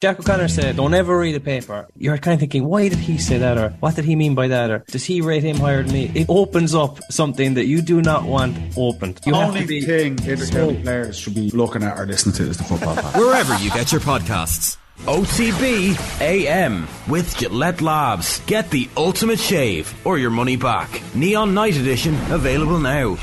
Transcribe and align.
Jack 0.00 0.20
O'Connor 0.20 0.46
said, 0.46 0.76
don't 0.76 0.94
ever 0.94 1.18
read 1.18 1.34
a 1.34 1.40
paper. 1.40 1.88
You're 1.96 2.18
kind 2.18 2.34
of 2.34 2.38
thinking, 2.38 2.64
why 2.64 2.88
did 2.88 3.00
he 3.00 3.18
say 3.18 3.38
that? 3.38 3.58
Or 3.58 3.70
what 3.80 3.96
did 3.96 4.04
he 4.04 4.14
mean 4.14 4.36
by 4.36 4.46
that? 4.46 4.70
Or 4.70 4.84
does 4.86 5.04
he 5.04 5.20
rate 5.22 5.42
him 5.42 5.56
higher 5.56 5.82
than 5.82 5.92
me? 5.92 6.12
It 6.14 6.26
opens 6.28 6.72
up 6.72 7.00
something 7.10 7.54
that 7.54 7.66
you 7.66 7.82
do 7.82 8.00
not 8.00 8.22
want 8.22 8.56
opened. 8.76 9.18
You 9.26 9.32
The 9.32 9.38
have 9.40 9.48
only 9.48 9.62
to 9.62 9.66
be 9.66 9.80
thing 9.80 10.16
Inter 10.24 10.72
players 10.82 11.18
should 11.18 11.34
be 11.34 11.50
looking 11.50 11.82
at 11.82 11.98
or 11.98 12.06
listening 12.06 12.36
to 12.36 12.44
is 12.44 12.58
the 12.58 12.62
football 12.62 12.94
pod. 13.02 13.16
Wherever 13.16 13.56
you 13.58 13.70
get 13.70 13.90
your 13.90 14.00
podcasts. 14.00 14.76
OTB 14.98 16.20
AM 16.20 16.86
with 17.08 17.36
Gillette 17.36 17.80
Labs. 17.80 18.40
Get 18.46 18.70
the 18.70 18.88
ultimate 18.96 19.40
shave 19.40 19.92
or 20.06 20.16
your 20.16 20.30
money 20.30 20.54
back. 20.54 21.02
Neon 21.16 21.54
Night 21.54 21.76
Edition 21.76 22.14
available 22.30 22.78
now. 22.78 23.16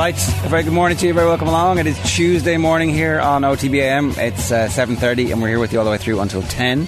Right, 0.00 0.16
a 0.16 0.48
very 0.48 0.62
good 0.62 0.72
morning 0.72 0.96
to 0.96 1.06
you. 1.06 1.12
Very 1.12 1.26
welcome 1.26 1.46
along. 1.46 1.76
It 1.76 1.86
is 1.86 1.98
Tuesday 2.16 2.56
morning 2.56 2.88
here 2.88 3.20
on 3.20 3.42
OTBAM. 3.42 4.16
It's 4.16 4.50
uh, 4.50 4.66
seven 4.70 4.96
thirty, 4.96 5.30
and 5.30 5.42
we're 5.42 5.48
here 5.48 5.58
with 5.58 5.74
you 5.74 5.78
all 5.78 5.84
the 5.84 5.90
way 5.90 5.98
through 5.98 6.20
until 6.20 6.40
ten. 6.40 6.86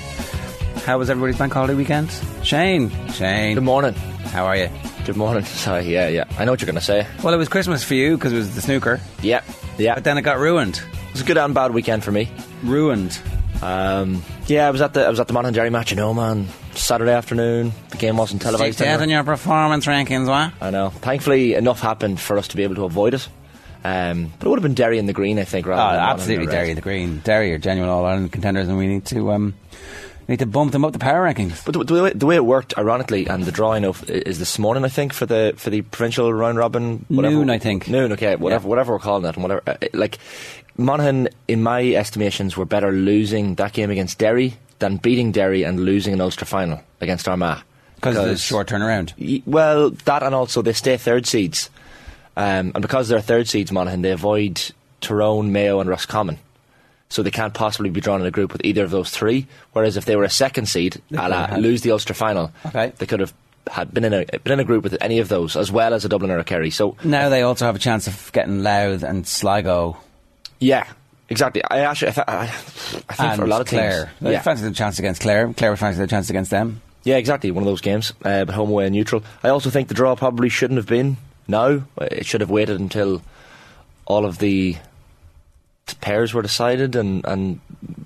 How 0.87 0.97
was 0.97 1.11
everybody's 1.11 1.37
bank 1.37 1.52
holiday 1.52 1.75
weekend? 1.75 2.11
Shane, 2.43 2.88
Shane, 3.09 3.57
Good 3.57 3.65
morning. 3.65 3.93
how 3.93 4.47
are 4.47 4.57
you? 4.57 4.71
Good 5.05 5.19
morning. 5.19 5.45
Sorry, 5.66 5.85
yeah, 5.93 6.09
yeah. 6.09 6.25
I 6.38 6.47
know 6.47 6.52
what 6.52 6.62
you're 6.62 6.66
going 6.66 6.77
to 6.77 6.80
say. 6.80 7.07
Well, 7.23 7.35
it 7.35 7.37
was 7.37 7.51
Christmas 7.51 7.85
for 7.85 7.93
you 7.93 8.16
because 8.16 8.33
it 8.33 8.37
was 8.37 8.55
the 8.55 8.62
snooker, 8.62 8.98
Yeah, 9.21 9.43
yeah. 9.77 9.95
but 9.95 10.05
then 10.05 10.16
it 10.16 10.23
got 10.23 10.38
ruined. 10.38 10.77
It 11.09 11.13
was 11.13 11.21
a 11.21 11.24
good 11.27 11.37
and 11.37 11.52
bad 11.52 11.73
weekend 11.73 12.02
for 12.05 12.13
me. 12.13 12.30
Ruined. 12.63 13.21
Um, 13.62 14.23
yeah, 14.47 14.66
I 14.66 14.71
was 14.71 14.80
at 14.80 14.93
the 14.93 15.07
I 15.07 15.09
was 15.11 15.21
at 15.21 15.29
the 15.29 15.33
Monaghan 15.33 15.55
Derry 15.55 15.71
match, 15.71 15.91
you 15.91 15.97
know, 15.97 16.12
man. 16.12 16.48
Saturday 16.75 17.12
afternoon. 17.12 17.73
The 17.91 17.97
game 17.97 18.16
wasn't 18.16 18.43
televised. 18.43 18.77
Stick 18.79 19.01
in 19.01 19.09
your 19.10 19.24
performance 19.24 19.87
rankings, 19.87 20.27
what? 20.29 20.52
I 20.60 20.71
know. 20.71 20.91
Thankfully, 20.91 21.54
enough 21.54 21.80
happened 21.80 22.19
for 22.19 22.38
us 22.38 22.49
to 22.49 22.57
be 22.57 22.65
able 22.65 22.74
to 22.77 22.85
avoid 22.85 23.15
it. 23.15 23.29
Um, 23.85 24.32
but 24.38 24.46
it 24.46 24.51
would 24.51 24.59
have 24.59 24.63
been 24.63 24.74
Derry 24.74 24.99
in 24.99 25.07
the 25.07 25.13
green, 25.13 25.38
I 25.38 25.45
think. 25.45 25.66
Oh, 25.66 25.71
Rather 25.71 25.82
than 25.82 26.01
Monaghan 26.01 26.15
absolutely, 26.21 26.45
in 26.45 26.69
the 26.69 26.74
the 26.74 26.80
Green. 26.80 27.19
Derry 27.19 27.52
are 27.52 27.59
genuine 27.59 27.91
All 27.91 28.04
Ireland 28.04 28.32
contenders, 28.32 28.69
and 28.69 28.79
we 28.79 28.87
need 28.87 29.04
to 29.07 29.32
um, 29.32 29.54
need 30.29 30.38
to 30.38 30.47
bump 30.47 30.71
them 30.73 30.85
up 30.85 30.93
the 30.93 31.01
power 31.01 31.23
rankings. 31.23 31.65
But 31.65 31.73
the, 31.73 31.85
the, 31.85 32.02
way, 32.02 32.13
the 32.13 32.26
way 32.26 32.37
it 32.37 32.45
worked, 32.45 32.79
ironically, 32.79 33.26
and 33.26 33.45
the 33.45 33.51
drawing 33.52 33.85
of 33.85 34.09
is 34.09 34.38
this 34.38 34.59
morning, 34.59 34.85
I 34.85 34.88
think, 34.88 35.13
for 35.13 35.26
the 35.26 35.54
for 35.57 35.71
the 35.71 35.82
provincial 35.82 36.32
round 36.32 36.59
robin. 36.59 37.04
Whatever, 37.09 37.35
Noon, 37.35 37.51
I 37.51 37.59
think. 37.59 37.88
Noon, 37.88 38.13
okay, 38.13 38.37
whatever, 38.37 38.65
Yeah. 38.65 38.69
whatever 38.69 38.93
we're 38.93 38.99
calling 39.01 39.24
that, 39.24 39.35
and 39.35 39.43
whatever. 39.43 39.63
Uh, 39.66 39.74
like 39.93 40.19
Monaghan, 40.76 41.28
in 41.48 41.62
my 41.62 41.82
estimations, 41.95 42.56
were 42.56 42.65
better 42.65 42.92
losing 42.92 43.56
that 43.56 43.73
game 43.73 43.90
against 43.90 44.18
Derry 44.18 44.54
than 44.79 44.96
beating 44.96 45.32
Derry 45.32 45.62
and 45.64 45.80
losing 45.80 46.12
an 46.14 46.20
Ulster 46.20 46.45
final 46.45 46.80
against 47.01 47.29
Armagh. 47.29 47.62
Because 47.96 48.16
of 48.16 48.24
the 48.26 48.37
short 48.37 48.68
turnaround. 48.68 49.12
Y- 49.18 49.42
Well, 49.46 49.90
that 49.90 50.23
and 50.23 50.34
also 50.34 50.60
they 50.62 50.73
stay 50.73 50.96
third 50.96 51.26
seeds, 51.26 51.70
um, 52.37 52.73
and 52.74 52.82
because 52.82 53.09
they're 53.09 53.20
third 53.20 53.48
seeds, 53.48 53.70
Monaghan, 53.70 54.02
they 54.02 54.10
avoid 54.10 54.73
Tyrone, 55.01 55.52
Mayo, 55.52 55.79
and 55.80 55.88
Roscommon. 55.88 56.38
So 57.10 57.23
they 57.23 57.30
can't 57.30 57.52
possibly 57.54 57.90
be 57.90 58.01
drawn 58.01 58.20
in 58.23 58.26
a 58.26 58.30
group 58.30 58.52
with 58.52 58.64
either 58.64 58.82
of 58.82 58.90
those 58.90 59.10
three. 59.10 59.46
Whereas 59.74 59.96
if 59.98 60.07
they 60.07 60.16
were 60.16 60.24
a 60.24 60.30
second 60.30 60.66
seed, 60.66 60.96
a 60.96 60.98
could 61.16 61.16
la 61.30 61.46
have 61.46 61.59
lose 61.59 61.82
the 61.82 61.90
Ulster 61.92 62.14
final, 62.14 62.51
Okay. 62.66 62.92
they 62.98 63.07
could 63.07 63.20
have 63.20 63.34
had 63.70 63.92
been 63.95 64.04
in 64.04 64.12
a 64.14 64.25
been 64.42 64.54
in 64.54 64.60
a 64.60 64.64
group 64.64 64.82
with 64.82 64.97
any 65.00 65.19
of 65.20 65.28
those, 65.28 65.54
as 65.54 65.70
well 65.70 65.92
as 65.94 66.04
a 66.04 66.09
Dublin 66.09 66.31
or 66.32 66.38
a 66.38 66.44
Kerry. 66.44 66.70
So 66.70 66.97
Now 67.04 67.28
they 67.28 67.42
also 67.42 67.66
have 67.66 67.76
a 67.76 67.78
chance 67.78 68.06
of 68.09 68.32
getting 68.32 68.62
Louth 68.64 69.03
and 69.04 69.26
Sligo 69.26 69.98
yeah, 70.62 70.87
exactly. 71.28 71.62
I 71.71 71.81
actually, 71.81 72.09
I, 72.09 72.12
th- 72.12 72.28
I, 72.28 72.43
I 72.44 72.47
think 72.47 73.21
and 73.21 73.38
for 73.38 73.44
a 73.44 73.49
lot 73.49 73.60
of 73.60 73.66
Clare. 73.66 74.06
teams, 74.06 74.10
They 74.21 74.32
yeah, 74.32 74.43
fancy 74.43 74.62
the 74.65 74.71
chance 74.72 74.99
against 74.99 75.21
Clare. 75.22 75.53
Clare 75.54 75.71
would 75.72 75.78
fancy 75.81 75.99
the 75.99 76.06
chance 76.06 76.31
against 76.31 76.50
them. 76.50 76.81
yeah, 77.04 77.16
exactly. 77.16 77.50
One 77.50 77.62
of 77.65 77.66
those 77.66 77.81
games, 77.81 78.12
uh, 78.25 78.44
but 78.44 78.54
home 78.54 78.71
away 78.71 78.87
and 78.87 78.94
neutral. 78.94 79.22
I 79.43 79.49
also 79.49 79.69
think 79.71 79.88
the 79.88 79.94
draw 79.94 80.15
probably 80.16 80.49
shouldn't 80.49 80.78
have 80.78 80.87
been 80.87 81.16
now. 81.49 81.82
It 82.00 82.25
should 82.27 82.41
have 82.41 82.50
waited 82.50 82.78
until 82.81 83.22
all 84.06 84.25
of 84.25 84.38
the 84.38 84.76
pairs 86.00 86.32
were 86.32 86.42
decided, 86.42 86.94
and 86.97 87.25
and 87.26 87.60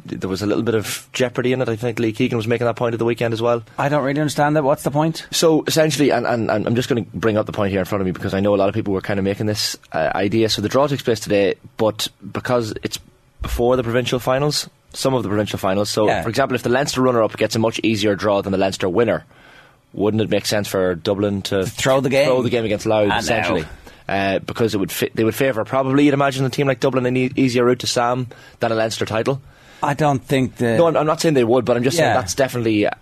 there 0.08 0.28
was 0.30 0.42
a 0.42 0.46
little 0.46 0.62
bit 0.62 0.74
of 0.74 1.08
jeopardy 1.12 1.52
in 1.52 1.60
it. 1.62 1.68
I 1.68 1.76
think 1.76 1.98
Lee 1.98 2.12
Keegan 2.12 2.36
was 2.36 2.46
making 2.46 2.66
that 2.66 2.76
point 2.76 2.94
at 2.94 2.98
the 2.98 3.04
weekend 3.04 3.34
as 3.34 3.42
well. 3.42 3.62
I 3.78 3.88
don't 3.88 4.04
really 4.04 4.20
understand 4.20 4.56
that. 4.56 4.64
What's 4.64 4.82
the 4.82 4.90
point? 4.90 5.26
So 5.30 5.64
essentially, 5.66 6.10
and, 6.10 6.26
and, 6.26 6.50
and 6.50 6.66
I'm 6.66 6.74
just 6.74 6.88
going 6.88 7.04
to 7.04 7.10
bring 7.16 7.36
up 7.36 7.46
the 7.46 7.52
point 7.52 7.70
here 7.70 7.80
in 7.80 7.84
front 7.86 8.00
of 8.00 8.06
me 8.06 8.12
because 8.12 8.34
I 8.34 8.40
know 8.40 8.54
a 8.54 8.56
lot 8.56 8.68
of 8.68 8.74
people 8.74 8.92
were 8.94 9.00
kind 9.00 9.18
of 9.18 9.24
making 9.24 9.46
this 9.46 9.76
uh, 9.92 10.10
idea. 10.14 10.48
So 10.48 10.62
the 10.62 10.68
draw 10.68 10.86
takes 10.86 11.02
place 11.02 11.20
today, 11.20 11.54
but 11.76 12.08
because 12.32 12.72
it's 12.82 12.98
before 13.42 13.76
the 13.76 13.82
provincial 13.82 14.18
finals, 14.18 14.68
some 14.92 15.14
of 15.14 15.22
the 15.22 15.28
provincial 15.28 15.58
finals. 15.58 15.90
So, 15.90 16.06
Yeah. 16.06 16.22
for 16.22 16.28
example, 16.28 16.54
if 16.54 16.62
the 16.62 16.70
Leinster 16.70 17.02
runner-up 17.02 17.36
gets 17.36 17.54
a 17.54 17.58
much 17.58 17.78
easier 17.82 18.14
draw 18.14 18.40
than 18.42 18.52
the 18.52 18.58
Leinster 18.58 18.88
winner, 18.88 19.24
wouldn't 19.92 20.20
it 20.22 20.30
make 20.30 20.46
sense 20.46 20.68
for 20.68 20.94
Dublin 20.94 21.42
to, 21.42 21.64
throw 21.66 22.00
the 22.00 22.08
game? 22.10 22.26
throw 22.26 22.42
the 22.42 22.50
game 22.50 22.64
against 22.64 22.86
Louth, 22.86 23.10
I 23.10 23.18
essentially? 23.18 23.64
Uh, 24.08 24.38
because 24.38 24.72
it 24.74 24.78
would 24.78 24.92
fi- 24.92 25.10
they 25.14 25.24
would 25.24 25.34
favour 25.34 25.64
probably 25.64 26.04
you'd 26.04 26.14
imagine 26.14 26.44
a 26.44 26.50
team 26.50 26.68
like 26.68 26.78
Dublin 26.80 27.06
an 27.06 27.16
e- 27.16 27.32
easier 27.34 27.64
route 27.64 27.80
to 27.80 27.86
Sam 27.88 28.28
than 28.60 28.70
a 28.70 28.74
Leinster 28.76 29.04
title. 29.04 29.40
I 29.86 29.94
don't 29.94 30.22
think 30.22 30.56
the. 30.56 30.76
No, 30.76 30.86
I'm, 30.88 31.06
not 31.06 31.20
saying 31.20 31.34
they 31.34 31.44
would, 31.44 31.64
but 31.64 31.76
I'm 31.76 31.84
just 31.84 31.96
saying 31.96 32.12
that's 32.12 32.34
definitely 32.34 32.86
uh, 32.86 32.92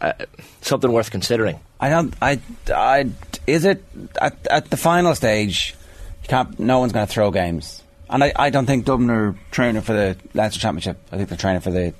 uh, 0.00 0.12
something 0.60 0.90
worth 0.90 1.10
considering. 1.10 1.60
I 1.80 1.88
don't. 1.88 2.14
I. 2.20 2.40
I. 2.74 3.10
Is 3.46 3.64
it 3.64 3.84
at, 4.20 4.46
at 4.48 4.70
the 4.70 4.76
final 4.76 5.14
stage? 5.14 5.74
You 6.22 6.28
can't. 6.28 6.58
No 6.58 6.80
one's 6.80 6.92
going 6.92 7.06
to 7.06 7.12
throw 7.12 7.30
games, 7.30 7.82
and 8.10 8.24
I, 8.24 8.32
I 8.36 8.50
don't 8.50 8.66
think 8.66 8.84
Dublin 8.84 9.10
are 9.10 9.36
training 9.50 9.82
for 9.82 9.92
the 9.92 10.16
Leinster 10.34 10.60
Championship. 10.60 10.98
I 11.12 11.16
think 11.16 11.28
they're 11.28 11.38
training 11.38 11.62
for 11.62 11.70
the 11.70 11.94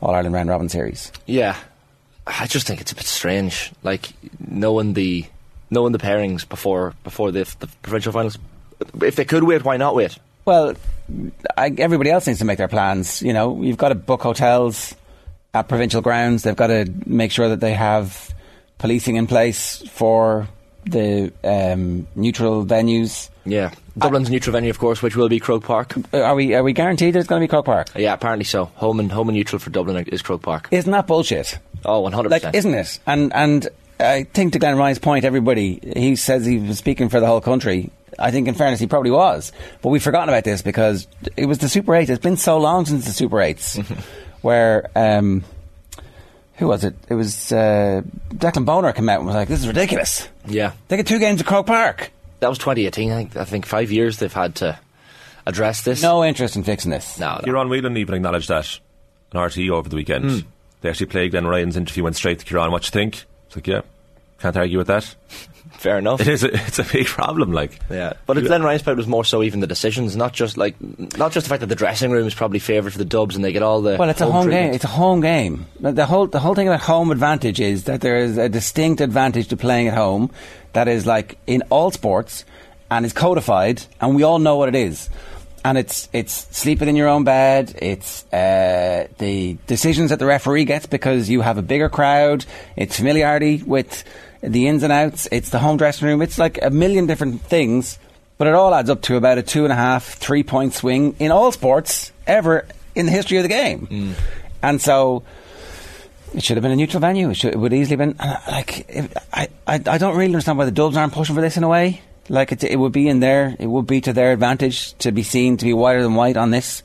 All 0.00 0.14
Ireland 0.14 0.34
Round 0.34 0.48
Robin 0.48 0.68
series. 0.68 1.12
Yeah, 1.26 1.56
I 2.26 2.46
just 2.46 2.66
think 2.66 2.80
it's 2.80 2.92
a 2.92 2.96
bit 2.96 3.06
strange, 3.06 3.72
like 3.82 4.12
knowing 4.38 4.94
the 4.94 5.26
knowing 5.70 5.92
the 5.92 5.98
pairings 5.98 6.48
before 6.48 6.94
before 7.04 7.30
the, 7.32 7.44
the 7.60 7.68
provincial 7.82 8.12
finals. 8.12 8.38
If 9.00 9.16
they 9.16 9.24
could 9.24 9.44
wait, 9.44 9.64
why 9.64 9.76
not 9.76 9.94
wait? 9.94 10.18
Well, 10.44 10.74
I, 11.56 11.72
everybody 11.78 12.10
else 12.10 12.26
needs 12.26 12.38
to 12.40 12.44
make 12.44 12.58
their 12.58 12.68
plans. 12.68 13.22
You 13.22 13.32
know, 13.32 13.62
you've 13.62 13.78
got 13.78 13.90
to 13.90 13.94
book 13.94 14.22
hotels 14.22 14.94
at 15.54 15.68
provincial 15.68 16.00
grounds. 16.00 16.42
They've 16.42 16.56
got 16.56 16.68
to 16.68 16.90
make 17.06 17.30
sure 17.32 17.48
that 17.50 17.60
they 17.60 17.74
have 17.74 18.34
policing 18.78 19.16
in 19.16 19.26
place 19.26 19.82
for 19.90 20.48
the 20.84 21.32
um, 21.44 22.06
neutral 22.16 22.64
venues. 22.64 23.28
Yeah, 23.44 23.72
Dublin's 23.98 24.30
neutral 24.30 24.52
venue, 24.52 24.70
of 24.70 24.78
course, 24.78 25.02
which 25.02 25.16
will 25.16 25.28
be 25.28 25.40
Croke 25.40 25.64
Park. 25.64 25.94
Uh, 26.14 26.22
Are 26.22 26.34
we 26.36 26.54
are 26.54 26.62
we 26.62 26.72
guaranteed 26.72 27.14
there's 27.14 27.26
going 27.26 27.40
to 27.40 27.44
be 27.44 27.48
Croke 27.50 27.64
Park? 27.66 27.88
Yeah, 27.96 28.12
apparently 28.14 28.44
so. 28.44 28.66
Home 28.76 29.00
and 29.00 29.10
home 29.10 29.28
and 29.28 29.36
neutral 29.36 29.58
for 29.58 29.70
Dublin 29.70 29.96
is 30.08 30.22
Croke 30.22 30.42
Park. 30.42 30.68
Isn't 30.70 30.92
that 30.92 31.06
bullshit? 31.08 31.58
Oh, 31.84 32.00
one 32.00 32.12
hundred 32.12 32.30
Like, 32.30 32.42
percent. 32.42 32.54
isn't 32.56 32.74
it? 32.74 32.98
And 33.06 33.32
and 33.34 33.68
I 33.98 34.24
think 34.24 34.52
to 34.52 34.58
Glenn 34.60 34.76
Ryan's 34.76 35.00
point, 35.00 35.24
everybody 35.24 35.80
he 35.96 36.14
says 36.16 36.46
he 36.46 36.58
was 36.58 36.78
speaking 36.78 37.08
for 37.08 37.18
the 37.20 37.26
whole 37.26 37.40
country. 37.40 37.90
I 38.22 38.30
think, 38.30 38.46
in 38.48 38.54
fairness, 38.54 38.78
he 38.80 38.86
probably 38.86 39.10
was, 39.10 39.52
but 39.82 39.88
we've 39.90 40.02
forgotten 40.02 40.28
about 40.28 40.44
this 40.44 40.62
because 40.62 41.06
it 41.36 41.46
was 41.46 41.58
the 41.58 41.68
Super 41.68 41.94
Eight. 41.96 42.08
It's 42.08 42.22
been 42.22 42.36
so 42.36 42.58
long 42.58 42.86
since 42.86 43.04
the 43.04 43.12
Super 43.12 43.40
Eights, 43.42 43.76
where 44.42 44.88
um, 44.96 45.42
who 46.54 46.68
was 46.68 46.84
it? 46.84 46.94
It 47.08 47.14
was 47.14 47.52
uh, 47.52 48.02
Declan 48.30 48.64
Bonner 48.64 48.92
came 48.92 49.08
out 49.08 49.18
and 49.18 49.26
was 49.26 49.34
like, 49.34 49.48
"This 49.48 49.60
is 49.60 49.66
ridiculous." 49.66 50.28
Yeah, 50.46 50.72
They 50.88 50.96
get 50.96 51.06
two 51.06 51.18
games 51.18 51.40
at 51.40 51.46
Croke 51.46 51.66
Park. 51.66 52.10
that 52.40 52.48
was 52.48 52.58
2018. 52.58 53.10
I 53.10 53.16
think. 53.16 53.36
I 53.36 53.44
think 53.44 53.66
five 53.66 53.90
years 53.90 54.18
they've 54.18 54.32
had 54.32 54.54
to 54.56 54.78
address 55.46 55.82
this. 55.82 56.02
No 56.02 56.24
interest 56.24 56.54
in 56.56 56.62
fixing 56.62 56.90
this. 56.90 57.18
no, 57.18 57.40
no. 57.44 57.52
Ciarán 57.52 57.68
Whelan 57.68 57.96
even 57.96 58.14
acknowledged 58.14 58.48
that 58.48 58.78
on 59.34 59.48
RTE 59.48 59.70
over 59.70 59.88
the 59.88 59.96
weekend. 59.96 60.24
Hmm. 60.30 60.38
They 60.82 60.88
actually 60.90 61.06
played 61.06 61.30
Glenn 61.32 61.46
Ryan's 61.46 61.76
interview, 61.76 62.04
went 62.04 62.16
straight 62.16 62.38
to 62.40 62.46
Ciarán. 62.46 62.70
What 62.70 62.84
you 62.84 62.90
think? 62.90 63.24
It's 63.46 63.56
like, 63.56 63.66
yeah, 63.66 63.82
can't 64.42 64.56
argue 64.56 64.78
with 64.78 64.88
that. 64.88 65.14
fair 65.82 65.98
enough. 65.98 66.20
It 66.20 66.28
is. 66.28 66.44
A, 66.44 66.54
it's 66.54 66.78
a 66.78 66.84
big 66.84 67.06
problem. 67.06 67.52
Like, 67.52 67.78
Yeah, 67.90 68.14
but 68.26 68.38
at 68.38 68.44
Glenn 68.44 68.62
Ryan's 68.62 68.82
part 68.82 68.96
was 68.96 69.06
more 69.06 69.24
so 69.24 69.42
even 69.42 69.60
the 69.60 69.66
decisions, 69.66 70.16
not 70.16 70.32
just 70.32 70.56
like 70.56 70.74
not 70.80 71.32
just 71.32 71.46
the 71.46 71.48
fact 71.50 71.60
that 71.60 71.68
the 71.68 71.74
dressing 71.74 72.10
room 72.10 72.26
is 72.26 72.34
probably 72.34 72.58
favoured 72.58 72.92
for 72.92 72.98
the 72.98 73.04
Dubs 73.04 73.36
and 73.36 73.44
they 73.44 73.52
get 73.52 73.62
all 73.62 73.82
the. 73.82 73.96
Well, 73.98 74.08
it's 74.08 74.20
a 74.20 74.30
home 74.30 74.44
treatment. 74.44 74.66
game. 74.66 74.74
It's 74.74 74.84
a 74.84 74.88
home 74.88 75.20
game. 75.20 75.66
The 75.80 75.92
the 75.92 76.06
whole 76.06 76.26
the 76.26 76.40
whole 76.40 76.54
thing 76.54 76.68
about 76.68 76.80
home 76.80 77.10
advantage 77.10 77.60
is 77.60 77.84
that 77.84 78.00
there 78.00 78.16
is 78.16 78.38
a 78.38 78.48
distinct 78.48 79.00
advantage 79.00 79.48
to 79.48 79.56
playing 79.56 79.88
at 79.88 79.94
home. 79.94 80.30
That 80.72 80.88
is 80.88 81.06
like 81.06 81.38
in 81.46 81.62
all 81.70 81.90
sports, 81.90 82.44
and 82.90 83.04
is 83.04 83.12
codified, 83.12 83.82
and 84.00 84.14
we 84.14 84.22
all 84.22 84.38
know 84.38 84.56
what 84.56 84.68
it 84.68 84.74
is. 84.74 85.10
And 85.64 85.78
it's 85.78 86.08
it's 86.12 86.48
sleeping 86.56 86.88
in 86.88 86.96
your 86.96 87.08
own 87.08 87.22
bed. 87.22 87.78
It's 87.80 88.24
uh, 88.32 89.06
the 89.18 89.56
decisions 89.68 90.10
that 90.10 90.18
the 90.18 90.26
referee 90.26 90.64
gets 90.64 90.86
because 90.86 91.30
you 91.30 91.40
have 91.40 91.56
a 91.56 91.62
bigger 91.62 91.88
crowd. 91.88 92.44
It's 92.74 92.96
familiarity 92.96 93.62
with 93.62 94.02
the 94.42 94.66
ins 94.66 94.82
and 94.82 94.92
outs. 94.92 95.28
It's 95.32 95.50
the 95.50 95.58
home 95.58 95.76
dressing 95.76 96.08
room. 96.08 96.22
It's 96.22 96.38
like 96.38 96.60
a 96.62 96.70
million 96.70 97.06
different 97.06 97.42
things, 97.42 97.98
but 98.38 98.48
it 98.48 98.54
all 98.54 98.74
adds 98.74 98.90
up 98.90 99.02
to 99.02 99.16
about 99.16 99.38
a 99.38 99.42
two 99.42 99.64
and 99.64 99.72
a 99.72 99.76
half, 99.76 100.04
three 100.04 100.42
point 100.42 100.74
swing 100.74 101.16
in 101.18 101.30
all 101.30 101.52
sports 101.52 102.12
ever 102.26 102.66
in 102.94 103.06
the 103.06 103.12
history 103.12 103.38
of 103.38 103.44
the 103.44 103.48
game. 103.48 103.86
Mm. 103.86 104.14
And 104.62 104.80
so 104.80 105.22
it 106.34 106.42
should 106.42 106.56
have 106.56 106.62
been 106.62 106.72
a 106.72 106.76
neutral 106.76 107.00
venue. 107.00 107.30
It, 107.30 107.34
should, 107.34 107.54
it 107.54 107.58
would 107.58 107.72
easily 107.72 107.96
have 107.96 108.16
been 108.16 108.20
uh, 108.20 108.40
like 108.48 108.88
if, 108.88 109.14
I, 109.32 109.48
I. 109.66 109.74
I 109.74 109.98
don't 109.98 110.14
really 110.14 110.26
understand 110.26 110.58
why 110.58 110.64
the 110.64 110.70
Dubs 110.70 110.96
aren't 110.96 111.12
pushing 111.12 111.34
for 111.34 111.40
this 111.42 111.56
in 111.56 111.64
a 111.64 111.68
way. 111.68 112.00
Like 112.28 112.52
it, 112.52 112.64
it 112.64 112.78
would 112.78 112.92
be 112.92 113.08
in 113.08 113.20
their, 113.20 113.56
it 113.58 113.66
would 113.66 113.86
be 113.86 114.00
to 114.02 114.12
their 114.12 114.32
advantage 114.32 114.94
to 114.98 115.12
be 115.12 115.22
seen 115.22 115.56
to 115.56 115.64
be 115.64 115.72
whiter 115.72 116.02
than 116.02 116.14
white 116.14 116.36
on 116.36 116.50
this. 116.50 116.82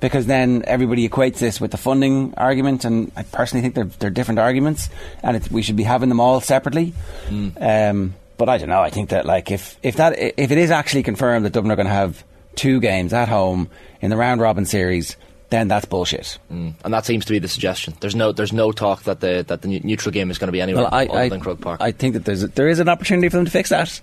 Because 0.00 0.26
then 0.26 0.62
everybody 0.66 1.08
equates 1.08 1.38
this 1.38 1.60
with 1.60 1.70
the 1.70 1.76
funding 1.76 2.34
argument, 2.36 2.84
and 2.84 3.10
I 3.16 3.22
personally 3.22 3.62
think 3.62 3.74
they're, 3.74 3.84
they're 3.98 4.10
different 4.10 4.38
arguments, 4.40 4.90
and 5.22 5.36
it, 5.36 5.50
we 5.50 5.62
should 5.62 5.76
be 5.76 5.84
having 5.84 6.08
them 6.08 6.20
all 6.20 6.40
separately. 6.40 6.94
Um, 7.28 8.14
but 8.36 8.48
I 8.48 8.58
don't 8.58 8.68
know. 8.68 8.82
I 8.82 8.90
think 8.90 9.10
that 9.10 9.24
like 9.26 9.50
if 9.50 9.78
if 9.82 9.96
that 9.96 10.18
if 10.18 10.50
it 10.50 10.58
is 10.58 10.70
actually 10.70 11.02
confirmed 11.02 11.44
that 11.44 11.52
Dublin 11.52 11.72
are 11.72 11.76
going 11.76 11.86
to 11.86 11.92
have 11.92 12.22
two 12.54 12.80
games 12.80 13.12
at 13.12 13.28
home 13.28 13.70
in 14.00 14.10
the 14.10 14.16
round 14.16 14.40
robin 14.40 14.64
series, 14.64 15.16
then 15.50 15.68
that's 15.68 15.86
bullshit. 15.86 16.38
Mm. 16.52 16.74
And 16.84 16.94
that 16.94 17.06
seems 17.06 17.24
to 17.26 17.32
be 17.32 17.38
the 17.38 17.48
suggestion. 17.48 17.94
There's 18.00 18.14
no 18.14 18.32
there's 18.32 18.52
no 18.52 18.72
talk 18.72 19.04
that 19.04 19.20
the 19.20 19.44
that 19.48 19.62
the 19.62 19.80
neutral 19.80 20.12
game 20.12 20.30
is 20.30 20.38
going 20.38 20.48
to 20.48 20.52
be 20.52 20.60
anywhere 20.60 20.84
Well, 20.84 20.94
I 20.94 21.06
other 21.06 21.18
I, 21.18 21.28
than 21.28 21.40
Croke 21.40 21.60
Park. 21.60 21.80
I 21.80 21.92
think 21.92 22.14
that 22.14 22.24
there's 22.24 22.42
a, 22.42 22.48
there 22.48 22.68
is 22.68 22.78
an 22.78 22.88
opportunity 22.88 23.28
for 23.28 23.36
them 23.36 23.46
to 23.46 23.50
fix 23.50 23.70
that 23.70 24.00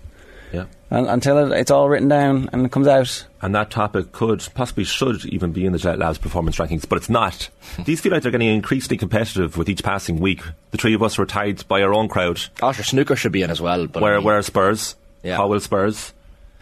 Yeah. 0.54 0.66
Un 0.92 1.08
until 1.08 1.52
it, 1.52 1.60
it's 1.60 1.72
all 1.72 1.90
written 1.90 2.08
down 2.08 2.48
and 2.54 2.66
it 2.66 2.72
comes 2.72 2.88
out. 2.88 3.26
And 3.42 3.56
that 3.56 3.72
topic 3.72 4.12
could, 4.12 4.48
possibly 4.54 4.84
should 4.84 5.26
even 5.26 5.52
be 5.52 5.66
in 5.66 5.74
the 5.74 5.80
Jet 5.80 5.98
Labs 5.98 6.20
performance 6.20 6.58
rankings, 6.58 6.88
but 6.88 6.98
it's 6.98 7.10
not. 7.10 7.50
These 7.86 8.02
feel 8.02 8.12
like 8.12 8.22
they're 8.22 8.32
getting 8.32 8.54
increasingly 8.54 8.98
competitive 8.98 9.58
with 9.58 9.68
each 9.68 9.84
passing 9.84 10.20
week. 10.20 10.44
The 10.70 10.78
three 10.78 10.94
of 10.94 11.02
us 11.02 11.18
were 11.18 11.26
tied 11.26 11.68
by 11.68 11.82
our 11.82 11.94
own 11.94 12.08
crowd. 12.08 12.36
Osher 12.58 12.86
Snooker 12.86 13.16
should 13.16 13.32
be 13.32 13.42
in 13.42 13.50
as 13.50 13.60
well. 13.60 13.88
But 13.88 14.02
I 14.02 14.04
Where, 14.04 14.16
mean, 14.18 14.26
where 14.26 14.38
are 14.38 14.44
Spurs? 14.44 14.96
Yeah. 15.24 15.38
How 15.38 15.48
will 15.48 15.60
Spurs? 15.60 16.14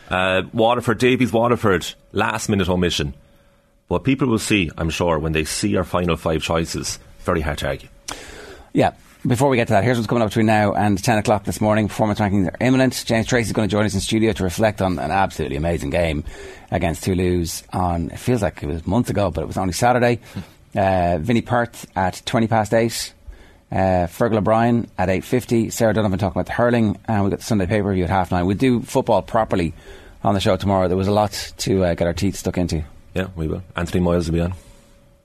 Uh, 0.09 0.43
Waterford, 0.53 0.97
Davies 0.97 1.33
Waterford, 1.33 1.93
last 2.13 2.47
minute 2.47 2.69
omission. 2.69 3.13
But 3.89 4.05
people 4.05 4.27
will 4.29 4.39
see, 4.39 4.71
I'm 4.77 4.89
sure, 4.89 5.19
when 5.19 5.33
they 5.33 5.43
see 5.43 5.75
our 5.75 5.83
final 5.83 6.15
five 6.15 6.41
choices. 6.41 6.97
Very 7.19 7.41
hard 7.41 7.57
to 7.59 7.67
argue. 7.67 7.89
Yeah. 8.71 8.91
Before 9.25 9.49
we 9.49 9.57
get 9.57 9.67
to 9.67 9.73
that, 9.73 9.83
here's 9.83 9.97
what's 9.97 10.07
coming 10.07 10.23
up 10.23 10.29
between 10.29 10.47
now 10.47 10.73
and 10.73 11.01
10 11.01 11.19
o'clock 11.19 11.43
this 11.43 11.61
morning. 11.61 11.87
Performance 11.87 12.19
rankings 12.19 12.47
are 12.47 12.57
imminent. 12.59 13.03
James 13.05 13.27
Tracy's 13.27 13.53
going 13.53 13.69
to 13.69 13.71
join 13.71 13.85
us 13.85 13.93
in 13.93 13.99
studio 13.99 14.33
to 14.33 14.43
reflect 14.43 14.81
on 14.81 14.97
an 14.97 15.11
absolutely 15.11 15.57
amazing 15.57 15.91
game 15.91 16.23
against 16.71 17.03
Toulouse 17.03 17.61
on, 17.71 18.09
it 18.09 18.17
feels 18.17 18.41
like 18.41 18.63
it 18.63 18.65
was 18.65 18.87
months 18.87 19.11
ago, 19.11 19.29
but 19.29 19.41
it 19.41 19.47
was 19.47 19.57
only 19.57 19.73
Saturday. 19.73 20.19
Uh, 20.75 21.19
Vinny 21.19 21.41
Perth 21.41 21.85
at 21.95 22.23
20 22.25 22.47
past 22.47 22.73
8. 22.73 23.13
Uh, 23.71 23.75
Fergal 24.07 24.37
O'Brien 24.37 24.89
at 24.97 25.07
8.50. 25.07 25.71
Sarah 25.71 25.93
Donovan 25.93 26.17
talking 26.17 26.39
about 26.39 26.47
the 26.47 26.53
hurling. 26.53 26.97
And 27.07 27.23
we've 27.23 27.29
got 27.29 27.41
the 27.41 27.45
Sunday 27.45 27.67
pay-per-view 27.67 28.03
at 28.03 28.09
half 28.09 28.31
nine. 28.31 28.47
We'll 28.47 28.57
do 28.57 28.81
football 28.81 29.21
properly 29.21 29.75
on 30.23 30.33
the 30.33 30.39
show 30.39 30.57
tomorrow. 30.57 30.87
There 30.87 30.97
was 30.97 31.07
a 31.07 31.11
lot 31.11 31.53
to 31.59 31.83
uh, 31.83 31.93
get 31.93 32.07
our 32.07 32.13
teeth 32.13 32.37
stuck 32.37 32.57
into. 32.57 32.83
Yeah, 33.13 33.27
we 33.35 33.47
will. 33.47 33.61
Anthony 33.75 34.03
Moyles 34.03 34.25
will 34.25 34.33
be 34.33 34.41
on. 34.41 34.53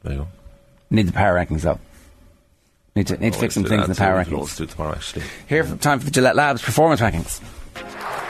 There 0.03 0.13
you 0.13 0.19
go. 0.19 0.29
Need 0.91 1.09
the 1.09 1.13
power 1.13 1.35
rankings 1.35 1.63
though. 1.63 1.81
Need 2.97 3.09
to, 3.09 3.19
need 3.19 3.35
to 3.35 3.39
fix 3.39 3.53
some 3.53 3.65
things 3.65 3.85
in 3.85 3.91
the 3.91 3.95
power 3.95 4.17
Let's 4.17 4.31
rankings. 4.31 4.41
Let's 4.41 4.57
do 4.57 4.65
it 4.65 4.71
tomorrow, 4.71 4.95
actually. 4.95 5.23
Here, 5.47 5.63
for 5.65 5.77
time 5.77 5.99
for 5.99 6.07
the 6.07 6.11
Gillette 6.11 6.35
Labs 6.35 6.63
performance 6.63 7.03
rankings. 7.03 7.43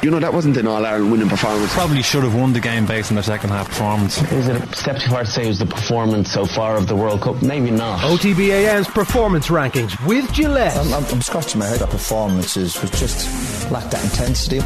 You 0.02 0.10
know, 0.10 0.18
that 0.18 0.34
wasn't 0.34 0.56
an 0.56 0.66
All 0.66 0.84
Ireland 0.84 1.12
winning 1.12 1.28
performance. 1.28 1.72
Probably 1.72 2.02
should 2.02 2.24
have 2.24 2.34
won 2.34 2.52
the 2.52 2.60
game 2.60 2.84
based 2.84 3.12
on 3.12 3.14
their 3.14 3.22
second 3.22 3.50
half 3.50 3.68
performance. 3.68 4.20
Is 4.32 4.48
it 4.48 4.60
a 4.60 4.76
step 4.76 4.98
too 4.98 5.08
far 5.08 5.22
to 5.22 5.30
say 5.30 5.44
it 5.44 5.48
was 5.48 5.60
the 5.60 5.66
performance 5.66 6.32
so 6.32 6.44
far 6.46 6.76
of 6.76 6.88
the 6.88 6.96
World 6.96 7.22
Cup? 7.22 7.40
Maybe 7.42 7.70
not. 7.70 8.00
OTBAM's 8.00 8.88
performance 8.88 9.46
rankings 9.46 10.04
with 10.04 10.30
Gillette. 10.32 10.76
I'm, 10.76 10.92
I'm, 10.92 11.04
I'm 11.06 11.22
scratching 11.22 11.60
my 11.60 11.66
head. 11.66 11.78
That 11.78 11.90
performances 11.90 12.80
was 12.82 12.90
just 12.90 13.70
lacked 13.70 13.92
that 13.92 14.02
intensity. 14.02 14.60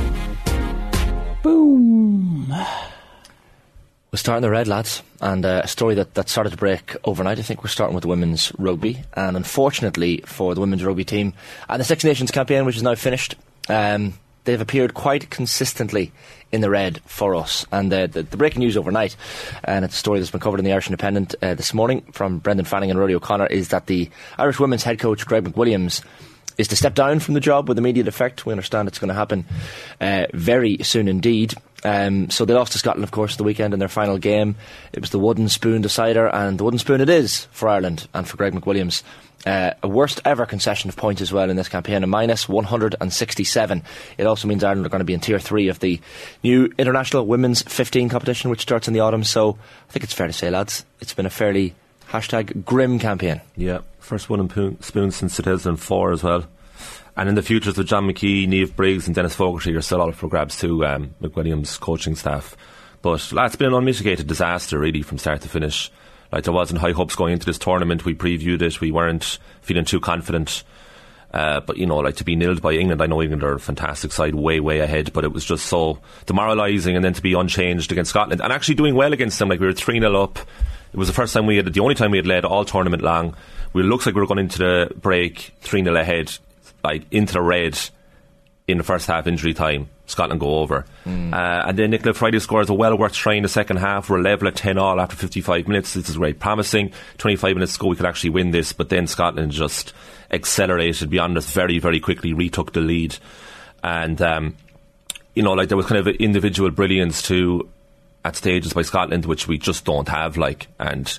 Boom. 1.42 2.52
We're 4.12 4.18
starting 4.18 4.42
the 4.42 4.50
red 4.50 4.66
lads, 4.66 5.04
and 5.20 5.46
uh, 5.46 5.60
a 5.62 5.68
story 5.68 5.94
that, 5.94 6.14
that 6.14 6.28
started 6.28 6.50
to 6.50 6.56
break 6.56 6.96
overnight. 7.04 7.38
I 7.38 7.42
think 7.42 7.62
we're 7.62 7.70
starting 7.70 7.94
with 7.94 8.02
the 8.02 8.08
women's 8.08 8.50
rugby, 8.58 9.04
and 9.14 9.36
unfortunately 9.36 10.24
for 10.26 10.52
the 10.52 10.60
women's 10.60 10.84
rugby 10.84 11.04
team 11.04 11.32
and 11.68 11.78
the 11.78 11.84
Six 11.84 12.02
Nations 12.02 12.32
campaign, 12.32 12.64
which 12.64 12.74
is 12.74 12.82
now 12.82 12.96
finished, 12.96 13.36
um, 13.68 14.14
they've 14.42 14.60
appeared 14.60 14.94
quite 14.94 15.30
consistently 15.30 16.10
in 16.50 16.60
the 16.60 16.70
red 16.70 17.00
for 17.04 17.36
us. 17.36 17.64
And 17.70 17.92
uh, 17.92 18.08
the, 18.08 18.24
the 18.24 18.36
breaking 18.36 18.58
news 18.58 18.76
overnight, 18.76 19.14
and 19.62 19.84
it's 19.84 19.94
a 19.94 19.98
story 19.98 20.18
that's 20.18 20.32
been 20.32 20.40
covered 20.40 20.58
in 20.58 20.64
the 20.64 20.72
Irish 20.72 20.88
Independent 20.88 21.36
uh, 21.40 21.54
this 21.54 21.72
morning 21.72 22.00
from 22.10 22.40
Brendan 22.40 22.66
Fanning 22.66 22.90
and 22.90 22.98
Rory 22.98 23.14
O'Connor, 23.14 23.46
is 23.46 23.68
that 23.68 23.86
the 23.86 24.10
Irish 24.38 24.58
women's 24.58 24.82
head 24.82 24.98
coach 24.98 25.24
Greg 25.24 25.44
McWilliams 25.44 26.02
is 26.58 26.66
to 26.66 26.76
step 26.76 26.94
down 26.94 27.20
from 27.20 27.34
the 27.34 27.40
job 27.40 27.68
with 27.68 27.78
immediate 27.78 28.08
effect. 28.08 28.44
We 28.44 28.52
understand 28.52 28.88
it's 28.88 28.98
going 28.98 29.08
to 29.08 29.14
happen 29.14 29.46
uh, 30.00 30.26
very 30.34 30.78
soon 30.82 31.06
indeed. 31.06 31.54
Um, 31.84 32.28
so 32.30 32.44
they 32.44 32.54
lost 32.54 32.72
to 32.72 32.78
Scotland, 32.78 33.04
of 33.04 33.10
course, 33.10 33.36
the 33.36 33.44
weekend 33.44 33.72
in 33.72 33.80
their 33.80 33.88
final 33.88 34.18
game. 34.18 34.56
It 34.92 35.00
was 35.00 35.10
the 35.10 35.18
wooden 35.18 35.48
spoon 35.48 35.82
decider, 35.82 36.28
and 36.28 36.58
the 36.58 36.64
wooden 36.64 36.78
spoon 36.78 37.00
it 37.00 37.08
is 37.08 37.46
for 37.52 37.68
Ireland 37.68 38.06
and 38.12 38.28
for 38.28 38.36
Greg 38.36 38.52
McWilliams. 38.52 39.02
Uh, 39.46 39.72
a 39.82 39.88
worst 39.88 40.20
ever 40.26 40.44
concession 40.44 40.90
of 40.90 40.96
points 40.96 41.22
as 41.22 41.32
well 41.32 41.48
in 41.48 41.56
this 41.56 41.68
campaign, 41.68 42.04
a 42.04 42.06
minus 42.06 42.46
167. 42.46 43.82
It 44.18 44.26
also 44.26 44.46
means 44.46 44.62
Ireland 44.62 44.84
are 44.84 44.90
going 44.90 45.00
to 45.00 45.04
be 45.06 45.14
in 45.14 45.20
tier 45.20 45.38
three 45.38 45.68
of 45.68 45.78
the 45.80 45.98
new 46.42 46.70
international 46.76 47.26
women's 47.26 47.62
15 47.62 48.10
competition, 48.10 48.50
which 48.50 48.60
starts 48.60 48.86
in 48.86 48.92
the 48.92 49.00
autumn. 49.00 49.24
So 49.24 49.56
I 49.88 49.92
think 49.92 50.04
it's 50.04 50.12
fair 50.12 50.26
to 50.26 50.32
say, 50.32 50.50
lads, 50.50 50.84
it's 51.00 51.14
been 51.14 51.24
a 51.24 51.30
fairly 51.30 51.74
hashtag 52.10 52.66
grim 52.66 52.98
campaign. 52.98 53.40
Yeah, 53.56 53.80
first 53.98 54.28
po- 54.28 54.76
spoon 54.80 55.10
since 55.10 55.36
2004 55.36 56.12
as 56.12 56.22
well. 56.22 56.46
And 57.20 57.28
in 57.28 57.34
the 57.34 57.42
futures 57.42 57.76
with 57.76 57.86
John 57.86 58.08
McKee, 58.08 58.48
Niamh 58.48 58.74
Briggs, 58.74 59.06
and 59.06 59.14
Denis 59.14 59.34
Fogarty 59.34 59.74
are 59.74 59.82
still 59.82 60.00
all 60.00 60.10
for 60.10 60.26
grabs 60.26 60.58
too, 60.58 60.86
um, 60.86 61.14
McWilliams' 61.20 61.78
coaching 61.78 62.14
staff. 62.14 62.56
But 63.02 63.20
that's 63.34 63.56
been 63.56 63.66
an 63.66 63.74
unmitigated 63.74 64.26
disaster, 64.26 64.78
really, 64.78 65.02
from 65.02 65.18
start 65.18 65.42
to 65.42 65.48
finish. 65.50 65.92
Like, 66.32 66.44
there 66.44 66.54
wasn't 66.54 66.80
high 66.80 66.92
hopes 66.92 67.16
going 67.16 67.34
into 67.34 67.44
this 67.44 67.58
tournament. 67.58 68.06
We 68.06 68.14
previewed 68.14 68.62
it. 68.62 68.80
We 68.80 68.90
weren't 68.90 69.38
feeling 69.60 69.84
too 69.84 70.00
confident. 70.00 70.64
Uh, 71.30 71.60
but, 71.60 71.76
you 71.76 71.84
know, 71.84 71.98
like 71.98 72.16
to 72.16 72.24
be 72.24 72.36
nilled 72.36 72.62
by 72.62 72.72
England, 72.72 73.02
I 73.02 73.06
know 73.06 73.20
England 73.20 73.42
are 73.42 73.52
a 73.52 73.60
fantastic 73.60 74.12
side, 74.12 74.34
way, 74.34 74.58
way 74.58 74.78
ahead, 74.78 75.12
but 75.12 75.22
it 75.22 75.32
was 75.34 75.44
just 75.44 75.66
so 75.66 75.98
demoralising 76.24 76.96
and 76.96 77.04
then 77.04 77.12
to 77.12 77.22
be 77.22 77.34
unchanged 77.34 77.92
against 77.92 78.12
Scotland 78.12 78.40
and 78.40 78.50
actually 78.50 78.76
doing 78.76 78.94
well 78.94 79.12
against 79.12 79.38
them. 79.38 79.50
Like, 79.50 79.60
we 79.60 79.66
were 79.66 79.74
3 79.74 80.00
0 80.00 80.22
up. 80.22 80.38
It 80.38 80.96
was 80.96 81.08
the 81.08 81.14
first 81.14 81.34
time 81.34 81.44
we 81.44 81.56
had, 81.56 81.70
the 81.70 81.80
only 81.80 81.94
time 81.94 82.12
we 82.12 82.16
had 82.16 82.26
led 82.26 82.46
all 82.46 82.64
tournament 82.64 83.02
long. 83.02 83.36
We 83.74 83.82
looks 83.82 84.06
like 84.06 84.14
we 84.14 84.22
were 84.22 84.26
going 84.26 84.40
into 84.40 84.58
the 84.58 84.94
break 84.96 85.52
3 85.60 85.84
0 85.84 85.94
ahead, 85.94 86.32
like 86.82 87.04
into 87.10 87.34
the 87.34 87.42
red 87.42 87.78
in 88.70 88.78
the 88.78 88.84
first 88.84 89.06
half 89.06 89.26
injury 89.26 89.54
time. 89.54 89.88
Scotland 90.06 90.40
go 90.40 90.58
over. 90.58 90.84
Uh, 91.32 91.64
and 91.68 91.78
then 91.78 91.90
Nicola 91.90 92.14
Fryday 92.14 92.40
scores 92.40 92.68
a 92.68 92.74
well 92.74 92.96
worth 92.96 93.12
try 93.12 93.34
in 93.34 93.42
the 93.42 93.48
second 93.48 93.76
half. 93.76 94.10
We're 94.10 94.20
level 94.20 94.48
at 94.48 94.56
10 94.56 94.78
all 94.78 95.00
after 95.00 95.16
55 95.16 95.68
minutes. 95.68 95.94
This 95.94 96.08
is 96.08 96.16
very 96.16 96.34
Promising. 96.34 96.92
25 97.18 97.54
minutes 97.54 97.76
ago 97.76 97.88
we 97.88 97.96
could 97.96 98.06
actually 98.06 98.30
win 98.30 98.50
this, 98.50 98.72
but 98.72 98.88
then 98.88 99.06
Scotland 99.06 99.52
just 99.52 99.92
accelerated 100.30 101.10
beyond 101.10 101.36
us 101.36 101.50
very, 101.50 101.78
very 101.78 102.00
quickly, 102.00 102.32
retook 102.32 102.72
the 102.72 102.80
lead. 102.80 103.16
And, 103.82 104.20
um, 104.20 104.56
you 105.34 105.42
know, 105.42 105.52
like 105.52 105.68
there 105.68 105.76
was 105.76 105.86
kind 105.86 106.06
of 106.06 106.08
individual 106.16 106.70
brilliance 106.70 107.22
too 107.22 107.68
at 108.24 108.36
stages 108.36 108.72
by 108.72 108.82
Scotland, 108.82 109.26
which 109.26 109.48
we 109.48 109.58
just 109.58 109.84
don't 109.84 110.08
have, 110.08 110.36
like, 110.36 110.66
and 110.78 111.18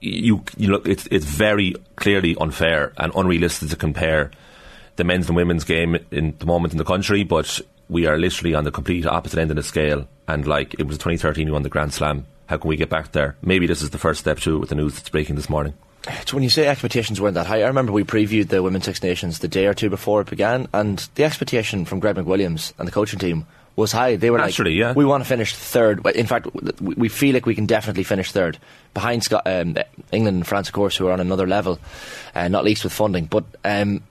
you, 0.00 0.44
you 0.56 0.68
look, 0.68 0.86
it's, 0.86 1.06
it's 1.10 1.24
very 1.24 1.74
clearly 1.96 2.36
unfair 2.40 2.92
and 2.96 3.12
unrealistic 3.14 3.70
to 3.70 3.76
compare 3.76 4.30
the 5.00 5.04
men's 5.04 5.28
and 5.28 5.36
women's 5.36 5.64
game 5.64 5.96
in 6.10 6.36
the 6.38 6.46
moment 6.46 6.72
in 6.74 6.78
the 6.78 6.84
country, 6.84 7.24
but 7.24 7.58
we 7.88 8.06
are 8.06 8.18
literally 8.18 8.54
on 8.54 8.64
the 8.64 8.70
complete 8.70 9.06
opposite 9.06 9.38
end 9.38 9.50
of 9.50 9.56
the 9.56 9.62
scale. 9.62 10.06
And 10.28 10.46
like 10.46 10.74
it 10.74 10.86
was 10.86 10.98
2013, 10.98 11.46
you 11.46 11.54
won 11.54 11.62
the 11.62 11.70
Grand 11.70 11.94
Slam. 11.94 12.26
How 12.46 12.58
can 12.58 12.68
we 12.68 12.76
get 12.76 12.90
back 12.90 13.12
there? 13.12 13.34
Maybe 13.42 13.66
this 13.66 13.80
is 13.80 13.90
the 13.90 13.98
first 13.98 14.20
step 14.20 14.38
to 14.40 14.56
it 14.56 14.58
with 14.58 14.68
the 14.68 14.74
news 14.74 14.94
that's 14.94 15.08
breaking 15.08 15.36
this 15.36 15.48
morning. 15.48 15.72
So 16.26 16.36
when 16.36 16.42
you 16.42 16.50
say 16.50 16.66
expectations 16.66 17.20
weren't 17.20 17.34
that 17.34 17.46
high, 17.46 17.62
I 17.62 17.66
remember 17.66 17.92
we 17.92 18.04
previewed 18.04 18.48
the 18.48 18.62
Women's 18.62 18.84
Six 18.84 19.02
Nations 19.02 19.38
the 19.38 19.48
day 19.48 19.66
or 19.66 19.74
two 19.74 19.90
before 19.90 20.20
it 20.20 20.30
began, 20.30 20.66
and 20.72 20.98
the 21.14 21.24
expectation 21.24 21.84
from 21.84 22.00
Greg 22.00 22.16
McWilliams 22.16 22.72
and 22.78 22.88
the 22.88 22.92
coaching 22.92 23.18
team 23.18 23.46
was 23.76 23.92
high. 23.92 24.16
They 24.16 24.30
were 24.30 24.38
Naturally, 24.38 24.72
like, 24.72 24.78
yeah. 24.78 24.92
we 24.94 25.04
want 25.04 25.22
to 25.22 25.28
finish 25.28 25.54
third. 25.54 26.04
In 26.14 26.26
fact, 26.26 26.48
we 26.80 27.08
feel 27.08 27.34
like 27.34 27.46
we 27.46 27.54
can 27.54 27.66
definitely 27.66 28.04
finish 28.04 28.32
third 28.32 28.58
behind 28.94 29.24
Scot- 29.24 29.46
um, 29.46 29.76
England 30.10 30.36
and 30.36 30.46
France, 30.46 30.68
of 30.68 30.74
course, 30.74 30.96
who 30.96 31.06
are 31.06 31.12
on 31.12 31.20
another 31.20 31.46
level, 31.46 31.78
uh, 32.34 32.48
not 32.48 32.64
least 32.64 32.82
with 32.84 32.92
funding. 32.92 33.26
But 33.26 33.44
um, 33.64 34.02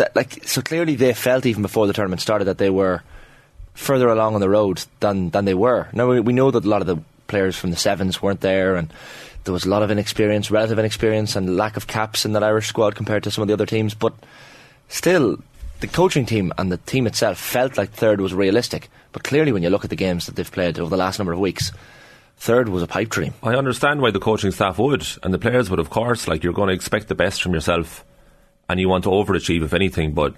that, 0.00 0.16
like, 0.16 0.46
so 0.46 0.60
clearly 0.60 0.96
they 0.96 1.14
felt 1.14 1.46
even 1.46 1.62
before 1.62 1.86
the 1.86 1.92
tournament 1.92 2.20
started 2.20 2.46
that 2.46 2.58
they 2.58 2.70
were 2.70 3.02
further 3.74 4.08
along 4.08 4.34
on 4.34 4.40
the 4.40 4.50
road 4.50 4.82
than 4.98 5.30
than 5.30 5.44
they 5.44 5.54
were. 5.54 5.88
Now 5.92 6.08
we, 6.08 6.20
we 6.20 6.32
know 6.32 6.50
that 6.50 6.64
a 6.64 6.68
lot 6.68 6.80
of 6.80 6.86
the 6.86 6.98
players 7.28 7.56
from 7.56 7.70
the 7.70 7.76
sevens 7.76 8.20
weren't 8.20 8.40
there, 8.40 8.76
and 8.76 8.92
there 9.44 9.52
was 9.52 9.64
a 9.64 9.68
lot 9.68 9.82
of 9.82 9.90
inexperience, 9.90 10.50
relative 10.50 10.78
inexperience, 10.78 11.36
and 11.36 11.56
lack 11.56 11.76
of 11.76 11.86
caps 11.86 12.24
in 12.24 12.32
that 12.32 12.42
Irish 12.42 12.66
squad 12.66 12.94
compared 12.94 13.22
to 13.24 13.30
some 13.30 13.42
of 13.42 13.48
the 13.48 13.54
other 13.54 13.66
teams. 13.66 13.94
But 13.94 14.14
still, 14.88 15.38
the 15.80 15.86
coaching 15.86 16.26
team 16.26 16.52
and 16.58 16.70
the 16.70 16.76
team 16.78 17.06
itself 17.06 17.38
felt 17.38 17.78
like 17.78 17.90
third 17.90 18.20
was 18.20 18.34
realistic. 18.34 18.90
But 19.12 19.24
clearly, 19.24 19.52
when 19.52 19.62
you 19.62 19.70
look 19.70 19.84
at 19.84 19.90
the 19.90 19.96
games 19.96 20.26
that 20.26 20.36
they've 20.36 20.50
played 20.50 20.78
over 20.78 20.90
the 20.90 20.96
last 20.96 21.18
number 21.18 21.32
of 21.32 21.38
weeks, 21.38 21.72
third 22.36 22.68
was 22.68 22.82
a 22.82 22.86
pipe 22.86 23.08
dream. 23.08 23.34
I 23.42 23.54
understand 23.54 24.00
why 24.00 24.10
the 24.10 24.20
coaching 24.20 24.50
staff 24.50 24.78
would, 24.78 25.06
and 25.22 25.32
the 25.32 25.38
players 25.38 25.70
would, 25.70 25.80
of 25.80 25.90
course. 25.90 26.28
Like 26.28 26.42
you're 26.42 26.52
going 26.52 26.68
to 26.68 26.74
expect 26.74 27.08
the 27.08 27.14
best 27.14 27.42
from 27.42 27.54
yourself, 27.54 28.04
and 28.70 28.80
you 28.80 28.88
want 28.88 29.04
to 29.04 29.10
overachieve 29.10 29.64
if 29.64 29.74
anything. 29.74 30.12
But 30.12 30.34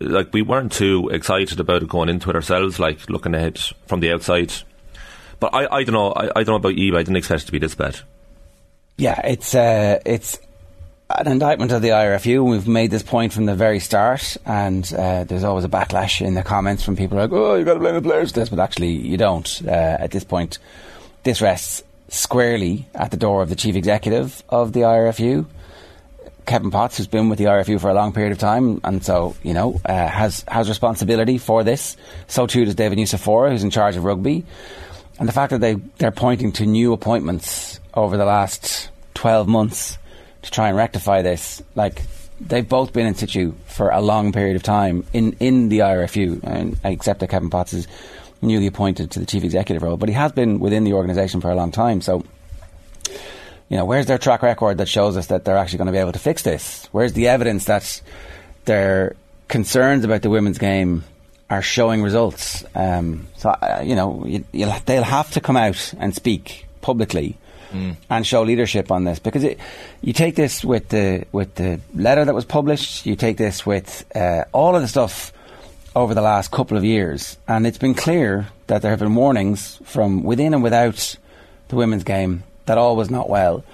like 0.00 0.32
we 0.32 0.42
weren't 0.42 0.72
too 0.72 1.08
excited 1.10 1.60
about 1.60 1.82
it 1.82 1.88
going 1.88 2.08
into 2.08 2.30
it 2.30 2.36
ourselves. 2.36 2.78
Like 2.78 3.08
looking 3.08 3.34
ahead 3.34 3.58
from 3.86 4.00
the 4.00 4.12
outside. 4.12 4.52
But 5.40 5.54
I, 5.54 5.66
I 5.76 5.84
don't 5.84 5.94
know. 5.94 6.12
I, 6.12 6.26
I 6.26 6.42
don't 6.42 6.48
know 6.48 6.56
about 6.56 6.76
you. 6.76 6.92
But 6.92 6.98
I 6.98 7.02
didn't 7.02 7.16
expect 7.16 7.44
it 7.44 7.46
to 7.46 7.52
be 7.52 7.58
this 7.58 7.74
bad. 7.74 7.98
Yeah, 8.96 9.20
it's 9.26 9.54
uh, 9.54 10.00
it's 10.04 10.38
an 11.10 11.28
indictment 11.28 11.72
of 11.72 11.82
the 11.82 11.88
IRFU. 11.90 12.48
We've 12.48 12.68
made 12.68 12.90
this 12.90 13.02
point 13.02 13.32
from 13.32 13.46
the 13.46 13.54
very 13.54 13.80
start, 13.80 14.36
and 14.44 14.90
uh, 14.92 15.24
there's 15.24 15.44
always 15.44 15.64
a 15.64 15.68
backlash 15.68 16.24
in 16.24 16.34
the 16.34 16.42
comments 16.42 16.82
from 16.82 16.96
people 16.96 17.18
like, 17.18 17.32
"Oh, 17.32 17.54
you 17.54 17.64
got 17.64 17.74
to 17.74 17.80
blame 17.80 17.94
the 17.94 18.02
players 18.02 18.32
for 18.32 18.40
this," 18.40 18.48
but 18.48 18.58
actually, 18.58 18.92
you 18.92 19.16
don't. 19.16 19.62
Uh, 19.66 19.70
at 19.70 20.10
this 20.10 20.24
point, 20.24 20.58
this 21.22 21.40
rests 21.40 21.82
squarely 22.08 22.86
at 22.94 23.10
the 23.10 23.16
door 23.16 23.42
of 23.42 23.48
the 23.48 23.56
chief 23.56 23.74
executive 23.74 24.42
of 24.48 24.72
the 24.72 24.80
IRFU. 24.80 25.46
Kevin 26.46 26.70
Potts, 26.70 26.96
who's 26.96 27.06
been 27.06 27.28
with 27.28 27.38
the 27.38 27.46
RFU 27.46 27.80
for 27.80 27.90
a 27.90 27.94
long 27.94 28.12
period 28.12 28.32
of 28.32 28.38
time, 28.38 28.80
and 28.84 29.04
so 29.04 29.36
you 29.42 29.54
know 29.54 29.80
uh, 29.84 30.08
has 30.08 30.44
has 30.48 30.68
responsibility 30.68 31.38
for 31.38 31.64
this. 31.64 31.96
So 32.26 32.46
too 32.46 32.64
does 32.64 32.74
David 32.74 32.98
Nucifora, 32.98 33.50
who's 33.50 33.64
in 33.64 33.70
charge 33.70 33.96
of 33.96 34.04
rugby, 34.04 34.44
and 35.18 35.28
the 35.28 35.32
fact 35.32 35.50
that 35.50 35.60
they 35.60 35.74
they're 35.98 36.10
pointing 36.10 36.52
to 36.52 36.66
new 36.66 36.92
appointments 36.92 37.80
over 37.94 38.16
the 38.16 38.24
last 38.24 38.90
twelve 39.14 39.48
months 39.48 39.98
to 40.42 40.50
try 40.50 40.68
and 40.68 40.76
rectify 40.76 41.22
this, 41.22 41.62
like 41.74 42.02
they've 42.40 42.68
both 42.68 42.92
been 42.92 43.06
in 43.06 43.14
situ 43.14 43.54
for 43.66 43.90
a 43.90 44.00
long 44.00 44.32
period 44.32 44.56
of 44.56 44.62
time 44.62 45.04
in 45.12 45.36
in 45.38 45.68
the 45.68 45.80
IRFU, 45.80 46.42
and 46.42 46.78
except 46.84 47.20
that 47.20 47.28
Kevin 47.28 47.50
Potts 47.50 47.72
is 47.72 47.86
newly 48.40 48.66
appointed 48.66 49.12
to 49.12 49.20
the 49.20 49.26
chief 49.26 49.44
executive 49.44 49.82
role, 49.82 49.96
but 49.96 50.08
he 50.08 50.14
has 50.14 50.32
been 50.32 50.58
within 50.58 50.82
the 50.84 50.92
organisation 50.94 51.40
for 51.40 51.50
a 51.50 51.54
long 51.54 51.70
time, 51.70 52.00
so 52.00 52.24
you 53.72 53.78
know, 53.78 53.86
where's 53.86 54.04
their 54.04 54.18
track 54.18 54.42
record 54.42 54.76
that 54.76 54.88
shows 54.88 55.16
us 55.16 55.28
that 55.28 55.46
they're 55.46 55.56
actually 55.56 55.78
going 55.78 55.86
to 55.86 55.92
be 55.92 55.98
able 55.98 56.12
to 56.12 56.18
fix 56.18 56.42
this? 56.42 56.86
Where's 56.92 57.14
the 57.14 57.28
evidence 57.28 57.64
that 57.64 58.02
their 58.66 59.16
concerns 59.48 60.04
about 60.04 60.20
the 60.20 60.28
women's 60.28 60.58
game 60.58 61.04
are 61.48 61.62
showing 61.62 62.02
results? 62.02 62.66
Um, 62.74 63.28
so, 63.38 63.48
uh, 63.48 63.80
you 63.82 63.96
know, 63.96 64.26
you, 64.26 64.44
they'll 64.52 65.02
have 65.02 65.30
to 65.30 65.40
come 65.40 65.56
out 65.56 65.94
and 65.98 66.14
speak 66.14 66.66
publicly 66.82 67.38
mm. 67.72 67.96
and 68.10 68.26
show 68.26 68.42
leadership 68.42 68.92
on 68.92 69.04
this 69.04 69.18
because 69.18 69.42
it, 69.42 69.58
you 70.02 70.12
take 70.12 70.36
this 70.36 70.62
with 70.62 70.90
the 70.90 71.24
with 71.32 71.54
the 71.54 71.80
letter 71.94 72.26
that 72.26 72.34
was 72.34 72.44
published, 72.44 73.06
you 73.06 73.16
take 73.16 73.38
this 73.38 73.64
with 73.64 74.04
uh, 74.14 74.44
all 74.52 74.76
of 74.76 74.82
the 74.82 74.88
stuff 74.88 75.32
over 75.96 76.12
the 76.12 76.20
last 76.20 76.50
couple 76.50 76.76
of 76.76 76.84
years, 76.84 77.38
and 77.48 77.66
it's 77.66 77.78
been 77.78 77.94
clear 77.94 78.48
that 78.66 78.82
there 78.82 78.90
have 78.90 79.00
been 79.00 79.14
warnings 79.14 79.80
from 79.84 80.24
within 80.24 80.52
and 80.52 80.62
without 80.62 81.16
the 81.68 81.76
women's 81.76 82.04
game 82.04 82.42
that 82.66 82.78
all 82.78 82.96
was 82.96 83.10
not 83.10 83.28
well. 83.28 83.64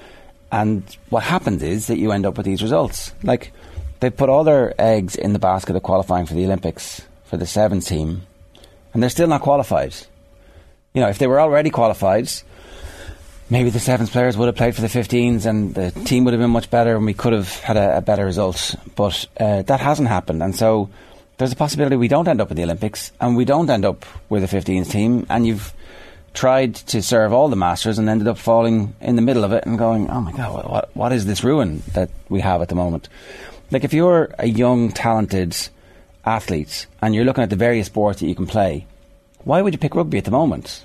And 0.51 0.83
what 1.11 1.23
happens 1.23 1.63
is 1.63 1.89
that 1.89 1.99
you 1.99 2.13
end 2.13 2.25
up 2.25 2.37
with 2.37 2.47
these 2.47 2.63
results. 2.63 3.13
Like, 3.23 3.53
they 4.01 4.11
put 4.11 4.29
all 4.29 4.45
their 4.45 4.75
eggs 4.81 5.17
in 5.17 5.33
the 5.33 5.39
basket 5.39 5.77
of 5.77 5.83
qualifying 5.83 6.27
for 6.27 6.35
the 6.35 6.45
Olympics 6.45 7.03
for 7.25 7.37
the 7.37 7.47
sevens 7.47 7.87
team, 7.87 8.23
and 8.95 9.03
they're 9.03 9.11
still 9.11 9.29
not 9.29 9.43
qualified. 9.43 9.95
You 10.95 11.03
know, 11.03 11.09
if 11.09 11.19
they 11.19 11.27
were 11.27 11.41
already 11.41 11.71
qualified, 11.71 12.31
maybe 13.51 13.71
the 13.71 13.81
sevens 13.81 14.11
players 14.11 14.37
would 14.37 14.47
have 14.47 14.57
played 14.57 14.75
for 14.75 14.81
the 14.81 14.89
15s 14.89 15.47
and 15.47 15.75
the 15.75 15.91
team 15.91 16.25
would 16.25 16.33
have 16.33 16.41
been 16.41 16.51
much 16.51 16.71
better 16.71 16.97
and 16.97 17.05
we 17.05 17.15
could 17.15 17.33
have 17.33 17.53
had 17.61 17.77
a, 17.77 17.99
a 17.99 18.01
better 18.01 18.25
result. 18.25 18.75
But 18.97 19.27
uh, 19.39 19.63
that 19.63 19.81
hasn't 19.81 20.09
happened. 20.09 20.43
And 20.43 20.57
so 20.57 20.89
there's 21.37 21.53
a 21.53 21.57
possibility 21.57 21.97
we 21.97 22.09
don't 22.09 22.29
end 22.29 22.41
up 22.41 22.51
in 22.51 22.57
the 22.57 22.65
Olympics 22.65 23.13
and 23.21 23.37
we 23.37 23.45
don't 23.45 23.71
end 23.71 23.85
up 23.85 24.07
with 24.29 24.43
a 24.43 24.47
15s 24.47 24.91
team. 24.91 25.27
And 25.29 25.47
you've 25.47 25.73
tried 26.35 26.75
to 26.75 27.03
serve 27.03 27.33
all 27.33 27.49
the 27.49 27.57
masters 27.57 27.99
and 27.99 28.09
ended 28.09 28.29
up 28.29 28.39
falling 28.39 28.95
in 29.01 29.17
the 29.17 29.23
middle 29.23 29.45
of 29.45 29.53
it 29.53 29.65
and 29.67 29.79
going, 29.79 30.09
oh 30.11 30.21
my 30.21 30.33
God, 30.33 30.69
what, 30.69 30.97
what 30.97 31.13
is 31.13 31.27
this 31.27 31.43
ruin 31.43 31.83
that 31.95 32.11
we 32.29 32.41
have 32.41 32.63
at 32.63 32.69
the 32.69 32.75
moment? 32.75 33.09
Like, 33.71 33.85
if 33.85 33.93
you're 33.93 34.35
a 34.39 34.47
young, 34.47 34.91
talented 34.91 35.57
athlete 36.25 36.87
and 37.03 37.15
you're 37.15 37.25
looking 37.25 37.45
at 37.45 37.51
the 37.51 37.57
various 37.57 37.87
sports 37.87 38.21
that 38.21 38.27
you 38.27 38.35
can 38.35 38.47
play, 38.47 38.87
why 39.45 39.63
would 39.63 39.75
you 39.75 39.79
pick 39.79 39.95
rugby 39.95 40.19
at 40.19 40.25
the 40.25 40.31
moment? 40.31 40.85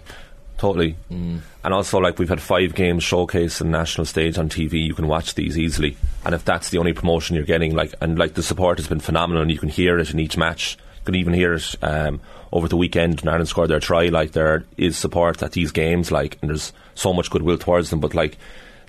Totally. 0.57 0.95
Mm. 1.11 1.41
And 1.63 1.73
also, 1.73 1.99
like, 1.99 2.19
we've 2.19 2.29
had 2.29 2.41
five 2.41 2.73
games 2.75 3.03
showcased 3.03 3.61
in 3.61 3.71
national 3.71 4.05
stage 4.05 4.37
on 4.37 4.49
TV. 4.49 4.85
You 4.85 4.93
can 4.93 5.07
watch 5.07 5.35
these 5.35 5.57
easily. 5.57 5.97
And 6.25 6.33
if 6.33 6.45
that's 6.45 6.69
the 6.69 6.77
only 6.77 6.93
promotion 6.93 7.35
you're 7.35 7.45
getting, 7.45 7.75
like, 7.75 7.93
and 8.01 8.17
like 8.17 8.35
the 8.35 8.43
support 8.43 8.77
has 8.77 8.87
been 8.87 8.99
phenomenal 8.99 9.41
and 9.41 9.51
you 9.51 9.59
can 9.59 9.69
hear 9.69 9.99
it 9.99 10.11
in 10.11 10.19
each 10.19 10.37
match, 10.37 10.77
can 11.03 11.15
even 11.15 11.33
hear 11.33 11.53
it 11.53 11.75
um, 11.81 12.21
over 12.51 12.67
the 12.67 12.77
weekend 12.77 13.21
when 13.21 13.29
Ireland 13.29 13.49
scored 13.49 13.69
their 13.69 13.79
try, 13.79 14.07
like 14.07 14.31
there 14.31 14.65
is 14.77 14.97
support 14.97 15.41
at 15.43 15.53
these 15.53 15.71
games, 15.71 16.11
like 16.11 16.37
and 16.41 16.49
there's 16.49 16.73
so 16.95 17.13
much 17.13 17.29
goodwill 17.29 17.57
towards 17.57 17.89
them. 17.89 17.99
But 17.99 18.13
like 18.13 18.37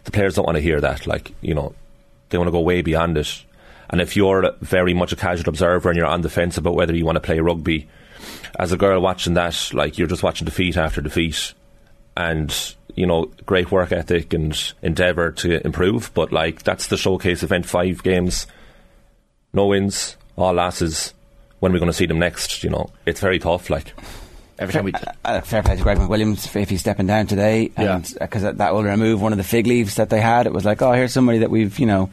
the 0.05 0.11
players 0.11 0.35
don't 0.35 0.47
want 0.47 0.57
to 0.57 0.63
hear 0.63 0.81
that. 0.81 1.07
Like 1.07 1.33
you 1.41 1.55
know, 1.55 1.75
they 2.29 2.39
want 2.39 2.49
to 2.49 2.53
go 2.53 2.61
way 2.61 2.83
beyond 2.83 3.17
it. 3.19 3.45
And 3.91 4.01
if 4.01 4.17
you're 4.17 4.53
very 4.61 4.95
much 4.95 5.13
a 5.13 5.17
casual 5.17 5.49
observer 5.49 5.89
and 5.89 5.97
you're 5.97 6.07
on 6.07 6.23
the 6.23 6.31
fence 6.31 6.57
about 6.57 6.75
whether 6.75 6.95
you 6.95 7.05
want 7.05 7.17
to 7.17 7.21
play 7.21 7.39
rugby, 7.39 7.89
as 8.59 8.73
a 8.73 8.77
girl 8.77 9.01
watching 9.01 9.35
that, 9.35 9.71
like 9.73 9.99
you're 9.99 10.09
just 10.09 10.23
watching 10.23 10.47
defeat 10.47 10.77
after 10.77 11.01
defeat, 11.01 11.55
and 12.17 12.75
you 12.95 13.07
know, 13.07 13.31
great 13.45 13.71
work 13.71 13.93
ethic 13.93 14.33
and 14.33 14.73
endeavour 14.83 15.33
to 15.33 15.65
improve. 15.65 16.13
But 16.15 16.33
like 16.33 16.63
that's 16.63 16.89
the 16.89 16.97
showcase 16.97 17.43
event, 17.43 17.67
five 17.67 18.03
games, 18.03 18.47
no 19.53 19.67
wins, 19.67 20.17
all 20.37 20.55
losses 20.55 21.15
when 21.65 21.73
we're 21.73 21.79
going 21.79 21.91
to 21.91 21.97
see 21.97 22.05
them 22.05 22.19
next. 22.19 22.63
You 22.63 22.69
know, 22.69 22.91
it's 23.07 23.21
very 23.21 23.39
tough. 23.39 23.71
Like 23.71 23.95
every 24.59 24.75
time 24.75 24.85
we 24.85 24.93
uh, 24.93 25.13
uh, 25.25 25.41
fair 25.41 25.63
play 25.63 25.77
to 25.77 25.83
Greg 25.83 25.97
McWilliams 25.97 26.55
if 26.55 26.69
he's 26.69 26.81
stepping 26.81 27.07
down 27.07 27.27
today, 27.27 27.73
and 27.75 28.07
because 28.21 28.43
yeah. 28.43 28.53
that 28.53 28.75
will 28.75 28.85
remove 28.85 29.23
one 29.23 29.33
of 29.33 29.39
the 29.39 29.45
fig 29.45 29.67
leaves 29.67 29.95
that 29.95 30.11
they 30.11 30.21
had. 30.21 30.47
It 30.47 30.53
was 30.53 30.67
like, 30.67 30.83
oh, 30.83 30.93
here's 30.93 31.15
somebody 31.15 31.39
that 31.39 31.51
we've 31.51 31.79
you 31.79 31.87
know 31.87 32.11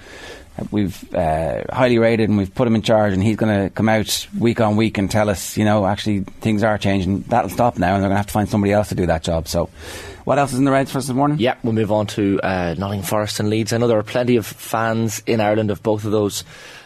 we've 0.71 1.13
uh, 1.13 1.63
highly 1.69 1.99
rated 1.99 2.29
and 2.29 2.37
we've 2.37 2.53
put 2.55 2.65
him 2.65 2.75
in 2.75 2.81
charge, 2.81 3.11
and 3.11 3.21
he's 3.21 3.35
going 3.35 3.63
to 3.63 3.69
come 3.71 3.89
out 3.89 4.25
week 4.39 4.61
on 4.61 4.77
week 4.77 4.97
and 4.97 5.11
tell 5.11 5.29
us, 5.29 5.57
you 5.57 5.65
know, 5.65 5.85
actually 5.85 6.21
things 6.39 6.63
are 6.63 6.77
changing. 6.77 7.23
That'll 7.23 7.49
stop 7.49 7.77
now, 7.77 7.95
and 7.95 8.03
they're 8.03 8.09
going 8.09 8.15
to 8.15 8.17
have 8.17 8.27
to 8.27 8.33
find 8.33 8.47
somebody 8.47 8.71
else 8.71 8.87
to 8.89 8.95
do 8.95 9.05
that 9.07 9.23
job. 9.23 9.47
So. 9.47 9.69
What 10.23 10.37
else 10.37 10.53
is 10.53 10.59
in 10.59 10.65
the 10.65 10.71
Reds 10.71 10.91
for 10.91 10.99
us 10.99 11.07
this 11.07 11.15
morning? 11.15 11.39
Yeah, 11.39 11.55
we'll 11.63 11.73
move 11.73 11.91
on 11.91 12.05
to 12.07 12.39
uh, 12.43 12.75
Nottingham 12.77 13.03
Forest 13.03 13.39
and 13.39 13.49
Leeds. 13.49 13.73
I 13.73 13.79
know 13.79 13.87
there 13.87 13.97
are 13.97 14.03
plenty 14.03 14.35
of 14.35 14.45
fans 14.45 15.23
in 15.25 15.41
Ireland 15.41 15.71
of 15.71 15.81
both 15.81 16.05
of 16.05 16.11
those 16.11 16.43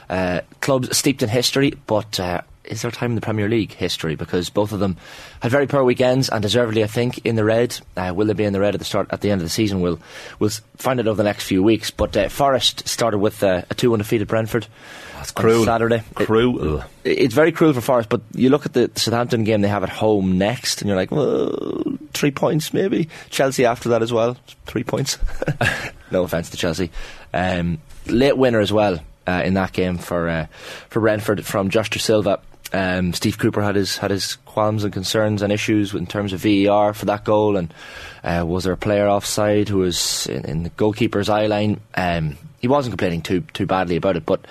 uh, 0.09 0.41
clubs 0.61 0.97
steeped 0.97 1.23
in 1.23 1.29
history, 1.29 1.73
but 1.85 2.19
uh, 2.19 2.41
is 2.67 2.81
there 2.81 2.91
time 2.91 3.11
in 3.11 3.15
the 3.15 3.21
Premier 3.21 3.49
League 3.49 3.73
history 3.73 4.15
because 4.15 4.49
both 4.49 4.71
of 4.71 4.79
them 4.79 4.97
had 5.41 5.51
very 5.51 5.67
poor 5.67 5.83
weekends 5.83 6.29
and 6.29 6.41
deservedly, 6.41 6.83
I 6.83 6.87
think, 6.87 7.19
in 7.25 7.35
the 7.35 7.43
red. 7.43 7.77
Uh, 7.95 8.13
will 8.15 8.27
they 8.27 8.33
be 8.33 8.43
in 8.43 8.53
the 8.53 8.59
red 8.59 8.75
at 8.75 8.79
the 8.79 8.85
start 8.85 9.07
at 9.11 9.21
the 9.21 9.31
end 9.31 9.41
of 9.41 9.45
the 9.45 9.49
season? 9.49 9.81
We'll 9.81 9.99
we'll 10.39 10.51
find 10.77 10.99
it 10.99 11.07
over 11.07 11.17
the 11.17 11.23
next 11.23 11.45
few 11.45 11.63
weeks. 11.63 11.91
But 11.91 12.15
uh, 12.17 12.29
Forest 12.29 12.87
started 12.87 13.19
with 13.19 13.43
uh, 13.43 13.63
a 13.69 13.73
two-one 13.73 13.99
defeat 13.99 14.21
at 14.21 14.27
Brentford. 14.27 14.67
That's 15.13 15.31
cruel. 15.31 15.65
Saturday. 15.65 16.03
Cruel. 16.13 16.79
It, 16.79 16.85
it's 17.03 17.33
very 17.33 17.51
cruel 17.51 17.73
for 17.73 17.81
Forest. 17.81 18.09
But 18.09 18.21
you 18.33 18.49
look 18.49 18.65
at 18.65 18.73
the 18.73 18.91
Southampton 18.95 19.43
game 19.43 19.61
they 19.61 19.67
have 19.67 19.83
at 19.83 19.89
home 19.89 20.37
next, 20.37 20.81
and 20.81 20.89
you're 20.89 20.97
like, 20.97 21.11
well, 21.11 21.97
three 22.13 22.31
points 22.31 22.73
maybe. 22.73 23.09
Chelsea 23.29 23.65
after 23.65 23.89
that 23.89 24.01
as 24.01 24.11
well, 24.11 24.37
three 24.65 24.83
points. 24.83 25.17
no 26.11 26.23
offence 26.23 26.49
to 26.51 26.57
Chelsea. 26.57 26.91
Um, 27.33 27.79
late 28.07 28.37
winner 28.37 28.59
as 28.59 28.71
well. 28.71 28.99
Uh, 29.27 29.41
in 29.43 29.55
that 29.55 29.73
game 29.73 29.97
for 29.97 30.29
uh, 30.29 30.45
for 30.89 30.99
Brentford 30.99 31.43
from 31.43 31.69
Josh 31.69 31.89
Dasilva. 31.89 32.41
Um, 32.75 33.13
Steve 33.13 33.37
Cooper 33.37 33.61
had 33.61 33.75
his 33.75 33.97
had 33.97 34.11
his 34.11 34.35
qualms 34.35 34.83
and 34.83 34.91
concerns 34.91 35.41
and 35.41 35.53
issues 35.53 35.93
in 35.93 36.05
terms 36.05 36.33
of 36.33 36.41
VAR 36.41 36.93
for 36.93 37.05
that 37.05 37.23
goal, 37.23 37.55
and 37.55 37.73
uh, 38.21 38.43
was 38.45 38.65
there 38.65 38.73
a 38.73 38.77
player 38.77 39.07
offside 39.07 39.69
who 39.69 39.77
was 39.77 40.27
in, 40.27 40.43
in 40.43 40.63
the 40.63 40.69
goalkeeper's 40.71 41.29
eye 41.29 41.47
line? 41.47 41.79
Um, 41.95 42.37
he 42.59 42.67
wasn't 42.67 42.91
complaining 42.91 43.21
too 43.21 43.41
too 43.53 43.65
badly 43.65 43.95
about 43.95 44.17
it, 44.17 44.25
but 44.25 44.45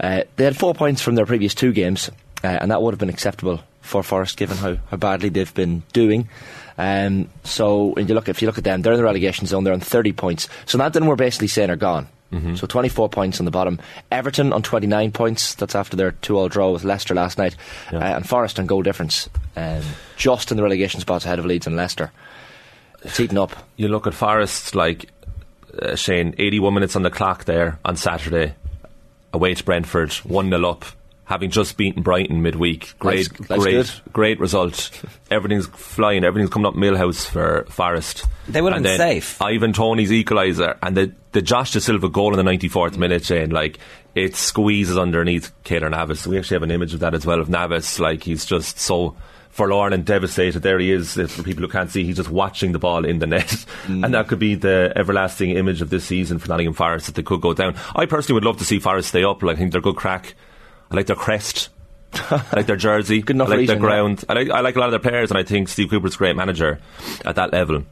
uh, 0.00 0.22
they 0.34 0.44
had 0.44 0.56
four 0.56 0.74
points 0.74 1.00
from 1.00 1.14
their 1.14 1.26
previous 1.26 1.54
two 1.54 1.72
games, 1.72 2.10
uh, 2.42 2.48
and 2.48 2.72
that 2.72 2.82
would 2.82 2.92
have 2.92 2.98
been 2.98 3.08
acceptable 3.08 3.60
for 3.82 4.02
Forest 4.02 4.36
given 4.36 4.56
how, 4.56 4.76
how 4.90 4.96
badly 4.96 5.28
they've 5.28 5.54
been 5.54 5.84
doing. 5.92 6.28
Um, 6.76 7.28
so, 7.44 7.94
you 7.96 8.14
look 8.14 8.28
if 8.28 8.42
you 8.42 8.48
look 8.48 8.58
at 8.58 8.64
them, 8.64 8.82
they're 8.82 8.94
in 8.94 8.98
the 8.98 9.04
relegation 9.04 9.46
zone. 9.46 9.62
They're 9.62 9.74
on 9.74 9.80
30 9.80 10.12
points. 10.12 10.48
So 10.66 10.76
that 10.78 10.92
then 10.92 11.06
we're 11.06 11.14
basically 11.14 11.48
saying 11.48 11.70
are 11.70 11.76
gone. 11.76 12.08
Mm-hmm. 12.32 12.54
So 12.54 12.66
24 12.66 13.08
points 13.08 13.40
on 13.40 13.44
the 13.44 13.50
bottom. 13.50 13.80
Everton 14.10 14.52
on 14.52 14.62
29 14.62 15.12
points. 15.12 15.54
That's 15.54 15.74
after 15.74 15.96
their 15.96 16.12
two-all 16.12 16.48
draw 16.48 16.70
with 16.70 16.84
Leicester 16.84 17.14
last 17.14 17.38
night. 17.38 17.56
Yeah. 17.92 17.98
Uh, 17.98 18.16
and 18.16 18.28
Forest 18.28 18.58
on 18.58 18.66
goal 18.66 18.82
difference. 18.82 19.28
Um, 19.56 19.82
just 20.16 20.50
in 20.50 20.56
the 20.56 20.62
relegation 20.62 21.00
spots 21.00 21.24
ahead 21.24 21.38
of 21.38 21.46
Leeds 21.46 21.66
and 21.66 21.76
Leicester. 21.76 22.12
It's 23.02 23.16
heating 23.16 23.38
up. 23.38 23.56
You 23.76 23.88
look 23.88 24.06
at 24.06 24.14
Forest, 24.14 24.74
like 24.74 25.10
uh, 25.80 25.96
Shane, 25.96 26.34
81 26.38 26.74
minutes 26.74 26.96
on 26.96 27.02
the 27.02 27.10
clock 27.10 27.44
there 27.44 27.78
on 27.84 27.96
Saturday. 27.96 28.54
Away 29.32 29.54
to 29.54 29.64
Brentford, 29.64 30.12
1 30.12 30.50
0 30.50 30.68
up 30.68 30.84
having 31.30 31.48
just 31.48 31.76
beaten 31.76 32.02
Brighton 32.02 32.42
midweek. 32.42 32.98
Great, 32.98 33.30
that's 33.46 33.62
great, 33.62 33.72
good. 33.72 33.90
great 34.12 34.40
result. 34.40 34.90
Everything's 35.30 35.68
flying. 35.68 36.24
Everything's 36.24 36.50
coming 36.50 36.66
up 36.66 36.74
Milhouse 36.74 37.24
for 37.24 37.64
Forest. 37.70 38.26
They 38.48 38.60
would 38.60 38.72
have 38.72 38.82
been 38.82 38.98
safe. 38.98 39.40
Ivan 39.40 39.72
Toney's 39.72 40.10
equaliser 40.10 40.76
and 40.82 40.96
the 40.96 41.14
the 41.30 41.40
Josh 41.40 41.72
Dasilva 41.72 42.10
goal 42.10 42.36
in 42.36 42.44
the 42.44 42.52
94th 42.52 42.96
minute, 42.96 43.24
Shane, 43.24 43.50
like 43.50 43.78
it 44.16 44.34
squeezes 44.34 44.98
underneath 44.98 45.52
Keylor 45.62 45.88
Navas. 45.88 46.26
We 46.26 46.36
actually 46.36 46.56
have 46.56 46.64
an 46.64 46.72
image 46.72 46.94
of 46.94 47.00
that 47.00 47.14
as 47.14 47.24
well 47.24 47.40
of 47.40 47.48
Navas. 47.48 48.00
Like 48.00 48.24
he's 48.24 48.44
just 48.44 48.80
so 48.80 49.16
forlorn 49.50 49.92
and 49.92 50.04
devastated. 50.04 50.64
There 50.64 50.80
he 50.80 50.90
is. 50.90 51.14
For 51.14 51.44
people 51.44 51.62
who 51.62 51.68
can't 51.68 51.92
see, 51.92 52.02
he's 52.02 52.16
just 52.16 52.28
watching 52.28 52.72
the 52.72 52.80
ball 52.80 53.04
in 53.04 53.20
the 53.20 53.28
net, 53.28 53.64
mm. 53.84 54.04
and 54.04 54.12
that 54.14 54.26
could 54.26 54.40
be 54.40 54.56
the 54.56 54.92
everlasting 54.96 55.50
image 55.50 55.80
of 55.80 55.90
this 55.90 56.04
season 56.04 56.40
for 56.40 56.48
Nottingham 56.48 56.74
Forest 56.74 57.06
that 57.06 57.14
they 57.14 57.22
could 57.22 57.40
go 57.40 57.54
down. 57.54 57.76
I 57.94 58.06
personally 58.06 58.34
would 58.34 58.44
love 58.44 58.58
to 58.58 58.64
see 58.64 58.80
Forest 58.80 59.10
stay 59.10 59.22
up. 59.22 59.44
Like, 59.44 59.54
I 59.54 59.58
think 59.60 59.70
they're 59.70 59.80
good 59.80 59.94
crack. 59.94 60.34
I 60.90 60.96
like 60.96 61.06
their 61.06 61.16
crest. 61.16 61.68
I 62.12 62.44
like 62.56 62.66
their 62.66 62.76
jersey. 62.88 63.22
Good 63.22 63.36
enough 63.36 63.48
I 63.48 63.52
like 63.52 63.58
reason, 63.60 63.78
their 63.80 63.88
ground. 63.88 64.24
I 64.28 64.34
like 64.34 64.50
I 64.50 64.60
like 64.60 64.76
a 64.76 64.80
lot 64.80 64.92
of 64.92 65.02
their 65.02 65.10
players, 65.10 65.30
and 65.30 65.38
I 65.38 65.42
think 65.42 65.68
Steve 65.68 65.90
Cooper's 65.90 66.14
a 66.16 66.18
great 66.18 66.36
manager 66.36 66.80
at 67.24 67.36
that 67.36 67.52
level. 67.52 67.84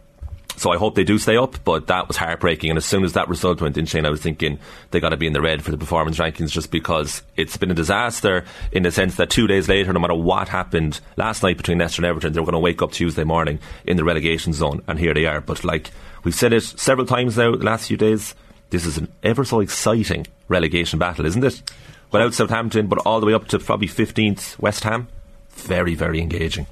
So 0.58 0.72
I 0.72 0.76
hope 0.76 0.96
they 0.96 1.04
do 1.04 1.18
stay 1.18 1.36
up, 1.36 1.62
but 1.62 1.86
that 1.86 2.08
was 2.08 2.16
heartbreaking. 2.16 2.70
And 2.70 2.76
as 2.78 2.84
soon 2.84 3.04
as 3.04 3.12
that 3.12 3.28
result 3.28 3.60
went 3.60 3.78
in, 3.78 3.86
Shane, 3.86 4.04
I 4.04 4.10
was 4.10 4.20
thinking 4.20 4.58
they 4.90 4.98
got 4.98 5.10
to 5.10 5.16
be 5.16 5.28
in 5.28 5.32
the 5.32 5.40
red 5.40 5.62
for 5.62 5.70
the 5.70 5.78
performance 5.78 6.18
rankings 6.18 6.50
just 6.50 6.72
because 6.72 7.22
it's 7.36 7.56
been 7.56 7.70
a 7.70 7.74
disaster 7.74 8.44
in 8.72 8.82
the 8.82 8.90
sense 8.90 9.14
that 9.16 9.30
two 9.30 9.46
days 9.46 9.68
later, 9.68 9.92
no 9.92 10.00
matter 10.00 10.16
what 10.16 10.48
happened 10.48 10.98
last 11.16 11.44
night 11.44 11.58
between 11.58 11.78
Leicester 11.78 12.00
and 12.00 12.06
Everton, 12.06 12.32
they 12.32 12.40
were 12.40 12.46
going 12.46 12.54
to 12.54 12.58
wake 12.58 12.82
up 12.82 12.90
Tuesday 12.90 13.22
morning 13.22 13.60
in 13.86 13.96
the 13.96 14.02
relegation 14.02 14.52
zone, 14.52 14.82
and 14.88 14.98
here 14.98 15.14
they 15.14 15.26
are. 15.26 15.40
But 15.40 15.62
like 15.62 15.92
we've 16.24 16.34
said 16.34 16.52
it 16.52 16.64
several 16.64 17.06
times 17.06 17.36
now 17.36 17.54
the 17.54 17.64
last 17.64 17.86
few 17.86 17.96
days, 17.96 18.34
this 18.70 18.84
is 18.84 18.98
an 18.98 19.06
ever 19.22 19.44
so 19.44 19.60
exciting 19.60 20.26
relegation 20.48 20.98
battle, 20.98 21.24
isn't 21.24 21.44
it? 21.44 21.62
Without 22.10 22.34
Southampton, 22.34 22.86
but 22.86 22.98
all 23.04 23.20
the 23.20 23.26
way 23.26 23.34
up 23.34 23.48
to 23.48 23.58
probably 23.58 23.88
15th 23.88 24.58
West 24.58 24.84
Ham. 24.84 25.08
Very, 25.50 25.94
very 25.94 26.20
engaging. 26.20 26.66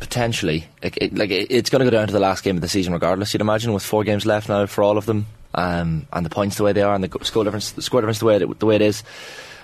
Potentially, 0.00 0.66
like, 0.82 0.96
it, 0.96 1.14
like 1.14 1.30
it, 1.30 1.48
it's 1.50 1.70
going 1.70 1.80
to 1.80 1.90
go 1.90 1.96
down 1.96 2.06
to 2.06 2.12
the 2.12 2.20
last 2.20 2.42
game 2.42 2.56
of 2.56 2.62
the 2.62 2.68
season, 2.68 2.92
regardless. 2.92 3.32
You'd 3.34 3.42
imagine 3.42 3.72
with 3.72 3.82
four 3.82 4.02
games 4.02 4.24
left 4.24 4.48
now 4.48 4.66
for 4.66 4.82
all 4.82 4.96
of 4.96 5.06
them, 5.06 5.26
um, 5.54 6.06
and 6.12 6.24
the 6.24 6.30
points 6.30 6.56
the 6.56 6.64
way 6.64 6.72
they 6.72 6.82
are, 6.82 6.94
and 6.94 7.04
the 7.04 7.24
score 7.24 7.44
difference, 7.44 7.72
the 7.72 7.82
score 7.82 8.00
difference 8.00 8.18
the 8.18 8.24
way 8.24 8.36
it, 8.36 8.58
the 8.58 8.66
way 8.66 8.76
it 8.76 8.82
is. 8.82 9.02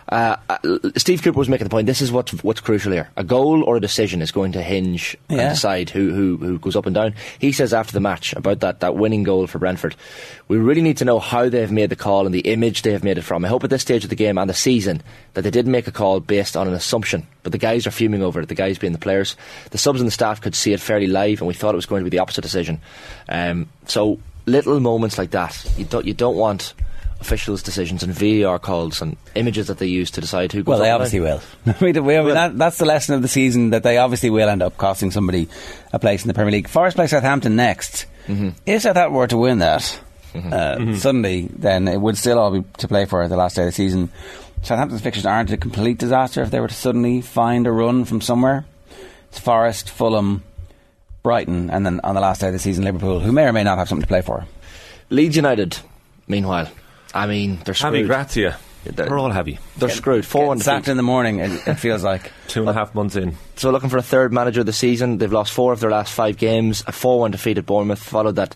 Uh, 0.08 0.36
uh, 0.48 0.58
Steve 0.96 1.22
Cooper 1.22 1.38
was 1.38 1.48
making 1.48 1.64
the 1.64 1.70
point. 1.70 1.86
This 1.86 2.00
is 2.00 2.12
what's 2.12 2.32
what's 2.44 2.60
crucial 2.60 2.92
here. 2.92 3.10
A 3.16 3.25
goal 3.25 3.64
or 3.64 3.76
a 3.76 3.80
decision 3.80 4.22
is 4.22 4.30
going 4.30 4.52
to 4.52 4.62
hinge 4.62 5.16
and 5.28 5.38
decide 5.38 5.90
who, 5.90 6.12
who 6.12 6.36
who 6.36 6.58
goes 6.58 6.76
up 6.76 6.86
and 6.86 6.94
down. 6.94 7.14
He 7.40 7.50
says 7.50 7.75
after 7.75 7.92
the 7.92 8.00
match 8.00 8.32
about 8.34 8.60
that 8.60 8.80
that 8.80 8.94
winning 8.94 9.25
goal 9.25 9.46
for 9.48 9.58
Brentford, 9.58 9.96
we 10.46 10.58
really 10.58 10.82
need 10.82 10.98
to 10.98 11.04
know 11.04 11.18
how 11.18 11.48
they've 11.48 11.72
made 11.72 11.90
the 11.90 11.96
call 11.96 12.25
and 12.25 12.34
the 12.34 12.40
image 12.40 12.82
they 12.82 12.92
have 12.92 13.02
made 13.02 13.18
it 13.18 13.22
from. 13.22 13.44
I 13.44 13.48
hope 13.48 13.64
at 13.64 13.70
this 13.70 13.82
stage 13.82 14.04
of 14.04 14.10
the 14.10 14.16
game 14.16 14.38
and 14.38 14.48
the 14.48 14.54
season 14.54 15.02
that 15.34 15.42
they 15.42 15.50
didn't 15.50 15.72
make 15.72 15.88
a 15.88 15.92
call 15.92 16.20
based 16.20 16.56
on 16.56 16.68
an 16.68 16.75
assumption. 16.75 17.26
But 17.42 17.50
the 17.52 17.58
guys 17.58 17.86
are 17.86 17.90
fuming 17.90 18.22
over 18.22 18.40
it. 18.40 18.48
The 18.48 18.54
guys 18.54 18.78
being 18.78 18.92
the 18.92 18.98
players, 18.98 19.36
the 19.70 19.78
subs 19.78 20.00
and 20.00 20.06
the 20.06 20.12
staff 20.12 20.40
could 20.40 20.54
see 20.54 20.72
it 20.72 20.80
fairly 20.80 21.08
live, 21.08 21.40
and 21.40 21.48
we 21.48 21.54
thought 21.54 21.75
it 21.75 21.76
was 21.76 21.86
going 21.86 22.04
to 22.04 22.10
be 22.10 22.14
the 22.14 22.20
opposite 22.20 22.42
decision. 22.42 22.80
Um, 23.28 23.68
so 23.86 24.20
little 24.46 24.78
moments 24.78 25.18
like 25.18 25.32
that, 25.32 25.68
you 25.76 25.84
don't 25.84 26.06
you 26.06 26.14
don't 26.14 26.36
want 26.36 26.75
officials' 27.20 27.62
decisions 27.62 28.02
and 28.02 28.12
VAR 28.12 28.58
calls 28.58 29.00
and 29.00 29.16
images 29.35 29.68
that 29.68 29.78
they 29.78 29.87
use 29.87 30.11
to 30.12 30.20
decide 30.20 30.52
who 30.52 30.62
goes 30.62 30.73
Well, 30.73 30.80
they 30.80 30.90
obviously 30.90 31.20
will. 31.20 31.40
we, 31.80 31.92
we, 31.92 32.16
I 32.16 32.23
that, 32.23 32.58
that's 32.58 32.78
the 32.78 32.85
lesson 32.85 33.14
of 33.14 33.23
the 33.23 33.28
season 33.28 33.70
that 33.70 33.82
they 33.82 33.99
obviously 33.99 34.30
will 34.30 34.49
end 34.49 34.62
up 34.62 34.76
costing 34.76 35.11
somebody 35.11 35.49
a 35.92 35.99
place 35.99 36.23
in 36.23 36.28
the 36.28 36.35
Premier 36.35 36.52
League. 36.52 36.68
Forest 36.68 36.96
play 36.96 37.06
Southampton 37.06 37.56
next. 37.56 38.06
Mm-hmm. 38.26 38.50
If 38.66 38.82
Southampton 38.82 39.14
were 39.14 39.26
to 39.28 39.38
win 39.38 39.58
that, 39.58 40.00
uh, 40.35 40.94
suddenly 40.96 41.49
then 41.52 41.88
it 41.88 42.00
would 42.00 42.16
still 42.16 42.38
all 42.38 42.50
be 42.50 42.64
to 42.78 42.88
play 42.88 43.06
for 43.06 43.23
at 43.23 43.30
the 43.30 43.37
last 43.37 43.56
day 43.56 43.62
of 43.62 43.68
the 43.68 43.73
season. 43.73 44.11
Southampton's 44.62 45.00
fixtures 45.00 45.26
aren't 45.26 45.52
a 45.52 45.56
complete 45.56 45.99
disaster 45.99 46.42
if 46.42 46.50
they 46.50 46.61
were 46.61 46.68
to 46.68 46.75
suddenly 46.75 47.20
find 47.20 47.66
a 47.66 47.73
run 47.73 48.04
from 48.04 48.20
somewhere. 48.20 48.66
It's 49.28 49.38
Forest, 49.38 49.90
Fulham, 49.90 50.42
Brighton, 51.23 51.70
and 51.70 51.85
then 51.85 52.00
on 52.04 52.14
the 52.14 52.20
last 52.20 52.40
day 52.40 52.49
of 52.49 52.52
the 52.52 52.58
season, 52.58 52.85
Liverpool, 52.85 53.20
who 53.20 53.32
may 53.32 53.44
or 53.44 53.52
may 53.52 53.64
not 53.64 53.78
have 53.78 53.88
something 53.88 54.02
to 54.02 54.08
play 54.08 54.23
for. 54.23 54.46
Leeds 55.11 55.37
United, 55.37 55.78
meanwhile, 56.26 56.68
I 57.16 57.26
mean 57.26 57.58
they're 57.64 57.75
Heavy 57.75 57.99
screwed. 58.04 58.06
Gracia. 58.08 58.58
They're- 58.85 59.11
We're 59.11 59.18
all 59.18 59.32
heavy. 59.32 59.58
They're 59.78 59.88
screwed. 59.88 60.25
Four 60.25 60.46
one 60.46 60.58
Getting 60.58 60.64
sacked 60.64 60.85
defeat. 60.85 60.90
in 60.92 60.96
the 60.96 61.02
morning, 61.02 61.40
it, 61.40 61.66
it 61.66 61.75
feels 61.75 62.04
like. 62.04 62.30
Two 62.46 62.61
and 62.61 62.70
a 62.70 62.73
half 62.73 62.94
months 62.94 63.16
in. 63.16 63.37
So 63.56 63.73
looking 63.73 63.88
for 63.90 63.96
a 63.99 64.02
third 64.02 64.32
manager 64.32 64.61
of 64.61 64.66
the 64.66 64.73
season. 64.73 65.18
They've 65.18 65.32
lost 65.32 65.52
four 65.52 65.73
of 65.73 65.80
their 65.80 65.90
last 65.90 66.12
five 66.12 66.37
games. 66.37 66.85
A 66.87 66.92
four-one 66.92 67.32
defeat 67.32 67.58
at 67.58 67.66
Bournemouth 67.66 67.99
followed 67.99 68.37
that 68.37 68.54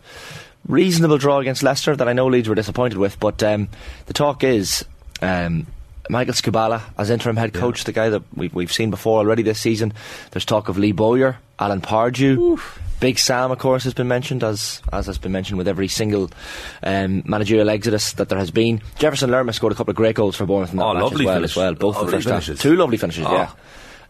reasonable 0.69 1.19
draw 1.19 1.41
against 1.41 1.65
Leicester 1.65 1.97
that 1.97 2.07
I 2.07 2.13
know 2.13 2.27
Leeds 2.29 2.49
were 2.49 2.55
disappointed 2.55 2.97
with. 2.99 3.19
But 3.19 3.43
um, 3.43 3.71
the 4.07 4.13
talk 4.13 4.45
is 4.45 4.85
um, 5.21 5.67
Michael 6.11 6.35
Skubala 6.35 6.83
as 6.99 7.09
interim 7.11 7.37
head 7.37 7.55
coach, 7.55 7.85
the 7.85 7.93
guy 7.93 8.09
that 8.11 8.23
we've, 8.35 8.53
we've 8.55 8.73
seen 8.73 8.91
before 8.91 9.19
already 9.19 9.43
this 9.43 9.61
season. 9.61 9.93
There's 10.33 10.45
talk 10.45 10.69
of 10.69 10.77
Lee 10.79 10.93
Bowyer, 10.93 11.39
Alan 11.59 11.81
Pardew. 11.81 12.61
Big 13.01 13.19
Sam, 13.19 13.51
of 13.51 13.59
course, 13.59 13.85
has 13.85 13.95
been 13.95 14.09
mentioned 14.09 14.45
as 14.45 14.83
as 14.93 15.07
has 15.07 15.17
been 15.17 15.33
mentioned 15.33 15.57
with 15.57 15.67
every 15.69 15.89
single 15.89 16.31
um, 16.83 17.23
managerial 17.25 17.71
exodus 17.71 18.13
that 18.15 18.29
there 18.29 18.39
has 18.39 18.51
been. 18.51 18.83
Jefferson 18.99 19.31
Lerma 19.31 19.55
scored 19.55 19.73
a 19.73 19.77
couple 19.77 19.93
of 19.93 19.97
great 19.97 20.15
goals 20.17 20.37
for 20.37 20.45
Bournemouth 20.45 20.73
in 20.73 20.77
that 20.77 20.85
Oh, 20.85 20.93
match 20.95 21.03
lovely 21.05 21.25
as 21.25 21.27
well. 21.27 21.35
finish. 21.37 21.51
As 21.53 21.57
well, 21.57 21.75
both 21.75 21.95
in 21.97 22.01
the 22.01 22.05
Lovely 22.05 22.13
first 22.19 22.29
half. 22.29 22.45
finishes. 22.45 22.61
Two 22.61 22.77
lovely 22.77 22.97
finishes. 22.99 23.25
Oh. 23.27 23.33
Yeah. 23.33 23.51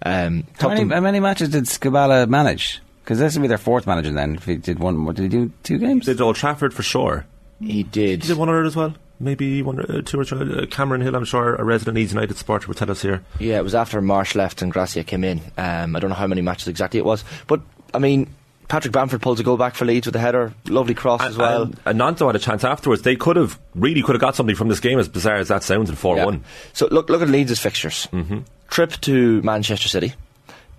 Um, 0.03 0.45
How 0.59 0.69
many, 0.71 0.93
how 0.93 1.01
many 1.01 1.21
matches 1.21 1.51
did 1.51 1.65
Skubala 1.65 2.27
manage? 2.29 2.81
Because 3.05 3.19
this 3.21 3.35
would 3.35 3.43
be 3.43 3.49
their 3.49 3.59
fourth 3.59 3.87
manager 3.87 4.11
then. 4.13 4.35
If 4.37 4.45
he 4.47 4.57
did 4.57 4.79
one, 4.79 5.05
what 5.05 5.15
did 5.17 5.23
he 5.25 5.29
do? 5.29 5.53
Two 5.63 5.79
games. 5.79 6.07
Did 6.07 6.21
Old 6.21 6.37
Trafford 6.37 6.73
for 6.75 6.83
sure. 6.83 7.27
He 7.61 7.83
did. 7.85 8.23
He 8.23 8.29
did 8.29 8.39
one 8.39 8.49
other 8.49 8.65
as 8.65 8.75
well. 8.75 8.95
Maybe 9.21 9.63
one, 9.63 9.79
uh, 9.81 10.01
two 10.03 10.19
or 10.19 10.25
three. 10.25 10.63
Uh, 10.63 10.67
Cameron 10.67 11.03
Hill, 11.03 11.15
I'm 11.15 11.25
sure, 11.27 11.55
a 11.55 11.63
resident 11.63 11.97
Leeds 11.97 12.13
United 12.13 12.37
supporter 12.39 12.67
would 12.69 12.79
tell 12.79 12.91
us 12.91 13.03
here. 13.03 13.23
Yeah, 13.39 13.59
it 13.59 13.63
was 13.65 13.75
after 13.75 14.01
Marsch 14.01 14.35
left 14.35 14.63
and 14.63 14.73
Gracia 14.73 15.05
came 15.05 15.25
in. 15.25 15.41
Um, 15.59 15.95
I 15.95 16.01
don't 16.01 16.09
know 16.09 16.17
how 16.17 16.27
many 16.27 16.41
matches 16.41 16.69
exactly 16.69 16.99
it 16.99 17.05
was, 17.05 17.23
but 17.47 17.61
I 17.93 17.99
mean, 17.99 18.33
Patrick 18.69 18.93
Bamford 18.95 19.21
pulls 19.21 19.39
a 19.39 19.43
goal 19.43 19.57
back 19.59 19.75
for 19.75 19.85
Leeds 19.85 20.07
with 20.07 20.17
a 20.17 20.21
header, 20.21 20.55
lovely 20.69 20.95
cross 20.95 21.21
as 21.23 21.37
well. 21.37 21.65
And, 21.65 21.81
and 21.85 21.99
Gnonto 22.01 22.27
had 22.29 22.37
a 22.37 22.39
chance 22.39 22.65
afterwards. 22.65 23.03
They 23.03 23.17
could 23.17 23.37
have, 23.37 23.59
really 23.75 24.01
could 24.03 24.15
have 24.15 24.21
got 24.21 24.37
something 24.37 24.57
from 24.57 24.69
this 24.69 24.81
game, 24.81 24.99
as 24.99 25.09
bizarre 25.09 25.37
as 25.37 25.49
that 25.49 25.63
sounds, 25.65 25.91
in 25.91 25.97
4 25.97 26.17
Yeah. 26.17 26.25
1. 26.25 26.45
So 26.73 26.87
look, 26.91 27.11
look 27.11 27.21
at 27.21 27.29
Leeds' 27.29 27.59
fixtures. 27.59 28.09
Mm-hmm. 28.13 28.39
Trip 28.69 28.93
to 29.03 29.43
Manchester 29.43 29.89
City, 29.89 30.15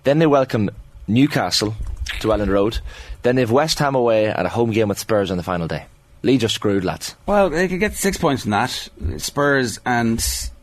then 0.04 0.18
they 0.18 0.26
welcome 0.26 0.70
Newcastle 1.06 1.74
to 2.20 2.28
Elland 2.28 2.48
Road, 2.48 2.78
then 3.22 3.36
they've 3.36 3.50
West 3.50 3.78
Ham 3.78 3.94
away 3.94 4.26
and 4.32 4.46
a 4.46 4.50
home 4.50 4.70
game 4.70 4.88
with 4.88 4.98
Spurs 4.98 5.30
on 5.30 5.36
the 5.36 5.42
final 5.42 5.68
day. 5.68 5.84
Leeds 6.22 6.44
are 6.44 6.48
screwed, 6.48 6.84
lads. 6.84 7.16
Well, 7.26 7.50
they 7.50 7.68
could 7.68 7.80
get 7.80 7.94
six 7.94 8.16
points 8.16 8.42
from 8.42 8.52
that. 8.52 8.88
Spurs 9.18 9.80
and 9.84 10.18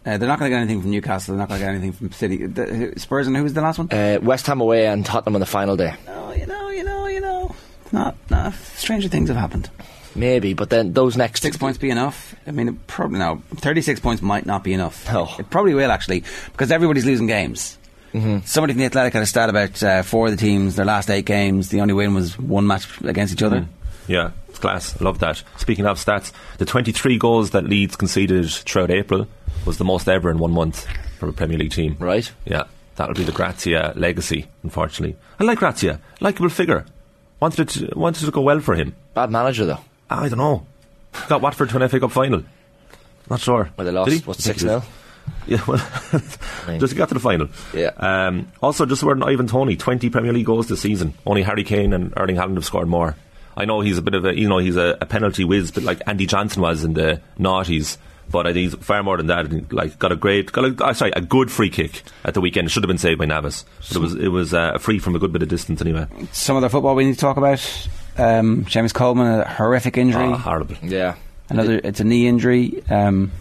uh, 0.05 0.17
they're 0.17 0.27
not 0.27 0.39
going 0.39 0.49
to 0.49 0.55
get 0.55 0.61
anything 0.61 0.81
from 0.81 0.91
Newcastle. 0.91 1.33
They're 1.33 1.39
not 1.39 1.49
going 1.49 1.59
to 1.59 1.65
get 1.65 1.75
anything 1.75 1.91
from 1.91 2.11
City. 2.11 2.45
The, 2.45 2.93
Spurs 2.97 3.27
and 3.27 3.35
who 3.35 3.43
was 3.43 3.53
the 3.53 3.61
last 3.61 3.77
one? 3.77 3.91
Uh, 3.91 4.19
West 4.21 4.47
Ham 4.47 4.61
away 4.61 4.87
and 4.87 5.05
Tottenham 5.05 5.35
on 5.35 5.39
the 5.41 5.45
final 5.45 5.75
day. 5.75 5.95
Oh, 6.07 6.31
you 6.33 6.45
know, 6.45 6.69
you 6.69 6.83
know, 6.83 7.07
you 7.07 7.19
know. 7.19 7.55
Not, 7.91 8.15
not 8.29 8.53
stranger 8.53 9.09
things 9.09 9.29
have 9.29 9.37
happened. 9.37 9.69
Maybe, 10.15 10.53
but 10.53 10.69
then 10.69 10.93
those 10.93 11.15
next 11.15 11.41
Six 11.41 11.55
points 11.57 11.77
be 11.77 11.91
enough? 11.91 12.35
I 12.47 12.51
mean, 12.51 12.79
probably 12.87 13.19
no. 13.19 13.43
Thirty-six 13.55 13.99
points 13.99 14.21
might 14.23 14.45
not 14.45 14.63
be 14.63 14.73
enough. 14.73 15.07
No. 15.11 15.29
it 15.37 15.49
probably 15.49 15.75
will 15.75 15.91
actually, 15.91 16.23
because 16.51 16.71
everybody's 16.71 17.05
losing 17.05 17.27
games. 17.27 17.77
Mm-hmm. 18.13 18.39
Somebody 18.45 18.73
from 18.73 18.79
the 18.79 18.85
Athletic 18.85 19.13
had 19.13 19.21
a 19.21 19.27
stat 19.27 19.49
about 19.49 19.83
uh, 19.83 20.01
four 20.01 20.25
of 20.25 20.31
the 20.31 20.37
teams, 20.37 20.75
their 20.75 20.85
last 20.85 21.11
eight 21.11 21.25
games, 21.25 21.69
the 21.69 21.81
only 21.81 21.93
win 21.93 22.15
was 22.15 22.39
one 22.39 22.65
match 22.65 22.87
against 23.01 23.33
each 23.33 23.43
other. 23.43 23.67
Yeah, 24.07 24.31
it's 24.47 24.48
class. 24.59 24.99
I 24.99 25.03
love 25.03 25.19
that. 25.19 25.41
Speaking 25.57 25.85
of 25.85 25.97
stats, 25.97 26.31
the 26.57 26.65
23 26.65 27.17
goals 27.17 27.51
that 27.51 27.65
Leeds 27.65 27.95
conceded 27.95 28.49
throughout 28.49 28.91
April 28.91 29.27
was 29.65 29.77
the 29.77 29.85
most 29.85 30.07
ever 30.07 30.29
in 30.29 30.37
one 30.37 30.51
month 30.51 30.85
for 31.17 31.27
a 31.29 31.33
Premier 31.33 31.57
League 31.57 31.71
team. 31.71 31.95
Right. 31.99 32.31
Yeah, 32.45 32.63
that'll 32.95 33.15
be 33.15 33.23
the 33.23 33.31
Gracia 33.31 33.93
legacy, 33.95 34.47
unfortunately. 34.63 35.17
I 35.39 35.43
like 35.43 35.59
Gracia. 35.59 35.99
Likeable 36.21 36.49
figure. 36.49 36.85
Wanted 37.39 37.61
it, 37.61 37.69
to, 37.69 37.97
wanted 37.97 38.23
it 38.23 38.25
to 38.25 38.31
go 38.31 38.41
well 38.41 38.59
for 38.59 38.75
him. 38.75 38.95
Bad 39.13 39.31
manager 39.31 39.65
though. 39.65 39.79
I 40.09 40.27
don't 40.29 40.37
know. 40.39 40.65
Got 41.27 41.41
Watford 41.41 41.69
to 41.69 41.81
an 41.81 41.89
FA 41.89 41.99
Cup 41.99 42.11
final. 42.11 42.43
Not 43.29 43.39
sure. 43.39 43.69
Well, 43.77 43.85
they 43.85 43.91
lost. 43.91 44.09
Did 44.09 44.21
he? 44.21 44.25
Was 44.27 44.45
I 44.47 44.51
it 44.51 44.57
think 44.57 44.71
6-0? 44.71 44.83
Yeah, 45.47 45.63
well, 45.67 46.21
mean- 46.67 46.79
just 46.79 46.95
got 46.95 47.07
to 47.09 47.13
the 47.13 47.19
final. 47.19 47.47
Yeah. 47.73 47.91
Um, 47.97 48.51
also, 48.61 48.85
just 48.85 49.03
a 49.03 49.05
word 49.05 49.21
on 49.21 49.29
Ivan 49.29 49.47
Toney, 49.47 49.75
20 49.75 50.09
Premier 50.09 50.33
League 50.33 50.45
goals 50.45 50.67
this 50.67 50.81
season. 50.81 51.13
Only 51.25 51.43
Harry 51.43 51.63
Kane 51.63 51.93
and 51.93 52.13
Erling 52.17 52.35
Haaland 52.35 52.55
have 52.55 52.65
scored 52.65 52.87
more. 52.87 53.15
I 53.59 53.65
know 53.65 53.81
he's 53.81 53.97
a 53.97 54.01
bit 54.01 54.13
of 54.15 54.25
a, 54.25 54.35
you 54.37 54.47
know, 54.47 54.57
he's 54.57 54.77
a, 54.77 54.97
a 55.01 55.05
penalty 55.05 55.43
whiz, 55.43 55.71
but 55.71 55.83
like 55.83 56.01
Andy 56.07 56.25
Johnson 56.25 56.61
was 56.61 56.83
in 56.83 56.93
the 56.93 57.21
noughties. 57.37 57.97
But 58.31 58.45
I 58.45 58.53
think 58.53 58.71
he's 58.73 58.85
far 58.85 59.01
more 59.01 59.17
than 59.17 59.25
that. 59.27 59.47
and, 59.47 59.73
Like, 59.73 59.97
got 59.97 60.11
a 60.11 60.15
great, 60.15 60.51
got 60.51 60.63
a, 60.63 60.85
uh, 60.85 60.93
sorry, 60.93 61.11
a 61.15 61.21
good 61.21 61.51
free 61.51 61.71
kick 61.71 62.03
at 62.23 62.35
the 62.35 62.41
weekend. 62.41 62.67
It 62.67 62.69
should 62.69 62.83
have 62.83 62.87
been 62.87 62.99
saved 62.99 63.17
by 63.17 63.25
Navas, 63.25 63.65
but 63.87 63.95
it 63.95 63.99
was, 63.99 64.13
it 64.15 64.27
was 64.27 64.53
uh, 64.53 64.77
free 64.77 64.99
from 64.99 65.15
a 65.15 65.19
good 65.19 65.33
bit 65.33 65.41
of 65.41 65.49
distance 65.49 65.81
anyway. 65.81 66.05
Some 66.31 66.55
other 66.55 66.69
football 66.69 66.93
we 66.93 67.05
need 67.05 67.15
to 67.15 67.19
talk 67.19 67.37
about. 67.37 67.89
Um, 68.19 68.65
James 68.65 68.93
Coleman, 68.93 69.25
a 69.39 69.45
horrific 69.47 69.97
injury. 69.97 70.25
Oh, 70.25 70.33
horrible. 70.35 70.75
Yeah. 70.83 71.15
Another, 71.49 71.81
it's 71.83 72.01
a 72.01 72.03
knee 72.03 72.27
injury. 72.27 72.83
Um, 72.87 73.31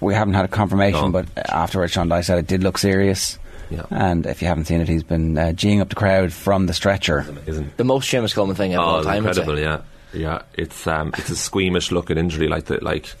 we 0.00 0.12
haven't 0.12 0.34
had 0.34 0.44
a 0.44 0.48
confirmation, 0.48 1.00
No. 1.00 1.10
but 1.10 1.26
afterwards, 1.50 1.92
Sean 1.94 2.08
Dyche 2.10 2.26
said 2.26 2.38
it 2.38 2.46
did 2.46 2.62
look 2.62 2.76
serious. 2.76 3.38
Yeah. 3.70 3.86
And 3.90 4.26
if 4.26 4.42
you 4.42 4.48
haven't 4.48 4.66
seen 4.66 4.80
it, 4.80 4.88
he's 4.88 5.02
been 5.02 5.36
uh, 5.36 5.52
geeing 5.54 5.80
up 5.80 5.88
the 5.88 5.94
crowd 5.94 6.32
from 6.32 6.66
the 6.66 6.74
stretcher. 6.74 7.26
Isn't 7.46 7.76
The 7.76 7.84
most 7.84 8.10
Seamus 8.10 8.34
Coleman 8.34 8.56
thing 8.56 8.74
ever 8.74 8.82
Oh, 8.82 8.86
all 8.86 8.96
it's 8.98 9.06
time. 9.06 9.26
I'd 9.26 9.28
incredible! 9.36 9.58
Yeah, 9.58 9.80
yeah. 10.12 10.42
It's 10.54 10.86
um, 10.86 11.12
it's 11.18 11.30
a 11.30 11.36
squeamish 11.36 11.90
looking 11.90 12.18
injury, 12.18 12.48
like 12.48 12.66
the 12.66 12.82
like 12.82 13.12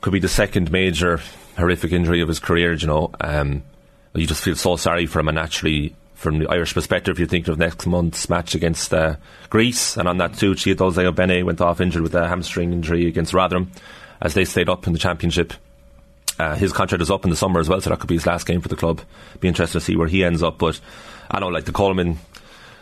could 0.00 0.12
be 0.12 0.20
the 0.20 0.28
second 0.28 0.70
major 0.70 1.20
horrific 1.56 1.92
injury 1.92 2.20
of 2.20 2.28
his 2.28 2.38
career. 2.38 2.72
You 2.74 2.86
know, 2.86 3.10
um, 3.20 3.62
you 4.14 4.26
just 4.26 4.42
feel 4.44 4.56
so 4.56 4.76
sorry 4.76 5.06
for 5.06 5.20
him, 5.20 5.28
and 5.28 5.36
naturally, 5.36 5.94
from 6.14 6.38
the 6.40 6.48
Irish 6.48 6.74
perspective, 6.74 7.12
if 7.12 7.18
you're 7.18 7.28
thinking 7.28 7.52
of 7.52 7.58
next 7.58 7.86
month's 7.86 8.28
match 8.28 8.54
against 8.54 8.92
uh, 8.92 9.16
Greece, 9.48 9.96
and 9.96 10.06
on 10.08 10.18
that 10.18 10.34
too, 10.34 10.52
Chiedozie 10.52 11.10
Ogbene 11.10 11.44
went 11.44 11.60
off 11.60 11.80
injured 11.80 12.02
with 12.02 12.14
a 12.14 12.28
hamstring 12.28 12.72
injury 12.72 13.06
against 13.06 13.32
Rotherham 13.32 13.70
as 14.20 14.34
they 14.34 14.44
stayed 14.44 14.68
up 14.68 14.86
in 14.86 14.92
the 14.92 14.98
championship. 14.98 15.54
Uh, 16.40 16.54
his 16.56 16.72
contract 16.72 17.02
is 17.02 17.10
up 17.10 17.24
in 17.24 17.30
the 17.30 17.36
summer 17.36 17.60
as 17.60 17.68
well, 17.68 17.80
so 17.80 17.90
that 17.90 17.98
could 18.00 18.08
be 18.08 18.14
his 18.14 18.26
last 18.26 18.46
game 18.46 18.60
for 18.60 18.68
the 18.68 18.76
club. 18.76 19.00
Be 19.40 19.48
interested 19.48 19.78
to 19.78 19.84
see 19.84 19.96
where 19.96 20.08
he 20.08 20.24
ends 20.24 20.42
up. 20.42 20.58
But 20.58 20.80
I 21.30 21.38
know, 21.40 21.48
like 21.48 21.64
the 21.66 21.72
Coleman 21.72 22.18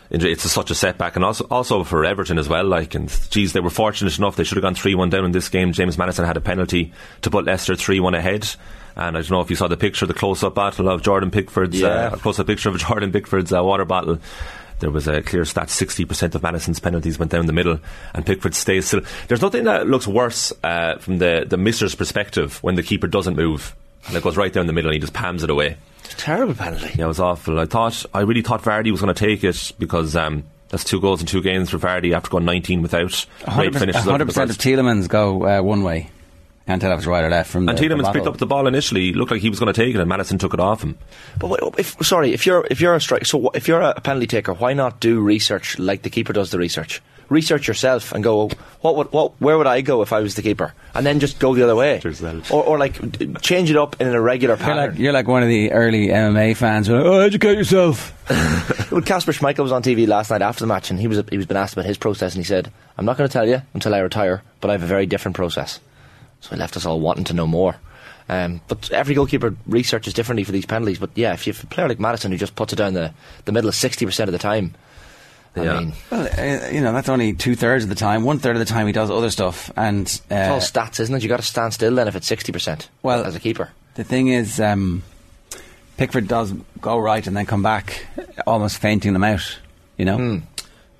injury, 0.09 0.31
it's 0.31 0.45
a, 0.45 0.49
such 0.49 0.71
a 0.71 0.75
setback, 0.75 1.15
and 1.15 1.25
also 1.25 1.45
also 1.51 1.83
for 1.83 2.05
Everton 2.05 2.37
as 2.39 2.47
well. 2.47 2.63
Like, 2.65 2.95
and 2.95 3.09
geez, 3.29 3.53
they 3.53 3.59
were 3.59 3.69
fortunate 3.69 4.17
enough; 4.17 4.35
they 4.37 4.43
should 4.43 4.55
have 4.57 4.63
gone 4.63 4.75
three 4.75 4.95
one 4.95 5.09
down 5.09 5.25
in 5.25 5.31
this 5.33 5.49
game. 5.49 5.73
James 5.73 5.97
Maddison 5.97 6.25
had 6.25 6.37
a 6.37 6.41
penalty 6.41 6.93
to 7.23 7.29
put 7.29 7.45
Leicester 7.45 7.75
three 7.75 7.99
one 7.99 8.15
ahead. 8.15 8.47
And 8.95 9.15
I 9.17 9.21
don't 9.21 9.31
know 9.31 9.39
if 9.41 9.49
you 9.49 9.55
saw 9.55 9.67
the 9.69 9.77
picture, 9.77 10.05
the 10.05 10.13
close-up 10.13 10.55
battle 10.55 10.89
of 10.89 11.01
Jordan 11.01 11.31
Pickford's, 11.31 11.79
Yeah. 11.79 11.87
uh, 11.87 12.15
close-up 12.17 12.47
picture 12.47 12.67
of 12.69 12.77
Jordan 12.85 13.13
Pickford's 13.13 13.53
uh, 13.53 13.63
water 13.63 13.85
bottle. 13.85 14.19
There 14.79 14.91
was 14.91 15.07
a 15.07 15.21
clear 15.21 15.45
stat 15.45 15.67
60% 15.67 16.35
of 16.35 16.43
Maddison's 16.43 16.79
penalties 16.79 17.19
went 17.19 17.31
down 17.31 17.45
the 17.45 17.53
middle 17.53 17.79
and 18.13 18.25
Pickford 18.25 18.55
stays 18.55 18.87
still. 18.87 19.01
There's 19.27 19.41
nothing 19.41 19.65
that 19.65 19.87
looks 19.87 20.07
worse 20.07 20.53
uh, 20.63 20.97
from 20.97 21.17
the, 21.17 21.45
the 21.47 21.57
misser's 21.57 21.95
perspective 21.95 22.61
when 22.63 22.75
the 22.75 22.83
keeper 22.83 23.07
doesn't 23.07 23.35
move 23.35 23.75
and 24.07 24.15
it 24.15 24.23
goes 24.23 24.37
right 24.37 24.51
down 24.51 24.67
the 24.67 24.73
middle 24.73 24.89
and 24.89 24.95
he 24.95 24.99
just 24.99 25.13
pams 25.13 25.43
it 25.43 25.49
away. 25.49 25.77
Terrible 26.03 26.53
penalty. 26.53 26.91
Yeah, 26.97 27.05
it 27.05 27.07
was 27.07 27.19
awful. 27.19 27.59
I 27.59 27.65
thought, 27.65 28.05
I 28.13 28.21
really 28.21 28.41
thought 28.41 28.61
Vardy 28.61 28.91
was 28.91 29.01
going 29.01 29.13
to 29.13 29.25
take 29.25 29.43
it 29.43 29.73
because 29.77 30.15
um, 30.15 30.43
that's 30.69 30.83
two 30.83 30.99
goals 30.99 31.21
in 31.21 31.27
two 31.27 31.41
games 31.41 31.69
for 31.69 31.77
Vardy 31.77 32.13
after 32.15 32.29
going 32.29 32.45
19 32.45 32.81
without. 32.81 33.25
Great 33.55 33.73
100%, 33.73 33.79
finishes. 33.79 34.03
100% 34.03 34.49
of. 34.49 34.57
Tielemans 34.57 35.07
go 35.07 35.45
uh, 35.45 35.61
one 35.61 35.83
way. 35.83 36.09
Can't 36.69 36.79
tell 36.79 36.91
if 36.91 36.99
it's 36.99 37.07
right 37.07 37.23
or 37.23 37.31
left 37.31 37.49
from 37.49 37.67
And 37.67 37.75
the, 37.75 37.81
the 37.87 37.95
Tielemans 37.95 38.13
picked 38.13 38.27
up 38.27 38.37
the 38.37 38.45
ball 38.45 38.67
initially, 38.67 39.11
looked 39.11 39.31
like 39.31 39.41
he 39.41 39.49
was 39.49 39.59
going 39.59 39.73
to 39.73 39.81
take 39.85 39.95
it, 39.95 39.99
and 39.99 40.07
Maddison 40.07 40.37
took 40.37 40.53
it 40.53 40.59
off 40.59 40.83
him. 40.83 40.99
But 41.39 41.59
if 41.79 41.95
sorry, 42.05 42.31
if 42.31 42.45
you're 42.45 42.63
if 42.69 42.79
you're 42.79 42.93
a 42.93 43.01
strike, 43.01 43.25
so 43.25 43.49
if 43.55 43.67
you're 43.67 43.81
a 43.81 43.99
penalty 43.99 44.27
taker, 44.27 44.53
why 44.53 44.73
not 44.73 44.99
do 44.99 45.19
research 45.19 45.79
like 45.79 46.03
the 46.03 46.11
keeper 46.11 46.31
does 46.31 46.51
the 46.51 46.59
research? 46.59 47.01
Research 47.29 47.67
yourself 47.67 48.11
and 48.11 48.23
go. 48.23 48.51
What 48.81 48.97
would 48.97 49.11
what? 49.11 49.33
Where 49.41 49.57
would 49.57 49.65
I 49.65 49.81
go 49.81 50.03
if 50.03 50.13
I 50.13 50.19
was 50.19 50.35
the 50.35 50.43
keeper? 50.43 50.75
And 50.93 51.03
then 51.07 51.19
just 51.19 51.39
go 51.39 51.55
the 51.55 51.63
other 51.63 51.75
way, 51.75 51.99
or, 52.51 52.63
or 52.63 52.77
like 52.77 53.41
change 53.41 53.71
it 53.71 53.75
up 53.75 53.99
in 53.99 54.07
a 54.07 54.21
regular 54.21 54.53
You're 54.55 54.63
pattern. 54.63 54.89
like, 54.91 54.99
you're 54.99 55.13
like 55.13 55.27
one 55.27 55.41
of 55.41 55.49
the 55.49 55.71
early 55.71 56.09
MMA 56.09 56.55
fans. 56.55 56.85
who 56.85 56.93
are 56.93 56.97
like, 56.99 57.05
oh, 57.07 57.19
educate 57.21 57.57
yourself. 57.57 58.13
Well, 58.91 59.01
Kasper 59.01 59.31
Schmeichel 59.31 59.63
was 59.63 59.71
on 59.71 59.83
TV 59.83 60.07
last 60.07 60.31
night 60.31 60.41
after 60.41 60.61
the 60.61 60.67
match, 60.67 60.89
and 60.91 60.99
he 60.99 61.07
was 61.07 61.23
he 61.29 61.37
was 61.37 61.45
been 61.47 61.57
asked 61.57 61.73
about 61.73 61.85
his 61.85 61.97
process, 61.97 62.33
and 62.35 62.43
he 62.43 62.47
said, 62.47 62.71
"I'm 62.97 63.05
not 63.05 63.17
going 63.17 63.27
to 63.27 63.33
tell 63.33 63.47
you 63.47 63.61
until 63.73 63.93
I 63.93 63.99
retire, 63.99 64.41
but 64.61 64.69
I 64.69 64.73
have 64.73 64.83
a 64.83 64.87
very 64.87 65.05
different 65.07 65.35
process." 65.35 65.79
So 66.41 66.51
he 66.51 66.55
left 66.57 66.77
us 66.77 66.85
all 66.85 66.99
wanting 66.99 67.25
to 67.25 67.33
know 67.33 67.47
more. 67.47 67.75
Um, 68.29 68.61
but 68.67 68.91
every 68.91 69.15
goalkeeper 69.15 69.55
researches 69.65 70.13
differently 70.13 70.43
for 70.43 70.51
these 70.51 70.65
penalties. 70.65 70.99
But 70.99 71.09
yeah, 71.15 71.33
if 71.33 71.47
you 71.47 71.53
have 71.53 71.63
a 71.63 71.67
player 71.67 71.87
like 71.87 71.99
Maddison 71.99 72.31
who 72.31 72.37
just 72.37 72.55
puts 72.55 72.71
it 72.73 72.75
down 72.75 72.93
the, 72.93 73.11
the 73.45 73.51
middle 73.51 73.67
of 73.67 73.75
sixty 73.75 74.05
percent 74.05 74.27
of 74.29 74.33
the 74.33 74.37
time, 74.39 74.75
I 75.55 75.61
mean, 75.79 75.93
Well, 76.11 76.29
uh, 76.37 76.69
you 76.69 76.79
know, 76.81 76.93
that's 76.93 77.09
only 77.09 77.33
two 77.33 77.55
thirds 77.55 77.83
of 77.83 77.89
the 77.89 77.95
time. 77.95 78.23
One 78.23 78.37
third 78.37 78.55
of 78.55 78.59
the 78.59 78.65
time 78.71 78.85
he 78.85 78.93
does 78.93 79.09
other 79.09 79.31
stuff. 79.31 79.71
And 79.75 80.05
uh, 80.31 80.35
it's 80.35 80.49
all 80.49 80.83
stats, 80.83 80.99
isn't 80.99 81.15
it? 81.15 81.23
You 81.23 81.27
got 81.29 81.37
to 81.37 81.43
stand 81.45 81.73
still 81.73 81.95
then 81.95 82.07
if 82.07 82.15
it's 82.15 82.27
sixty 82.27 82.51
percent. 82.51 82.87
Well- 83.01 83.25
as 83.25 83.35
a 83.35 83.39
keeper, 83.39 83.69
the 83.95 84.03
thing 84.03 84.27
is, 84.27 84.59
um, 84.59 85.01
Pickford 85.97 86.27
does 86.27 86.53
go 86.79 86.97
right 86.99 87.25
and 87.25 87.35
then 87.35 87.45
come 87.47 87.63
back, 87.63 88.05
almost 88.45 88.77
fainting 88.77 89.13
them 89.13 89.23
out. 89.23 89.57
You 89.97 90.05
know, 90.05 90.17
Hmm. 90.17 90.37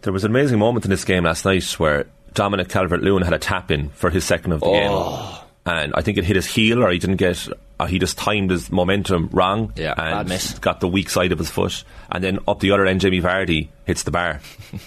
There 0.02 0.12
was 0.13 0.23
an 0.23 0.32
amazing 0.32 0.58
moment 0.60 0.84
in 0.86 0.91
this 0.91 1.06
game 1.06 1.25
last 1.25 1.45
night 1.45 1.63
where 1.80 2.08
Dominic 2.34 2.70
Calvert 2.70 3.02
Lewin 3.02 3.24
had 3.24 3.34
a 3.34 3.39
tap 3.39 3.72
in 3.72 3.89
for 3.89 4.10
his 4.10 4.24
second 4.26 4.52
of 4.54 4.60
the 4.62 4.65
Oh. 4.68 4.72
game. 4.74 5.46
And 5.65 5.94
I 5.96 6.02
think 6.02 6.18
it 6.18 6.24
hit 6.24 6.36
his 6.36 6.48
heel, 6.48 6.84
or 6.84 6.89
he 6.89 6.98
didn't 6.98 7.18
get, 7.18 7.48
he 7.88 8.00
just 8.00 8.18
timed 8.18 8.50
his 8.50 8.72
momentum 8.72 9.30
wrong 9.32 9.72
Yeah, 9.76 9.94
and 9.98 10.60
got 10.62 10.80
the 10.80 10.88
weak 10.88 11.10
side 11.10 11.32
of 11.32 11.38
his 11.38 11.50
foot. 11.52 11.84
And 12.12 12.24
then 12.24 12.39
up 12.48 12.60
the 12.60 12.72
other 12.72 12.86
end, 12.88 13.02
Jamie 13.02 13.22
Vardy 13.22 13.68
hits 13.86 14.02
the 14.04 14.10
bar. 14.12 14.42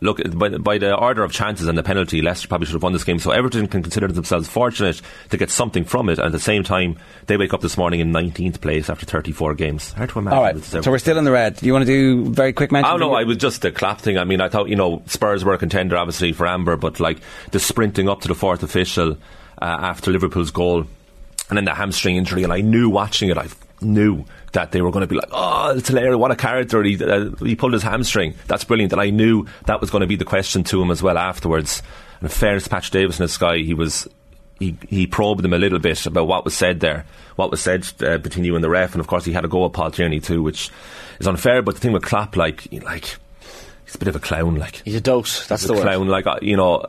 Look, 0.00 0.20
by, 0.38 0.48
the- 0.48 0.60
by 0.60 0.78
the 0.78 0.94
order 0.94 1.24
of 1.24 1.32
chances 1.32 1.66
and 1.66 1.76
the 1.76 1.82
penalty, 1.82 2.22
Leicester 2.22 2.46
probably 2.46 2.66
should 2.66 2.74
have 2.74 2.82
won 2.84 2.92
this 2.92 3.02
game. 3.02 3.18
So 3.18 3.32
Everton 3.32 3.66
can 3.66 3.82
consider 3.82 4.06
themselves 4.06 4.48
fortunate 4.48 5.02
to 5.30 5.36
get 5.36 5.50
something 5.50 5.84
from 5.84 6.08
it. 6.08 6.18
And 6.18 6.26
at 6.26 6.32
the 6.32 6.38
same 6.38 6.62
time, 6.62 6.98
they 7.26 7.36
wake 7.36 7.52
up 7.52 7.62
this 7.62 7.76
morning 7.76 7.98
in 7.98 8.12
19th 8.12 8.60
place 8.60 8.88
after 8.88 9.04
34 9.06 9.54
games. 9.54 9.92
Hard 9.94 10.10
to 10.10 10.20
imagine. 10.20 10.36
all 10.38 10.44
right. 10.44 10.62
So 10.62 10.88
we're 10.90 10.98
still 10.98 11.18
in 11.18 11.24
the 11.24 11.32
red. 11.32 11.56
Do 11.56 11.66
you 11.66 11.72
want 11.72 11.84
to 11.84 11.90
do 11.90 12.30
very 12.30 12.52
quick 12.52 12.70
mention? 12.70 12.92
Oh 12.92 12.96
no, 12.96 13.14
I 13.14 13.24
was 13.24 13.38
just 13.38 13.64
a 13.64 13.72
clap 13.72 14.00
thing. 14.00 14.18
I 14.18 14.24
mean, 14.24 14.40
I 14.40 14.48
thought 14.48 14.68
you 14.68 14.76
know 14.76 15.02
Spurs 15.06 15.44
were 15.44 15.54
a 15.54 15.58
contender 15.58 15.96
obviously 15.96 16.32
for 16.32 16.46
Amber, 16.46 16.76
but 16.76 17.00
like 17.00 17.18
the 17.50 17.58
sprinting 17.58 18.08
up 18.08 18.20
to 18.20 18.28
the 18.28 18.34
fourth 18.36 18.62
official 18.62 19.12
uh, 19.60 19.64
after 19.64 20.12
Liverpool's 20.12 20.52
goal, 20.52 20.84
and 21.48 21.56
then 21.56 21.64
the 21.64 21.74
hamstring 21.74 22.14
injury, 22.16 22.44
and 22.44 22.52
I 22.52 22.60
knew 22.60 22.88
watching 22.88 23.30
it, 23.30 23.36
I 23.38 23.48
knew 23.80 24.24
that 24.52 24.72
they 24.72 24.80
were 24.82 24.90
going 24.90 25.02
to 25.02 25.06
be 25.06 25.16
like, 25.16 25.28
oh, 25.30 25.76
it's 25.76 25.88
hilarious, 25.88 26.16
what 26.16 26.30
a 26.30 26.36
character! 26.36 26.82
He 26.82 27.02
uh, 27.02 27.30
he 27.44 27.54
pulled 27.56 27.72
his 27.72 27.82
hamstring. 27.82 28.34
That's 28.46 28.64
brilliant, 28.64 28.92
and 28.92 29.00
I 29.00 29.10
knew 29.10 29.46
that 29.66 29.80
was 29.80 29.90
going 29.90 30.00
to 30.02 30.06
be 30.06 30.16
the 30.16 30.24
question 30.24 30.64
to 30.64 30.82
him 30.82 30.90
as 30.90 31.02
well 31.02 31.18
afterwards. 31.18 31.82
And 32.20 32.30
fairness, 32.32 32.64
to 32.64 32.70
Patch 32.70 32.90
Davis 32.90 33.18
and 33.20 33.24
this 33.24 33.36
guy, 33.38 33.58
he 33.58 33.74
was. 33.74 34.08
He, 34.58 34.76
he 34.88 35.06
probed 35.06 35.42
them 35.42 35.52
a 35.52 35.58
little 35.58 35.78
bit 35.78 36.04
about 36.04 36.26
what 36.26 36.44
was 36.44 36.52
said 36.52 36.80
there, 36.80 37.06
what 37.36 37.52
was 37.52 37.60
said 37.60 37.86
uh, 38.02 38.18
between 38.18 38.44
you 38.44 38.56
and 38.56 38.64
the 38.64 38.68
ref, 38.68 38.90
and 38.90 39.00
of 39.00 39.06
course 39.06 39.24
he 39.24 39.32
had 39.32 39.44
a 39.44 39.48
go 39.48 39.64
at 39.64 39.72
Paul 39.72 39.92
Tierney 39.92 40.18
too, 40.18 40.42
which 40.42 40.68
is 41.20 41.28
unfair. 41.28 41.62
But 41.62 41.76
the 41.76 41.80
thing 41.80 41.92
with 41.92 42.02
Klopp, 42.02 42.36
like, 42.36 42.66
like 42.82 43.04
he's 43.84 43.94
a 43.94 43.98
bit 43.98 44.08
of 44.08 44.16
a 44.16 44.18
clown, 44.18 44.56
like 44.56 44.82
he's 44.84 44.96
a 44.96 45.00
dose. 45.00 45.46
That's 45.46 45.62
the 45.62 45.74
a 45.74 45.76
word. 45.76 45.82
clown. 45.82 46.08
Like 46.08 46.26
I- 46.26 46.40
you 46.42 46.56
know, 46.56 46.84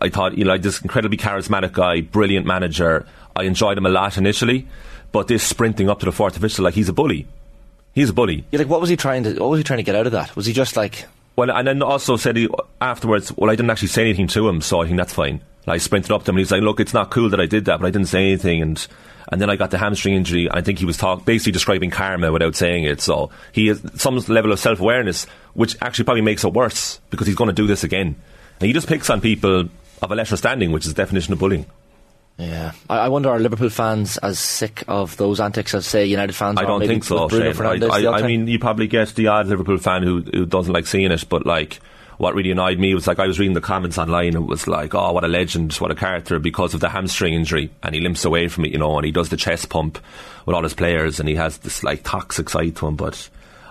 I 0.00 0.08
thought 0.08 0.38
you 0.38 0.44
know 0.44 0.52
like 0.52 0.62
this 0.62 0.80
incredibly 0.80 1.18
charismatic 1.18 1.72
guy, 1.72 2.00
brilliant 2.00 2.46
manager. 2.46 3.04
I 3.36 3.42
enjoyed 3.42 3.76
him 3.76 3.84
a 3.84 3.90
lot 3.90 4.16
initially, 4.16 4.66
but 5.12 5.28
this 5.28 5.42
sprinting 5.42 5.88
up 5.88 6.00
to 6.00 6.06
the 6.06 6.12
fourth 6.12 6.36
official, 6.36 6.64
like 6.64 6.74
he's 6.74 6.88
a 6.88 6.92
bully. 6.92 7.26
He's 7.94 8.10
a 8.10 8.12
bully. 8.12 8.44
You're 8.50 8.60
like, 8.60 8.70
what 8.70 8.80
was 8.80 8.90
he 8.90 8.96
trying 8.96 9.22
to? 9.24 9.34
What 9.34 9.50
was 9.50 9.58
he 9.60 9.64
trying 9.64 9.78
to 9.78 9.82
get 9.82 9.94
out 9.94 10.06
of 10.06 10.12
that? 10.12 10.34
Was 10.34 10.46
he 10.46 10.52
just 10.52 10.76
like? 10.76 11.06
Well, 11.36 11.50
and 11.50 11.66
then 11.66 11.82
also 11.82 12.16
said 12.16 12.36
he, 12.36 12.48
afterwards, 12.80 13.34
well, 13.36 13.50
I 13.50 13.54
didn't 13.54 13.70
actually 13.70 13.88
say 13.88 14.02
anything 14.02 14.26
to 14.28 14.48
him, 14.48 14.60
so 14.60 14.82
I 14.82 14.86
think 14.86 14.98
that's 14.98 15.14
fine. 15.14 15.40
I 15.66 15.78
sprinted 15.78 16.10
up 16.10 16.24
to 16.24 16.30
him 16.30 16.36
and 16.36 16.40
he's 16.40 16.50
like, 16.50 16.62
look, 16.62 16.80
it's 16.80 16.92
not 16.92 17.10
cool 17.10 17.30
that 17.30 17.40
I 17.40 17.46
did 17.46 17.66
that, 17.66 17.80
but 17.80 17.86
I 17.86 17.90
didn't 17.90 18.08
say 18.08 18.26
anything. 18.26 18.60
And 18.62 18.86
and 19.28 19.40
then 19.40 19.48
I 19.48 19.56
got 19.56 19.70
the 19.70 19.78
hamstring 19.78 20.14
injury. 20.14 20.46
And 20.46 20.56
I 20.56 20.60
think 20.60 20.78
he 20.78 20.84
was 20.84 20.96
talk, 20.96 21.24
basically 21.24 21.52
describing 21.52 21.90
karma 21.90 22.32
without 22.32 22.54
saying 22.54 22.84
it. 22.84 23.00
So 23.00 23.30
he 23.52 23.68
has 23.68 23.82
some 23.94 24.18
level 24.28 24.52
of 24.52 24.58
self 24.58 24.80
awareness, 24.80 25.26
which 25.54 25.76
actually 25.80 26.04
probably 26.04 26.22
makes 26.22 26.44
it 26.44 26.52
worse 26.52 27.00
because 27.10 27.26
he's 27.26 27.36
going 27.36 27.48
to 27.48 27.54
do 27.54 27.66
this 27.66 27.84
again. 27.84 28.16
And 28.60 28.66
he 28.66 28.72
just 28.72 28.88
picks 28.88 29.08
on 29.08 29.20
people 29.20 29.68
of 30.02 30.10
a 30.10 30.14
lesser 30.14 30.36
standing, 30.36 30.72
which 30.72 30.84
is 30.84 30.92
the 30.92 31.02
definition 31.02 31.32
of 31.32 31.38
bullying. 31.38 31.66
Yeah, 32.38 32.72
I, 32.88 32.98
I 32.98 33.08
wonder 33.08 33.30
are 33.30 33.38
Liverpool 33.38 33.68
fans 33.68 34.16
as 34.18 34.38
sick 34.38 34.82
of 34.88 35.16
those 35.16 35.38
antics 35.38 35.74
as 35.74 35.86
say 35.86 36.06
United 36.06 36.34
fans? 36.34 36.58
I 36.58 36.64
don't 36.64 36.80
think 36.80 37.04
so. 37.04 37.28
Bruno 37.28 37.52
Shane. 37.52 37.84
I, 37.84 38.04
I, 38.04 38.18
I 38.18 38.26
mean, 38.26 38.48
you 38.48 38.58
probably 38.58 38.86
get 38.86 39.08
the 39.14 39.28
odd 39.28 39.46
Liverpool 39.46 39.78
fan 39.78 40.02
who, 40.02 40.22
who 40.22 40.46
doesn't 40.46 40.72
like 40.72 40.86
seeing 40.86 41.12
it, 41.12 41.24
but 41.28 41.46
like, 41.46 41.78
what 42.18 42.34
really 42.34 42.50
annoyed 42.50 42.78
me 42.78 42.94
was 42.94 43.06
like 43.06 43.18
I 43.18 43.26
was 43.26 43.38
reading 43.38 43.54
the 43.54 43.60
comments 43.60 43.98
online. 43.98 44.28
And 44.28 44.44
it 44.44 44.48
was 44.48 44.66
like, 44.66 44.94
oh, 44.94 45.12
what 45.12 45.24
a 45.24 45.28
legend, 45.28 45.74
what 45.74 45.90
a 45.90 45.94
character, 45.94 46.38
because 46.38 46.74
of 46.74 46.80
the 46.80 46.88
hamstring 46.88 47.34
injury, 47.34 47.70
and 47.82 47.94
he 47.94 48.00
limps 48.00 48.24
away 48.24 48.48
from 48.48 48.64
it, 48.64 48.72
you 48.72 48.78
know, 48.78 48.96
and 48.96 49.04
he 49.04 49.12
does 49.12 49.28
the 49.28 49.36
chest 49.36 49.68
pump 49.68 49.98
with 50.46 50.56
all 50.56 50.62
his 50.62 50.74
players, 50.74 51.20
and 51.20 51.28
he 51.28 51.34
has 51.34 51.58
this 51.58 51.84
like 51.84 52.02
toxic 52.02 52.48
side 52.48 52.76
to 52.76 52.86
him, 52.86 52.96
but. 52.96 53.28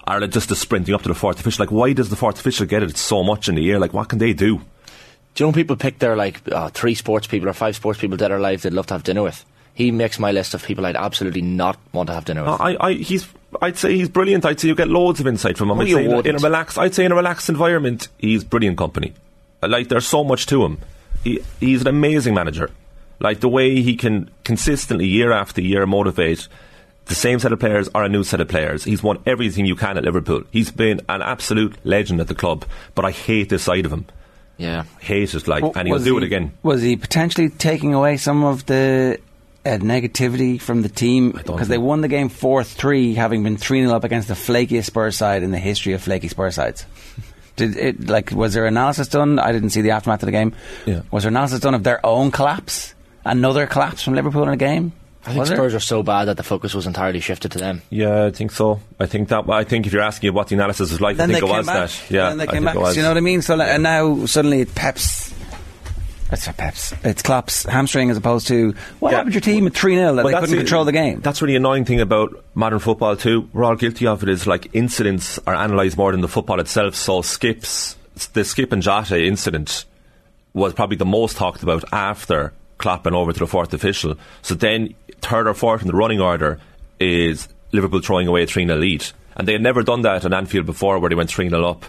Like, 0.07 0.31
just 0.31 0.49
the 0.49 0.55
sprinting 0.57 0.93
up 0.93 1.03
to 1.03 1.07
the 1.07 1.15
fourth 1.15 1.39
official. 1.39 1.63
Like, 1.63 1.71
why 1.71 1.93
does 1.93 2.09
the 2.09 2.17
fourth 2.17 2.37
official 2.37 2.65
get 2.65 2.83
it 2.83 2.97
so 2.97 3.23
much 3.23 3.47
in 3.47 3.55
the 3.55 3.61
year? 3.61 3.79
Like, 3.79 3.93
what 3.93 4.09
can 4.09 4.19
they 4.19 4.33
do? 4.33 4.59
Do 5.35 5.43
you 5.43 5.47
know 5.47 5.53
people 5.53 5.75
pick 5.75 5.99
their 5.99 6.15
like 6.15 6.41
uh, 6.51 6.69
three 6.69 6.95
sports 6.95 7.27
people 7.27 7.49
or 7.49 7.53
five 7.53 7.75
sports 7.75 7.99
people 7.99 8.17
dead 8.17 8.31
or 8.31 8.37
alive 8.37 8.61
they'd 8.61 8.73
love 8.73 8.87
to 8.87 8.93
have 8.93 9.03
dinner 9.03 9.23
with? 9.23 9.45
He 9.73 9.91
makes 9.91 10.19
my 10.19 10.31
list 10.31 10.53
of 10.53 10.63
people 10.63 10.85
I'd 10.85 10.97
absolutely 10.97 11.41
not 11.41 11.79
want 11.93 12.07
to 12.07 12.13
have 12.13 12.25
dinner 12.25 12.43
with. 12.43 12.59
I, 12.59 12.75
I, 12.79 12.93
he's, 12.93 13.27
I'd 13.61 13.77
say 13.77 13.95
he's 13.95 14.09
brilliant. 14.09 14.45
I'd 14.45 14.59
say 14.59 14.67
you 14.67 14.75
get 14.75 14.89
loads 14.89 15.21
of 15.21 15.27
insight 15.27 15.57
from 15.57 15.71
him. 15.71 15.79
I'd 15.79 15.87
say 15.87 16.05
in 16.05 16.11
a, 16.11 16.19
in 16.19 16.35
a 16.35 16.39
relaxed, 16.39 16.77
I'd 16.77 16.93
say 16.93 17.05
in 17.05 17.11
a 17.11 17.15
relaxed 17.15 17.47
environment, 17.47 18.09
he's 18.17 18.43
brilliant 18.43 18.77
company. 18.77 19.13
Like 19.61 19.87
there's 19.87 20.07
so 20.07 20.23
much 20.23 20.45
to 20.47 20.65
him. 20.65 20.79
He, 21.23 21.39
he's 21.59 21.81
an 21.81 21.87
amazing 21.87 22.33
manager. 22.33 22.69
Like 23.19 23.39
the 23.39 23.49
way 23.49 23.81
he 23.81 23.95
can 23.95 24.29
consistently, 24.43 25.05
year 25.07 25.31
after 25.31 25.61
year, 25.61 25.85
motivate 25.85 26.47
the 27.05 27.15
same 27.15 27.39
set 27.39 27.53
of 27.53 27.59
players 27.59 27.87
or 27.93 28.03
a 28.03 28.09
new 28.09 28.23
set 28.23 28.41
of 28.41 28.47
players. 28.47 28.83
He's 28.83 29.03
won 29.03 29.19
everything 29.25 29.65
you 29.65 29.75
can 29.75 29.97
at 29.97 30.03
Liverpool. 30.03 30.43
He's 30.51 30.71
been 30.71 31.01
an 31.07 31.21
absolute 31.21 31.75
legend 31.85 32.19
at 32.19 32.27
the 32.27 32.35
club. 32.35 32.65
But 32.95 33.05
I 33.05 33.11
hate 33.11 33.49
this 33.49 33.63
side 33.63 33.85
of 33.85 33.93
him. 33.93 34.05
Yeah, 34.61 34.83
Hate 34.99 35.33
it, 35.33 35.47
like, 35.47 35.61
W- 35.61 35.73
and 35.75 35.87
he'll 35.87 35.95
was 35.95 36.03
do 36.03 36.17
it 36.17 36.23
again. 36.23 36.51
Was 36.63 36.81
he 36.81 36.95
potentially 36.95 37.49
taking 37.49 37.93
away 37.93 38.17
some 38.17 38.43
of 38.43 38.65
the 38.67 39.19
uh, 39.65 39.69
negativity 39.77 40.61
from 40.61 40.81
the 40.83 40.89
team 40.89 41.31
because 41.31 41.67
they 41.67 41.77
won 41.77 42.01
the 42.01 42.07
game 42.07 42.29
four 42.29 42.63
three, 42.63 43.15
having 43.15 43.43
been 43.43 43.57
three 43.57 43.81
0 43.81 43.95
up 43.95 44.03
against 44.03 44.27
the 44.27 44.33
flakiest 44.35 44.85
Spurs 44.85 45.17
side 45.17 45.43
in 45.43 45.51
the 45.51 45.59
history 45.59 45.93
of 45.93 46.01
flaky 46.01 46.27
Spurs 46.27 46.55
sides? 46.55 46.85
Did 47.55 47.75
it 47.75 48.07
like 48.07 48.31
was 48.31 48.53
there 48.53 48.65
analysis 48.65 49.07
done? 49.07 49.37
I 49.39 49.51
didn't 49.51 49.71
see 49.71 49.81
the 49.81 49.91
aftermath 49.91 50.23
of 50.23 50.27
the 50.27 50.31
game. 50.31 50.53
Yeah. 50.85 51.01
Was 51.11 51.23
there 51.23 51.29
analysis 51.29 51.59
done 51.59 51.73
of 51.75 51.83
their 51.83 52.03
own 52.05 52.31
collapse? 52.31 52.93
Another 53.25 53.67
collapse 53.67 54.01
from 54.01 54.13
Liverpool 54.15 54.43
in 54.43 54.49
a 54.49 54.57
game? 54.57 54.93
I 55.23 55.29
think 55.29 55.39
Was 55.39 55.49
there? 55.49 55.57
Spurs 55.57 55.75
are 55.75 55.79
so 55.79 56.01
bad 56.01 56.25
that 56.25 56.37
the 56.37 56.43
focus 56.43 56.73
was 56.73 56.87
entirely 56.87 57.19
shifted 57.19 57.51
to 57.51 57.59
them. 57.59 57.81
Yeah, 57.91 58.25
I 58.25 58.31
think 58.31 58.51
so. 58.51 58.79
I 58.99 59.05
think 59.05 59.29
that. 59.29 59.47
I 59.49 59.63
think 59.63 59.85
if 59.85 59.93
you're 59.93 60.01
asking 60.01 60.33
what 60.33 60.47
the 60.47 60.55
analysis 60.55 60.91
was 60.91 60.99
like, 60.99 61.17
Then 61.17 61.29
I 61.29 61.33
think 61.33 61.45
it 61.45 61.49
was 61.51 61.65
back. 61.67 61.89
that. 61.89 62.11
Yeah, 62.11 62.29
then 62.29 62.37
they 62.39 62.43
I 62.43 62.47
came 62.47 62.53
think 62.55 62.65
back. 62.65 62.75
it 62.75 62.79
was. 62.79 62.95
You 62.97 63.03
know 63.03 63.09
what 63.09 63.17
I 63.17 63.21
mean? 63.21 63.41
So 63.43 63.55
like, 63.55 63.69
and 63.69 63.83
now 63.83 64.25
suddenly 64.25 64.61
it 64.61 64.73
Pep's. 64.73 65.31
It's 66.31 66.47
not 66.47 66.55
Pep's. 66.57 66.93
It's 67.03 67.21
Klopp's 67.21 67.63
hamstring 67.65 68.09
as 68.09 68.15
opposed 68.17 68.47
to 68.47 68.73
what 68.99 69.11
Yeah. 69.11 69.17
happened 69.17 69.33
to 69.33 69.35
your 69.35 69.41
team 69.41 69.67
at 69.67 69.73
three 69.73 69.95
0 69.95 70.15
that 70.15 70.23
Well, 70.23 70.33
they 70.33 70.39
couldn't 70.39 70.55
the- 70.55 70.61
control 70.61 70.85
the 70.85 70.93
game. 70.93 71.19
That's 71.19 71.41
really 71.41 71.57
annoying 71.57 71.83
thing 71.85 71.99
about 71.99 72.33
modern 72.55 72.79
football 72.79 73.15
too. 73.17 73.49
We're 73.53 73.65
all 73.65 73.75
guilty 73.75 74.07
of 74.07 74.23
it. 74.23 74.29
Is 74.29 74.47
like 74.47 74.69
incidents 74.73 75.39
are 75.45 75.53
analysed 75.53 75.97
more 75.97 76.11
than 76.13 76.21
the 76.21 76.29
football 76.29 76.59
itself. 76.61 76.95
So 76.95 77.21
skips, 77.21 77.97
the 78.33 78.45
skip 78.45 78.71
and 78.71 78.81
Jota 78.81 79.21
incident 79.21 79.83
was 80.53 80.73
probably 80.73 80.95
the 80.97 81.05
most 81.05 81.35
talked 81.35 81.63
about 81.63 81.83
after 81.91 82.53
Went 82.85 83.15
over 83.15 83.33
to 83.33 83.39
the 83.39 83.47
fourth 83.47 83.73
official. 83.73 84.15
So 84.41 84.55
then 84.55 84.95
third 85.21 85.47
or 85.47 85.53
fourth 85.53 85.81
in 85.81 85.87
the 85.87 85.93
running 85.93 86.19
order 86.19 86.59
is 86.99 87.47
Liverpool 87.71 88.01
throwing 88.01 88.27
away 88.27 88.43
a 88.43 88.47
3 88.47 88.65
0 88.65 88.77
lead. 88.77 89.05
And 89.35 89.47
they 89.47 89.53
had 89.53 89.61
never 89.61 89.83
done 89.83 90.01
that 90.01 90.25
at 90.25 90.33
Anfield 90.33 90.65
before 90.65 90.99
where 90.99 91.09
they 91.09 91.15
went 91.15 91.29
3 91.29 91.49
0 91.49 91.63
up 91.63 91.85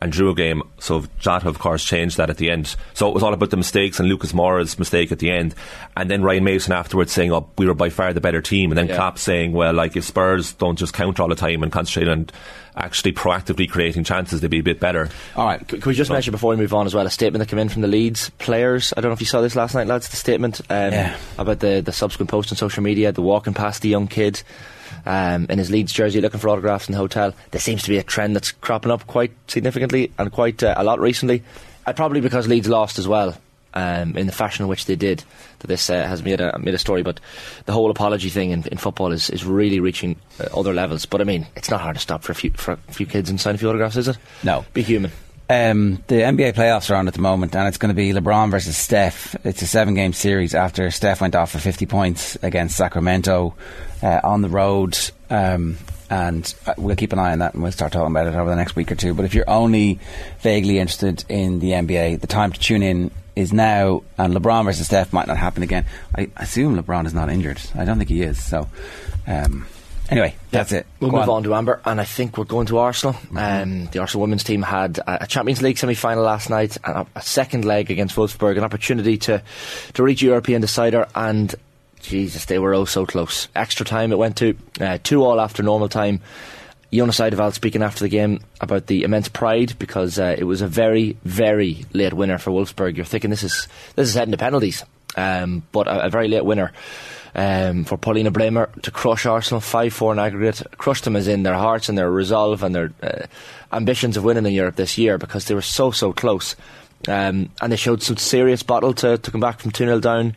and 0.00 0.12
drew 0.12 0.30
a 0.30 0.34
game. 0.34 0.62
So 0.78 1.04
Jota, 1.18 1.48
of 1.48 1.58
course, 1.58 1.84
changed 1.84 2.18
that 2.18 2.28
at 2.30 2.36
the 2.36 2.50
end. 2.50 2.76
So 2.94 3.08
it 3.08 3.14
was 3.14 3.22
all 3.22 3.32
about 3.32 3.50
the 3.50 3.56
mistakes 3.56 3.98
and 3.98 4.08
Lucas 4.08 4.34
Moura's 4.34 4.78
mistake 4.78 5.10
at 5.10 5.18
the 5.20 5.30
end. 5.30 5.54
And 5.96 6.10
then 6.10 6.22
Ryan 6.22 6.44
Mason 6.44 6.72
afterwards 6.72 7.12
saying, 7.12 7.32
oh, 7.32 7.48
we 7.56 7.66
were 7.66 7.74
by 7.74 7.88
far 7.88 8.12
the 8.12 8.20
better 8.20 8.42
team. 8.42 8.70
And 8.70 8.78
then 8.78 8.88
Yeah. 8.88 8.96
Klopp 8.96 9.18
saying, 9.18 9.52
well, 9.52 9.72
like 9.72 9.96
if 9.96 10.04
Spurs 10.04 10.52
don't 10.52 10.78
just 10.78 10.92
counter 10.92 11.22
all 11.22 11.28
the 11.28 11.34
time 11.34 11.62
and 11.62 11.72
concentrate 11.72 12.08
on 12.08 12.28
actually 12.76 13.12
proactively 13.14 13.66
creating 13.70 14.04
chances, 14.04 14.42
they'd 14.42 14.50
be 14.50 14.58
a 14.58 14.62
bit 14.62 14.78
better. 14.80 15.08
All 15.34 15.46
right. 15.46 15.66
Can 15.66 15.80
we 15.86 15.94
just 15.94 16.10
mention 16.10 16.30
before 16.30 16.50
we 16.50 16.56
move 16.56 16.74
on 16.74 16.84
as 16.84 16.94
well 16.94 17.06
a 17.06 17.10
statement 17.10 17.38
that 17.40 17.48
came 17.48 17.58
in 17.58 17.70
from 17.70 17.80
the 17.80 17.88
Leeds 17.88 18.28
players? 18.38 18.92
I 18.96 19.00
don't 19.00 19.08
know 19.08 19.14
if 19.14 19.20
you 19.20 19.26
saw 19.26 19.40
this 19.40 19.56
last 19.56 19.74
night, 19.74 19.86
lads. 19.86 20.08
The 20.10 20.16
statement 20.16 20.60
um, 20.68 20.92
Yeah. 20.92 21.16
about 21.38 21.60
the 21.60 21.80
the 21.80 21.92
subsequent 21.92 22.28
post 22.28 22.52
on 22.52 22.56
social 22.58 22.82
media, 22.82 23.12
the 23.12 23.22
walking 23.22 23.54
past 23.54 23.80
the 23.80 23.88
young 23.88 24.08
kid 24.08 24.42
um, 25.06 25.46
in 25.48 25.58
his 25.58 25.70
Leeds 25.70 25.92
jersey 25.92 26.20
looking 26.20 26.40
for 26.40 26.48
autographs 26.48 26.88
in 26.88 26.92
the 26.92 26.98
hotel. 26.98 27.32
There 27.52 27.60
seems 27.60 27.82
to 27.84 27.88
be 27.88 27.98
a 27.98 28.02
trend 28.02 28.34
that's 28.34 28.52
cropping 28.52 28.90
up 28.90 29.06
quite 29.06 29.32
significantly 29.48 30.12
and 30.18 30.30
quite 30.32 30.62
uh, 30.62 30.74
a 30.76 30.84
lot 30.84 31.00
recently. 31.00 31.42
Uh, 31.86 31.92
probably 31.92 32.20
because 32.20 32.48
Leeds 32.48 32.68
lost 32.68 32.98
as 32.98 33.08
well. 33.08 33.36
Um, 33.74 34.16
in 34.16 34.26
the 34.26 34.32
fashion 34.32 34.62
in 34.62 34.70
which 34.70 34.86
they 34.86 34.96
did, 34.96 35.22
that 35.58 35.66
this 35.66 35.90
uh, 35.90 36.06
has 36.06 36.22
made 36.22 36.40
a 36.40 36.58
made 36.58 36.72
a 36.72 36.78
story. 36.78 37.02
But 37.02 37.20
the 37.66 37.74
whole 37.74 37.90
apology 37.90 38.30
thing 38.30 38.50
in, 38.50 38.66
in 38.68 38.78
football 38.78 39.12
is, 39.12 39.28
is 39.28 39.44
really 39.44 39.80
reaching 39.80 40.16
uh, 40.40 40.58
other 40.58 40.72
levels. 40.72 41.04
But 41.04 41.20
I 41.20 41.24
mean, 41.24 41.46
it's 41.56 41.68
not 41.68 41.82
hard 41.82 41.96
to 41.96 42.00
stop 42.00 42.22
for 42.22 42.32
a 42.32 42.34
few 42.34 42.52
for 42.52 42.72
a 42.72 42.92
few 42.92 43.04
kids 43.04 43.28
and 43.28 43.38
sign 43.38 43.54
a 43.54 43.58
few 43.58 43.68
autographs, 43.68 43.98
is 43.98 44.08
it? 44.08 44.16
No. 44.42 44.64
Be 44.72 44.80
human. 44.80 45.12
Um, 45.50 46.02
the 46.06 46.22
NBA 46.22 46.54
playoffs 46.54 46.90
are 46.90 46.94
on 46.94 47.06
at 47.06 47.12
the 47.12 47.20
moment, 47.20 47.54
and 47.54 47.68
it's 47.68 47.76
going 47.76 47.90
to 47.90 47.94
be 47.94 48.12
LeBron 48.12 48.50
versus 48.50 48.78
Steph. 48.78 49.36
It's 49.44 49.60
a 49.60 49.66
seven-game 49.66 50.14
series 50.14 50.54
after 50.54 50.90
Steph 50.90 51.20
went 51.20 51.36
off 51.36 51.52
for 51.52 51.58
50 51.58 51.84
points 51.84 52.36
against 52.42 52.76
Sacramento 52.76 53.54
uh, 54.02 54.20
on 54.22 54.42
the 54.42 54.48
road. 54.48 54.98
Um, 55.30 55.78
and 56.08 56.54
uh, 56.66 56.74
we'll 56.76 56.96
keep 56.96 57.12
an 57.12 57.18
eye 57.18 57.32
on 57.32 57.40
that, 57.40 57.54
and 57.54 57.62
we'll 57.62 57.72
start 57.72 57.92
talking 57.92 58.10
about 58.10 58.26
it 58.26 58.34
over 58.34 58.48
the 58.48 58.56
next 58.56 58.76
week 58.76 58.92
or 58.92 58.94
two. 58.94 59.14
But 59.14 59.24
if 59.24 59.34
you're 59.34 59.48
only 59.50 59.98
vaguely 60.40 60.78
interested 60.78 61.24
in 61.28 61.58
the 61.58 61.72
NBA, 61.72 62.20
the 62.20 62.26
time 62.26 62.52
to 62.52 62.60
tune 62.60 62.82
in 62.82 63.10
is 63.34 63.52
now. 63.52 64.02
And 64.18 64.34
LeBron 64.34 64.64
versus 64.64 64.86
Steph 64.86 65.12
might 65.12 65.26
not 65.26 65.36
happen 65.36 65.62
again. 65.62 65.84
I 66.14 66.30
assume 66.36 66.80
LeBron 66.80 67.06
is 67.06 67.14
not 67.14 67.28
injured. 67.28 67.60
I 67.74 67.84
don't 67.84 67.98
think 67.98 68.10
he 68.10 68.22
is. 68.22 68.42
So, 68.42 68.68
um, 69.26 69.66
anyway, 70.10 70.34
that's 70.50 70.72
it. 70.72 70.86
We'll 71.00 71.10
Go 71.10 71.18
move 71.18 71.28
on. 71.28 71.36
on. 71.36 71.42
to 71.44 71.54
Amber, 71.54 71.80
and 71.84 72.00
I 72.00 72.04
think 72.04 72.38
we're 72.38 72.44
going 72.44 72.66
to 72.68 72.78
Arsenal. 72.78 73.16
Um, 73.36 73.86
the 73.86 73.98
Arsenal 73.98 74.22
women's 74.22 74.44
team 74.44 74.62
had 74.62 75.00
a, 75.06 75.26
Champions 75.26 75.60
League 75.62 75.78
semi-final 75.78 76.24
last 76.24 76.50
night, 76.50 76.76
and 76.84 77.06
a, 77.14 77.22
second 77.22 77.64
leg 77.64 77.90
against 77.90 78.16
Wolfsburg, 78.16 78.56
an 78.56 78.64
opportunity 78.64 79.18
to 79.18 79.42
to 79.94 80.02
reach 80.02 80.22
European 80.22 80.60
decider, 80.60 81.06
and 81.14 81.54
Jesus, 82.06 82.44
they 82.44 82.58
were 82.58 82.74
oh 82.74 82.84
so 82.84 83.06
close. 83.06 83.48
Extra 83.54 83.84
time 83.84 84.12
it 84.12 84.18
went 84.18 84.36
to 84.38 84.56
uh, 84.80 84.98
two 85.02 85.24
all 85.24 85.40
after 85.40 85.62
normal 85.62 85.88
time. 85.88 86.20
Jonas 86.92 87.18
Eidevall 87.18 87.52
speaking 87.52 87.82
after 87.82 88.04
the 88.04 88.08
game 88.08 88.40
about 88.60 88.86
the 88.86 89.02
immense 89.02 89.28
pride 89.28 89.74
because 89.78 90.18
uh, 90.18 90.34
it 90.38 90.44
was 90.44 90.62
a 90.62 90.68
very, 90.68 91.16
very 91.24 91.84
late 91.92 92.14
winner 92.14 92.38
for 92.38 92.52
Wolfsburg. 92.52 92.96
You're 92.96 93.04
thinking 93.04 93.30
this 93.30 93.42
is 93.42 93.68
this 93.96 94.08
is 94.08 94.14
heading 94.14 94.32
to 94.32 94.38
penalties, 94.38 94.84
um, 95.16 95.62
but 95.72 95.88
a, 95.88 96.06
a 96.06 96.10
very 96.10 96.28
late 96.28 96.44
winner 96.44 96.72
um, 97.34 97.84
for 97.84 97.98
Pauline 97.98 98.32
Bremer 98.32 98.70
to 98.82 98.90
crush 98.90 99.26
Arsenal 99.26 99.60
5 99.60 99.92
4 99.92 100.12
in 100.12 100.18
aggregate. 100.18 100.62
Crushed 100.78 101.04
them 101.04 101.16
as 101.16 101.28
in 101.28 101.42
their 101.42 101.54
hearts 101.54 101.88
and 101.88 101.98
their 101.98 102.10
resolve 102.10 102.62
and 102.62 102.74
their 102.74 102.92
uh, 103.02 103.26
ambitions 103.72 104.16
of 104.16 104.24
winning 104.24 104.46
in 104.46 104.52
Europe 104.52 104.76
this 104.76 104.96
year 104.96 105.18
because 105.18 105.44
they 105.44 105.54
were 105.54 105.62
so, 105.62 105.90
so 105.90 106.12
close. 106.12 106.56
Um, 107.06 107.50
and 107.60 107.70
they 107.70 107.76
showed 107.76 108.02
some 108.02 108.16
serious 108.16 108.62
battle 108.62 108.94
to, 108.94 109.18
to 109.18 109.30
come 109.30 109.40
back 109.40 109.60
from 109.60 109.70
2 109.70 109.84
0 109.84 110.00
down 110.00 110.34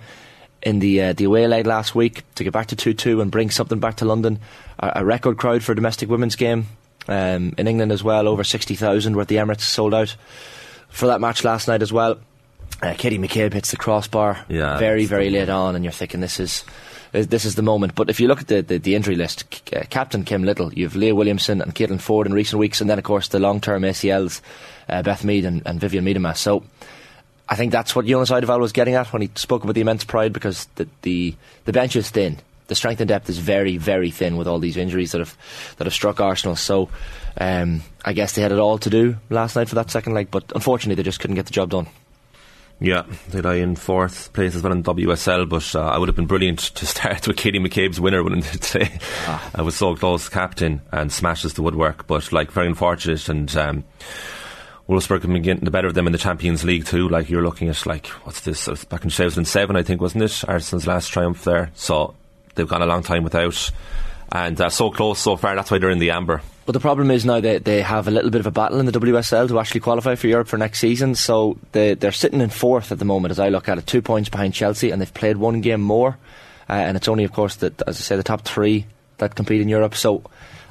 in 0.61 0.79
the 0.79 1.01
uh, 1.01 1.13
the 1.13 1.23
away 1.25 1.47
leg 1.47 1.65
last 1.65 1.95
week 1.95 2.23
to 2.35 2.43
get 2.43 2.53
back 2.53 2.67
to 2.67 2.75
2 2.75 2.93
2 2.93 3.21
and 3.21 3.31
bring 3.31 3.49
something 3.49 3.79
back 3.79 3.97
to 3.97 4.05
London. 4.05 4.39
A, 4.79 4.93
a 4.97 5.05
record 5.05 5.37
crowd 5.37 5.63
for 5.63 5.71
a 5.71 5.75
domestic 5.75 6.09
women's 6.09 6.35
game 6.35 6.67
um, 7.09 7.53
in 7.57 7.67
England 7.67 7.91
as 7.91 8.03
well, 8.03 8.27
over 8.27 8.43
60,000 8.43 9.15
were 9.15 9.23
at 9.23 9.27
the 9.27 9.37
Emirates 9.37 9.61
sold 9.61 9.93
out 9.93 10.15
for 10.89 11.07
that 11.07 11.21
match 11.21 11.43
last 11.43 11.67
night 11.67 11.81
as 11.81 11.91
well. 11.91 12.19
Uh, 12.81 12.93
Katie 12.97 13.17
McCabe 13.17 13.53
hits 13.53 13.71
the 13.71 13.77
crossbar 13.77 14.45
Yeah, 14.47 14.77
very, 14.77 15.05
very 15.05 15.29
late 15.29 15.49
on, 15.49 15.75
and 15.75 15.83
you're 15.83 15.91
thinking 15.91 16.21
this 16.21 16.39
is 16.39 16.63
this 17.11 17.43
is 17.43 17.55
the 17.55 17.63
moment. 17.63 17.95
But 17.95 18.09
if 18.09 18.19
you 18.19 18.27
look 18.27 18.41
at 18.41 18.47
the, 18.47 18.61
the, 18.61 18.77
the 18.77 18.95
injury 18.95 19.15
list, 19.15 19.73
uh, 19.75 19.81
Captain 19.89 20.23
Kim 20.23 20.43
Little, 20.43 20.71
you've 20.73 20.95
Leah 20.95 21.15
Williamson 21.15 21.61
and 21.61 21.73
Caitlin 21.73 21.99
Foord 21.99 22.27
in 22.27 22.33
recent 22.33 22.59
weeks, 22.59 22.79
and 22.79 22.89
then 22.89 22.99
of 22.99 23.03
course 23.03 23.29
the 23.29 23.39
long 23.39 23.59
term 23.59 23.81
ACLs, 23.81 24.41
uh, 24.87 25.01
Beth 25.01 25.23
Mead 25.23 25.45
and, 25.45 25.63
and 25.65 25.81
Vivianne 25.81 26.03
Miedema. 26.03 26.37
So 26.37 26.63
I 27.49 27.55
think 27.55 27.71
that's 27.71 27.95
what 27.95 28.05
Jonas 28.05 28.29
Eidevall 28.29 28.59
was 28.59 28.71
getting 28.71 28.93
at 28.93 29.11
when 29.11 29.23
he 29.23 29.31
spoke 29.33 29.63
about 29.63 29.73
the 29.73 29.81
immense 29.81 30.03
pride 30.03 30.33
because 30.33 30.65
the, 30.75 30.87
the 31.01 31.35
the 31.65 31.73
bench 31.73 31.95
is 31.95 32.09
thin. 32.09 32.37
The 32.67 32.75
strength 32.75 33.01
and 33.01 33.07
depth 33.07 33.27
is 33.27 33.39
very, 33.39 33.77
very 33.77 34.11
thin 34.11 34.37
with 34.37 34.47
all 34.47 34.59
these 34.59 34.77
injuries 34.77 35.13
that 35.13 35.19
have 35.19 35.35
that 35.77 35.85
have 35.85 35.93
struck 35.93 36.19
Arsenal. 36.19 36.55
So 36.55 36.89
um, 37.37 37.81
I 38.05 38.13
guess 38.13 38.33
they 38.33 38.43
had 38.43 38.51
it 38.51 38.59
all 38.59 38.77
to 38.77 38.89
do 38.91 39.17
last 39.31 39.55
night 39.55 39.67
for 39.67 39.75
that 39.75 39.89
second 39.89 40.13
leg, 40.13 40.29
but 40.29 40.51
unfortunately 40.53 40.95
they 40.95 41.03
just 41.03 41.19
couldn't 41.19 41.35
get 41.35 41.47
the 41.47 41.51
job 41.51 41.71
done. 41.71 41.87
Yeah, 42.81 43.03
they 43.29 43.41
lie 43.41 43.55
in 43.55 43.75
fourth 43.75 44.31
place 44.31 44.55
as 44.55 44.63
well 44.63 44.71
in 44.71 44.83
WSL, 44.83 45.49
but 45.49 45.75
uh, 45.75 45.81
I 45.81 45.97
would 45.97 46.07
have 46.07 46.15
been 46.15 46.27
brilliant 46.27 46.59
to 46.75 46.85
start 46.85 47.27
with 47.27 47.35
Katie 47.35 47.59
McCabe's 47.59 47.99
winner 47.99 48.23
winning 48.23 48.41
today. 48.61 48.99
I 49.55 49.63
was 49.63 49.75
so 49.75 49.95
close, 49.95 50.29
captain, 50.29 50.81
and 50.91 51.11
smashes 51.11 51.55
the 51.55 51.63
woodwork, 51.63 52.05
but 52.07 52.31
like 52.31 52.51
very 52.51 52.67
unfortunate. 52.67 53.27
And 53.27 53.55
um, 53.57 53.83
Wolfsburg 54.89 55.21
have 55.21 55.31
been 55.31 55.43
getting 55.43 55.65
the 55.65 55.71
better 55.71 55.87
of 55.87 55.93
them 55.93 56.07
in 56.07 56.13
the 56.13 56.17
Champions 56.17 56.63
League 56.63 56.83
too. 56.83 57.07
Like 57.07 57.29
you're 57.29 57.43
looking 57.43 57.69
at 57.69 57.85
like 57.85 58.07
what's 58.07 58.41
this? 58.41 58.67
Back 58.85 59.03
in 59.03 59.11
2007, 59.11 59.75
I 59.75 59.83
think, 59.83 60.01
wasn't 60.01 60.23
it? 60.23 60.43
Arsenal's 60.47 60.87
last 60.87 61.09
triumph 61.09 61.43
there. 61.43 61.69
So 61.75 62.15
they've 62.55 62.67
gone 62.67 62.81
a 62.81 62.87
long 62.87 63.03
time 63.03 63.23
without, 63.23 63.69
and 64.31 64.59
uh, 64.59 64.71
so 64.71 64.89
close 64.89 65.19
so 65.19 65.35
far. 65.35 65.55
That's 65.55 65.69
why 65.69 65.77
they're 65.77 65.91
in 65.91 65.99
the 65.99 66.09
amber. 66.09 66.41
But 66.65 66.71
the 66.71 66.79
problem 66.79 67.11
is 67.11 67.23
now 67.23 67.39
that 67.39 67.65
they 67.65 67.83
have 67.83 68.07
a 68.07 68.11
little 68.11 68.31
bit 68.31 68.39
of 68.39 68.47
a 68.47 68.51
battle 68.51 68.79
in 68.79 68.87
the 68.87 68.91
WSL 68.91 69.47
to 69.49 69.59
actually 69.59 69.81
qualify 69.81 70.15
for 70.15 70.25
Europe 70.25 70.47
for 70.47 70.57
next 70.57 70.79
season. 70.79 71.13
So 71.13 71.59
they, 71.71 71.93
they're 71.93 72.11
sitting 72.11 72.41
in 72.41 72.49
fourth 72.49 72.91
at 72.91 72.97
the 72.97 73.05
moment, 73.05 73.31
as 73.31 73.39
I 73.39 73.49
look 73.49 73.69
at 73.69 73.77
it, 73.77 73.85
two 73.85 74.01
points 74.01 74.29
behind 74.29 74.55
Chelsea, 74.55 74.89
and 74.89 74.99
they've 74.99 75.13
played 75.13 75.37
one 75.37 75.61
game 75.61 75.81
more. 75.81 76.17
Uh, 76.67 76.73
and 76.73 76.97
it's 76.97 77.07
only, 77.07 77.25
of 77.25 77.31
course, 77.31 77.57
that 77.57 77.79
as 77.87 77.97
I 77.97 78.01
say, 78.01 78.15
the 78.15 78.23
top 78.23 78.41
three 78.41 78.87
that 79.17 79.35
compete 79.35 79.61
in 79.61 79.69
Europe. 79.69 79.93
So, 79.93 80.23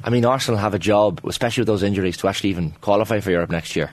I 0.02 0.10
mean, 0.10 0.24
Arsenal 0.24 0.58
have 0.58 0.74
a 0.74 0.78
job, 0.78 1.20
especially 1.24 1.62
with 1.62 1.68
those 1.68 1.84
injuries, 1.84 2.16
to 2.18 2.28
actually 2.28 2.50
even 2.50 2.72
qualify 2.80 3.20
for 3.20 3.30
Europe 3.30 3.50
next 3.50 3.76
year. 3.76 3.92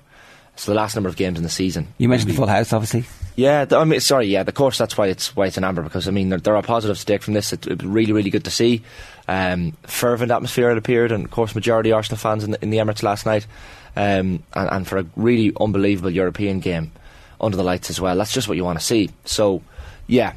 So 0.57 0.71
the 0.71 0.77
last 0.77 0.95
number 0.95 1.09
of 1.09 1.17
games 1.17 1.37
in 1.37 1.43
the 1.43 1.49
season. 1.49 1.87
You 1.97 2.07
mentioned 2.07 2.31
the 2.31 2.35
full 2.35 2.47
house, 2.47 2.71
obviously. 2.71 3.03
Yeah, 3.35 3.65
th- 3.65 3.77
I 3.77 3.83
mean, 3.83 3.99
sorry, 3.99 4.27
yeah, 4.27 4.43
the 4.43 4.53
course 4.53 4.77
that's 4.77 4.97
why 4.97 5.07
it's 5.07 5.35
why 5.35 5.47
it's 5.47 5.57
an 5.57 5.65
amber 5.65 5.81
because 5.81 6.07
I 6.07 6.11
mean 6.11 6.29
there, 6.29 6.39
there 6.39 6.55
are 6.55 6.61
positives 6.61 7.01
to 7.01 7.05
take 7.05 7.21
from 7.21 7.33
this. 7.33 7.51
It, 7.51 7.67
it 7.67 7.83
really, 7.83 8.13
really 8.13 8.29
good 8.29 8.45
to 8.45 8.51
see. 8.51 8.81
Um, 9.27 9.73
fervent 9.83 10.31
atmosphere 10.31 10.71
it 10.71 10.77
appeared, 10.77 11.11
and 11.11 11.25
of 11.25 11.31
course, 11.31 11.53
majority 11.55 11.91
Arsenal 11.91 12.17
fans 12.17 12.43
in 12.45 12.51
the, 12.51 12.63
in 12.63 12.69
the 12.69 12.77
Emirates 12.77 13.03
last 13.03 13.25
night, 13.25 13.45
um, 13.97 14.43
and, 14.53 14.69
and 14.71 14.87
for 14.87 14.99
a 14.99 15.05
really 15.17 15.51
unbelievable 15.59 16.09
European 16.09 16.61
game 16.61 16.91
under 17.41 17.57
the 17.57 17.63
lights 17.63 17.89
as 17.89 17.99
well. 17.99 18.15
That's 18.15 18.31
just 18.31 18.47
what 18.47 18.55
you 18.55 18.63
want 18.63 18.79
to 18.79 18.85
see. 18.85 19.09
So, 19.25 19.61
yeah. 20.07 20.33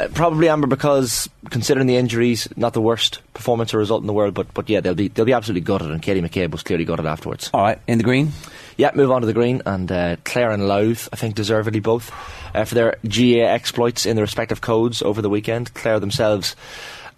uh, 0.00 0.08
Probably 0.14 0.48
amber 0.48 0.66
because 0.66 1.28
considering 1.50 1.86
the 1.86 1.96
injuries, 1.96 2.48
not 2.56 2.72
the 2.72 2.80
worst 2.80 3.20
performance 3.34 3.74
or 3.74 3.78
result 3.78 4.00
in 4.02 4.06
the 4.06 4.14
world, 4.14 4.32
but 4.32 4.54
but 4.54 4.70
yeah, 4.70 4.80
they'll 4.80 4.94
be 4.94 5.08
they'll 5.08 5.26
be 5.26 5.34
absolutely 5.34 5.60
gutted, 5.60 5.90
and 5.90 6.00
Katie 6.00 6.22
McCabe 6.22 6.52
was 6.52 6.62
clearly 6.62 6.86
gutted 6.86 7.04
afterwards. 7.04 7.50
All 7.52 7.60
right, 7.60 7.78
in 7.86 7.98
the 7.98 8.04
green. 8.04 8.32
Yeah, 8.78 8.92
move 8.94 9.10
on 9.10 9.22
to 9.22 9.26
the 9.26 9.32
green, 9.32 9.60
and 9.66 9.90
uh, 9.90 10.16
Clare 10.24 10.52
and 10.52 10.68
Louth, 10.68 11.08
I 11.12 11.16
think, 11.16 11.34
deservedly 11.34 11.80
both 11.80 12.12
uh, 12.54 12.64
for 12.64 12.76
their 12.76 12.96
GAA 13.04 13.44
exploits 13.44 14.06
in 14.06 14.14
the 14.14 14.22
respective 14.22 14.60
codes 14.60 15.02
over 15.02 15.20
the 15.20 15.28
weekend. 15.28 15.74
Clare 15.74 15.98
themselves, 15.98 16.54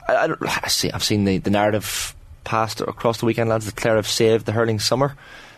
I, 0.09 0.15
I, 0.15 0.29
I 0.41 0.69
see, 0.69 0.91
I've 0.91 1.05
seen 1.05 1.25
the, 1.27 1.37
the 1.37 1.51
narrative 1.51 2.15
passed 2.45 2.81
across 2.81 3.19
the 3.19 3.27
weekend, 3.27 3.51
lads, 3.51 3.67
that 3.67 3.77
Clare 3.77 3.97
have 3.97 4.09
saved 4.09 4.47
the 4.47 4.53
hurling 4.53 4.79
summer. 4.79 5.15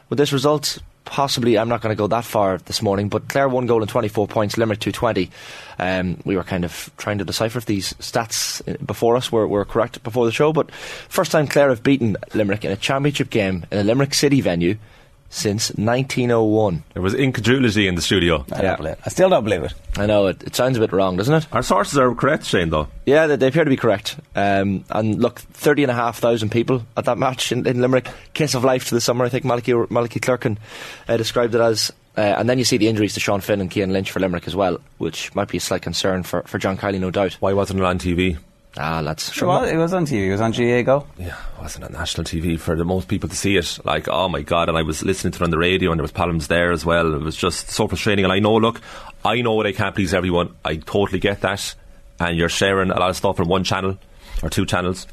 With 0.08 0.18
this 0.18 0.32
result, 0.32 0.78
possibly, 1.04 1.56
I'm 1.56 1.68
not 1.68 1.82
going 1.82 1.94
to 1.94 1.98
go 1.98 2.08
that 2.08 2.24
far 2.24 2.58
this 2.58 2.82
morning, 2.82 3.08
but 3.08 3.28
Clare 3.28 3.48
one 3.48 3.66
goal 3.66 3.80
and 3.80 3.88
24 3.88 4.26
points, 4.26 4.58
Limerick 4.58 4.80
220. 4.80 5.30
Um, 5.78 6.20
we 6.24 6.34
were 6.34 6.42
kind 6.42 6.64
of 6.64 6.90
trying 6.96 7.18
to 7.18 7.24
decipher 7.24 7.58
if 7.58 7.66
these 7.66 7.92
stats 7.94 8.60
uh, 8.68 8.76
before 8.84 9.14
us 9.14 9.30
were, 9.30 9.46
were 9.46 9.64
correct 9.64 10.02
before 10.02 10.26
the 10.26 10.32
show, 10.32 10.52
but 10.52 10.72
first 10.72 11.30
time 11.30 11.46
Clare 11.46 11.68
have 11.68 11.84
beaten 11.84 12.16
Limerick 12.34 12.64
in 12.64 12.72
a 12.72 12.76
championship 12.76 13.30
game 13.30 13.66
in 13.70 13.78
a 13.78 13.84
Limerick 13.84 14.14
City 14.14 14.40
venue 14.40 14.78
since 15.32 15.70
1901. 15.70 16.84
There 16.92 17.02
was 17.02 17.14
incredulity 17.14 17.88
in 17.88 17.94
the 17.94 18.02
studio. 18.02 18.44
I 18.52 18.60
don't 18.60 18.76
believe 18.76 18.92
it. 18.92 18.98
I 19.04 19.08
still 19.08 19.30
don't 19.30 19.42
believe 19.42 19.64
it. 19.64 19.72
I 19.96 20.04
know, 20.04 20.26
it, 20.26 20.42
it 20.42 20.54
sounds 20.54 20.76
a 20.76 20.80
bit 20.80 20.92
wrong, 20.92 21.16
doesn't 21.16 21.34
it? 21.34 21.46
Our 21.52 21.62
sources 21.62 21.98
are 21.98 22.14
correct, 22.14 22.44
Shane, 22.44 22.68
though. 22.68 22.88
Yeah, 23.06 23.26
they, 23.26 23.36
they 23.36 23.46
appear 23.48 23.64
to 23.64 23.70
be 23.70 23.76
correct. 23.76 24.16
Um, 24.36 24.84
and 24.90 25.20
look, 25.20 25.40
30,500 25.40 26.50
people 26.50 26.84
at 26.98 27.06
that 27.06 27.16
match 27.16 27.50
in, 27.50 27.66
in 27.66 27.80
Limerick. 27.80 28.08
Kiss 28.34 28.54
of 28.54 28.62
life 28.62 28.88
to 28.88 28.94
the 28.94 29.00
summer, 29.00 29.24
I 29.24 29.30
think 29.30 29.44
Malachy, 29.44 29.72
Malachy 29.72 30.20
Clerkin 30.20 30.58
uh, 31.08 31.16
described 31.16 31.54
it 31.54 31.60
as. 31.60 31.90
Uh, 32.14 32.20
and 32.20 32.46
then 32.46 32.58
you 32.58 32.64
see 32.64 32.76
the 32.76 32.88
injuries 32.88 33.14
to 33.14 33.20
Sean 33.20 33.40
Finn 33.40 33.62
and 33.62 33.72
Cian 33.72 33.90
Lynch 33.90 34.10
for 34.10 34.20
Limerick 34.20 34.46
as 34.46 34.54
well, 34.54 34.78
which 34.98 35.34
might 35.34 35.48
be 35.48 35.56
a 35.56 35.60
slight 35.60 35.80
concern 35.80 36.22
for, 36.24 36.42
for 36.42 36.58
John 36.58 36.76
Kiely, 36.76 37.00
no 37.00 37.10
doubt. 37.10 37.32
Why 37.40 37.54
wasn't 37.54 37.80
it 37.80 37.86
on 37.86 37.98
TV? 37.98 38.36
Ah, 38.78 39.02
that's 39.02 39.32
Sure, 39.32 39.48
well, 39.48 39.64
it 39.64 39.76
was 39.76 39.92
on 39.92 40.06
TV. 40.06 40.28
It 40.28 40.32
was 40.32 40.40
on 40.40 40.52
GAA 40.52 40.82
Go. 40.82 41.06
Yeah, 41.18 41.36
it 41.36 41.60
wasn't 41.60 41.84
on 41.84 41.92
national 41.92 42.24
TV 42.24 42.58
for 42.58 42.74
the 42.74 42.84
most 42.84 43.06
people 43.06 43.28
to 43.28 43.36
see 43.36 43.56
it. 43.56 43.78
Like, 43.84 44.08
oh 44.08 44.28
my 44.28 44.40
god! 44.40 44.70
And 44.70 44.78
I 44.78 44.82
was 44.82 45.02
listening 45.02 45.32
to 45.32 45.42
it 45.42 45.44
on 45.44 45.50
the 45.50 45.58
radio, 45.58 45.90
and 45.90 45.98
there 45.98 46.02
was 46.02 46.12
Palms 46.12 46.48
there 46.48 46.72
as 46.72 46.84
well. 46.84 47.14
It 47.14 47.20
was 47.20 47.36
just 47.36 47.68
so 47.68 47.86
frustrating. 47.86 48.24
And 48.24 48.32
I 48.32 48.38
know, 48.38 48.54
look, 48.56 48.80
I 49.24 49.42
know 49.42 49.62
I 49.62 49.72
can't 49.72 49.94
please 49.94 50.14
everyone. 50.14 50.54
I 50.64 50.76
totally 50.76 51.18
get 51.18 51.42
that. 51.42 51.74
And 52.18 52.38
you're 52.38 52.48
sharing 52.48 52.90
a 52.90 52.98
lot 52.98 53.10
of 53.10 53.16
stuff 53.16 53.40
on 53.40 53.48
one 53.48 53.64
channel 53.64 53.98
or 54.42 54.48
two 54.48 54.64
channels, 54.64 55.06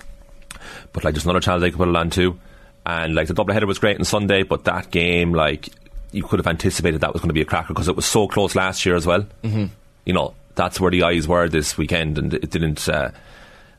but 0.94 1.04
like, 1.04 1.14
there's 1.14 1.26
another 1.26 1.40
channel 1.40 1.60
they 1.60 1.72
could 1.72 1.80
put 1.80 1.90
it 1.90 1.96
on 1.96 2.10
too. 2.10 2.40
And 2.86 3.14
like, 3.14 3.28
the 3.28 3.34
double 3.34 3.54
header 3.54 3.68
was 3.68 3.80
great 3.80 3.98
on 3.98 4.06
Sunday, 4.06 4.44
but 4.44 4.64
that 4.66 4.92
game, 4.92 5.34
like, 5.34 5.70
you 6.12 6.24
could 6.24 6.40
have 6.40 6.48
anticipated 6.48 7.02
that 7.02 7.14
was 7.14 7.22
going 7.22 7.30
to 7.30 7.34
be 7.34 7.42
a 7.42 7.46
cracker 7.46 7.70
because 7.70 7.88
it 7.88 7.96
was 7.96 8.06
so 8.06 8.28
close 8.28 8.56
last 8.56 8.86
year 8.86 8.96
as 8.96 9.06
well. 9.06 9.26
Mm-hmm. 9.44 9.66
You 10.06 10.14
know, 10.14 10.34
that's 10.56 10.80
where 10.80 10.92
the 10.92 11.04
eyes 11.04 11.28
were 11.28 11.48
this 11.48 11.78
weekend, 11.78 12.18
and 12.18 12.34
it 12.34 12.50
didn't 12.50 12.88
uh, 12.90 13.12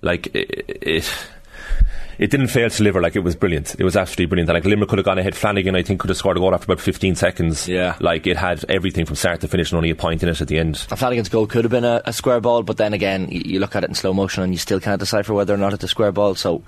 like 0.02 0.34
it, 0.34 0.78
it. 0.82 1.12
It 2.18 2.30
didn't 2.30 2.48
fail 2.48 2.68
to 2.68 2.76
deliver. 2.76 3.00
Like 3.00 3.16
it 3.16 3.20
was 3.20 3.34
brilliant. 3.34 3.76
It 3.78 3.82
was 3.82 3.96
absolutely 3.96 4.26
brilliant. 4.26 4.50
And, 4.50 4.54
like 4.54 4.66
Limerick 4.66 4.90
could 4.90 4.98
have 4.98 5.06
gone 5.06 5.18
ahead. 5.18 5.34
Flanagan, 5.34 5.74
I 5.74 5.82
think, 5.82 6.00
could 6.00 6.10
have 6.10 6.18
scored 6.18 6.36
a 6.36 6.40
goal 6.40 6.52
after 6.52 6.66
about 6.66 6.78
15 6.78 7.14
seconds. 7.14 7.66
Yeah. 7.66 7.96
Like 7.98 8.26
it 8.26 8.36
had 8.36 8.62
everything 8.68 9.06
from 9.06 9.16
start 9.16 9.40
to 9.40 9.48
finish, 9.48 9.72
and 9.72 9.78
only 9.78 9.88
a 9.88 9.94
point 9.94 10.22
in 10.22 10.28
it 10.28 10.38
at 10.38 10.48
the 10.48 10.58
end. 10.58 10.86
And 10.90 10.98
Flanagan's 10.98 11.30
goal 11.30 11.46
could 11.46 11.64
have 11.64 11.70
been 11.70 11.86
a, 11.86 12.02
a 12.04 12.12
square 12.12 12.40
ball, 12.40 12.62
but 12.62 12.76
then 12.76 12.92
again, 12.92 13.28
you, 13.30 13.40
you 13.46 13.58
look 13.58 13.74
at 13.74 13.84
it 13.84 13.88
in 13.88 13.94
slow 13.94 14.12
motion 14.12 14.42
and 14.42 14.52
you 14.52 14.58
still 14.58 14.80
can't 14.80 14.98
decipher 14.98 15.32
whether 15.32 15.54
or 15.54 15.56
not 15.56 15.72
it's 15.72 15.84
a 15.84 15.88
square 15.88 16.12
ball. 16.12 16.34
So 16.34 16.62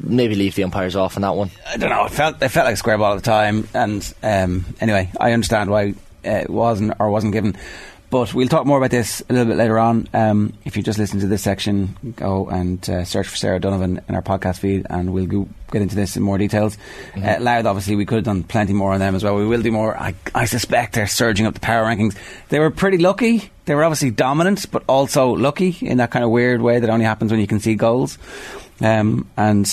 maybe 0.00 0.34
leave 0.34 0.54
the 0.56 0.64
umpires 0.64 0.94
off 0.94 1.16
on 1.16 1.22
that 1.22 1.36
one. 1.36 1.50
I 1.66 1.78
don't 1.78 1.90
know. 1.90 2.04
It 2.04 2.12
felt 2.12 2.42
it 2.42 2.48
felt 2.50 2.66
like 2.66 2.74
a 2.74 2.76
square 2.76 2.98
ball 2.98 3.12
at 3.14 3.16
the 3.16 3.30
time, 3.30 3.66
and 3.74 4.14
um, 4.22 4.66
anyway, 4.78 5.10
I 5.18 5.32
understand 5.32 5.70
why 5.70 5.94
uh, 6.24 6.30
it 6.30 6.50
wasn't 6.50 6.94
or 6.98 7.10
wasn't 7.10 7.32
given. 7.32 7.56
But 8.12 8.34
we'll 8.34 8.46
talk 8.48 8.66
more 8.66 8.76
about 8.76 8.90
this 8.90 9.22
a 9.30 9.32
little 9.32 9.46
bit 9.48 9.56
later 9.56 9.78
on. 9.78 10.06
Um, 10.12 10.52
if 10.66 10.76
you 10.76 10.82
just 10.82 10.98
listen 10.98 11.20
to 11.20 11.26
this 11.26 11.40
section, 11.42 11.96
go 12.14 12.46
and 12.46 12.78
uh, 12.90 13.04
search 13.06 13.26
for 13.26 13.36
Sarah 13.36 13.58
Donovan 13.58 14.02
in 14.06 14.14
our 14.14 14.20
podcast 14.20 14.58
feed, 14.58 14.86
and 14.90 15.14
we'll 15.14 15.24
go, 15.24 15.48
get 15.70 15.80
into 15.80 15.96
this 15.96 16.14
in 16.14 16.22
more 16.22 16.36
details. 16.36 16.76
Mm-hmm. 17.14 17.24
Uh, 17.26 17.36
Louth, 17.42 17.64
obviously, 17.64 17.96
we 17.96 18.04
could 18.04 18.16
have 18.16 18.24
done 18.26 18.42
plenty 18.44 18.74
more 18.74 18.92
on 18.92 19.00
them 19.00 19.14
as 19.14 19.24
well. 19.24 19.34
We 19.36 19.46
will 19.46 19.62
do 19.62 19.72
more. 19.72 19.96
I, 19.96 20.14
I 20.34 20.44
suspect 20.44 20.92
they're 20.92 21.06
surging 21.06 21.46
up 21.46 21.54
the 21.54 21.60
power 21.60 21.84
rankings. 21.86 22.14
They 22.50 22.58
were 22.60 22.70
pretty 22.70 22.98
lucky. 22.98 23.50
They 23.64 23.74
were 23.74 23.82
obviously 23.82 24.10
dominant, 24.10 24.70
but 24.70 24.84
also 24.90 25.28
lucky 25.30 25.78
in 25.80 25.96
that 25.96 26.10
kind 26.10 26.22
of 26.22 26.30
weird 26.30 26.60
way 26.60 26.80
that 26.80 26.90
only 26.90 27.06
happens 27.06 27.30
when 27.30 27.40
you 27.40 27.46
can 27.46 27.60
see 27.60 27.76
goals. 27.76 28.18
Um, 28.82 29.26
and 29.38 29.64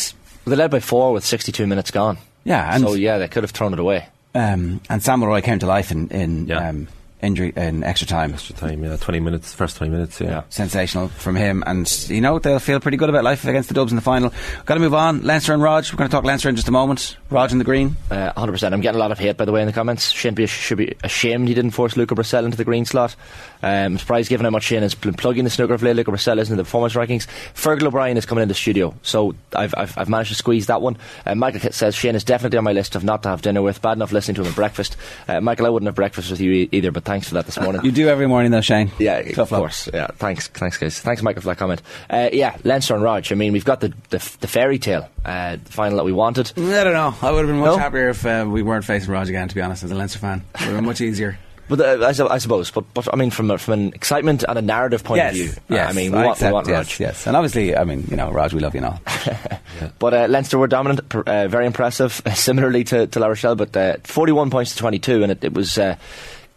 They 0.45 0.55
led 0.55 0.71
by 0.71 0.79
four 0.79 1.11
with 1.11 1.25
62 1.25 1.67
minutes 1.67 1.91
gone. 1.91 2.17
yeah, 2.45 2.73
and 2.73 2.83
so 2.85 2.93
yeah, 2.93 3.17
they 3.17 3.27
could 3.27 3.43
have 3.43 3.51
thrown 3.51 3.73
it 3.73 3.79
away. 3.79 4.07
um, 4.33 4.79
and 4.89 5.03
Sam 5.03 5.19
Mulroy 5.19 5.41
came 5.41 5.59
to 5.59 5.65
life 5.65 5.91
in 5.91 6.07
in 6.09 6.47
Yeah. 6.47 6.69
um, 6.69 6.87
injury 7.21 7.53
in 7.55 7.83
extra 7.83 8.07
time. 8.07 8.33
Extra 8.33 8.55
time, 8.55 8.83
yeah, 8.83 8.95
20 8.97 9.19
minutes, 9.19 9.53
first 9.53 9.77
20 9.77 9.91
minutes, 9.91 10.19
yeah. 10.21 10.43
Sensational 10.49 11.07
from 11.09 11.35
him, 11.35 11.63
and 11.65 11.89
you 12.09 12.21
know 12.21 12.39
they'll 12.39 12.59
feel 12.59 12.79
pretty 12.79 12.97
good 12.97 13.09
about 13.09 13.23
life 13.23 13.45
against 13.45 13.69
the 13.69 13.75
Dubs 13.75 13.91
in 13.91 13.95
the 13.95 14.01
final. 14.01 14.33
Got 14.65 14.75
to 14.75 14.79
move 14.79 14.93
on. 14.93 15.21
Leinster 15.21 15.53
and 15.53 15.61
Rog. 15.61 15.85
We're 15.91 15.97
going 15.97 16.09
to 16.09 16.15
talk 16.15 16.23
Leinster 16.23 16.49
in 16.49 16.55
just 16.55 16.67
a 16.67 16.71
moment. 16.71 17.17
Rog 17.29 17.51
in 17.51 17.57
the 17.57 17.63
green. 17.63 17.95
Uh, 18.09 18.33
100%. 18.33 18.73
I'm 18.73 18.81
getting 18.81 18.97
a 18.97 18.99
lot 18.99 19.11
of 19.11 19.19
hate, 19.19 19.37
by 19.37 19.45
the 19.45 19.51
way, 19.51 19.61
in 19.61 19.67
the 19.67 19.73
comments. 19.73 20.11
Shane 20.11 20.33
be, 20.33 20.45
should 20.45 20.77
be 20.77 20.95
ashamed 21.03 21.47
he 21.47 21.53
didn't 21.53 21.71
force 21.71 21.95
Luca 21.95 22.15
Brecel 22.15 22.45
into 22.45 22.57
the 22.57 22.65
green 22.65 22.85
slot. 22.85 23.15
Um, 23.61 23.69
I'm 23.69 23.97
surprised 23.97 24.29
given 24.29 24.45
how 24.45 24.51
much 24.51 24.63
Shane 24.63 24.81
has 24.81 24.95
been 24.95 25.13
plugging 25.13 25.43
the 25.43 25.49
snooker 25.49 25.73
of 25.73 25.83
late. 25.83 25.95
Luca 25.95 26.11
Brecel 26.11 26.39
isn't 26.39 26.53
in 26.53 26.57
the 26.57 26.63
performance 26.63 26.93
rankings. 26.93 27.27
Fergal 27.53 27.87
O'Brien 27.87 28.17
is 28.17 28.25
coming 28.25 28.41
in 28.41 28.47
the 28.47 28.53
studio, 28.53 28.93
so 29.01 29.35
I've, 29.53 29.73
I've, 29.77 29.97
I've 29.97 30.09
managed 30.09 30.29
to 30.29 30.35
squeeze 30.35 30.67
that 30.67 30.81
one. 30.81 30.97
Uh, 31.25 31.35
Michael 31.35 31.59
Kit 31.59 31.73
says 31.73 31.95
Shane 31.95 32.15
is 32.15 32.23
definitely 32.23 32.57
on 32.57 32.63
my 32.63 32.73
list 32.73 32.95
of 32.95 33.03
not 33.03 33.23
to 33.23 33.29
have 33.29 33.41
dinner 33.41 33.61
with. 33.61 33.81
Bad 33.81 33.93
enough 33.93 34.11
listening 34.11 34.35
to 34.35 34.41
him 34.41 34.47
at 34.47 34.55
breakfast. 34.55 34.95
Uh, 35.27 35.41
Michael, 35.41 35.65
I 35.65 35.69
wouldn't 35.69 35.87
have 35.87 35.95
breakfast 35.95 36.31
with 36.31 36.39
you 36.39 36.51
e- 36.51 36.69
either, 36.71 36.91
but 36.91 37.05
thanks 37.09 37.27
for 37.27 37.33
that 37.33 37.45
this 37.45 37.59
morning. 37.59 37.81
You 37.89 37.91
do 37.91 38.07
every 38.07 38.27
morning 38.27 38.51
though, 38.51 38.61
Shane. 38.61 38.91
Yeah, 38.99 39.21
Tough 39.23 39.47
of 39.47 39.51
luck. 39.51 39.59
course. 39.61 39.89
Yeah, 39.91 40.07
thanks, 40.17 40.47
thanks, 40.47 40.77
guys. 40.77 40.99
Thanks, 40.99 41.21
Michael, 41.23 41.41
for 41.41 41.47
that 41.47 41.57
comment. 41.57 41.81
Uh, 42.09 42.29
yeah, 42.31 42.55
Leinster 42.63 42.93
and 42.93 43.03
Rog. 43.03 43.25
I 43.31 43.35
mean, 43.35 43.51
we've 43.51 43.65
got 43.65 43.79
the 43.79 43.89
the, 44.09 44.17
the 44.41 44.47
fairy 44.47 44.77
tale, 44.77 45.09
uh, 45.25 45.55
the 45.55 45.71
final 45.71 45.97
that 45.97 46.03
we 46.05 46.13
wanted. 46.13 46.51
I 46.55 46.83
don't 46.83 46.93
know. 46.93 47.15
I 47.21 47.31
would 47.31 47.39
have 47.39 47.47
been 47.47 47.59
much 47.59 47.71
No? 47.71 47.77
happier 47.77 48.09
if 48.09 48.25
uh, 48.25 48.45
we 48.47 48.61
weren't 48.61 48.85
facing 48.85 49.11
Rog 49.11 49.27
again. 49.27 49.47
To 49.47 49.55
be 49.55 49.61
honest, 49.61 49.83
as 49.83 49.91
a 49.91 49.95
Leinster 49.95 50.19
fan, 50.19 50.43
it 50.55 50.59
would 50.61 50.65
have 50.67 50.75
been 50.77 50.85
much 50.85 51.01
easier. 51.01 51.39
But 51.69 51.81
uh, 51.81 52.03
I, 52.07 52.13
su- 52.13 52.27
I 52.27 52.39
suppose, 52.39 52.71
but, 52.71 52.91
but 52.95 53.07
I 53.13 53.15
mean, 53.15 53.29
from 53.29 53.51
a, 53.51 53.59
from 53.59 53.75
an 53.75 53.93
excitement 53.93 54.43
and 54.43 54.57
a 54.57 54.61
narrative 54.63 55.03
point 55.03 55.17
yes, 55.17 55.33
of 55.33 55.37
view, 55.37 55.49
uh, 55.51 55.75
yes. 55.75 55.89
I 55.91 55.93
mean, 55.93 56.11
we 56.11 56.15
want, 56.17 56.25
we 56.25 56.31
accept, 56.31 56.53
want 56.55 56.67
yes, 56.67 56.99
Rog. 56.99 56.99
yes, 56.99 57.27
and 57.27 57.37
obviously, 57.37 57.75
I 57.77 57.83
mean, 57.83 58.05
you 58.09 58.15
know, 58.17 58.31
Rog, 58.31 58.53
we 58.53 58.59
love 58.59 58.73
you 58.73 58.81
and 58.83 58.87
all. 58.87 58.99
But 59.99 60.13
uh, 60.15 60.25
Leinster 60.27 60.57
were 60.57 60.65
dominant, 60.67 61.07
pr- 61.07 61.21
uh, 61.27 61.47
very 61.47 61.67
impressive, 61.67 62.23
similarly 62.33 62.85
to, 62.85 63.05
to 63.05 63.19
La 63.19 63.27
Rochelle. 63.27 63.55
But 63.55 63.77
uh, 63.77 63.97
forty-one 64.03 64.49
points 64.49 64.71
to 64.73 64.79
twenty-two, 64.79 65.21
and 65.21 65.31
it, 65.31 65.43
it 65.43 65.53
was 65.53 65.77
uh, 65.77 65.95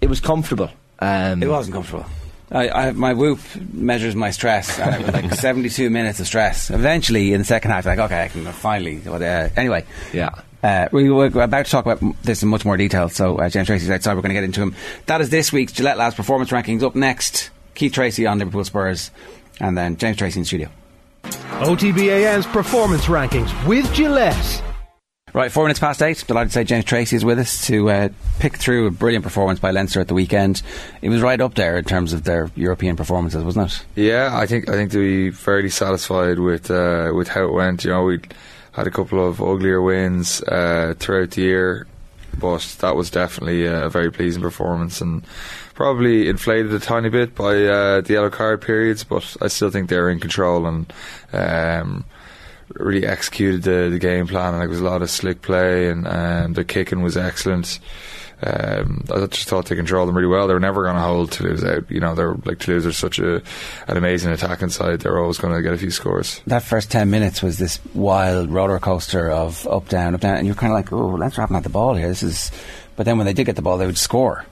it 0.03 0.09
was 0.11 0.21
comfortable. 0.21 0.69
Um, 0.99 1.43
It 1.43 1.49
wasn't 1.49 1.75
comfortable. 1.75 2.05
I, 2.51 2.69
I 2.69 2.91
my 2.93 3.15
whoop 3.15 3.41
measures 3.73 4.15
my 4.15 4.31
stress, 4.31 4.79
and 4.79 4.95
it 4.95 5.07
was 5.07 5.15
like 5.15 5.33
72 5.41 5.89
minutes 5.89 6.21
of 6.21 6.27
stress. 6.27 6.69
Eventually, 6.69 7.33
in 7.33 7.39
the 7.41 7.45
second 7.47 7.71
half, 7.71 7.87
like 7.87 7.99
okay, 7.99 8.25
I 8.25 8.29
can 8.29 8.45
finally. 8.53 9.01
Well, 9.05 9.23
uh, 9.23 9.49
anyway, 9.57 9.85
Yeah. 10.13 10.31
Uh, 10.63 10.87
we 10.93 11.11
were 11.11 11.27
about 11.27 11.65
to 11.65 11.71
talk 11.73 11.85
about 11.87 12.01
this 12.23 12.41
in 12.45 12.49
much 12.49 12.65
more 12.65 12.77
detail, 12.77 13.09
so 13.09 13.37
uh, 13.39 13.49
James 13.49 13.67
Tracy's 13.67 13.91
outside. 13.91 14.15
We're 14.15 14.23
going 14.23 14.29
to 14.35 14.41
get 14.41 14.45
into 14.45 14.63
him. 14.63 14.77
That 15.07 15.21
is 15.21 15.29
this 15.29 15.53
week's 15.53 15.73
Gillette 15.73 15.99
Labs 15.99 16.15
performance 16.15 16.51
rankings. 16.51 16.85
Up 16.85 16.95
next, 16.95 17.51
Keith 17.75 17.93
Tracy 17.93 18.27
on 18.27 18.39
Liverpool 18.39 18.63
Spurs, 18.65 19.11
and 19.59 19.77
then 19.77 19.97
James 19.97 20.19
Tracy 20.19 20.39
in 20.39 20.43
the 20.43 20.47
studio. 20.47 20.69
OTBAM's 21.25 22.47
performance 22.47 23.07
rankings 23.07 23.51
with 23.67 23.93
Gillette. 23.93 24.63
Right, 25.35 25.51
four 25.51 25.65
minutes 25.65 25.81
past 25.81 26.03
eight. 26.03 26.23
Delighted 26.27 26.51
to 26.51 26.53
say 26.53 26.65
James 26.65 26.85
Tracy 26.85 27.17
is 27.17 27.25
with 27.25 27.39
us 27.39 27.67
to 27.67 27.89
uh, 27.89 28.09
pick 28.39 28.59
through 28.59 28.87
a 28.87 28.91
brilliant 28.91 29.25
performance 29.25 29.59
by 29.61 29.71
Leinster 29.71 29.99
at 29.99 30.09
the 30.09 30.15
weekend. 30.15 30.61
It 31.01 31.09
was 31.09 31.23
right 31.23 31.41
up 31.41 31.55
there 31.55 31.79
in 31.79 31.85
terms 31.85 32.13
of 32.13 32.25
their 32.25 32.51
European 32.55 32.97
performances, 32.97 33.43
wasn't 33.43 33.73
it? 33.73 33.85
Yeah, 33.95 34.29
I 34.31 34.45
think 34.45 34.69
I 34.69 34.73
think 34.73 34.91
to 34.91 34.99
be 34.99 35.31
fairly 35.31 35.71
satisfied 35.71 36.39
with 36.39 36.71
uh, 36.71 37.13
with 37.15 37.29
how 37.29 37.45
it 37.45 37.53
went. 37.55 37.83
You 37.83 37.93
know, 37.93 38.05
we 38.05 38.21
had 38.73 38.87
a 38.87 38.91
couple 38.91 39.27
of 39.27 39.41
uglier 39.41 39.81
wins 39.81 40.43
uh, 40.43 40.93
throughout 40.99 41.31
the 41.31 41.41
year, 41.41 41.87
but 42.39 42.77
that 42.81 42.95
was 42.95 43.09
definitely 43.09 43.65
a 43.65 43.89
very 43.89 44.13
pleasing 44.13 44.43
performance 44.43 45.01
and 45.01 45.25
probably 45.73 46.29
inflated 46.29 46.75
a 46.75 46.79
tiny 46.79 47.09
bit 47.09 47.35
by 47.35 47.65
uh, 47.65 48.03
the 48.03 48.13
yellow 48.13 48.29
card 48.29 48.61
periods. 48.61 49.03
But 49.03 49.35
I 49.41 49.49
still 49.49 49.71
think 49.71 49.89
they 49.89 49.97
were 49.97 50.11
in 50.11 50.21
control 50.21 50.67
and. 50.67 50.93
Um, 51.33 52.05
really 52.75 53.07
executed 53.07 53.63
the, 53.63 53.89
the 53.91 53.99
game 53.99 54.27
plan 54.27 54.55
and 54.55 54.59
like, 54.59 54.69
was 54.69 54.81
a 54.81 54.85
lot 54.85 55.03
of 55.03 55.11
slick 55.11 55.43
play 55.43 55.89
and 55.89 56.07
um, 56.07 56.53
the 56.55 56.65
kicking 56.65 57.03
was 57.03 57.17
excellent. 57.17 57.79
Um, 58.45 59.05
I 59.15 59.25
just 59.27 59.49
thought 59.49 59.67
they 59.67 59.77
controlled 59.77 60.09
them 60.09 60.17
really 60.17 60.29
well. 60.29 60.49
They 60.49 60.55
were 60.55 60.61
never 60.61 60.83
going 60.83 60.97
to 60.97 61.01
hold 61.01 61.31
Toulouse 61.31 61.63
out. 61.63 61.89
You 61.89 62.01
know, 62.01 62.17
they're 62.17 62.35
like 62.45 62.59
Toulouse 62.59 62.87
are 62.87 62.93
such 62.93 63.21
a 63.21 63.37
an 63.87 63.97
amazing 63.97 64.33
attacking 64.33 64.71
side. 64.71 65.01
They're 65.01 65.19
always 65.19 65.39
going 65.39 65.55
to 65.55 65.63
get 65.63 65.75
a 65.75 65.79
few 65.79 65.93
scores. 65.93 66.41
That 66.49 66.65
first 66.65 66.91
10 66.91 67.09
minutes 67.09 67.41
was 67.41 67.59
this 67.59 67.79
wild 67.95 68.51
roller 68.51 68.81
coaster 68.81 69.31
of 69.31 69.67
up, 69.69 69.89
down, 69.89 70.17
up, 70.17 70.23
down, 70.23 70.39
and 70.39 70.47
you're 70.47 70.57
kind 70.57 70.73
of 70.73 70.77
like, 70.77 70.93
oh, 70.93 71.11
Leinster 71.11 71.41
haven't 71.41 71.63
the 71.63 71.69
ball 71.69 71.95
here. 71.95 72.09
This 72.09 72.25
is. 72.25 72.51
But 72.97 73.07
then 73.07 73.17
when 73.17 73.27
they 73.27 73.33
did 73.33 73.45
get 73.45 73.57
the 73.57 73.63
ball, 73.63 73.79
they 73.79 73.87
would 73.87 73.97
score. 73.97 74.45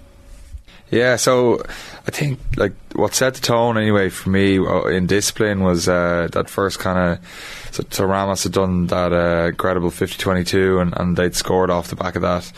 Yeah, 0.90 1.16
so 1.16 1.62
I 2.07 2.11
think 2.11 2.40
like 2.57 2.72
what 2.94 3.14
set 3.14 3.35
the 3.35 3.40
tone 3.40 3.79
anyway 3.79 4.09
for 4.09 4.29
me 4.29 4.59
uh, 4.59 4.87
in 4.87 5.07
discipline 5.07 5.62
was 5.62 5.88
uh, 5.88 6.29
that 6.33 6.50
first 6.50 6.81
kind 6.81 6.98
of 6.98 7.24
so, 7.70 7.85
so 7.90 8.05
Ramos 8.05 8.42
had 8.42 8.53
done 8.53 8.88
that 8.88 9.12
uh, 9.12 9.48
incredible 9.48 9.90
50-22 9.90 10.83
and, 10.83 10.94
and 10.96 11.16
they'd 11.16 11.37
scored 11.37 11.70
off 11.70 11.88
the 11.88 11.96
back 11.96 12.16
of 12.16 12.22
that. 12.22 12.53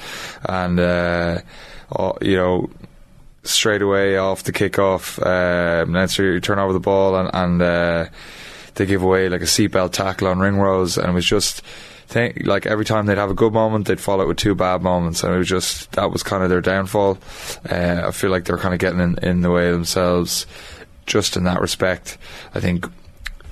And 0.48 0.80
uh, 0.80 1.40
uh, 1.94 2.12
you 2.22 2.36
know 2.36 2.70
straight 3.44 3.82
away 3.82 4.16
off 4.16 4.44
the 4.44 4.52
kickoff 4.52 5.18
um, 5.26 5.92
Leinster 5.92 6.40
turn 6.40 6.58
over 6.58 6.72
the 6.72 6.80
ball 6.80 7.16
and, 7.16 7.30
and 7.34 7.60
uh, 7.60 8.06
they 8.76 8.86
give 8.86 9.02
away 9.02 9.28
like 9.28 9.42
a 9.42 9.44
seatbelt 9.44 9.92
tackle 9.92 10.28
on 10.28 10.38
Ringrose 10.38 10.96
and 10.96 11.10
it 11.10 11.12
was 11.12 11.26
just 11.26 11.60
think 12.06 12.46
like 12.46 12.66
every 12.66 12.84
time 12.84 13.06
they'd 13.06 13.18
have 13.18 13.30
a 13.30 13.34
good 13.34 13.52
moment, 13.52 13.86
they'd 13.86 14.00
follow 14.00 14.24
it 14.24 14.28
with 14.28 14.36
two 14.36 14.54
bad 14.54 14.82
moments, 14.82 15.22
and 15.22 15.34
it 15.34 15.38
was 15.38 15.48
just 15.48 15.92
that 15.92 16.10
was 16.10 16.22
kind 16.22 16.42
of 16.42 16.50
their 16.50 16.60
downfall. 16.60 17.18
Uh, 17.68 18.02
I 18.06 18.10
feel 18.10 18.30
like 18.30 18.44
they're 18.44 18.58
kind 18.58 18.74
of 18.74 18.80
getting 18.80 19.00
in, 19.00 19.18
in 19.18 19.40
the 19.42 19.50
way 19.50 19.68
of 19.68 19.74
themselves, 19.74 20.46
just 21.06 21.36
in 21.36 21.44
that 21.44 21.60
respect. 21.60 22.18
I 22.54 22.60
think 22.60 22.86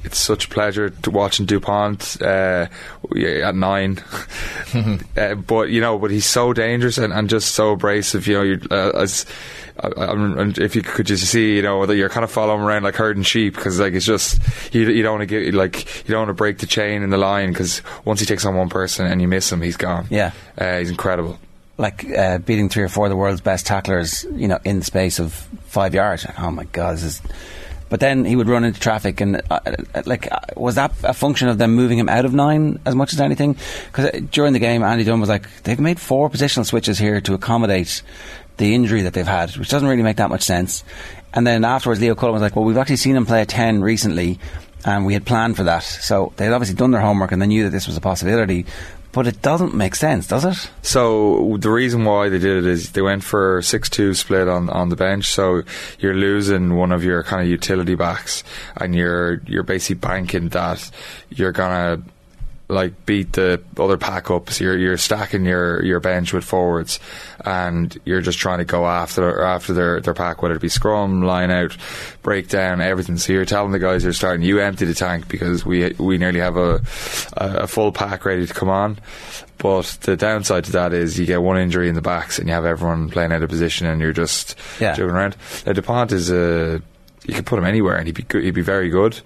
it's 0.04 0.18
such 0.18 0.46
a 0.46 0.48
pleasure 0.48 0.90
to 0.90 1.10
watching 1.10 1.46
Dupont 1.46 2.20
uh, 2.22 2.66
at 3.16 3.54
nine, 3.54 4.02
uh, 5.16 5.34
but 5.34 5.70
you 5.70 5.80
know, 5.80 5.98
but 5.98 6.10
he's 6.10 6.26
so 6.26 6.52
dangerous 6.52 6.98
and, 6.98 7.12
and 7.12 7.28
just 7.28 7.54
so 7.54 7.72
abrasive. 7.72 8.26
You 8.26 8.34
know, 8.34 8.42
you 8.42 8.60
uh, 8.70 8.90
as 8.94 9.26
I, 9.82 10.52
if 10.58 10.76
you 10.76 10.82
could 10.82 11.06
just 11.06 11.24
see, 11.26 11.56
you 11.56 11.62
know, 11.62 11.86
that 11.86 11.96
you're 11.96 12.08
kind 12.08 12.24
of 12.24 12.30
following 12.30 12.62
around 12.62 12.82
like 12.82 12.96
herding 12.96 13.22
sheep 13.22 13.54
because 13.54 13.80
like 13.80 13.94
it's 13.94 14.06
just 14.06 14.40
you, 14.74 14.88
you 14.88 15.02
don't 15.02 15.18
want 15.18 15.28
to 15.28 15.42
get 15.42 15.54
like 15.54 15.84
you 16.06 16.12
don't 16.12 16.20
want 16.20 16.28
to 16.28 16.34
break 16.34 16.58
the 16.58 16.66
chain 16.66 17.02
in 17.02 17.10
the 17.10 17.18
line 17.18 17.50
because 17.50 17.82
once 18.04 18.20
he 18.20 18.26
takes 18.26 18.44
on 18.44 18.56
one 18.56 18.68
person 18.68 19.06
and 19.06 19.20
you 19.20 19.28
miss 19.28 19.50
him, 19.50 19.62
he's 19.62 19.76
gone. 19.76 20.06
Yeah. 20.10 20.32
uh, 20.58 20.78
he's 20.78 20.90
incredible. 20.90 21.38
Like 21.78 22.04
uh, 22.10 22.38
beating 22.38 22.68
three 22.68 22.82
or 22.82 22.88
four 22.88 23.06
of 23.06 23.10
the 23.10 23.16
world's 23.16 23.40
best 23.40 23.66
tacklers, 23.66 24.24
you 24.34 24.48
know, 24.48 24.58
in 24.64 24.80
the 24.80 24.84
space 24.84 25.18
of 25.18 25.32
five 25.64 25.94
yards. 25.94 26.26
Oh 26.38 26.50
my 26.50 26.64
God, 26.64 26.96
this 26.96 27.04
is. 27.04 27.22
But 27.90 28.00
then 28.00 28.24
he 28.24 28.36
would 28.36 28.48
run 28.48 28.64
into 28.64 28.80
traffic, 28.80 29.20
and 29.20 29.42
uh, 29.50 29.60
uh, 29.66 30.02
like, 30.06 30.30
uh, 30.32 30.38
was 30.56 30.76
that 30.76 30.92
a 31.02 31.12
function 31.12 31.48
of 31.48 31.58
them 31.58 31.74
moving 31.74 31.98
him 31.98 32.08
out 32.08 32.24
of 32.24 32.32
nine 32.32 32.80
as 32.86 32.94
much 32.94 33.12
as 33.12 33.20
anything? 33.20 33.56
Because 33.86 34.22
during 34.30 34.52
the 34.54 34.58
game, 34.60 34.82
Andy 34.82 35.04
Dunn 35.04 35.20
was 35.20 35.28
like, 35.28 35.62
they've 35.64 35.78
made 35.78 36.00
four 36.00 36.30
positional 36.30 36.64
switches 36.64 36.98
here 36.98 37.20
to 37.20 37.34
accommodate 37.34 38.02
the 38.56 38.74
injury 38.74 39.02
that 39.02 39.12
they've 39.12 39.26
had, 39.26 39.56
which 39.56 39.68
doesn't 39.68 39.88
really 39.88 40.02
make 40.02 40.18
that 40.18 40.30
much 40.30 40.42
sense. 40.42 40.84
And 41.34 41.46
then 41.46 41.64
afterwards, 41.64 42.00
Leo 42.00 42.14
Cullen 42.14 42.32
was 42.32 42.42
like, 42.42 42.54
well, 42.54 42.64
we've 42.64 42.76
actually 42.76 42.96
seen 42.96 43.16
him 43.16 43.26
play 43.26 43.42
a 43.42 43.46
10 43.46 43.82
recently, 43.82 44.38
and 44.84 45.04
we 45.04 45.12
had 45.14 45.26
planned 45.26 45.56
for 45.56 45.64
that. 45.64 45.82
So 45.82 46.32
they'd 46.36 46.52
obviously 46.52 46.76
done 46.76 46.92
their 46.92 47.00
homework 47.00 47.32
and 47.32 47.42
they 47.42 47.46
knew 47.46 47.64
that 47.64 47.70
this 47.70 47.86
was 47.86 47.96
a 47.96 48.00
possibility. 48.00 48.66
But 49.12 49.26
it 49.26 49.42
doesn't 49.42 49.74
make 49.74 49.96
sense, 49.96 50.28
does 50.28 50.44
it? 50.44 50.70
So 50.82 51.56
the 51.58 51.70
reason 51.70 52.04
why 52.04 52.28
they 52.28 52.38
did 52.38 52.64
it 52.64 52.66
is 52.66 52.92
they 52.92 53.02
went 53.02 53.24
for 53.24 53.60
six 53.60 53.90
two 53.90 54.14
split 54.14 54.48
on, 54.48 54.70
on 54.70 54.88
the 54.88 54.96
bench. 54.96 55.26
So 55.26 55.62
you're 55.98 56.14
losing 56.14 56.76
one 56.76 56.92
of 56.92 57.02
your 57.02 57.24
kind 57.24 57.42
of 57.42 57.48
utility 57.48 57.96
backs, 57.96 58.44
and 58.76 58.94
you're 58.94 59.40
you're 59.46 59.64
basically 59.64 59.96
banking 59.96 60.50
that 60.50 60.90
you're 61.30 61.52
gonna 61.52 62.02
like 62.70 63.04
beat 63.06 63.32
the 63.34 63.60
other 63.78 63.96
pack 63.98 64.30
ups. 64.30 64.60
You're 64.60 64.76
you're 64.78 64.96
stacking 64.96 65.44
your, 65.44 65.82
your 65.84 66.00
bench 66.00 66.32
with 66.32 66.44
forwards, 66.44 67.00
and 67.44 67.96
you're 68.04 68.20
just 68.20 68.38
trying 68.38 68.58
to 68.58 68.64
go 68.64 68.86
after 68.86 69.42
after 69.42 69.72
their, 69.72 70.00
their 70.00 70.14
pack, 70.14 70.42
whether 70.42 70.54
it 70.54 70.60
be 70.60 70.68
scrum, 70.68 71.22
line 71.22 71.50
out, 71.50 71.76
breakdown, 72.22 72.80
everything. 72.80 73.16
So 73.18 73.32
you're 73.32 73.44
telling 73.44 73.72
the 73.72 73.78
guys 73.78 74.04
you're 74.04 74.12
starting, 74.12 74.42
you 74.42 74.60
empty 74.60 74.84
the 74.84 74.94
tank 74.94 75.28
because 75.28 75.64
we 75.66 75.92
we 75.98 76.18
nearly 76.18 76.40
have 76.40 76.56
a 76.56 76.80
a, 77.36 77.66
full 77.66 77.92
pack 77.92 78.24
ready 78.24 78.46
to 78.46 78.54
come 78.54 78.68
on. 78.68 78.98
But 79.58 79.98
the 80.02 80.16
downside 80.16 80.64
to 80.64 80.72
that 80.72 80.92
is 80.94 81.18
you 81.18 81.26
get 81.26 81.42
one 81.42 81.58
injury 81.58 81.88
in 81.88 81.94
the 81.94 82.00
backs 82.00 82.38
and 82.38 82.48
you 82.48 82.54
have 82.54 82.64
everyone 82.64 83.10
playing 83.10 83.30
out 83.32 83.42
of 83.42 83.50
position 83.50 83.86
and 83.86 84.00
you're 84.00 84.12
just 84.12 84.56
Yeah. 84.80 84.98
around. 84.98 85.36
Now 85.66 85.72
Dupont 85.74 86.12
is 86.12 86.30
a 86.30 86.80
you 87.26 87.34
could 87.34 87.44
put 87.44 87.58
him 87.58 87.66
anywhere 87.66 87.96
and 87.96 88.06
he'd 88.06 88.14
be 88.16 88.22
good, 88.22 88.42
he'd 88.42 88.54
be 88.54 88.62
very 88.62 88.88
good. 88.88 89.20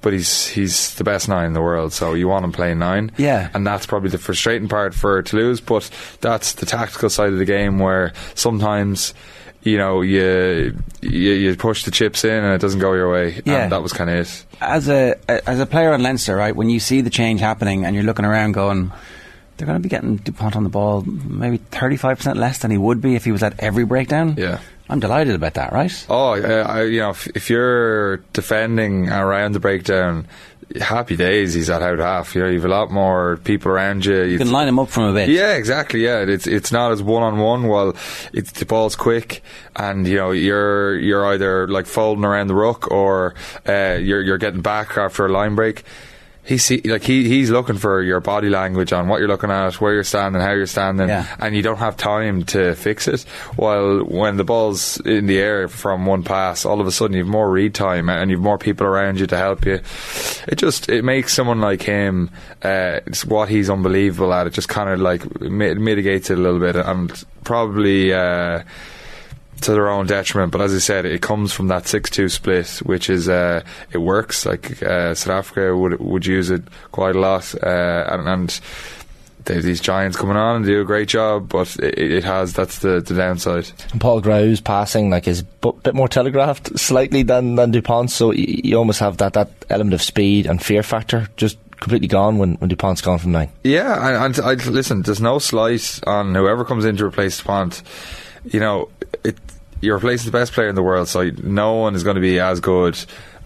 But 0.00 0.12
he's 0.12 0.46
he's 0.46 0.94
the 0.94 1.02
best 1.04 1.28
nine 1.28 1.46
in 1.46 1.52
the 1.54 1.60
world, 1.60 1.92
so 1.92 2.14
you 2.14 2.28
want 2.28 2.44
him 2.44 2.52
playing 2.52 2.78
nine. 2.78 3.10
Yeah. 3.16 3.50
and 3.52 3.66
that's 3.66 3.84
probably 3.84 4.10
the 4.10 4.18
frustrating 4.18 4.68
part 4.68 4.94
for 4.94 5.22
Toulouse. 5.22 5.60
But 5.60 5.90
that's 6.20 6.52
the 6.52 6.66
tactical 6.66 7.10
side 7.10 7.32
of 7.32 7.38
the 7.38 7.44
game 7.44 7.78
where 7.78 8.12
sometimes. 8.34 9.14
You 9.64 9.76
know, 9.76 10.02
you, 10.02 10.78
you 11.02 11.10
you 11.32 11.56
push 11.56 11.82
the 11.82 11.90
chips 11.90 12.24
in 12.24 12.30
and 12.44 12.54
it 12.54 12.60
doesn't 12.60 12.78
go 12.78 12.94
your 12.94 13.10
way, 13.12 13.42
Yeah. 13.44 13.64
and 13.64 13.72
that 13.72 13.82
was 13.82 13.92
kind 13.92 14.08
of 14.08 14.16
it. 14.20 14.44
as 14.60 14.88
a 14.88 15.16
as 15.28 15.58
a 15.58 15.66
player 15.66 15.92
on 15.92 16.00
Leinster, 16.00 16.36
right? 16.36 16.54
When 16.54 16.70
you 16.70 16.78
see 16.78 17.00
the 17.00 17.10
change 17.10 17.40
happening 17.40 17.84
and 17.84 17.94
you're 17.94 18.04
looking 18.04 18.24
around, 18.24 18.52
going, 18.52 18.92
they're 19.56 19.66
going 19.66 19.76
to 19.76 19.82
be 19.82 19.88
getting 19.88 20.16
Dupont 20.18 20.54
on 20.54 20.62
the 20.62 20.70
ball 20.70 21.02
maybe 21.02 21.56
thirty 21.56 21.96
five 21.96 22.18
percent 22.18 22.38
less 22.38 22.58
than 22.58 22.70
he 22.70 22.78
would 22.78 23.00
be 23.02 23.16
if 23.16 23.24
he 23.24 23.32
was 23.32 23.42
at 23.42 23.58
every 23.58 23.84
breakdown. 23.84 24.36
Yeah. 24.38 24.60
I'm 24.88 25.00
delighted 25.00 25.34
about 25.34 25.54
that, 25.54 25.72
right? 25.72 26.06
Oh, 26.08 26.32
uh, 26.32 26.80
you 26.82 27.00
know, 27.00 27.10
if, 27.10 27.26
if 27.28 27.50
you're 27.50 28.18
defending 28.32 29.08
around 29.10 29.52
the 29.52 29.60
breakdown, 29.60 30.26
happy 30.80 31.16
days. 31.16 31.54
He's 31.54 31.70
at 31.70 31.82
out 31.82 31.98
half. 31.98 32.34
You 32.34 32.42
know, 32.42 32.48
you've 32.48 32.64
a 32.64 32.68
lot 32.68 32.90
more 32.90 33.38
people 33.38 33.70
around 33.70 34.04
you. 34.04 34.22
You 34.22 34.38
can 34.38 34.52
line 34.52 34.68
him 34.68 34.78
up 34.78 34.88
from 34.88 35.04
a 35.04 35.12
bit. 35.12 35.28
Yeah, 35.28 35.54
exactly. 35.54 36.04
Yeah, 36.04 36.20
it's 36.20 36.46
it's 36.46 36.72
not 36.72 36.92
as 36.92 37.02
one 37.02 37.22
on 37.22 37.38
one. 37.38 37.68
Well, 37.68 37.96
it's 38.32 38.52
the 38.52 38.66
ball's 38.66 38.96
quick, 38.96 39.42
and 39.76 40.06
you 40.06 40.16
know 40.16 40.30
you're 40.30 40.98
you're 40.98 41.26
either 41.26 41.68
like 41.68 41.86
folding 41.86 42.24
around 42.24 42.48
the 42.48 42.54
ruck 42.54 42.90
or 42.90 43.34
uh, 43.68 43.98
you're 44.00 44.22
you're 44.22 44.38
getting 44.38 44.60
back 44.60 44.96
after 44.96 45.26
a 45.26 45.28
line 45.28 45.54
break. 45.54 45.84
He's 46.48 46.64
see, 46.64 46.80
like 46.86 47.02
he 47.02 47.28
he's 47.28 47.50
looking 47.50 47.76
for 47.76 48.02
your 48.02 48.20
body 48.20 48.48
language 48.48 48.90
on 48.94 49.06
what 49.06 49.18
you're 49.20 49.28
looking 49.28 49.50
at, 49.50 49.78
where 49.82 49.92
you're 49.92 50.02
standing, 50.02 50.40
how 50.40 50.52
you're 50.52 50.64
standing, 50.66 51.06
Yeah. 51.08 51.26
and 51.38 51.54
you 51.54 51.60
don't 51.60 51.76
have 51.76 51.98
time 51.98 52.44
to 52.46 52.74
fix 52.74 53.06
it. 53.06 53.20
While 53.56 53.98
when 54.00 54.38
the 54.38 54.44
ball's 54.44 54.98
in 55.00 55.26
the 55.26 55.38
air 55.38 55.68
from 55.68 56.06
one 56.06 56.22
pass, 56.22 56.64
all 56.64 56.80
of 56.80 56.86
a 56.86 56.90
sudden 56.90 57.14
you've 57.18 57.26
more 57.26 57.50
read 57.50 57.74
time 57.74 58.08
and 58.08 58.30
you've 58.30 58.40
more 58.40 58.56
people 58.56 58.86
around 58.86 59.20
you 59.20 59.26
to 59.26 59.36
help 59.36 59.66
you. 59.66 59.80
It 60.48 60.56
just 60.56 60.88
it 60.88 61.04
makes 61.04 61.34
someone 61.34 61.60
like 61.60 61.82
him, 61.82 62.30
uh, 62.62 63.00
it's 63.06 63.26
what 63.26 63.50
he's 63.50 63.68
unbelievable 63.68 64.32
at. 64.32 64.46
It 64.46 64.54
just 64.54 64.70
kind 64.70 64.88
of 64.88 65.00
like 65.00 65.40
mi- 65.42 65.74
mitigates 65.74 66.30
it 66.30 66.38
a 66.38 66.40
little 66.40 66.60
bit 66.60 66.76
and 66.76 67.12
probably. 67.44 68.14
Uh, 68.14 68.62
to 69.62 69.72
their 69.72 69.88
own 69.88 70.06
detriment, 70.06 70.52
but 70.52 70.60
as 70.60 70.74
I 70.74 70.78
said, 70.78 71.04
it 71.04 71.22
comes 71.22 71.52
from 71.52 71.68
that 71.68 71.86
six-two 71.86 72.28
split, 72.28 72.68
which 72.84 73.10
is 73.10 73.28
uh, 73.28 73.62
it 73.92 73.98
works. 73.98 74.46
Like 74.46 74.82
uh, 74.82 75.14
South 75.14 75.34
Africa 75.34 75.76
would 75.76 76.00
would 76.00 76.26
use 76.26 76.50
it 76.50 76.62
quite 76.92 77.16
a 77.16 77.20
lot, 77.20 77.54
uh, 77.62 78.04
and, 78.10 78.28
and 78.28 78.60
these 79.44 79.80
giants 79.80 80.16
coming 80.16 80.36
on 80.36 80.56
and 80.56 80.64
do 80.66 80.80
a 80.80 80.84
great 80.84 81.08
job, 81.08 81.48
but 81.48 81.74
it, 81.76 81.98
it 81.98 82.24
has 82.24 82.52
that's 82.52 82.80
the, 82.80 83.00
the 83.00 83.14
downside. 83.14 83.70
And 83.92 84.00
Paul 84.00 84.20
Graou's 84.20 84.60
passing 84.60 85.10
like 85.10 85.26
is 85.26 85.44
a 85.62 85.72
bit 85.72 85.94
more 85.94 86.08
telegraphed 86.08 86.78
slightly 86.78 87.22
than 87.22 87.54
than 87.54 87.72
Dupont's, 87.72 88.14
so 88.14 88.28
y- 88.28 88.34
you 88.36 88.76
almost 88.76 89.00
have 89.00 89.16
that 89.18 89.32
that 89.32 89.50
element 89.70 89.94
of 89.94 90.02
speed 90.02 90.46
and 90.46 90.62
fear 90.62 90.82
factor 90.82 91.28
just 91.36 91.58
completely 91.80 92.08
gone 92.08 92.38
when, 92.38 92.54
when 92.54 92.68
Dupont's 92.68 93.00
gone 93.00 93.18
from 93.18 93.32
nine. 93.32 93.50
Yeah, 93.62 94.24
and, 94.24 94.36
and 94.36 94.44
I, 94.44 94.54
listen, 94.68 95.02
there's 95.02 95.20
no 95.20 95.38
slight 95.38 96.00
on 96.06 96.34
whoever 96.34 96.64
comes 96.64 96.84
in 96.84 96.96
to 96.96 97.06
replace 97.06 97.38
Dupont. 97.38 97.82
You 98.52 98.60
know, 98.60 98.88
it, 99.24 99.36
you're 99.80 99.94
replacing 99.96 100.30
the 100.30 100.36
best 100.38 100.52
player 100.52 100.68
in 100.68 100.74
the 100.74 100.82
world, 100.82 101.08
so 101.08 101.30
no 101.42 101.74
one 101.74 101.94
is 101.94 102.02
going 102.02 102.16
to 102.16 102.20
be 102.20 102.40
as 102.40 102.60
good 102.60 102.98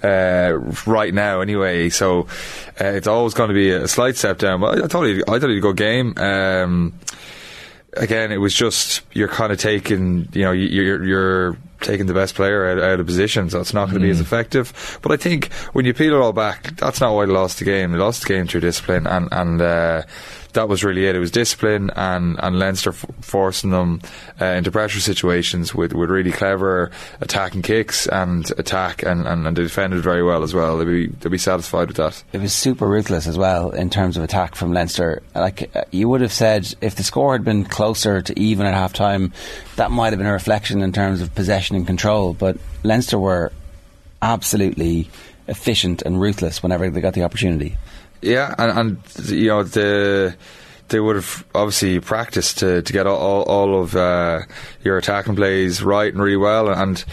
uh, 0.03 0.59
right 0.86 1.12
now 1.12 1.40
anyway. 1.40 1.88
So 1.90 2.22
uh, 2.80 2.84
it's 2.84 3.07
always 3.07 3.34
going 3.34 3.48
to 3.48 3.55
be 3.55 3.70
a 3.70 3.86
slight 3.88 4.16
step 4.16 4.38
down. 4.38 4.61
But 4.61 4.82
I 4.82 4.86
thought 4.86 5.05
he, 5.05 5.22
I 5.28 5.38
thought 5.38 5.48
he 5.48 5.55
had 5.55 5.59
a 5.59 5.61
good 5.61 5.76
game. 5.76 6.14
Um, 6.16 6.94
again, 7.94 8.32
it 8.32 8.38
was 8.38 8.55
just 8.55 9.03
you're 9.12 9.28
kind 9.28 9.53
of 9.53 9.59
taking, 9.59 10.28
you 10.32 10.42
know, 10.42 10.53
you- 10.53 10.68
you're 10.68 11.05
you're 11.05 11.57
taking 11.80 12.07
the 12.07 12.14
best 12.14 12.36
player 12.36 12.70
out, 12.70 12.78
out 12.80 13.00
of 13.00 13.07
position, 13.07 13.50
so 13.50 13.61
it's 13.61 13.74
not 13.74 13.86
going 13.86 14.00
to 14.00 14.07
be 14.07 14.11
as 14.11 14.20
effective. 14.20 14.98
But 15.03 15.11
I 15.12 15.16
think 15.16 15.53
when 15.72 15.84
you 15.84 15.92
peel 15.92 16.14
it 16.14 16.18
all 16.20 16.32
back, 16.32 16.76
that's 16.76 17.00
not 17.00 17.12
why 17.12 17.26
they 17.26 17.32
lost 17.32 17.59
the 17.59 17.64
game. 17.64 17.90
They 17.92 17.98
lost 17.98 18.22
the 18.22 18.28
game 18.28 18.46
through 18.46 18.61
discipline, 18.61 19.07
and 19.07 19.28
and 19.32 19.61
uh, 19.61 20.03
that 20.53 20.68
was 20.68 20.84
really 20.84 21.07
it. 21.07 21.16
It 21.16 21.18
was 21.18 21.30
discipline 21.30 21.90
and 21.96 22.38
and 22.42 22.59
Leinster 22.59 22.90
f- 22.90 23.05
forcing 23.20 23.70
them 23.70 24.00
uh, 24.40 24.44
into 24.44 24.70
pressure 24.70 25.00
situations 25.00 25.74
with, 25.74 25.92
with 25.92 26.11
really 26.11 26.32
clever 26.32 26.90
attacking 27.20 27.62
kicks 27.62 28.07
and 28.07 28.50
attack, 28.59 29.03
and, 29.03 29.26
and, 29.26 29.46
and 29.46 29.57
they 29.57 29.62
defended 29.62 30.03
very 30.03 30.22
well 30.22 30.42
as 30.42 30.55
well. 30.55 30.78
They'd 30.78 30.84
be 30.84 31.07
they'd 31.07 31.30
be 31.30 31.38
satisfied 31.38 31.88
with 31.88 31.96
that. 31.96 32.22
It 32.32 32.40
was 32.40 32.53
super 32.53 32.86
ruthless 32.86 33.26
as 33.26 33.38
well 33.38 33.70
in 33.70 33.90
terms 33.90 34.16
of 34.16 34.22
attack 34.22 34.55
from 34.55 34.72
Leinster. 34.72 35.22
Like 35.34 35.74
uh, 35.74 35.84
you 35.90 36.09
would 36.09 36.20
have 36.20 36.32
said, 36.32 36.74
if 36.80 36.96
the 36.96 37.03
score 37.03 37.32
had 37.32 37.44
been 37.44 37.64
closer 37.64 38.22
to 38.22 38.38
even 38.38 38.66
at 38.66 38.74
half 38.74 38.92
time, 38.92 39.32
that 39.76 39.90
might 39.90 40.11
have 40.11 40.18
been 40.18 40.26
a 40.26 40.32
reflection 40.32 40.82
in 40.82 40.92
terms 40.92 41.20
of 41.20 41.34
possession 41.34 41.76
and 41.76 41.86
control. 41.86 42.34
But 42.34 42.59
Leinster 42.82 43.18
were 43.18 43.53
absolutely 44.20 45.11
efficient 45.48 46.03
and 46.03 46.20
ruthless 46.20 46.62
whenever 46.62 46.88
they 46.88 47.00
got 47.00 47.14
the 47.14 47.24
opportunity. 47.24 47.76
Yeah, 48.22 48.54
and, 48.56 48.78
and 48.78 49.28
you 49.28 49.48
know 49.48 49.62
the 49.64 50.36
they 50.88 51.00
would 51.00 51.16
have 51.16 51.44
obviously 51.54 52.00
practiced 52.00 52.58
to, 52.58 52.82
to 52.82 52.92
get 52.92 53.06
all, 53.06 53.16
all, 53.16 53.42
all 53.44 53.82
of 53.82 53.96
uh, 53.96 54.42
your 54.84 54.98
attacking 54.98 55.34
plays 55.34 55.82
right 55.82 56.12
and 56.12 56.22
really 56.22 56.36
well, 56.36 56.68
and 56.68 57.04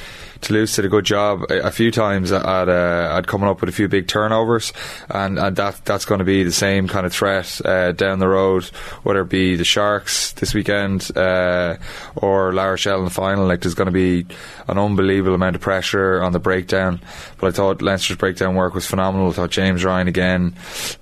Toulouse 0.41 0.75
did 0.75 0.85
a 0.85 0.89
good 0.89 1.05
job 1.05 1.43
a, 1.49 1.67
a 1.67 1.71
few 1.71 1.91
times 1.91 2.31
at 2.31 2.45
uh, 2.45 3.15
at 3.17 3.27
coming 3.27 3.49
up 3.49 3.61
with 3.61 3.69
a 3.69 3.73
few 3.73 3.87
big 3.87 4.07
turnovers, 4.07 4.73
and, 5.09 5.37
and 5.37 5.55
that 5.55 5.83
that's 5.85 6.05
going 6.05 6.19
to 6.19 6.25
be 6.25 6.43
the 6.43 6.51
same 6.51 6.87
kind 6.87 7.05
of 7.05 7.13
threat 7.13 7.59
uh, 7.65 7.91
down 7.91 8.19
the 8.19 8.27
road, 8.27 8.65
whether 9.03 9.21
it 9.21 9.29
be 9.29 9.55
the 9.55 9.63
Sharks 9.63 10.31
this 10.33 10.53
weekend 10.53 11.15
uh, 11.17 11.77
or 12.15 12.53
La 12.53 12.65
Rochelle 12.65 12.99
in 12.99 13.05
the 13.05 13.11
final. 13.11 13.45
Like 13.45 13.61
there's 13.61 13.75
going 13.75 13.87
to 13.87 13.91
be 13.91 14.25
an 14.67 14.77
unbelievable 14.77 15.35
amount 15.35 15.55
of 15.55 15.61
pressure 15.61 16.21
on 16.21 16.31
the 16.31 16.39
breakdown. 16.39 17.01
But 17.37 17.47
I 17.47 17.51
thought 17.51 17.81
Leinster's 17.81 18.17
breakdown 18.17 18.55
work 18.55 18.73
was 18.73 18.85
phenomenal. 18.85 19.29
I 19.29 19.33
thought 19.33 19.51
James 19.51 19.83
Ryan 19.83 20.07
again. 20.07 20.55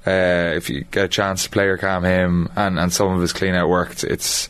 Uh, 0.05 0.53
if 0.55 0.69
you 0.69 0.83
get 0.91 1.05
a 1.05 1.09
chance 1.09 1.43
to 1.43 1.49
player 1.49 1.77
cam 1.77 2.03
him 2.03 2.49
and, 2.55 2.79
and 2.79 2.91
some 2.91 3.13
of 3.13 3.21
his 3.21 3.33
clean 3.33 3.55
out 3.55 3.69
work, 3.69 3.91
it's. 3.91 4.03
it's 4.03 4.49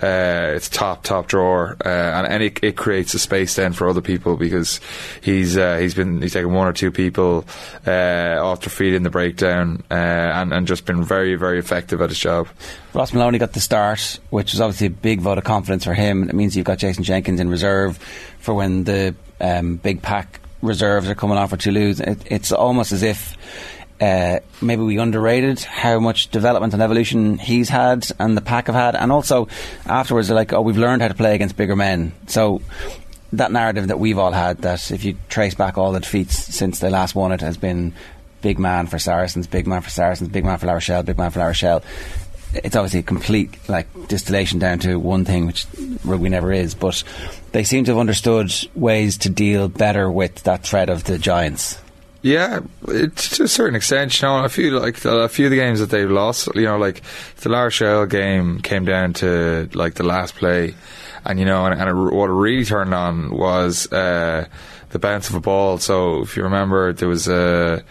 uh, 0.00 0.52
it's 0.54 0.68
top 0.68 1.02
top 1.02 1.26
drawer, 1.26 1.76
uh, 1.84 1.88
and, 1.88 2.26
and 2.26 2.42
it, 2.42 2.58
it 2.62 2.76
creates 2.76 3.14
a 3.14 3.18
space 3.18 3.56
then 3.56 3.72
for 3.72 3.88
other 3.88 4.00
people 4.00 4.36
because 4.36 4.80
he's 5.20 5.56
uh, 5.56 5.76
he's 5.78 5.94
been 5.94 6.22
he's 6.22 6.32
taken 6.32 6.52
one 6.52 6.66
or 6.66 6.72
two 6.72 6.90
people 6.90 7.44
uh, 7.86 8.38
off 8.40 8.60
their 8.60 8.70
feet 8.70 8.94
in 8.94 9.02
the 9.02 9.10
breakdown 9.10 9.82
uh, 9.90 9.94
and 9.94 10.52
and 10.52 10.66
just 10.66 10.84
been 10.86 11.04
very 11.04 11.34
very 11.34 11.58
effective 11.58 12.00
at 12.00 12.08
his 12.08 12.18
job. 12.18 12.48
Ross 12.94 13.12
Molony 13.12 13.38
got 13.38 13.52
the 13.52 13.60
start, 13.60 14.18
which 14.30 14.52
was 14.52 14.60
obviously 14.60 14.86
a 14.88 14.90
big 14.90 15.20
vote 15.20 15.38
of 15.38 15.44
confidence 15.44 15.84
for 15.84 15.94
him. 15.94 16.28
It 16.28 16.34
means 16.34 16.56
you've 16.56 16.66
got 16.66 16.78
Jason 16.78 17.04
Jenkins 17.04 17.40
in 17.40 17.48
reserve 17.48 17.98
for 18.38 18.54
when 18.54 18.84
the 18.84 19.14
um, 19.40 19.76
big 19.76 20.02
pack 20.02 20.40
reserves 20.62 21.08
are 21.08 21.14
coming 21.14 21.36
off 21.36 21.50
for 21.50 21.56
Toulouse. 21.56 22.00
It, 22.00 22.22
it's 22.26 22.52
almost 22.52 22.92
as 22.92 23.02
if 23.02 23.36
uh, 24.02 24.40
maybe 24.60 24.82
we 24.82 24.98
underrated 24.98 25.60
how 25.60 26.00
much 26.00 26.28
development 26.32 26.72
and 26.72 26.82
evolution 26.82 27.38
he's 27.38 27.68
had 27.68 28.04
and 28.18 28.36
the 28.36 28.40
pack 28.40 28.66
have 28.66 28.74
had, 28.74 28.96
and 28.96 29.12
also 29.12 29.46
afterwards 29.86 30.26
they're 30.26 30.34
like, 30.34 30.52
oh, 30.52 30.60
we've 30.60 30.76
learned 30.76 31.02
how 31.02 31.08
to 31.08 31.14
play 31.14 31.36
against 31.36 31.56
bigger 31.56 31.76
men. 31.76 32.12
So 32.26 32.62
that 33.32 33.52
narrative 33.52 33.86
that 33.88 34.00
we've 34.00 34.18
all 34.18 34.32
had, 34.32 34.58
that 34.62 34.90
if 34.90 35.04
you 35.04 35.16
trace 35.28 35.54
back 35.54 35.78
all 35.78 35.92
the 35.92 36.00
defeats 36.00 36.36
since 36.36 36.80
they 36.80 36.90
last 36.90 37.14
won 37.14 37.30
it, 37.30 37.42
has 37.42 37.56
been 37.56 37.94
big 38.40 38.58
man 38.58 38.88
for 38.88 38.98
Saracens, 38.98 39.46
big 39.46 39.68
man 39.68 39.82
for 39.82 39.90
Saracens, 39.90 40.28
big 40.30 40.44
man 40.44 40.58
for 40.58 40.66
La 40.66 40.72
Rochelle, 40.72 41.04
big 41.04 41.16
man 41.16 41.30
for 41.30 41.38
La 41.38 41.46
Rochelle. 41.46 41.84
It's 42.54 42.74
obviously 42.74 43.00
a 43.00 43.04
complete 43.04 43.56
like 43.68 43.86
distillation 44.08 44.58
down 44.58 44.80
to 44.80 44.96
one 44.96 45.24
thing, 45.24 45.46
which 45.46 45.64
rugby 46.04 46.28
never 46.28 46.52
is. 46.52 46.74
But 46.74 47.04
they 47.52 47.62
seem 47.62 47.84
to 47.84 47.92
have 47.92 48.00
understood 48.00 48.52
ways 48.74 49.16
to 49.18 49.30
deal 49.30 49.68
better 49.68 50.10
with 50.10 50.42
that 50.42 50.64
threat 50.64 50.90
of 50.90 51.04
the 51.04 51.18
giants. 51.18 51.78
Yeah, 52.22 52.60
it's 52.86 53.36
to 53.36 53.42
a 53.44 53.48
certain 53.48 53.74
extent. 53.74 54.20
You 54.20 54.28
know, 54.28 54.36
I 54.36 54.48
feel 54.48 54.80
like 54.80 55.04
a 55.04 55.28
few 55.28 55.46
of 55.46 55.50
the 55.50 55.56
games 55.56 55.80
that 55.80 55.90
they've 55.90 56.10
lost. 56.10 56.48
You 56.54 56.62
know, 56.62 56.78
like 56.78 57.02
the 57.40 57.48
La 57.48 57.62
Rochelle 57.62 58.06
game 58.06 58.60
came 58.60 58.84
down 58.84 59.12
to 59.14 59.68
like 59.74 59.94
the 59.94 60.04
last 60.04 60.36
play, 60.36 60.74
and 61.24 61.40
you 61.40 61.44
know, 61.44 61.66
and, 61.66 61.80
and 61.80 61.90
it, 61.90 62.14
what 62.14 62.30
it 62.30 62.32
really 62.32 62.64
turned 62.64 62.94
on 62.94 63.36
was 63.36 63.92
uh, 63.92 64.46
the 64.90 65.00
bounce 65.00 65.30
of 65.30 65.34
a 65.34 65.40
ball. 65.40 65.78
So 65.78 66.22
if 66.22 66.36
you 66.36 66.44
remember, 66.44 66.92
there 66.92 67.08
was 67.08 67.26
a 67.26 67.82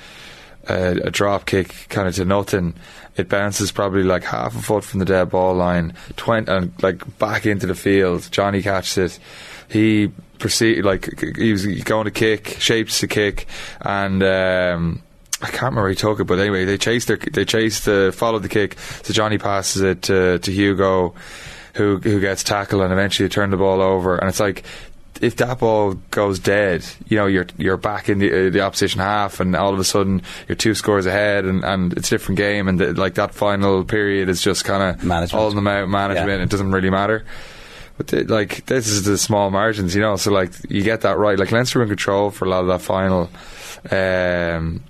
a, 0.69 0.91
a 1.03 1.11
drop 1.11 1.45
kick 1.45 1.87
kind 1.89 2.07
of 2.07 2.15
to 2.15 2.23
nothing. 2.23 2.75
It 3.17 3.27
bounces 3.27 3.73
probably 3.73 4.03
like 4.03 4.23
half 4.23 4.55
a 4.55 4.61
foot 4.61 4.85
from 4.85 4.99
the 4.99 5.05
dead 5.05 5.29
ball 5.29 5.55
line, 5.55 5.93
twenty 6.15 6.49
and 6.49 6.71
like 6.81 7.19
back 7.19 7.45
into 7.45 7.67
the 7.67 7.75
field. 7.75 8.29
Johnny 8.31 8.61
catches 8.61 8.97
it. 8.97 9.19
He 9.71 10.11
proceed 10.37 10.83
like 10.83 11.19
he 11.37 11.51
was 11.51 11.65
going 11.83 12.05
to 12.05 12.11
kick, 12.11 12.57
shapes 12.59 12.99
to 12.99 13.07
kick, 13.07 13.47
and 13.79 14.21
um, 14.21 15.01
I 15.41 15.47
can't 15.47 15.63
remember 15.63 15.83
who 15.83 15.89
he 15.89 15.95
took 15.95 16.19
it, 16.19 16.25
but 16.25 16.39
anyway, 16.39 16.65
they 16.65 16.77
chased 16.77 17.07
their, 17.07 17.17
they 17.17 17.45
chased 17.45 17.85
the 17.85 18.13
followed 18.13 18.43
the 18.43 18.49
kick. 18.49 18.77
So 19.03 19.13
Johnny 19.13 19.37
passes 19.37 19.81
it 19.81 20.01
to, 20.03 20.39
to 20.39 20.51
Hugo, 20.51 21.15
who 21.75 21.97
who 21.97 22.19
gets 22.19 22.43
tackled, 22.43 22.81
and 22.81 22.91
eventually 22.91 23.27
they 23.27 23.33
turn 23.33 23.49
the 23.49 23.57
ball 23.57 23.81
over. 23.81 24.17
And 24.17 24.27
it's 24.29 24.39
like 24.39 24.63
if 25.21 25.35
that 25.37 25.59
ball 25.59 25.93
goes 26.11 26.39
dead, 26.39 26.85
you 27.07 27.17
know 27.17 27.27
you're 27.27 27.47
you're 27.57 27.77
back 27.77 28.09
in 28.09 28.19
the 28.19 28.47
uh, 28.47 28.49
the 28.49 28.61
opposition 28.61 28.99
half, 28.99 29.39
and 29.39 29.55
all 29.55 29.73
of 29.73 29.79
a 29.79 29.83
sudden 29.83 30.21
you're 30.47 30.55
two 30.55 30.75
scores 30.75 31.05
ahead, 31.05 31.45
and, 31.45 31.63
and 31.63 31.93
it's 31.93 32.11
a 32.11 32.15
different 32.15 32.37
game, 32.37 32.67
and 32.67 32.79
the, 32.79 32.93
like 32.93 33.15
that 33.15 33.33
final 33.33 33.83
period 33.83 34.29
is 34.29 34.41
just 34.41 34.65
kind 34.65 34.83
of 34.83 35.03
all 35.33 35.49
in 35.49 35.55
the 35.55 35.61
management. 35.61 36.39
Yeah. 36.39 36.43
It 36.43 36.49
doesn't 36.49 36.71
really 36.71 36.89
matter. 36.89 37.23
But 37.97 38.07
the, 38.07 38.23
like 38.23 38.65
this 38.65 38.87
is 38.87 39.03
the 39.03 39.17
small 39.17 39.51
margins, 39.51 39.95
you 39.95 40.01
know. 40.01 40.15
So 40.15 40.31
like 40.31 40.51
you 40.69 40.83
get 40.83 41.01
that 41.01 41.17
right. 41.17 41.37
Like 41.37 41.51
Leinster 41.51 41.79
were 41.79 41.83
in 41.83 41.89
control 41.89 42.31
for 42.31 42.45
a 42.45 42.49
lot 42.49 42.61
of 42.61 42.67
that 42.67 42.81
final. 42.81 43.29
Um, 43.89 44.83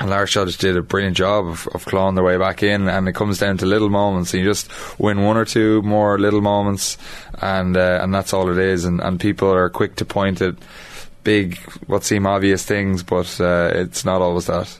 and 0.00 0.10
La 0.10 0.18
Rochelle 0.18 0.46
just 0.46 0.60
did 0.60 0.76
a 0.76 0.82
brilliant 0.82 1.16
job 1.16 1.46
of, 1.46 1.66
of 1.74 1.84
clawing 1.84 2.14
their 2.14 2.22
way 2.22 2.38
back 2.38 2.62
in, 2.62 2.88
and 2.88 3.08
it 3.08 3.14
comes 3.14 3.38
down 3.38 3.58
to 3.58 3.66
little 3.66 3.88
moments. 3.88 4.32
And 4.32 4.42
you 4.42 4.48
just 4.48 4.70
win 4.98 5.22
one 5.24 5.36
or 5.36 5.44
two 5.44 5.82
more 5.82 6.18
little 6.20 6.40
moments, 6.40 6.96
and 7.42 7.76
uh, 7.76 7.98
and 8.00 8.14
that's 8.14 8.32
all 8.32 8.48
it 8.50 8.58
is. 8.58 8.84
And, 8.84 9.00
and 9.00 9.18
people 9.18 9.52
are 9.52 9.68
quick 9.68 9.96
to 9.96 10.04
point 10.04 10.40
at 10.40 10.54
big, 11.24 11.58
what 11.88 12.04
seem 12.04 12.26
obvious 12.26 12.64
things, 12.64 13.02
but 13.02 13.40
uh, 13.40 13.72
it's 13.74 14.04
not 14.04 14.22
always 14.22 14.46
that. 14.46 14.78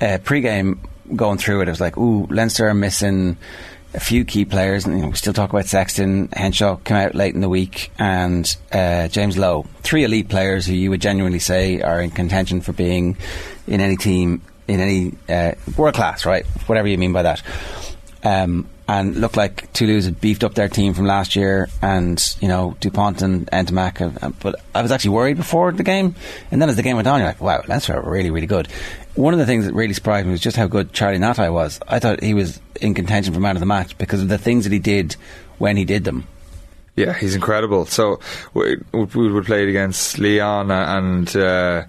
uh, 0.00 0.18
pre-game 0.22 0.80
going 1.16 1.38
through 1.38 1.62
it, 1.62 1.68
it 1.68 1.72
was 1.72 1.80
like, 1.80 1.96
ooh, 1.96 2.26
Leinster 2.26 2.68
are 2.68 2.74
missing 2.74 3.36
a 3.94 4.00
few 4.00 4.24
key 4.24 4.44
players, 4.44 4.84
and 4.84 4.96
you 4.96 5.02
know, 5.02 5.08
we 5.08 5.16
still 5.16 5.32
talk 5.32 5.50
about 5.50 5.66
Sexton. 5.66 6.28
Henshaw 6.32 6.76
came 6.76 6.96
out 6.96 7.14
late 7.14 7.34
in 7.34 7.40
the 7.40 7.48
week, 7.48 7.90
and 7.98 8.56
uh, 8.72 9.08
James 9.08 9.38
Lowe, 9.38 9.66
three 9.82 10.04
elite 10.04 10.28
players 10.28 10.66
who 10.66 10.74
you 10.74 10.90
would 10.90 11.00
genuinely 11.00 11.38
say 11.38 11.80
are 11.80 12.00
in 12.00 12.10
contention 12.10 12.60
for 12.60 12.72
being 12.72 13.16
in 13.66 13.80
any 13.80 13.96
team 13.96 14.42
in 14.66 14.80
any 14.80 15.14
uh, 15.28 15.52
world 15.76 15.94
class, 15.94 16.26
right? 16.26 16.44
Whatever 16.66 16.88
you 16.88 16.98
mean 16.98 17.12
by 17.12 17.22
that. 17.22 17.42
Um, 18.22 18.68
and 18.88 19.16
looked 19.16 19.36
like 19.36 19.70
Toulouse 19.74 20.06
had 20.06 20.18
beefed 20.18 20.42
up 20.42 20.54
their 20.54 20.68
team 20.68 20.94
from 20.94 21.04
last 21.04 21.36
year, 21.36 21.68
and 21.82 22.36
you 22.40 22.48
know 22.48 22.74
Dupont 22.80 23.20
and 23.20 23.46
Ntamack. 23.48 23.98
Have, 23.98 24.24
uh, 24.24 24.30
but 24.40 24.56
I 24.74 24.80
was 24.80 24.90
actually 24.90 25.10
worried 25.10 25.36
before 25.36 25.70
the 25.72 25.82
game, 25.82 26.14
and 26.50 26.60
then 26.60 26.70
as 26.70 26.76
the 26.76 26.82
game 26.82 26.96
went 26.96 27.06
on, 27.06 27.20
you're 27.20 27.28
like, 27.28 27.40
"Wow, 27.40 27.62
Leinster 27.68 27.94
are 27.94 28.10
really, 28.10 28.30
really 28.30 28.46
good." 28.46 28.68
One 29.14 29.34
of 29.34 29.38
the 29.38 29.46
things 29.46 29.66
that 29.66 29.74
really 29.74 29.94
surprised 29.94 30.26
me 30.26 30.32
was 30.32 30.40
just 30.40 30.56
how 30.56 30.66
good 30.68 30.92
Charlie 30.92 31.18
Ngatai 31.18 31.52
was. 31.52 31.80
I 31.86 31.98
thought 31.98 32.22
he 32.22 32.34
was 32.34 32.60
in 32.80 32.94
contention 32.94 33.34
for 33.34 33.40
man 33.40 33.56
of 33.56 33.60
the 33.60 33.66
match 33.66 33.98
because 33.98 34.22
of 34.22 34.28
the 34.28 34.38
things 34.38 34.64
that 34.64 34.72
he 34.72 34.78
did 34.78 35.16
when 35.58 35.76
he 35.76 35.84
did 35.84 36.04
them. 36.04 36.26
Yeah, 36.96 37.12
he's 37.12 37.34
incredible. 37.34 37.84
So 37.86 38.20
we, 38.54 38.76
we 38.92 39.32
would 39.32 39.44
play 39.44 39.64
it 39.64 39.68
against 39.68 40.18
Lyon, 40.18 40.70
and 40.70 41.36
uh, 41.36 41.84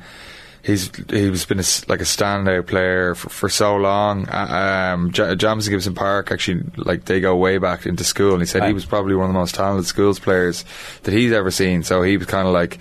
he's 0.70 0.92
he's 1.10 1.46
been 1.46 1.60
a 1.60 1.68
like 1.88 2.00
a 2.02 2.06
standout 2.06 2.68
player 2.68 3.16
for, 3.16 3.30
for 3.30 3.50
so 3.50 3.76
long. 3.76 4.28
Uh, 4.30 4.94
Um, 4.94 5.12
J- 5.12 5.36
Jamison 5.36 5.74
Gibson 5.74 5.96
Park 5.96 6.32
actually 6.32 6.64
like 6.78 7.06
they 7.06 7.20
go 7.20 7.36
way 7.36 7.58
back 7.58 7.86
into 7.86 8.04
school, 8.04 8.34
and 8.34 8.42
he 8.42 8.46
said 8.46 8.64
he 8.64 8.74
was 8.74 8.86
probably 8.86 9.16
one 9.16 9.26
of 9.26 9.34
the 9.34 9.40
most 9.40 9.56
talented 9.56 9.86
schools 9.88 10.20
players 10.20 10.66
that 11.04 11.14
he's 11.14 11.32
ever 11.32 11.52
seen. 11.52 11.84
So 11.84 12.02
he 12.04 12.18
was 12.18 12.28
kind 12.28 12.48
of 12.48 12.54
like 12.54 12.80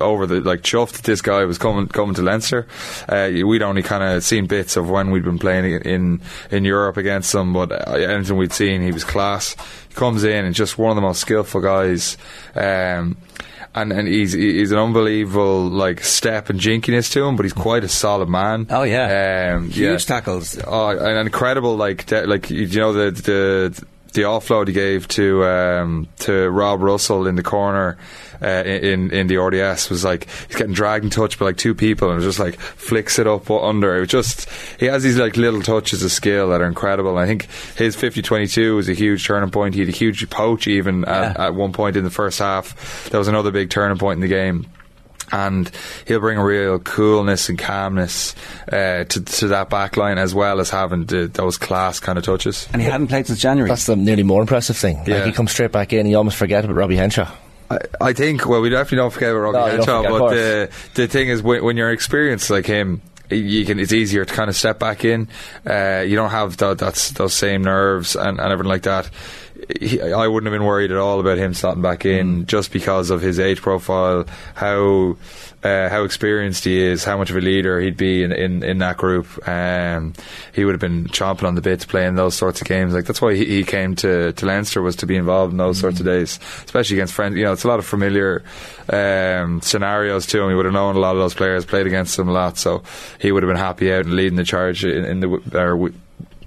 over 0.00 0.26
the 0.26 0.40
like 0.40 0.60
chuffed 0.60 0.92
that 0.92 1.04
this 1.04 1.22
guy 1.22 1.44
was 1.44 1.56
coming 1.58 1.88
coming 1.88 2.14
to 2.14 2.22
Leinster. 2.22 2.66
Uh, 3.08 3.30
we'd 3.46 3.62
only 3.62 3.82
kind 3.82 4.02
of 4.02 4.22
seen 4.22 4.46
bits 4.46 4.76
of 4.76 4.90
when 4.90 5.10
we'd 5.10 5.24
been 5.24 5.38
playing 5.38 5.80
in 5.82 6.20
in 6.50 6.64
Europe 6.64 6.96
against 6.98 7.32
them, 7.32 7.52
but 7.52 7.72
uh, 7.72 7.92
anything 7.92 8.36
we'd 8.36 8.52
seen, 8.52 8.82
he 8.82 8.92
was 8.92 9.04
class. 9.04 9.56
He 9.88 9.94
comes 9.94 10.24
in 10.24 10.44
and 10.44 10.54
just 10.54 10.76
one 10.78 10.90
of 10.90 10.96
the 10.96 11.02
most 11.02 11.20
skillful 11.20 11.60
guys. 11.62 12.18
Um, 12.54 13.16
and 13.82 13.92
and 13.92 14.08
he's 14.08 14.32
he's 14.32 14.72
an 14.72 14.78
unbelievable 14.78 15.68
like 15.68 16.02
step 16.04 16.50
and 16.50 16.60
jinkiness 16.60 17.12
to 17.12 17.24
him, 17.24 17.36
but 17.36 17.44
he's 17.44 17.52
quite 17.52 17.84
a 17.84 17.88
solid 17.88 18.28
man. 18.28 18.66
Oh 18.70 18.82
yeah, 18.82 19.54
um, 19.56 19.70
huge 19.70 19.78
yeah. 19.78 19.96
tackles. 19.98 20.58
Oh, 20.66 20.88
and 20.88 21.18
incredible 21.18 21.76
like 21.76 22.06
de- 22.06 22.26
like 22.26 22.50
you 22.50 22.66
know 22.78 22.92
the 22.92 23.10
the 23.10 23.84
the 24.12 24.22
offload 24.22 24.68
he 24.68 24.72
gave 24.72 25.06
to 25.08 25.44
um, 25.44 26.08
to 26.20 26.50
Rob 26.50 26.82
Russell 26.82 27.26
in 27.26 27.36
the 27.36 27.42
corner 27.42 27.98
uh, 28.42 28.64
in 28.64 29.10
in 29.10 29.26
the 29.26 29.36
RDS 29.36 29.90
was 29.90 30.04
like 30.04 30.28
he's 30.46 30.56
getting 30.56 30.74
dragged 30.74 31.04
and 31.04 31.12
touched 31.12 31.38
by 31.38 31.46
like 31.46 31.56
two 31.56 31.74
people 31.74 32.10
and 32.10 32.22
just 32.22 32.38
like 32.38 32.58
flicks 32.58 33.18
it 33.18 33.26
up 33.26 33.50
under. 33.50 33.96
It 33.96 34.00
was 34.00 34.08
just 34.08 34.48
he 34.78 34.86
has 34.86 35.02
these 35.02 35.18
like 35.18 35.36
little 35.36 35.62
touches 35.62 36.02
of 36.02 36.12
skill 36.12 36.50
that 36.50 36.60
are 36.60 36.66
incredible. 36.66 37.10
And 37.10 37.20
I 37.20 37.26
think 37.26 37.48
his 37.76 37.96
50-22 37.96 38.76
was 38.76 38.88
a 38.88 38.94
huge 38.94 39.26
turning 39.26 39.50
point. 39.50 39.74
He 39.74 39.80
had 39.80 39.88
a 39.88 39.92
huge 39.92 40.28
poach 40.30 40.66
even 40.66 41.04
at, 41.04 41.38
at 41.38 41.54
one 41.54 41.72
point 41.72 41.96
in 41.96 42.04
the 42.04 42.10
first 42.10 42.38
half. 42.38 43.08
That 43.10 43.18
was 43.18 43.28
another 43.28 43.50
big 43.50 43.70
turning 43.70 43.98
point 43.98 44.16
in 44.16 44.20
the 44.20 44.28
game 44.28 44.66
and 45.32 45.70
he'll 46.06 46.20
bring 46.20 46.38
a 46.38 46.44
real 46.44 46.78
coolness 46.78 47.48
and 47.48 47.58
calmness 47.58 48.34
uh, 48.72 49.04
to, 49.04 49.24
to 49.24 49.48
that 49.48 49.70
back 49.70 49.96
line 49.96 50.18
as 50.18 50.34
well 50.34 50.60
as 50.60 50.70
having 50.70 51.04
the, 51.06 51.26
those 51.26 51.58
class 51.58 52.00
kind 52.00 52.18
of 52.18 52.24
touches. 52.24 52.68
And 52.72 52.80
he 52.80 52.88
hadn't 52.88 53.08
played 53.08 53.26
since 53.26 53.40
January. 53.40 53.68
That's 53.68 53.86
the 53.86 53.96
nearly 53.96 54.22
more 54.22 54.40
impressive 54.40 54.76
thing. 54.76 55.02
Yeah. 55.06 55.16
Like 55.16 55.26
he 55.26 55.32
comes 55.32 55.52
straight 55.52 55.72
back 55.72 55.92
in, 55.92 56.06
you 56.06 56.16
almost 56.16 56.36
forget 56.36 56.64
about 56.64 56.76
Robbie 56.76 56.96
Henshaw. 56.96 57.30
I, 57.70 57.78
I 58.00 58.12
think, 58.12 58.46
well, 58.46 58.60
we 58.60 58.70
definitely 58.70 58.98
don't 58.98 59.10
forget 59.12 59.30
about 59.30 59.52
Robbie 59.52 59.86
No, 59.86 60.18
but 60.18 60.30
the, 60.30 60.70
the 60.94 61.08
thing 61.08 61.28
is, 61.28 61.42
when, 61.42 61.64
when 61.64 61.76
you're 61.76 61.92
experienced 61.92 62.50
like 62.50 62.66
him, 62.66 63.02
you 63.30 63.66
can, 63.66 63.78
it's 63.78 63.92
easier 63.92 64.24
to 64.24 64.34
kind 64.34 64.48
of 64.48 64.56
step 64.56 64.78
back 64.78 65.04
in. 65.04 65.28
Uh, 65.66 66.02
you 66.06 66.16
don't 66.16 66.30
have 66.30 66.56
that, 66.58 66.78
that's, 66.78 67.10
those 67.10 67.34
same 67.34 67.62
nerves 67.62 68.16
and, 68.16 68.40
and 68.40 68.52
everything 68.52 68.70
like 68.70 68.82
that. 68.82 69.10
He, 69.80 70.00
I 70.00 70.26
wouldn't 70.26 70.50
have 70.50 70.58
been 70.58 70.66
worried 70.66 70.92
at 70.92 70.96
all 70.96 71.20
about 71.20 71.36
him 71.36 71.52
slotting 71.52 71.82
back 71.82 72.06
in 72.06 72.46
just 72.46 72.72
because 72.72 73.10
of 73.10 73.20
his 73.20 73.38
age 73.38 73.60
profile, 73.60 74.24
how 74.54 75.16
uh, 75.62 75.88
how 75.88 76.04
experienced 76.04 76.64
he 76.64 76.78
is, 76.80 77.04
how 77.04 77.16
much 77.16 77.30
of 77.30 77.36
a 77.36 77.40
leader 77.40 77.80
he'd 77.80 77.96
be 77.96 78.22
in, 78.22 78.32
in, 78.32 78.62
in 78.62 78.78
that 78.78 78.96
group. 78.96 79.26
Um, 79.48 80.14
he 80.52 80.64
would 80.64 80.72
have 80.72 80.80
been 80.80 81.06
chomping 81.06 81.44
on 81.44 81.54
the 81.54 81.60
bit 81.60 81.86
playing 81.88 82.14
those 82.14 82.34
sorts 82.34 82.60
of 82.60 82.66
games. 82.66 82.94
Like 82.94 83.06
that's 83.06 83.20
why 83.20 83.34
he, 83.34 83.44
he 83.44 83.64
came 83.64 83.96
to, 83.96 84.32
to 84.32 84.46
Leinster 84.46 84.82
was 84.82 84.96
to 84.96 85.06
be 85.06 85.16
involved 85.16 85.52
in 85.52 85.58
those 85.58 85.78
sorts 85.78 85.98
of 85.98 86.06
days, 86.06 86.38
especially 86.64 86.96
against 86.96 87.14
friends. 87.14 87.36
You 87.36 87.44
know, 87.44 87.52
it's 87.52 87.64
a 87.64 87.68
lot 87.68 87.78
of 87.78 87.86
familiar 87.86 88.44
um, 88.88 89.60
scenarios 89.60 90.26
to 90.26 90.42
him. 90.42 90.50
He 90.50 90.54
would 90.54 90.66
have 90.66 90.74
known 90.74 90.96
a 90.96 91.00
lot 91.00 91.16
of 91.16 91.20
those 91.20 91.34
players, 91.34 91.64
played 91.64 91.86
against 91.86 92.16
them 92.16 92.28
a 92.28 92.32
lot, 92.32 92.56
so 92.58 92.82
he 93.20 93.32
would 93.32 93.42
have 93.42 93.50
been 93.50 93.56
happy 93.56 93.92
out 93.92 94.04
and 94.04 94.14
leading 94.14 94.36
the 94.36 94.44
charge 94.44 94.84
in, 94.84 95.04
in 95.04 95.20
the 95.20 95.28
or, 95.54 95.90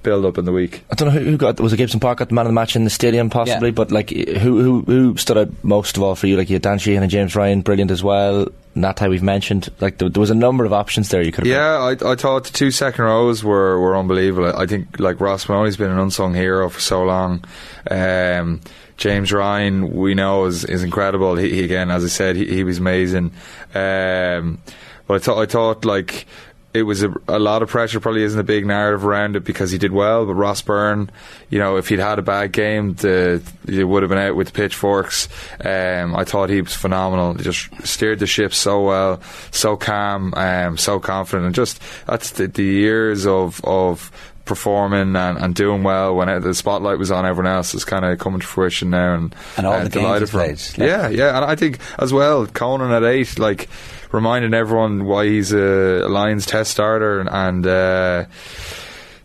build 0.03 0.25
up 0.25 0.37
in 0.37 0.45
the 0.45 0.51
week. 0.51 0.83
I 0.91 0.95
don't 0.95 1.13
know 1.13 1.19
who, 1.19 1.31
who 1.31 1.37
got 1.37 1.59
was 1.59 1.73
it 1.73 1.77
Gibson 1.77 1.99
Park 1.99 2.19
got 2.19 2.29
the 2.29 2.35
man 2.35 2.45
of 2.45 2.49
the 2.49 2.53
match 2.53 2.75
in 2.75 2.83
the 2.83 2.89
stadium 2.89 3.29
possibly, 3.29 3.69
Yeah. 3.69 3.73
but 3.75 3.91
like 3.91 4.09
who 4.09 4.61
who 4.61 4.81
who 4.81 5.17
stood 5.17 5.37
out 5.37 5.49
most 5.63 5.97
of 5.97 6.03
all 6.03 6.15
for 6.15 6.27
you? 6.27 6.37
Like 6.37 6.49
you 6.49 6.55
had 6.55 6.61
Dan 6.63 6.79
Sheehan 6.79 7.03
and 7.03 7.11
James 7.11 7.35
Ryan, 7.35 7.61
brilliant 7.61 7.91
as 7.91 8.03
well. 8.03 8.47
Ngatai 8.75 9.09
we've 9.09 9.21
mentioned. 9.23 9.69
Like 9.81 9.97
there, 9.97 10.07
there 10.09 10.21
was 10.21 10.29
a 10.29 10.35
number 10.35 10.63
of 10.63 10.71
options 10.71 11.09
there 11.09 11.21
you 11.21 11.31
could 11.33 11.45
have. 11.45 11.53
Yeah, 11.53 11.77
I, 11.77 12.11
I 12.11 12.15
thought 12.15 12.45
the 12.45 12.53
two 12.53 12.71
second 12.71 13.03
rows 13.03 13.43
were, 13.43 13.77
were 13.81 13.97
unbelievable. 13.97 14.55
I 14.55 14.65
think 14.65 14.97
like 14.97 15.19
Ross 15.19 15.49
Molony's 15.49 15.75
been 15.75 15.91
an 15.91 15.99
unsung 15.99 16.33
hero 16.33 16.69
for 16.69 16.79
so 16.79 17.03
long. 17.03 17.43
Um, 17.89 18.61
James 18.95 19.33
Ryan, 19.33 19.91
we 19.93 20.13
know 20.13 20.45
is 20.45 20.63
is 20.63 20.83
incredible. 20.83 21.35
He, 21.35 21.49
he 21.49 21.63
again, 21.65 21.91
as 21.91 22.05
I 22.05 22.07
said, 22.07 22.35
he, 22.37 22.45
he 22.45 22.63
was 22.63 22.77
amazing. 22.77 23.33
Um, 23.75 24.59
but 25.07 25.15
I 25.15 25.19
thought 25.19 25.41
I 25.41 25.45
thought 25.47 25.83
like 25.85 26.25
it 26.73 26.83
was 26.83 27.03
a, 27.03 27.13
a 27.27 27.37
lot 27.39 27.61
of 27.61 27.69
pressure. 27.69 27.99
Probably 27.99 28.23
isn't 28.23 28.39
a 28.39 28.43
big 28.43 28.65
narrative 28.65 29.05
around 29.05 29.35
it 29.35 29.43
because 29.43 29.71
he 29.71 29.77
did 29.77 29.91
well. 29.91 30.25
But 30.25 30.35
Ross 30.35 30.61
Byrne, 30.61 31.09
you 31.49 31.59
know, 31.59 31.77
if 31.77 31.89
he'd 31.89 31.99
had 31.99 32.17
a 32.19 32.21
bad 32.21 32.51
game, 32.53 32.93
the 32.95 33.41
he 33.67 33.83
would 33.83 34.03
have 34.03 34.09
been 34.09 34.17
out 34.17 34.35
with 34.35 34.47
the 34.47 34.53
pitchforks. 34.53 35.27
Um, 35.63 36.15
I 36.15 36.23
thought 36.23 36.49
he 36.49 36.61
was 36.61 36.73
phenomenal. 36.73 37.33
He 37.33 37.43
just 37.43 37.69
steered 37.85 38.19
the 38.19 38.27
ship 38.27 38.53
so 38.53 38.83
well, 38.83 39.21
so 39.51 39.75
calm, 39.75 40.33
um, 40.35 40.77
so 40.77 40.99
confident, 40.99 41.45
and 41.47 41.55
just 41.55 41.81
that's 42.07 42.31
the, 42.31 42.47
the 42.47 42.63
years 42.63 43.25
of 43.27 43.59
of 43.65 44.11
performing 44.45 45.15
and, 45.15 45.37
and 45.37 45.55
doing 45.55 45.83
well 45.83 46.15
when 46.15 46.41
the 46.41 46.53
spotlight 46.53 46.97
was 46.97 47.11
on 47.11 47.25
everyone 47.25 47.49
else 47.53 47.73
is 47.75 47.85
kind 47.85 48.03
of 48.03 48.17
coming 48.17 48.39
to 48.41 48.45
fruition 48.45 48.89
now 48.89 49.13
and 49.13 49.35
And 49.55 49.65
all 49.67 49.73
uh, 49.73 49.83
the 49.83 49.89
games 49.89 49.93
delighted 49.93 50.27
him. 50.29 50.31
played, 50.31 50.57
like- 50.77 50.89
yeah 50.89 51.07
yeah 51.09 51.35
and 51.37 51.45
I 51.45 51.55
think 51.55 51.77
as 51.99 52.11
well 52.11 52.47
Conan 52.47 52.91
at 52.91 53.03
eight 53.03 53.37
like 53.39 53.69
reminding 54.11 54.53
everyone 54.53 55.05
why 55.05 55.25
he's 55.25 55.51
a 55.53 56.07
Lions 56.09 56.45
test 56.45 56.71
starter 56.71 57.19
and, 57.19 57.29
and 57.29 57.67
uh, 57.67 58.25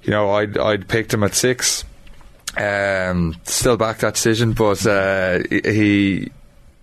you 0.03 0.11
know 0.11 0.31
I'd, 0.31 0.57
I'd 0.59 0.89
picked 0.89 1.13
him 1.15 1.23
at 1.23 1.35
six 1.35 1.85
um, 2.57 3.35
still 3.45 3.77
back 3.77 3.99
that 3.99 4.15
decision 4.15 4.53
but 4.53 4.87
uh, 4.87 5.41
he 5.51 6.31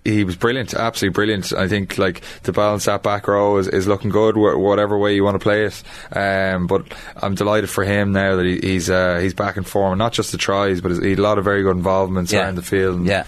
he 0.05 0.25
was 0.25 0.35
brilliant, 0.35 0.73
absolutely 0.73 1.13
brilliant. 1.13 1.53
I 1.53 1.69
think 1.69 1.97
like 1.97 2.23
the 2.43 2.51
balance 2.51 2.83
that 2.85 3.03
back 3.03 3.25
row 3.25 3.55
is, 3.55 3.69
is 3.69 3.87
looking 3.87 4.09
good, 4.09 4.35
wh- 4.35 4.59
whatever 4.59 4.97
way 4.97 5.15
you 5.15 5.23
want 5.23 5.35
to 5.35 5.39
play 5.39 5.63
it. 5.63 5.81
Um, 6.11 6.67
but 6.67 6.83
I'm 7.15 7.35
delighted 7.35 7.69
for 7.69 7.85
him 7.85 8.11
now 8.11 8.35
that 8.35 8.45
he, 8.45 8.59
he's 8.59 8.89
uh, 8.89 9.19
he's 9.19 9.33
back 9.33 9.55
in 9.55 9.63
form, 9.63 9.93
and 9.93 9.99
not 9.99 10.11
just 10.11 10.33
the 10.33 10.37
tries, 10.37 10.81
but 10.81 10.91
he 11.01 11.11
had 11.11 11.19
a 11.19 11.21
lot 11.21 11.37
of 11.37 11.45
very 11.45 11.63
good 11.63 11.77
involvements 11.77 12.33
Yeah. 12.33 12.41
around 12.41 12.55
the 12.55 12.63
field. 12.63 13.05
Yeah. 13.05 13.23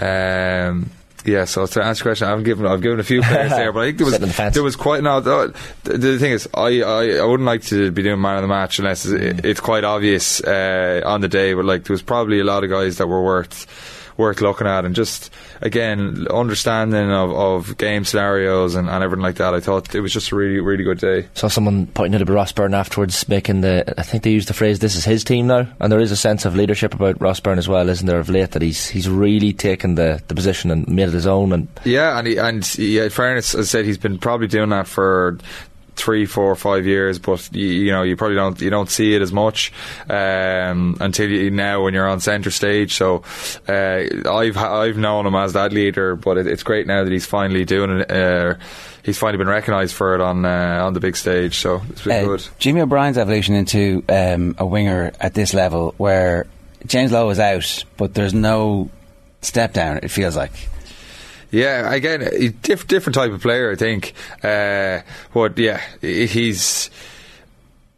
Um, 0.00 0.90
yeah, 1.26 1.44
so 1.44 1.66
to 1.66 1.82
answer 1.82 2.04
your 2.04 2.14
question, 2.14 2.28
I've 2.28 2.44
given 2.44 2.66
I've 2.66 2.80
given 2.80 3.00
a 3.00 3.04
few 3.04 3.20
players 3.20 3.50
there, 3.50 3.72
but 3.72 3.80
I 3.80 3.86
think 3.86 3.98
there 3.98 4.06
was 4.06 4.18
the 4.18 4.50
there 4.54 4.62
was 4.62 4.76
quite 4.76 5.02
no. 5.02 5.20
The, 5.20 5.52
the 5.82 6.18
thing 6.18 6.32
is, 6.32 6.48
I, 6.54 6.82
I 6.82 7.16
I 7.16 7.24
wouldn't 7.24 7.46
like 7.46 7.62
to 7.64 7.90
be 7.90 8.02
doing 8.02 8.20
man 8.20 8.36
of 8.36 8.42
the 8.42 8.48
match 8.48 8.78
unless 8.78 9.04
it's, 9.04 9.40
it's 9.44 9.60
quite 9.60 9.84
obvious 9.84 10.40
uh, 10.42 11.02
on 11.04 11.20
the 11.20 11.28
day. 11.28 11.54
But 11.54 11.64
like, 11.64 11.84
there 11.84 11.94
was 11.94 12.02
probably 12.02 12.40
a 12.40 12.44
lot 12.44 12.64
of 12.64 12.70
guys 12.70 12.98
that 12.98 13.08
were 13.08 13.22
worth 13.22 13.66
worth 14.16 14.40
looking 14.40 14.66
at, 14.66 14.84
and 14.84 14.94
just 14.94 15.32
again 15.60 16.26
understanding 16.30 17.10
of, 17.10 17.32
of 17.32 17.78
game 17.78 18.04
scenarios 18.04 18.74
and, 18.74 18.88
and 18.88 19.02
everything 19.02 19.22
like 19.22 19.36
that. 19.36 19.54
I 19.54 19.60
thought 19.60 19.94
it 19.94 20.00
was 20.00 20.12
just 20.12 20.32
a 20.32 20.36
really 20.36 20.60
really 20.60 20.84
good 20.84 20.98
day. 20.98 21.28
Saw 21.34 21.48
someone 21.48 21.86
pointing 21.86 22.20
at 22.20 22.28
Ross 22.28 22.52
Byrne 22.52 22.74
afterwards, 22.74 23.28
making 23.28 23.60
the. 23.60 23.94
I 23.98 24.02
think 24.02 24.22
they 24.22 24.30
used 24.30 24.48
the 24.48 24.54
phrase, 24.54 24.78
"This 24.78 24.96
is 24.96 25.04
his 25.04 25.24
team 25.24 25.46
now," 25.46 25.66
and 25.80 25.90
there 25.90 26.00
is 26.00 26.12
a 26.12 26.16
sense 26.16 26.44
of 26.44 26.56
leadership 26.56 26.94
about 26.94 27.20
Ross 27.20 27.40
Byrne 27.40 27.58
as 27.58 27.68
well, 27.68 27.88
isn't 27.88 28.06
there? 28.06 28.20
Of 28.20 28.30
late, 28.30 28.52
that 28.52 28.62
he's 28.62 28.88
he's 28.88 29.08
really 29.08 29.52
taken 29.52 29.94
the, 29.94 30.22
the 30.28 30.34
position 30.34 30.70
and 30.70 30.86
made 30.88 31.08
it 31.08 31.14
his 31.14 31.26
own. 31.26 31.52
And 31.52 31.68
Yeah, 31.84 32.18
and 32.18 32.26
he, 32.26 32.36
and 32.36 32.78
yeah, 32.78 33.04
in 33.04 33.10
fairness, 33.10 33.54
as 33.54 33.68
I 33.68 33.70
said, 33.70 33.84
he's 33.84 33.98
been 33.98 34.18
probably 34.18 34.46
doing 34.46 34.70
that 34.70 34.86
for 34.86 35.38
three, 35.96 36.26
four, 36.26 36.54
five 36.54 36.86
years, 36.86 37.18
but 37.18 37.48
you, 37.52 37.66
you 37.66 37.90
know 37.90 38.02
you 38.02 38.16
probably 38.16 38.36
don't 38.36 38.60
you 38.60 38.70
don't 38.70 38.90
see 38.90 39.14
it 39.14 39.22
as 39.22 39.32
much 39.32 39.72
um, 40.08 40.96
until 41.00 41.28
you, 41.28 41.50
now 41.50 41.82
when 41.84 41.94
you're 41.94 42.08
on 42.08 42.20
centre 42.20 42.50
stage. 42.50 42.94
So 42.94 43.22
uh, 43.68 44.04
I've 44.30 44.56
I've 44.56 44.96
known 44.96 45.26
him 45.26 45.34
as 45.34 45.54
that 45.54 45.72
leader, 45.72 46.16
but 46.16 46.38
it, 46.38 46.46
it's 46.46 46.62
great 46.62 46.86
now 46.86 47.02
that 47.04 47.12
he's 47.12 47.26
finally 47.26 47.64
doing 47.64 48.00
it. 48.00 48.10
Uh, 48.10 48.54
he's 49.02 49.18
finally 49.18 49.38
been 49.38 49.48
recognised 49.48 49.94
for 49.94 50.14
it 50.14 50.20
on 50.20 50.44
uh, 50.44 50.84
on 50.84 50.92
the 50.92 51.00
big 51.00 51.16
stage. 51.16 51.58
So 51.58 51.82
it's 51.90 52.02
been 52.02 52.24
Uh, 52.24 52.28
good. 52.28 52.46
Jimmy 52.58 52.80
O'Brien's 52.82 53.18
evolution 53.18 53.54
into 53.54 54.04
um, 54.08 54.54
a 54.58 54.66
winger 54.66 55.12
at 55.20 55.34
this 55.34 55.54
level, 55.54 55.94
where 55.96 56.46
James 56.86 57.10
Lowe 57.10 57.30
is 57.30 57.40
out, 57.40 57.84
but 57.96 58.14
there's 58.14 58.34
no 58.34 58.90
step 59.42 59.72
down. 59.72 59.98
It 60.02 60.10
feels 60.10 60.36
like. 60.36 60.52
Yeah, 61.50 61.92
again, 61.92 62.54
diff- 62.62 62.86
different 62.86 63.14
type 63.14 63.32
of 63.32 63.40
player, 63.40 63.70
I 63.70 63.76
think. 63.76 64.14
Uh, 64.42 65.00
but 65.32 65.56
yeah, 65.58 65.80
he's. 66.00 66.90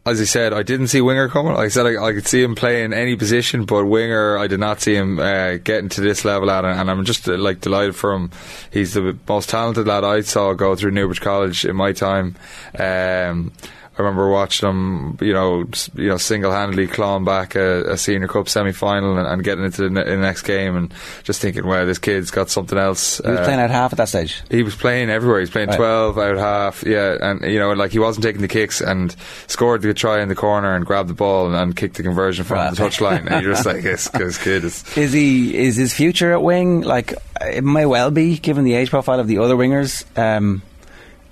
As 0.05 0.19
I 0.19 0.23
said, 0.23 0.53
I 0.53 0.63
didn't 0.63 0.87
see 0.87 1.01
Winger 1.01 1.27
coming. 1.27 1.53
Like 1.53 1.65
I 1.65 1.67
said, 1.67 1.85
I, 1.85 2.03
I 2.03 2.13
could 2.13 2.25
see 2.25 2.41
him 2.41 2.55
play 2.55 2.83
in 2.83 2.93
any 2.93 3.15
position, 3.15 3.65
but 3.65 3.85
Winger, 3.85 4.37
I 4.37 4.47
did 4.47 4.59
not 4.59 4.81
see 4.81 4.95
him 4.95 5.19
uh, 5.19 5.57
getting 5.57 5.89
to 5.89 6.01
this 6.01 6.25
level 6.25 6.49
at, 6.49 6.65
and 6.65 6.89
I'm 6.89 7.05
just 7.05 7.27
uh, 7.27 7.37
like 7.37 7.61
delighted 7.61 7.95
for 7.95 8.13
him. 8.13 8.31
He's 8.71 8.93
the 8.93 9.17
most 9.27 9.49
talented 9.49 9.85
lad 9.85 10.03
I 10.03 10.21
saw 10.21 10.53
go 10.53 10.75
through 10.75 10.91
Newbridge 10.91 11.21
College 11.21 11.65
in 11.65 11.75
my 11.75 11.91
time. 11.91 12.35
Um, 12.79 13.51
I 13.99 14.01
remember 14.01 14.29
watching 14.29 14.69
him, 14.69 15.17
you 15.19 15.33
know, 15.33 15.65
you 15.95 16.07
know, 16.07 16.15
single-handedly 16.17 16.87
clawing 16.87 17.25
back 17.25 17.55
a, 17.55 17.83
a 17.91 17.97
senior 17.97 18.29
cup 18.29 18.47
semi-final 18.47 19.17
and, 19.17 19.27
and 19.27 19.43
getting 19.43 19.65
into 19.65 19.81
the, 19.81 19.89
ne- 19.89 20.05
the 20.05 20.15
next 20.15 20.43
game, 20.43 20.77
and 20.77 20.93
just 21.25 21.41
thinking, 21.41 21.67
wow, 21.67 21.83
this 21.83 21.99
kid's 21.99 22.31
got 22.31 22.49
something 22.49 22.77
else. 22.77 23.17
He 23.17 23.29
was 23.29 23.39
Uh, 23.39 23.43
playing 23.43 23.59
out 23.59 23.69
half 23.71 23.91
at 23.91 23.97
that 23.97 24.07
stage. 24.07 24.41
he 24.49 24.63
was 24.63 24.73
playing 24.75 25.09
everywhere. 25.09 25.39
He 25.39 25.43
was 25.43 25.49
playing 25.49 25.67
Right. 25.67 25.75
12 25.77 26.17
out 26.17 26.37
half, 26.37 26.83
yeah, 26.87 27.17
and 27.19 27.41
you 27.41 27.59
know, 27.59 27.73
like 27.73 27.91
he 27.91 27.99
wasn't 27.99 28.23
taking 28.23 28.41
the 28.41 28.47
kicks 28.47 28.79
and 28.79 29.13
scored 29.47 29.81
the 29.81 29.93
try 29.93 30.21
in 30.21 30.29
the 30.29 30.35
corner 30.35 30.73
and 30.75 30.85
grabbed 30.85 31.09
the 31.09 31.13
ball 31.13 31.47
and, 31.47 31.55
and 31.55 31.75
kicked 31.75 31.97
the 31.97 32.03
conversion 32.03 32.45
from 32.45 32.57
Right. 32.59 32.73
the 32.73 32.81
touchline. 32.81 33.29
and 33.29 33.43
you're 33.43 33.53
just 33.53 33.65
like, 33.65 33.83
this, 33.83 34.07
this 34.13 34.37
kid 34.41 34.63
is. 34.63 34.97
Is 34.97 35.11
he? 35.11 35.53
Is 35.57 35.75
his 35.75 35.93
future 35.93 36.31
at 36.31 36.41
wing? 36.41 36.81
Like 36.81 37.15
it 37.41 37.65
may 37.65 37.85
well 37.85 38.11
be, 38.11 38.37
given 38.37 38.63
the 38.63 38.75
age 38.75 38.91
profile 38.91 39.19
of 39.19 39.27
the 39.27 39.39
other 39.39 39.55
wingers. 39.55 40.05
Um, 40.17 40.61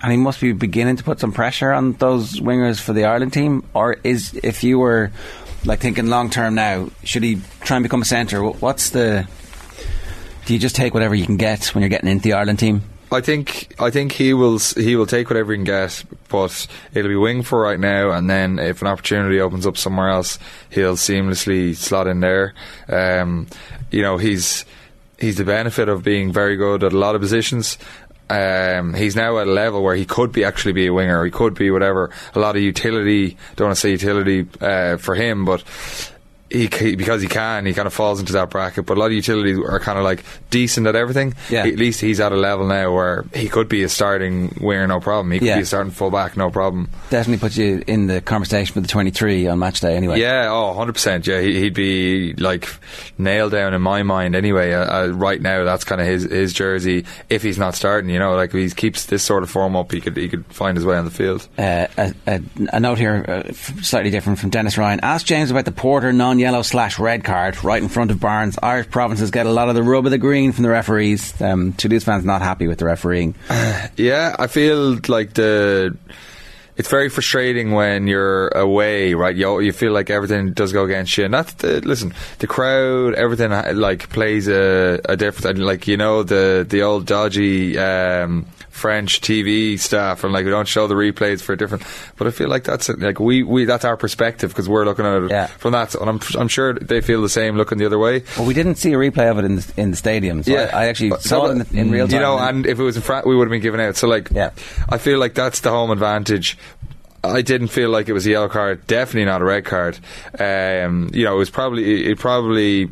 and 0.02 0.12
he 0.12 0.18
must 0.18 0.40
be 0.42 0.52
beginning 0.52 0.96
to 0.98 1.04
put 1.04 1.20
some 1.20 1.32
pressure 1.32 1.72
on 1.72 1.94
those 1.94 2.40
wingers 2.40 2.80
for 2.80 2.94
the 2.94 3.06
Ireland 3.06 3.34
team. 3.34 3.64
Or 3.74 3.98
is 4.04 4.40
if 4.44 4.64
you 4.64 4.80
were 4.80 5.12
like 5.66 5.80
thinking 5.80 6.08
long 6.08 6.30
term 6.30 6.56
now, 6.56 6.90
should 7.04 7.24
he 7.24 7.42
try 7.62 7.78
and 7.78 7.84
become 7.84 8.02
a 8.02 8.06
centre? 8.06 8.44
What's 8.44 8.92
the? 8.92 9.28
Do 10.46 10.54
you 10.54 10.60
just 10.60 10.76
take 10.76 10.94
whatever 10.94 11.14
you 11.14 11.26
can 11.26 11.38
get 11.38 11.76
when 11.76 11.82
you're 11.82 11.90
getting 11.90 12.10
into 12.10 12.24
the 12.24 12.34
Ireland 12.34 12.60
team? 12.60 12.84
I 13.12 13.22
think 13.22 13.74
I 13.80 13.90
think 13.90 14.12
he 14.12 14.34
will 14.34 14.60
he 14.60 14.96
will 14.96 15.06
take 15.06 15.30
whatever 15.30 15.54
he 15.54 15.58
can 15.58 15.64
get, 15.64 16.04
but 16.30 16.68
it'll 16.94 17.10
be 17.10 17.16
wing 17.16 17.42
for 17.42 17.62
right 17.62 17.80
now. 17.80 18.12
And 18.12 18.30
then 18.30 18.60
if 18.60 18.82
an 18.82 18.88
opportunity 18.88 19.40
opens 19.40 19.66
up 19.66 19.78
somewhere 19.78 20.10
else, 20.10 20.40
he'll 20.70 20.96
seamlessly 20.96 21.76
slot 21.76 22.08
in 22.08 22.20
there. 22.20 22.54
Um, 22.90 23.48
you 23.92 24.02
know, 24.02 24.18
he's 24.18 24.66
he's 25.20 25.38
the 25.38 25.46
benefit 25.46 25.88
of 25.88 26.04
being 26.04 26.34
very 26.34 26.58
good 26.58 26.84
at 26.84 26.92
a 26.92 26.98
lot 26.98 27.16
of 27.16 27.22
positions. 27.22 27.78
Um, 28.30 28.94
he's 28.94 29.16
now 29.16 29.40
at 29.40 29.48
a 29.48 29.52
level 29.52 29.84
where 29.84 29.96
he 29.96 30.06
could 30.06 30.32
be 30.32 30.44
actually 30.44 30.74
be 30.74 30.88
a 30.88 30.94
winger. 30.94 31.24
He 31.24 31.32
could 31.32 31.54
be 31.54 31.72
whatever. 31.72 32.12
A 32.36 32.40
lot 32.40 32.56
of 32.56 32.62
utility. 32.62 33.38
Don't 33.56 33.68
want 33.68 33.76
to 33.78 33.82
say 33.82 33.92
utility 33.92 34.48
uh, 34.60 34.98
for 34.98 35.16
him, 35.16 35.46
but 35.46 35.64
he, 36.50 36.96
because 36.96 37.22
he 37.22 37.28
can, 37.28 37.66
he 37.66 37.74
kind 37.74 37.88
of 37.88 37.94
falls 37.94 38.20
into 38.20 38.34
that 38.34 38.50
bracket. 38.50 38.86
But 38.86 38.98
a 38.98 39.00
lot 39.00 39.08
of 39.08 39.14
utilities 39.14 39.58
are 39.60 39.80
kind 39.80 39.98
of 39.98 40.04
like 40.04 40.24
decent 40.50 40.88
at 40.88 40.96
everything. 40.96 41.34
Yeah. 41.50 41.66
At 41.66 41.76
least 41.78 42.00
he's 42.02 42.20
at 42.20 42.32
a 42.32 42.36
level 42.36 42.68
now 42.68 42.94
where 42.94 43.26
he 43.34 43.48
could 43.50 43.68
be 43.70 43.84
a 43.84 43.90
starting 43.90 44.56
winger, 44.62 44.88
no 44.88 45.00
problem. 45.00 45.32
He 45.32 45.40
could 45.40 45.48
Yeah. 45.48 45.56
be 45.58 45.62
a 45.64 45.66
starting 45.66 45.92
fullback, 45.92 46.38
no 46.38 46.50
problem. 46.50 46.90
Definitely 47.10 47.40
puts 47.40 47.58
you 47.58 47.84
in 47.88 48.08
the 48.08 48.22
conversation 48.22 48.76
with 48.76 48.84
the 48.86 48.90
23 48.90 49.48
on 49.48 49.60
match 49.60 49.80
day. 49.80 49.96
Anyway. 49.96 50.20
Yeah, 50.20 50.48
oh, 50.50 50.74
100%. 50.78 51.26
Yeah, 51.28 51.42
he, 51.42 51.60
he'd 51.60 51.74
be 51.74 52.34
like 52.34 52.68
nailed 53.18 53.52
down 53.52 53.74
in 53.74 53.82
my 53.82 54.04
mind 54.04 54.36
anyway. 54.36 54.74
Uh, 54.74 55.04
uh, 55.04 55.08
right 55.10 55.42
now, 55.42 55.64
that's 55.64 55.84
kind 55.84 56.00
of 56.02 56.08
his 56.08 56.24
his 56.24 56.54
jersey. 56.54 57.06
If 57.30 57.44
he's 57.44 57.58
not 57.58 57.76
starting, 57.76 58.10
you 58.10 58.20
know, 58.20 58.36
like 58.36 58.54
if 58.54 58.56
he 58.56 58.70
keeps 58.70 59.06
this 59.06 59.24
sort 59.24 59.44
of 59.44 59.50
form 59.50 59.76
up, 59.76 59.92
he 59.92 60.02
could 60.02 60.16
he 60.18 60.30
could 60.30 60.46
find 60.48 60.78
his 60.78 60.86
way 60.86 60.98
on 60.98 61.06
the 61.06 61.12
field. 61.12 61.48
Uh, 61.58 61.88
a, 61.98 62.14
a, 62.28 62.42
a 62.74 62.80
note 62.80 62.98
here, 62.98 63.26
uh, 63.28 63.52
slightly 63.82 64.12
different 64.12 64.40
from 64.40 64.50
Dennis 64.50 64.78
Ryan. 64.78 65.00
Ask 65.02 65.26
James 65.26 65.52
about 65.52 65.66
the 65.66 65.72
Porter 65.72 66.14
non-yellow 66.38 66.62
slash 66.62 67.00
red 67.00 67.24
card 67.24 67.64
right 67.64 67.82
in 67.82 67.90
front 67.90 68.12
of 68.12 68.20
Barnes. 68.20 68.60
Irish 68.62 68.90
provinces 68.92 69.32
get 69.32 69.48
a 69.48 69.52
lot 69.52 69.70
of 69.70 69.76
the 69.76 69.82
rub 69.82 70.06
of 70.06 70.12
the 70.12 70.20
green 70.20 70.52
from 70.52 70.64
the 70.64 70.70
referees. 70.70 71.40
Um, 71.42 71.74
Toulouse 71.74 72.04
fans 72.04 72.24
not 72.24 72.44
happy 72.44 72.68
with 72.68 72.78
the 72.78 72.86
refereeing. 72.86 73.36
Yeah, 73.96 74.36
I 74.38 74.48
feel 74.48 75.00
like 75.08 75.34
the. 75.34 75.98
It's 76.76 76.90
very 76.90 77.10
frustrating 77.10 77.72
when 77.72 78.06
you're 78.06 78.50
away, 78.50 79.16
right? 79.16 79.36
You 79.36 79.60
you 79.60 79.72
feel 79.72 79.92
like 79.92 80.12
everything 80.12 80.54
does 80.54 80.72
go 80.72 80.84
against 80.84 81.18
you, 81.18 81.26
and 81.26 81.34
the 81.34 81.82
listen. 81.84 82.14
The 82.38 82.48
crowd, 82.48 83.16
everything 83.16 83.52
uh, 83.52 83.72
like 83.74 84.10
plays 84.10 84.48
a, 84.48 85.00
a 85.06 85.16
different. 85.18 85.58
Like 85.60 85.88
you 85.88 85.98
know 85.98 86.22
the 86.22 86.66
the 86.68 86.84
old 86.84 87.08
dodgy 87.08 87.78
um, 87.80 88.46
French 88.78 89.22
TV 89.22 89.80
staff, 89.80 90.24
and 90.24 90.32
like 90.32 90.46
we 90.46 90.52
don't 90.52 90.68
show 90.68 90.86
the 90.88 90.94
replays 90.94 91.42
for 91.42 91.56
different. 91.56 91.84
But 92.16 92.28
I 92.28 92.32
feel 92.32 92.48
like 92.48 92.64
that's 92.64 92.88
like 92.90 93.20
we, 93.20 93.42
we 93.44 93.66
that's 93.66 93.84
our 93.84 93.98
perspective 93.98 94.52
because 94.52 94.70
we're 94.70 94.86
looking 94.86 95.06
at 95.06 95.24
it 95.24 95.50
from 95.58 95.72
that, 95.74 95.96
and 95.96 96.08
I'm 96.10 96.20
I'm 96.38 96.48
sure 96.48 96.74
they 96.74 97.02
feel 97.02 97.22
the 97.22 97.30
same 97.30 97.58
looking 97.58 97.80
the 97.80 97.86
other 97.88 97.98
way. 97.98 98.24
Well, 98.38 98.46
we 98.48 98.54
didn't 98.54 98.76
see 98.76 98.94
a 98.94 98.98
replay 98.98 99.30
of 99.32 99.40
it 99.40 99.46
in 99.46 99.56
the, 99.56 99.74
in 99.78 99.92
the 99.92 99.98
stadium. 99.98 100.44
So 100.44 100.54
I, 100.56 100.84
I 100.84 100.86
actually 100.88 101.10
But- 101.10 101.24
saw 101.24 101.48
it 101.48 101.68
in, 101.72 101.78
in 101.78 101.92
real 101.92 102.08
time. 102.08 102.16
You 102.16 102.22
know, 102.22 102.38
and 102.38 102.66
if 102.68 102.80
it 102.80 102.84
was 102.84 102.96
in 102.96 103.02
France, 103.02 103.26
we 103.26 103.36
would 103.36 103.48
have 103.48 103.52
been 103.52 103.62
given 103.62 103.80
out. 103.80 103.96
So, 103.98 104.08
like, 104.08 104.30
yeah. 104.32 104.52
I 104.90 104.98
feel 105.00 105.18
like 105.20 105.34
that's 105.34 105.62
the 105.62 105.72
home 105.72 105.90
advantage. 105.92 106.58
I 107.24 107.42
didn't 107.42 107.70
feel 107.70 107.90
like 107.90 108.08
it 108.08 108.14
was 108.14 108.26
a 108.28 108.30
yellow 108.30 108.48
card. 108.48 108.86
Definitely 108.86 109.26
not 109.26 109.42
a 109.42 109.46
red 109.46 109.66
card. 109.66 109.98
Um, 110.40 111.10
you 111.14 111.26
know, 111.26 111.34
it 111.36 111.40
was 111.40 111.50
probably 111.50 112.06
it 112.06 112.20
probably 112.20 112.90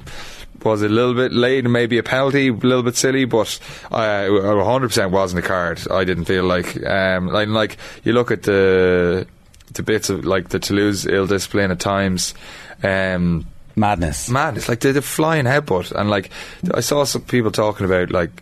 was 0.64 0.82
a 0.82 0.90
little 0.90 1.14
bit 1.14 1.34
late 1.34 1.64
and 1.64 1.74
maybe 1.74 1.98
a 1.98 2.04
penalty, 2.04 2.50
a 2.50 2.54
little 2.54 2.84
bit 2.84 2.96
silly, 2.96 3.26
but 3.26 3.60
uh, 3.92 4.26
100% 4.28 5.12
wasn't 5.12 5.44
a 5.44 5.48
card. 5.48 5.82
I 5.90 6.04
didn't 6.04 6.26
feel 6.26 6.44
like. 6.44 6.84
Um, 6.86 7.28
like, 7.28 7.48
like 7.48 7.78
you 8.04 8.14
look 8.14 8.32
at 8.32 8.44
the 8.44 9.28
the 9.74 9.84
bits 9.84 10.10
of 10.10 10.26
like 10.26 10.50
the 10.50 10.60
Toulouse 10.60 11.06
ill 11.06 11.28
discipline 11.28 11.72
at 11.72 11.80
times. 11.80 12.34
Um, 12.84 13.46
madness, 13.76 14.30
madness. 14.30 14.70
Like 14.70 14.80
the, 14.80 14.94
the 14.94 15.02
flying 15.02 15.46
headbutt, 15.46 15.92
and 15.92 16.10
like 16.10 16.30
I 16.74 16.80
saw 16.80 17.04
some 17.04 17.24
people 17.24 17.52
talking 17.52 17.86
about 17.86 18.12
like. 18.12 18.42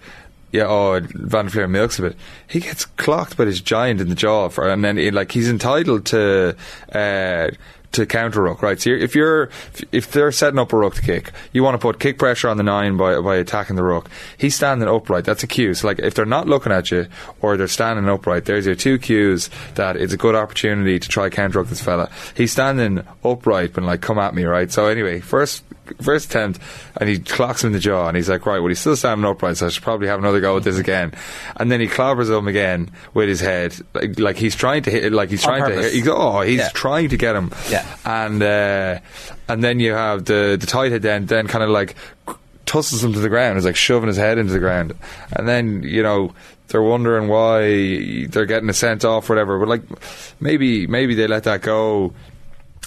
Yeah, 0.51 0.68
oh, 0.68 0.99
Van 1.01 1.45
der 1.45 1.49
Flier 1.49 1.68
milks 1.68 1.97
a 1.97 2.03
bit. 2.03 2.16
He 2.47 2.59
gets 2.59 2.86
clocked 2.86 3.38
by 3.38 3.45
his 3.45 3.59
giant 3.59 3.99
in 3.99 4.09
the 4.09 4.14
jaw, 4.14 4.49
for, 4.49 4.70
and 4.70 4.86
then 4.86 4.97
he, 4.97 5.09
like 5.09 5.32
he's 5.32 5.49
entitled 5.49 6.05
to 6.05 6.55
uh, 6.93 7.49
to 7.94 8.06
counter 8.06 8.41
ruck, 8.44 8.62
right? 8.62 8.80
So 8.80 8.91
you're, 8.91 9.00
if 9.00 9.16
you're 9.16 9.50
if 9.91 10.12
they're 10.12 10.32
setting 10.32 10.60
up 10.60 10.74
a 10.74 10.78
ruck 10.78 10.96
to 10.96 11.02
kick, 11.02 11.32
you 11.54 11.64
want 11.64 11.76
to 11.76 11.80
put 11.80 12.00
kick 12.00 12.20
pressure 12.20 12.50
on 12.50 12.58
the 12.58 12.64
nine 12.64 12.98
by 12.98 13.20
by 13.22 13.38
attacking 13.38 13.76
the 13.76 13.84
ruck. 13.84 14.10
He's 14.38 14.56
standing 14.56 14.88
upright. 14.88 15.26
That's 15.26 15.44
a 15.44 15.48
cue. 15.48 15.74
So 15.74 15.88
like 15.88 16.00
if 16.00 16.14
they're 16.14 16.26
not 16.26 16.48
looking 16.48 16.72
at 16.72 16.91
you 16.91 17.08
or 17.41 17.56
they're 17.56 17.68
standing 17.68 18.08
upright, 18.10 18.46
there's 18.46 18.66
your 18.66 18.76
two 18.76 18.98
cues 18.98 19.50
that 19.76 19.96
it's 19.96 20.14
a 20.14 20.18
good 20.18 20.36
opportunity 20.36 21.00
to 21.00 21.08
try 21.08 21.30
counter 21.30 21.60
ruck 21.60 21.70
this 21.70 21.82
fella. 21.82 22.10
He's 22.36 22.52
standing 22.52 23.06
upright, 23.24 23.74
but 23.74 23.84
like 23.84 24.02
come 24.02 24.20
at 24.20 24.36
me, 24.36 24.44
right? 24.44 24.72
So 24.72 24.88
anyway, 24.88 25.20
first 25.20 25.64
first 26.02 26.26
attempt, 26.26 26.60
and 26.98 27.10
he 27.10 27.20
clocks 27.20 27.64
him 27.64 27.68
in 27.68 27.74
the 27.74 27.80
jaw, 27.80 28.08
and 28.08 28.16
he's 28.18 28.30
like, 28.30 28.46
right, 28.46 28.60
well, 28.60 28.70
he's 28.70 28.80
still 28.80 28.96
standing 28.96 29.26
upright, 29.26 29.58
so 29.58 29.68
I 29.68 29.70
should 29.70 29.84
probably 29.84 30.08
have 30.08 30.20
another 30.20 30.40
go 30.40 30.56
with 30.56 30.64
this 30.64 30.78
again. 30.78 31.14
And 31.58 31.72
then 31.72 31.80
he 31.80 31.88
clobbers 31.88 32.30
him 32.36 32.48
again 32.48 32.92
with 33.14 33.28
his 33.30 33.40
head, 33.40 33.76
like, 33.94 34.20
like 34.20 34.36
he's 34.38 34.56
trying 34.56 34.84
to 34.84 34.92
hit, 34.92 35.12
like 35.12 35.30
he's 35.30 35.44
trying 35.44 35.66
to 35.70 35.76
hit. 35.82 35.94
He's, 35.94 36.08
oh, 36.08 36.42
he's 36.42 36.60
Yeah. 36.60 36.70
trying 36.70 37.10
to 37.10 37.18
get 37.18 37.36
him. 37.36 37.52
Yeah. 37.70 37.86
And 38.06 38.42
uh, 38.42 39.00
and 39.48 39.64
then 39.64 39.80
you 39.80 39.92
have 39.94 40.26
the 40.26 40.58
the 40.60 40.68
tight 40.68 40.92
head 40.92 41.02
then 41.02 41.26
then 41.26 41.48
kind 41.48 41.64
of 41.64 41.70
like 41.70 41.96
tussles 42.66 43.04
him 43.04 43.14
to 43.14 43.20
the 43.20 43.30
ground. 43.30 43.58
It's 43.58 43.66
like 43.66 43.76
shoving 43.76 44.08
his 44.08 44.18
head 44.18 44.38
into 44.38 44.54
the 44.54 44.60
ground, 44.60 44.94
and 45.34 45.48
then 45.48 45.84
you 45.84 46.04
know. 46.04 46.34
They're 46.70 46.82
wondering 46.82 47.28
why 47.28 48.26
they're 48.30 48.48
getting 48.48 48.70
a 48.70 48.74
sent 48.74 49.06
off, 49.06 49.30
whatever. 49.30 49.60
But 49.60 49.68
like, 49.68 49.82
maybe 50.40 50.88
maybe 50.88 51.14
they 51.14 51.28
let 51.28 51.44
that 51.44 51.62
go 51.62 52.14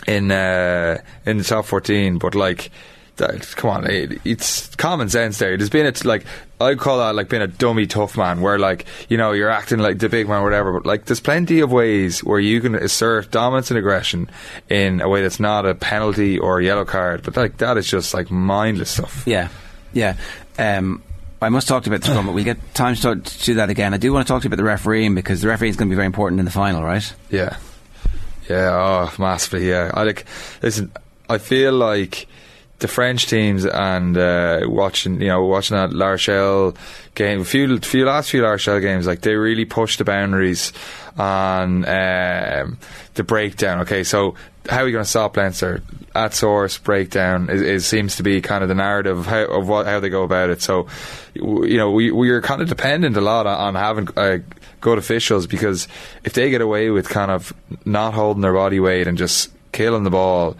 in 0.06 0.30
uh, 0.30 0.98
in 1.24 1.38
the 1.38 1.44
top 1.44 1.66
fourteen, 1.66 2.18
but 2.18 2.34
like. 2.34 2.70
That, 3.16 3.54
come 3.56 3.70
on, 3.70 3.90
it, 3.90 4.20
it's 4.26 4.74
common 4.76 5.08
sense 5.08 5.38
there. 5.38 5.56
There's 5.56 5.70
been 5.70 5.86
a 5.86 6.06
like 6.06 6.26
I 6.60 6.74
call 6.74 6.98
that 6.98 7.14
like 7.14 7.30
being 7.30 7.40
a 7.40 7.46
dummy 7.46 7.86
tough 7.86 8.14
man, 8.18 8.42
where 8.42 8.58
like 8.58 8.84
you 9.08 9.16
know 9.16 9.32
you're 9.32 9.48
acting 9.48 9.78
like 9.78 10.00
the 10.00 10.10
big 10.10 10.28
man, 10.28 10.42
or 10.42 10.44
whatever. 10.44 10.74
But 10.74 10.84
like 10.84 11.06
there's 11.06 11.20
plenty 11.20 11.60
of 11.60 11.72
ways 11.72 12.22
where 12.22 12.38
you 12.38 12.60
can 12.60 12.74
assert 12.74 13.30
dominance 13.30 13.70
and 13.70 13.78
aggression 13.78 14.28
in 14.68 15.00
a 15.00 15.08
way 15.08 15.22
that's 15.22 15.40
not 15.40 15.64
a 15.64 15.74
penalty 15.74 16.38
or 16.38 16.60
a 16.60 16.64
yellow 16.64 16.84
card. 16.84 17.22
But 17.22 17.38
like 17.38 17.56
that 17.56 17.78
is 17.78 17.88
just 17.88 18.12
like 18.12 18.30
mindless 18.30 18.90
stuff. 18.90 19.22
Yeah. 19.26 19.48
Yeah. 19.94 20.16
Um, 20.58 21.02
I 21.40 21.48
must 21.48 21.68
talk 21.68 21.84
to 21.84 21.90
you 21.90 21.96
about 21.96 22.04
the 22.04 22.12
scrum, 22.12 22.26
but 22.26 22.34
we'll 22.34 22.44
get 22.44 22.74
time 22.74 22.96
to, 22.96 23.00
talk, 23.00 23.24
to 23.24 23.44
do 23.44 23.54
that 23.54 23.70
again. 23.70 23.94
I 23.94 23.96
do 23.96 24.12
want 24.12 24.26
to 24.26 24.30
talk 24.30 24.42
to 24.42 24.46
you 24.46 24.48
about 24.48 24.56
the 24.56 24.64
refereeing 24.64 25.14
because 25.14 25.40
the 25.40 25.48
refereeing 25.48 25.70
is 25.70 25.76
going 25.76 25.88
to 25.88 25.92
be 25.92 25.96
very 25.96 26.06
important 26.06 26.38
in 26.38 26.44
the 26.44 26.50
final, 26.50 26.82
right? 26.82 27.14
Yeah, 27.30 27.56
yeah, 28.48 28.70
oh, 28.72 29.12
massively. 29.18 29.68
Yeah, 29.68 29.90
I 29.94 30.02
like. 30.04 30.24
Listen, 30.62 30.92
I 31.28 31.38
feel 31.38 31.72
like 31.72 32.26
the 32.78 32.88
French 32.88 33.26
teams 33.26 33.64
and 33.64 34.16
uh, 34.16 34.60
watching, 34.64 35.20
you 35.20 35.28
know, 35.28 35.44
watching 35.44 35.76
that 35.76 35.92
La 35.92 36.08
Rochelle 36.08 36.74
game, 37.14 37.40
a 37.40 37.44
few, 37.44 37.78
few 37.78 38.04
last 38.04 38.30
few 38.30 38.42
La 38.42 38.50
Rochelle 38.50 38.80
games, 38.80 39.06
like 39.06 39.22
they 39.22 39.34
really 39.34 39.64
pushed 39.64 39.98
the 39.98 40.04
boundaries 40.04 40.72
on 41.16 41.86
um, 41.86 42.78
the 43.14 43.24
breakdown. 43.24 43.80
Okay, 43.80 44.04
so 44.04 44.34
how 44.68 44.82
are 44.82 44.86
you 44.86 44.92
going 44.92 45.04
to 45.04 45.10
stop 45.10 45.36
Leinster? 45.36 45.82
At 46.14 46.32
source 46.32 46.78
breakdown 46.78 47.50
is, 47.50 47.86
seems 47.86 48.16
to 48.16 48.22
be 48.22 48.40
kind 48.40 48.62
of 48.62 48.70
the 48.70 48.74
narrative 48.74 49.18
of 49.18 49.26
how 49.26 49.44
of 49.44 49.68
what 49.68 49.84
how 49.84 50.00
they 50.00 50.08
go 50.08 50.22
about 50.22 50.48
it. 50.48 50.62
So, 50.62 50.86
you 51.34 51.76
know, 51.76 51.90
we 51.90 52.10
we 52.10 52.30
are 52.30 52.40
kind 52.40 52.62
of 52.62 52.70
dependent 52.70 53.18
a 53.18 53.20
lot 53.20 53.46
on, 53.46 53.58
on 53.58 53.74
having. 53.74 54.08
Uh, 54.16 54.38
good 54.80 54.98
officials 54.98 55.46
because 55.46 55.88
if 56.24 56.32
they 56.32 56.50
get 56.50 56.60
away 56.60 56.90
with 56.90 57.08
kind 57.08 57.30
of 57.30 57.52
not 57.84 58.14
holding 58.14 58.42
their 58.42 58.52
body 58.52 58.80
weight 58.80 59.06
and 59.06 59.18
just 59.18 59.50
killing 59.72 60.04
the 60.04 60.10
ball, 60.10 60.56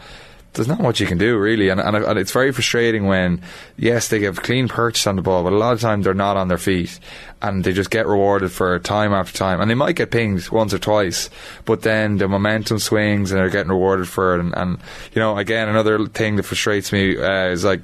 there's 0.57 0.69
not 0.69 0.81
much 0.81 1.01
you 1.01 1.07
can 1.07 1.19
do 1.19 1.39
really, 1.39 1.69
and, 1.69 1.79
and, 1.79 1.97
and, 1.97 2.19
it's 2.19 2.33
very 2.33 2.51
frustrating 2.51 3.07
when 3.07 3.43
yes 3.77 4.09
they 4.09 4.19
give 4.19 4.43
clean 4.43 4.69
purchase 4.69 5.07
on 5.07 5.17
the 5.17 5.23
ball, 5.23 5.43
but 5.43 5.53
a 5.53 5.57
lot 5.57 5.75
of 5.75 5.81
times 5.81 6.05
they're 6.05 6.15
not 6.15 6.39
on 6.39 6.49
their 6.49 6.57
feet, 6.57 6.99
and 7.43 7.63
they 7.63 7.75
just 7.75 7.91
get 7.91 8.07
rewarded 8.07 8.51
for 8.51 8.79
time 8.79 9.13
after 9.13 9.37
time, 9.37 9.61
and 9.61 9.71
they 9.71 9.75
might 9.75 9.97
get 9.97 10.11
pinged 10.11 10.49
once 10.49 10.73
or 10.73 10.79
twice, 10.79 11.29
but 11.67 11.83
then 11.83 12.17
the 12.17 12.27
momentum 12.27 12.79
swings 12.79 13.31
and 13.31 13.39
they're 13.39 13.51
getting 13.51 13.71
rewarded 13.71 14.09
for 14.09 14.35
it, 14.35 14.41
and, 14.41 14.55
and 14.57 14.79
you 15.13 15.21
know 15.21 15.37
again 15.37 15.69
another 15.69 16.07
thing 16.07 16.37
that 16.37 16.45
frustrates 16.45 16.91
me 16.91 17.19
uh, 17.19 17.49
is 17.49 17.63
like 17.63 17.83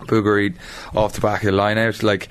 Bourgarit 0.00 0.54
off 0.94 1.14
the 1.14 1.20
back 1.20 1.42
of 1.42 1.46
the 1.46 1.52
line 1.52 1.78
out. 1.78 2.02
Like 2.02 2.28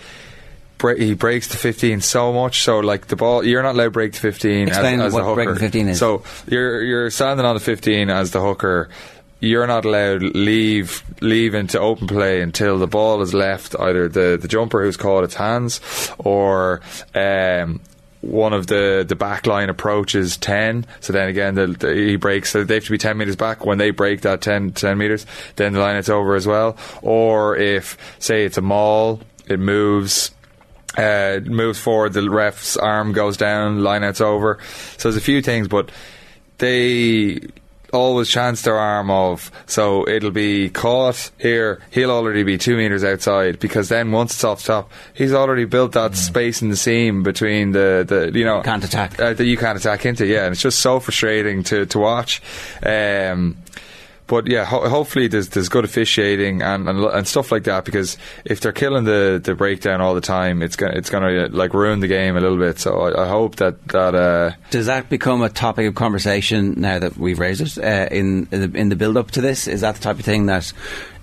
he 0.97 1.13
breaks 1.13 1.47
to 1.49 1.57
15 1.57 2.01
so 2.01 2.31
much 2.33 2.61
so 2.63 2.79
like 2.79 3.07
the 3.07 3.15
ball 3.15 3.43
you're 3.43 3.63
not 3.63 3.75
allowed 3.75 3.85
to 3.85 3.91
break 3.91 4.13
to 4.13 4.19
15 4.19 4.67
Explain 4.67 4.99
as, 4.99 5.07
as 5.07 5.13
what 5.13 5.19
the 5.21 5.25
hooker. 5.25 5.43
breaking 5.45 5.59
15 5.59 5.87
is. 5.89 5.99
so 5.99 6.23
you're 6.47 6.83
you're 6.83 7.09
standing 7.09 7.45
on 7.45 7.55
the 7.55 7.59
15 7.59 8.09
as 8.09 8.31
the 8.31 8.41
hooker. 8.41 8.89
You're 9.39 9.67
not 9.67 9.85
allowed 9.85 10.23
leave 10.23 11.03
leave 11.21 11.53
into 11.53 11.79
open 11.79 12.07
play 12.07 12.41
until 12.41 12.79
the 12.79 12.87
ball 12.87 13.21
is 13.21 13.33
left 13.35 13.75
either 13.79 14.07
the, 14.09 14.37
the 14.41 14.47
jumper 14.47 14.83
who's 14.83 14.97
caught 14.97 15.23
its 15.23 15.35
hands 15.35 15.79
or 16.17 16.81
um, 17.13 17.79
one 18.21 18.51
of 18.53 18.65
the 18.65 19.05
the 19.07 19.15
back 19.15 19.45
line 19.45 19.69
approaches 19.69 20.37
10 20.37 20.87
so 21.01 21.13
then 21.13 21.29
again 21.29 21.53
the, 21.53 21.67
the, 21.67 21.93
he 21.93 22.15
breaks 22.15 22.49
so 22.49 22.63
they 22.63 22.73
have 22.73 22.85
to 22.85 22.91
be 22.91 22.97
10 22.97 23.15
metres 23.15 23.35
back. 23.35 23.63
When 23.63 23.77
they 23.77 23.91
break 23.91 24.21
that 24.21 24.41
10, 24.41 24.71
10 24.71 24.97
metres 24.97 25.27
then 25.55 25.73
the 25.73 25.79
line 25.79 25.97
it's 25.97 26.09
over 26.09 26.33
as 26.35 26.47
well. 26.47 26.75
Or 27.03 27.55
if 27.55 27.95
say 28.17 28.43
it's 28.43 28.57
a 28.57 28.61
maul 28.61 29.21
it 29.47 29.59
moves 29.59 30.31
uh, 30.97 31.39
moves 31.45 31.79
forward 31.79 32.13
the 32.13 32.29
ref's 32.29 32.75
arm 32.77 33.13
goes 33.13 33.37
down 33.37 33.83
line 33.83 34.03
out's 34.03 34.21
over 34.21 34.59
so 34.97 35.09
there's 35.09 35.17
a 35.17 35.21
few 35.21 35.41
things 35.41 35.67
but 35.67 35.91
they 36.57 37.39
always 37.93 38.29
chance 38.29 38.61
their 38.63 38.77
arm 38.77 39.09
of, 39.09 39.51
so 39.65 40.07
it'll 40.07 40.31
be 40.31 40.69
caught 40.69 41.31
here. 41.37 41.81
He'll 41.91 42.11
already 42.11 42.43
be 42.43 42.57
two 42.57 42.77
meters 42.77 43.03
outside 43.03 43.59
because 43.59 43.89
then 43.89 44.11
once 44.11 44.33
it's 44.33 44.43
off 44.43 44.63
top, 44.63 44.91
he's 45.13 45.33
already 45.33 45.65
built 45.65 45.93
that 45.93 46.11
mm. 46.11 46.15
space 46.15 46.61
in 46.61 46.69
the 46.69 46.75
seam 46.75 47.23
between 47.23 47.71
the, 47.71 48.05
the 48.07 48.37
you 48.37 48.45
know 48.45 48.61
can't 48.61 48.83
attack 48.83 49.19
uh, 49.19 49.33
that 49.33 49.45
you 49.45 49.57
can't 49.57 49.77
attack 49.77 50.05
into. 50.05 50.25
Yeah, 50.25 50.45
and 50.45 50.53
it's 50.53 50.61
just 50.61 50.79
so 50.79 50.99
frustrating 50.99 51.63
to 51.63 51.85
to 51.87 51.99
watch. 51.99 52.41
Um, 52.83 53.57
but 54.27 54.47
yeah, 54.47 54.65
ho- 54.65 54.87
hopefully 54.87 55.27
there's 55.27 55.49
there's 55.49 55.69
good 55.69 55.85
officiating 55.85 56.61
and, 56.61 56.87
and, 56.87 57.03
and 57.03 57.27
stuff 57.27 57.51
like 57.51 57.63
that 57.63 57.85
because 57.85 58.17
if 58.45 58.59
they're 58.59 58.71
killing 58.73 59.05
the, 59.05 59.41
the 59.43 59.55
breakdown 59.55 60.01
all 60.01 60.13
the 60.13 60.21
time, 60.21 60.61
it's 60.61 60.75
gonna 60.75 60.95
it's 60.95 61.09
gonna 61.09 61.47
like 61.47 61.73
ruin 61.73 62.01
the 62.01 62.07
game 62.07 62.37
a 62.37 62.41
little 62.41 62.57
bit. 62.57 62.79
So 62.79 62.99
I, 62.99 63.23
I 63.23 63.27
hope 63.27 63.55
that 63.57 63.87
that 63.87 64.15
uh, 64.15 64.51
does 64.69 64.87
that 64.87 65.09
become 65.09 65.41
a 65.41 65.49
topic 65.49 65.87
of 65.87 65.95
conversation 65.95 66.75
now 66.77 66.99
that 66.99 67.17
we've 67.17 67.39
raised 67.39 67.61
it 67.61 67.77
uh, 67.77 68.13
in 68.13 68.47
in 68.51 68.71
the, 68.71 68.77
in 68.77 68.89
the 68.89 68.95
build 68.95 69.17
up 69.17 69.31
to 69.31 69.41
this? 69.41 69.67
Is 69.67 69.81
that 69.81 69.95
the 69.95 70.01
type 70.01 70.19
of 70.19 70.25
thing 70.25 70.47
that 70.47 70.71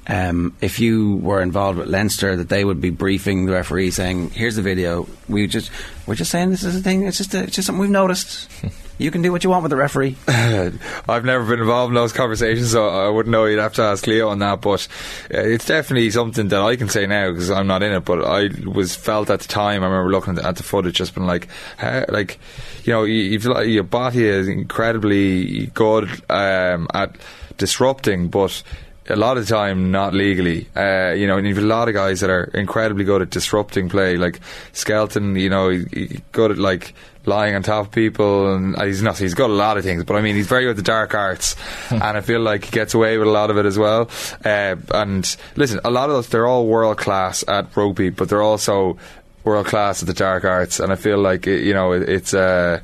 um, 0.07 0.55
if 0.61 0.81
you 0.81 1.17
were 1.17 1.41
involved 1.41 1.79
with 1.79 1.89
Leinster, 1.89 2.37
that 2.37 2.49
they 2.49 2.65
would 2.65 2.81
be 2.81 2.91
briefing 2.91 3.47
the 3.47 3.53
referee 3.53 3.91
saying, 3.91 4.31
"Here's 4.31 4.57
the 4.57 4.63
video. 4.63 5.09
We 5.29 5.47
just 5.47 5.71
we're 6.07 6.15
just 6.15 6.31
saying 6.31 6.51
this 6.51 6.63
is 6.63 6.77
a 6.77 6.81
thing. 6.81 7.07
It's 7.07 7.19
just 7.19 7.35
a, 7.35 7.45
it's 7.45 7.57
just 7.57 7.67
something 7.67 7.81
we've 7.81 7.91
noticed." 7.91 8.49
You 8.97 9.11
can 9.11 9.23
do 9.23 9.33
what 9.33 9.43
you 9.43 9.51
want 9.51 9.65
with 9.65 9.71
the 9.71 9.77
referee. 9.77 10.15
I've 10.29 11.25
never 11.25 11.45
been 11.45 11.59
involved 11.59 11.91
in 11.91 11.95
those 11.97 12.13
conversations, 12.13 12.71
so 12.71 12.89
I 12.89 13.09
wouldn't 13.09 13.33
know. 13.33 13.45
You'd 13.45 13.59
have 13.59 13.75
to 13.75 13.83
ask 13.83 14.07
Leo 14.07 14.29
on 14.29 14.39
that. 14.39 14.61
But 14.61 14.87
uh, 15.35 15.39
it's 15.39 15.67
definitely 15.67 16.11
something 16.11 16.47
that 16.49 16.61
I 16.61 16.77
can 16.77 16.89
say 16.89 17.05
now 17.05 17.33
because 17.33 17.51
I'm 17.51 17.67
not 17.67 17.83
in 17.83 17.93
it. 17.93 18.05
But 18.05 18.25
I 18.25 18.51
was 18.65 18.95
felt 18.95 19.31
at 19.31 19.41
the 19.41 19.49
time. 19.49 19.83
I 19.83 19.87
remember 19.87 20.13
looking 20.13 20.39
at 20.39 20.55
the 20.55 20.63
footage, 20.63 20.95
just 20.95 21.15
been 21.15 21.27
like, 21.27 21.49
how, 21.77 22.05
like, 22.09 22.39
you 22.85 22.93
know, 22.93 23.03
you, 23.03 23.37
your 23.65 23.83
body 23.83 24.27
is 24.27 24.47
incredibly 24.47 25.67
good 25.67 26.09
um, 26.31 26.87
at 26.95 27.17
disrupting, 27.59 28.29
but 28.29 28.63
a 29.09 29.17
lot 29.17 29.37
of 29.37 29.47
the 29.47 29.55
time 29.55 29.91
not 29.91 30.15
legally. 30.15 30.67
Uh, 30.75 31.13
you 31.13 31.27
know, 31.27 31.37
and 31.37 31.47
you've 31.47 31.59
a 31.59 31.63
lot 31.63 31.89
of 31.89 31.95
guys 31.95 32.21
that 32.21 32.31
are 32.31 32.45
incredibly 32.55 33.05
good 33.05 33.23
at 33.23 33.31
disrupting 33.31 33.89
play, 33.89 34.17
like 34.17 34.41
Skelton. 34.73 35.37
You 35.37 35.51
know, 35.51 35.69
he, 35.69 35.85
he 35.93 36.21
good 36.33 36.53
at 36.53 36.59
like 36.59 36.95
lying 37.27 37.55
on 37.55 37.63
top 37.63 37.87
of 37.87 37.93
people, 37.93 38.55
and 38.55 38.77
uh, 38.77 38.85
he's 38.85 39.03
not. 39.03 39.19
He's 39.19 39.35
got 39.35 39.51
a 39.51 39.55
lot 39.55 39.77
of 39.77 39.85
things, 39.85 40.05
but 40.05 40.17
I 40.17 40.21
mean, 40.21 40.37
he's 40.37 40.47
very 40.47 40.65
good 40.65 40.71
at 40.71 40.77
the 40.77 40.83
dark 40.83 41.15
arts, 41.15 41.57
and 41.91 42.03
I 42.03 42.21
feel 42.21 42.41
like 42.41 42.65
he 42.65 42.71
gets 42.71 42.95
away 42.95 43.19
with 43.19 43.29
a 43.29 43.31
lot 43.31 43.51
of 43.51 43.59
it 43.59 43.67
as 43.67 43.79
well. 43.79 44.11
Uh, 44.45 44.77
and 44.93 45.37
listen, 45.57 45.81
a 45.85 45.91
lot 45.91 46.09
of 46.09 46.17
those 46.17 46.29
they're 46.29 46.47
all 46.47 46.67
world 46.67 46.99
class 46.99 47.45
at 47.47 47.77
rugby, 47.77 48.11
but 48.11 48.29
they're 48.29 48.43
also 48.43 48.99
world 49.45 49.67
class 49.67 50.03
at 50.03 50.07
the 50.07 50.15
dark 50.15 50.45
arts, 50.45 50.81
and 50.81 50.93
I 50.93 50.97
feel 50.97 51.19
like 51.19 51.47
it, 51.47 51.63
you 51.65 51.75
know 51.75 51.93
it, 51.93 52.09
it's. 52.09 52.33
Uh, 52.35 52.81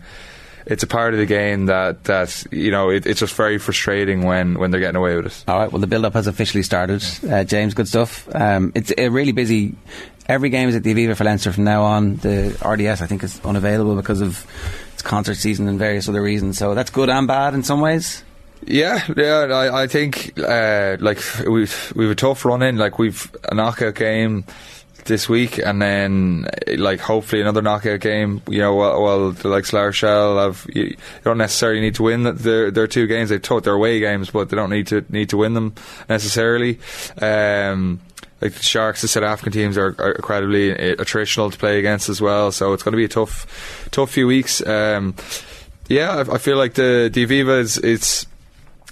it's 0.70 0.84
a 0.84 0.86
part 0.86 1.12
of 1.12 1.18
the 1.20 1.26
game 1.26 1.66
that 1.66 2.04
that 2.04 2.46
you 2.50 2.70
know 2.70 2.90
it, 2.90 3.04
it's 3.04 3.20
just 3.20 3.34
very 3.34 3.58
frustrating 3.58 4.22
when 4.22 4.58
when 4.58 4.70
they're 4.70 4.80
getting 4.80 4.96
away 4.96 5.16
with 5.16 5.26
it. 5.26 5.44
All 5.48 5.58
right, 5.58 5.70
well 5.70 5.80
the 5.80 5.86
build 5.86 6.04
up 6.04 6.14
has 6.14 6.26
officially 6.26 6.62
started. 6.62 7.04
Uh, 7.28 7.44
James, 7.44 7.74
good 7.74 7.88
stuff. 7.88 8.28
Um, 8.34 8.72
it's 8.74 8.92
a 8.96 9.08
really 9.08 9.32
busy. 9.32 9.74
Every 10.26 10.48
game 10.48 10.68
is 10.68 10.76
at 10.76 10.84
the 10.84 10.94
Aviva 10.94 11.16
for 11.16 11.24
Leinster 11.24 11.52
from 11.52 11.64
now 11.64 11.82
on. 11.82 12.16
The 12.16 12.56
RDS 12.64 13.02
I 13.02 13.06
think 13.06 13.24
is 13.24 13.40
unavailable 13.44 13.96
because 13.96 14.20
of 14.20 14.46
its 14.92 15.02
concert 15.02 15.34
season 15.34 15.66
and 15.66 15.78
various 15.78 16.08
other 16.08 16.22
reasons. 16.22 16.56
So 16.56 16.74
that's 16.74 16.90
good 16.90 17.10
and 17.10 17.26
bad 17.26 17.52
in 17.54 17.64
some 17.64 17.80
ways. 17.80 18.22
Yeah, 18.64 19.02
yeah, 19.16 19.48
I, 19.50 19.82
I 19.82 19.86
think 19.86 20.38
uh, 20.38 20.98
like 21.00 21.20
we've 21.48 21.92
we've 21.96 22.10
a 22.10 22.14
tough 22.14 22.44
run 22.44 22.62
in. 22.62 22.76
Like 22.76 22.98
we've 22.98 23.30
a 23.50 23.54
knockout 23.54 23.96
game 23.96 24.44
this 25.04 25.28
week, 25.28 25.58
and 25.58 25.80
then 25.80 26.46
like 26.66 27.00
hopefully 27.00 27.42
another 27.42 27.62
knockout 27.62 28.00
game. 28.00 28.42
You 28.48 28.58
know, 28.58 28.74
well, 28.76 29.32
the 29.32 29.48
like 29.48 29.70
La 29.72 29.82
Rochelle 29.82 30.38
have 30.38 30.66
you, 30.72 30.84
you, 30.84 30.96
don't 31.24 31.38
necessarily 31.38 31.80
need 31.80 31.94
to 31.96 32.02
win 32.02 32.22
their 32.22 32.70
their 32.70 32.86
two 32.86 33.06
games. 33.06 33.30
They 33.30 33.38
took 33.38 33.64
their 33.64 33.74
away 33.74 34.00
games, 34.00 34.30
but 34.30 34.48
they 34.48 34.56
don't 34.56 34.70
need 34.70 34.86
to 34.88 35.04
need 35.08 35.30
to 35.30 35.36
win 35.36 35.54
them 35.54 35.74
necessarily. 36.08 36.78
Um, 37.20 38.00
like 38.40 38.54
the 38.54 38.62
Sharks, 38.62 39.02
the 39.02 39.08
South 39.08 39.22
African 39.22 39.52
teams 39.52 39.76
are, 39.76 39.94
are 39.98 40.12
incredibly 40.12 40.72
attritional 40.72 41.52
to 41.52 41.58
play 41.58 41.78
against 41.78 42.08
as 42.08 42.20
well. 42.20 42.52
So 42.52 42.72
it's 42.72 42.82
going 42.82 42.92
to 42.92 42.96
be 42.96 43.04
a 43.04 43.08
tough, 43.08 43.88
tough 43.90 44.10
few 44.10 44.26
weeks. 44.26 44.66
Um, 44.66 45.14
yeah, 45.88 46.16
I, 46.16 46.34
I, 46.34 46.38
feel 46.38 46.56
like 46.56 46.74
the 46.74 47.10
the 47.12 47.26
Aviva 47.26 47.58
is 47.58 47.76
it's 47.76 48.26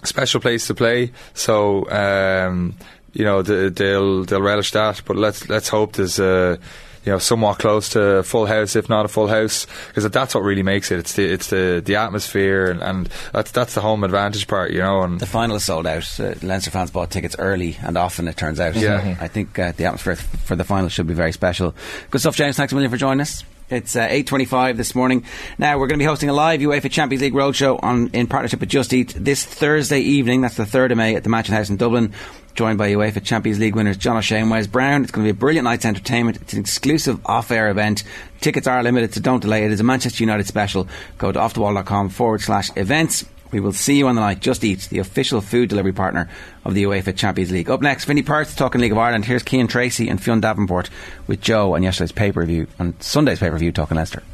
special 0.03 0.41
place 0.41 0.67
to 0.67 0.75
play. 0.75 1.13
So 1.35 1.89
um, 1.91 2.75
you 3.19 3.25
know 3.25 3.43
they'll 3.43 4.25
they'll 4.25 4.41
relish 4.41 4.71
that. 4.71 5.03
But 5.05 5.16
let's 5.16 5.49
let's 5.49 5.69
hope 5.69 5.95
there's 5.95 6.19
a 6.19 6.59
you 7.05 7.12
know 7.12 7.19
somewhat 7.19 7.59
close 7.59 7.91
to 7.91 8.23
full 8.23 8.47
house, 8.47 8.77
if 8.77 8.89
not 8.89 9.05
a 9.05 9.09
full 9.09 9.27
house, 9.27 9.66
because 9.89 10.09
that's 10.09 10.35
what 10.35 10.45
really 10.45 10.62
makes 10.62 10.91
it. 10.93 11.01
It's 11.01 11.14
the 11.14 11.25
it's 11.25 11.51
the, 11.51 11.83
the 11.85 11.97
atmosphere, 11.97 12.71
and, 12.71 12.81
and 12.81 13.09
that's 13.33 13.51
that's 13.51 13.75
the 13.75 13.81
home 13.81 14.05
advantage 14.05 14.47
part, 14.47 14.71
you 14.71 14.79
know. 14.79 15.03
And 15.03 15.19
the 15.19 15.27
final 15.27 15.57
is 15.57 15.64
sold 15.64 15.87
out. 15.87 16.09
Uh, 16.19 16.35
Leinster 16.43 16.71
fans 16.71 16.93
bought 16.93 17.11
tickets 17.11 17.35
early, 17.39 17.77
and 17.83 17.99
often 17.99 18.29
it 18.29 18.37
turns 18.37 18.61
out. 18.61 18.77
Yeah, 18.77 19.16
I 19.21 19.27
think 19.27 19.59
uh, 19.59 19.73
the 19.73 19.87
atmosphere 19.87 20.16
for 20.16 20.55
the 20.55 20.64
final 20.64 20.89
should 20.89 21.09
be 21.09 21.14
very 21.14 21.33
special. 21.33 21.75
Good 22.11 22.21
stuff, 22.21 22.37
James. 22.37 22.57
Thanks 22.57 22.73
a 22.73 22.77
million 22.77 22.91
for 22.91 22.97
joining 22.97 23.21
us. 23.21 23.43
It's 23.71 23.97
uh, 23.97 24.09
8.25 24.09 24.79
this 24.79 24.95
morning. 24.95 25.25
Now, 25.59 25.75
we're 25.75 25.89
going 25.89 25.99
to 25.99 26.03
be 26.03 26.07
hosting 26.07 26.31
a 26.31 26.33
live 26.33 26.61
UEFA 26.61 26.91
Champions 26.91 27.21
League 27.21 27.35
roadshow 27.35 27.79
on, 27.83 28.09
in 28.14 28.27
partnership 28.27 28.61
with 28.61 28.71
Just 28.71 28.95
Eat 28.95 29.12
this 29.14 29.45
Thursday 29.45 30.01
evening. 30.01 30.41
That's 30.41 30.57
the 30.57 30.64
3rd 30.64 30.93
of 30.93 30.97
May 30.97 31.16
at 31.16 31.23
the 31.23 31.29
Mansion 31.29 31.55
House 31.55 31.69
in 31.69 31.77
Dublin 31.77 32.14
joined 32.59 32.77
by 32.77 32.91
UEFA 32.91 33.23
Champions 33.23 33.61
League 33.61 33.77
winners 33.77 33.97
John 33.97 34.17
O'Shea 34.17 34.41
and 34.41 34.51
Wes 34.51 34.67
Brown. 34.67 35.05
It's 35.05 35.13
going 35.13 35.25
to 35.25 35.33
be 35.33 35.37
a 35.37 35.41
brilliant 35.41 35.63
night's 35.63 35.85
entertainment. 35.85 36.39
It's 36.39 36.55
an 36.55 36.59
exclusive 36.59 37.25
off-air 37.25 37.71
event. 37.71 38.03
Tickets 38.41 38.67
are 38.67 38.83
limited, 38.83 39.15
so 39.15 39.21
don't 39.21 39.39
delay. 39.39 39.65
It 39.65 39.71
is 39.71 39.79
a 39.79 39.85
Manchester 39.85 40.25
United 40.25 40.45
special. 40.49 40.89
Go 41.19 41.31
to 41.31 41.39
offtheball.com 41.39 42.09
forward 42.09 42.41
slash 42.41 42.71
events. 42.75 43.25
We 43.53 43.61
will 43.61 43.73
see 43.73 43.97
you 43.97 44.09
on 44.09 44.17
the 44.17 44.23
night. 44.23 44.41
Just 44.41 44.65
Eat, 44.65 44.89
the 44.91 44.99
official 44.99 45.41
food 45.41 45.69
delivery 45.69 45.93
partner 45.93 46.29
of 46.65 46.75
the 46.75 46.83
UEFA 46.83 47.17
Champions 47.17 47.53
League. 47.53 47.71
Up 47.71 47.81
next, 47.81 48.07
Vinny 48.07 48.23
Perth 48.23 48.57
talking 48.57 48.81
League 48.81 48.91
of 48.91 48.99
Ireland. 48.99 49.25
Here's 49.25 49.45
Cian 49.45 49.69
Tracy 49.69 50.09
and 50.09 50.21
Fionn 50.21 50.41
Davenport 50.41 50.91
with 51.29 51.41
Joe 51.41 51.77
on 51.77 51.85
yesterday's 51.85 52.11
pay 52.11 52.33
per 52.33 52.45
view, 52.45 52.67
on 52.81 53.01
Sunday's 53.01 53.39
pay 53.39 53.51
per 53.51 53.59
view 53.59 53.71
talking 53.71 53.97
Leinster. 53.97 54.25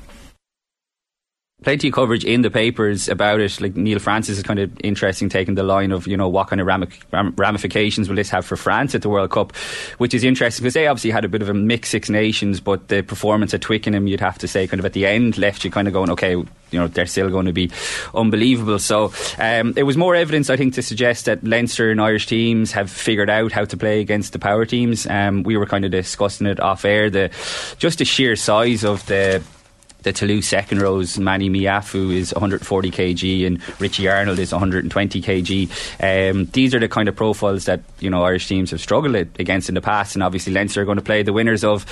Plenty 1.65 1.89
of 1.89 1.95
coverage 1.95 2.25
in 2.25 2.43
the 2.43 2.51
papers 2.51 3.09
about 3.09 3.41
it. 3.41 3.61
Like 3.61 3.75
Neil 3.75 3.99
Francis 3.99 4.37
is 4.39 4.45
kind 4.45 4.61
of 4.61 4.71
interesting, 4.85 5.29
taking 5.29 5.55
the 5.55 5.63
line 5.63 5.91
of 5.91 6.07
you 6.07 6.17
know 6.17 6.29
what 6.29 6.49
kind 6.49 6.61
of 6.61 6.67
ramifications 7.39 8.09
will 8.09 8.17
this 8.17 8.31
have 8.31 8.47
for 8.47 8.57
France 8.57 8.95
at 8.95 9.03
the 9.03 9.09
World 9.09 9.31
Cup, 9.31 9.57
which 9.99 10.15
is 10.15 10.23
interesting 10.23 10.63
because 10.63 10.75
they 10.75 10.87
obviously 10.87 11.11
had 11.11 11.25
a 11.25 11.29
bit 11.29 11.43
of 11.43 11.49
a 11.49 11.55
mixed 11.55 11.91
Six 11.91 12.11
Nations, 12.11 12.61
but 12.61 12.89
the 12.89 13.03
performance 13.03 13.55
at 13.55 13.61
Twickenham, 13.61 14.07
you'd 14.07 14.21
have 14.21 14.39
to 14.39 14.49
say, 14.49 14.67
kind 14.67 14.81
of 14.81 14.85
at 14.85 14.93
the 14.93 15.07
end, 15.07 15.39
left 15.39 15.65
you 15.65 15.71
kind 15.71 15.87
of 15.87 15.95
going, 15.95 16.11
okay, 16.11 16.33
you 16.33 16.49
know 16.73 16.89
they're 16.89 17.07
still 17.07 17.31
going 17.31 17.47
to 17.47 17.53
be 17.53 17.71
unbelievable. 18.15 18.79
So 18.79 19.13
um, 19.39 19.75
it 19.77 19.85
was 19.85 19.97
more 19.97 20.15
evidence, 20.15 20.51
I 20.51 20.57
think, 20.57 20.75
to 20.75 20.83
suggest 20.83 21.27
that 21.27 21.45
Leinster 21.45 21.91
and 21.91 22.01
Irish 22.01 22.27
teams 22.27 22.73
have 22.73 22.91
figured 22.91 23.31
out 23.31 23.53
how 23.53 23.65
to 23.65 23.77
play 23.77 24.01
against 24.01 24.33
the 24.33 24.39
power 24.39 24.67
teams. 24.67 25.07
Um, 25.07 25.45
we 25.45 25.57
were 25.57 25.67
kind 25.67 25.85
of 25.85 25.93
discussing 25.93 26.47
it 26.47 26.61
off 26.61 26.85
air, 26.85 27.11
the 27.11 27.31
just 27.79 27.99
the 27.99 28.05
sheer 28.05 28.37
size 28.37 28.85
of 28.85 29.07
the 29.07 29.43
the 30.05 30.13
Toulouse 30.13 30.47
second 30.47 30.81
rows, 30.81 31.19
Manny 31.19 31.51
Meafou 31.51 32.13
is 32.13 32.33
140 32.33 32.91
kg 32.91 33.47
and 33.47 33.81
Richie 33.81 34.09
Arnold 34.09 34.39
is 34.39 34.53
120 34.53 35.21
kg. 35.21 36.31
Um, 36.31 36.45
these 36.53 36.75
are 36.75 36.79
the 36.79 36.89
kind 36.89 37.09
of 37.09 37.17
profiles 37.17 37.65
that 37.65 37.81
you 38.01 38.11
know 38.11 38.23
Irish 38.23 38.47
teams 38.47 38.71
have 38.71 38.81
struggled 38.81 39.17
against 39.17 39.69
in 39.69 39.75
the 39.75 39.81
past, 39.81 40.15
and 40.15 40.23
obviously 40.23 40.53
Leinster 40.53 40.83
are 40.83 40.85
going 40.85 40.99
to 40.99 41.03
play 41.03 41.23
the 41.23 41.33
winners 41.33 41.65
of 41.65 41.85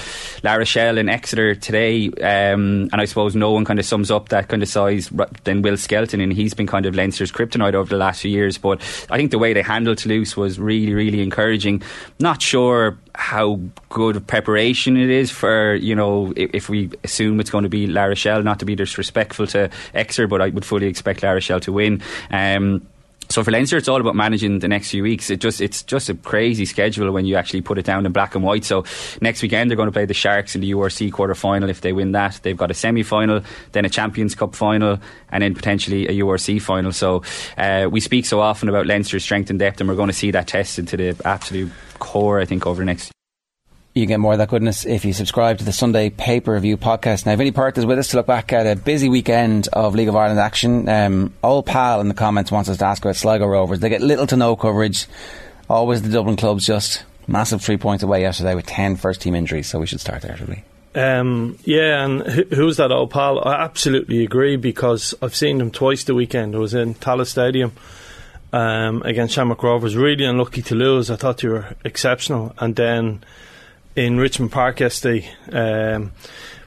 La 0.44 0.54
Rochelle 0.54 0.98
and 0.98 1.10
Exeter 1.10 1.54
today. 1.54 2.08
Um, 2.08 2.88
and 2.92 3.00
I 3.00 3.06
suppose 3.06 3.34
no 3.34 3.50
one 3.50 3.64
kind 3.64 3.78
of 3.78 3.84
sums 3.84 4.10
up 4.10 4.28
that 4.28 4.48
kind 4.48 4.62
of 4.62 4.68
size 4.68 5.10
than 5.44 5.62
Will 5.62 5.76
Skelton, 5.76 6.20
and 6.20 6.32
he's 6.32 6.54
been 6.54 6.66
kind 6.66 6.86
of 6.86 6.94
Leinster's 6.94 7.32
kryptonite 7.32 7.74
over 7.74 7.88
the 7.88 7.96
last 7.96 8.22
few 8.22 8.30
years. 8.30 8.58
But 8.58 8.80
I 9.10 9.16
think 9.16 9.30
the 9.30 9.38
way 9.38 9.52
they 9.52 9.62
handled 9.62 9.98
Toulouse 9.98 10.36
was 10.36 10.60
really, 10.60 10.94
really 10.94 11.22
encouraging. 11.22 11.82
Not 12.20 12.42
sure 12.42 12.98
how 13.14 13.60
good 13.90 14.26
preparation 14.26 14.96
it 14.96 15.10
is 15.10 15.30
for 15.30 15.74
you 15.74 15.94
know 15.94 16.32
if, 16.36 16.50
if, 16.54 16.68
we 16.68 16.90
assume 17.04 17.40
it's 17.40 17.50
going 17.50 17.64
to 17.64 17.68
be 17.68 17.86
La 17.86 18.04
Rochelle 18.04 18.42
not 18.42 18.58
to 18.58 18.64
be 18.64 18.74
disrespectful 18.74 19.46
to 19.46 19.68
Exeter 19.92 20.26
but 20.26 20.40
I 20.40 20.48
would 20.48 20.64
fully 20.64 20.86
expect 20.86 21.22
La 21.22 21.32
Rochelle 21.32 21.60
to 21.60 21.72
win 21.72 22.02
um, 22.30 22.86
so 23.32 23.42
for 23.42 23.50
Leinster, 23.50 23.78
it's 23.78 23.88
all 23.88 23.98
about 23.98 24.14
managing 24.14 24.58
the 24.58 24.68
next 24.68 24.90
few 24.90 25.02
weeks. 25.02 25.30
It 25.30 25.40
just 25.40 25.62
it's 25.62 25.82
just 25.82 26.10
a 26.10 26.14
crazy 26.14 26.66
schedule 26.66 27.10
when 27.12 27.24
you 27.24 27.36
actually 27.36 27.62
put 27.62 27.78
it 27.78 27.86
down 27.86 28.04
in 28.04 28.12
black 28.12 28.34
and 28.34 28.44
white. 28.44 28.62
So 28.62 28.84
next 29.22 29.40
weekend 29.40 29.70
they're 29.70 29.76
going 29.76 29.86
to 29.86 29.92
play 29.92 30.04
the 30.04 30.12
Sharks 30.12 30.54
in 30.54 30.60
the 30.60 30.70
URC 30.72 31.10
quarter 31.12 31.34
final. 31.34 31.70
If 31.70 31.80
they 31.80 31.94
win 31.94 32.12
that, 32.12 32.40
they've 32.42 32.56
got 32.56 32.70
a 32.70 32.74
semi 32.74 33.02
final, 33.02 33.42
then 33.72 33.86
a 33.86 33.88
Champions 33.88 34.34
Cup 34.34 34.54
final, 34.54 34.98
and 35.30 35.42
then 35.42 35.54
potentially 35.54 36.06
a 36.08 36.22
URC 36.22 36.60
final. 36.60 36.92
So 36.92 37.22
uh, 37.56 37.88
we 37.90 38.00
speak 38.00 38.26
so 38.26 38.40
often 38.40 38.68
about 38.68 38.86
Leinster's 38.86 39.24
strength 39.24 39.48
and 39.48 39.58
depth, 39.58 39.80
and 39.80 39.88
we're 39.88 39.96
going 39.96 40.10
to 40.10 40.12
see 40.12 40.30
that 40.32 40.48
tested 40.48 40.88
to 40.88 40.98
the 40.98 41.16
absolute 41.24 41.72
core. 42.02 42.40
I 42.40 42.44
think 42.44 42.66
over 42.66 42.80
the 42.80 42.86
next 42.86 43.12
you 43.94 44.06
get 44.06 44.20
more 44.20 44.32
of 44.32 44.38
that 44.38 44.48
goodness 44.48 44.86
if 44.86 45.04
you 45.04 45.12
subscribe 45.12 45.58
to 45.58 45.64
the 45.64 45.72
Sunday 45.72 46.08
Paper 46.08 46.52
Review 46.54 46.78
podcast. 46.78 47.26
Now, 47.26 47.36
Vinny 47.36 47.50
Perth 47.50 47.76
is 47.76 47.84
with 47.84 47.98
us 47.98 48.08
to 48.08 48.16
look 48.16 48.26
back 48.26 48.52
at 48.52 48.66
a 48.66 48.74
busy 48.74 49.10
weekend 49.10 49.68
of 49.72 49.94
League 49.94 50.08
of 50.08 50.16
Ireland 50.16 50.40
action. 50.40 50.88
Um, 50.88 51.34
old 51.42 51.66
pal 51.66 52.00
in 52.00 52.08
the 52.08 52.14
comments 52.14 52.50
wants 52.50 52.70
us 52.70 52.78
to 52.78 52.86
ask 52.86 53.04
about 53.04 53.16
Sligo 53.16 53.46
Rovers. 53.46 53.80
They 53.80 53.90
get 53.90 54.00
little 54.00 54.26
to 54.28 54.36
no 54.36 54.56
coverage. 54.56 55.06
Always 55.68 56.00
the 56.00 56.08
Dublin 56.08 56.36
clubs 56.36 56.66
just 56.66 57.04
massive 57.26 57.60
three 57.60 57.76
points 57.76 58.02
away 58.02 58.22
yesterday 58.22 58.54
with 58.54 58.64
10 58.64 58.96
first 58.96 59.20
team 59.20 59.34
injuries. 59.34 59.66
So 59.66 59.78
we 59.78 59.86
should 59.86 60.00
start 60.00 60.22
there, 60.22 60.36
should 60.38 60.48
we? 60.48 60.64
Um, 60.94 61.58
yeah, 61.64 62.04
and 62.04 62.22
who's 62.22 62.78
that 62.78 62.92
old 62.92 63.10
pal? 63.10 63.46
I 63.46 63.62
absolutely 63.62 64.24
agree 64.24 64.56
because 64.56 65.14
I've 65.20 65.36
seen 65.36 65.58
them 65.58 65.70
twice 65.70 66.04
the 66.04 66.14
weekend. 66.14 66.54
I 66.54 66.58
was 66.58 66.74
in 66.74 66.94
Tallaght 66.94 67.26
Stadium 67.26 67.72
um, 68.52 69.02
against 69.02 69.34
Shamrock 69.34 69.62
Rovers. 69.62 69.96
Really 69.96 70.24
unlucky 70.24 70.62
to 70.62 70.74
lose. 70.74 71.10
I 71.10 71.16
thought 71.16 71.42
you 71.42 71.50
were 71.50 71.76
exceptional. 71.84 72.54
And 72.58 72.76
then 72.76 73.24
in 73.96 74.18
Richmond 74.18 74.52
Park 74.52 74.80
yesterday. 74.80 75.28
Um, 75.50 76.12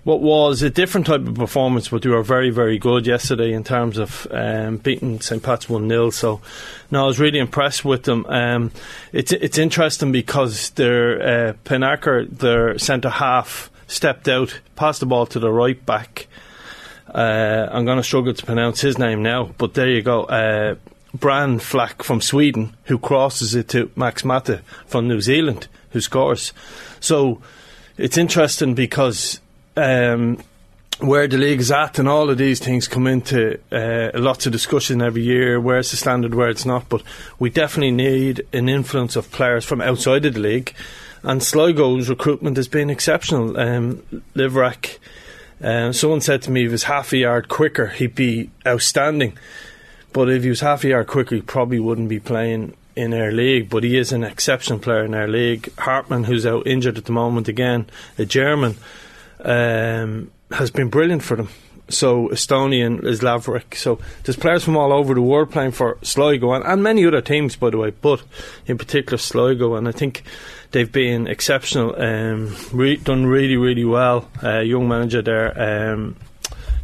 what 0.03 0.21
was 0.21 0.61
a 0.61 0.69
different 0.69 1.07
type 1.07 1.25
of 1.25 1.33
performance, 1.33 1.87
but 1.89 2.05
you 2.05 2.11
were 2.11 2.21
very, 2.21 2.51
very 2.51 2.77
good 2.77 3.07
yesterday 3.07 3.51
in 3.53 3.63
terms 3.63 3.97
of 3.97 4.27
um, 4.29 4.77
beating 4.77 5.19
St. 5.19 5.41
Pat's 5.41 5.67
1 5.67 5.89
0. 5.89 6.11
So, 6.11 6.41
no, 6.91 7.05
I 7.05 7.07
was 7.07 7.19
really 7.19 7.39
impressed 7.39 7.83
with 7.83 8.03
them. 8.03 8.23
Um, 8.27 8.71
it's 9.11 9.31
it's 9.31 9.57
interesting 9.57 10.11
because 10.11 10.69
their 10.71 11.21
uh, 11.21 11.53
Pijnaker, 11.65 12.29
their 12.29 12.77
centre 12.77 13.09
half, 13.09 13.71
stepped 13.87 14.27
out, 14.27 14.59
passed 14.75 14.99
the 14.99 15.07
ball 15.07 15.25
to 15.25 15.39
the 15.39 15.51
right 15.51 15.83
back. 15.83 16.27
Uh, 17.11 17.67
I'm 17.71 17.85
going 17.85 17.97
to 17.97 18.03
struggle 18.03 18.33
to 18.33 18.45
pronounce 18.45 18.81
his 18.81 18.99
name 18.99 19.23
now, 19.23 19.55
but 19.57 19.73
there 19.73 19.89
you 19.89 20.03
go. 20.03 20.25
Uh, 20.25 20.75
Bran 21.15 21.59
Flack 21.59 22.03
from 22.03 22.21
Sweden, 22.21 22.75
who 22.85 22.97
crosses 22.97 23.55
it 23.55 23.69
to 23.69 23.91
Max 23.95 24.23
Mata 24.23 24.61
from 24.85 25.07
New 25.07 25.21
Zealand, 25.21 25.67
who 25.91 26.01
scores. 26.01 26.53
So 26.99 27.41
it's 27.97 28.17
interesting 28.17 28.73
because 28.73 29.39
um, 29.77 30.39
where 30.99 31.27
the 31.27 31.37
league 31.37 31.59
is 31.59 31.71
at 31.71 31.99
and 31.99 32.07
all 32.07 32.29
of 32.29 32.37
these 32.37 32.59
things 32.59 32.87
come 32.87 33.07
into 33.07 33.59
uh, 33.71 34.11
lots 34.13 34.45
of 34.45 34.51
discussion 34.51 35.01
every 35.01 35.23
year. 35.23 35.59
Where's 35.59 35.91
the 35.91 35.97
standard, 35.97 36.33
where 36.33 36.49
it's 36.49 36.65
not. 36.65 36.87
But 36.89 37.03
we 37.37 37.49
definitely 37.49 37.91
need 37.91 38.45
an 38.53 38.69
influence 38.69 39.15
of 39.15 39.31
players 39.31 39.65
from 39.65 39.81
outside 39.81 40.25
of 40.25 40.35
the 40.35 40.39
league. 40.39 40.73
And 41.23 41.41
Sligo's 41.41 42.07
recruitment 42.07 42.55
has 42.57 42.67
been 42.67 42.89
exceptional. 42.89 43.59
Um, 43.59 44.03
Liverak, 44.35 44.99
uh, 45.61 45.91
someone 45.91 46.21
said 46.21 46.41
to 46.43 46.51
me, 46.51 46.61
if 46.61 46.67
he 46.67 46.71
was 46.71 46.83
half 46.83 47.11
a 47.11 47.17
yard 47.17 47.49
quicker, 47.49 47.87
he'd 47.87 48.15
be 48.15 48.51
outstanding. 48.65 49.37
But 50.15 50.29
if 50.29 50.43
he 50.43 50.49
was 50.49 50.61
half 50.61 50.85
a 50.85 50.87
yard 50.87 51.07
quicker, 51.07 51.35
he 51.35 51.41
probably 51.41 51.77
wouldn't 51.77 52.07
be 52.07 52.21
playing 52.21 52.73
in 52.95 53.13
our 53.13 53.33
league, 53.33 53.69
but 53.69 53.83
he 53.83 53.97
is 53.97 54.13
an 54.13 54.23
exceptional 54.23 54.79
player 54.79 55.03
in 55.03 55.13
our 55.13 55.27
league. 55.27 55.77
Hartmann, 55.77 56.23
who's 56.23 56.45
out 56.45 56.65
injured 56.65 56.97
at 56.97 57.03
the 57.03 57.11
moment 57.11 57.49
again, 57.49 57.85
a 58.17 58.23
German, 58.23 58.77
um, 59.41 60.31
has 60.51 60.71
been 60.71 60.87
brilliant 60.87 61.21
for 61.21 61.35
them. 61.35 61.49
So 61.89 62.29
Estonian 62.29 63.03
is 63.03 63.19
Lavrik. 63.19 63.75
So 63.75 63.99
there's 64.23 64.37
players 64.37 64.63
from 64.63 64.77
all 64.77 64.93
over 64.93 65.13
the 65.13 65.21
world 65.21 65.51
playing 65.51 65.71
for 65.71 65.97
Sligo 66.01 66.53
and, 66.53 66.63
and 66.63 66.81
many 66.81 67.05
other 67.05 67.19
teams, 67.19 67.57
by 67.57 67.71
the 67.71 67.77
way, 67.77 67.89
but 67.89 68.23
in 68.67 68.77
particular 68.77 69.17
Sligo. 69.17 69.75
And 69.75 69.85
I 69.85 69.91
think 69.91 70.23
they've 70.71 70.89
been 70.89 71.27
exceptional, 71.27 71.93
um, 72.01 72.55
re- 72.71 72.95
done 72.95 73.25
really, 73.25 73.57
really 73.57 73.83
well. 73.83 74.29
Uh, 74.41 74.59
young 74.59 74.87
manager 74.87 75.21
there, 75.21 75.91
um, 75.91 76.15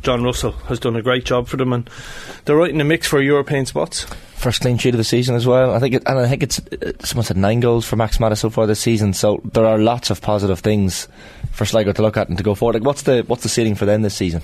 John 0.01 0.23
Russell, 0.23 0.51
has 0.67 0.79
done 0.79 0.95
a 0.95 1.01
great 1.01 1.25
job 1.25 1.47
for 1.47 1.57
them, 1.57 1.73
and 1.73 1.89
they're 2.45 2.55
right 2.55 2.71
in 2.71 2.77
the 2.77 2.83
mix 2.83 3.07
for 3.07 3.21
European 3.21 3.65
spots 3.65 4.05
first 4.41 4.61
clean 4.61 4.77
sheet 4.77 4.93
of 4.93 4.97
the 4.97 5.03
season 5.03 5.35
as 5.35 5.45
well. 5.45 5.73
I 5.73 5.79
think, 5.79 5.93
it, 5.93 6.03
and 6.07 6.17
I 6.17 6.27
think 6.27 6.43
it's 6.43 6.59
uh, 6.59 6.93
someone 7.01 7.23
said 7.23 7.37
nine 7.37 7.59
goals 7.59 7.85
for 7.85 7.95
Max 7.95 8.19
Mata 8.19 8.35
so 8.35 8.49
far 8.49 8.65
this 8.65 8.79
season. 8.79 9.13
So 9.13 9.39
there 9.53 9.65
are 9.65 9.77
lots 9.77 10.09
of 10.09 10.19
positive 10.19 10.59
things 10.59 11.07
for 11.51 11.65
Sligo 11.65 11.91
to 11.93 12.01
look 12.01 12.17
at 12.17 12.27
and 12.27 12.37
to 12.37 12.43
go 12.43 12.55
forward. 12.55 12.73
Like, 12.73 12.83
what's 12.83 13.03
the 13.03 13.23
what's 13.27 13.43
the 13.43 13.49
ceiling 13.49 13.75
for 13.75 13.85
them 13.85 14.01
this 14.01 14.15
season? 14.15 14.41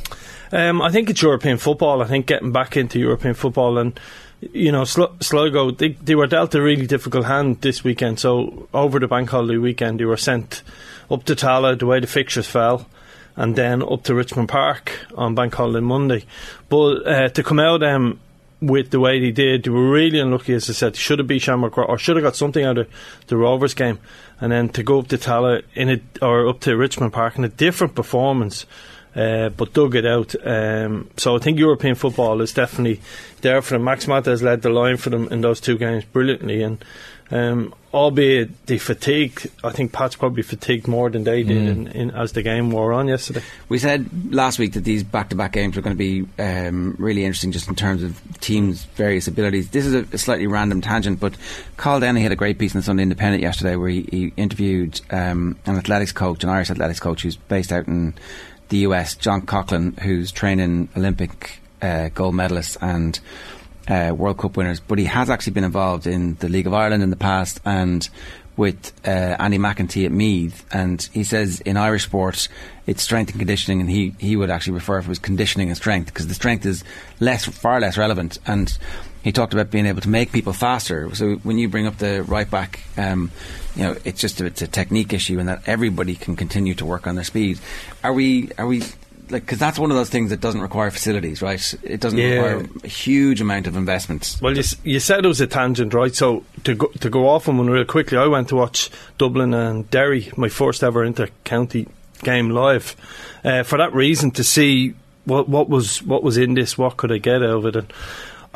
Um, 0.51 0.81
I 0.81 0.91
think 0.91 1.09
it's 1.09 1.21
European 1.21 1.57
football. 1.57 2.01
I 2.01 2.05
think 2.05 2.27
getting 2.27 2.51
back 2.51 2.77
into 2.77 2.99
European 2.99 3.33
football 3.33 3.77
and 3.79 3.99
you 4.53 4.71
know, 4.71 4.83
Sligo, 4.83 5.71
they, 5.71 5.89
they 5.93 6.13
were 6.13 6.27
dealt 6.27 6.53
a 6.53 6.61
really 6.61 6.85
difficult 6.85 7.25
hand 7.25 7.59
this 7.61 7.83
weekend. 7.83 8.19
So, 8.19 8.67
over 8.71 8.99
the 8.99 9.07
bank 9.07 9.31
holiday 9.31 9.57
weekend, 9.57 9.99
they 9.99 10.05
were 10.05 10.15
sent 10.15 10.61
up 11.09 11.23
to 11.23 11.35
Tallaght 11.35 11.79
the 11.79 11.87
way 11.87 11.99
the 11.99 12.05
fixtures 12.05 12.45
fell, 12.45 12.87
and 13.37 13.55
then 13.55 13.81
up 13.81 14.03
to 14.03 14.13
Richmond 14.13 14.49
Park 14.49 14.91
on 15.15 15.35
bank 15.35 15.53
holiday 15.53 15.79
Monday. 15.79 16.25
But 16.67 17.07
uh, 17.07 17.29
to 17.29 17.43
come 17.43 17.59
out 17.59 17.81
um, 17.83 18.19
with 18.61 18.89
the 18.89 18.99
way 18.99 19.19
they 19.19 19.31
did. 19.31 19.63
They 19.63 19.69
were 19.69 19.89
really 19.89 20.19
unlucky, 20.19 20.53
as 20.53 20.69
I 20.69 20.73
said. 20.73 20.93
They 20.93 20.99
should 20.99 21.19
have 21.19 21.27
beat 21.27 21.43
Shamrock 21.43 21.77
or 21.77 21.97
should 21.97 22.15
have 22.15 22.23
got 22.23 22.35
something 22.35 22.63
out 22.63 22.77
of 22.77 22.87
the 23.27 23.37
Rovers 23.37 23.73
game, 23.73 23.99
and 24.39 24.51
then 24.51 24.69
to 24.69 24.83
go 24.83 24.99
up 24.99 25.07
to 25.09 25.17
Tallaght 25.17 25.63
in 25.75 25.89
it 25.89 26.01
or 26.21 26.47
up 26.47 26.59
to 26.61 26.75
Richmond 26.75 27.13
Park 27.13 27.37
in 27.37 27.43
a 27.43 27.49
different 27.49 27.95
performance. 27.95 28.65
Uh, 29.15 29.49
but 29.49 29.73
dug 29.73 29.95
it 29.95 30.05
out. 30.05 30.35
Um, 30.45 31.09
so 31.17 31.35
I 31.35 31.39
think 31.39 31.57
European 31.57 31.95
football 31.95 32.39
is 32.41 32.53
definitely 32.53 33.01
there 33.41 33.63
for 33.63 33.73
them. 33.73 33.83
Max 33.83 34.07
Mata 34.07 34.29
has 34.29 34.43
led 34.43 34.61
the 34.61 34.69
line 34.69 34.97
for 34.97 35.09
them 35.09 35.27
in 35.29 35.41
those 35.41 35.59
two 35.59 35.75
games 35.75 36.05
brilliantly, 36.05 36.61
and 36.61 36.83
um, 37.31 37.73
albeit 37.93 38.65
the 38.67 38.77
fatigue, 38.77 39.49
I 39.63 39.71
think 39.71 39.91
Pat's 39.91 40.15
probably 40.15 40.43
fatigued 40.43 40.87
more 40.87 41.09
than 41.09 41.23
they 41.23 41.43
did 41.43 41.57
mm. 41.57 41.69
in, 41.69 41.87
in, 41.87 42.11
as 42.11 42.31
the 42.33 42.41
game 42.41 42.69
wore 42.69 42.93
on 42.93 43.07
yesterday. 43.07 43.41
We 43.69 43.79
said 43.79 44.33
last 44.33 44.59
week 44.59 44.73
that 44.73 44.83
these 44.83 45.03
back-to-back 45.03 45.51
games 45.51 45.75
were 45.75 45.81
going 45.81 45.95
to 45.95 45.97
be 45.97 46.25
um, 46.41 46.95
really 46.99 47.25
interesting, 47.25 47.51
just 47.51 47.67
in 47.67 47.75
terms 47.75 48.03
of 48.03 48.21
teams' 48.39 48.83
various 48.83 49.27
abilities. 49.27 49.69
This 49.69 49.85
is 49.85 49.93
a, 49.93 50.05
a 50.13 50.17
slightly 50.17 50.47
random 50.47 50.81
tangent, 50.81 51.19
but 51.19 51.35
Carl 51.75 51.99
Denny 51.99 52.21
had 52.21 52.31
a 52.31 52.37
great 52.37 52.59
piece 52.59 52.73
in 52.73 52.79
the 52.79 52.83
Sunday 52.83 53.03
Independent 53.03 53.41
yesterday 53.41 53.75
where 53.75 53.89
he, 53.89 54.07
he 54.09 54.33
interviewed 54.37 55.01
um, 55.11 55.57
an 55.65 55.77
athletics 55.77 56.11
coach, 56.11 56.43
an 56.43 56.49
Irish 56.49 56.69
athletics 56.69 56.99
coach 56.99 57.23
who's 57.23 57.35
based 57.35 57.71
out 57.71 57.87
in 57.87 58.13
the 58.69 58.79
US, 58.79 59.15
John 59.15 59.41
Coughlin, 59.41 59.97
who's 59.99 60.31
training 60.31 60.89
Olympic 60.95 61.59
uh, 61.81 62.09
gold 62.09 62.35
medalists 62.35 62.77
and 62.81 63.19
uh, 63.87 64.13
World 64.15 64.37
Cup 64.37 64.57
winners, 64.57 64.79
but 64.79 64.99
he 64.99 65.05
has 65.05 65.29
actually 65.29 65.53
been 65.53 65.63
involved 65.63 66.07
in 66.07 66.35
the 66.35 66.49
League 66.49 66.67
of 66.67 66.73
Ireland 66.73 67.03
in 67.03 67.09
the 67.09 67.15
past 67.15 67.59
and 67.65 68.07
with 68.57 68.91
uh, 69.07 69.35
Andy 69.39 69.59
McEntee 69.59 70.05
at 70.05 70.11
Meath. 70.11 70.65
And 70.71 71.01
he 71.13 71.23
says 71.23 71.61
in 71.61 71.77
Irish 71.77 72.03
sports, 72.03 72.49
it's 72.87 73.03
strength 73.03 73.29
and 73.29 73.39
conditioning, 73.39 73.81
and 73.81 73.89
he, 73.89 74.15
he 74.17 74.35
would 74.35 74.49
actually 74.49 74.73
refer 74.73 74.99
to 75.01 75.07
it 75.07 75.11
as 75.11 75.19
conditioning 75.19 75.67
and 75.69 75.77
strength 75.77 76.07
because 76.07 76.27
the 76.27 76.33
strength 76.33 76.65
is 76.65 76.83
less, 77.19 77.45
far 77.45 77.79
less 77.79 77.97
relevant. 77.97 78.39
And 78.47 78.75
he 79.23 79.31
talked 79.31 79.53
about 79.53 79.69
being 79.69 79.85
able 79.85 80.01
to 80.01 80.09
make 80.09 80.31
people 80.31 80.53
faster. 80.53 81.13
So 81.13 81.35
when 81.35 81.57
you 81.57 81.69
bring 81.69 81.85
up 81.85 81.97
the 81.97 82.23
right 82.23 82.49
back, 82.49 82.79
um, 82.97 83.31
you 83.75 83.83
know, 83.83 83.95
it's 84.03 84.19
just 84.19 84.41
a, 84.41 84.45
it's 84.45 84.61
a 84.61 84.67
technique 84.67 85.13
issue, 85.13 85.37
and 85.37 85.49
that 85.49 85.67
everybody 85.67 86.15
can 86.15 86.35
continue 86.35 86.73
to 86.75 86.85
work 86.85 87.05
on 87.05 87.15
their 87.15 87.23
speed. 87.23 87.59
Are 88.03 88.13
we 88.13 88.51
are 88.57 88.65
we 88.65 88.83
like 89.29 89.43
because 89.43 89.59
that's 89.59 89.77
one 89.79 89.91
of 89.91 89.97
those 89.97 90.09
things 90.09 90.29
that 90.29 90.41
doesn't 90.41 90.61
require 90.61 90.89
facilities, 90.91 91.41
right? 91.41 91.73
It 91.83 91.99
doesn't 91.99 92.17
Yeah. 92.19 92.35
require 92.41 92.67
a 92.83 92.87
huge 92.87 93.41
amount 93.41 93.67
of 93.67 93.75
investments. 93.75 94.41
Well, 94.41 94.55
you, 94.55 94.63
you 94.83 94.99
said 94.99 95.25
it 95.25 95.27
was 95.27 95.41
a 95.41 95.47
tangent, 95.47 95.93
right? 95.93 96.13
So 96.15 96.43
to 96.63 96.75
go, 96.75 96.87
to 96.87 97.09
go 97.09 97.27
off 97.29 97.47
on 97.49 97.57
one 97.57 97.69
real 97.69 97.85
quickly, 97.85 98.17
I 98.17 98.27
went 98.27 98.49
to 98.49 98.55
watch 98.55 98.89
Dublin 99.17 99.53
and 99.53 99.89
Derry, 99.89 100.31
my 100.37 100.49
first 100.49 100.83
ever 100.83 101.03
inter-county 101.03 101.87
game 102.23 102.49
live, 102.49 102.95
uh, 103.43 103.63
for 103.63 103.77
that 103.77 103.93
reason 103.93 104.31
to 104.31 104.43
see 104.43 104.93
what 105.25 105.47
what 105.49 105.67
was 105.69 106.01
what 106.03 106.23
was 106.23 106.37
in 106.37 106.53
this, 106.53 106.77
what 106.77 106.97
could 106.97 107.11
I 107.11 107.17
get 107.17 107.43
out 107.43 107.49
of 107.57 107.65
it, 107.65 107.75
and 107.75 107.93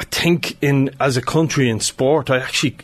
I 0.01 0.03
think 0.05 0.57
in 0.63 0.89
as 0.99 1.15
a 1.15 1.21
country 1.21 1.69
in 1.69 1.79
sport, 1.79 2.29
I 2.31 2.39
actually. 2.39 2.77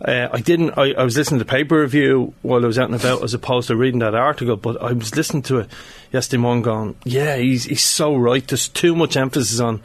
Uh, 0.00 0.28
I 0.30 0.40
didn't. 0.40 0.76
I, 0.78 0.92
I 0.92 1.02
was 1.02 1.16
listening 1.16 1.40
to 1.40 1.44
the 1.44 1.50
paper 1.50 1.80
review 1.80 2.32
while 2.42 2.62
I 2.62 2.66
was 2.68 2.78
out 2.78 2.90
and 2.90 2.94
about, 2.94 3.24
as 3.24 3.34
opposed 3.34 3.66
to 3.68 3.74
reading 3.74 4.00
that 4.00 4.14
article. 4.14 4.56
But 4.56 4.80
I 4.80 4.92
was 4.92 5.16
listening 5.16 5.42
to 5.44 5.60
it 5.60 5.70
yesterday 6.12 6.40
morning, 6.40 6.62
going, 6.62 6.94
"Yeah, 7.04 7.36
he's 7.36 7.64
he's 7.64 7.82
so 7.82 8.14
right. 8.14 8.46
There's 8.46 8.68
too 8.68 8.94
much 8.94 9.16
emphasis 9.16 9.58
on 9.58 9.82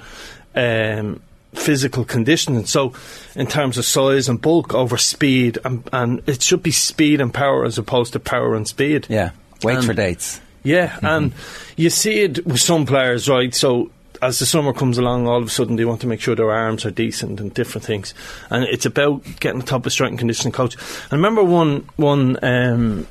um, 0.55 1.19
physical 1.53 2.03
conditioning. 2.05 2.65
So, 2.65 2.93
in 3.35 3.47
terms 3.47 3.77
of 3.77 3.85
size 3.85 4.29
and 4.29 4.39
bulk 4.41 4.73
over 4.75 4.97
speed, 4.97 5.57
and, 5.65 5.87
and 5.93 6.21
it 6.27 6.43
should 6.43 6.61
be 6.61 6.71
speed 6.71 7.21
and 7.21 7.33
power 7.33 7.65
as 7.65 7.77
opposed 7.79 8.13
to 8.13 8.19
power 8.19 8.53
and 8.55 8.67
speed. 8.67 9.07
Yeah, 9.09 9.31
wait 9.63 9.77
And- 9.77 9.85
for 9.85 9.93
dates. 9.93 10.41
Yeah, 10.65 10.97
and 11.01 11.33
you 11.75 11.89
see 11.89 12.21
it 12.21 12.45
with 12.45 12.61
some 12.61 12.85
players, 12.85 13.27
right? 13.27 13.53
So 13.53 13.89
as 14.25 14.39
the 14.39 14.45
summer 14.45 14.73
comes 14.73 14.97
along, 14.97 15.27
all 15.27 15.41
of 15.41 15.47
a 15.47 15.49
sudden 15.49 15.75
they 15.75 15.85
want 15.85 16.01
to 16.01 16.07
make 16.07 16.21
sure 16.21 16.35
their 16.35 16.51
arms 16.51 16.85
are 16.85 16.91
decent 16.91 17.39
and 17.39 17.53
different 17.53 17.85
things, 17.85 18.13
and 18.49 18.63
it's 18.65 18.85
about 18.85 19.23
getting 19.39 19.59
the 19.59 19.65
top 19.65 19.85
of 19.85 19.91
strength 19.91 20.11
and 20.11 20.19
conditioning 20.19 20.51
coach. 20.51 20.75
I 21.11 21.15
remember 21.15 21.43
one 21.43 21.87
one 21.95 22.37
um, 22.43 23.07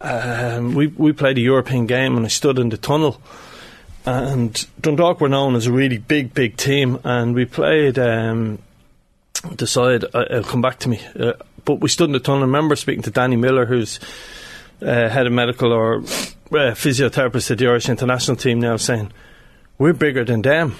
um, 0.00 0.74
we 0.74 0.88
we 0.88 1.12
played 1.12 1.38
a 1.38 1.42
European 1.42 1.86
game, 1.86 2.16
and 2.16 2.26
I 2.26 2.28
stood 2.28 2.58
in 2.58 2.68
the 2.68 2.76
tunnel. 2.76 3.20
And 4.08 4.64
Dundalk 4.80 5.20
were 5.20 5.28
known 5.28 5.56
as 5.56 5.66
a 5.66 5.72
really 5.72 5.98
big, 5.98 6.32
big 6.32 6.56
team, 6.56 7.00
and 7.02 7.34
we 7.34 7.44
played. 7.44 7.98
Um, 7.98 8.60
decide 9.54 10.04
uh, 10.14 10.24
it'll 10.30 10.44
come 10.44 10.62
back 10.62 10.78
to 10.80 10.88
me. 10.88 11.00
Uh, 11.18 11.34
but 11.64 11.80
we 11.80 11.88
stood 11.88 12.08
in 12.08 12.12
the 12.12 12.20
tunnel. 12.20 12.42
I 12.42 12.46
remember 12.46 12.76
speaking 12.76 13.02
to 13.02 13.10
Danny 13.10 13.36
Miller, 13.36 13.66
who's 13.66 14.00
uh, 14.82 15.08
head 15.08 15.26
of 15.26 15.32
medical 15.32 15.72
or 15.72 15.98
uh, 15.98 16.74
physiotherapist 16.74 17.50
at 17.50 17.58
the 17.58 17.66
Irish 17.66 17.88
international 17.88 18.36
team 18.36 18.60
now, 18.60 18.76
saying 18.76 19.12
we're 19.78 19.92
bigger 19.92 20.24
than 20.24 20.42
them. 20.42 20.74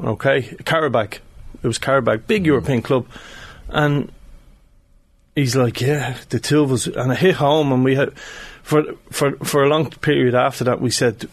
Okay, 0.00 0.42
Karabakh. 0.42 1.18
It 1.62 1.66
was 1.66 1.78
Karabakh, 1.78 2.26
big 2.26 2.42
hmm. 2.42 2.46
European 2.46 2.82
club, 2.82 3.06
and 3.68 4.10
he's 5.34 5.56
like, 5.56 5.80
yeah, 5.80 6.16
the 6.30 6.40
two 6.40 6.62
of 6.62 6.72
us, 6.72 6.86
and 6.86 7.12
I 7.12 7.14
hit 7.14 7.36
home, 7.36 7.72
and 7.72 7.84
we 7.84 7.94
had 7.94 8.12
for 8.62 8.94
for 9.10 9.32
for 9.44 9.62
a 9.62 9.68
long 9.68 9.90
period 9.90 10.34
after 10.34 10.64
that, 10.64 10.80
we 10.80 10.90
said 10.90 11.28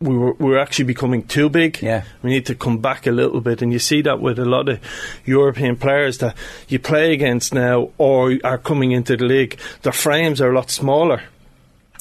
we 0.00 0.16
were 0.16 0.32
we 0.34 0.50
were 0.50 0.58
actually 0.58 0.84
becoming 0.84 1.22
too 1.24 1.48
big. 1.48 1.82
Yeah. 1.82 2.04
We 2.22 2.30
need 2.30 2.46
to 2.46 2.54
come 2.54 2.78
back 2.78 3.06
a 3.06 3.10
little 3.10 3.40
bit, 3.40 3.62
and 3.62 3.72
you 3.72 3.78
see 3.78 4.02
that 4.02 4.20
with 4.20 4.38
a 4.38 4.44
lot 4.44 4.68
of 4.68 4.80
European 5.24 5.76
players 5.76 6.18
that 6.18 6.36
you 6.68 6.78
play 6.78 7.12
against 7.12 7.54
now 7.54 7.90
or 7.98 8.38
are 8.44 8.58
coming 8.58 8.92
into 8.92 9.16
the 9.16 9.24
league. 9.24 9.58
Their 9.82 9.92
frames 9.92 10.40
are 10.40 10.50
a 10.50 10.54
lot 10.54 10.70
smaller, 10.70 11.22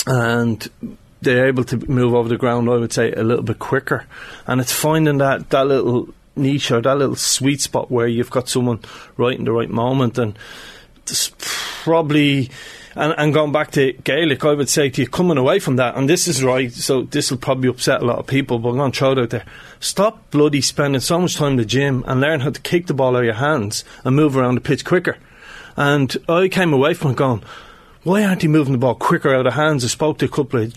and 0.06 0.70
they're 1.22 1.47
able 1.47 1.63
to 1.65 1.78
move 1.89 2.13
over 2.13 2.30
the 2.30 2.38
ground. 2.38 2.70
I 2.70 2.78
would 2.78 2.93
say 2.93 3.11
a 3.11 3.24
little 3.24 3.43
bit 3.43 3.59
quicker, 3.59 4.05
and 4.45 4.61
it's 4.61 4.72
finding 4.72 5.18
that 5.20 5.49
that 5.49 5.68
little 5.68 6.13
niche 6.36 6.72
or 6.72 6.82
that 6.82 6.97
little 6.97 7.15
sweet 7.15 7.61
spot 7.61 7.89
where 7.89 8.07
you've 8.07 8.30
got 8.30 8.49
someone 8.49 8.80
right 9.18 9.38
in 9.38 9.45
the 9.45 9.51
right 9.51 9.70
moment, 9.70 10.18
and 10.18 10.38
it's 11.03 11.32
probably. 11.39 12.49
And, 12.95 13.13
and 13.15 13.32
going 13.32 13.51
back 13.51 13.70
to 13.74 13.93
Gaelic, 13.93 14.43
I 14.43 14.53
would 14.53 14.70
say 14.70 14.89
to 14.89 15.01
you, 15.01 15.07
coming 15.07 15.38
away 15.38 15.59
from 15.59 15.76
that, 15.76 15.95
and 15.95 16.09
this 16.09 16.28
is 16.28 16.43
right, 16.43 16.72
so 16.74 17.03
this 17.03 17.30
will 17.30 17.38
probably 17.38 17.70
upset 17.70 18.01
a 18.01 18.05
lot 18.05 18.18
of 18.18 18.26
people, 18.26 18.57
but 18.57 18.70
I'm 18.70 18.78
going 18.78 18.91
to 18.91 18.97
throw 18.97 19.11
it 19.11 19.20
out 19.20 19.30
there. 19.30 19.45
Stop 19.80 20.32
bloody 20.32 20.61
spending 20.61 20.99
so 20.99 21.20
much 21.20 21.36
time 21.36 21.51
in 21.51 21.57
the 21.57 21.65
gym 21.65 22.03
and 22.07 22.20
learn 22.20 22.39
how 22.39 22.49
to 22.49 22.59
kick 22.59 22.88
the 22.88 22.95
ball 22.95 23.15
out 23.15 23.20
of 23.20 23.26
your 23.26 23.36
hands 23.36 23.84
and 24.03 24.15
move 24.15 24.36
around 24.36 24.55
the 24.55 24.61
pitch 24.61 24.84
quicker. 24.84 25.15
And 25.76 26.18
I 26.28 26.47
came 26.47 26.74
away 26.74 26.95
from 26.95 27.11
it 27.11 27.18
going, 27.18 27.43
why 28.01 28.24
aren't 28.24 28.41
he 28.41 28.47
moving 28.47 28.72
the 28.72 28.80
ball 28.80 28.95
quicker 28.95 29.32
out 29.32 29.45
of 29.45 29.53
hands? 29.53 29.84
I 29.84 29.89
spoke 29.89 30.18
to 30.18 30.26
a 30.26 30.30
couple 30.30 30.61
of 30.61 30.74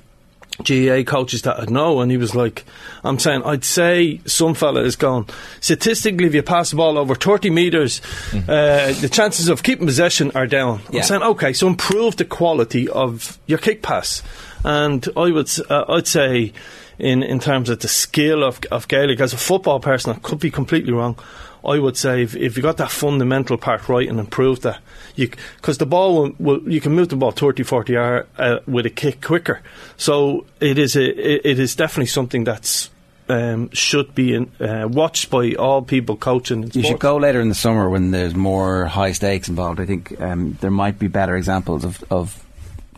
GAA 0.65 1.03
coaches 1.03 1.43
that 1.43 1.61
I 1.61 1.65
know, 1.65 2.01
and 2.01 2.11
he 2.11 2.17
was 2.17 2.35
like, 2.35 2.65
I'm 3.05 3.19
saying, 3.19 3.43
I'd 3.45 3.65
say 3.65 4.21
some 4.27 4.55
fella 4.55 4.83
is 4.83 4.97
gone. 4.97 5.27
Statistically, 5.61 6.27
if 6.27 6.35
you 6.35 6.43
pass 6.43 6.71
the 6.71 6.77
ball 6.77 6.99
over 6.99 7.15
30 7.15 7.51
metres, 7.51 8.01
uh, 8.35 8.93
the 9.01 9.09
chances 9.11 9.49
of 9.49 9.63
keeping 9.63 9.87
possession 9.87 10.31
are 10.35 10.47
down. 10.47 10.81
Yeah. 10.91 11.01
I'm 11.01 11.07
saying, 11.07 11.23
okay, 11.23 11.53
so 11.53 11.67
improve 11.67 12.17
the 12.17 12.25
quality 12.25 12.89
of 12.89 13.39
your 13.47 13.59
kick 13.59 13.83
pass. 13.83 14.23
And 14.65 15.07
I 15.17 15.31
would, 15.31 15.51
uh, 15.71 15.85
I'd 15.89 16.07
say, 16.07 16.53
in, 16.99 17.23
in 17.23 17.41
terms 17.41 17.71
of 17.71 17.81
the 17.81 17.89
skill 17.89 18.45
of, 18.45 18.61
of 18.71 18.87
Gaelic, 18.89 19.21
as 19.21 19.33
a 19.33 19.39
football 19.39 19.81
person, 19.81 20.13
I 20.13 20.19
could 20.19 20.39
be 20.39 20.51
completely 20.51 20.93
wrong. 20.93 21.19
I 21.65 21.79
would 21.79 21.97
say 21.97 22.23
if, 22.23 22.35
if 22.37 22.57
you 22.57 22.63
got 22.63 22.79
that 22.79 22.91
fundamental 22.91 23.59
part 23.59 23.89
right 23.89 24.09
and 24.09 24.19
improved 24.19 24.63
that, 24.63 24.81
because 25.17 25.79
the 25.79 25.87
ball 25.87 26.15
will, 26.15 26.33
will, 26.39 26.71
you 26.71 26.81
can 26.81 26.93
move 26.93 27.09
the 27.09 27.17
ball 27.17 27.33
30, 27.33 27.63
40 27.63 27.93
yard 27.93 28.27
uh, 28.39 28.59
with 28.67 28.87
a 28.87 28.91
kick 28.91 29.21
quicker. 29.21 29.61
So 29.97 30.47
it 30.61 30.79
is 30.79 30.97
a, 30.97 31.03
it, 31.03 31.43
it 31.45 31.59
is 31.59 31.77
definitely 31.77 32.07
something 32.07 32.45
that's 32.45 32.91
um, 33.29 33.71
should 33.73 34.15
be 34.15 34.35
in, 34.35 34.51
uh, 34.61 34.89
watched 34.91 35.31
by 35.31 35.55
all 35.55 35.83
people 35.83 36.17
coaching. 36.17 36.71
You 36.75 36.83
should 36.83 36.99
go 36.99 37.17
later 37.17 37.41
in 37.41 37.49
the 37.49 37.55
summer 37.55 37.89
when 37.89 38.11
there's 38.11 38.35
more 38.35 38.87
high 38.87 39.13
stakes 39.13 39.49
involved. 39.49 39.81
I 39.81 39.87
think 39.87 40.21
um, 40.21 40.59
there 40.61 40.71
might 40.71 40.99
be 40.99 41.07
better 41.07 41.37
examples 41.37 41.85
of, 41.85 42.03
of 42.11 42.45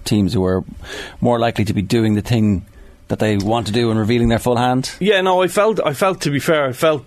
teams 0.05 0.33
who 0.33 0.45
are 0.45 0.65
more 1.21 1.39
likely 1.39 1.65
to 1.67 1.75
be 1.75 1.83
doing 1.83 2.15
the 2.15 2.23
thing 2.23 2.65
that 3.09 3.19
they 3.19 3.37
want 3.37 3.67
to 3.67 3.73
do 3.73 3.91
and 3.91 4.01
revealing 4.01 4.29
their 4.29 4.39
full 4.39 4.57
hand. 4.57 4.91
Yeah, 5.01 5.21
no, 5.21 5.43
I 5.43 5.49
felt, 5.49 5.81
I 5.85 5.93
felt 5.93 6.23
to 6.23 6.31
be 6.31 6.41
fair, 6.41 6.65
I 6.65 6.73
felt 6.73 7.05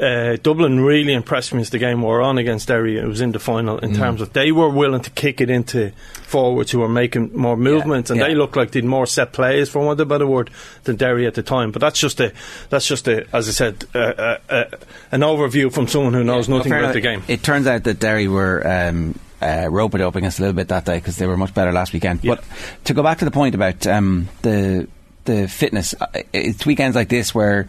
uh, 0.00 0.36
Dublin 0.42 0.80
really 0.80 1.12
impressed 1.12 1.54
me 1.54 1.60
as 1.60 1.70
the 1.70 1.78
game 1.78 2.02
wore 2.02 2.20
on 2.20 2.38
against 2.38 2.68
Derry. 2.68 2.98
It 2.98 3.06
was 3.06 3.20
in 3.20 3.32
the 3.32 3.38
final 3.38 3.78
in 3.78 3.92
Mm. 3.92 3.96
terms 3.96 4.20
of 4.20 4.32
they 4.32 4.50
were 4.52 4.68
willing 4.68 5.02
to 5.02 5.10
kick 5.10 5.40
it 5.40 5.50
into 5.50 5.92
forwards 6.22 6.72
who 6.72 6.80
were 6.80 6.88
making 6.88 7.30
more 7.34 7.56
movements, 7.56 8.10
and 8.10 8.18
yeah. 8.18 8.28
they 8.28 8.34
looked 8.34 8.56
like 8.56 8.72
they 8.72 8.80
did 8.80 8.88
more 8.88 9.06
set 9.06 9.32
plays, 9.32 9.68
for 9.68 9.78
want 9.80 10.00
of 10.00 10.06
a 10.06 10.08
better 10.08 10.26
word, 10.26 10.50
than 10.84 10.96
Derry 10.96 11.26
at 11.26 11.34
the 11.34 11.42
time. 11.42 11.70
But 11.70 11.80
that's 11.80 11.98
just 11.98 12.20
a, 12.20 12.32
that's 12.70 12.86
just 12.86 13.06
a, 13.08 13.26
as 13.32 13.48
I 13.48 13.52
said, 13.52 13.84
uh, 13.94 13.98
uh, 13.98 14.38
uh, 14.48 14.64
an 15.12 15.20
overview 15.20 15.72
from 15.72 15.86
someone 15.86 16.12
who 16.14 16.24
knows 16.24 16.48
nothing 16.48 16.72
Well, 16.72 16.80
about 16.84 16.94
the 16.94 17.00
game. 17.00 17.22
It 17.28 17.42
turns 17.42 17.66
out 17.66 17.84
that 17.84 18.00
Derry 18.00 18.26
were 18.26 18.66
um, 18.66 19.18
uh, 19.40 19.68
roping 19.70 20.00
it 20.00 20.04
up 20.04 20.16
against 20.16 20.38
a 20.38 20.42
little 20.42 20.56
bit 20.56 20.68
that 20.68 20.84
day 20.84 20.96
because 20.96 21.16
they 21.16 21.26
were 21.26 21.36
much 21.36 21.54
better 21.54 21.72
last 21.72 21.92
weekend. 21.92 22.22
But 22.22 22.42
to 22.84 22.94
go 22.94 23.02
back 23.02 23.18
to 23.18 23.24
the 23.24 23.30
point 23.30 23.54
about 23.54 23.86
um, 23.86 24.28
the 24.42 24.88
the 25.24 25.48
fitness, 25.48 25.94
uh, 26.00 26.06
it's 26.32 26.66
weekends 26.66 26.96
like 26.96 27.08
this 27.08 27.34
where 27.34 27.66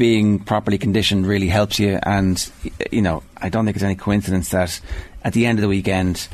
being 0.00 0.38
properly 0.38 0.78
conditioned 0.78 1.26
really 1.26 1.48
helps 1.48 1.78
you. 1.78 1.98
And 2.02 2.50
you 2.90 3.02
know, 3.02 3.22
I 3.36 3.50
don't 3.50 3.66
think 3.66 3.76
it's 3.76 3.84
any 3.84 3.96
coincidence 3.96 4.48
that 4.48 4.80
at 5.22 5.34
the 5.34 5.44
end 5.44 5.58
of 5.58 5.60
the 5.60 5.68
weekend, 5.68 6.26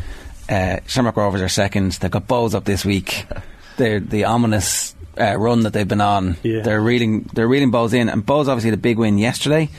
uh, 0.48 0.78
Shamrock 0.86 1.16
Rovers 1.16 1.42
are 1.42 1.48
second. 1.48 1.92
They've 1.92 2.08
got 2.10 2.28
Bohs 2.28 2.54
up 2.54 2.64
this 2.64 2.84
week. 2.84 3.26
They're 3.76 3.98
the 4.00 4.24
ominous. 4.24 4.94
Uh, 5.18 5.34
run 5.38 5.60
that 5.62 5.72
they've 5.72 5.88
been 5.88 6.02
on, 6.02 6.36
Yeah. 6.42 6.60
they're 6.60 6.78
reeling, 6.80 7.22
they're 7.32 7.48
reeling 7.48 7.72
Bohs 7.72 7.94
in, 7.94 8.10
and 8.10 8.24
Bohs 8.24 8.48
obviously 8.48 8.68
had 8.68 8.78
a 8.78 8.82
big 8.82 8.98
win 8.98 9.16
yesterday, 9.16 9.70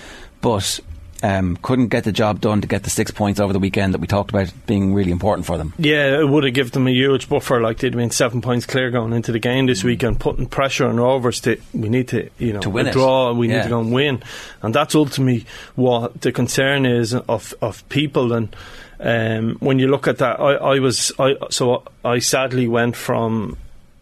but 0.42 0.80
um, 1.24 1.58
couldn't 1.62 1.88
get 1.88 2.04
the 2.04 2.12
job 2.12 2.42
done 2.42 2.62
to 2.62 2.68
get 2.68 2.84
the 2.84 2.90
six 2.90 3.12
points 3.12 3.40
over 3.40 3.54
the 3.54 3.60
weekend 3.60 3.94
that 3.94 4.02
we 4.02 4.08
talked 4.08 4.30
about 4.30 4.52
being 4.66 4.94
really 4.94 5.12
important 5.12 5.46
for 5.46 5.58
them. 5.58 5.74
Yeah, 5.78 6.20
it 6.20 6.28
would 6.28 6.44
have 6.44 6.54
given 6.54 6.72
them 6.72 6.88
a 6.88 6.92
huge 6.92 7.30
buffer. 7.30 7.62
Like 7.62 7.80
they'd 7.80 7.96
been 7.96 8.12
seven 8.12 8.42
points 8.42 8.66
clear 8.66 8.92
going 8.92 9.14
into 9.14 9.32
the 9.32 9.40
game 9.40 9.66
this 9.66 9.84
weekend, 9.84 10.20
putting 10.20 10.48
pressure 10.48 10.88
on 10.88 10.98
Rovers 10.98 11.42
to 11.42 11.60
we 11.74 11.90
need 11.90 12.08
to 12.10 12.30
you 12.38 12.54
know 12.54 12.60
To 12.62 12.70
win 12.70 12.92
draw. 12.92 13.34
We 13.34 13.48
need 13.48 13.64
to 13.64 13.70
go 13.70 13.80
and 13.80 13.92
win, 13.92 14.24
and 14.62 14.74
that's 14.74 14.96
ultimately 14.96 15.46
what 15.76 16.22
the 16.22 16.32
concern 16.32 16.86
is 16.86 17.14
of 17.14 17.54
of 17.62 17.88
people. 17.90 18.34
And 18.34 18.56
um, 19.00 19.58
when 19.60 19.80
you 19.80 19.88
look 19.88 20.08
at 20.08 20.18
that, 20.20 20.40
I, 20.40 20.54
I 20.54 20.80
was 20.80 21.12
I 21.20 21.36
so 21.50 21.84
I 22.04 22.20
sadly 22.20 22.68
went 22.68 22.96
from 22.96 23.58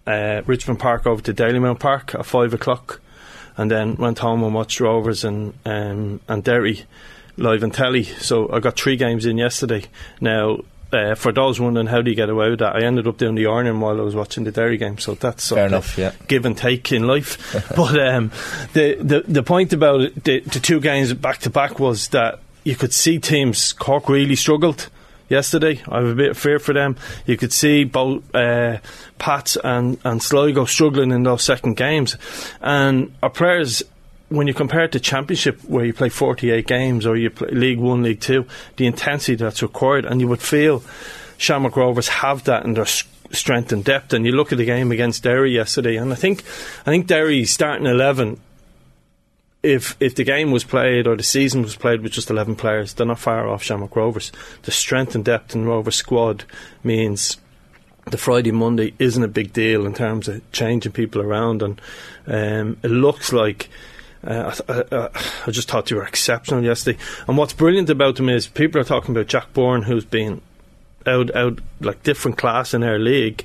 uh, 0.07 0.41
Richmond 0.45 0.79
Park 0.79 1.07
over 1.07 1.21
to 1.21 1.33
Dalymount 1.33 1.79
Park 1.79 2.15
at 2.15 2.25
five 2.25 2.53
o'clock, 2.53 3.01
and 3.57 3.71
then 3.71 3.95
went 3.95 4.19
home 4.19 4.43
and 4.43 4.53
watched 4.53 4.79
Rovers 4.79 5.23
and 5.23 5.53
um, 5.65 6.19
and 6.27 6.43
Derry 6.43 6.85
live 7.37 7.63
on 7.63 7.71
telly. 7.71 8.03
So 8.03 8.51
I 8.51 8.59
got 8.59 8.77
three 8.77 8.95
games 8.95 9.25
in 9.25 9.37
yesterday. 9.37 9.85
Now. 10.21 10.59
Uh, 10.93 11.15
for 11.15 11.33
those 11.33 11.59
wondering 11.59 11.87
how 11.87 12.01
do 12.01 12.09
you 12.09 12.15
get 12.15 12.29
away 12.29 12.49
with 12.51 12.59
that, 12.59 12.73
I 12.75 12.83
ended 12.85 13.05
up 13.05 13.17
doing 13.17 13.35
the 13.35 13.47
ironing 13.47 13.81
while 13.81 13.99
I 13.99 14.03
was 14.03 14.15
watching 14.15 14.45
the 14.45 14.51
Derry 14.51 14.77
game, 14.77 14.97
so 14.97 15.15
that's 15.15 15.49
Fair 15.49 15.65
enough, 15.65 15.97
yeah. 15.97 16.13
give 16.27 16.45
and 16.45 16.55
take 16.55 16.89
in 16.91 17.05
life. 17.05 17.37
but 17.75 17.99
um, 17.99 18.31
the, 18.73 18.95
the 19.01 19.21
the 19.27 19.43
point 19.43 19.73
about 19.73 20.01
it, 20.01 20.23
the, 20.23 20.39
the 20.41 20.59
two 20.59 20.79
games 20.79 21.11
back 21.13 21.39
to 21.39 21.49
back 21.49 21.79
was 21.79 22.09
that 22.09 22.39
you 22.63 22.75
could 22.75 22.93
see 22.93 23.19
teams. 23.19 23.73
Cork 23.73 24.07
really 24.07 24.35
struggled 24.35 24.89
yesterday. 25.29 25.81
I 25.87 25.99
have 25.99 26.07
a 26.07 26.15
bit 26.15 26.31
of 26.31 26.37
fear 26.37 26.59
for 26.59 26.73
them. 26.73 26.95
You 27.25 27.37
could 27.37 27.53
see 27.53 27.83
both 27.83 28.23
uh, 28.33 28.79
Pats 29.17 29.57
and 29.63 29.97
and 30.03 30.21
Sligo 30.21 30.65
struggling 30.65 31.11
in 31.11 31.23
those 31.23 31.43
second 31.43 31.77
games, 31.77 32.17
and 32.61 33.13
our 33.21 33.29
players. 33.29 33.83
When 34.27 34.47
you 34.47 34.55
compare 34.55 34.85
it 34.85 34.91
to 34.93 34.99
Championship, 34.99 35.63
where 35.65 35.85
you 35.85 35.93
play 35.93 36.09
48 36.09 36.65
games, 36.65 37.05
or 37.05 37.15
you 37.15 37.29
play 37.29 37.49
League 37.51 37.77
One, 37.77 38.01
League 38.01 38.21
Two, 38.21 38.47
the 38.75 38.87
intensity 38.87 39.35
that's 39.35 39.61
required, 39.61 40.03
and 40.03 40.19
you 40.19 40.27
would 40.27 40.41
feel 40.41 40.83
Shamrock 41.37 41.75
Rovers 41.75 42.07
have 42.07 42.43
that 42.45 42.65
in 42.65 42.73
their 42.73 42.87
strength 42.87 43.71
and 43.71 43.83
depth. 43.83 44.13
And 44.13 44.25
you 44.25 44.31
look 44.31 44.51
at 44.51 44.57
the 44.57 44.65
game 44.65 44.91
against 44.91 45.21
Derry 45.21 45.53
yesterday, 45.53 45.95
and 45.95 46.11
I 46.11 46.15
think 46.15 46.39
I 46.81 46.85
think 46.85 47.05
Derry's 47.05 47.51
starting 47.51 47.85
eleven. 47.85 48.39
If 49.65 49.97
if 49.99 50.13
the 50.13 50.23
game 50.23 50.51
was 50.51 50.63
played 50.63 51.07
or 51.07 51.15
the 51.15 51.23
season 51.23 51.63
was 51.63 51.75
played 51.75 52.01
with 52.01 52.11
just 52.11 52.29
eleven 52.29 52.55
players, 52.55 52.93
they're 52.93 53.07
not 53.07 53.19
far 53.19 53.49
off 53.49 53.63
Shamrock 53.63 53.95
Rovers. 53.95 54.31
The 54.61 54.71
strength 54.71 55.15
and 55.15 55.25
depth 55.25 55.55
in 55.55 55.65
Rovers 55.65 55.95
squad 55.95 56.43
means 56.83 57.37
the 58.05 58.17
Friday 58.17 58.51
Monday 58.51 58.93
isn't 58.99 59.23
a 59.23 59.27
big 59.27 59.53
deal 59.53 59.87
in 59.87 59.95
terms 59.95 60.27
of 60.27 60.39
changing 60.51 60.91
people 60.91 61.19
around, 61.21 61.63
and 61.63 61.81
um, 62.27 62.77
it 62.83 62.89
looks 62.91 63.33
like. 63.33 63.69
Uh, 64.23 64.55
I, 64.67 64.83
I, 64.91 65.09
I 65.45 65.51
just 65.51 65.69
thought 65.69 65.91
you 65.91 65.97
were 65.97 66.07
exceptional 66.07 66.63
yesterday. 66.63 66.97
And 67.27 67.37
what's 67.37 67.53
brilliant 67.53 67.91
about 67.91 68.15
them 68.15 68.27
is 68.27 68.47
people 68.47 68.81
are 68.81 68.85
talking 68.85 69.15
about 69.15 69.27
Jack 69.27 69.53
Byrne, 69.53 69.83
who's 69.83 70.03
been 70.03 70.41
out, 71.05 71.35
out 71.35 71.59
like 71.79 72.01
different 72.01 72.35
class 72.35 72.73
in 72.73 72.81
our 72.81 72.97
league. 72.97 73.43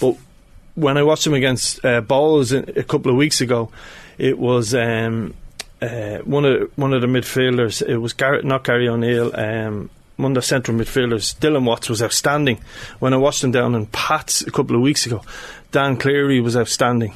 But 0.00 0.16
when 0.74 0.96
I 0.96 1.02
watched 1.02 1.26
him 1.26 1.34
against 1.34 1.84
uh, 1.84 2.00
a 2.08 2.56
a 2.80 2.82
couple 2.82 3.10
of 3.10 3.16
weeks 3.18 3.42
ago, 3.42 3.70
it 4.16 4.38
was 4.38 4.74
um, 4.74 5.34
uh, 5.82 6.18
one 6.18 6.44
of 6.44 6.70
one 6.78 6.94
of 6.94 7.00
the 7.00 7.08
midfielders. 7.08 7.82
It 7.86 7.98
was 7.98 8.12
Garrett, 8.12 8.44
not 8.44 8.64
Gary 8.64 8.88
O'Neill. 8.88 9.32
Um, 9.34 9.90
one 10.16 10.32
of 10.32 10.36
the 10.36 10.42
central 10.42 10.76
midfielders, 10.76 11.36
Dylan 11.38 11.64
Watts, 11.64 11.90
was 11.90 12.02
outstanding. 12.02 12.60
When 13.00 13.12
I 13.12 13.16
watched 13.16 13.42
him 13.42 13.50
down 13.50 13.74
in 13.74 13.86
Pats 13.86 14.42
a 14.42 14.52
couple 14.52 14.76
of 14.76 14.82
weeks 14.82 15.06
ago, 15.06 15.22
Dan 15.72 15.96
Cleary 15.96 16.40
was 16.40 16.56
outstanding, 16.56 17.14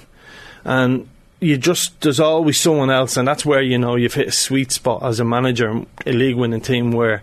and 0.65 1.09
you 1.39 1.57
just 1.57 2.01
there's 2.01 2.19
always 2.19 2.59
someone 2.59 2.91
else, 2.91 3.17
and 3.17 3.29
that's 3.29 3.47
where 3.47 3.63
you 3.63 3.79
know 3.79 3.95
you've 3.95 4.15
hit 4.15 4.29
a 4.29 4.33
sweet 4.33 4.73
spot 4.73 5.05
as 5.05 5.21
a 5.21 5.25
manager, 5.25 5.85
a 6.05 6.13
league 6.13 6.37
winning 6.37 6.61
team 6.61 6.91
where 6.91 7.23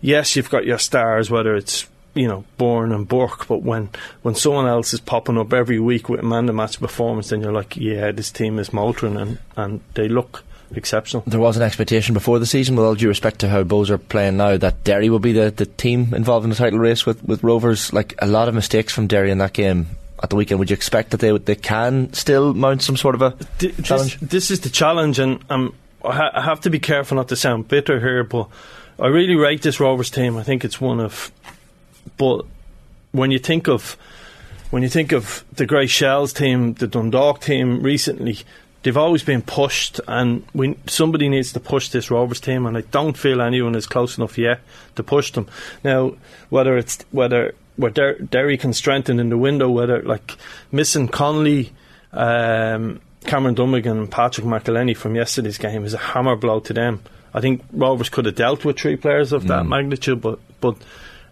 yes, 0.00 0.34
you've 0.34 0.50
got 0.50 0.66
your 0.66 0.78
stars, 0.78 1.30
whether 1.30 1.54
it's 1.54 1.86
you 2.14 2.26
know 2.26 2.44
Byrne 2.58 2.90
and 2.90 3.06
Burke, 3.06 3.46
but 3.46 3.62
when 3.62 3.90
when 4.22 4.34
someone 4.34 4.66
else 4.66 4.92
is 4.92 5.00
popping 5.00 5.38
up 5.38 5.52
every 5.52 5.78
week 5.78 6.08
with 6.08 6.18
a 6.18 6.24
man 6.24 6.48
to 6.48 6.52
match 6.52 6.80
performance, 6.80 7.28
then 7.28 7.42
you're 7.42 7.52
like, 7.52 7.76
yeah, 7.76 8.10
this 8.10 8.32
team 8.32 8.58
is 8.58 8.72
motoring, 8.72 9.16
and 9.16 9.38
and 9.56 9.80
they 9.94 10.08
look 10.08 10.42
exceptional. 10.74 11.22
There 11.26 11.40
was 11.40 11.56
an 11.56 11.62
expectation 11.62 12.14
before 12.14 12.38
the 12.38 12.46
season, 12.46 12.76
with 12.76 12.84
all 12.84 12.94
due 12.94 13.08
respect 13.08 13.40
to 13.40 13.48
how 13.48 13.62
Bohs 13.64 13.90
are 13.90 13.98
playing 13.98 14.36
now, 14.36 14.56
that 14.56 14.84
Derry 14.84 15.10
would 15.10 15.22
be 15.22 15.32
the, 15.32 15.50
the 15.50 15.66
team 15.66 16.14
involved 16.14 16.44
in 16.44 16.50
the 16.50 16.56
title 16.56 16.78
race 16.78 17.04
with, 17.04 17.22
with 17.24 17.42
Rovers. 17.42 17.92
Like 17.92 18.14
a 18.18 18.26
lot 18.26 18.48
of 18.48 18.54
mistakes 18.54 18.92
from 18.92 19.06
Derry 19.06 19.30
in 19.30 19.38
that 19.38 19.52
game 19.52 19.88
at 20.22 20.30
the 20.30 20.36
weekend. 20.36 20.58
Would 20.58 20.70
you 20.70 20.74
expect 20.74 21.10
that 21.10 21.20
they 21.20 21.36
they 21.38 21.56
can 21.56 22.12
still 22.12 22.54
mount 22.54 22.82
some 22.82 22.96
sort 22.96 23.14
of 23.14 23.22
a 23.22 23.30
challenge? 23.82 24.18
This, 24.20 24.30
this 24.30 24.50
is 24.50 24.60
the 24.60 24.70
challenge, 24.70 25.18
and 25.18 25.42
um, 25.50 25.74
I, 26.04 26.14
ha- 26.14 26.30
I 26.34 26.42
have 26.42 26.60
to 26.62 26.70
be 26.70 26.78
careful 26.78 27.16
not 27.16 27.28
to 27.28 27.36
sound 27.36 27.68
bitter 27.68 27.98
here, 28.00 28.24
but 28.24 28.48
I 28.98 29.06
really 29.06 29.36
rate 29.36 29.62
this 29.62 29.80
Rovers 29.80 30.10
team. 30.10 30.36
I 30.36 30.42
think 30.42 30.64
it's 30.64 30.80
one 30.80 31.00
of, 31.00 31.32
but 32.16 32.44
when 33.12 33.30
you 33.30 33.38
think 33.38 33.68
of 33.68 33.96
when 34.70 34.82
you 34.82 34.88
think 34.88 35.12
of 35.12 35.44
the 35.52 35.66
Grey 35.66 35.86
Shells 35.86 36.32
team, 36.32 36.74
the 36.74 36.86
Dundalk 36.86 37.40
team 37.40 37.82
recently, 37.82 38.38
they've 38.82 38.96
always 38.96 39.22
been 39.22 39.42
pushed, 39.42 40.00
and 40.08 40.44
we 40.54 40.76
somebody 40.86 41.28
needs 41.28 41.52
to 41.52 41.60
push 41.60 41.88
this 41.88 42.10
Rovers 42.10 42.40
team, 42.40 42.66
and 42.66 42.76
I 42.76 42.82
don't 42.82 43.16
feel 43.16 43.40
anyone 43.40 43.74
is 43.74 43.86
close 43.86 44.18
enough 44.18 44.38
yet 44.38 44.60
to 44.96 45.02
push 45.02 45.32
them. 45.32 45.48
Now, 45.84 46.14
whether 46.48 46.76
it's 46.76 46.98
whether 47.10 47.54
where 47.76 47.90
Der- 47.90 48.18
Derry 48.18 48.58
can 48.58 48.72
strengthen 48.72 49.20
in 49.20 49.28
the 49.28 49.38
window, 49.38 49.70
whether 49.70 50.02
like 50.02 50.36
missing 50.70 51.08
Conley. 51.08 51.72
Um, 52.12 53.00
Cameron 53.24 53.54
Dummigan 53.54 53.98
and 53.98 54.10
Patrick 54.10 54.46
McEleney 54.46 54.96
from 54.96 55.14
yesterday's 55.14 55.58
game 55.58 55.84
is 55.84 55.92
a 55.92 55.98
hammer 55.98 56.36
blow 56.36 56.58
to 56.60 56.72
them. 56.72 57.02
I 57.34 57.40
think 57.40 57.62
Rovers 57.70 58.08
could 58.08 58.24
have 58.24 58.34
dealt 58.34 58.64
with 58.64 58.78
three 58.78 58.96
players 58.96 59.32
of 59.32 59.46
that 59.46 59.66
magnitude, 59.66 60.20
but 60.20 60.38
but 60.60 60.76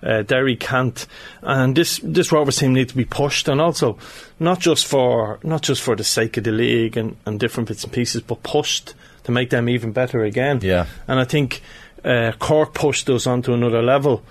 uh, 0.03 0.23
Derry 0.23 0.57
can't. 0.57 1.07
And 1.43 1.77
this 1.77 2.01
this 2.03 2.33
Rovers 2.33 2.57
team 2.57 2.75
needs 2.75 2.93
to 2.93 2.97
be 2.97 3.05
pushed, 3.05 3.49
and 3.49 3.61
also 3.61 3.99
not 4.39 4.61
just 4.61 4.87
for 4.87 5.39
not 5.43 5.63
just 5.63 5.83
for 5.83 5.97
the 5.97 6.05
sake 6.05 6.37
of 6.37 6.45
the 6.45 6.53
league 6.53 6.97
and, 6.97 7.17
and 7.27 7.41
different 7.41 7.69
bits 7.69 7.85
and 7.85 7.93
pieces, 7.93 8.23
but 8.23 8.43
pushed 8.43 8.95
to 9.25 9.33
make 9.33 9.51
them 9.51 9.69
even 9.69 9.93
better 9.93 10.25
again. 10.25 10.61
Yeah. 10.63 10.87
And 11.07 11.21
I 11.21 11.25
think 11.25 11.63
uh, 12.05 12.33
Cork 12.39 12.75
pushed 12.75 13.09
us 13.11 13.27
onto 13.27 13.53
another 13.53 13.83
level. 13.83 14.23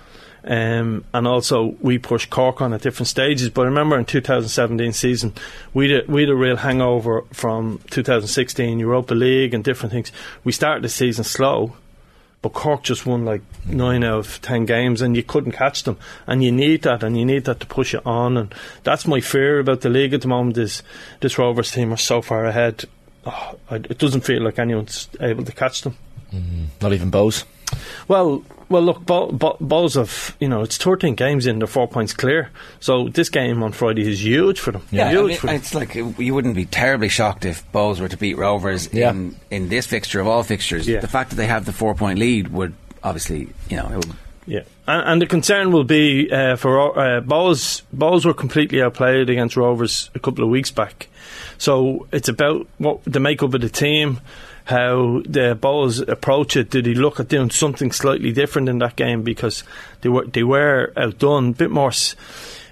Um, 0.44 1.04
and 1.12 1.26
also 1.26 1.76
we 1.80 1.98
pushed 1.98 2.30
Cork 2.30 2.62
on 2.62 2.72
at 2.72 2.80
different 2.80 3.08
stages. 3.08 3.50
But 3.50 3.62
I 3.62 3.64
remember 3.66 3.98
in 3.98 4.06
2017 4.06 4.92
season, 4.92 5.34
we 5.74 5.90
had, 5.90 6.08
we 6.08 6.22
had 6.22 6.30
a 6.30 6.34
real 6.34 6.56
hangover 6.56 7.22
from 7.32 7.80
2016 7.90 8.78
Europa 8.78 9.14
League 9.14 9.52
and 9.52 9.62
different 9.62 9.92
things. 9.92 10.10
We 10.44 10.52
started 10.52 10.82
the 10.82 10.88
season 10.88 11.24
slow, 11.24 11.74
but 12.40 12.52
Cork 12.52 12.82
just 12.82 13.04
won 13.06 13.24
like 13.24 13.42
nine 13.66 14.04
out 14.04 14.18
of 14.20 14.42
ten 14.42 14.64
games, 14.64 15.02
and 15.02 15.16
you 15.16 15.22
couldn't 15.22 15.52
catch 15.52 15.82
them. 15.82 15.98
And 16.26 16.42
you 16.44 16.52
need 16.52 16.82
that, 16.82 17.02
and 17.02 17.18
you 17.18 17.24
need 17.24 17.44
that 17.44 17.60
to 17.60 17.66
push 17.66 17.94
it 17.94 18.06
on. 18.06 18.36
And 18.36 18.54
that's 18.84 19.06
my 19.06 19.20
fear 19.20 19.58
about 19.58 19.80
the 19.80 19.88
league 19.88 20.14
at 20.14 20.22
the 20.22 20.28
moment. 20.28 20.58
Is 20.58 20.82
this 21.20 21.38
Rovers 21.38 21.72
team 21.72 21.92
are 21.92 21.96
so 21.96 22.22
far 22.22 22.44
ahead? 22.44 22.84
Oh, 23.26 23.58
it 23.70 23.98
doesn't 23.98 24.22
feel 24.22 24.42
like 24.42 24.58
anyone's 24.58 25.08
able 25.20 25.44
to 25.44 25.52
catch 25.52 25.82
them. 25.82 25.96
Mm-hmm. 26.32 26.64
Not 26.80 26.92
even 26.92 27.10
Bohs. 27.10 27.44
Well, 28.06 28.44
well, 28.68 28.82
look, 28.82 29.04
Bo- 29.06 29.32
Bo- 29.32 29.56
Bohs 29.60 29.94
have 29.96 30.36
you 30.40 30.48
know 30.48 30.62
it's 30.62 30.76
13 30.76 31.14
games 31.14 31.46
in, 31.46 31.58
they're 31.58 31.66
four 31.66 31.88
points 31.88 32.12
clear. 32.12 32.50
So 32.80 33.08
this 33.08 33.28
game 33.28 33.62
on 33.62 33.72
Friday 33.72 34.08
is 34.10 34.22
huge 34.24 34.60
for 34.60 34.72
them. 34.72 34.82
Yeah, 34.90 35.08
I 35.08 35.10
huge 35.12 35.26
mean, 35.28 35.36
for 35.38 35.46
them. 35.46 35.56
it's 35.56 35.74
like 35.74 35.94
you 35.94 36.34
wouldn't 36.34 36.54
be 36.54 36.66
terribly 36.66 37.08
shocked 37.08 37.44
if 37.44 37.70
Bohs 37.72 38.00
were 38.00 38.08
to 38.08 38.16
beat 38.16 38.36
Rovers 38.36 38.92
Yeah. 38.92 39.10
in, 39.10 39.36
in 39.50 39.68
this 39.68 39.86
fixture 39.86 40.20
of 40.20 40.26
all 40.26 40.42
fixtures. 40.42 40.86
Yeah. 40.88 41.00
The 41.00 41.08
fact 41.08 41.30
that 41.30 41.36
they 41.36 41.46
have 41.46 41.64
the 41.64 41.72
four 41.72 41.94
point 41.94 42.18
lead 42.18 42.48
would 42.48 42.74
obviously, 43.02 43.48
you 43.70 43.76
know, 43.76 43.88
it 43.90 43.96
would 43.96 44.12
Yeah, 44.46 44.62
and, 44.86 45.08
and 45.12 45.22
the 45.22 45.26
concern 45.26 45.72
will 45.72 45.84
be 45.84 46.30
uh, 46.32 46.56
for 46.56 46.98
uh, 46.98 47.20
Bohs. 47.20 47.82
Bohs 47.94 48.24
were 48.24 48.34
completely 48.34 48.82
outplayed 48.82 49.28
against 49.30 49.56
Rovers 49.56 50.10
a 50.14 50.18
couple 50.18 50.42
of 50.44 50.50
weeks 50.50 50.70
back, 50.70 51.08
so 51.58 52.06
it's 52.12 52.28
about 52.28 52.66
what 52.78 53.02
the 53.04 53.20
makeup 53.20 53.52
of 53.54 53.60
the 53.60 53.68
team, 53.68 54.20
how 54.68 55.22
the 55.24 55.56
Bohs 55.60 56.06
approach 56.06 56.56
it. 56.56 56.70
Did 56.70 56.86
he 56.86 56.94
look 56.94 57.18
at 57.18 57.28
doing 57.28 57.50
something 57.50 57.90
slightly 57.90 58.32
different 58.32 58.68
in 58.68 58.78
that 58.78 58.96
game 58.96 59.22
because 59.22 59.64
they 60.02 60.08
were 60.08 60.26
they 60.26 60.42
were 60.42 60.92
outdone, 60.96 61.50
a 61.50 61.52
bit 61.52 61.70
more. 61.70 61.92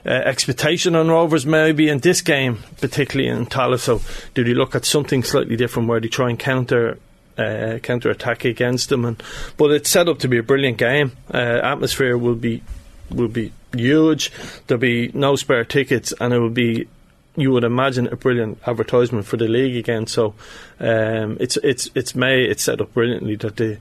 Uh, 0.05 0.11
expectation 0.11 0.95
on 0.95 1.09
Rovers 1.09 1.45
maybe 1.45 1.89
in 1.89 1.99
this 1.99 2.21
game, 2.21 2.63
particularly 2.81 3.29
in 3.29 3.45
Tallaght. 3.45 3.81
So, 3.81 4.01
did 4.35 4.47
he 4.47 4.55
look 4.55 4.77
at 4.77 4.85
something 4.85 5.25
slightly 5.25 5.57
different 5.57 5.89
where 5.89 5.99
they 5.99 6.07
try 6.07 6.31
and 6.31 6.39
counter 6.39 6.99
uh, 7.39 7.79
counter 7.83 8.11
attack 8.11 8.45
against 8.45 8.89
them. 8.89 9.05
And 9.05 9.23
but 9.57 9.71
it's 9.71 9.91
set 9.91 10.09
up 10.09 10.19
to 10.21 10.29
be 10.29 10.39
a 10.39 10.43
brilliant 10.43 10.79
game. 10.79 11.13
Uh, 11.33 11.61
atmosphere 11.63 12.17
will 12.17 12.35
be 12.35 12.63
will 13.11 13.29
be 13.29 13.53
huge. 13.75 14.33
There'll 14.67 14.81
be 14.81 15.11
no 15.15 15.37
spare 15.37 15.65
tickets, 15.65 16.13
and 16.21 16.33
it 16.33 16.39
will 16.39 16.51
be. 16.51 16.89
You 17.37 17.53
would 17.53 17.65
imagine 17.65 18.07
a 18.09 18.17
brilliant 18.17 18.59
advertisement 18.67 19.27
for 19.27 19.37
the 19.37 19.47
league 19.47 19.77
again. 19.77 20.07
So, 20.07 20.35
um, 20.81 21.37
it's 21.39 21.57
it's 21.59 21.91
it's 21.95 22.15
May. 22.15 22.45
It's 22.45 22.63
set 22.63 22.81
up 22.81 22.95
brilliantly 22.95 23.37
that 23.37 23.57
the 23.57 23.79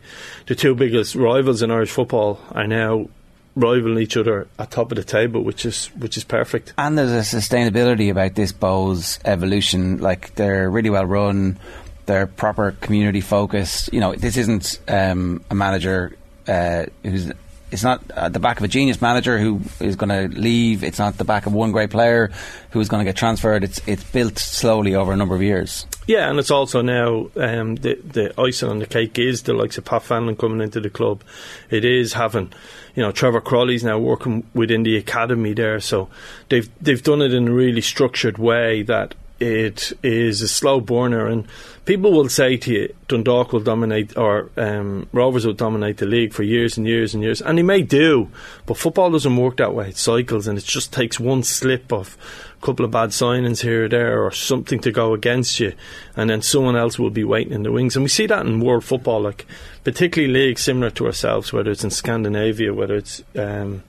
the 0.48 0.56
two 0.56 0.76
biggest 0.76 1.16
rivals 1.16 1.62
in 1.62 1.72
Irish 1.72 1.92
football 1.92 2.40
are 2.52 2.68
now 2.68 3.08
rivaling 3.56 4.00
each 4.00 4.18
other 4.18 4.48
at 4.60 4.72
top 4.72 4.92
of 4.92 4.98
the 4.98 5.04
table, 5.04 5.42
which 5.42 5.66
is 5.66 5.88
which 5.98 6.18
is 6.18 6.24
perfect. 6.24 6.74
And 6.78 6.98
there's 6.98 7.12
a 7.12 7.38
sustainability 7.38 8.12
about 8.12 8.36
this 8.36 8.52
Bohs 8.52 9.20
evolution. 9.26 10.00
Like 10.00 10.36
they're 10.36 10.70
really 10.70 10.90
well 10.90 11.06
run, 11.06 11.58
they're 12.06 12.28
proper 12.28 12.72
community 12.82 13.22
focused. 13.22 13.92
You 13.94 14.00
know, 14.00 14.16
this 14.16 14.38
isn't 14.38 14.80
um, 14.88 15.44
a 15.50 15.56
manager 15.56 16.18
uh, 16.48 16.86
who's. 17.04 17.32
It's 17.76 17.84
not 17.84 18.10
at 18.12 18.32
the 18.32 18.40
back 18.40 18.58
of 18.58 18.64
a 18.64 18.70
genius 18.70 19.02
manager 19.02 19.38
who 19.38 19.60
is 19.82 19.98
going 19.98 20.08
to 20.08 20.40
leave. 20.40 20.82
It's 20.82 20.98
not 20.98 21.18
the 21.18 21.26
back 21.26 21.46
of 21.46 21.52
one 21.52 21.74
great 21.74 21.90
player 21.90 22.32
who 22.70 22.80
is 22.80 22.88
going 22.88 23.06
to 23.06 23.10
get 23.10 23.18
transferred. 23.18 23.66
It's 23.66 23.82
it's 23.86 24.02
built 24.02 24.40
slowly 24.40 24.96
over 24.96 25.12
a 25.12 25.18
number 25.18 25.36
of 25.36 25.42
years. 25.42 25.86
Yeah, 26.08 26.30
and 26.30 26.40
it's 26.40 26.52
also 26.52 26.82
now 26.82 27.30
um, 27.36 27.76
the 27.76 27.96
the 27.96 28.34
icing 28.40 28.70
on 28.70 28.80
the 28.80 28.86
cake 28.86 29.20
is 29.20 29.44
the 29.44 29.52
likes 29.52 29.78
of 29.78 29.84
Pat 29.84 30.04
Fenlon 30.04 30.40
coming 30.40 30.62
into 30.62 30.80
the 30.80 30.90
club. 30.90 31.22
It 31.70 31.84
is 31.84 32.14
having, 32.14 32.54
you 32.96 33.04
know, 33.04 33.12
Trevor 33.12 33.42
Croly's 33.42 33.84
now 33.84 34.00
working 34.00 34.50
within 34.54 34.84
the 34.84 34.96
academy 34.96 35.54
there, 35.54 35.82
so 35.82 36.08
they've 36.48 36.70
they've 36.82 37.04
done 37.04 37.22
it 37.22 37.34
in 37.34 37.50
a 37.50 37.54
really 37.54 37.82
structured 37.82 38.38
way 38.38 38.84
that 38.84 39.16
it 39.40 39.92
is 40.02 40.42
a 40.42 40.48
slow 40.48 40.80
burner, 40.80 41.28
and 41.28 41.46
people 41.86 42.12
will 42.12 42.30
say 42.30 42.58
to 42.58 42.72
you 42.72 42.96
Dundalk 43.08 43.52
will 43.52 43.60
dominate 43.60 44.18
or 44.18 44.50
um, 44.58 45.08
Rovers 45.12 45.46
will 45.46 45.54
dominate 45.54 45.98
the 45.98 46.06
league 46.06 46.34
for 46.34 46.44
years 46.44 46.78
and 46.78 46.88
years 46.88 47.14
and 47.14 47.22
years, 47.22 47.42
and 47.42 47.58
they 47.58 47.64
may 47.64 47.82
do, 47.82 48.30
but 48.66 48.78
football 48.78 49.12
doesn't 49.12 49.36
work 49.36 49.58
that 49.58 49.74
way. 49.74 49.90
It 49.90 49.98
cycles, 49.98 50.48
and 50.48 50.58
it 50.58 50.64
just 50.64 50.94
takes 50.94 51.20
one 51.20 51.44
slip 51.44 51.92
of 51.92 52.18
a 52.62 52.66
couple 52.66 52.86
of 52.86 52.92
bad 52.92 53.10
signings 53.10 53.62
here 53.62 53.86
or 53.86 53.90
there, 53.90 54.24
or 54.24 54.32
something 54.32 54.80
to 54.80 54.92
go 54.92 55.14
against 55.14 55.60
you, 55.60 55.74
and 56.16 56.30
then 56.30 56.42
someone 56.42 56.76
else 56.76 56.98
will 56.98 57.10
be 57.10 57.24
waiting 57.24 57.54
in 57.54 57.64
the 57.64 57.72
wings. 57.72 57.96
And 57.96 58.04
we 58.04 58.10
see 58.10 58.28
that 58.28 58.46
in 58.46 58.62
world 58.62 58.86
football, 58.86 59.22
like 59.22 59.46
particularly 59.84 60.34
leagues 60.34 60.62
similar 60.62 60.90
to 60.92 61.08
ourselves, 61.08 61.52
whether 61.52 61.72
it's 61.72 61.84
in 61.84 61.92
Scandinavia, 61.92 62.74
whether 62.74 62.96
it's 62.96 63.22
um, 63.36 63.84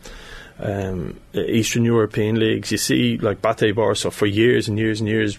um, 0.58 1.18
Eastern 1.34 1.84
European 1.84 2.38
leagues. 2.38 2.72
You 2.72 2.78
see, 2.78 3.18
like 3.18 3.42
Bate 3.42 3.74
Barca 3.74 4.10
for 4.10 4.26
years 4.26 4.68
and 4.68 4.78
years 4.78 5.00
and 5.00 5.08
years 5.08 5.38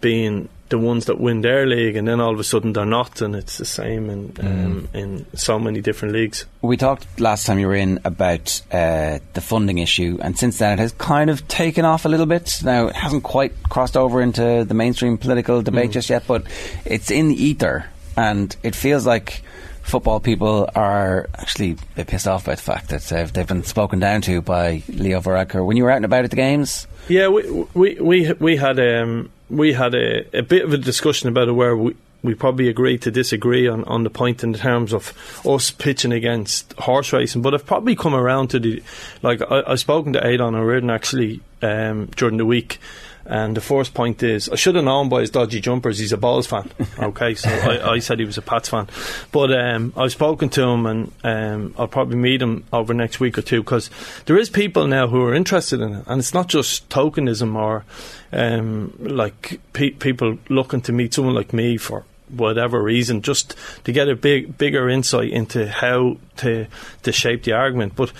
being 0.00 0.48
the 0.68 0.78
ones 0.78 1.06
that 1.06 1.18
win 1.18 1.40
their 1.40 1.66
league, 1.66 1.96
and 1.96 2.06
then 2.06 2.20
all 2.20 2.34
of 2.34 2.38
a 2.38 2.44
sudden 2.44 2.74
they're 2.74 2.84
not, 2.84 3.22
and 3.22 3.34
it's 3.34 3.56
the 3.56 3.64
same 3.64 4.10
in 4.10 4.32
um, 4.40 4.88
in 4.92 5.24
so 5.34 5.58
many 5.58 5.80
different 5.80 6.12
leagues. 6.12 6.44
We 6.60 6.76
talked 6.76 7.18
last 7.18 7.46
time 7.46 7.58
you 7.58 7.66
were 7.68 7.74
in 7.74 8.00
about 8.04 8.60
uh, 8.70 9.18
the 9.32 9.40
funding 9.40 9.78
issue, 9.78 10.18
and 10.20 10.38
since 10.38 10.58
then 10.58 10.74
it 10.74 10.78
has 10.78 10.92
kind 10.92 11.30
of 11.30 11.48
taken 11.48 11.86
off 11.86 12.04
a 12.04 12.08
little 12.08 12.26
bit. 12.26 12.60
Now 12.62 12.88
it 12.88 12.96
hasn't 12.96 13.22
quite 13.22 13.54
crossed 13.70 13.96
over 13.96 14.20
into 14.20 14.64
the 14.64 14.74
mainstream 14.74 15.16
political 15.16 15.62
debate 15.62 15.88
Mm. 15.90 15.94
just 15.94 16.10
yet, 16.10 16.24
but 16.26 16.44
it's 16.84 17.10
in 17.10 17.28
the 17.28 17.42
ether, 17.42 17.86
and 18.16 18.54
it 18.62 18.74
feels 18.74 19.06
like 19.06 19.42
football 19.88 20.20
people 20.20 20.68
are 20.74 21.28
actually 21.34 21.76
pissed 21.96 22.28
off 22.28 22.44
by 22.44 22.54
the 22.54 22.62
fact 22.62 22.90
that 22.90 23.12
uh, 23.12 23.26
they've 23.32 23.46
been 23.46 23.64
spoken 23.64 23.98
down 23.98 24.20
to 24.22 24.40
by 24.42 24.82
Leo 24.88 25.20
Varadkar. 25.20 25.64
When 25.64 25.76
you 25.76 25.84
were 25.84 25.90
out 25.90 25.96
and 25.96 26.04
about 26.04 26.24
at 26.24 26.30
the 26.30 26.36
games, 26.36 26.86
Yeah, 27.08 27.28
we 27.28 27.42
we 27.74 27.94
we 28.00 28.32
we 28.34 28.56
had 28.56 28.78
um 28.78 29.30
we 29.50 29.72
had 29.72 29.94
a, 29.94 30.38
a 30.38 30.42
bit 30.42 30.64
of 30.64 30.72
a 30.72 30.78
discussion 30.78 31.28
about 31.28 31.48
it 31.48 31.52
where 31.52 31.76
we. 31.76 31.96
We 32.20 32.34
probably 32.34 32.68
agreed 32.68 33.02
to 33.02 33.12
disagree 33.12 33.68
on, 33.68 33.84
on 33.84 34.02
the 34.02 34.10
point 34.10 34.42
in 34.42 34.52
terms 34.52 34.92
of 34.92 35.14
us 35.46 35.70
pitching 35.70 36.10
against 36.10 36.72
horse 36.72 37.12
racing, 37.12 37.42
but 37.42 37.54
I've 37.54 37.64
probably 37.64 37.94
come 37.94 38.12
around 38.12 38.48
to 38.50 38.58
the 38.58 38.82
like 39.22 39.40
I, 39.40 39.62
I've 39.64 39.78
spoken 39.78 40.14
to 40.14 40.20
Aodhán 40.20 40.56
Ó 40.56 40.64
Ríordáin 40.66 40.92
actually 40.92 41.40
um, 41.62 42.06
during 42.16 42.36
the 42.36 42.44
week, 42.44 42.80
and 43.28 43.56
the 43.56 43.60
first 43.60 43.92
point 43.92 44.22
is 44.22 44.48
I 44.48 44.56
should 44.56 44.74
have 44.74 44.84
known 44.84 45.08
by 45.08 45.20
his 45.20 45.30
dodgy 45.30 45.60
jumpers 45.60 45.98
he's 45.98 46.12
a 46.12 46.16
Bohs 46.16 46.46
fan. 46.46 46.70
Okay, 47.08 47.34
so 47.34 47.48
I, 47.48 47.92
I 47.92 47.98
said 48.00 48.18
he 48.18 48.24
was 48.24 48.38
a 48.38 48.42
Pats 48.42 48.70
fan, 48.70 48.88
but 49.30 49.52
um, 49.52 49.92
I've 49.96 50.12
spoken 50.12 50.48
to 50.50 50.62
him 50.62 50.86
and 50.86 51.12
um, 51.22 51.74
I'll 51.78 51.86
probably 51.86 52.16
meet 52.16 52.42
him 52.42 52.64
over 52.72 52.92
next 52.92 53.20
week 53.20 53.38
or 53.38 53.42
two 53.42 53.62
because 53.62 53.90
there 54.26 54.36
is 54.36 54.50
people 54.50 54.86
now 54.86 55.06
who 55.06 55.22
are 55.22 55.34
interested 55.34 55.80
in 55.80 55.94
it, 55.94 56.04
and 56.06 56.18
it's 56.18 56.34
not 56.34 56.48
just 56.48 56.88
tokenism 56.88 57.54
or 57.54 57.84
um, 58.32 58.92
like 58.98 59.60
pe- 59.72 59.90
people 59.90 60.38
looking 60.48 60.80
to 60.82 60.92
meet 60.92 61.14
someone 61.14 61.34
like 61.34 61.52
me 61.52 61.76
for 61.76 62.04
whatever 62.30 62.82
reason, 62.82 63.22
just 63.22 63.54
to 63.84 63.92
get 63.92 64.08
a 64.08 64.16
big 64.16 64.58
bigger 64.58 64.88
insight 64.88 65.30
into 65.30 65.68
how 65.68 66.16
to 66.38 66.66
to 67.02 67.12
shape 67.12 67.44
the 67.44 67.52
argument. 67.52 67.94
But 67.94 68.12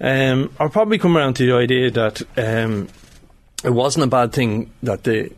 um, 0.00 0.52
I'll 0.58 0.70
probably 0.70 0.98
come 0.98 1.16
around 1.16 1.34
to 1.34 1.46
the 1.46 1.54
idea 1.54 1.90
that 1.90 2.22
um, 2.36 2.88
it 3.64 3.70
wasn't 3.70 4.04
a 4.04 4.08
bad 4.08 4.32
thing 4.32 4.70
that 4.82 5.04
the 5.04 5.32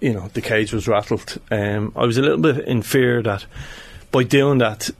you 0.00 0.12
know 0.12 0.28
the 0.28 0.42
cage 0.42 0.72
was 0.72 0.88
rattled. 0.88 1.38
Um, 1.50 1.92
I 1.96 2.04
was 2.04 2.18
a 2.18 2.22
little 2.22 2.38
bit 2.38 2.66
in 2.66 2.82
fear 2.82 3.22
that 3.22 3.46
by 4.10 4.22
doing 4.24 4.58
that 4.58 4.90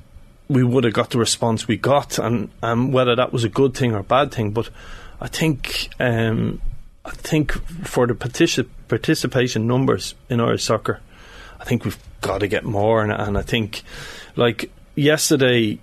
we 0.48 0.62
would 0.62 0.84
have 0.84 0.92
got 0.92 1.10
the 1.10 1.18
response 1.18 1.66
we 1.66 1.76
got, 1.76 2.18
and 2.18 2.50
whether 2.92 3.16
that 3.16 3.32
was 3.32 3.44
a 3.44 3.48
good 3.48 3.74
thing 3.74 3.92
or 3.92 3.98
a 3.98 4.04
bad 4.04 4.32
thing. 4.32 4.50
But 4.50 4.70
I 5.20 5.28
think 5.28 5.88
um, 5.98 6.60
I 7.04 7.10
think 7.10 7.52
for 7.86 8.06
the 8.06 8.14
partici- 8.14 8.68
participation 8.88 9.66
numbers 9.66 10.14
in 10.30 10.40
Irish 10.40 10.64
soccer, 10.64 11.00
I 11.60 11.64
think 11.64 11.84
we've 11.84 11.98
got 12.20 12.38
to 12.38 12.48
get 12.48 12.64
more. 12.64 13.02
And, 13.02 13.12
and 13.12 13.36
I 13.36 13.42
think, 13.42 13.82
like 14.36 14.70
yesterday, 14.94 15.78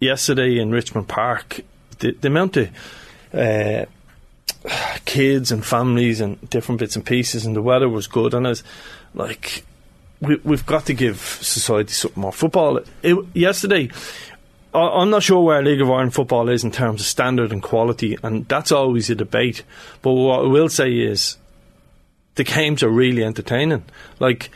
yesterday 0.00 0.58
in 0.58 0.70
Richmond 0.70 1.08
Park, 1.08 1.60
the, 1.98 2.12
the 2.12 2.28
amount 2.28 2.56
of 2.56 2.68
uh, 3.34 3.84
kids 5.04 5.50
and 5.52 5.64
families 5.64 6.20
and 6.20 6.48
different 6.50 6.78
bits 6.78 6.96
and 6.96 7.04
pieces, 7.04 7.46
and 7.46 7.56
the 7.56 7.62
weather 7.62 7.88
was 7.88 8.06
good, 8.06 8.34
and 8.34 8.46
I 8.46 8.50
was 8.50 8.62
like, 9.14 9.64
we, 10.20 10.36
we've 10.44 10.66
got 10.66 10.86
to 10.86 10.94
give 10.94 11.18
society 11.18 11.92
something 11.92 12.20
more. 12.20 12.32
Football. 12.32 12.80
It, 13.02 13.16
yesterday, 13.34 13.90
I, 14.74 14.80
I'm 14.80 15.10
not 15.10 15.22
sure 15.22 15.44
where 15.44 15.62
League 15.62 15.80
of 15.80 15.90
Ireland 15.90 16.14
football 16.14 16.48
is 16.48 16.64
in 16.64 16.70
terms 16.70 17.00
of 17.00 17.06
standard 17.06 17.52
and 17.52 17.62
quality, 17.62 18.16
and 18.22 18.46
that's 18.48 18.72
always 18.72 19.10
a 19.10 19.14
debate. 19.14 19.62
But 20.02 20.12
what 20.12 20.40
I 20.40 20.48
will 20.48 20.68
say 20.68 20.92
is, 20.92 21.36
the 22.34 22.44
games 22.44 22.82
are 22.82 22.88
really 22.88 23.24
entertaining. 23.24 23.84
Like 24.20 24.50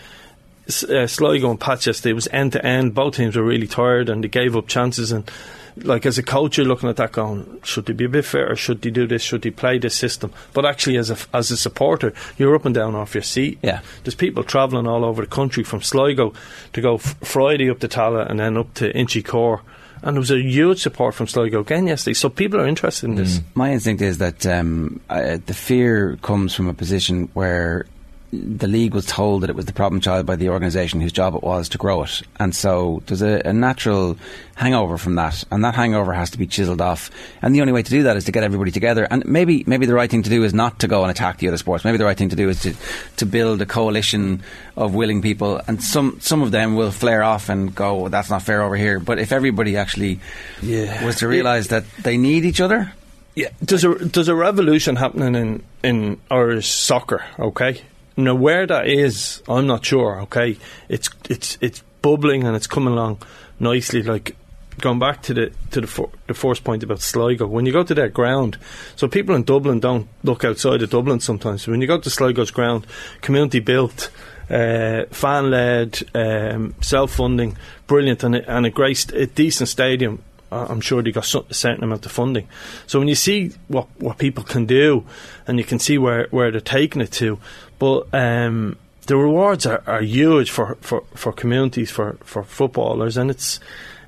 uh, 0.88 1.06
Sligo 1.06 1.50
and 1.50 1.60
yesterday 1.60 2.10
it 2.10 2.14
was 2.14 2.28
end 2.28 2.52
to 2.52 2.64
end. 2.64 2.94
Both 2.94 3.16
teams 3.16 3.36
were 3.36 3.42
really 3.42 3.66
tired 3.66 4.08
and 4.08 4.22
they 4.22 4.28
gave 4.28 4.56
up 4.56 4.68
chances. 4.68 5.10
And 5.12 5.28
like 5.76 6.06
as 6.06 6.18
a 6.18 6.22
coach, 6.22 6.58
you're 6.58 6.66
looking 6.66 6.88
at 6.88 6.96
that 6.96 7.12
going, 7.12 7.60
should 7.64 7.86
they 7.86 7.92
be 7.92 8.04
a 8.04 8.08
bit 8.08 8.24
fairer? 8.24 8.56
Should 8.56 8.82
they 8.82 8.90
do 8.90 9.06
this? 9.06 9.22
Should 9.22 9.42
they 9.42 9.50
play 9.50 9.78
this 9.78 9.94
system? 9.94 10.32
But 10.52 10.64
actually, 10.64 10.96
as 10.98 11.10
a 11.10 11.16
as 11.32 11.50
a 11.50 11.56
supporter, 11.56 12.12
you're 12.38 12.54
up 12.54 12.64
and 12.64 12.74
down 12.74 12.94
off 12.94 13.14
your 13.14 13.22
seat. 13.22 13.58
Yeah. 13.62 13.80
There's 14.04 14.14
people 14.14 14.44
travelling 14.44 14.86
all 14.86 15.04
over 15.04 15.22
the 15.22 15.28
country 15.28 15.64
from 15.64 15.82
Sligo 15.82 16.34
to 16.72 16.80
go 16.80 16.96
f- 16.96 17.16
Friday 17.22 17.70
up 17.70 17.80
to 17.80 17.88
Tallaght 17.88 18.30
and 18.30 18.40
then 18.40 18.56
up 18.56 18.74
to 18.74 18.92
Inchicore. 18.92 19.60
And 20.04 20.16
there 20.16 20.20
was 20.20 20.32
a 20.32 20.42
huge 20.42 20.82
support 20.82 21.14
from 21.14 21.28
Sligo 21.28 21.60
again 21.60 21.86
yesterday. 21.86 22.14
So 22.14 22.28
people 22.28 22.60
are 22.60 22.66
interested 22.66 23.08
in 23.08 23.14
this. 23.14 23.40
My 23.54 23.72
instinct 23.72 24.02
is 24.02 24.18
that 24.18 24.44
um, 24.46 25.00
uh, 25.08 25.38
the 25.46 25.54
fear 25.54 26.16
comes 26.22 26.54
from 26.54 26.68
a 26.68 26.74
position 26.74 27.30
where 27.34 27.86
the 28.32 28.66
league 28.66 28.94
was 28.94 29.04
told 29.04 29.42
that 29.42 29.50
it 29.50 29.56
was 29.56 29.66
the 29.66 29.74
problem 29.74 30.00
child 30.00 30.24
by 30.24 30.36
the 30.36 30.48
organisation 30.48 31.02
whose 31.02 31.12
job 31.12 31.34
it 31.34 31.42
was 31.42 31.68
to 31.68 31.76
grow 31.78 32.02
it. 32.02 32.22
And 32.40 32.56
so 32.56 33.02
there's 33.06 33.20
a, 33.20 33.42
a 33.44 33.52
natural 33.52 34.16
hangover 34.54 34.96
from 34.96 35.16
that. 35.16 35.44
And 35.50 35.62
that 35.64 35.74
hangover 35.74 36.14
has 36.14 36.30
to 36.30 36.38
be 36.38 36.46
chiselled 36.46 36.80
off. 36.80 37.10
And 37.42 37.54
the 37.54 37.60
only 37.60 37.74
way 37.74 37.82
to 37.82 37.90
do 37.90 38.04
that 38.04 38.16
is 38.16 38.24
to 38.24 38.32
get 38.32 38.42
everybody 38.42 38.70
together. 38.70 39.06
And 39.10 39.26
maybe 39.26 39.64
maybe 39.66 39.84
the 39.84 39.92
right 39.94 40.10
thing 40.10 40.22
to 40.22 40.30
do 40.30 40.44
is 40.44 40.54
not 40.54 40.78
to 40.78 40.88
go 40.88 41.02
and 41.02 41.10
attack 41.10 41.38
the 41.38 41.48
other 41.48 41.58
sports. 41.58 41.84
Maybe 41.84 41.98
the 41.98 42.06
right 42.06 42.16
thing 42.16 42.30
to 42.30 42.36
do 42.36 42.48
is 42.48 42.60
to, 42.62 42.74
to 43.18 43.26
build 43.26 43.60
a 43.60 43.66
coalition 43.66 44.42
of 44.78 44.94
willing 44.94 45.20
people. 45.20 45.60
And 45.68 45.82
some, 45.82 46.18
some 46.20 46.40
of 46.40 46.52
them 46.52 46.74
will 46.74 46.90
flare 46.90 47.22
off 47.22 47.50
and 47.50 47.74
go, 47.74 47.96
"Well, 47.96 48.10
that's 48.10 48.30
not 48.30 48.42
fair 48.42 48.62
over 48.62 48.76
here. 48.76 48.98
But 48.98 49.18
if 49.18 49.30
everybody 49.32 49.76
actually 49.76 50.20
Yeah. 50.62 51.04
was 51.04 51.16
to 51.16 51.28
realise 51.28 51.66
that 51.68 51.84
they 52.02 52.16
need 52.16 52.46
each 52.46 52.62
other, 52.62 52.92
Yeah, 53.34 53.48
there's 53.60 53.84
a 53.84 53.94
there's 53.94 54.28
a 54.28 54.34
revolution 54.34 54.96
happening 54.96 55.34
in 55.34 55.62
in 55.82 56.18
Irish 56.30 56.68
soccer. 56.68 57.22
Okay, 57.38 57.80
now 58.16 58.34
where 58.34 58.66
that 58.66 58.86
is, 58.86 59.42
I'm 59.48 59.66
not 59.66 59.84
sure. 59.84 60.20
Okay, 60.22 60.58
it's 60.88 61.08
it's 61.28 61.58
it's 61.60 61.82
bubbling 62.02 62.44
and 62.44 62.56
it's 62.56 62.66
coming 62.66 62.92
along 62.92 63.22
nicely. 63.58 64.02
Like 64.02 64.36
going 64.80 64.98
back 64.98 65.22
to 65.22 65.34
the 65.34 65.52
to 65.70 65.80
the 65.80 65.86
fir- 65.86 66.10
the 66.26 66.34
first 66.34 66.64
point 66.64 66.82
about 66.82 67.00
Sligo, 67.00 67.46
when 67.46 67.66
you 67.66 67.72
go 67.72 67.82
to 67.82 67.94
their 67.94 68.08
ground, 68.08 68.58
so 68.96 69.08
people 69.08 69.34
in 69.34 69.44
Dublin 69.44 69.80
don't 69.80 70.08
look 70.22 70.44
outside 70.44 70.82
of 70.82 70.90
Dublin 70.90 71.20
sometimes. 71.20 71.66
When 71.66 71.80
you 71.80 71.86
go 71.86 71.98
to 71.98 72.10
Sligo's 72.10 72.50
ground, 72.50 72.86
community 73.20 73.60
built. 73.60 74.10
Uh, 74.50 75.06
fan 75.10 75.50
led, 75.50 76.02
um, 76.14 76.74
self 76.82 77.12
funding, 77.12 77.56
brilliant, 77.86 78.22
and 78.22 78.34
a, 78.34 78.54
and 78.54 78.66
a 78.66 78.70
great, 78.70 79.10
a 79.12 79.24
decent 79.26 79.66
stadium 79.66 80.22
I'm 80.52 80.80
sure 80.82 81.02
they 81.02 81.12
got 81.12 81.24
so- 81.24 81.46
a 81.48 81.54
certain 81.54 81.82
amount 81.82 82.04
of 82.04 82.12
funding. 82.12 82.46
So 82.86 82.98
when 82.98 83.08
you 83.08 83.14
see 83.14 83.52
what 83.68 83.88
what 83.98 84.18
people 84.18 84.44
can 84.44 84.66
do, 84.66 85.04
and 85.46 85.58
you 85.58 85.64
can 85.64 85.78
see 85.78 85.96
where, 85.98 86.26
where 86.30 86.50
they're 86.50 86.60
taking 86.60 87.00
it 87.00 87.12
to, 87.12 87.38
but 87.82 88.06
um, 88.14 88.76
the 89.06 89.16
rewards 89.16 89.66
are, 89.66 89.82
are 89.88 90.02
huge 90.02 90.52
for, 90.52 90.76
for, 90.76 91.02
for 91.14 91.32
communities 91.32 91.90
for, 91.90 92.12
for 92.22 92.44
footballers, 92.44 93.16
and 93.16 93.28
it's 93.28 93.58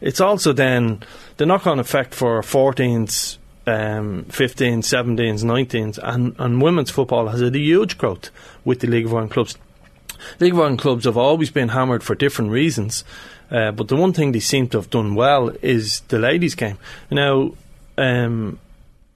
it's 0.00 0.20
also 0.20 0.52
then 0.52 1.02
the 1.38 1.46
knock 1.46 1.66
on 1.66 1.80
effect 1.80 2.14
for 2.14 2.40
14s. 2.42 3.38
Um, 3.66 4.26
15s, 4.28 4.84
17s, 4.84 5.42
19s, 5.42 5.98
and, 6.02 6.36
and 6.38 6.60
women's 6.60 6.90
football 6.90 7.28
has 7.28 7.40
had 7.40 7.56
a 7.56 7.58
huge 7.58 7.96
growth 7.96 8.28
with 8.62 8.80
the 8.80 8.86
League 8.86 9.06
of 9.06 9.14
Ireland 9.14 9.30
clubs. 9.30 9.56
League 10.38 10.52
of 10.52 10.60
Ireland 10.60 10.80
clubs 10.80 11.06
have 11.06 11.16
always 11.16 11.50
been 11.50 11.70
hammered 11.70 12.02
for 12.02 12.14
different 12.14 12.50
reasons, 12.50 13.04
uh, 13.50 13.70
but 13.72 13.88
the 13.88 13.96
one 13.96 14.12
thing 14.12 14.32
they 14.32 14.40
seem 14.40 14.68
to 14.68 14.76
have 14.76 14.90
done 14.90 15.14
well 15.14 15.48
is 15.62 16.00
the 16.08 16.18
ladies' 16.18 16.54
game. 16.54 16.76
Now, 17.10 17.54
um, 17.96 18.58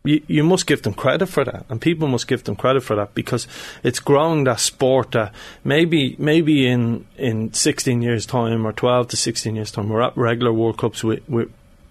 you, 0.08 0.22
you 0.26 0.44
must 0.44 0.66
give 0.66 0.82
them 0.82 0.94
credit 0.94 1.26
for 1.26 1.44
that, 1.44 1.66
and 1.68 1.80
people 1.80 2.08
must 2.08 2.26
give 2.26 2.44
them 2.44 2.56
credit 2.56 2.82
for 2.82 2.96
that 2.96 3.14
because 3.14 3.46
it's 3.82 4.00
growing 4.00 4.44
that 4.44 4.60
sport 4.60 5.12
that 5.12 5.34
maybe 5.64 6.16
maybe 6.18 6.66
in, 6.66 7.06
in 7.16 7.52
16 7.52 8.00
years' 8.00 8.24
time 8.24 8.66
or 8.66 8.72
12 8.72 9.08
to 9.08 9.16
16 9.16 9.54
years' 9.54 9.70
time 9.70 9.88
we're 9.88 10.02
at 10.02 10.16
regular 10.16 10.52
World 10.52 10.78
Cups 10.78 11.04
with, 11.04 11.28
with 11.28 11.50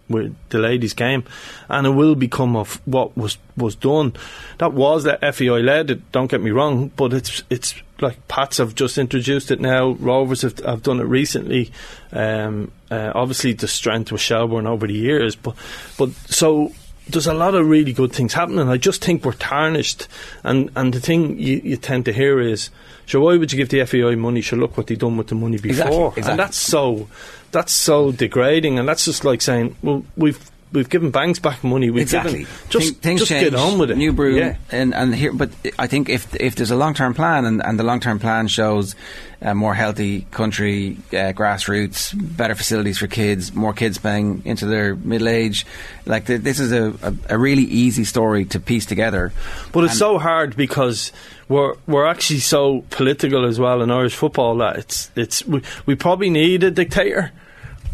with 0.09 0.35
the 0.49 0.59
ladies' 0.59 0.93
game, 0.93 1.23
and 1.69 1.85
it 1.85 1.91
will 1.91 2.15
become 2.15 2.55
of 2.55 2.81
what 2.85 3.15
was 3.17 3.37
was 3.55 3.75
done. 3.75 4.13
That 4.57 4.73
was 4.73 5.03
that 5.03 5.19
FAI 5.35 5.59
led. 5.59 6.11
Don't 6.11 6.31
get 6.31 6.41
me 6.41 6.51
wrong, 6.51 6.89
but 6.95 7.13
it's 7.13 7.43
it's 7.49 7.75
like 8.01 8.27
Pats 8.27 8.57
have 8.57 8.75
just 8.75 8.97
introduced 8.97 9.51
it 9.51 9.59
now. 9.59 9.91
Rovers 9.91 10.43
have, 10.43 10.59
have 10.59 10.83
done 10.83 10.99
it 10.99 11.05
recently. 11.05 11.71
Um, 12.11 12.71
uh, 12.89 13.11
obviously, 13.13 13.53
the 13.53 13.67
strength 13.67 14.11
with 14.11 14.21
Shelbourne 14.21 14.67
over 14.67 14.87
the 14.87 14.93
years, 14.93 15.35
but 15.35 15.55
but 15.97 16.11
so. 16.11 16.71
There's 17.09 17.27
a 17.27 17.33
lot 17.33 17.55
of 17.55 17.67
really 17.67 17.93
good 17.93 18.11
things 18.13 18.33
happening. 18.33 18.67
I 18.69 18.77
just 18.77 19.03
think 19.03 19.23
we're 19.25 19.33
tarnished, 19.33 20.07
and, 20.43 20.69
and 20.75 20.93
the 20.93 20.99
thing 20.99 21.37
you, 21.39 21.61
you 21.63 21.77
tend 21.77 22.05
to 22.05 22.13
hear 22.13 22.39
is, 22.39 22.69
so 23.05 23.21
why 23.21 23.37
would 23.37 23.51
you 23.51 23.57
give 23.57 23.69
the 23.69 23.85
FAI 23.85 24.15
money? 24.15 24.41
Sure, 24.41 24.59
look 24.59 24.77
what 24.77 24.87
they've 24.87 24.99
done 24.99 25.17
with 25.17 25.27
the 25.27 25.35
money 25.35 25.57
before, 25.57 25.69
Exactly, 25.71 26.07
exactly. 26.07 26.31
and 26.31 26.39
that's 26.39 26.57
so 26.57 27.07
that's 27.51 27.71
so 27.71 28.11
degrading, 28.11 28.77
and 28.79 28.87
that's 28.87 29.05
just 29.05 29.23
like 29.23 29.41
saying, 29.41 29.75
well, 29.81 30.03
we've 30.17 30.51
we've 30.71 30.89
given 30.89 31.11
banks 31.11 31.39
back 31.39 31.63
money. 31.63 31.89
We've 31.89 32.01
exactly. 32.03 32.39
given 32.39 32.47
just 32.69 32.87
Thing- 32.87 32.95
things 33.01 33.19
just 33.21 33.29
change. 33.31 33.49
get 33.51 33.55
on 33.59 33.79
with 33.79 33.91
it. 33.91 33.97
New 33.97 34.13
brew, 34.13 34.37
Yeah. 34.37 34.55
and 34.71 34.93
and 34.93 35.13
here, 35.15 35.33
but 35.33 35.49
I 35.79 35.87
think 35.87 36.09
if 36.09 36.33
if 36.35 36.55
there's 36.55 36.71
a 36.71 36.75
long 36.75 36.93
term 36.93 37.13
plan 37.13 37.45
and, 37.45 37.61
and 37.63 37.79
the 37.79 37.83
long 37.83 37.99
term 37.99 38.19
plan 38.19 38.47
shows 38.47 38.95
a 39.41 39.53
more 39.53 39.75
healthy 39.75 40.25
country, 40.31 40.97
uh, 41.13 41.31
grassroots, 41.31 42.11
better 42.15 42.55
facilities 42.55 42.97
for 42.97 43.05
kids, 43.07 43.53
more 43.53 43.71
kids 43.73 43.99
playing 43.99 44.41
into 44.45 44.65
their 44.65 44.95
middle 44.95 45.27
age, 45.27 45.63
like 46.07 46.25
th- 46.25 46.41
this 46.41 46.59
is 46.59 46.71
a, 46.71 46.91
a, 47.03 47.35
a 47.35 47.37
really 47.37 47.61
easy 47.63 48.03
story 48.03 48.45
to 48.45 48.59
piece 48.59 48.85
together. 48.87 49.31
But 49.71 49.83
it's 49.83 49.97
so 49.97 50.17
hard 50.17 50.55
because 50.55 51.11
we're 51.49 51.75
we're 51.85 52.07
actually 52.07 52.39
so 52.39 52.83
political 52.89 53.45
as 53.45 53.59
well 53.59 53.81
in 53.83 53.91
Irish 53.91 54.15
football 54.15 54.57
that 54.57 54.77
it's 54.77 55.11
it's 55.15 55.45
we, 55.45 55.61
we 55.85 55.95
probably 55.95 56.29
need 56.31 56.63
a 56.63 56.71
dictator. 56.71 57.31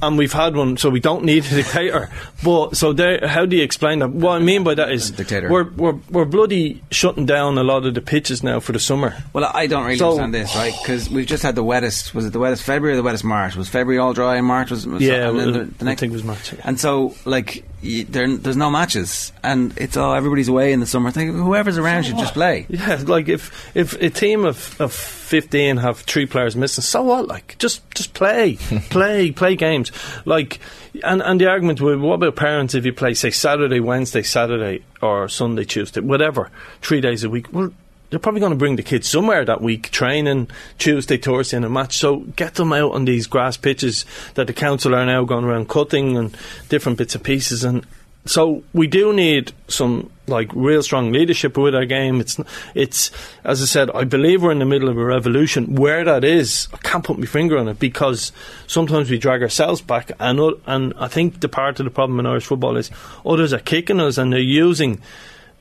And 0.07 0.17
we've 0.17 0.34
had 0.34 0.55
one, 0.55 0.77
so 0.77 0.89
we 0.89 0.99
don't 0.99 1.23
need 1.23 1.45
a 1.45 1.49
dictator. 1.49 2.09
But 2.43 2.75
so 2.77 2.93
there, 2.93 3.27
how 3.27 3.45
do 3.45 3.55
you 3.55 3.63
explain 3.63 3.99
that? 3.99 4.09
What 4.09 4.34
I 4.34 4.39
mean 4.39 4.63
by 4.63 4.75
that 4.75 4.91
is, 4.91 5.11
Dictator. 5.11 5.49
we're 5.49 5.63
we're 5.71 5.97
we're 6.09 6.25
bloody 6.25 6.81
shutting 6.91 7.25
down 7.25 7.57
a 7.57 7.63
lot 7.63 7.85
of 7.85 7.93
the 7.93 8.01
pitches 8.01 8.43
now 8.43 8.59
for 8.59 8.71
the 8.73 8.80
summer. 8.80 9.15
Well, 9.34 9.49
I 9.53 9.67
don't 9.67 9.85
really 9.85 9.97
So- 9.97 10.09
understand 10.19 10.34
this, 10.34 10.55
right? 10.55 10.73
Because 10.81 11.09
we've 11.09 11.25
just 11.27 11.43
had 11.43 11.55
the 11.55 11.63
wettest. 11.63 12.13
Was 12.13 12.25
it 12.25 12.34
the 12.34 12.39
wettest 12.39 12.63
February 12.63 12.93
or 12.93 12.97
the 12.97 13.03
wettest 13.03 13.23
March? 13.23 13.55
Was 13.55 13.69
February 13.69 13.99
all 13.99 14.13
dry 14.13 14.35
and 14.35 14.45
March 14.45 14.71
was? 14.71 14.85
was 14.85 15.01
Yeah, 15.01 15.30
and 15.30 15.38
well, 15.38 15.51
the, 15.51 15.63
the 15.65 15.85
next 15.85 15.99
I 15.99 16.01
think 16.01 16.11
it 16.11 16.15
was 16.15 16.23
March. 16.23 16.53
yeah. 16.53 16.59
And 16.65 16.80
so, 16.80 17.15
like, 17.25 17.63
there, 17.84 18.38
there's 18.38 18.57
no 18.57 18.72
matches, 18.72 19.34
and 19.43 19.77
it's 19.77 19.97
all 19.97 20.14
everybody's 20.14 20.47
away 20.47 20.72
in 20.72 20.80
the 20.80 20.85
summer. 20.85 21.10
I 21.10 21.11
think 21.11 21.35
whoever's 21.35 21.77
around 21.77 22.03
should 22.03 22.18
just 22.18 22.34
play. 22.34 22.65
Yeah, 22.73 23.03
like 23.05 23.30
if 23.30 23.76
if 23.76 23.93
a 24.01 24.10
team 24.10 24.45
of, 24.45 24.80
of 24.81 24.93
fifteen 24.93 25.77
have 25.77 25.99
three 25.99 26.26
players 26.26 26.55
missing, 26.55 26.81
so 26.81 27.03
what? 27.03 27.27
Like 27.27 27.57
just 27.60 27.89
just 27.93 28.14
play, 28.14 28.55
play, 28.89 29.31
play 29.31 29.55
games. 29.55 29.91
Like 30.26 30.60
and 31.03 31.22
and 31.22 31.39
the 31.39 31.47
argument 31.47 31.81
with 31.81 31.99
what 31.99 32.15
about 32.15 32.35
parents 32.35 32.73
if 32.73 32.85
you 32.85 32.93
play 32.93 33.14
say 33.14 33.31
Saturday, 33.31 33.80
Wednesday, 33.80 34.23
Saturday, 34.23 34.84
or 35.01 35.27
Sunday, 35.30 35.65
Tuesday, 35.65 36.01
whatever, 36.01 36.49
three 36.81 37.01
days 37.01 37.23
a 37.23 37.30
week? 37.30 37.51
Well. 37.51 37.72
They're 38.14 38.19
probably 38.19 38.41
going 38.41 38.52
to 38.52 38.57
bring 38.57 38.76
the 38.76 38.84
kids 38.84 39.10
somewhere 39.10 39.44
that 39.44 39.60
week, 39.60 39.90
training 39.90 40.49
Tuesday, 40.77 41.18
Thursday, 41.18 41.57
and 41.57 41.65
a 41.65 41.69
match. 41.69 41.98
So 41.98 42.18
get 42.35 42.53
them 42.53 42.72
out 42.72 42.91
on 42.91 43.06
these 43.06 43.26
grass 43.26 43.57
pitches 43.57 44.06
that 44.35 44.45
the 44.45 44.53
council 44.53 44.94
are 44.94 45.03
now 45.03 45.23
going 45.23 45.45
around 45.45 45.68
cutting 45.68 46.15
and 46.15 46.38
different 46.69 46.99
bits 46.99 47.15
and 47.15 47.23
pieces. 47.23 47.64
And 47.64 47.84
so 48.26 48.64
we 48.72 48.85
do 48.85 49.14
need 49.14 49.52
some 49.68 50.11
like 50.27 50.52
real 50.53 50.84
strong 50.84 51.11
leadership 51.11 51.57
with 51.57 51.73
our 51.73 51.85
game. 51.85 52.22
It's 52.22 52.40
it's 52.76 53.10
as 53.44 53.64
I 53.64 53.65
said, 53.65 53.90
I 53.90 54.03
believe 54.03 54.44
we're 54.44 54.52
in 54.52 54.60
the 54.60 54.65
middle 54.65 54.90
of 54.90 54.98
a 54.99 55.03
revolution. 55.03 55.73
Where 55.73 56.06
that 56.06 56.23
is, 56.23 56.68
I 56.72 56.77
can't 56.77 57.03
put 57.03 57.18
my 57.18 57.26
finger 57.26 57.57
on 57.57 57.68
it 57.68 57.80
because 57.80 58.31
sometimes 58.68 59.10
we 59.10 59.18
drag 59.18 59.41
ourselves 59.41 59.81
back, 59.81 60.11
and 60.19 60.40
and 60.68 60.94
I 60.99 61.07
think 61.07 61.40
the 61.40 61.49
part 61.49 61.80
of 61.80 61.85
the 61.85 61.90
problem 61.90 62.19
in 62.19 62.27
Irish 62.27 62.45
football 62.45 62.77
is 62.77 62.91
others 63.26 63.53
are 63.53 63.60
kicking 63.60 63.99
us 63.99 64.19
and 64.19 64.31
they're 64.31 64.40
using. 64.40 65.02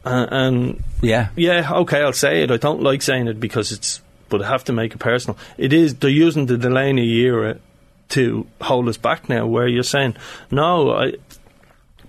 Uh, 0.05 0.27
and 0.31 0.83
Yeah. 1.01 1.29
yeah, 1.37 1.73
okay, 1.73 2.03
I'll 2.03 2.13
say 2.13 2.43
it. 2.43 2.51
I 2.51 2.57
don't 2.57 2.83
like 2.83 3.03
saying 3.03 3.29
it 3.29 3.39
because 3.39 3.73
it's, 3.73 4.01
but 4.29 4.43
I 4.43 4.49
have 4.49 4.65
to 4.65 4.73
make 4.73 4.95
it 4.95 4.99
personal. 4.99 5.39
It 5.59 5.73
is 5.73 5.95
they're 5.97 6.11
using 6.11 6.47
the 6.47 6.57
Delaney 6.59 7.07
era 7.21 7.59
to 8.11 8.47
hold 8.61 8.89
us 8.89 8.97
back 8.97 9.29
now. 9.29 9.47
Where 9.47 9.69
you're 9.69 9.83
saying 9.83 10.17
no, 10.51 10.93
I, 10.93 11.15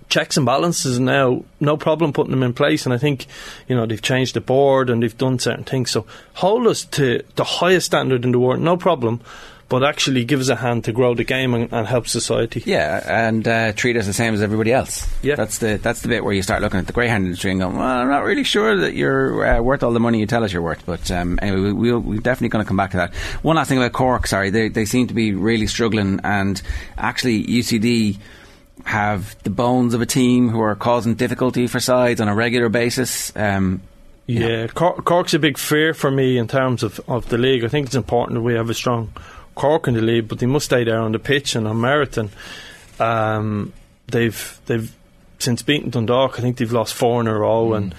checks 0.08 0.36
and 0.36 0.44
balances 0.46 1.00
now, 1.00 1.44
no 1.60 1.76
problem 1.76 2.12
putting 2.12 2.30
them 2.30 2.42
in 2.42 2.52
place. 2.52 2.84
And 2.84 2.92
I 2.92 2.98
think 2.98 3.26
you 3.68 3.76
know 3.76 3.86
they've 3.86 4.02
changed 4.02 4.34
the 4.34 4.40
board 4.40 4.90
and 4.90 5.02
they've 5.02 5.16
done 5.16 5.38
certain 5.38 5.64
things. 5.64 5.90
So 5.90 6.06
hold 6.34 6.66
us 6.66 6.84
to 6.86 7.22
the 7.36 7.44
highest 7.44 7.86
standard 7.86 8.24
in 8.24 8.32
the 8.32 8.38
world, 8.38 8.60
no 8.60 8.76
problem. 8.76 9.20
But 9.68 9.82
actually, 9.82 10.24
give 10.24 10.40
us 10.40 10.48
a 10.48 10.56
hand 10.56 10.84
to 10.84 10.92
grow 10.92 11.14
the 11.14 11.24
game 11.24 11.54
and, 11.54 11.72
and 11.72 11.86
help 11.86 12.06
society. 12.06 12.62
Yeah, 12.66 13.02
and 13.28 13.48
uh, 13.48 13.72
treat 13.72 13.96
us 13.96 14.06
the 14.06 14.12
same 14.12 14.34
as 14.34 14.42
everybody 14.42 14.72
else. 14.72 15.08
Yeah. 15.22 15.36
that's 15.36 15.58
the 15.58 15.78
that's 15.82 16.02
the 16.02 16.08
bit 16.08 16.22
where 16.22 16.34
you 16.34 16.42
start 16.42 16.60
looking 16.60 16.78
at 16.78 16.86
the 16.86 16.92
greyhound 16.92 17.24
industry 17.24 17.50
and 17.50 17.60
going, 17.60 17.76
"Well, 17.76 17.86
I'm 17.86 18.08
not 18.08 18.24
really 18.24 18.44
sure 18.44 18.76
that 18.76 18.94
you're 18.94 19.44
uh, 19.46 19.62
worth 19.62 19.82
all 19.82 19.92
the 19.92 20.00
money 20.00 20.20
you 20.20 20.26
tell 20.26 20.44
us 20.44 20.52
you're 20.52 20.62
worth." 20.62 20.84
But 20.84 21.10
um, 21.10 21.38
anyway, 21.40 21.60
we, 21.60 21.72
we'll, 21.72 22.00
we're 22.00 22.20
definitely 22.20 22.50
going 22.50 22.64
to 22.64 22.68
come 22.68 22.76
back 22.76 22.90
to 22.90 22.98
that. 22.98 23.14
One 23.42 23.56
last 23.56 23.68
thing 23.68 23.78
about 23.78 23.92
Cork. 23.92 24.26
Sorry, 24.26 24.50
they 24.50 24.68
they 24.68 24.84
seem 24.84 25.06
to 25.06 25.14
be 25.14 25.32
really 25.32 25.66
struggling, 25.66 26.20
and 26.24 26.60
actually 26.98 27.42
UCD 27.44 28.18
have 28.84 29.40
the 29.44 29.50
bones 29.50 29.94
of 29.94 30.02
a 30.02 30.06
team 30.06 30.50
who 30.50 30.60
are 30.60 30.74
causing 30.74 31.14
difficulty 31.14 31.66
for 31.68 31.80
sides 31.80 32.20
on 32.20 32.28
a 32.28 32.34
regular 32.34 32.68
basis. 32.68 33.34
Um, 33.34 33.80
Yeah, 34.26 34.66
Cork, 34.68 35.04
Cork's 35.04 35.34
a 35.34 35.38
big 35.38 35.58
fear 35.58 35.94
for 35.94 36.10
me 36.10 36.38
in 36.38 36.48
terms 36.48 36.82
of, 36.82 37.00
of 37.08 37.28
the 37.28 37.38
league. 37.38 37.64
I 37.64 37.68
think 37.68 37.86
it's 37.86 37.94
important 37.94 38.36
that 38.36 38.42
we 38.42 38.54
have 38.54 38.70
a 38.70 38.74
strong 38.74 39.12
Cork 39.54 39.88
in 39.88 39.94
the 39.94 40.02
league, 40.02 40.28
but 40.28 40.38
they 40.38 40.46
must 40.46 40.66
stay 40.66 40.84
there 40.84 41.00
on 41.00 41.12
the 41.12 41.18
pitch 41.18 41.54
and 41.54 41.66
on 41.66 41.80
merit. 41.80 42.16
And 42.16 42.30
um, 42.98 43.72
they've 44.08 44.60
they've 44.66 44.94
since 45.38 45.62
beaten 45.62 45.90
Dundalk, 45.90 46.38
I 46.38 46.42
think 46.42 46.56
they've 46.56 46.72
lost 46.72 46.94
four 46.94 47.20
in 47.20 47.26
a 47.26 47.38
row, 47.38 47.74
and 47.74 47.94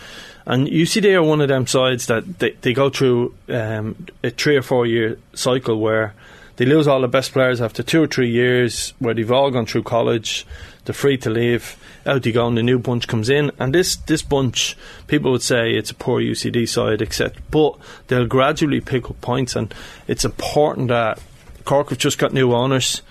and 0.45 0.67
UCD 0.67 1.15
are 1.15 1.23
one 1.23 1.41
of 1.41 1.47
them 1.47 1.65
sides 1.65 2.05
that 2.07 2.39
they, 2.39 2.51
they 2.51 2.73
go 2.73 2.89
through 2.89 3.33
um, 3.49 4.05
a 4.23 4.29
three 4.29 4.55
or 4.55 4.61
four 4.61 4.85
year 4.85 5.17
cycle 5.33 5.79
where 5.79 6.13
they 6.57 6.65
lose 6.65 6.87
all 6.87 7.01
the 7.01 7.07
best 7.07 7.33
players 7.33 7.59
after 7.59 7.83
two 7.83 8.03
or 8.03 8.07
three 8.07 8.29
years, 8.29 8.93
where 8.99 9.13
they've 9.13 9.31
all 9.31 9.51
gone 9.51 9.65
through 9.65 9.83
college, 9.83 10.45
they're 10.85 10.93
free 10.93 11.17
to 11.17 11.29
leave, 11.29 11.75
out 12.05 12.23
they 12.23 12.31
go, 12.31 12.47
and 12.47 12.57
the 12.57 12.63
new 12.63 12.79
bunch 12.79 13.07
comes 13.07 13.29
in. 13.29 13.51
And 13.59 13.73
this 13.73 13.95
this 13.95 14.21
bunch, 14.21 14.77
people 15.07 15.31
would 15.31 15.41
say 15.41 15.71
it's 15.71 15.91
a 15.91 15.95
poor 15.95 16.21
UCD 16.21 16.69
side, 16.69 17.01
etc. 17.01 17.41
But 17.51 17.77
they'll 18.07 18.27
gradually 18.27 18.81
pick 18.81 19.09
up 19.09 19.19
points, 19.21 19.55
and 19.55 19.73
it's 20.07 20.23
important 20.23 20.89
that 20.89 21.19
Cork 21.65 21.89
have 21.89 21.97
just 21.97 22.17
got 22.17 22.31
new 22.31 22.53
owners. 22.53 23.01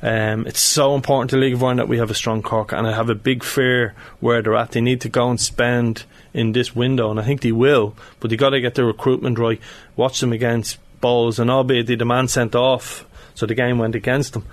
Um, 0.00 0.46
it's 0.46 0.60
so 0.60 0.94
important 0.94 1.30
to 1.30 1.36
League 1.36 1.54
of 1.54 1.62
Ireland 1.62 1.80
that 1.80 1.88
we 1.88 1.98
have 1.98 2.10
a 2.10 2.14
strong 2.14 2.40
Cork, 2.40 2.72
and 2.72 2.86
I 2.86 2.94
have 2.94 3.10
a 3.10 3.14
big 3.14 3.42
fear 3.42 3.94
where 4.20 4.42
they're 4.42 4.56
at. 4.56 4.72
They 4.72 4.80
need 4.80 5.00
to 5.02 5.08
go 5.08 5.28
and 5.28 5.40
spend 5.40 6.04
in 6.32 6.52
this 6.52 6.74
window, 6.74 7.10
and 7.10 7.18
I 7.18 7.24
think 7.24 7.40
they 7.40 7.52
will. 7.52 7.94
But 8.20 8.30
they've 8.30 8.38
got 8.38 8.50
to 8.50 8.60
get 8.60 8.74
the 8.74 8.84
recruitment 8.84 9.38
right. 9.38 9.60
Watch 9.96 10.20
them 10.20 10.32
against 10.32 10.78
Bohs, 11.00 11.38
and 11.38 11.50
albeit 11.50 11.86
the 11.86 12.04
man 12.04 12.28
sent 12.28 12.54
off, 12.54 13.04
so 13.34 13.46
the 13.46 13.54
game 13.54 13.78
went 13.78 13.94
against 13.94 14.34
them. 14.34 14.46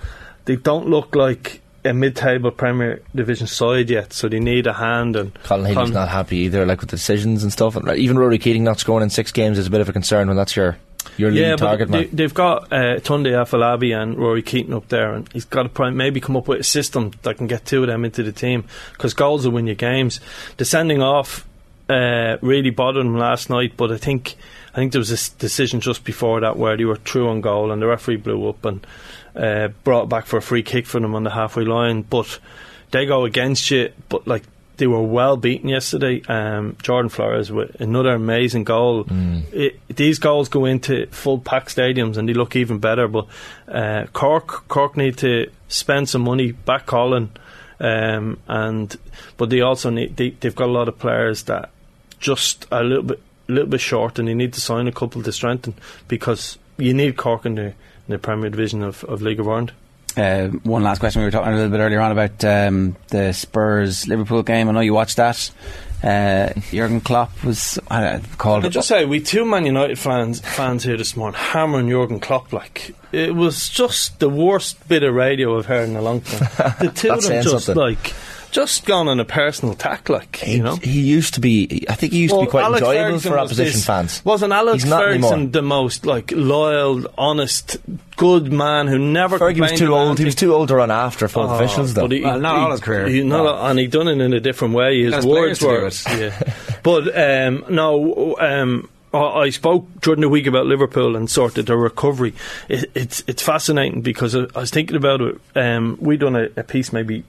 They 0.46 0.56
don't 0.56 0.88
look 0.88 1.14
like 1.14 1.60
a 1.84 1.94
mid-table 1.94 2.50
Premier 2.50 3.00
Division 3.14 3.46
side 3.46 3.88
yet, 3.88 4.12
so 4.12 4.28
they 4.28 4.40
need 4.40 4.66
a 4.66 4.72
hand. 4.72 5.14
And 5.14 5.32
Colin 5.44 5.66
Healy's 5.66 5.92
not 5.92 6.08
happy 6.08 6.38
either, 6.38 6.66
like 6.66 6.80
with 6.80 6.90
the 6.90 6.96
decisions 6.96 7.44
and 7.44 7.52
stuff. 7.52 7.76
And 7.76 7.88
even 7.96 8.16
Ruairí 8.16 8.40
Keating 8.40 8.64
not 8.64 8.80
scoring 8.80 9.04
in 9.04 9.10
six 9.10 9.30
games 9.30 9.58
is 9.58 9.68
a 9.68 9.70
bit 9.70 9.80
of 9.80 9.88
a 9.88 9.92
concern 9.92 10.26
when 10.26 10.36
that's 10.36 10.56
your 10.56 10.76
your 11.16 11.30
lead 11.30 11.40
yeah, 11.40 11.56
target 11.56 11.88
but 11.88 11.96
man. 11.96 12.02
they, 12.02 12.16
they've 12.16 12.34
got 12.34 12.72
uh, 12.72 12.98
Tunde 13.00 13.26
Owolabi 13.26 13.96
and 13.96 14.16
Ruairí 14.16 14.44
Keating 14.44 14.74
up 14.74 14.88
there, 14.88 15.14
and 15.14 15.30
he's 15.32 15.44
got 15.44 15.64
to 15.64 15.68
probably 15.68 15.94
maybe 15.94 16.20
come 16.20 16.36
up 16.36 16.48
with 16.48 16.60
a 16.60 16.64
system 16.64 17.12
that 17.22 17.36
can 17.36 17.46
get 17.46 17.64
two 17.64 17.82
of 17.82 17.88
them 17.88 18.04
into 18.04 18.22
the 18.22 18.32
team 18.32 18.64
because 18.92 19.14
goals 19.14 19.46
will 19.46 19.54
win 19.54 19.66
you 19.66 19.74
games. 19.74 20.20
The 20.56 20.64
sending 20.64 21.02
off 21.02 21.46
uh, 21.88 22.36
really 22.40 22.70
bothered 22.70 23.04
him 23.04 23.16
last 23.16 23.50
night, 23.50 23.76
but 23.76 23.92
I 23.92 23.96
think 23.96 24.36
I 24.72 24.76
think 24.76 24.92
there 24.92 24.98
was 24.98 25.10
a 25.10 25.38
decision 25.38 25.80
just 25.80 26.04
before 26.04 26.40
that 26.40 26.56
where 26.56 26.76
they 26.76 26.84
were 26.84 26.96
through 26.96 27.28
on 27.28 27.40
goal 27.40 27.70
and 27.72 27.80
the 27.80 27.86
referee 27.86 28.16
blew 28.16 28.48
up 28.48 28.64
and 28.64 28.86
uh, 29.34 29.68
brought 29.84 30.08
back 30.08 30.26
for 30.26 30.36
a 30.36 30.42
free 30.42 30.62
kick 30.62 30.86
for 30.86 31.00
them 31.00 31.14
on 31.14 31.24
the 31.24 31.30
halfway 31.30 31.64
line, 31.64 32.02
but 32.02 32.38
they 32.90 33.06
go 33.06 33.24
against 33.24 33.70
you, 33.70 33.92
but 34.08 34.26
like. 34.26 34.42
They 34.78 34.86
were 34.86 35.02
well 35.02 35.36
beaten 35.36 35.68
yesterday. 35.68 36.22
Um, 36.28 36.76
Jordan 36.82 37.08
Flores 37.08 37.50
with 37.50 37.80
another 37.80 38.14
amazing 38.14 38.64
goal. 38.64 39.06
It, 39.52 39.80
these 39.88 40.18
goals 40.18 40.48
go 40.48 40.66
into 40.66 41.06
full 41.06 41.38
packed 41.38 41.74
stadiums 41.74 42.16
and 42.16 42.28
they 42.28 42.34
look 42.34 42.56
even 42.56 42.78
better. 42.78 43.08
But 43.08 43.26
uh, 43.68 44.06
Cork, 44.12 44.68
Cork 44.68 44.96
need 44.96 45.16
to 45.18 45.50
spend 45.68 46.08
some 46.08 46.22
money 46.22 46.52
back 46.52 46.86
Colin, 46.86 47.30
um, 47.80 48.38
and 48.48 48.94
but 49.36 49.50
they 49.50 49.62
also 49.62 49.90
need 49.90 50.16
they, 50.16 50.30
they've 50.30 50.54
got 50.54 50.68
a 50.68 50.72
lot 50.72 50.88
of 50.88 50.98
players 50.98 51.44
that 51.44 51.70
just 52.18 52.66
a 52.70 52.82
little 52.82 53.02
bit 53.04 53.20
a 53.48 53.52
little 53.52 53.70
bit 53.70 53.80
short, 53.80 54.18
and 54.18 54.28
they 54.28 54.34
need 54.34 54.52
to 54.52 54.60
sign 54.60 54.88
a 54.88 54.92
couple 54.92 55.22
to 55.22 55.32
strengthen 55.32 55.74
because 56.08 56.58
you 56.76 56.92
need 56.92 57.16
Cork 57.16 57.46
in 57.46 57.54
the 57.54 57.66
in 57.66 57.74
the 58.08 58.18
Premier 58.18 58.50
Division 58.50 58.82
of, 58.82 59.04
of 59.04 59.22
League 59.22 59.40
of 59.40 59.48
Ireland. 59.48 59.72
Uh, 60.16 60.48
one 60.62 60.82
last 60.82 60.98
question. 60.98 61.20
We 61.20 61.26
were 61.26 61.30
talking 61.30 61.52
a 61.52 61.56
little 61.56 61.70
bit 61.70 61.80
earlier 61.80 62.00
on 62.00 62.12
about 62.12 62.44
um, 62.44 62.96
the 63.08 63.32
Spurs 63.32 64.08
Liverpool 64.08 64.42
game. 64.42 64.68
I 64.68 64.72
know 64.72 64.80
you 64.80 64.94
watched 64.94 65.16
that. 65.16 65.50
Uh, 66.02 66.52
Jurgen 66.70 67.00
Klopp 67.00 67.42
was 67.42 67.78
uh, 67.90 68.20
called. 68.38 68.64
I 68.64 68.68
just 68.68 68.88
say 68.88 69.04
we 69.04 69.20
two 69.20 69.44
Man 69.44 69.66
United 69.66 69.98
fans 69.98 70.40
fans 70.40 70.84
here 70.84 70.96
this 70.96 71.16
morning 71.16 71.38
hammering 71.40 71.88
Jurgen 71.88 72.20
Klopp 72.20 72.52
like 72.52 72.94
it 73.12 73.34
was 73.34 73.68
just 73.68 74.20
the 74.20 74.28
worst 74.28 74.86
bit 74.88 75.02
of 75.02 75.14
radio 75.14 75.58
I've 75.58 75.66
heard 75.66 75.88
in 75.88 75.96
a 75.96 76.02
long 76.02 76.20
time. 76.20 76.74
The 76.80 76.92
two 76.94 77.10
of 77.12 77.22
them 77.22 77.42
just 77.42 77.66
something. 77.66 77.74
like 77.74 78.14
just 78.56 78.86
gone 78.86 79.06
on 79.06 79.20
a 79.20 79.24
personal 79.26 79.74
attack, 79.74 80.08
like 80.08 80.42
you 80.46 80.62
know. 80.62 80.76
He 80.76 81.00
used 81.02 81.34
to 81.34 81.40
be. 81.40 81.84
I 81.90 81.94
think 81.94 82.14
he 82.14 82.20
used 82.20 82.34
to 82.34 82.40
be 82.40 82.46
quite 82.46 82.64
Alex 82.64 82.80
enjoyable 82.80 83.04
Ferguson 83.10 83.30
for 83.32 83.38
opposition 83.38 83.72
this- 83.74 83.84
fans. 83.86 84.24
Wasn't 84.24 84.50
Alex 84.52 84.84
not 84.86 85.02
Ferguson 85.02 85.32
anymore. 85.32 85.50
the 85.52 85.62
most 85.62 86.06
like 86.06 86.32
loyal, 86.32 87.04
honest, 87.18 87.76
good 88.16 88.50
man 88.52 88.86
who 88.86 88.98
never? 88.98 89.38
Fergie 89.38 89.60
was 89.60 89.72
too 89.72 89.88
about 89.88 90.06
old. 90.08 90.18
He 90.18 90.24
was 90.24 90.34
too 90.34 90.54
old 90.54 90.68
to 90.68 90.76
run 90.76 90.90
after 90.90 91.28
full 91.28 91.42
Oh, 91.50 91.54
officials, 91.54 91.92
though. 91.94 92.02
but 92.08 92.12
he- 92.12 92.22
Well, 92.22 92.40
not 92.40 92.56
he- 92.56 92.62
all 92.62 92.70
his 92.70 92.80
career. 92.80 93.06
he- 93.08 93.22
not 93.22 93.44
No. 93.44 93.48
all- 93.54 93.66
and 93.70 93.78
he 93.78 93.86
done 93.88 94.08
it 94.08 94.20
in 94.20 94.32
a 94.32 94.40
different 94.40 94.72
way. 94.74 95.02
His 95.02 95.12
Got 95.12 95.24
words 95.24 95.60
were, 95.60 95.76
players 95.78 96.04
to 96.04 96.16
do 96.16 96.24
yeah. 96.24 96.54
But 96.82 97.02
um, 97.18 97.64
no, 97.68 98.36
um, 98.40 98.88
I 99.12 99.18
I 99.18 99.50
spoke 99.50 99.86
during 100.00 100.20
the 100.22 100.28
week 100.28 100.46
about 100.46 100.66
Liverpool 100.66 101.14
and 101.16 101.28
sort 101.30 101.58
of 101.58 101.66
the 101.66 101.76
recovery. 101.76 102.32
It, 102.68 102.90
it's 102.94 103.22
it's 103.26 103.42
fascinating 103.42 104.00
because 104.00 104.34
I, 104.34 104.46
I 104.54 104.60
was 104.60 104.70
thinking 104.70 104.96
about 104.96 105.20
it. 105.20 105.36
Um, 105.54 105.98
we 106.00 106.16
done 106.16 106.36
a, 106.36 106.48
a 106.56 106.62
piece 106.62 106.92
maybe 106.92 107.22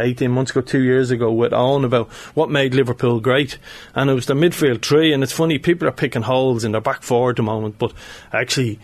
18 0.00 0.30
months 0.30 0.50
ago, 0.50 0.60
two 0.60 0.82
years 0.82 1.10
ago, 1.10 1.32
with 1.32 1.52
Owen 1.52 1.84
about 1.84 2.08
what 2.34 2.50
made 2.50 2.74
Liverpool 2.74 3.20
great. 3.20 3.58
And 3.94 4.10
it 4.10 4.14
was 4.14 4.26
the 4.26 4.34
midfield 4.34 4.82
three. 4.82 5.12
And 5.12 5.22
it's 5.22 5.32
funny, 5.32 5.58
people 5.58 5.88
are 5.88 5.92
picking 5.92 6.22
holes 6.22 6.64
in 6.64 6.72
their 6.72 6.80
back 6.80 7.02
four 7.02 7.30
at 7.30 7.36
the 7.36 7.42
moment, 7.42 7.78
but 7.78 7.92
actually, 8.32 8.78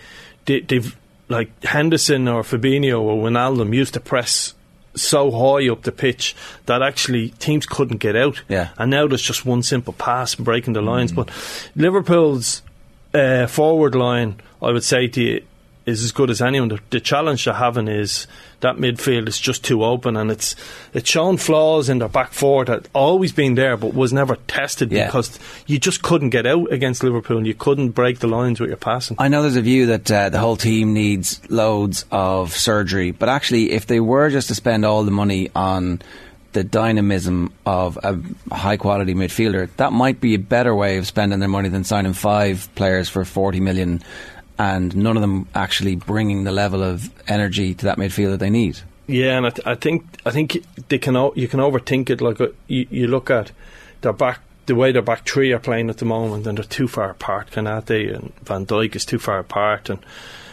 they, 0.46 0.60
they've, 0.60 0.96
like 1.28 1.62
Henderson 1.64 2.28
or 2.28 2.42
Fabinho 2.42 3.00
or 3.00 3.22
Wijnaldum 3.22 3.74
used 3.74 3.94
to 3.94 4.00
press 4.00 4.54
so 4.94 5.30
high 5.30 5.68
up 5.68 5.82
the 5.82 5.92
pitch 5.92 6.34
that 6.66 6.82
actually 6.82 7.30
teams 7.30 7.66
couldn't 7.66 7.98
get 7.98 8.16
out. 8.16 8.42
Yeah. 8.48 8.70
And 8.78 8.90
now 8.90 9.06
there's 9.06 9.22
just 9.22 9.44
one 9.44 9.62
simple 9.62 9.92
pass 9.92 10.34
breaking 10.34 10.74
the 10.74 10.82
lines. 10.82 11.12
But 11.12 11.30
Liverpool's 11.76 12.62
uh, 13.14 13.46
forward 13.46 13.94
line, 13.94 14.40
I 14.62 14.72
would 14.72 14.84
say 14.84 15.08
to 15.08 15.22
you, 15.22 15.44
is 15.88 16.04
as 16.04 16.12
good 16.12 16.30
as 16.30 16.42
anyone. 16.42 16.68
The, 16.68 16.78
the 16.90 17.00
challenge 17.00 17.44
they're 17.44 17.54
having 17.54 17.88
is 17.88 18.26
that 18.60 18.76
midfield 18.76 19.28
is 19.28 19.38
just 19.40 19.64
too 19.64 19.84
open, 19.84 20.16
and 20.16 20.30
it's 20.30 20.54
it's 20.92 21.08
shown 21.08 21.36
flaws 21.36 21.88
in 21.88 21.98
their 21.98 22.08
back 22.08 22.32
four 22.32 22.64
that 22.66 22.88
always 22.92 23.32
been 23.32 23.54
there, 23.54 23.76
but 23.76 23.94
was 23.94 24.12
never 24.12 24.36
tested 24.46 24.92
Yeah. 24.92 25.06
because 25.06 25.38
you 25.66 25.78
just 25.78 26.02
couldn't 26.02 26.30
get 26.30 26.46
out 26.46 26.70
against 26.72 27.02
Liverpool, 27.02 27.38
and 27.38 27.46
you 27.46 27.54
couldn't 27.54 27.90
break 27.90 28.18
the 28.18 28.26
lines 28.28 28.60
with 28.60 28.68
your 28.70 28.76
passing. 28.76 29.16
I 29.18 29.28
know 29.28 29.42
there's 29.42 29.56
a 29.56 29.62
view 29.62 29.86
that 29.86 30.10
uh, 30.10 30.28
the 30.28 30.38
whole 30.38 30.56
team 30.56 30.92
needs 30.92 31.40
loads 31.50 32.04
of 32.10 32.52
surgery, 32.56 33.10
but 33.12 33.28
actually, 33.28 33.72
if 33.72 33.86
they 33.86 34.00
were 34.00 34.28
just 34.30 34.48
to 34.48 34.54
spend 34.54 34.84
all 34.84 35.04
the 35.04 35.10
money 35.10 35.50
on 35.54 36.02
the 36.54 36.64
dynamism 36.64 37.52
of 37.66 37.98
a 38.02 38.18
high 38.54 38.76
quality 38.78 39.14
midfielder, 39.14 39.68
that 39.76 39.92
might 39.92 40.18
be 40.20 40.34
a 40.34 40.38
better 40.38 40.74
way 40.74 40.96
of 40.96 41.06
spending 41.06 41.38
their 41.40 41.48
money 41.48 41.68
than 41.68 41.84
signing 41.84 42.14
five 42.14 42.68
players 42.74 43.08
for 43.08 43.24
40 43.24 43.60
million 43.60 44.02
and 44.58 44.94
none 44.96 45.16
of 45.16 45.20
them 45.20 45.46
actually 45.54 45.96
bringing 45.96 46.44
the 46.44 46.52
level 46.52 46.82
of 46.82 47.10
energy 47.28 47.74
to 47.74 47.84
that 47.84 47.98
midfield 47.98 48.30
that 48.30 48.40
they 48.40 48.50
need. 48.50 48.78
Yeah, 49.06 49.38
and 49.38 49.46
I, 49.46 49.50
th- 49.50 49.66
I 49.66 49.74
think 49.74 50.04
I 50.26 50.30
think 50.30 50.62
they 50.88 50.98
can 50.98 51.16
o- 51.16 51.32
you 51.34 51.48
can 51.48 51.60
overthink 51.60 52.10
it. 52.10 52.20
Like 52.20 52.40
uh, 52.40 52.48
you, 52.66 52.86
you 52.90 53.06
look 53.06 53.30
at 53.30 53.52
their 54.02 54.12
back, 54.12 54.40
the 54.66 54.74
way 54.74 54.92
their 54.92 55.00
back 55.02 55.26
three 55.26 55.52
are 55.52 55.58
playing 55.58 55.88
at 55.88 55.96
the 55.96 56.04
moment, 56.04 56.46
and 56.46 56.58
they're 56.58 56.64
too 56.64 56.88
far 56.88 57.10
apart. 57.10 57.50
Konaté 57.50 58.14
and 58.14 58.34
Van 58.42 58.66
Dijk 58.66 58.94
is 58.94 59.06
too 59.06 59.18
far 59.18 59.38
apart, 59.38 59.88
and 59.88 60.00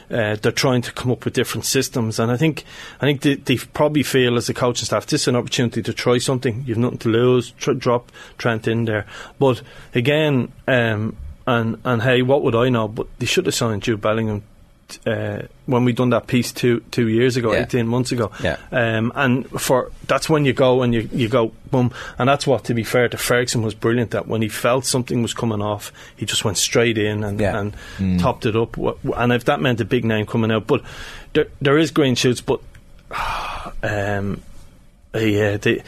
uh, 0.09 0.37
they're 0.41 0.53
trying 0.53 0.81
to 0.83 0.93
come 0.93 1.11
up 1.11 1.25
with 1.25 1.33
different 1.33 1.65
systems. 1.65 2.17
And 2.17 2.31
I 2.31 2.37
think 2.37 2.63
I 3.01 3.05
think 3.05 3.23
they, 3.23 3.35
they 3.35 3.57
probably 3.57 4.03
feel 4.03 4.37
as 4.37 4.47
a 4.47 4.53
coaching 4.53 4.85
staff 4.85 5.05
this 5.07 5.23
is 5.23 5.27
an 5.27 5.35
opportunity 5.35 5.81
to 5.81 5.91
try 5.91 6.17
something. 6.19 6.63
You've 6.65 6.77
nothing 6.77 6.99
to 6.99 7.09
lose. 7.09 7.51
Tr- 7.51 7.73
drop 7.73 8.09
Trent 8.37 8.67
in 8.69 8.85
there, 8.85 9.05
but 9.37 9.61
again. 9.93 10.53
Um, 10.67 11.17
and 11.47 11.77
and 11.83 12.01
hey, 12.01 12.21
what 12.21 12.41
would 12.43 12.55
I 12.55 12.69
know? 12.69 12.87
But 12.87 13.07
they 13.19 13.25
should 13.25 13.45
have 13.45 13.55
signed 13.55 13.83
Jude 13.83 14.01
Bellingham 14.01 14.43
uh, 15.07 15.39
when 15.65 15.83
we 15.83 15.93
done 15.93 16.11
that 16.11 16.27
piece 16.27 16.51
two 16.51 16.81
two 16.91 17.07
years 17.07 17.37
ago, 17.37 17.53
Yeah. 17.53 17.61
eighteen 17.63 17.87
months 17.87 18.11
ago. 18.11 18.31
Yeah. 18.43 18.57
Um, 18.71 19.11
and 19.15 19.49
for 19.59 19.91
that's 20.07 20.29
when 20.29 20.45
you 20.45 20.53
go 20.53 20.83
and 20.83 20.93
you 20.93 21.09
you 21.11 21.27
go 21.27 21.51
boom, 21.71 21.91
and 22.19 22.29
that's 22.29 22.45
what 22.45 22.63
to 22.65 22.73
be 22.73 22.83
fair 22.83 23.09
to 23.09 23.17
Ferguson 23.17 23.63
was 23.63 23.73
brilliant. 23.73 24.11
That 24.11 24.27
when 24.27 24.41
he 24.43 24.47
felt 24.47 24.85
something 24.85 25.21
was 25.21 25.33
coming 25.33 25.61
off, 25.61 25.91
he 26.15 26.25
just 26.25 26.45
went 26.45 26.57
straight 26.57 26.97
in 26.97 27.23
and 27.23 27.39
and 27.41 28.19
topped 28.19 28.45
it 28.45 28.55
up. 28.55 28.77
And 29.17 29.33
if 29.33 29.45
that 29.45 29.59
meant 29.59 29.81
a 29.81 29.85
big 29.85 30.05
name 30.05 30.25
coming 30.27 30.51
out, 30.51 30.67
but 30.67 30.81
there 31.33 31.47
there 31.61 31.77
is 31.79 31.89
green 31.91 32.13
shoots, 32.15 32.41
but 32.41 32.59
um, 33.83 34.41
yeah, 35.13 35.57
they, 35.57 35.81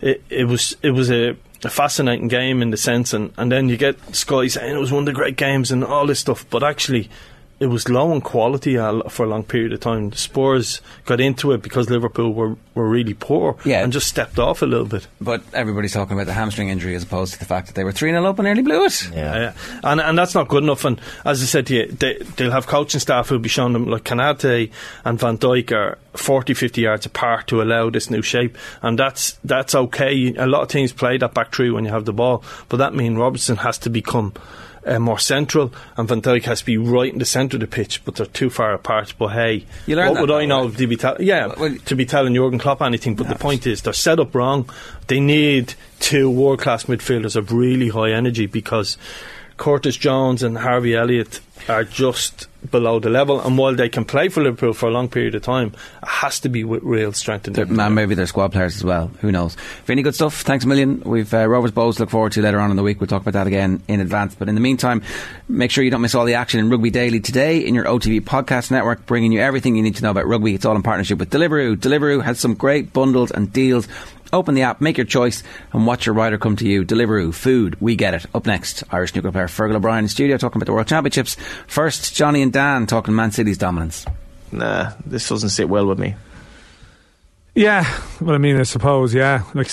it 0.00 0.22
it 0.30 0.44
was 0.44 0.76
it 0.82 0.90
was 0.90 1.10
a. 1.10 1.36
A 1.66 1.68
fascinating 1.68 2.28
game 2.28 2.62
in 2.62 2.70
the 2.70 2.76
sense, 2.76 3.12
and, 3.12 3.32
and 3.36 3.50
then 3.50 3.68
you 3.68 3.76
get 3.76 4.14
Sky 4.14 4.46
saying 4.46 4.76
it 4.76 4.78
was 4.78 4.92
one 4.92 5.00
of 5.00 5.06
the 5.06 5.12
great 5.12 5.36
games 5.36 5.72
and 5.72 5.82
all 5.82 6.06
this 6.06 6.20
stuff, 6.20 6.48
but 6.48 6.62
actually, 6.62 7.10
it 7.58 7.66
was 7.68 7.88
low 7.88 8.12
in 8.12 8.20
quality 8.20 8.76
uh, 8.76 9.08
for 9.08 9.24
a 9.24 9.28
long 9.28 9.42
period 9.42 9.72
of 9.72 9.80
time. 9.80 10.10
The 10.10 10.18
Spurs 10.18 10.82
got 11.06 11.20
into 11.20 11.52
it 11.52 11.62
because 11.62 11.88
Liverpool 11.88 12.34
were, 12.34 12.56
were 12.74 12.86
really 12.88 13.14
poor 13.14 13.56
Yeah. 13.64 13.82
and 13.82 13.92
just 13.92 14.06
stepped 14.08 14.38
off 14.38 14.60
a 14.60 14.66
little 14.66 14.84
bit. 14.84 15.06
But 15.22 15.42
everybody's 15.54 15.94
talking 15.94 16.12
about 16.14 16.26
the 16.26 16.34
hamstring 16.34 16.68
injury 16.68 16.94
as 16.94 17.02
opposed 17.04 17.32
to 17.32 17.38
the 17.38 17.46
fact 17.46 17.68
that 17.68 17.74
they 17.74 17.82
were 17.84 17.92
3 17.92 18.10
0 18.10 18.24
up 18.26 18.38
and 18.38 18.44
nearly 18.44 18.60
blew 18.62 18.84
it. 18.84 19.10
Yeah. 19.10 19.54
and 19.82 20.00
and 20.02 20.18
that's 20.18 20.34
not 20.34 20.48
good 20.48 20.64
enough. 20.64 20.84
And 20.84 21.00
as 21.24 21.42
I 21.42 21.46
said 21.46 21.66
to 21.68 21.74
you, 21.74 21.86
they, 21.86 22.18
they'll 22.36 22.50
have 22.50 22.66
coaching 22.66 23.00
staff 23.00 23.28
who'll 23.30 23.38
be 23.38 23.48
showing 23.48 23.72
them 23.72 23.86
like 23.86 24.04
Konaté 24.04 24.70
and 25.04 25.18
Van 25.18 25.38
Dijk 25.38 25.72
are 25.72 25.96
40, 26.12 26.52
50 26.52 26.80
yards 26.82 27.06
apart 27.06 27.46
to 27.48 27.62
allow 27.62 27.88
this 27.90 28.10
new 28.10 28.20
shape, 28.22 28.56
and 28.82 28.98
that's 28.98 29.38
that's 29.44 29.74
okay. 29.74 30.34
A 30.36 30.46
lot 30.46 30.62
of 30.62 30.68
teams 30.68 30.92
play 30.92 31.16
that 31.18 31.32
back 31.34 31.54
three 31.54 31.70
when 31.70 31.84
you 31.84 31.90
have 31.90 32.04
the 32.04 32.12
ball, 32.12 32.42
but 32.68 32.76
that 32.78 32.94
means 32.94 33.16
Robertson 33.18 33.56
has 33.56 33.78
to 33.78 33.90
become. 33.90 34.32
Uh, 34.86 35.00
more 35.00 35.18
central, 35.18 35.72
and 35.96 36.06
Van 36.06 36.22
Dijk 36.22 36.44
has 36.44 36.60
to 36.60 36.64
be 36.66 36.76
right 36.78 37.12
in 37.12 37.18
the 37.18 37.24
centre 37.24 37.56
of 37.56 37.60
the 37.60 37.66
pitch, 37.66 38.04
but 38.04 38.14
they're 38.14 38.26
too 38.26 38.48
far 38.50 38.72
apart. 38.72 39.14
But 39.18 39.28
hey, 39.32 39.64
what 40.12 40.20
would 40.20 40.30
I 40.30 40.44
know 40.46 40.70
to 40.70 40.86
be 40.86 40.96
tell- 40.96 41.20
yeah 41.20 41.48
to 41.86 41.96
be 41.96 42.06
telling 42.06 42.34
Jurgen 42.34 42.60
Klopp 42.60 42.80
anything? 42.80 43.16
But 43.16 43.28
the 43.28 43.34
point 43.34 43.66
is, 43.66 43.82
they're 43.82 43.92
set 43.92 44.20
up 44.20 44.32
wrong. 44.32 44.70
They 45.08 45.18
need 45.18 45.74
two 45.98 46.30
world 46.30 46.60
class 46.60 46.84
midfielders 46.84 47.34
of 47.34 47.50
really 47.52 47.88
high 47.88 48.12
energy 48.12 48.46
because 48.46 48.96
Curtis 49.56 49.96
Jones 49.96 50.44
and 50.44 50.56
Harvey 50.58 50.94
Elliott 50.94 51.40
are 51.68 51.82
just 51.82 52.46
below 52.70 52.98
the 53.00 53.08
level. 53.10 53.40
And 53.40 53.56
while 53.58 53.74
they 53.74 53.88
can 53.88 54.04
play 54.04 54.28
for 54.28 54.42
Liverpool 54.42 54.72
for 54.72 54.88
a 54.88 54.92
long 54.92 55.08
period 55.08 55.34
of 55.34 55.42
time, 55.42 55.68
it 56.02 56.08
has 56.08 56.40
to 56.40 56.48
be 56.48 56.64
with 56.64 56.82
real 56.82 57.12
strength 57.12 57.46
in 57.48 57.54
They're- 57.54 57.66
Man, 57.66 57.94
maybe 57.94 58.14
they're 58.14 58.26
squad 58.26 58.52
players 58.52 58.76
as 58.76 58.84
well. 58.84 59.10
Who 59.20 59.32
knows? 59.32 59.56
Very 59.84 60.02
good 60.02 60.14
stuff. 60.14 60.42
Thanks 60.42 60.64
a 60.64 60.68
million. 60.68 61.00
We've 61.04 61.32
uh, 61.32 61.46
Rovers 61.48 61.72
Bohs 61.72 61.94
to 61.96 62.02
look 62.02 62.10
forward 62.10 62.32
to 62.32 62.42
later 62.42 62.60
on 62.60 62.70
in 62.70 62.76
the 62.76 62.82
week. 62.82 63.00
We'll 63.00 63.06
talk 63.08 63.22
about 63.22 63.34
that 63.34 63.46
again 63.46 63.82
in 63.88 64.00
advance. 64.00 64.34
But 64.34 64.48
in 64.48 64.54
the 64.54 64.60
meantime, 64.60 65.02
make 65.48 65.70
sure 65.70 65.82
you 65.84 65.90
don't 65.90 66.02
miss 66.02 66.14
all 66.14 66.24
the 66.24 66.34
action 66.34 66.60
in 66.60 66.70
Rugby 66.70 66.90
Daily 66.90 67.20
today 67.20 67.58
in 67.58 67.74
your 67.74 67.84
OTB 67.84 68.20
podcast 68.22 68.70
network, 68.70 69.06
bringing 69.06 69.32
you 69.32 69.40
everything 69.40 69.76
you 69.76 69.82
need 69.82 69.96
to 69.96 70.02
know 70.02 70.10
about 70.10 70.26
rugby. 70.26 70.54
It's 70.54 70.64
all 70.64 70.76
in 70.76 70.82
partnership 70.82 71.18
with 71.18 71.30
Deliveroo. 71.30 71.76
Deliveroo 71.76 72.22
has 72.22 72.38
some 72.40 72.54
great 72.54 72.92
bundles 72.92 73.30
and 73.30 73.52
deals. 73.52 73.88
Open 74.32 74.54
the 74.54 74.62
app, 74.62 74.80
make 74.80 74.96
your 74.96 75.06
choice, 75.06 75.42
and 75.72 75.86
watch 75.86 76.06
your 76.06 76.14
rider 76.14 76.38
come 76.38 76.56
to 76.56 76.66
you. 76.66 76.84
Deliveroo, 76.84 77.34
food, 77.34 77.80
we 77.80 77.96
get 77.96 78.14
it. 78.14 78.26
Up 78.34 78.46
next, 78.46 78.84
Irish 78.90 79.12
snooker 79.12 79.32
player 79.32 79.46
Fergal 79.46 79.76
O'Brien 79.76 80.04
in 80.04 80.08
studio 80.08 80.36
talking 80.36 80.58
about 80.58 80.66
the 80.66 80.72
World 80.72 80.88
Championships. 80.88 81.36
First, 81.66 82.14
Johnny 82.14 82.42
and 82.42 82.52
Dan 82.52 82.86
talking 82.86 83.14
Man 83.14 83.32
City's 83.32 83.58
dominance. 83.58 84.06
Nah, 84.52 84.92
this 85.04 85.28
doesn't 85.28 85.50
sit 85.50 85.68
well 85.68 85.86
with 85.86 85.98
me. 85.98 86.14
Yeah, 87.56 87.86
well, 88.20 88.34
I 88.34 88.38
mean, 88.38 88.60
I 88.60 88.64
suppose, 88.64 89.14
yeah, 89.14 89.42
like 89.54 89.68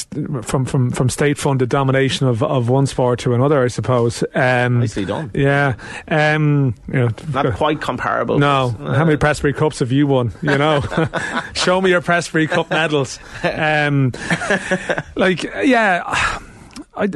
from 0.46 0.64
from 0.64 0.90
from 0.92 1.10
state-funded 1.10 1.68
domination 1.68 2.28
of, 2.28 2.42
of 2.42 2.70
one 2.70 2.86
sport 2.88 3.20
to 3.20 3.34
another, 3.34 3.62
I 3.62 3.68
suppose. 3.68 4.24
Um, 4.34 4.80
Nicely 4.80 5.04
done. 5.04 5.30
Yeah, 5.34 5.76
um, 6.08 6.76
you 6.88 6.94
know, 6.94 7.10
Not 7.34 7.54
quite 7.56 7.82
comparable. 7.82 8.40
no. 8.40 8.74
but, 8.80 8.88
uh, 8.88 8.94
How 8.94 9.04
many 9.04 9.18
Prestbury 9.18 9.54
Cups 9.54 9.80
have 9.80 9.92
you 9.92 10.08
won? 10.08 10.32
You 10.42 10.58
know, 10.58 10.82
show 11.56 11.82
me 11.82 11.90
your 11.90 12.02
Prestbury 12.02 12.48
Cup 12.48 12.70
medals. 12.70 13.20
Um, 13.44 14.14
like, 15.18 15.44
yeah, 15.44 16.04
I, 16.96 17.10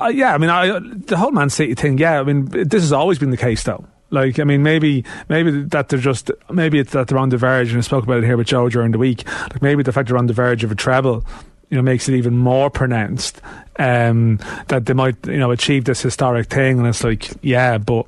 I, 0.00 0.08
yeah. 0.08 0.32
I 0.32 0.38
mean, 0.38 0.48
I, 0.48 0.78
the 0.80 1.18
whole 1.18 1.30
Man 1.32 1.50
City 1.50 1.74
thing. 1.74 1.98
Yeah, 1.98 2.20
I 2.20 2.22
mean, 2.22 2.46
this 2.46 2.80
has 2.80 2.92
always 2.92 3.18
been 3.18 3.30
the 3.32 3.36
case, 3.36 3.62
though. 3.64 3.84
Like, 4.16 4.38
I 4.38 4.44
mean, 4.44 4.62
maybe, 4.62 5.04
maybe 5.28 5.62
that 5.64 5.90
they're 5.90 5.98
just, 5.98 6.30
maybe 6.50 6.78
it's 6.78 6.92
that 6.92 7.08
they're 7.08 7.18
on 7.18 7.28
the 7.28 7.36
verge, 7.36 7.68
and 7.68 7.78
I 7.78 7.82
spoke 7.82 8.04
about 8.04 8.18
it 8.18 8.24
here 8.24 8.36
with 8.36 8.46
Joe 8.46 8.68
during 8.68 8.92
the 8.92 8.98
week. 8.98 9.28
Like, 9.42 9.60
maybe 9.60 9.82
the 9.82 9.92
fact 9.92 10.08
they're 10.08 10.18
on 10.18 10.26
the 10.26 10.32
verge 10.32 10.64
of 10.64 10.72
a 10.72 10.74
treble, 10.74 11.24
you 11.70 11.76
know, 11.76 11.82
makes 11.82 12.08
it 12.08 12.14
even 12.14 12.36
more 12.36 12.70
pronounced. 12.70 13.42
Um, 13.78 14.38
that 14.68 14.86
they 14.86 14.94
might, 14.94 15.26
you 15.26 15.36
know, 15.36 15.50
achieve 15.50 15.84
this 15.84 16.00
historic 16.00 16.48
thing, 16.48 16.78
and 16.78 16.86
it's 16.88 17.04
like, 17.04 17.30
yeah, 17.42 17.78
but. 17.78 18.06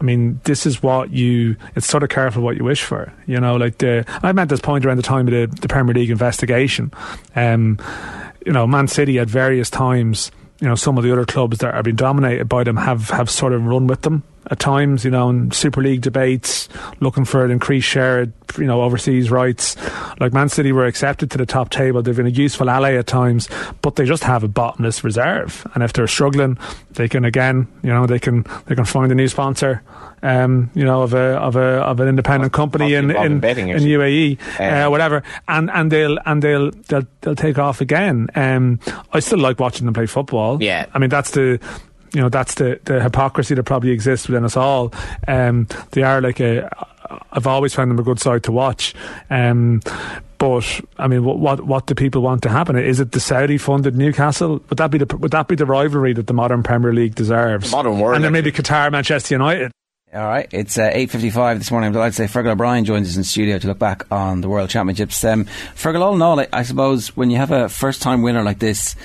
I 0.00 0.04
mean, 0.04 0.40
this 0.44 0.64
is 0.64 0.80
what 0.80 1.10
you. 1.10 1.56
It's 1.74 1.88
sort 1.88 2.04
of 2.04 2.08
careful 2.08 2.40
what 2.40 2.56
you 2.56 2.62
wish 2.62 2.84
for, 2.84 3.12
you 3.26 3.40
know. 3.40 3.56
Like 3.56 3.78
the, 3.78 4.04
I 4.22 4.30
meant 4.30 4.48
this 4.48 4.60
point 4.60 4.86
around 4.86 4.98
the 4.98 5.02
time 5.02 5.26
of 5.26 5.32
the, 5.32 5.58
the 5.60 5.66
Premier 5.66 5.92
League 5.92 6.10
investigation. 6.10 6.92
Um, 7.34 7.78
you 8.46 8.52
know, 8.52 8.64
Man 8.64 8.86
City 8.86 9.18
at 9.18 9.28
various 9.28 9.70
times, 9.70 10.30
you 10.60 10.68
know, 10.68 10.74
some 10.74 10.98
of 10.98 11.04
the 11.04 11.12
other 11.12 11.24
clubs 11.24 11.58
that 11.58 11.74
are 11.74 11.82
being 11.82 11.96
dominated 11.96 12.48
by 12.48 12.64
them 12.64 12.76
have, 12.76 13.10
have 13.10 13.28
sort 13.28 13.52
of 13.52 13.64
run 13.64 13.86
with 13.86 14.02
them 14.02 14.22
at 14.50 14.58
times, 14.58 15.04
you 15.04 15.10
know, 15.10 15.28
in 15.28 15.50
Super 15.50 15.82
League 15.82 16.00
debates, 16.00 16.68
looking 17.00 17.24
for 17.24 17.44
an 17.44 17.50
increased 17.50 17.86
share, 17.88 18.20
of, 18.22 18.32
you 18.56 18.64
know, 18.64 18.82
overseas 18.82 19.30
rights. 19.30 19.76
Like 20.20 20.32
Man 20.32 20.48
City 20.48 20.72
were 20.72 20.86
accepted 20.86 21.30
to 21.32 21.38
the 21.38 21.46
top 21.46 21.70
table. 21.70 22.02
They've 22.02 22.16
been 22.16 22.26
a 22.26 22.30
useful 22.30 22.70
ally 22.70 22.94
at 22.94 23.06
times, 23.06 23.48
but 23.82 23.96
they 23.96 24.04
just 24.04 24.24
have 24.24 24.42
a 24.44 24.48
bottomless 24.48 25.04
reserve. 25.04 25.66
And 25.74 25.82
if 25.82 25.92
they're 25.92 26.06
struggling, 26.06 26.56
they 26.92 27.08
can 27.08 27.24
again, 27.24 27.66
you 27.82 27.90
know, 27.90 28.06
they 28.06 28.18
can 28.18 28.44
they 28.66 28.74
can 28.74 28.84
find 28.84 29.12
a 29.12 29.14
new 29.14 29.28
sponsor. 29.28 29.82
Um, 30.20 30.70
you 30.74 30.84
know, 30.84 31.02
of 31.02 31.14
a 31.14 31.36
of 31.38 31.54
a 31.54 31.60
of 31.60 32.00
an 32.00 32.08
independent 32.08 32.52
company 32.52 32.94
in 32.94 33.10
in 33.12 33.16
in, 33.34 33.38
betting, 33.40 33.68
in 33.68 33.76
actually. 33.76 33.92
UAE, 33.92 34.38
uh, 34.58 34.86
Um, 34.86 34.90
whatever, 34.90 35.22
and 35.46 35.70
and 35.70 35.92
they'll 35.92 36.18
and 36.26 36.42
they'll 36.42 36.72
they'll 36.88 37.06
they'll 37.20 37.36
take 37.36 37.56
off 37.56 37.80
again. 37.80 38.26
Um, 38.34 38.80
I 39.12 39.20
still 39.20 39.38
like 39.38 39.60
watching 39.60 39.84
them 39.84 39.94
play 39.94 40.06
football. 40.06 40.60
Yeah. 40.60 40.86
I 40.92 40.98
mean 40.98 41.08
that's 41.10 41.30
the 41.30 41.60
you 42.12 42.20
know 42.20 42.28
that's 42.28 42.54
the 42.54 42.80
the 42.84 43.02
hypocrisy 43.02 43.54
that 43.54 43.64
probably 43.64 43.90
exists 43.90 44.28
within 44.28 44.44
us 44.44 44.56
all. 44.56 44.92
Um, 45.26 45.66
they 45.92 46.02
are 46.02 46.20
like 46.20 46.40
a. 46.40 46.68
I've 47.32 47.46
always 47.46 47.74
found 47.74 47.90
them 47.90 47.98
a 47.98 48.02
good 48.02 48.20
side 48.20 48.42
to 48.44 48.52
watch. 48.52 48.94
Um, 49.30 49.80
but 50.38 50.80
I 50.98 51.08
mean, 51.08 51.24
what, 51.24 51.38
what 51.38 51.66
what 51.66 51.86
do 51.86 51.94
people 51.94 52.22
want 52.22 52.42
to 52.42 52.48
happen? 52.48 52.76
Is 52.76 53.00
it 53.00 53.12
the 53.12 53.20
Saudi 53.20 53.58
funded 53.58 53.96
Newcastle? 53.96 54.62
Would 54.68 54.78
that 54.78 54.90
be 54.90 54.98
the 54.98 55.16
would 55.16 55.32
that 55.32 55.48
be 55.48 55.56
the 55.56 55.66
rivalry 55.66 56.12
that 56.12 56.26
the 56.26 56.34
modern 56.34 56.62
Premier 56.62 56.92
League 56.92 57.14
deserves? 57.14 57.72
Modern 57.72 57.98
world, 57.98 58.16
and 58.16 58.24
then 58.24 58.32
maybe 58.32 58.52
Qatar, 58.52 58.90
Manchester 58.92 59.34
United. 59.34 59.72
All 60.14 60.26
right, 60.26 60.48
it's 60.52 60.78
uh, 60.78 60.90
8.55 60.90 61.58
this 61.58 61.70
morning. 61.70 61.88
I'm 61.88 61.92
delighted 61.92 62.16
to 62.16 62.26
say 62.26 62.32
Fergal 62.40 62.52
O'Brien 62.52 62.86
joins 62.86 63.10
us 63.10 63.16
in 63.18 63.24
studio 63.24 63.58
to 63.58 63.66
look 63.66 63.78
back 63.78 64.10
on 64.10 64.40
the 64.40 64.48
World 64.48 64.70
Championships. 64.70 65.22
Um, 65.22 65.44
Fergal, 65.74 66.00
all 66.00 66.14
in 66.14 66.22
all, 66.22 66.40
I, 66.40 66.48
I 66.50 66.62
suppose 66.62 67.14
when 67.14 67.28
you 67.28 67.36
have 67.36 67.50
a 67.50 67.68
first-time 67.68 68.22
winner 68.22 68.42
like 68.42 68.58
this, 68.58 68.96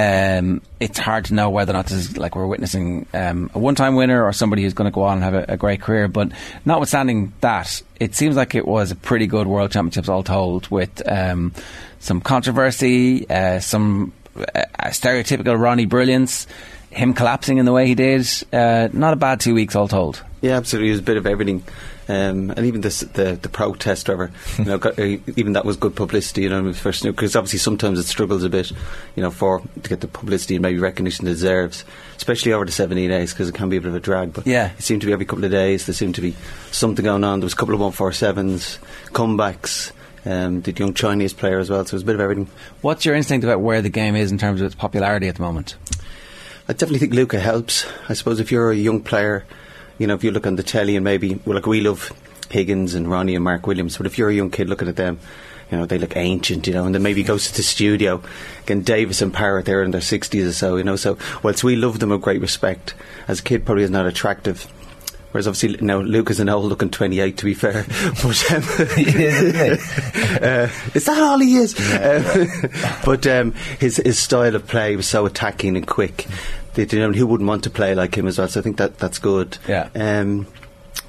um, 0.00 0.62
it's 0.78 0.98
hard 0.98 1.26
to 1.26 1.34
know 1.34 1.50
whether 1.50 1.72
or 1.72 1.74
not 1.74 1.86
this 1.86 1.98
is 1.98 2.16
like 2.16 2.34
we're 2.34 2.46
witnessing 2.46 3.06
um, 3.12 3.50
a 3.54 3.58
one-time 3.58 3.96
winner 3.96 4.24
or 4.24 4.32
somebody 4.32 4.62
who's 4.62 4.72
going 4.72 4.90
to 4.90 4.94
go 4.94 5.02
on 5.02 5.22
and 5.22 5.24
have 5.24 5.34
a, 5.34 5.44
a, 5.52 5.56
great 5.58 5.82
career. 5.82 6.08
But 6.08 6.32
notwithstanding 6.64 7.34
that, 7.42 7.82
it 7.98 8.14
seems 8.14 8.34
like 8.34 8.54
it 8.54 8.66
was 8.66 8.90
a 8.90 8.96
pretty 8.96 9.26
good 9.26 9.46
World 9.46 9.72
Championships 9.72 10.08
all 10.08 10.22
told, 10.22 10.68
with 10.68 11.06
um, 11.06 11.52
some 11.98 12.22
controversy, 12.22 13.28
uh, 13.28 13.60
some 13.60 14.14
uh, 14.36 14.64
stereotypical 14.84 15.60
Ronnie 15.60 15.84
brilliance, 15.84 16.46
him 16.90 17.12
collapsing 17.12 17.58
in 17.58 17.66
the 17.66 17.72
way 17.72 17.86
he 17.86 17.94
did. 17.94 18.26
Uh, 18.52 18.88
not 18.94 19.12
a 19.12 19.16
bad 19.16 19.40
two 19.40 19.54
weeks 19.54 19.76
all 19.76 19.88
told. 19.88 20.22
Yeah, 20.40 20.56
absolutely. 20.56 20.88
It 20.88 20.92
was 20.92 21.00
a 21.00 21.04
bit 21.04 21.18
of 21.18 21.26
everything. 21.26 21.62
Um, 22.10 22.50
and 22.50 22.66
even 22.66 22.80
this, 22.80 23.00
the 23.00 23.38
the 23.40 23.48
protest, 23.48 24.08
whatever, 24.08 24.32
you 24.58 24.64
know, 24.64 24.78
got, 24.84 24.98
uh, 24.98 25.18
even 25.36 25.52
that 25.52 25.64
was 25.64 25.76
good 25.76 25.94
publicity, 25.94 26.42
you 26.42 26.48
know, 26.48 26.72
snooker. 26.72 27.12
Because 27.12 27.36
obviously 27.36 27.60
sometimes 27.60 28.00
it 28.00 28.06
struggles 28.06 28.42
a 28.42 28.48
bit, 28.48 28.72
you 29.14 29.22
know, 29.22 29.30
for 29.30 29.60
to 29.60 29.88
get 29.88 30.00
the 30.00 30.08
publicity 30.08 30.56
and 30.56 30.62
maybe 30.62 30.80
recognition 30.80 31.28
it 31.28 31.30
deserves, 31.30 31.84
especially 32.16 32.52
over 32.52 32.64
the 32.64 32.72
17 32.72 33.08
days, 33.08 33.32
because 33.32 33.48
it 33.48 33.54
can 33.54 33.68
be 33.68 33.76
a 33.76 33.80
bit 33.80 33.90
of 33.90 33.94
a 33.94 34.00
drag. 34.00 34.32
But 34.32 34.44
yeah, 34.44 34.72
it 34.76 34.82
seemed 34.82 35.02
to 35.02 35.06
be 35.06 35.12
every 35.12 35.24
couple 35.24 35.44
of 35.44 35.52
days 35.52 35.86
there 35.86 35.94
seemed 35.94 36.16
to 36.16 36.20
be 36.20 36.34
something 36.72 37.04
going 37.04 37.22
on. 37.22 37.38
There 37.38 37.46
was 37.46 37.52
a 37.52 37.56
couple 37.56 37.76
of 37.76 37.94
147s, 37.94 38.78
comebacks. 39.12 39.92
Um, 40.26 40.62
the 40.62 40.72
young 40.72 40.92
Chinese 40.92 41.32
player 41.32 41.60
as 41.60 41.70
well, 41.70 41.82
so 41.86 41.90
it 41.90 41.92
was 41.94 42.02
a 42.02 42.06
bit 42.06 42.16
of 42.16 42.20
everything. 42.20 42.48
What's 42.82 43.06
your 43.06 43.14
instinct 43.14 43.44
about 43.44 43.60
where 43.60 43.80
the 43.80 43.88
game 43.88 44.16
is 44.16 44.30
in 44.30 44.36
terms 44.36 44.60
of 44.60 44.66
its 44.66 44.74
popularity 44.74 45.28
at 45.28 45.36
the 45.36 45.42
moment? 45.42 45.76
I 46.68 46.72
definitely 46.72 46.98
think 46.98 47.14
Luca 47.14 47.40
helps. 47.40 47.86
I 48.08 48.12
suppose 48.14 48.38
if 48.38 48.52
you're 48.52 48.70
a 48.70 48.76
young 48.76 49.00
player 49.00 49.46
you 50.00 50.06
know, 50.06 50.14
if 50.14 50.24
you 50.24 50.30
look 50.30 50.46
on 50.46 50.56
the 50.56 50.62
telly 50.62 50.96
and 50.96 51.04
maybe, 51.04 51.38
well, 51.44 51.54
like 51.54 51.66
we 51.66 51.82
love 51.82 52.10
Higgins 52.50 52.94
and 52.94 53.08
Ronnie 53.08 53.34
and 53.34 53.44
Mark 53.44 53.66
Williams, 53.66 53.98
but 53.98 54.06
if 54.06 54.16
you're 54.16 54.30
a 54.30 54.34
young 54.34 54.50
kid 54.50 54.70
looking 54.70 54.88
at 54.88 54.96
them, 54.96 55.20
you 55.70 55.76
know, 55.76 55.84
they 55.84 55.98
look 55.98 56.16
ancient, 56.16 56.66
you 56.66 56.72
know, 56.72 56.86
and 56.86 56.94
then 56.94 57.02
maybe 57.02 57.22
goes 57.22 57.48
to 57.48 57.56
the 57.56 57.62
studio. 57.62 58.22
Again, 58.62 58.80
Davis 58.80 59.20
and 59.20 59.32
Parrott, 59.32 59.66
they're 59.66 59.82
in 59.82 59.90
their 59.90 60.00
60s 60.00 60.48
or 60.48 60.52
so, 60.52 60.76
you 60.76 60.84
know, 60.84 60.96
so 60.96 61.18
whilst 61.42 61.62
we 61.62 61.76
love 61.76 61.98
them 61.98 62.08
with 62.08 62.22
great 62.22 62.40
respect, 62.40 62.94
as 63.28 63.40
a 63.40 63.42
kid 63.42 63.66
probably 63.66 63.84
is 63.84 63.90
not 63.90 64.06
attractive. 64.06 64.66
Whereas 65.32 65.46
obviously 65.46 65.78
you 65.78 65.86
now 65.86 66.00
Luke 66.00 66.28
is 66.30 66.40
an 66.40 66.48
old 66.48 66.64
looking 66.64 66.90
28 66.90 67.36
to 67.36 67.44
be 67.44 67.54
fair. 67.54 67.84
but 68.22 68.50
um, 68.50 68.62
uh, 70.42 70.68
is 70.92 71.04
that 71.04 71.18
all 71.20 71.38
he 71.38 71.56
is? 71.56 71.78
Um, 71.78 72.48
but 73.04 73.26
um, 73.28 73.52
his 73.78 73.98
his 73.98 74.18
style 74.18 74.56
of 74.56 74.66
play 74.66 74.96
was 74.96 75.06
so 75.06 75.26
attacking 75.26 75.76
and 75.76 75.86
quick 75.86 76.26
you 76.84 76.98
know, 76.98 77.12
who 77.12 77.26
wouldn't 77.26 77.48
want 77.48 77.64
to 77.64 77.70
play 77.70 77.94
like 77.94 78.16
him 78.16 78.26
as 78.26 78.38
well? 78.38 78.48
So 78.48 78.60
I 78.60 78.62
think 78.62 78.76
that 78.78 78.98
that's 78.98 79.18
good. 79.18 79.58
Yeah. 79.68 79.88
Um, 79.94 80.46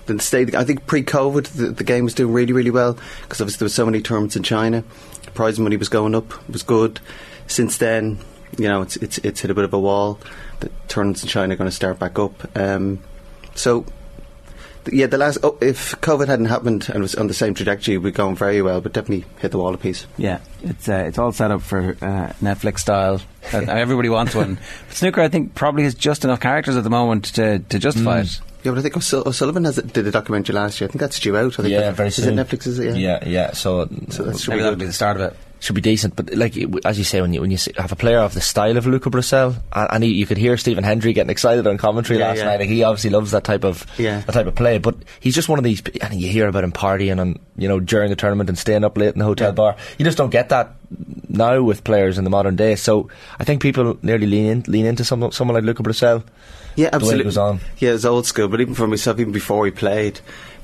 the 0.06 0.20
state, 0.20 0.56
I 0.56 0.64
think 0.64 0.88
pre-COVID, 0.88 1.48
the, 1.48 1.68
the 1.68 1.84
game 1.84 2.04
was 2.04 2.14
doing 2.14 2.34
really, 2.34 2.54
really 2.54 2.72
well 2.72 2.98
because 3.22 3.42
obviously 3.42 3.60
there 3.60 3.66
were 3.66 3.70
so 3.70 3.86
many 3.86 4.02
tournaments 4.02 4.36
in 4.36 4.44
China. 4.44 4.84
Prize 5.34 5.60
money 5.60 5.78
was 5.78 5.90
going 5.90 6.16
up, 6.16 6.34
it 6.34 6.52
was 6.52 6.64
good. 6.64 7.00
Since 7.48 7.78
then, 7.78 8.20
you 8.58 8.68
know, 8.68 8.82
it's 8.82 8.98
it's 8.98 9.18
it's 9.20 9.42
hit 9.42 9.52
a 9.52 9.54
bit 9.54 9.64
of 9.64 9.74
a 9.74 9.80
wall. 9.80 10.20
The 10.60 10.70
tournaments 10.88 11.24
in 11.24 11.30
China 11.30 11.54
are 11.54 11.58
going 11.58 11.70
to 11.70 11.76
start 11.76 12.00
back 12.00 12.20
up. 12.20 12.34
Um, 12.58 13.02
so 13.56 13.86
yeah, 14.92 15.08
the 15.08 15.18
last 15.18 15.40
oh, 15.44 15.58
if 15.62 16.00
COVID 16.02 16.28
hadn't 16.28 16.46
happened 16.46 16.90
and 16.90 17.02
was 17.02 17.16
on 17.16 17.28
the 17.28 17.34
same 17.34 17.54
trajectory, 17.54 17.98
we'd 17.98 18.14
gone 18.14 18.36
very 18.36 18.62
well, 18.62 18.82
but 18.82 18.94
definitely 18.94 19.26
hit 19.40 19.52
the 19.52 19.58
wall 19.58 19.74
a 19.74 19.78
piece. 19.78 20.06
Yeah, 20.18 20.40
it's 20.64 20.88
uh, 20.88 21.04
it's 21.08 21.18
all 21.18 21.32
set 21.32 21.52
up 21.52 21.62
for 21.62 21.92
uh, 22.02 22.34
Netflix 22.42 22.80
style. 22.80 23.22
Uh, 23.54 23.58
everybody 23.68 24.10
wants 24.10 24.36
one. 24.36 24.58
But 24.88 24.98
snooker, 24.98 25.22
I 25.22 25.28
think, 25.28 25.56
probably 25.56 25.84
has 25.84 25.96
just 25.96 26.24
enough 26.24 26.40
characters 26.40 26.76
at 26.76 26.84
the 26.84 26.90
moment 26.90 27.26
to 27.36 27.60
to 27.60 27.80
justify 27.80 28.22
mm. 28.22 28.26
it. 28.26 28.42
Yeah, 28.64 28.72
but 28.74 28.80
I 28.80 28.82
think 28.84 28.98
O'Sullivan 28.98 29.64
has 29.66 29.78
did 29.78 30.06
a 30.06 30.12
documentary 30.12 30.54
last 30.54 30.80
year. 30.80 30.88
I 30.88 30.92
think 30.92 31.00
that's 31.00 31.20
due 31.20 31.36
out. 31.36 31.54
I 31.54 31.64
think 31.64 31.70
yeah, 31.70 31.80
that, 31.80 31.96
very 31.96 32.10
is 32.10 32.18
soon. 32.18 32.38
it 32.38 32.48
Netflix? 32.48 32.68
Is 32.68 32.78
it? 32.78 32.96
Yeah, 32.96 33.20
yeah. 33.24 33.28
yeah. 33.28 33.52
So, 33.54 33.90
so 34.10 34.24
that's 34.24 34.48
maybe 34.48 34.62
that'll 34.62 34.78
be 34.78 34.86
the 34.86 34.94
start 34.94 35.20
of 35.20 35.34
it 35.34 35.38
should 35.62 35.76
be 35.76 35.82
decent. 35.82 36.16
But 36.16 36.34
like 36.36 36.58
as 36.84 36.98
you 36.98 37.04
say, 37.06 37.22
when 37.22 37.34
you 37.34 37.40
when 37.40 37.52
you 37.52 37.58
have 37.78 37.92
a 37.92 37.96
player 37.96 38.20
of 38.20 38.34
the 38.34 38.42
style 38.42 38.78
of 38.78 38.88
Luca 38.88 39.10
Brecel, 39.10 39.56
and, 39.72 39.88
and 39.92 40.04
he, 40.04 40.10
you 40.12 40.26
could 40.26 40.38
hear 40.38 40.58
Stephen 40.58 40.84
Hendry 40.84 41.14
getting 41.14 41.30
excited 41.30 41.66
on 41.68 41.78
commentary 41.78 42.20
yeah, 42.20 42.30
last 42.30 42.38
yeah. 42.40 42.46
night. 42.46 42.60
Like 42.60 42.70
he 42.70 42.84
obviously 42.84 43.12
loves 43.12 43.32
that 43.32 43.44
type 43.44 43.64
of 43.64 43.86
yeah. 43.98 44.22
that 44.22 44.32
type 44.32 44.48
of 44.48 44.56
play. 44.56 44.80
But 44.80 44.98
he's 45.20 45.36
just 45.36 45.48
one 45.48 45.60
of 45.60 45.64
these. 45.64 45.82
And 46.02 46.20
you 46.20 46.30
hear 46.30 46.48
about 46.48 46.64
him 46.64 46.72
partying 46.72 47.22
and 47.22 47.40
you 47.56 47.68
know 47.68 47.80
during 47.80 48.10
the 48.10 48.16
tournament 48.16 48.50
and 48.50 48.58
staying 48.58 48.84
up 48.84 48.98
late 48.98 49.14
in 49.14 49.20
the 49.20 49.26
hotel 49.26 49.54
bar. 49.54 49.78
You 50.00 50.04
just 50.04 50.18
don't 50.18 50.32
get 50.32 50.50
that 50.50 50.74
now 51.30 51.62
with 51.62 51.84
players 51.84 52.18
in 52.18 52.24
the 52.24 52.32
modern 52.32 52.56
day. 52.56 52.76
So 52.76 53.10
I 53.40 53.44
think 53.44 53.62
people 53.62 54.00
nearly 54.02 54.26
lean 54.26 54.46
in, 54.48 54.64
lean 54.68 54.88
into 54.88 55.06
someone 55.06 55.32
someone 55.32 55.54
like 55.54 55.64
Luca 55.64 55.84
Brecel. 55.84 56.24
Yeah, 56.76 56.90
absolutely. 56.92 57.26
was 57.26 57.38
on. 57.38 57.60
Yeah, 57.78 57.92
it's 57.92 58.06
old 58.06 58.26
school. 58.26 58.48
But 58.48 58.62
even 58.62 58.74
for 58.74 58.88
myself, 58.88 59.20
even 59.20 59.32
before 59.32 59.66
he 59.66 59.72
played. 59.72 60.20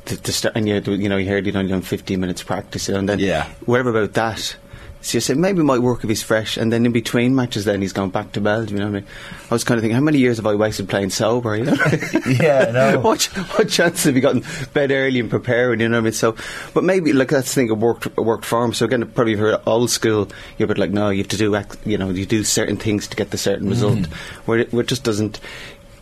To, 0.05 0.15
to 0.15 0.31
start, 0.31 0.55
and 0.55 0.65
you, 0.69 0.79
you 0.93 1.09
know, 1.09 1.17
you 1.17 1.27
heard 1.27 1.45
he'd 1.45 1.57
only 1.57 1.69
done 1.69 1.81
15 1.81 2.17
minutes 2.17 2.41
practice, 2.41 2.87
and 2.87 3.09
then 3.09 3.19
yeah. 3.19 3.45
whatever 3.65 3.89
about 3.89 4.13
that, 4.13 4.55
so 5.01 5.17
you 5.17 5.21
say 5.21 5.35
maybe 5.35 5.59
it 5.61 5.63
might 5.63 5.79
work 5.79 6.03
if 6.03 6.09
he's 6.09 6.23
fresh, 6.23 6.57
and 6.57 6.71
then 6.73 6.85
in 6.85 6.91
between 6.91 7.35
matches, 7.35 7.65
then 7.65 7.81
he's 7.81 7.93
gone 7.93 8.09
back 8.09 8.31
to 8.33 8.41
Belgium. 8.41 8.77
You 8.77 8.83
know 8.83 8.89
what 8.91 8.97
I 8.97 9.01
mean? 9.01 9.09
I 9.49 9.53
was 9.53 9.63
kind 9.63 9.77
of 9.77 9.83
thinking, 9.83 9.95
how 9.95 10.01
many 10.01 10.17
years 10.17 10.37
have 10.37 10.47
I 10.47 10.55
wasted 10.55 10.89
playing 10.89 11.11
sober? 11.11 11.55
You 11.55 11.65
know? 11.65 11.77
yeah, 12.27 12.71
no. 12.71 12.99
what 12.99 13.23
what 13.55 13.69
chance 13.69 14.03
have 14.03 14.15
you 14.15 14.21
gotten 14.21 14.43
bed 14.73 14.91
early 14.91 15.19
and 15.19 15.29
preparing? 15.29 15.79
You 15.79 15.87
know 15.89 15.97
what 15.97 16.01
I 16.01 16.03
mean? 16.05 16.13
So, 16.13 16.35
but 16.73 16.83
maybe 16.83 17.13
like 17.13 17.29
that's 17.29 17.47
the 17.49 17.55
thing. 17.55 17.69
It 17.69 17.77
worked 17.77 18.07
it 18.07 18.17
worked 18.17 18.45
for 18.45 18.63
him. 18.65 18.73
So 18.73 18.85
again, 18.85 19.05
probably 19.11 19.35
for 19.35 19.61
old 19.65 19.89
school, 19.89 20.29
you're 20.57 20.65
a 20.65 20.67
bit 20.67 20.77
like, 20.77 20.91
no, 20.91 21.09
you 21.09 21.19
have 21.19 21.29
to 21.29 21.37
do 21.37 21.55
you 21.85 21.97
know 21.97 22.09
you 22.09 22.25
do 22.25 22.43
certain 22.43 22.77
things 22.77 23.07
to 23.07 23.15
get 23.15 23.31
the 23.31 23.37
certain 23.37 23.69
result, 23.69 23.99
Mm. 23.99 24.13
where 24.45 24.59
it, 24.59 24.73
where 24.73 24.81
it 24.81 24.87
just 24.87 25.03
doesn't. 25.03 25.39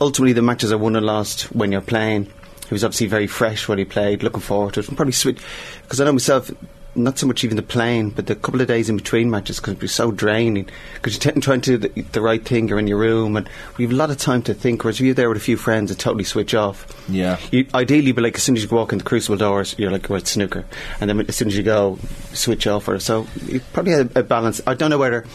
Ultimately, 0.01 0.33
the 0.33 0.41
matches 0.41 0.71
are 0.71 0.77
won 0.77 0.95
and 0.95 1.05
lost 1.05 1.43
when 1.55 1.71
you're 1.71 1.81
playing. 1.81 2.25
He 2.67 2.73
was 2.73 2.83
obviously 2.83 3.07
very 3.07 3.27
fresh 3.27 3.67
when 3.67 3.77
he 3.77 3.85
played, 3.85 4.23
looking 4.23 4.41
forward 4.41 4.73
to 4.73 4.79
it, 4.79 4.87
and 4.87 4.97
probably 4.97 5.11
switch 5.13 5.39
because 5.83 6.01
I 6.01 6.05
know 6.05 6.13
myself 6.13 6.49
not 6.95 7.19
so 7.19 7.27
much 7.27 7.43
even 7.43 7.57
the 7.57 7.63
playing, 7.63 8.11
but 8.11 8.27
the 8.27 8.35
couple 8.35 8.61
of 8.61 8.67
days 8.67 8.89
in 8.89 8.97
between 8.97 9.29
matches 9.29 9.59
can 9.59 9.75
be 9.75 9.87
so 9.87 10.11
draining 10.11 10.69
because 10.95 11.13
you're 11.13 11.33
t- 11.33 11.39
trying 11.41 11.61
to 11.61 11.77
do 11.77 11.89
the, 11.89 12.01
the, 12.01 12.21
right 12.21 12.43
thing. 12.43 12.67
You're 12.67 12.79
in 12.79 12.87
your 12.87 12.97
room, 12.97 13.35
and 13.35 13.49
we 13.77 13.83
have 13.85 13.91
a 13.91 13.95
lot 13.95 14.09
of 14.09 14.17
time 14.17 14.41
to 14.43 14.53
think. 14.53 14.83
Whereas 14.83 14.99
if 14.99 15.05
you're 15.05 15.15
there 15.15 15.29
with 15.29 15.37
a 15.37 15.41
few 15.41 15.57
friends, 15.57 15.91
and 15.91 15.99
totally 15.99 16.23
switch 16.23 16.53
off. 16.53 16.87
Yeah. 17.07 17.37
You, 17.51 17.67
ideally, 17.73 18.11
but 18.11 18.23
like 18.23 18.35
as 18.35 18.43
soon 18.43 18.55
as 18.55 18.63
you 18.63 18.69
walk 18.69 18.91
in 18.91 18.99
the 18.99 19.03
crucible 19.03 19.37
doors, 19.37 19.75
you're 19.77 19.91
like, 19.91 20.09
right, 20.09 20.25
snooker, 20.25 20.65
and 20.99 21.09
then 21.09 21.19
as 21.21 21.35
soon 21.35 21.49
as 21.49 21.57
you 21.57 21.63
go, 21.63 21.99
switch 22.33 22.67
off. 22.67 22.87
Or 22.87 22.99
so 22.99 23.27
you 23.45 23.59
probably 23.73 23.93
had 23.93 24.11
a, 24.15 24.19
a 24.19 24.23
balance. 24.23 24.61
I 24.65 24.73
don't 24.73 24.89
know 24.89 24.97
whether 24.97 25.25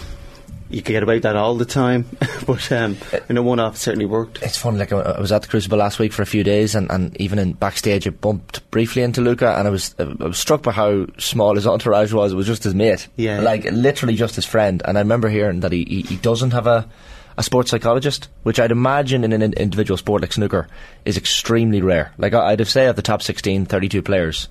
you 0.70 0.82
could 0.82 0.92
get 0.92 1.02
away 1.02 1.14
with 1.14 1.24
that 1.24 1.36
all 1.36 1.56
the 1.56 1.64
time, 1.64 2.06
but 2.46 2.70
um, 2.72 2.96
in 3.28 3.36
a 3.36 3.42
one-off, 3.42 3.74
it 3.74 3.78
certainly 3.78 4.06
worked. 4.06 4.42
It's 4.42 4.56
fun. 4.56 4.78
Like 4.78 4.92
I 4.92 5.20
was 5.20 5.32
at 5.32 5.42
the 5.42 5.48
Crucible 5.48 5.78
last 5.78 5.98
week 5.98 6.12
for 6.12 6.22
a 6.22 6.26
few 6.26 6.44
days, 6.44 6.74
and, 6.74 6.90
and 6.90 7.16
even 7.20 7.38
in 7.38 7.52
backstage, 7.54 8.06
I 8.06 8.10
bumped 8.10 8.68
briefly 8.70 9.02
into 9.02 9.20
Luca, 9.20 9.56
and 9.58 9.66
I 9.66 9.70
was 9.70 9.94
I 9.98 10.04
was 10.04 10.38
struck 10.38 10.62
by 10.62 10.72
how 10.72 11.06
small 11.18 11.54
his 11.54 11.66
entourage 11.66 12.12
was. 12.12 12.32
It 12.32 12.36
was 12.36 12.46
just 12.46 12.64
his 12.64 12.74
mate, 12.74 13.08
yeah, 13.16 13.40
like 13.40 13.64
literally 13.64 14.14
just 14.14 14.36
his 14.36 14.44
friend. 14.44 14.82
And 14.84 14.96
I 14.96 15.00
remember 15.00 15.28
hearing 15.28 15.60
that 15.60 15.72
he, 15.72 15.84
he, 15.84 16.02
he 16.02 16.16
doesn't 16.16 16.52
have 16.52 16.66
a 16.66 16.88
a 17.36 17.42
sports 17.42 17.70
psychologist, 17.70 18.28
which 18.42 18.60
I'd 18.60 18.70
imagine 18.70 19.24
in 19.24 19.32
an 19.32 19.54
individual 19.54 19.96
sport 19.96 20.20
like 20.20 20.32
snooker 20.32 20.68
is 21.04 21.16
extremely 21.16 21.80
rare. 21.80 22.12
Like 22.18 22.34
I'd 22.34 22.58
have 22.58 22.68
say 22.68 22.86
of 22.86 22.96
the 22.96 23.02
top 23.02 23.22
16, 23.22 23.66
32 23.66 24.02
players, 24.02 24.48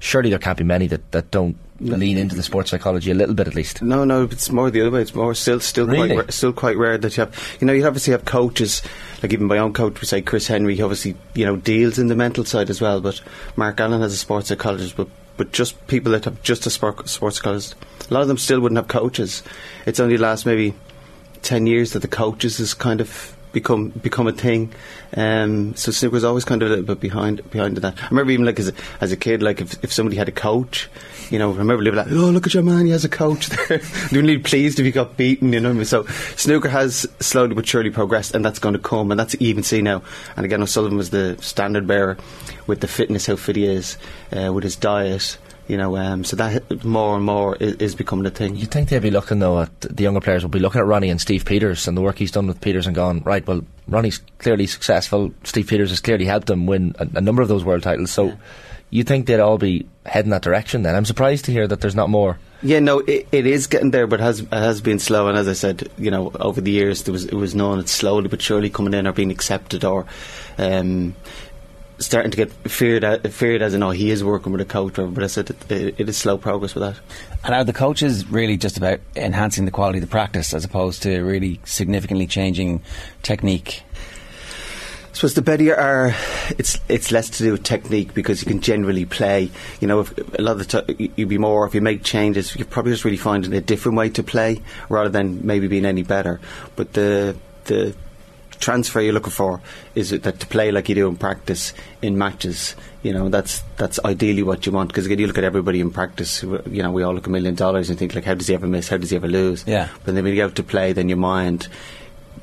surely 0.00 0.30
there 0.30 0.38
can't 0.38 0.58
be 0.58 0.64
many 0.64 0.88
that, 0.88 1.12
that 1.12 1.30
don't. 1.30 1.56
Lean 1.80 2.18
into 2.18 2.34
the 2.34 2.42
sports 2.42 2.70
psychology 2.70 3.10
a 3.10 3.14
little 3.14 3.34
bit 3.34 3.46
at 3.46 3.54
least. 3.54 3.82
No, 3.82 4.04
no, 4.04 4.24
it's 4.24 4.50
more 4.50 4.70
the 4.70 4.80
other 4.80 4.90
way. 4.90 5.02
It's 5.02 5.14
more 5.14 5.34
still, 5.34 5.60
still 5.60 5.86
really? 5.86 6.14
quite, 6.14 6.32
still 6.32 6.52
quite 6.52 6.76
rare 6.76 6.98
that 6.98 7.16
you 7.16 7.24
have. 7.24 7.56
You 7.60 7.66
know, 7.66 7.72
you 7.72 7.86
obviously 7.86 8.12
have 8.12 8.24
coaches, 8.24 8.82
like 9.22 9.32
even 9.32 9.46
my 9.46 9.58
own 9.58 9.72
coach 9.72 10.00
would 10.00 10.08
say, 10.08 10.22
Chris 10.22 10.46
Henry. 10.46 10.76
He 10.76 10.82
obviously, 10.82 11.16
you 11.34 11.44
know, 11.44 11.56
deals 11.56 11.98
in 11.98 12.08
the 12.08 12.16
mental 12.16 12.44
side 12.44 12.70
as 12.70 12.80
well. 12.80 13.00
But 13.00 13.20
Mark 13.56 13.80
Allen 13.80 14.00
has 14.00 14.12
a 14.12 14.16
sports 14.16 14.48
psychologist, 14.48 14.96
but 14.96 15.08
but 15.36 15.52
just 15.52 15.86
people 15.86 16.12
that 16.12 16.24
have 16.24 16.42
just 16.42 16.66
a 16.66 16.70
sport, 16.70 17.08
sports 17.08 17.36
psychologist. 17.36 17.74
A 18.10 18.14
lot 18.14 18.22
of 18.22 18.28
them 18.28 18.38
still 18.38 18.60
wouldn't 18.60 18.78
have 18.78 18.88
coaches. 18.88 19.42
It's 19.84 20.00
only 20.00 20.16
last 20.16 20.46
maybe 20.46 20.74
ten 21.42 21.66
years 21.66 21.92
that 21.92 22.00
the 22.00 22.08
coaches 22.08 22.58
has 22.58 22.72
kind 22.72 23.00
of 23.00 23.36
become 23.52 23.88
become 23.88 24.26
a 24.26 24.32
thing. 24.32 24.72
Um, 25.16 25.74
so 25.76 25.90
snooker 25.90 26.12
was 26.12 26.24
always 26.24 26.44
kind 26.44 26.62
of 26.62 26.68
a 26.68 26.70
little 26.70 26.84
bit 26.84 27.00
behind 27.00 27.48
behind 27.50 27.76
that. 27.78 28.02
I 28.02 28.08
remember 28.08 28.32
even 28.32 28.46
like 28.46 28.58
as 28.58 28.68
a, 28.68 28.74
as 29.00 29.12
a 29.12 29.16
kid, 29.16 29.42
like 29.42 29.60
if, 29.60 29.82
if 29.82 29.92
somebody 29.92 30.16
had 30.16 30.28
a 30.28 30.32
coach, 30.32 30.88
you 31.30 31.38
know, 31.38 31.50
remember 31.50 31.82
living 31.82 31.98
like, 31.98 32.10
oh 32.10 32.30
look 32.30 32.46
at 32.46 32.54
your 32.54 32.62
man, 32.62 32.86
he 32.86 32.92
has 32.92 33.04
a 33.04 33.08
coach 33.08 33.48
there. 33.48 33.80
You're 34.10 34.22
really 34.22 34.38
pleased 34.38 34.78
if 34.78 34.84
he 34.84 34.92
got 34.92 35.16
beaten, 35.16 35.52
you 35.52 35.60
know. 35.60 35.82
So 35.82 36.04
snooker 36.36 36.68
has 36.68 37.06
slowly 37.20 37.54
but 37.54 37.66
surely 37.66 37.90
progressed, 37.90 38.34
and 38.34 38.44
that's 38.44 38.58
going 38.58 38.74
to 38.74 38.78
come, 38.78 39.10
and 39.10 39.18
that's 39.18 39.36
even 39.40 39.62
see 39.62 39.82
now. 39.82 40.02
And 40.36 40.44
again, 40.44 40.62
O'Sullivan 40.62 40.96
was 40.96 41.10
the 41.10 41.36
standard 41.40 41.86
bearer 41.86 42.16
with 42.66 42.80
the 42.80 42.88
fitness, 42.88 43.26
how 43.26 43.36
fit 43.36 43.56
he 43.56 43.66
is, 43.66 43.98
uh, 44.32 44.52
with 44.52 44.64
his 44.64 44.76
diet. 44.76 45.38
You 45.68 45.76
know, 45.76 45.96
um, 45.96 46.22
so 46.22 46.36
that 46.36 46.84
more 46.84 47.16
and 47.16 47.24
more 47.24 47.56
is, 47.56 47.74
is, 47.74 47.94
becoming 47.96 48.24
a 48.26 48.30
thing. 48.30 48.54
You'd 48.54 48.70
think 48.70 48.88
they'd 48.88 49.02
be 49.02 49.10
looking 49.10 49.40
though 49.40 49.62
at 49.62 49.80
the 49.80 50.04
younger 50.04 50.20
players 50.20 50.44
will 50.44 50.50
be 50.50 50.60
looking 50.60 50.80
at 50.80 50.86
Ronnie 50.86 51.10
and 51.10 51.20
Steve 51.20 51.44
Peters 51.44 51.88
and 51.88 51.96
the 51.96 52.02
work 52.02 52.18
he's 52.18 52.30
done 52.30 52.46
with 52.46 52.60
Peters 52.60 52.86
and 52.86 52.94
gone 52.94 53.20
right. 53.24 53.44
Well, 53.44 53.62
Ronnie's 53.88 54.20
clearly 54.38 54.68
successful. 54.68 55.32
Steve 55.42 55.66
Peters 55.66 55.90
has 55.90 55.98
clearly 55.98 56.24
helped 56.24 56.48
him 56.48 56.66
win 56.66 56.94
a, 57.00 57.08
a 57.14 57.20
number 57.20 57.42
of 57.42 57.48
those 57.48 57.64
world 57.64 57.82
titles. 57.82 58.12
So. 58.12 58.26
Yeah. 58.26 58.36
You 58.90 59.02
think 59.04 59.26
they'd 59.26 59.40
all 59.40 59.58
be 59.58 59.86
heading 60.04 60.30
that 60.30 60.42
direction? 60.42 60.82
Then 60.82 60.94
I'm 60.94 61.04
surprised 61.04 61.44
to 61.46 61.52
hear 61.52 61.66
that 61.66 61.80
there's 61.80 61.94
not 61.94 62.08
more. 62.08 62.38
Yeah, 62.62 62.78
no, 62.78 63.00
it, 63.00 63.28
it 63.32 63.46
is 63.46 63.66
getting 63.66 63.90
there, 63.90 64.06
but 64.06 64.20
has 64.20 64.46
has 64.50 64.80
been 64.80 64.98
slow. 64.98 65.28
And 65.28 65.36
as 65.36 65.48
I 65.48 65.52
said, 65.52 65.88
you 65.98 66.10
know, 66.10 66.32
over 66.40 66.60
the 66.60 66.70
years, 66.70 67.02
there 67.02 67.12
was 67.12 67.24
it 67.24 67.34
was 67.34 67.54
known 67.54 67.78
it's 67.78 67.92
slowly 67.92 68.28
but 68.28 68.40
surely 68.40 68.70
coming 68.70 68.94
in 68.94 69.06
or 69.06 69.12
being 69.12 69.30
accepted, 69.30 69.84
or 69.84 70.06
um, 70.56 71.14
starting 71.98 72.30
to 72.30 72.36
get 72.36 72.52
feared, 72.70 73.04
uh, 73.04 73.18
feared 73.28 73.62
as 73.62 73.74
in, 73.74 73.82
oh, 73.82 73.90
he 73.90 74.10
is 74.10 74.22
working 74.22 74.52
with 74.52 74.60
a 74.60 74.66
coach, 74.66 74.94
but 74.94 75.22
I 75.22 75.26
said 75.26 75.50
it, 75.50 75.70
it, 75.70 76.00
it 76.00 76.08
is 76.08 76.16
slow 76.16 76.36
progress 76.38 76.74
with 76.74 76.82
that. 76.82 77.02
And 77.44 77.54
are 77.54 77.64
the 77.64 77.72
coaches 77.72 78.26
really 78.28 78.56
just 78.56 78.76
about 78.76 79.00
enhancing 79.14 79.64
the 79.64 79.70
quality 79.70 79.98
of 79.98 80.04
the 80.04 80.10
practice 80.10 80.52
as 80.52 80.64
opposed 80.64 81.02
to 81.02 81.20
really 81.22 81.60
significantly 81.64 82.26
changing 82.26 82.82
technique? 83.22 83.82
I 85.16 85.18
suppose 85.18 85.32
the 85.32 85.40
better 85.40 85.62
you 85.62 85.72
are, 85.72 86.14
it's 86.58 86.78
it's 86.90 87.10
less 87.10 87.30
to 87.30 87.42
do 87.42 87.52
with 87.52 87.62
technique 87.62 88.12
because 88.12 88.42
you 88.42 88.46
can 88.46 88.60
generally 88.60 89.06
play. 89.06 89.50
You 89.80 89.88
know, 89.88 90.00
if, 90.00 90.12
a 90.38 90.42
lot 90.42 90.52
of 90.52 90.58
the 90.58 90.64
time 90.66 91.10
you'd 91.16 91.30
be 91.30 91.38
more 91.38 91.66
if 91.66 91.74
you 91.74 91.80
make 91.80 92.04
changes, 92.04 92.54
you're 92.54 92.66
probably 92.66 92.92
just 92.92 93.06
really 93.06 93.16
finding 93.16 93.54
a 93.54 93.62
different 93.62 93.96
way 93.96 94.10
to 94.10 94.22
play 94.22 94.60
rather 94.90 95.08
than 95.08 95.46
maybe 95.46 95.68
being 95.68 95.86
any 95.86 96.02
better. 96.02 96.38
But 96.76 96.92
the 96.92 97.34
the 97.64 97.94
transfer 98.60 99.00
you're 99.00 99.14
looking 99.14 99.30
for 99.30 99.62
is 99.94 100.10
that 100.10 100.40
to 100.40 100.46
play 100.48 100.70
like 100.70 100.90
you 100.90 100.94
do 100.94 101.08
in 101.08 101.16
practice 101.16 101.72
in 102.02 102.18
matches. 102.18 102.76
You 103.02 103.14
know, 103.14 103.30
that's 103.30 103.62
that's 103.78 103.98
ideally 104.04 104.42
what 104.42 104.66
you 104.66 104.72
want 104.72 104.90
because 104.90 105.06
again, 105.06 105.18
you 105.18 105.28
look 105.28 105.38
at 105.38 105.44
everybody 105.44 105.80
in 105.80 105.92
practice. 105.92 106.42
You 106.42 106.82
know, 106.82 106.92
we 106.92 107.02
all 107.02 107.14
look 107.14 107.26
a 107.26 107.30
million 107.30 107.54
dollars 107.54 107.88
and 107.88 107.98
think 107.98 108.14
like, 108.14 108.24
how 108.24 108.34
does 108.34 108.48
he 108.48 108.54
ever 108.54 108.66
miss? 108.66 108.90
How 108.90 108.98
does 108.98 109.08
he 109.08 109.16
ever 109.16 109.28
lose? 109.28 109.64
Yeah. 109.66 109.88
But 110.04 110.14
then 110.14 110.24
when 110.24 110.34
you 110.34 110.44
out 110.44 110.56
to 110.56 110.62
play, 110.62 110.92
then 110.92 111.08
your 111.08 111.16
mind 111.16 111.68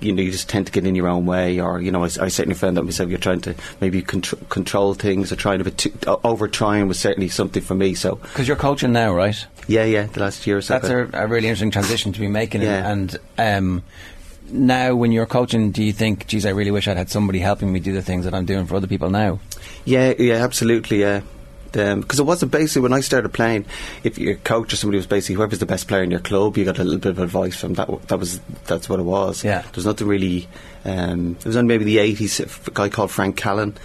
you 0.04 0.14
know, 0.14 0.22
you 0.22 0.32
just 0.32 0.50
tend 0.50 0.68
to 0.68 0.72
get 0.72 0.86
in 0.86 0.96
your 0.96 1.08
own 1.08 1.26
way, 1.26 1.60
or 1.60 1.82
you 1.82 1.92
know, 1.92 2.04
I, 2.04 2.06
I 2.06 2.28
certainly 2.28 2.56
found 2.56 2.78
that 2.78 2.84
myself. 2.84 3.10
You're 3.10 3.20
trying 3.20 3.42
to 3.42 3.56
maybe 3.82 4.02
contr- 4.02 4.48
control 4.50 4.94
things, 4.94 5.32
or 5.32 5.36
trying 5.36 5.64
to 5.64 5.92
uh, 6.08 6.18
over 6.24 6.48
trying 6.48 6.88
was 6.88 7.00
certainly 7.00 7.30
something 7.30 7.62
for 7.62 7.76
me. 7.76 7.94
So, 7.94 8.16
because 8.16 8.48
you're 8.48 8.58
coaching 8.58 8.94
now, 8.94 9.14
right? 9.14 9.46
Yeah, 9.68 9.86
yeah, 9.86 10.08
the 10.08 10.20
last 10.20 10.46
year 10.46 10.58
or 10.58 10.62
so. 10.62 10.80
That's 10.80 10.90
a, 10.90 11.10
a, 11.14 11.28
really 11.28 11.48
interesting 11.48 11.72
transition 11.72 12.12
to 12.14 12.20
be 12.20 12.28
making. 12.28 12.62
Yeah. 12.62 12.92
and 12.92 13.18
um, 13.38 13.84
now, 14.50 14.96
when 14.96 15.12
you're 15.12 15.26
coaching, 15.26 15.72
do 15.72 15.84
you 15.84 15.94
think, 15.94 16.28
geez, 16.28 16.46
I 16.46 16.50
really 16.50 16.72
wish 16.72 16.88
I'd 16.88 16.98
had 16.98 17.10
somebody 17.10 17.40
helping 17.40 17.72
me 17.72 17.80
do 17.80 17.94
the 17.94 18.02
things 18.02 18.26
that 18.26 18.34
I'm 18.34 18.46
doing 18.46 18.66
for 18.66 18.76
other 18.76 18.88
people 18.88 19.10
now? 19.10 19.40
Yeah, 19.86 20.14
yeah, 20.20 20.36
absolutely. 20.36 21.02
Yeah, 21.02 21.22
because 21.74 22.20
um, 22.20 22.26
it 22.26 22.28
wasn't 22.28 22.52
basically 22.52 22.84
when 22.84 22.94
I 22.94 23.02
started 23.02 23.30
playing. 23.30 23.66
If 24.04 24.18
your 24.18 24.36
coach 24.36 24.74
or 24.74 24.76
somebody 24.76 24.98
was 24.98 25.08
basically 25.08 25.36
whoever's 25.36 25.60
the 25.60 25.66
best 25.66 25.88
player 25.88 26.04
in 26.04 26.12
your 26.12 26.20
club, 26.20 26.58
you 26.58 26.66
got 26.66 26.80
a 26.80 26.84
little 26.84 27.00
bit 27.00 27.12
of 27.12 27.20
advice 27.20 27.56
from 27.56 27.74
that. 27.74 27.90
That 28.08 28.20
was 28.20 28.40
that's 28.68 28.88
what 28.88 29.00
it 29.00 29.04
was. 29.04 29.44
Yeah, 29.44 29.64
there's 29.74 29.86
nothing 29.86 30.08
really. 30.08 30.48
Um, 30.86 31.36
it 31.40 31.46
was 31.46 31.58
on 31.58 31.68
maybe 31.68 31.84
the 31.84 31.98
80s. 31.98 32.68
A 32.68 32.72
guy 32.72 32.90
called 32.90 33.12
Frank 33.12 33.38
Callan. 33.38 33.76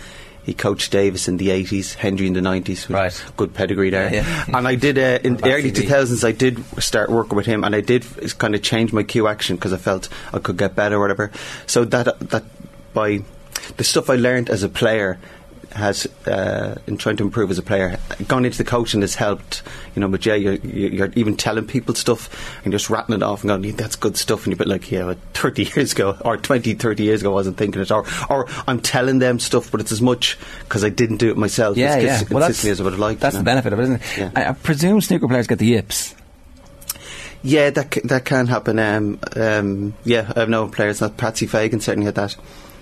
He 0.44 0.54
coached 0.54 0.92
Davis 0.92 1.28
in 1.28 1.36
the 1.36 1.48
80s, 1.48 1.92
Hendry 1.94 2.26
in 2.26 2.32
the 2.32 2.40
90s. 2.40 2.88
Right. 2.88 3.24
Good 3.36 3.52
pedigree 3.52 3.90
there. 3.90 4.10
Yeah, 4.10 4.24
yeah. 4.48 4.56
And 4.56 4.66
I 4.66 4.76
did, 4.76 4.96
uh, 4.96 5.18
in 5.22 5.36
the 5.36 5.52
early 5.52 5.70
2000s, 5.70 6.24
I 6.24 6.32
did 6.32 6.64
start 6.82 7.10
working 7.10 7.36
with 7.36 7.44
him 7.44 7.64
and 7.64 7.76
I 7.76 7.82
did 7.82 8.06
kind 8.38 8.54
of 8.54 8.62
change 8.62 8.90
my 8.90 9.02
cue 9.02 9.28
action 9.28 9.56
because 9.56 9.74
I 9.74 9.76
felt 9.76 10.08
I 10.32 10.38
could 10.38 10.56
get 10.56 10.74
better 10.74 10.96
or 10.96 11.00
whatever. 11.00 11.30
So 11.66 11.84
that, 11.84 12.18
that 12.30 12.44
by 12.94 13.24
the 13.76 13.84
stuff 13.84 14.08
I 14.08 14.14
learned 14.14 14.48
as 14.48 14.62
a 14.62 14.70
player 14.70 15.18
has 15.72 16.06
uh, 16.26 16.76
in 16.86 16.96
trying 16.96 17.16
to 17.16 17.24
improve 17.24 17.50
as 17.50 17.58
a 17.58 17.62
player. 17.62 17.98
Going 18.26 18.44
into 18.44 18.58
the 18.58 18.64
coaching 18.64 19.00
has 19.02 19.14
helped. 19.14 19.62
You 19.94 20.00
know, 20.00 20.08
but 20.08 20.24
yeah, 20.24 20.34
you're, 20.34 20.54
you're, 20.54 21.12
even 21.14 21.36
telling 21.36 21.66
people 21.66 21.94
stuff 21.94 22.60
and 22.64 22.72
just 22.72 22.90
rattling 22.90 23.20
it 23.20 23.22
off 23.22 23.42
and 23.42 23.48
going, 23.48 23.76
"That's 23.76 23.96
good 23.96 24.16
stuff," 24.16 24.44
and 24.44 24.52
you're 24.52 24.56
a 24.56 24.58
bit 24.58 24.68
like, 24.68 24.90
"Yeah, 24.90 25.14
30 25.34 25.64
years 25.76 25.92
ago 25.92 26.16
or 26.24 26.36
20, 26.36 26.74
30 26.74 27.02
years 27.02 27.20
ago, 27.20 27.30
I 27.30 27.34
wasn't 27.34 27.56
thinking 27.56 27.80
it." 27.80 27.90
Or, 27.90 28.04
or 28.28 28.46
I'm 28.66 28.80
telling 28.80 29.18
them 29.18 29.38
stuff, 29.38 29.70
but 29.70 29.80
it's 29.80 29.92
as 29.92 30.02
much 30.02 30.38
because 30.60 30.84
I 30.84 30.88
didn't 30.88 31.18
do 31.18 31.30
it 31.30 31.36
myself. 31.36 31.76
Yeah, 31.76 31.96
it's 31.96 32.22
yeah. 32.22 32.28
Well, 32.30 32.40
that's, 32.40 32.64
as 32.64 32.80
I 32.80 32.84
would 32.84 32.92
have 32.92 33.00
liked. 33.00 33.20
That's 33.20 33.34
you 33.34 33.38
know? 33.38 33.42
the 33.42 33.44
benefit 33.44 33.72
of 33.72 33.78
it, 33.80 33.82
isn't 33.82 33.94
it? 33.96 34.18
Yeah. 34.18 34.30
I, 34.34 34.50
I 34.50 34.52
presume 34.52 35.00
snooker 35.00 35.28
players 35.28 35.46
get 35.46 35.58
the 35.58 35.66
yips. 35.66 36.14
Yeah, 37.42 37.70
that 37.70 37.94
c- 37.94 38.00
that 38.04 38.24
can 38.24 38.46
happen. 38.48 38.78
Um, 38.78 39.20
um, 39.36 39.94
yeah, 40.04 40.32
I've 40.34 40.48
known 40.48 40.70
players. 40.70 40.98
That 40.98 41.16
Patsy 41.16 41.46
Fagan 41.46 41.80
certainly 41.80 42.06
had 42.06 42.16
that 42.16 42.36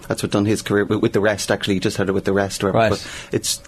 that's 0.08 0.22
what 0.22 0.32
done 0.32 0.46
his 0.46 0.62
career 0.62 0.84
with, 0.84 1.00
with 1.00 1.12
the 1.12 1.20
rest. 1.20 1.50
Actually, 1.50 1.74
he 1.74 1.80
just 1.80 1.96
had 1.96 2.08
it 2.08 2.12
with 2.12 2.24
the 2.24 2.32
rest. 2.32 2.62
Or, 2.64 2.72
right. 2.72 2.90
But 2.90 3.06
it's 3.32 3.62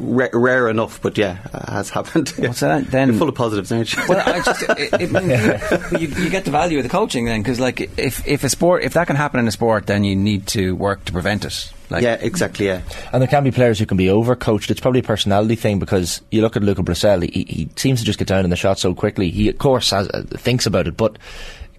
ra- 0.00 0.28
rare 0.32 0.68
enough, 0.68 1.00
but 1.02 1.18
yeah, 1.18 1.38
uh, 1.52 1.72
has 1.72 1.90
happened. 1.90 2.30
What's 2.36 2.60
that 2.60 2.90
then? 2.90 3.08
You're 3.10 3.18
full 3.18 3.28
of 3.28 3.34
positives, 3.34 3.72
aren't 3.72 3.92
you? 3.94 4.02
well, 4.08 4.22
I 4.24 4.40
just 4.40 4.62
it, 4.62 4.90
it, 4.94 6.00
you, 6.00 6.08
you, 6.08 6.30
get 6.30 6.44
the 6.44 6.50
value 6.50 6.78
of 6.78 6.84
the 6.84 6.90
coaching 6.90 7.26
then, 7.26 7.42
because 7.42 7.60
like 7.60 7.80
if 7.98 8.26
if 8.26 8.44
a 8.44 8.48
sport 8.48 8.84
if 8.84 8.94
that 8.94 9.06
can 9.06 9.16
happen 9.16 9.40
in 9.40 9.48
a 9.48 9.52
sport, 9.52 9.86
then 9.86 10.04
you 10.04 10.16
need 10.16 10.46
to 10.48 10.74
work 10.76 11.04
to 11.06 11.12
prevent 11.12 11.44
it. 11.44 11.72
Like, 11.90 12.02
yeah, 12.02 12.14
exactly. 12.14 12.66
Yeah, 12.66 12.80
and 13.12 13.20
there 13.20 13.28
can 13.28 13.44
be 13.44 13.50
players 13.50 13.78
who 13.78 13.84
can 13.84 13.98
be 13.98 14.06
overcoached. 14.06 14.70
It's 14.70 14.80
probably 14.80 15.00
a 15.00 15.04
personality 15.04 15.56
thing 15.56 15.78
because 15.78 16.22
you 16.30 16.40
look 16.40 16.56
at 16.56 16.62
Luca 16.62 16.82
Brecel, 16.82 17.22
he, 17.22 17.44
he 17.44 17.68
seems 17.76 18.00
to 18.00 18.06
just 18.06 18.18
get 18.18 18.28
down 18.28 18.44
in 18.44 18.50
the 18.50 18.56
shot 18.56 18.78
so 18.78 18.94
quickly. 18.94 19.30
He, 19.30 19.50
of 19.50 19.58
course, 19.58 19.90
has, 19.90 20.08
uh, 20.08 20.22
thinks 20.22 20.64
about 20.64 20.88
it, 20.88 20.96
but 20.96 21.18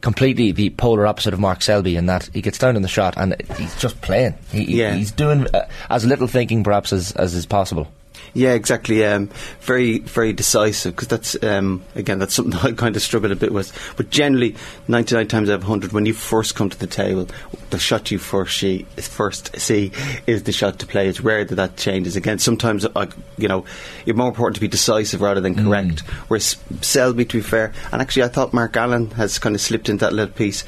completely 0.04 0.52
the 0.52 0.70
polar 0.72 1.08
opposite 1.08 1.34
of 1.34 1.40
Mark 1.40 1.62
Selby 1.62 1.96
in 1.96 2.08
that 2.08 2.30
he 2.34 2.42
gets 2.42 2.58
down 2.58 2.76
in 2.76 2.82
the 2.82 2.88
shot 2.90 3.16
and 3.18 3.36
he's 3.58 3.76
just 3.80 4.00
playing. 4.02 4.36
He, 4.52 4.82
yeah. 4.82 4.94
He's 4.94 5.12
doing 5.12 5.48
uh, 5.54 5.68
as 5.90 6.06
little 6.06 6.28
thinking 6.28 6.64
perhaps 6.64 6.92
as, 6.92 7.14
as 7.14 7.34
is 7.34 7.46
possible. 7.46 7.88
Yeah, 8.36 8.54
exactly. 8.54 9.06
Um, 9.06 9.30
very, 9.62 10.00
very 10.00 10.34
decisive 10.34 10.96
because 10.96 11.08
that's 11.08 11.42
um, 11.44 11.84
again 11.94 12.18
that's 12.18 12.34
something 12.34 12.52
that 12.52 12.64
I 12.66 12.72
kind 12.72 12.96
of 12.96 13.02
struggle 13.04 13.32
a 13.32 13.36
bit 13.36 13.54
with. 13.54 13.72
But 13.96 14.10
generally, 14.10 14.56
ninety 14.88 15.16
nine 15.16 15.28
times 15.28 15.50
out 15.50 15.56
of 15.56 15.64
hundred, 15.64 15.92
when 15.92 16.08
you 16.08 16.14
first 16.14 16.56
come 16.56 16.70
to 16.70 16.80
the 16.80 16.88
table, 16.88 17.28
the 17.70 17.78
shot 17.78 18.10
you 18.10 18.18
first 18.18 18.58
see, 18.58 18.84
first 18.98 19.60
see 19.60 19.92
is 20.26 20.44
the 20.44 20.52
shot 20.52 20.80
to 20.80 20.88
play. 20.88 21.08
It's 21.08 21.22
rare 21.22 21.46
that 21.46 21.56
that 21.56 21.78
changes. 21.78 22.16
Again, 22.16 22.40
sometimes 22.40 22.88
uh, 22.96 23.06
you 23.38 23.48
know 23.48 23.66
it's 24.06 24.18
more 24.18 24.30
important 24.30 24.56
to 24.56 24.62
be 24.62 24.68
decisive 24.68 25.22
rather 25.22 25.42
than 25.42 25.54
correct. 25.54 26.04
Mm. 26.04 26.10
Whereas 26.28 26.58
Selby, 26.82 27.26
to 27.26 27.38
be 27.38 27.44
fair, 27.44 27.72
and 27.92 28.02
actually 28.02 28.24
I 28.24 28.30
thought 28.30 28.52
Mark 28.52 28.76
Allen 28.76 29.12
has 29.12 29.38
kind 29.38 29.54
of 29.54 29.62
slipped 29.62 29.90
into 29.90 30.06
that 30.06 30.14
little 30.14 30.34
piece 30.34 30.64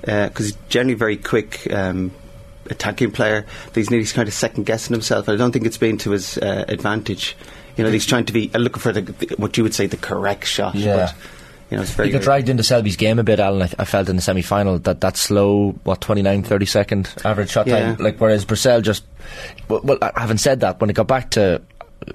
because 0.00 0.30
uh, 0.34 0.42
he's 0.42 0.56
generally 0.68 0.94
very 0.94 1.16
quick. 1.16 1.72
Um, 1.72 2.10
attacking 2.70 3.10
player. 3.12 3.46
He's 3.74 3.90
nearly 3.90 4.06
kind 4.06 4.28
of 4.28 4.34
second 4.34 4.64
guessing 4.64 4.94
himself. 4.94 5.28
I 5.28 5.36
don't 5.36 5.52
think 5.52 5.66
it's 5.66 5.78
been 5.78 5.98
to 5.98 6.10
his 6.10 6.38
uh, 6.38 6.64
advantage. 6.68 7.36
You 7.76 7.84
know, 7.84 7.90
he's 7.90 8.06
trying 8.06 8.24
to 8.26 8.32
be 8.32 8.50
uh, 8.54 8.58
looking 8.58 8.80
for 8.80 8.92
the, 8.92 9.02
the, 9.02 9.34
what 9.36 9.56
you 9.56 9.62
would 9.62 9.74
say 9.74 9.86
the 9.86 9.96
correct 9.96 10.46
shot. 10.46 10.74
Yeah. 10.74 10.96
But, 10.96 11.14
you 11.70 11.76
know, 11.78 11.82
it's 11.82 11.92
very 11.92 12.08
he 12.08 12.12
got 12.12 12.22
dragged 12.22 12.48
into 12.48 12.62
Selby's 12.62 12.96
game 12.96 13.18
a 13.18 13.24
bit, 13.24 13.40
Alan. 13.40 13.62
I, 13.62 13.82
I 13.82 13.84
felt 13.84 14.08
in 14.08 14.16
the 14.16 14.22
semi 14.22 14.42
final 14.42 14.78
that 14.80 15.00
that 15.00 15.16
slow, 15.16 15.72
what, 15.84 16.00
29, 16.00 16.42
30 16.42 16.66
second 16.66 17.14
average 17.24 17.50
shot 17.50 17.66
yeah. 17.66 17.94
time. 17.94 18.04
Like, 18.04 18.18
whereas 18.18 18.44
Brecel 18.44 18.82
just. 18.82 19.04
Well, 19.68 19.80
well, 19.82 19.98
having 20.16 20.38
said 20.38 20.60
that, 20.60 20.80
when 20.80 20.90
it 20.90 20.92
got 20.92 21.08
back 21.08 21.30
to 21.32 21.62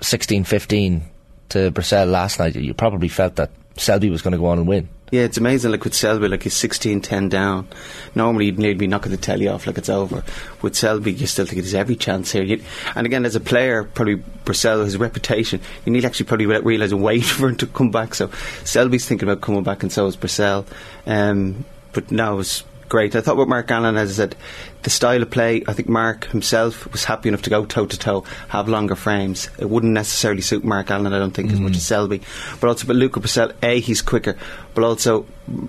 16 0.02 0.44
15 0.44 1.04
to 1.50 1.72
Brecel 1.72 2.10
last 2.10 2.40
night, 2.40 2.56
you 2.56 2.74
probably 2.74 3.08
felt 3.08 3.36
that 3.36 3.52
Selby 3.76 4.10
was 4.10 4.22
going 4.22 4.34
to 4.34 4.38
go 4.38 4.46
on 4.46 4.60
and 4.60 4.68
win. 4.68 4.88
Yeah, 5.12 5.22
it's 5.22 5.38
amazing. 5.38 5.72
Like 5.72 5.84
with 5.84 5.96
Selby, 5.96 6.28
like 6.28 6.44
he's 6.44 6.54
16-10 6.54 7.30
down. 7.30 7.68
Normally, 8.14 8.46
you'd 8.46 8.60
nearly 8.60 8.76
be 8.76 8.88
knocking 8.88 9.12
the 9.12 9.18
telly 9.18 9.48
off 9.48 9.66
like 9.66 9.78
it's 9.78 9.90
over. 9.90 10.24
With 10.62 10.76
Selby, 10.76 11.14
you 11.14 11.26
still 11.26 11.46
think 11.46 11.62
there's 11.62 11.74
every 11.74 11.96
chance 11.96 12.32
here. 12.32 12.44
You, 12.44 12.62
and 12.96 13.08
again, 13.08 13.26
as 13.26 13.36
a 13.36 13.40
player, 13.40 13.84
probably 13.84 14.18
Brecel, 14.46 14.84
his 14.84 14.98
reputation, 14.98 15.62
you 15.86 15.92
need 15.92 16.06
actually 16.06 16.28
probably 16.28 16.46
realise 16.46 16.66
realising 16.66 17.02
wait 17.02 17.24
for 17.26 17.50
him 17.50 17.56
to 17.58 17.68
come 17.68 17.92
back. 17.92 18.14
So 18.14 18.30
Selby's 18.64 19.08
thinking 19.08 19.28
about 19.28 19.42
coming 19.42 19.64
back, 19.64 19.84
and 19.84 19.92
so 19.92 20.06
is 20.06 20.16
Brecel. 20.16 20.66
Um, 21.08 21.66
but 21.92 22.12
now 22.12 22.38
it's 22.40 22.64
great. 22.90 23.16
I 23.16 23.22
thought 23.22 23.38
what 23.38 23.48
Mark 23.48 23.72
Allen, 23.72 23.96
has 23.96 24.16
said, 24.16 24.36
the 24.82 24.90
style 24.90 25.22
of 25.22 25.30
play, 25.30 25.64
I 25.68 25.74
think 25.74 25.88
Mark 25.90 26.26
himself 26.26 26.92
was 26.92 27.04
happy 27.04 27.30
enough 27.30 27.44
to 27.44 27.50
go 27.50 27.66
toe 27.66 27.86
to 27.86 28.00
toe, 28.00 28.24
have 28.50 28.68
longer 28.68 28.96
frames. 28.96 29.50
It 29.60 29.70
wouldn't 29.70 29.94
necessarily 29.94 30.42
suit 30.42 30.64
Mark 30.64 30.90
Allen, 30.90 31.14
I 31.14 31.20
don't 31.20 31.34
think, 31.34 31.50
mm. 31.50 31.54
as 31.54 31.60
much 31.60 31.76
as 31.76 31.86
Selby. 31.86 32.22
But 32.60 32.68
also, 32.68 32.88
but 32.88 32.96
Luca 32.96 33.20
Brecel, 33.20 33.54
A, 33.62 33.80
he's 33.80 34.02
quicker, 34.02 34.38
but 34.74 34.84
also 34.84 35.26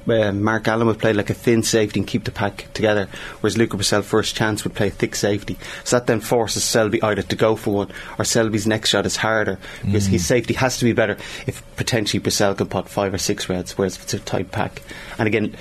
uh, 0.08 0.32
Mark 0.32 0.68
Allen 0.68 0.86
would 0.86 0.98
play 0.98 1.12
like 1.12 1.28
a 1.28 1.34
thin 1.34 1.62
safety 1.62 2.00
and 2.00 2.06
keep 2.06 2.24
the 2.24 2.30
pack 2.30 2.72
together, 2.72 3.08
whereas 3.40 3.58
Luca 3.58 3.76
Brecel, 3.76 4.02
first 4.02 4.34
chance, 4.36 4.64
would 4.64 4.74
play 4.74 4.88
a 4.88 4.90
thick 4.90 5.14
safety. 5.14 5.58
So 5.84 5.96
that 5.96 6.06
then 6.06 6.20
forces 6.20 6.64
Selby 6.64 7.02
either 7.02 7.22
to 7.22 7.36
go 7.36 7.56
for 7.56 7.74
one, 7.74 7.92
or 8.18 8.24
Selby's 8.24 8.66
next 8.66 8.90
shot 8.90 9.06
is 9.06 9.16
harder, 9.16 9.58
because 9.84 10.08
Mm. 10.08 10.12
his 10.12 10.26
safety 10.26 10.54
has 10.54 10.78
to 10.78 10.84
be 10.84 10.92
better 10.92 11.16
if 11.46 11.62
potentially 11.76 12.20
Brecel 12.22 12.56
can 12.56 12.68
pot 12.68 12.88
five 12.88 13.12
or 13.12 13.18
six 13.18 13.48
reds, 13.48 13.76
whereas 13.76 13.96
if 13.96 14.04
it's 14.04 14.14
a 14.14 14.20
tight 14.20 14.52
pack. 14.52 14.82
And 15.18 15.26
again, 15.26 15.56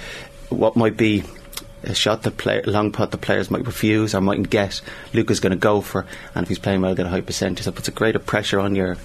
what 0.49 0.75
might 0.75 0.97
be 0.97 1.23
a 1.83 1.95
shot 1.95 2.23
that 2.23 2.37
play, 2.37 2.61
long 2.63 2.91
putt 2.91 3.11
the 3.11 3.17
players 3.17 3.49
might 3.49 3.65
refuse 3.65 4.13
or 4.13 4.21
mightn't 4.21 4.49
get, 4.49 4.81
Luca's 5.13 5.39
going 5.39 5.51
to 5.51 5.57
go 5.57 5.81
for, 5.81 6.05
and 6.35 6.43
if 6.43 6.49
he's 6.49 6.59
playing 6.59 6.81
well, 6.81 6.95
get 6.95 7.05
a 7.05 7.09
high 7.09 7.21
percentage. 7.21 7.65
That 7.65 7.75
puts 7.75 7.87
a 7.87 7.91
greater 7.91 8.19
pressure 8.19 8.59
on 8.59 8.75
your 8.75 8.97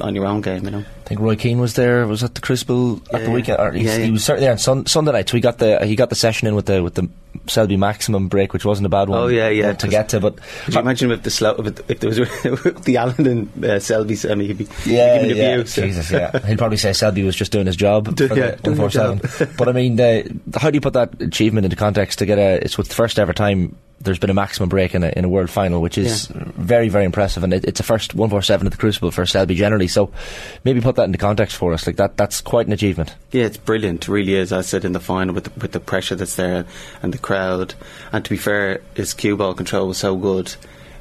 on 0.00 0.14
your 0.14 0.26
own 0.26 0.40
game. 0.40 0.64
You 0.64 0.70
know. 0.70 0.78
I 0.78 1.08
think 1.08 1.20
Roy 1.20 1.36
Keane 1.36 1.60
was 1.60 1.74
there. 1.74 2.06
Was 2.06 2.22
at 2.22 2.34
the 2.34 2.40
Crucible 2.40 3.00
at 3.12 3.24
the 3.24 3.30
weekend. 3.30 3.60
Or 3.60 3.76
yeah, 3.76 3.98
yeah. 3.98 4.04
He 4.04 4.10
was 4.10 4.24
certainly 4.24 4.46
there 4.46 4.52
on 4.52 4.58
sun, 4.58 4.86
Sunday 4.86 5.12
night. 5.12 5.28
So 5.28 5.36
he 5.36 5.40
got 5.40 5.58
the 5.58 5.84
he 5.84 5.96
got 5.96 6.08
the 6.08 6.16
session 6.16 6.48
in 6.48 6.54
with 6.54 6.66
the 6.66 6.82
with 6.82 6.94
the 6.94 7.08
Selby 7.46 7.76
maximum 7.76 8.28
break, 8.28 8.52
which 8.52 8.64
wasn't 8.64 8.86
a 8.86 8.88
bad 8.88 9.08
one. 9.08 9.18
Oh, 9.18 9.26
yeah, 9.26 9.48
yeah, 9.48 9.72
to 9.74 9.88
get 9.88 10.08
to. 10.10 10.20
But 10.20 10.36
Could 10.64 10.74
you 10.74 10.80
imagine 10.80 11.10
if 11.10 11.22
the 11.22 11.30
slow 11.30 11.54
if, 11.56 11.90
if 11.90 12.00
there 12.00 12.10
was 12.10 12.18
the 12.84 12.96
Allen 12.96 13.26
and 13.26 13.64
uh, 13.64 13.80
Selby 13.80 14.16
semi, 14.16 14.46
he'd 14.46 14.58
be 14.58 14.68
yeah, 14.86 15.18
giving 15.18 15.36
yeah. 15.36 15.44
abuse. 15.50 15.74
Jesus, 15.74 16.10
yeah. 16.10 16.38
He'd 16.46 16.58
probably 16.58 16.76
say 16.76 16.92
Selby 16.92 17.22
was 17.22 17.36
just 17.36 17.52
doing 17.52 17.66
his 17.66 17.76
job. 17.76 18.14
Do- 18.14 18.28
for 18.28 18.36
yeah, 18.36 18.52
the 18.52 18.74
doing 18.74 18.88
job. 18.88 19.20
but 19.58 19.68
I 19.68 19.72
mean, 19.72 19.96
the, 19.96 20.40
how 20.56 20.70
do 20.70 20.76
you 20.76 20.80
put 20.80 20.94
that 20.94 21.20
achievement 21.20 21.64
into 21.64 21.76
context? 21.76 22.18
To 22.20 22.26
get 22.26 22.38
a, 22.38 22.64
it's 22.64 22.78
with 22.78 22.88
the 22.88 22.94
first 22.94 23.18
ever 23.18 23.32
time 23.32 23.76
there's 24.00 24.18
been 24.18 24.30
a 24.30 24.34
maximum 24.34 24.68
break 24.68 24.94
in 24.94 25.02
a, 25.02 25.08
in 25.16 25.24
a 25.24 25.28
world 25.28 25.50
final, 25.50 25.80
which 25.80 25.96
is 25.96 26.26
very, 26.26 26.88
very 26.88 27.04
impressive, 27.04 27.42
and 27.42 27.52
it, 27.54 27.64
it's 27.64 27.80
a 27.80 27.82
first 27.82 28.14
147 28.14 28.66
at 28.66 28.72
the 28.72 28.78
Crucible 28.78 29.10
for 29.10 29.24
Selby 29.26 29.54
generally. 29.54 29.88
So 29.88 30.10
maybe 30.64 30.80
put 30.80 30.96
that 30.96 31.04
into 31.04 31.18
context 31.18 31.56
for 31.56 31.72
us. 31.72 31.86
Like 31.86 31.96
that, 31.96 32.16
that's 32.16 32.40
quite 32.40 32.66
an 32.66 32.72
achievement. 32.72 33.14
Yeah, 33.32 33.44
it's 33.44 33.56
brilliant. 33.56 34.04
It 34.04 34.10
really 34.10 34.34
is. 34.34 34.52
I 34.52 34.60
said 34.60 34.84
in 34.84 34.92
the 34.92 35.00
final 35.00 35.34
with 35.34 35.44
the, 35.44 35.60
with 35.60 35.72
the 35.72 35.80
pressure 35.80 36.14
that's 36.16 36.36
there 36.36 36.66
and 37.02 37.12
the 37.12 37.18
crowd. 37.18 37.74
And 38.12 38.24
to 38.24 38.30
be 38.30 38.36
fair, 38.36 38.82
his 38.94 39.14
cue 39.14 39.36
ball 39.36 39.54
control 39.54 39.88
was 39.88 39.98
so 39.98 40.16
good. 40.16 40.54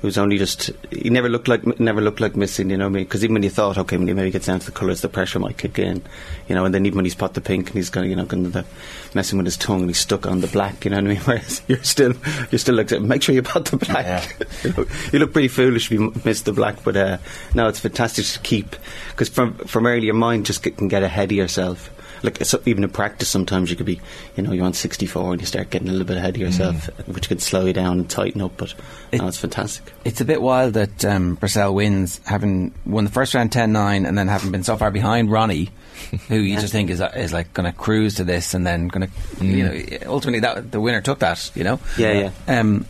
Was 0.05 0.17
only 0.17 0.37
just 0.37 0.71
he 0.91 1.09
never 1.09 1.29
looked 1.29 1.47
like 1.47 1.79
never 1.79 2.01
looked 2.01 2.19
like 2.19 2.35
missing. 2.35 2.69
You 2.69 2.77
know 2.77 2.85
what 2.85 2.91
I 2.91 2.93
mean? 2.93 3.03
Because 3.05 3.23
even 3.23 3.35
when 3.35 3.43
you 3.43 3.49
thought, 3.49 3.77
okay, 3.77 3.97
when 3.97 4.07
he 4.07 4.13
maybe 4.13 4.31
gets 4.31 4.47
down 4.47 4.59
to 4.59 4.65
the 4.65 4.71
colours, 4.71 5.01
the 5.01 5.09
pressure 5.09 5.39
might 5.39 5.57
kick 5.57 5.79
in. 5.79 6.01
You 6.47 6.55
know, 6.55 6.65
and 6.65 6.73
then 6.73 6.85
even 6.85 6.97
when 6.97 7.05
he's 7.05 7.15
put 7.15 7.33
the 7.33 7.41
pink 7.41 7.67
and 7.67 7.75
he's 7.75 7.89
going, 7.89 8.09
you 8.09 8.15
know, 8.15 8.25
going 8.25 8.51
to 8.51 8.65
messing 9.13 9.37
with 9.37 9.45
his 9.45 9.57
tongue 9.57 9.81
and 9.81 9.89
he's 9.89 9.99
stuck 9.99 10.27
on 10.27 10.41
the 10.41 10.47
black. 10.47 10.83
You 10.83 10.91
know 10.91 10.97
what 10.97 11.05
I 11.05 11.07
mean? 11.07 11.17
Whereas 11.25 11.61
you're 11.67 11.83
still 11.83 12.13
you're 12.51 12.59
still 12.59 12.75
like, 12.75 12.91
make 12.99 13.23
sure 13.23 13.33
you 13.33 13.43
put 13.43 13.65
the 13.65 13.77
black. 13.77 14.37
you, 14.63 14.73
know, 14.73 14.85
you 15.11 15.19
look 15.19 15.33
pretty 15.33 15.47
foolish 15.47 15.85
if 15.85 15.91
you 15.91 16.13
miss 16.25 16.41
the 16.41 16.53
black, 16.53 16.83
but 16.83 16.97
uh, 16.97 17.17
no, 17.53 17.67
it's 17.67 17.79
fantastic 17.79 18.25
to 18.25 18.39
keep 18.39 18.75
because 19.11 19.29
from 19.29 19.53
from 19.59 19.87
early 19.87 20.05
your 20.05 20.15
mind 20.15 20.45
just 20.45 20.63
get, 20.63 20.77
can 20.77 20.87
get 20.87 21.03
ahead 21.03 21.31
of 21.31 21.37
yourself 21.37 21.89
like 22.23 22.41
even 22.65 22.83
in 22.83 22.89
practice 22.89 23.27
sometimes 23.29 23.69
you 23.69 23.75
could 23.75 23.85
be 23.85 23.99
you 24.35 24.43
know 24.43 24.51
you're 24.53 24.65
on 24.65 24.73
64 24.73 25.33
and 25.33 25.41
you 25.41 25.45
start 25.45 25.69
getting 25.69 25.89
a 25.89 25.91
little 25.91 26.07
bit 26.07 26.17
ahead 26.17 26.35
of 26.35 26.41
yourself 26.41 26.89
Mm. 26.89 27.13
which 27.13 27.27
could 27.29 27.41
slow 27.41 27.65
you 27.65 27.73
down 27.73 27.99
and 27.99 28.09
tighten 28.09 28.41
up 28.41 28.53
but 28.57 28.73
no, 29.11 29.27
it's 29.27 29.37
fantastic 29.37 29.93
It's 30.05 30.21
a 30.21 30.25
bit 30.25 30.41
wild 30.41 30.73
that 30.73 31.03
um, 31.05 31.37
Brecel 31.37 31.73
wins, 31.73 32.19
having 32.25 32.73
won 32.85 33.03
the 33.05 33.11
first 33.11 33.33
round 33.35 33.51
10-9 33.51 34.07
and 34.07 34.17
then 34.17 34.27
having 34.27 34.51
been 34.51 34.63
so 34.63 34.75
far 34.77 34.89
behind 34.89 35.29
Ronnie, 35.31 35.69
who 36.29 36.37
you 36.37 36.59
just 36.59 36.71
think 36.73 36.89
is 36.89 37.01
is 37.15 37.31
like 37.33 37.53
going 37.53 37.71
to 37.71 37.77
cruise 37.77 38.15
to 38.15 38.23
this 38.23 38.53
and 38.53 38.65
then 38.65 38.87
going 38.87 39.07
to, 39.07 39.45
you 39.45 39.63
know, 39.63 39.97
ultimately 40.11 40.39
that 40.39 40.71
the 40.71 40.79
winner 40.81 41.01
took 41.01 41.19
that, 41.19 41.51
you 41.55 41.63
know. 41.63 41.79
Yeah, 41.97 42.31
yeah. 42.47 42.59
Um, 42.59 42.85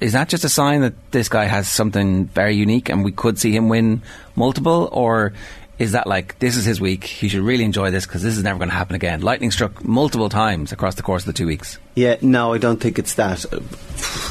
is 0.00 0.12
that 0.14 0.28
just 0.28 0.42
a 0.44 0.48
sign 0.48 0.80
that 0.80 0.94
this 1.12 1.28
guy 1.28 1.44
has 1.44 1.68
something 1.68 2.26
very 2.26 2.56
unique 2.56 2.88
and 2.88 3.04
we 3.04 3.12
could 3.12 3.38
see 3.38 3.52
him 3.54 3.68
win 3.68 4.02
multiple, 4.34 4.88
or 4.90 5.32
is 5.78 5.92
that 5.92 6.06
like 6.06 6.38
this 6.40 6.56
is 6.56 6.64
his 6.64 6.80
week? 6.80 7.04
He 7.04 7.28
should 7.28 7.42
really 7.42 7.64
enjoy 7.64 7.90
this 7.90 8.06
because 8.06 8.22
this 8.22 8.36
is 8.36 8.42
never 8.42 8.58
going 8.58 8.70
to 8.70 8.74
happen 8.74 8.96
again. 8.96 9.20
Lightning 9.20 9.50
struck 9.50 9.84
multiple 9.84 10.28
times 10.28 10.72
across 10.72 10.96
the 10.96 11.02
course 11.02 11.22
of 11.22 11.26
the 11.26 11.32
two 11.32 11.46
weeks. 11.46 11.78
yeah 11.94 12.16
no 12.22 12.52
I 12.52 12.58
don't 12.58 12.80
think 12.80 12.98
it's 12.98 13.14
that 13.14 13.44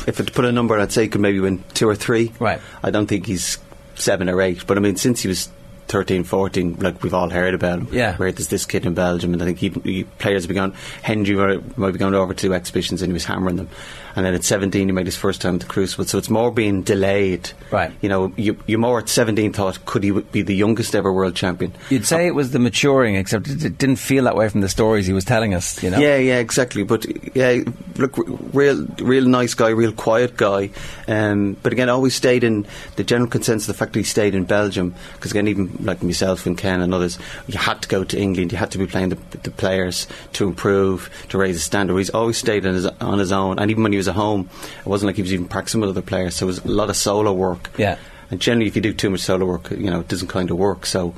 if 0.07 0.19
it 0.19 0.33
put 0.33 0.45
a 0.45 0.51
number 0.51 0.79
I'd 0.79 0.91
say 0.91 1.03
he 1.03 1.07
could 1.09 1.21
maybe 1.21 1.39
win 1.39 1.63
two 1.73 1.87
or 1.87 1.95
three 1.95 2.31
right 2.39 2.59
I 2.83 2.91
don't 2.91 3.07
think 3.07 3.25
he's 3.25 3.57
seven 3.95 4.29
or 4.29 4.41
eight 4.41 4.65
but 4.67 4.77
I 4.77 4.79
mean 4.81 4.95
since 4.95 5.21
he 5.21 5.27
was 5.27 5.49
13 5.87 6.25
14 6.25 6.75
like 6.79 7.01
we've 7.01 7.13
all 7.13 7.29
heard 7.29 7.53
about 7.53 7.79
him 7.79 7.87
Yeah. 7.91 8.17
where 8.17 8.31
there's 8.31 8.49
this 8.49 8.65
kid 8.65 8.85
in 8.85 8.93
Belgium 8.93 9.31
and 9.33 9.41
I 9.41 9.45
think 9.45 9.57
he, 9.59 9.69
he, 9.89 10.03
players 10.03 10.45
have 10.45 10.75
Henry 11.01 11.33
might 11.35 11.77
might 11.77 11.91
be 11.91 11.97
going 11.99 12.13
over 12.13 12.33
to 12.33 12.53
exhibitions 12.53 13.01
and 13.01 13.09
he 13.09 13.13
was 13.13 13.23
hammering 13.25 13.55
them 13.55 13.69
and 14.17 14.25
then 14.25 14.33
at 14.33 14.43
17 14.43 14.87
he 14.89 14.91
made 14.91 15.05
his 15.05 15.15
first 15.15 15.39
time 15.41 15.55
at 15.55 15.61
the 15.61 15.67
Crucible 15.67 16.03
so 16.03 16.17
it's 16.17 16.29
more 16.29 16.51
being 16.51 16.81
delayed 16.81 17.51
Right. 17.71 17.91
you 18.01 18.09
know 18.09 18.33
you, 18.35 18.57
you 18.67 18.77
more 18.77 18.99
at 18.99 19.07
17 19.07 19.53
thought 19.53 19.85
could 19.85 20.03
he 20.03 20.11
be 20.11 20.41
the 20.41 20.55
youngest 20.55 20.93
ever 20.93 21.13
world 21.13 21.35
champion 21.35 21.71
You'd 21.89 22.05
say 22.05 22.27
it 22.27 22.31
was 22.35 22.51
the 22.51 22.59
maturing, 22.59 23.15
except 23.15 23.47
it 23.47 23.77
didn't 23.77 23.97
feel 23.97 24.23
that 24.25 24.35
way 24.35 24.49
from 24.49 24.61
the 24.61 24.69
stories 24.69 25.05
he 25.07 25.13
was 25.13 25.23
telling 25.23 25.53
us. 25.53 25.81
You 25.83 25.91
know. 25.91 25.99
Yeah, 25.99 26.17
yeah, 26.17 26.39
exactly. 26.39 26.83
But 26.83 27.05
yeah, 27.35 27.61
look, 27.97 28.15
real, 28.53 28.85
real 28.99 29.25
nice 29.25 29.53
guy, 29.53 29.69
real 29.69 29.91
quiet 29.91 30.35
guy. 30.35 30.71
Um, 31.07 31.55
but 31.61 31.71
again, 31.71 31.89
always 31.89 32.15
stayed 32.15 32.43
in 32.43 32.65
the 32.95 33.03
general 33.03 33.29
consensus. 33.29 33.67
The 33.67 33.73
fact 33.73 33.93
that 33.93 33.99
he 33.99 34.03
stayed 34.03 34.33
in 34.35 34.45
Belgium, 34.45 34.95
because 35.13 35.31
again, 35.31 35.47
even 35.47 35.77
like 35.81 36.01
myself 36.01 36.45
and 36.45 36.57
Ken 36.57 36.81
and 36.81 36.93
others, 36.93 37.19
you 37.47 37.57
had 37.57 37.81
to 37.83 37.87
go 37.87 38.03
to 38.03 38.17
England. 38.19 38.51
You 38.51 38.57
had 38.57 38.71
to 38.71 38.77
be 38.77 38.87
playing 38.87 39.09
the, 39.09 39.17
the 39.43 39.51
players 39.51 40.07
to 40.33 40.47
improve, 40.47 41.09
to 41.29 41.37
raise 41.37 41.55
the 41.55 41.61
standard. 41.61 41.95
He's 41.97 42.09
always 42.09 42.37
stayed 42.37 42.65
on 42.65 42.73
his, 42.73 42.85
on 42.85 43.19
his 43.19 43.31
own, 43.31 43.59
and 43.59 43.69
even 43.69 43.83
when 43.83 43.91
he 43.91 43.97
was 43.97 44.06
at 44.07 44.15
home, 44.15 44.49
it 44.79 44.85
wasn't 44.87 45.07
like 45.07 45.15
he 45.15 45.21
was 45.21 45.33
even 45.33 45.47
practicing 45.47 45.81
with 45.81 45.89
other 45.89 46.01
players. 46.01 46.35
So 46.35 46.45
it 46.45 46.47
was 46.47 46.65
a 46.65 46.67
lot 46.67 46.89
of 46.89 46.95
solo 46.95 47.33
work. 47.33 47.69
Yeah. 47.77 47.97
And 48.31 48.39
generally, 48.41 48.67
if 48.67 48.75
you 48.75 48.81
do 48.81 48.93
too 48.93 49.09
much 49.09 49.21
solo 49.21 49.45
work, 49.45 49.71
you 49.71 49.89
know, 49.89 49.99
it 50.01 50.07
doesn't 50.07 50.27
kind 50.29 50.49
of 50.51 50.57
work. 50.57 50.85
So. 50.85 51.13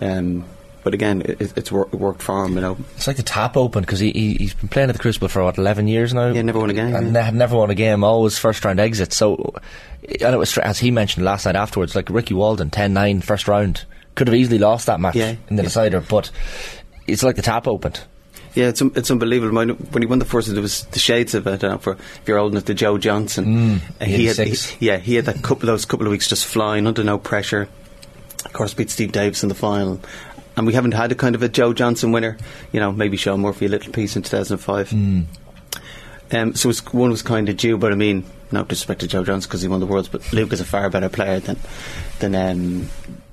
Um, 0.00 0.44
but 0.84 0.94
again, 0.94 1.22
it, 1.22 1.52
it's 1.56 1.72
wor- 1.72 1.88
worked 1.92 2.22
for 2.22 2.44
him, 2.46 2.54
you 2.54 2.60
know. 2.60 2.76
It's 2.96 3.06
like 3.06 3.16
the 3.16 3.22
tap 3.22 3.56
open 3.56 3.82
because 3.82 3.98
he, 4.00 4.10
he 4.12 4.34
he's 4.34 4.54
been 4.54 4.68
playing 4.68 4.88
at 4.88 4.92
the 4.92 4.98
Crucible 4.98 5.28
for 5.28 5.42
what 5.44 5.58
eleven 5.58 5.86
years 5.88 6.14
now. 6.14 6.28
Yeah, 6.28 6.40
never 6.42 6.60
won 6.60 6.70
a 6.70 6.72
game. 6.74 6.94
and 6.94 7.12
yeah. 7.14 7.30
ne- 7.30 7.36
never 7.36 7.56
won 7.56 7.68
a 7.70 7.74
game. 7.74 8.04
Always 8.04 8.38
first 8.38 8.64
round 8.64 8.78
exit. 8.80 9.12
So, 9.12 9.54
and 10.02 10.34
it 10.34 10.38
was 10.38 10.56
as 10.58 10.78
he 10.78 10.90
mentioned 10.90 11.24
last 11.26 11.44
night 11.46 11.56
afterwards, 11.56 11.94
like 11.96 12.08
Ricky 12.08 12.32
Walden, 12.32 12.70
10-9 12.70 13.22
first 13.24 13.48
round, 13.48 13.84
could 14.14 14.28
have 14.28 14.36
easily 14.36 14.58
lost 14.58 14.86
that 14.86 15.00
match 15.00 15.16
Yeah, 15.16 15.34
in 15.50 15.56
the 15.56 15.62
yeah. 15.62 15.68
decider. 15.68 16.00
But 16.00 16.30
it's 17.06 17.22
like 17.24 17.36
the 17.36 17.42
tap 17.42 17.66
opened. 17.66 18.00
Yeah, 18.58 18.70
it's 18.70 18.80
it's 18.82 19.08
unbelievable. 19.10 19.54
When 19.54 20.02
he 20.02 20.06
won 20.06 20.18
the 20.18 20.24
first, 20.24 20.48
it 20.48 20.58
was 20.60 20.82
the 20.86 20.98
shades 20.98 21.32
of 21.34 21.46
it. 21.46 21.62
Uh, 21.62 21.78
for 21.78 21.92
if 21.92 22.22
you're 22.26 22.38
old 22.38 22.50
enough, 22.50 22.64
to 22.64 22.74
Joe 22.74 22.98
Johnson, 22.98 23.44
Mm, 23.46 23.80
Uh, 24.00 24.04
he 24.04 24.24
had, 24.26 24.36
he, 24.48 24.56
yeah, 24.84 24.96
he 24.96 25.14
had 25.14 25.26
that 25.26 25.42
couple 25.42 25.66
those 25.68 25.84
couple 25.84 26.06
of 26.06 26.10
weeks 26.10 26.28
just 26.28 26.44
flying 26.44 26.88
under 26.88 27.04
no 27.04 27.18
pressure. 27.18 27.68
Of 28.44 28.52
course, 28.52 28.74
beat 28.74 28.90
Steve 28.90 29.12
Davis 29.12 29.44
in 29.44 29.48
the 29.48 29.54
final, 29.54 30.00
and 30.56 30.66
we 30.66 30.72
haven't 30.74 30.94
had 30.94 31.12
a 31.12 31.14
kind 31.14 31.36
of 31.36 31.42
a 31.44 31.48
Joe 31.48 31.72
Johnson 31.72 32.10
winner. 32.10 32.36
You 32.72 32.80
know, 32.80 32.90
maybe 32.90 33.16
Shaun 33.16 33.40
Murphy 33.42 33.66
a 33.66 33.68
little 33.68 33.92
piece 33.92 34.16
in 34.16 34.22
2005. 34.22 34.92
Um, 36.30 36.54
so 36.54 36.68
it's, 36.68 36.84
one 36.92 37.10
was 37.10 37.22
kind 37.22 37.48
of 37.48 37.56
due, 37.56 37.78
but 37.78 37.92
I 37.92 37.94
mean, 37.94 38.24
no 38.50 38.64
disrespect 38.64 39.00
to 39.02 39.06
Joe 39.06 39.22
Johnson 39.24 39.48
because 39.48 39.62
he 39.62 39.68
won 39.68 39.78
the 39.80 39.86
worlds, 39.86 40.08
but 40.08 40.32
Luke 40.32 40.52
is 40.52 40.60
a 40.60 40.64
far 40.64 40.90
better 40.90 41.08
player 41.08 41.38
than 41.38 41.58
than. 42.18 42.34
Um, 42.34 42.88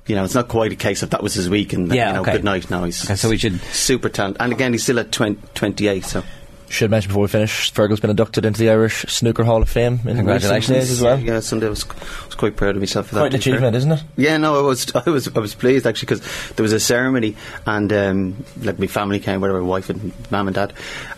you 0.06 0.14
know, 0.14 0.24
it's 0.24 0.34
not 0.34 0.48
quite 0.48 0.72
a 0.72 0.76
case 0.76 1.02
of 1.02 1.10
that 1.10 1.22
was 1.22 1.34
his 1.34 1.48
week 1.48 1.72
and 1.72 1.92
Yeah, 1.92 2.08
you 2.08 2.12
know, 2.14 2.20
okay. 2.22 2.32
good 2.32 2.44
night. 2.44 2.70
No, 2.70 2.84
he's 2.84 3.04
Okay, 3.04 3.16
so 3.16 3.28
we 3.28 3.38
should 3.38 3.60
super 3.72 4.08
talented, 4.08 4.40
and 4.42 4.52
again, 4.52 4.72
he's 4.72 4.82
still 4.82 4.98
at 5.00 5.12
20, 5.12 5.40
28. 5.54 6.04
So 6.04 6.22
Should 6.68 6.90
mention 6.90 7.08
before 7.10 7.22
we 7.22 7.28
finish, 7.28 7.72
Fergal's 7.72 8.00
been 8.00 8.10
inducted 8.10 8.44
into 8.44 8.58
the 8.58 8.70
Irish 8.70 9.02
Snooker 9.08 9.44
Hall 9.44 9.62
of 9.62 9.68
Fame. 9.68 10.00
In 10.04 10.16
Congratulations 10.16 10.76
days 10.76 10.90
as 10.90 11.00
well. 11.00 11.18
Yeah, 11.18 11.38
Sunday 11.40 11.66
I 11.66 11.70
was, 11.70 11.86
was 11.86 12.34
quite 12.34 12.56
proud 12.56 12.74
of 12.74 12.82
myself 12.82 13.06
for 13.08 13.16
Quite 13.16 13.30
that. 13.32 13.34
an 13.36 13.38
to 13.38 13.38
be 13.38 13.44
fair. 13.44 13.54
achievement, 13.54 13.76
isn't 13.76 13.92
it? 13.92 14.02
Yeah, 14.16 14.36
no, 14.36 14.58
I 14.58 14.62
was, 14.62 14.92
I 15.06 15.08
was, 15.10 15.28
I 15.36 15.38
was 15.38 15.54
pleased 15.54 15.86
actually 15.86 16.06
because 16.06 16.50
there 16.54 16.64
was 16.64 16.72
a 16.72 16.80
ceremony 16.80 17.36
and 17.66 17.92
um, 17.92 18.44
like 18.62 18.78
my 18.80 18.88
family 18.88 19.20
came, 19.20 19.40
whatever, 19.40 19.62
wife 19.62 19.90
and 19.90 20.12
mum 20.30 20.48
and 20.48 20.54
dad, 20.56 20.72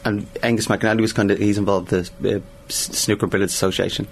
and 0.04 0.26
Angus 0.42 0.66
McAnally 0.66 1.00
was 1.00 1.12
kind 1.14 1.30
of 1.30 1.38
he's 1.38 1.56
involved 1.58 1.88
the 1.88 1.98
uh, 2.24 2.28
S- 2.30 2.40
Snooker 2.68 3.26
Billiards 3.26 3.52
Association. 3.52 4.06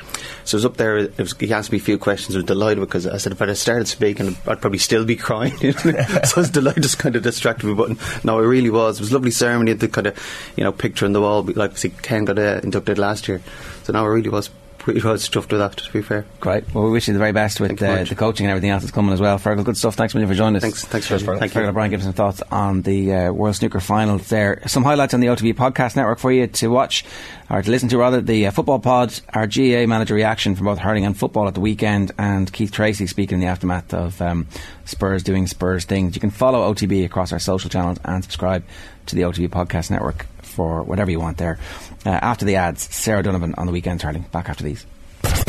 So 0.45 0.57
I 0.57 0.59
was 0.59 0.65
up 0.65 0.77
there. 0.77 0.99
It 0.99 1.19
was, 1.19 1.35
he 1.39 1.53
asked 1.53 1.73
me 1.73 1.79
a 1.79 1.81
few 1.81 1.99
questions. 1.99 2.35
I 2.35 2.39
was 2.39 2.45
delighted 2.45 2.81
because 2.81 3.07
I 3.07 3.17
said 3.19 3.33
if 3.33 3.43
I'd 3.43 3.57
started 3.57 3.89
speaking, 3.89 4.37
I'd 4.47 4.61
probably 4.61 4.79
still 4.79 5.05
be 5.05 5.17
crying. 5.17 5.57
so 5.73 5.91
I 5.91 6.33
was 6.37 6.51
delighted, 6.51 6.83
just 6.83 6.99
kind 6.99 7.17
of 7.17 7.23
distracted 7.23 7.67
me. 7.67 7.75
But 7.75 8.25
no, 8.25 8.39
it 8.39 8.47
really 8.47 8.71
was. 8.71 8.99
It 8.99 9.03
was 9.03 9.11
a 9.11 9.15
lovely 9.15 9.31
ceremony. 9.31 9.73
The 9.73 9.89
kind 9.89 10.07
of 10.07 10.53
you 10.57 10.65
know 10.65 10.73
picture 10.73 11.07
on 11.07 11.13
the 11.13 11.21
wall, 11.21 11.43
like 11.43 11.77
see 11.77 11.91
Ken 11.91 12.25
got 12.25 12.39
uh, 12.39 12.61
inducted 12.63 12.99
last 12.99 13.29
year. 13.29 13.41
So 13.85 13.93
now 13.93 14.05
it 14.05 14.09
really 14.09 14.31
was. 14.31 14.51
Really 14.87 15.03
was 15.03 15.29
chuffed 15.29 15.51
with 15.51 15.59
that. 15.59 15.77
To 15.77 15.93
be 15.93 16.01
fair. 16.01 16.25
Great. 16.39 16.73
Well, 16.73 16.85
we 16.85 16.91
wish 16.93 17.09
you 17.09 17.13
the 17.13 17.19
very 17.19 17.33
best 17.33 17.61
with 17.61 17.83
uh, 17.83 18.05
the 18.05 18.15
coaching 18.15 18.47
and 18.47 18.53
everything 18.53 18.71
else 18.71 18.83
that's 18.83 18.93
coming 18.93 19.13
as 19.13 19.21
well. 19.21 19.37
Fergal, 19.39 19.65
good 19.65 19.77
stuff. 19.77 19.97
Thanks 19.97 20.15
a 20.15 20.17
million 20.17 20.29
for 20.33 20.37
joining 20.37 20.57
us. 20.57 20.63
Thanks, 20.63 20.85
thanks, 20.85 21.09
Cheers, 21.09 21.25
Fergal. 21.25 21.41
Thank 21.41 21.55
you. 21.55 21.61
Fergal 21.61 21.69
O'Brien, 21.71 21.91
give 21.91 22.01
us 22.01 22.05
some 22.05 22.13
thoughts 22.13 22.41
on 22.53 22.83
the 22.83 23.13
uh, 23.13 23.33
World 23.33 23.57
Snooker 23.57 23.81
Finals 23.81 24.29
there. 24.29 24.63
Some 24.67 24.85
highlights 24.85 25.13
on 25.13 25.21
the 25.21 25.27
OTB 25.27 25.55
Podcast 25.55 25.97
Network 25.97 26.21
for 26.21 26.31
you 26.31 26.47
to 26.47 26.69
watch, 26.69 27.05
or 27.51 27.63
to 27.63 27.71
listen 27.71 27.89
to 27.89 27.99
rather. 27.99 28.21
The 28.21 28.47
uh, 28.47 28.51
Football 28.53 28.79
Pod, 28.79 29.19
our 29.35 29.49
GAA 29.49 29.87
manager 29.87 30.15
reaction 30.15 30.55
from 30.55 30.67
both 30.67 30.79
hurling 30.79 31.05
and 31.05 31.17
football 31.19 31.49
at 31.49 31.55
the 31.55 31.61
weekend, 31.61 32.13
and 32.17 32.53
Keith 32.53 32.71
Tracy 32.71 33.09
speaking 33.09 33.37
in 33.37 33.41
the 33.41 33.47
aftermath 33.47 33.93
of 33.93 34.23
um, 34.23 34.47
Spurs 34.85 35.25
doing 35.25 35.49
Spurs 35.49 35.85
things. 35.85 36.15
You 36.15 36.21
can 36.21 36.31
follow 36.31 36.73
OTB 36.73 37.05
across 37.05 37.33
our 37.33 37.41
social 37.41 37.69
channels 37.71 37.99
and 38.05 38.23
subscribe 38.23 38.65
to 39.07 39.17
the 39.17 39.23
OTB 39.23 39.49
Podcast 39.49 39.91
Network 39.91 40.27
for 40.43 40.83
whatever 40.83 41.11
you 41.11 41.21
want 41.21 41.39
there. 41.39 41.59
Uh, 42.07 42.11
after 42.23 42.45
the 42.45 42.55
ads, 42.55 42.83
Sarah 42.95 43.25
Donovan 43.25 43.53
on 43.59 43.67
the 43.67 43.73
weekend 43.73 44.01
hurling. 44.01 44.23
Back 44.31 44.49
after 44.49 44.63
these. 44.63 44.87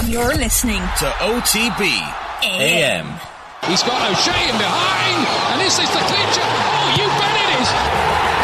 You're 0.07 0.33
listening 0.35 0.81
to 0.81 1.05
OTB 1.21 1.85
AM. 2.41 3.05
He's 3.67 3.83
got 3.83 4.01
O'Shea 4.09 4.49
in 4.49 4.57
behind, 4.57 5.27
and 5.53 5.61
this 5.61 5.77
is 5.77 5.87
the 5.89 6.01
clincher. 6.01 6.41
Oh, 6.41 6.95
you 6.97 7.05
bet 7.05 7.35
it 7.37 7.49
is. 7.61 7.69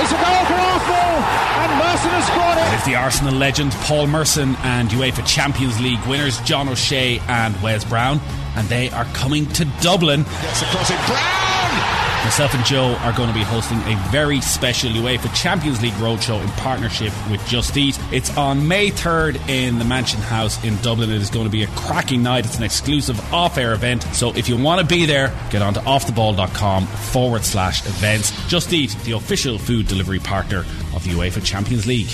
It's 0.04 0.12
a 0.12 0.20
goal 0.22 0.46
for 0.46 0.60
Arsenal, 0.62 1.16
and 1.58 1.72
Merson 1.80 2.12
has 2.12 2.28
scored 2.28 2.58
it. 2.58 2.74
It's 2.76 2.86
the 2.86 2.96
Arsenal 2.96 3.34
legend 3.34 3.72
Paul 3.88 4.06
Merson 4.06 4.56
and 4.58 4.90
UEFA 4.90 5.26
Champions 5.26 5.80
League 5.82 6.06
winners 6.06 6.40
John 6.42 6.70
O'Shea 6.70 7.20
and 7.28 7.60
Wes 7.64 7.84
Brown, 7.84 8.20
and 8.56 8.68
they 8.68 8.92
are 8.92 9.06
coming 9.06 9.48
to 9.54 9.66
Dublin. 9.82 10.22
Gets 10.24 10.62
across 10.62 10.92
it, 10.92 11.00
Brown. 11.08 12.03
Myself 12.24 12.54
and 12.56 12.64
Joe 12.66 12.96
are 13.02 13.12
going 13.12 13.28
to 13.28 13.34
be 13.34 13.44
hosting 13.44 13.78
a 13.80 13.98
very 14.10 14.40
special 14.40 14.90
UEFA 14.90 15.36
Champions 15.36 15.82
League 15.82 15.94
roadshow 15.96 16.42
in 16.42 16.48
partnership 16.52 17.12
with 17.30 17.46
Just 17.48 17.76
Eat. 17.76 18.00
It's 18.14 18.36
on 18.38 18.66
May 18.66 18.92
3rd 18.92 19.50
in 19.50 19.78
the 19.78 19.84
Mansion 19.84 20.22
House 20.22 20.64
in 20.64 20.78
Dublin. 20.78 21.12
It 21.12 21.22
is 21.22 21.30
going 21.30 21.46
to 21.46 21.52
be 21.52 21.64
a 21.64 21.68
cracking 21.68 22.24
night. 22.24 22.46
It's 22.46 22.58
an 22.58 22.64
exclusive 22.64 23.20
off 23.34 23.58
air 23.58 23.74
event. 23.74 24.04
So 24.14 24.34
if 24.36 24.48
you 24.48 24.56
want 24.58 24.80
to 24.80 24.88
be 24.88 25.06
there, 25.06 25.38
get 25.52 25.62
on 25.62 25.74
to 25.74 25.82
offtheball.com 25.82 26.88
forward 26.88 27.44
slash 27.44 27.86
events. 27.86 28.32
Just 28.48 28.72
Eat, 28.72 28.96
the 29.04 29.12
official 29.12 29.60
food 29.60 29.88
delivery 29.88 30.20
partner 30.20 30.60
of 30.96 31.04
the 31.04 31.12
UEFA 31.12 31.44
Champions 31.44 31.86
League. 31.86 32.10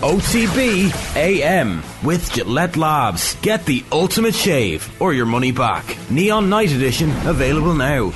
OTB 0.00 1.16
AM 1.16 1.82
with 2.04 2.32
Gillette 2.32 2.76
Labs. 2.76 3.34
Get 3.42 3.66
the 3.66 3.84
ultimate 3.90 4.34
shave 4.36 4.88
or 5.02 5.12
your 5.12 5.26
money 5.26 5.50
back. 5.50 5.84
Neon 6.08 6.48
Night 6.48 6.70
Edition 6.70 7.10
available 7.26 7.74
now. 7.74 8.12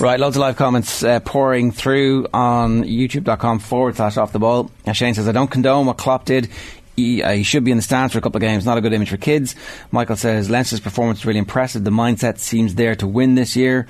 Right, 0.00 0.18
loads 0.18 0.36
of 0.36 0.40
live 0.40 0.56
comments 0.56 1.02
uh, 1.02 1.20
pouring 1.20 1.72
through 1.72 2.26
on 2.32 2.84
youtube.com 2.84 3.58
forward 3.58 3.96
slash 3.96 4.16
off 4.16 4.32
the 4.32 4.38
ball. 4.38 4.70
Shane 4.94 5.12
says, 5.12 5.28
I 5.28 5.32
don't 5.32 5.50
condone 5.50 5.84
what 5.84 5.98
Klopp 5.98 6.24
did. 6.24 6.48
He, 6.96 7.22
uh, 7.22 7.32
he 7.32 7.42
should 7.42 7.64
be 7.64 7.70
in 7.70 7.76
the 7.76 7.82
stands 7.82 8.14
for 8.14 8.18
a 8.18 8.22
couple 8.22 8.38
of 8.38 8.42
games. 8.42 8.64
Not 8.64 8.78
a 8.78 8.80
good 8.80 8.94
image 8.94 9.10
for 9.10 9.18
kids. 9.18 9.54
Michael 9.90 10.16
says, 10.16 10.48
Leinster's 10.48 10.80
performance 10.80 11.18
is 11.18 11.26
really 11.26 11.38
impressive. 11.38 11.84
The 11.84 11.90
mindset 11.90 12.38
seems 12.38 12.76
there 12.76 12.94
to 12.96 13.06
win 13.06 13.34
this 13.34 13.56
year. 13.56 13.86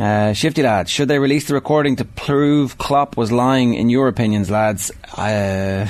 Uh, 0.00 0.32
Shifty 0.32 0.64
lads, 0.64 0.90
should 0.90 1.06
they 1.06 1.20
release 1.20 1.46
the 1.46 1.54
recording 1.54 1.94
to 1.96 2.04
prove 2.04 2.78
Klopp 2.78 3.16
was 3.16 3.30
lying 3.30 3.74
in 3.74 3.90
your 3.90 4.08
opinions, 4.08 4.50
lads? 4.50 4.90
Uh, 5.16 5.88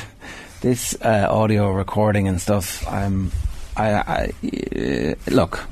this 0.64 0.96
uh, 1.02 1.28
audio 1.30 1.70
recording 1.70 2.26
and 2.26 2.40
stuff, 2.40 2.88
I'm 2.88 3.30
I, 3.76 3.92
I 3.92 4.32
uh, 4.74 5.30
look. 5.30 5.62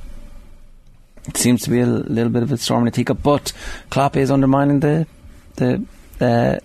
It 1.26 1.36
seems 1.38 1.62
to 1.62 1.70
be 1.70 1.80
a 1.80 1.86
little 1.86 2.30
bit 2.30 2.42
of 2.42 2.52
a 2.52 2.58
storm 2.58 2.82
in 2.82 2.88
a 2.88 2.90
teacup, 2.90 3.22
but 3.22 3.52
Klopp 3.88 4.16
is 4.16 4.30
undermining 4.30 4.80
the 4.80 5.06
the 5.56 5.82
uh, 6.20 6.58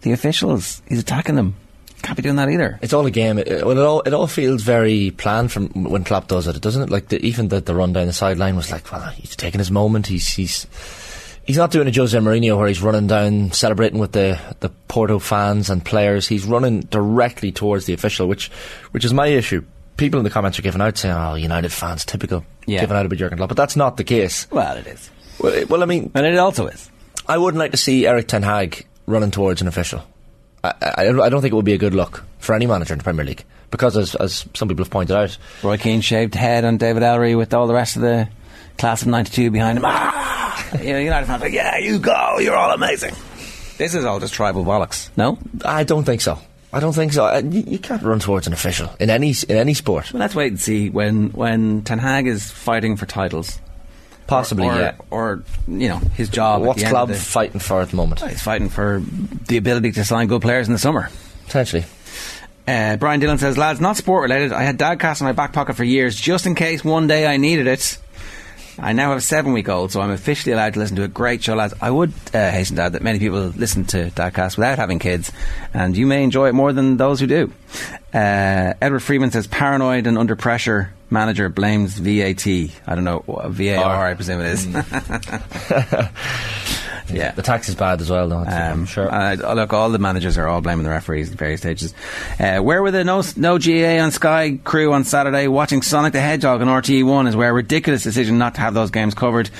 the 0.00 0.12
officials. 0.12 0.80
He's 0.88 1.00
attacking 1.00 1.34
them. 1.34 1.56
Can't 2.00 2.16
be 2.16 2.22
doing 2.22 2.36
that 2.36 2.48
either. 2.48 2.78
It's 2.80 2.94
all 2.94 3.04
a 3.04 3.10
game. 3.10 3.38
It, 3.38 3.48
it 3.48 3.62
all 3.62 4.00
it 4.00 4.14
all 4.14 4.28
feels 4.28 4.62
very 4.62 5.10
planned 5.10 5.52
from 5.52 5.68
when 5.84 6.04
Klopp 6.04 6.28
does 6.28 6.46
it, 6.46 6.58
doesn't 6.62 6.82
it? 6.82 6.90
Like 6.90 7.08
the, 7.08 7.18
even 7.24 7.48
the, 7.48 7.60
the 7.60 7.74
run 7.74 7.92
down 7.92 8.06
the 8.06 8.14
sideline 8.14 8.56
was 8.56 8.70
like, 8.70 8.90
well, 8.90 9.10
he's 9.10 9.36
taking 9.36 9.58
his 9.58 9.70
moment. 9.70 10.06
He's 10.06 10.28
he's 10.28 10.66
he's 11.46 11.56
not 11.56 11.70
doing 11.70 11.88
a 11.88 11.92
Jose 11.92 12.16
Mourinho 12.18 12.56
where 12.58 12.68
he's 12.68 12.82
running 12.82 13.06
down 13.06 13.52
celebrating 13.52 13.98
with 13.98 14.12
the 14.12 14.38
the 14.60 14.68
Porto 14.88 15.18
fans 15.18 15.70
and 15.70 15.84
players. 15.84 16.26
He's 16.28 16.44
running 16.44 16.80
directly 16.80 17.52
towards 17.52 17.86
the 17.86 17.92
official, 17.92 18.26
which 18.28 18.50
which 18.92 19.04
is 19.04 19.12
my 19.14 19.26
issue. 19.28 19.64
People 19.96 20.18
in 20.18 20.24
the 20.24 20.30
comments 20.30 20.58
are 20.58 20.62
giving 20.62 20.80
out 20.80 20.98
saying, 20.98 21.14
"Oh, 21.14 21.34
United 21.34 21.70
fans, 21.72 22.04
typical, 22.04 22.44
Yeah. 22.66 22.80
giving 22.80 22.96
out 22.96 23.06
about 23.06 23.16
Jurgen 23.18 23.38
Klopp," 23.38 23.48
but 23.48 23.56
that's 23.56 23.76
not 23.76 23.96
the 23.96 24.04
case. 24.04 24.46
Well, 24.50 24.76
it 24.76 24.86
is. 24.86 25.10
Well, 25.38 25.52
it- 25.54 25.70
well, 25.70 25.82
I 25.82 25.86
mean, 25.86 26.10
and 26.14 26.26
it 26.26 26.36
also 26.38 26.66
is. 26.66 26.90
I 27.28 27.38
wouldn't 27.38 27.58
like 27.60 27.70
to 27.70 27.76
see 27.76 28.06
Erik 28.06 28.26
Ten 28.28 28.42
Hag 28.42 28.86
running 29.06 29.30
towards 29.30 29.60
an 29.62 29.68
official. 29.68 30.02
I, 30.64 30.72
I, 30.82 31.08
I 31.08 31.28
don't 31.28 31.40
think 31.42 31.52
it 31.52 31.56
would 31.56 31.64
be 31.64 31.74
a 31.74 31.78
good 31.78 31.94
look 31.94 32.24
for 32.38 32.54
any 32.54 32.66
manager 32.66 32.94
in 32.94 32.98
the 32.98 33.04
Premier 33.04 33.24
League 33.24 33.44
because, 33.70 33.96
as, 33.96 34.14
as 34.16 34.46
some 34.54 34.68
people 34.68 34.84
have 34.84 34.90
pointed 34.90 35.14
out, 35.16 35.36
Roy 35.62 35.76
Keane 35.76 36.00
shaved 36.00 36.34
head 36.34 36.64
on 36.64 36.76
David 36.78 37.02
Elleray 37.02 37.36
with 37.36 37.52
all 37.54 37.66
the 37.66 37.74
rest 37.74 37.96
of 37.96 38.02
the 38.02 38.28
class 38.78 39.02
of 39.02 39.08
'92 39.08 39.50
behind 39.50 39.78
him. 39.78 39.84
Ah! 39.86 40.72
you 40.80 40.92
know, 40.92 40.98
United 40.98 41.26
fans 41.26 41.42
are 41.42 41.46
like, 41.46 41.54
yeah, 41.54 41.78
you 41.78 41.98
go, 41.98 42.38
you're 42.38 42.56
all 42.56 42.70
amazing. 42.72 43.14
This 43.78 43.94
is 43.94 44.04
all 44.04 44.20
just 44.20 44.34
tribal 44.34 44.64
bollocks. 44.64 45.10
No, 45.16 45.38
I 45.64 45.84
don't 45.84 46.04
think 46.04 46.20
so. 46.20 46.38
I 46.72 46.80
don't 46.80 46.92
think 46.92 47.12
so. 47.12 47.24
Uh, 47.26 47.40
You, 47.44 47.62
you 47.66 47.78
can't 47.78 48.02
run 48.02 48.18
towards 48.18 48.46
an 48.46 48.52
official 48.52 48.90
in 48.98 49.10
any 49.10 49.34
in 49.48 49.56
any 49.56 49.74
sport. 49.74 50.12
Well, 50.12 50.20
let's 50.20 50.34
wait 50.34 50.48
and 50.52 50.60
see 50.60 50.90
when 50.90 51.30
when 51.30 51.82
Ten 51.82 51.98
Hag 51.98 52.26
is 52.26 52.50
fighting 52.50 52.96
for 52.96 53.06
titles. 53.06 53.58
Possibly, 54.26 54.66
or, 54.66 54.72
or, 54.72 54.80
yeah. 54.80 54.94
Or 55.10 55.42
you 55.68 55.88
know 55.88 55.98
his 55.98 56.28
job. 56.30 56.62
at 56.62 56.66
What's 56.66 56.82
the 56.82 56.88
club 56.88 57.08
the- 57.08 57.14
fighting 57.14 57.60
for 57.60 57.82
at 57.82 57.90
the 57.90 57.96
moment? 57.96 58.22
He's 58.22 58.42
fighting 58.42 58.70
for 58.70 59.02
the 59.48 59.56
ability 59.58 59.92
to 59.92 60.04
sign 60.04 60.28
good 60.28 60.40
players 60.42 60.66
in 60.66 60.72
the 60.72 60.78
summer. 60.78 61.10
Potentially. 61.46 61.84
Uh, 62.66 62.96
Brian 62.96 63.20
Dillon 63.20 63.36
says, 63.36 63.58
lads, 63.58 63.78
not 63.82 63.98
sport 63.98 64.22
related. 64.22 64.50
I 64.50 64.62
had 64.62 64.78
Dadcast 64.78 65.20
in 65.20 65.26
my 65.26 65.32
back 65.32 65.52
pocket 65.52 65.76
for 65.76 65.84
years, 65.84 66.16
just 66.18 66.46
in 66.46 66.54
case 66.54 66.82
one 66.82 67.06
day 67.06 67.26
I 67.26 67.36
needed 67.36 67.66
it. 67.66 67.98
I 68.78 68.92
now 68.92 69.10
have 69.10 69.18
a 69.18 69.22
seven 69.22 69.52
week 69.52 69.68
old, 69.68 69.92
so 69.92 70.00
I'm 70.00 70.10
officially 70.10 70.52
allowed 70.52 70.74
to 70.74 70.80
listen 70.80 70.96
to 70.96 71.04
a 71.04 71.08
great 71.08 71.42
show, 71.42 71.54
lads. 71.54 71.74
I 71.80 71.90
would 71.90 72.12
uh, 72.32 72.50
hasten 72.50 72.76
to 72.76 72.82
add 72.82 72.92
that 72.92 73.02
many 73.02 73.18
people 73.18 73.52
listen 73.56 73.84
to 73.86 74.10
Dadcast 74.10 74.56
without 74.56 74.78
having 74.78 74.98
kids, 74.98 75.32
and 75.72 75.96
you 75.96 76.06
may 76.06 76.24
enjoy 76.24 76.48
it 76.48 76.54
more 76.54 76.72
than 76.72 76.96
those 76.96 77.20
who 77.20 77.26
do. 77.26 77.52
Uh, 78.12 78.74
Edward 78.80 79.00
Freeman 79.00 79.30
says, 79.30 79.46
paranoid 79.46 80.06
and 80.06 80.18
under 80.18 80.36
pressure 80.36 80.92
manager 81.10 81.48
blames 81.48 81.98
VAT. 81.98 82.46
I 82.46 82.94
don't 82.94 83.04
know, 83.04 83.24
VAR, 83.26 84.06
I 84.06 84.14
presume 84.14 84.40
it 84.40 84.46
is. 84.46 84.66
yeah, 87.16 87.32
the 87.32 87.42
tax 87.42 87.68
is 87.68 87.74
bad 87.74 88.00
as 88.00 88.10
well. 88.10 88.28
Though, 88.28 88.38
I'm 88.38 88.86
sure. 88.86 89.12
Uh, 89.12 89.34
look, 89.54 89.72
all 89.72 89.90
the 89.90 89.98
managers 89.98 90.38
are 90.38 90.48
all 90.48 90.60
blaming 90.60 90.84
the 90.84 90.90
referees 90.90 91.30
at 91.30 91.38
various 91.38 91.60
stages. 91.60 91.94
Uh, 92.38 92.58
where 92.58 92.82
were 92.82 92.90
the 92.90 93.04
no, 93.04 93.22
no 93.36 93.58
GAA 93.58 94.02
on 94.02 94.10
Sky 94.10 94.58
crew 94.64 94.92
on 94.92 95.04
Saturday 95.04 95.48
watching 95.48 95.82
Sonic 95.82 96.12
the 96.12 96.20
Hedgehog 96.20 96.60
on 96.60 96.68
RTE1 96.68 97.28
is 97.28 97.36
where 97.36 97.50
a 97.50 97.52
ridiculous 97.52 98.02
decision 98.02 98.38
not 98.38 98.54
to 98.56 98.60
have 98.60 98.74
those 98.74 98.90
games 98.90 99.14
covered. 99.14 99.50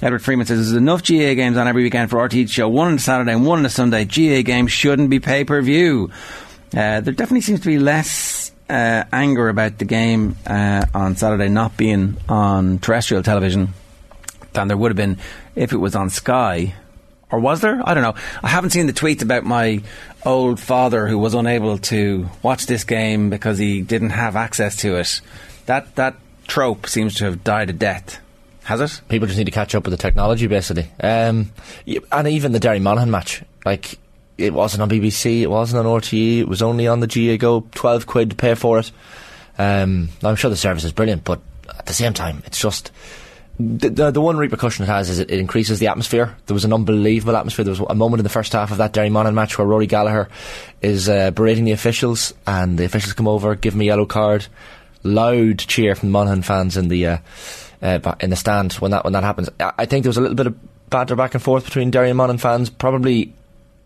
Edward 0.00 0.22
Freeman 0.22 0.46
says 0.46 0.58
there's 0.58 0.72
enough 0.72 1.02
GAA 1.02 1.34
games 1.34 1.56
on 1.56 1.68
every 1.68 1.84
weekend 1.84 2.10
for 2.10 2.16
RTE 2.16 2.46
to 2.46 2.52
show 2.52 2.68
one 2.68 2.88
on 2.88 2.94
a 2.94 2.98
Saturday 2.98 3.32
and 3.32 3.46
one 3.46 3.60
on 3.60 3.66
a 3.66 3.70
Sunday. 3.70 4.04
GAA 4.04 4.42
games 4.42 4.72
shouldn't 4.72 5.10
be 5.10 5.20
pay 5.20 5.44
per 5.44 5.62
view. 5.62 6.10
Uh, 6.74 7.00
there 7.00 7.12
definitely 7.12 7.42
seems 7.42 7.60
to 7.60 7.66
be 7.66 7.78
less 7.78 8.50
uh, 8.68 9.04
anger 9.12 9.48
about 9.48 9.78
the 9.78 9.84
game 9.84 10.36
uh, 10.46 10.86
on 10.94 11.16
Saturday 11.16 11.48
not 11.48 11.76
being 11.76 12.16
on 12.28 12.78
terrestrial 12.78 13.22
television 13.22 13.74
than 14.54 14.68
there 14.68 14.76
would 14.76 14.90
have 14.90 14.96
been 14.96 15.18
if 15.54 15.72
it 15.72 15.76
was 15.76 15.94
on 15.94 16.10
Sky. 16.10 16.74
Or 17.32 17.40
was 17.40 17.62
there? 17.62 17.80
I 17.84 17.94
don't 17.94 18.02
know. 18.02 18.14
I 18.42 18.48
haven't 18.48 18.70
seen 18.70 18.86
the 18.86 18.92
tweets 18.92 19.22
about 19.22 19.42
my 19.44 19.80
old 20.24 20.60
father 20.60 21.08
who 21.08 21.18
was 21.18 21.32
unable 21.32 21.78
to 21.78 22.28
watch 22.42 22.66
this 22.66 22.84
game 22.84 23.30
because 23.30 23.56
he 23.56 23.80
didn't 23.80 24.10
have 24.10 24.36
access 24.36 24.76
to 24.76 24.96
it. 24.96 25.22
That 25.64 25.96
that 25.96 26.14
trope 26.46 26.86
seems 26.86 27.14
to 27.16 27.24
have 27.24 27.42
died 27.42 27.70
a 27.70 27.72
death. 27.72 28.20
Has 28.64 28.80
it? 28.80 29.00
People 29.08 29.26
just 29.26 29.38
need 29.38 29.46
to 29.46 29.50
catch 29.50 29.74
up 29.74 29.84
with 29.84 29.92
the 29.92 29.96
technology, 29.96 30.46
basically. 30.46 30.88
Um, 31.00 31.50
and 32.12 32.28
even 32.28 32.52
the 32.52 32.60
Derry 32.60 32.78
Monaghan 32.78 33.10
match, 33.10 33.42
like 33.64 33.98
it 34.36 34.52
wasn't 34.52 34.82
on 34.82 34.90
BBC, 34.90 35.40
it 35.40 35.48
wasn't 35.48 35.84
on 35.84 36.00
RTE, 36.00 36.40
it 36.40 36.48
was 36.48 36.62
only 36.62 36.86
on 36.86 37.00
the 37.00 37.06
GAA 37.06 37.38
Go. 37.38 37.66
Twelve 37.72 38.06
quid 38.06 38.30
to 38.30 38.36
pay 38.36 38.54
for 38.54 38.78
it. 38.78 38.92
Um, 39.58 40.10
I'm 40.22 40.36
sure 40.36 40.50
the 40.50 40.56
service 40.56 40.84
is 40.84 40.92
brilliant, 40.92 41.24
but 41.24 41.40
at 41.70 41.86
the 41.86 41.94
same 41.94 42.12
time, 42.12 42.42
it's 42.44 42.60
just 42.60 42.92
the, 43.78 44.10
the, 44.10 44.20
one 44.20 44.36
repercussion 44.36 44.84
it 44.84 44.88
has 44.88 45.10
is 45.10 45.18
it, 45.18 45.30
it 45.30 45.38
increases 45.38 45.78
the 45.78 45.88
atmosphere. 45.88 46.36
There 46.46 46.54
was 46.54 46.64
an 46.64 46.72
unbelievable 46.72 47.36
atmosphere. 47.36 47.64
There 47.64 47.72
was 47.72 47.80
a 47.88 47.94
moment 47.94 48.20
in 48.20 48.24
the 48.24 48.30
first 48.30 48.52
half 48.52 48.70
of 48.70 48.78
that 48.78 48.92
Derry 48.92 49.10
Monaghan 49.10 49.34
match 49.34 49.58
where 49.58 49.66
Rory 49.66 49.86
Gallagher 49.86 50.28
is 50.80 51.08
uh, 51.08 51.30
berating 51.30 51.64
the 51.64 51.72
officials, 51.72 52.34
and 52.46 52.78
the 52.78 52.84
officials 52.84 53.12
come 53.12 53.28
over, 53.28 53.54
give 53.54 53.74
him 53.74 53.80
a 53.80 53.84
yellow 53.84 54.06
card. 54.06 54.46
Loud 55.02 55.58
cheer 55.58 55.94
from 55.94 56.08
the 56.08 56.12
Monaghan 56.12 56.42
fans 56.42 56.76
in 56.76 56.88
the 56.88 57.06
uh, 57.06 57.18
uh, 57.82 58.14
in 58.20 58.30
the 58.30 58.36
stand 58.36 58.74
when 58.74 58.92
that 58.92 59.04
when 59.04 59.12
that 59.14 59.24
happens. 59.24 59.48
I, 59.58 59.72
I 59.78 59.86
think 59.86 60.04
there 60.04 60.10
was 60.10 60.16
a 60.16 60.20
little 60.20 60.36
bit 60.36 60.46
of 60.46 60.90
banter 60.90 61.16
back 61.16 61.34
and 61.34 61.42
forth 61.42 61.64
between 61.64 61.90
Derry 61.90 62.10
and 62.10 62.16
Monaghan 62.16 62.38
fans, 62.38 62.70
probably 62.70 63.32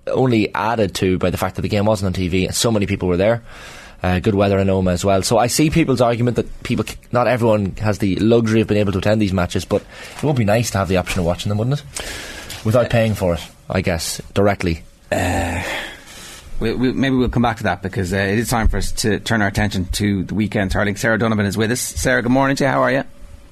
only 0.07 0.55
added 0.55 0.95
to 0.97 1.19
by 1.19 1.31
the 1.31 1.39
fact 1.39 1.57
that 1.57 1.63
the 1.63 1.69
game 1.69 1.87
wasn't 1.87 2.15
on 2.15 2.23
TV 2.23 2.47
and 2.47 2.55
so 2.55 2.71
many 2.71 2.87
people 2.87 3.09
were 3.09 3.17
there. 3.17 3.43
Uh, 4.07 4.21
good 4.21 4.37
weather 4.37 4.57
in 4.61 4.69
Omagh 4.69 4.93
as 4.93 5.05
well. 5.05 5.21
So 5.23 5.37
I 5.37 5.49
see 5.49 5.69
people's 5.69 6.01
argument 6.01 6.37
that 6.37 6.63
people, 6.63 6.85
not 7.11 7.27
everyone 7.27 7.73
has 7.77 7.99
the 7.99 8.15
luxury 8.17 8.61
of 8.61 8.69
being 8.69 8.79
able 8.79 8.93
to 8.93 8.99
attend 8.99 9.21
these 9.21 9.33
matches, 9.33 9.65
but 9.65 9.83
it 10.17 10.23
would 10.23 10.37
be 10.37 10.45
nice 10.45 10.71
to 10.71 10.79
have 10.79 10.87
the 10.87 10.99
option 10.99 11.19
of 11.19 11.27
watching 11.27 11.49
them, 11.49 11.59
wouldn't 11.59 11.81
it? 11.81 12.65
Without 12.65 12.89
paying 12.89 13.15
for 13.15 13.35
it, 13.35 13.41
I 13.69 13.81
guess, 13.81 14.23
directly. 14.33 14.85
Uh, 15.11 15.61
we, 16.61 16.73
we, 16.73 16.93
maybe 16.93 17.17
we'll 17.17 17.31
come 17.31 17.43
back 17.43 17.57
to 17.57 17.65
that 17.65 17.83
because 17.83 18.13
uh, 18.13 18.19
it 18.19 18.39
is 18.39 18.49
time 18.49 18.69
for 18.69 18.77
us 18.77 18.93
to 18.93 19.19
turn 19.19 19.43
our 19.43 19.49
attention 19.49 19.87
to 19.87 20.23
the 20.23 20.35
weekend 20.37 20.73
hurling. 20.73 20.95
Sarah 20.95 21.19
Donovan 21.19 21.45
is 21.45 21.57
with 21.57 21.73
us. 21.73 21.81
Sarah, 21.81 22.23
good 22.23 22.31
morning 22.31 22.55
to 22.59 22.65
you. 22.65 22.71
How 22.71 22.83
are 22.83 22.93
you? 22.93 23.03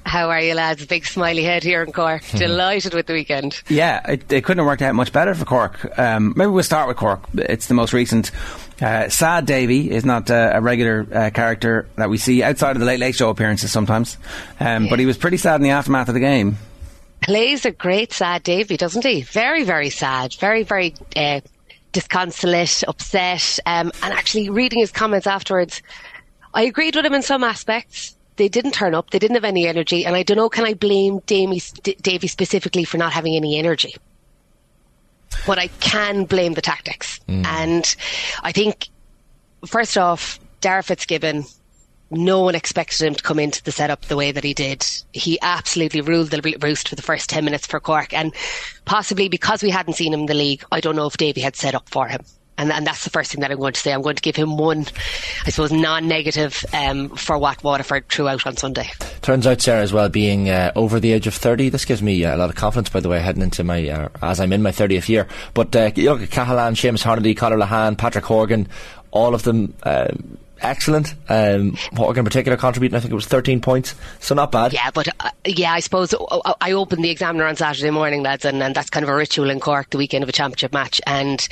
How 0.05 0.29
are 0.29 0.39
you, 0.39 0.53
lads? 0.53 0.85
Big 0.85 1.05
smiley 1.05 1.43
head 1.43 1.63
here 1.63 1.81
in 1.81 1.91
Cork. 1.91 2.23
Delighted 2.35 2.93
with 2.93 3.07
the 3.07 3.13
weekend. 3.13 3.61
Yeah, 3.67 4.09
it, 4.09 4.31
it 4.31 4.43
couldn't 4.43 4.59
have 4.59 4.67
worked 4.67 4.83
out 4.83 4.93
much 4.95 5.11
better 5.11 5.33
for 5.33 5.45
Cork. 5.45 5.99
Um, 5.99 6.33
maybe 6.37 6.51
we'll 6.51 6.63
start 6.63 6.87
with 6.87 6.95
Cork. 6.95 7.21
It's 7.33 7.67
the 7.67 7.73
most 7.73 7.91
recent. 7.91 8.31
Uh, 8.81 9.07
Sad 9.07 9.45
Davy 9.45 9.89
is 9.89 10.03
not 10.03 10.29
uh, 10.29 10.51
a 10.53 10.61
regular 10.61 11.07
uh, 11.13 11.29
character 11.29 11.87
that 11.95 12.09
we 12.09 12.17
see 12.17 12.43
outside 12.43 12.75
of 12.75 12.79
the 12.79 12.85
Late 12.85 12.99
Late 12.99 13.15
Show 13.15 13.29
appearances 13.29 13.71
sometimes, 13.71 14.17
um, 14.59 14.87
but 14.89 14.99
he 14.99 15.05
was 15.05 15.17
pretty 15.17 15.37
sad 15.37 15.55
in 15.55 15.63
the 15.63 15.69
aftermath 15.69 16.09
of 16.09 16.13
the 16.13 16.19
game. 16.19 16.57
Plays 17.21 17.65
a 17.65 17.71
great 17.71 18.11
sad 18.11 18.43
Davy, 18.43 18.77
doesn't 18.77 19.05
he? 19.05 19.21
Very, 19.21 19.63
very 19.63 19.89
sad. 19.89 20.35
Very, 20.35 20.63
very 20.63 20.93
uh, 21.15 21.39
disconsolate, 21.93 22.83
upset. 22.87 23.59
Um, 23.65 23.91
and 24.03 24.13
actually, 24.13 24.49
reading 24.49 24.79
his 24.79 24.91
comments 24.91 25.25
afterwards, 25.25 25.81
I 26.53 26.63
agreed 26.63 26.95
with 26.95 27.05
him 27.05 27.13
in 27.13 27.21
some 27.21 27.43
aspects. 27.43 28.15
They 28.35 28.49
didn't 28.49 28.73
turn 28.73 28.93
up. 28.93 29.11
They 29.11 29.19
didn't 29.19 29.35
have 29.35 29.45
any 29.45 29.65
energy. 29.65 30.05
And 30.05 30.15
I 30.15 30.23
don't 30.23 30.35
know, 30.35 30.49
can 30.49 30.65
I 30.65 30.73
blame 30.73 31.19
Davy, 31.25 31.61
Davy 32.01 32.27
specifically 32.27 32.83
for 32.83 32.97
not 32.97 33.13
having 33.13 33.35
any 33.35 33.57
energy? 33.57 33.95
But 35.45 35.59
I 35.59 35.67
can 35.79 36.25
blame 36.25 36.53
the 36.53 36.61
tactics. 36.61 37.19
Mm. 37.27 37.45
And 37.45 37.95
I 38.41 38.51
think, 38.51 38.89
first 39.65 39.97
off, 39.97 40.39
Dara 40.61 40.83
Fitzgibbon, 40.83 41.45
no 42.11 42.41
one 42.41 42.55
expected 42.55 43.05
him 43.05 43.15
to 43.15 43.23
come 43.23 43.39
into 43.39 43.63
the 43.63 43.71
setup 43.71 44.05
the 44.05 44.15
way 44.15 44.31
that 44.31 44.43
he 44.43 44.53
did. 44.53 44.85
He 45.13 45.39
absolutely 45.41 46.01
ruled 46.01 46.29
the 46.29 46.57
roost 46.61 46.89
for 46.89 46.95
the 46.95 47.01
first 47.01 47.29
10 47.29 47.43
minutes 47.45 47.65
for 47.65 47.79
Cork. 47.79 48.13
And 48.13 48.33
possibly 48.85 49.27
because 49.27 49.63
we 49.63 49.69
hadn't 49.69 49.95
seen 49.95 50.13
him 50.13 50.21
in 50.21 50.25
the 50.27 50.33
league, 50.33 50.63
I 50.71 50.79
don't 50.81 50.95
know 50.95 51.07
if 51.07 51.17
Davy 51.17 51.41
had 51.41 51.55
set 51.55 51.75
up 51.75 51.89
for 51.89 52.07
him. 52.07 52.21
And, 52.57 52.71
and 52.71 52.87
that's 52.87 53.03
the 53.03 53.09
first 53.09 53.31
thing 53.31 53.41
that 53.41 53.51
I'm 53.51 53.57
going 53.57 53.73
to 53.73 53.79
say. 53.79 53.91
I'm 53.91 54.01
going 54.01 54.15
to 54.15 54.21
give 54.21 54.35
him 54.35 54.57
one, 54.57 54.85
I 55.45 55.49
suppose, 55.49 55.71
non-negative 55.71 56.65
um, 56.73 57.09
for 57.09 57.37
what 57.37 57.63
Waterford 57.63 58.07
threw 58.07 58.27
out 58.27 58.47
on 58.47 58.55
Sunday. 58.55 58.89
Turns 59.21 59.45
out 59.45 59.61
Sarah 59.61 59.81
as 59.81 59.91
well 59.91 60.07
being 60.07 60.49
uh, 60.49 60.71
over 60.75 60.99
the 60.99 61.11
age 61.11 61.27
of 61.27 61.33
30. 61.33 61.69
This 61.69 61.85
gives 61.85 62.01
me 62.01 62.23
uh, 62.23 62.35
a 62.35 62.37
lot 62.37 62.49
of 62.49 62.55
confidence, 62.55 62.89
by 62.89 63.01
the 63.01 63.09
way, 63.09 63.19
heading 63.19 63.41
into 63.41 63.63
my, 63.63 63.87
uh, 63.89 64.09
as 64.21 64.39
I'm 64.39 64.53
in 64.53 64.61
my 64.61 64.71
30th 64.71 65.09
year. 65.09 65.27
But 65.53 65.75
uh, 65.75 65.91
you 65.95 66.11
look 66.11 66.21
at 66.21 66.29
Cahalane, 66.29 66.75
Seamus 66.75 67.03
Harnedy, 67.03 67.35
Conor 67.35 67.57
Lehane, 67.57 67.97
Patrick 67.97 68.25
Horgan, 68.25 68.67
all 69.11 69.33
of 69.33 69.43
them 69.43 69.73
uh, 69.83 70.07
excellent. 70.61 71.13
Um, 71.29 71.75
Horgan 71.95 72.19
in 72.19 72.25
particular 72.25 72.57
contributing, 72.57 72.95
I 72.95 72.99
think 72.99 73.11
it 73.11 73.15
was 73.15 73.25
13 73.25 73.61
points. 73.61 73.95
So 74.19 74.35
not 74.35 74.51
bad. 74.51 74.73
Yeah, 74.73 74.91
but 74.93 75.07
uh, 75.19 75.31
yeah, 75.45 75.73
I 75.73 75.79
suppose 75.79 76.13
uh, 76.13 76.53
I 76.61 76.73
opened 76.73 77.03
the 77.03 77.09
Examiner 77.09 77.45
on 77.45 77.55
Saturday 77.55 77.91
morning, 77.91 78.23
lads, 78.23 78.45
and, 78.45 78.61
and 78.61 78.75
that's 78.75 78.89
kind 78.89 79.03
of 79.03 79.09
a 79.09 79.15
ritual 79.15 79.49
in 79.49 79.59
Cork, 79.59 79.89
the 79.89 79.97
weekend 79.97 80.23
of 80.23 80.29
a 80.29 80.33
championship 80.33 80.73
match. 80.73 81.01
And 81.05 81.47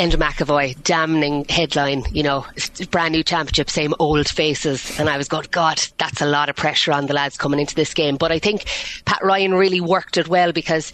Enda 0.00 0.14
McEvoy, 0.14 0.82
damning 0.82 1.44
headline, 1.50 2.04
you 2.10 2.22
know, 2.22 2.46
brand 2.90 3.12
new 3.12 3.22
championship, 3.22 3.68
same 3.68 3.92
old 3.98 4.26
faces. 4.26 4.98
And 4.98 5.10
I 5.10 5.18
was 5.18 5.28
going, 5.28 5.46
God, 5.50 5.78
that's 5.98 6.22
a 6.22 6.26
lot 6.26 6.48
of 6.48 6.56
pressure 6.56 6.90
on 6.90 7.04
the 7.04 7.12
lads 7.12 7.36
coming 7.36 7.60
into 7.60 7.74
this 7.74 7.92
game. 7.92 8.16
But 8.16 8.32
I 8.32 8.38
think 8.38 8.64
Pat 9.04 9.22
Ryan 9.22 9.52
really 9.52 9.82
worked 9.82 10.16
it 10.16 10.26
well 10.26 10.52
because 10.52 10.88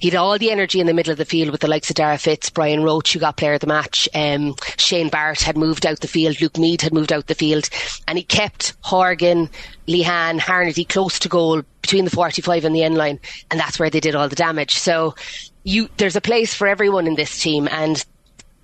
he 0.00 0.10
had 0.10 0.16
all 0.16 0.38
the 0.38 0.52
energy 0.52 0.78
in 0.78 0.86
the 0.86 0.94
middle 0.94 1.10
of 1.10 1.18
the 1.18 1.24
field 1.24 1.50
with 1.50 1.60
the 1.60 1.66
likes 1.66 1.90
of 1.90 1.96
Dara 1.96 2.16
Fitz, 2.18 2.50
Brian 2.50 2.84
Roche, 2.84 3.14
who 3.14 3.18
got 3.18 3.36
player 3.36 3.54
of 3.54 3.60
the 3.60 3.66
match. 3.66 4.08
Um, 4.14 4.54
Shane 4.76 5.08
Barrett 5.08 5.42
had 5.42 5.56
moved 5.56 5.84
out 5.84 5.98
the 5.98 6.06
field. 6.06 6.40
Luke 6.40 6.56
Meade 6.56 6.82
had 6.82 6.94
moved 6.94 7.12
out 7.12 7.26
the 7.26 7.34
field. 7.34 7.68
And 8.06 8.16
he 8.16 8.22
kept 8.22 8.74
Horgan, 8.82 9.50
Lehane, 9.88 10.38
Harnedy 10.38 10.88
close 10.88 11.18
to 11.18 11.28
goal 11.28 11.62
between 11.80 12.04
the 12.04 12.12
45 12.12 12.64
and 12.64 12.76
the 12.76 12.84
end 12.84 12.94
line. 12.94 13.18
And 13.50 13.58
that's 13.58 13.80
where 13.80 13.90
they 13.90 13.98
did 13.98 14.14
all 14.14 14.28
the 14.28 14.36
damage. 14.36 14.74
So 14.76 15.16
you, 15.64 15.88
there's 15.96 16.14
a 16.14 16.20
place 16.20 16.54
for 16.54 16.68
everyone 16.68 17.08
in 17.08 17.16
this 17.16 17.40
team. 17.40 17.66
And 17.68 18.04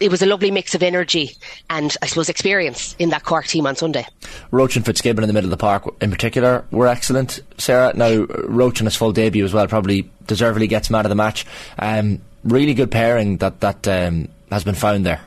it 0.00 0.10
was 0.10 0.22
a 0.22 0.26
lovely 0.26 0.50
mix 0.50 0.74
of 0.74 0.82
energy 0.82 1.32
and 1.70 1.96
I 2.02 2.06
suppose 2.06 2.28
experience 2.28 2.94
in 2.98 3.10
that 3.10 3.24
Cork 3.24 3.46
team 3.46 3.66
on 3.66 3.76
Sunday. 3.76 4.06
Roche 4.50 4.76
and 4.76 4.86
Fitzgibbon 4.86 5.24
in 5.24 5.28
the 5.28 5.34
middle 5.34 5.48
of 5.48 5.50
the 5.50 5.56
park 5.56 5.94
in 6.00 6.10
particular 6.10 6.64
were 6.70 6.86
excellent. 6.86 7.40
Sarah, 7.58 7.92
now 7.94 8.24
Roche 8.44 8.80
in 8.80 8.86
his 8.86 8.96
full 8.96 9.12
debut 9.12 9.44
as 9.44 9.52
well 9.52 9.66
probably 9.66 10.10
deservedly 10.26 10.66
gets 10.66 10.90
man 10.90 11.04
of 11.04 11.08
the 11.10 11.14
match. 11.14 11.46
Um, 11.78 12.20
really 12.44 12.74
good 12.74 12.90
pairing 12.90 13.38
that 13.38 13.60
that 13.60 13.86
um, 13.88 14.28
has 14.50 14.64
been 14.64 14.74
found 14.74 15.04
there. 15.04 15.20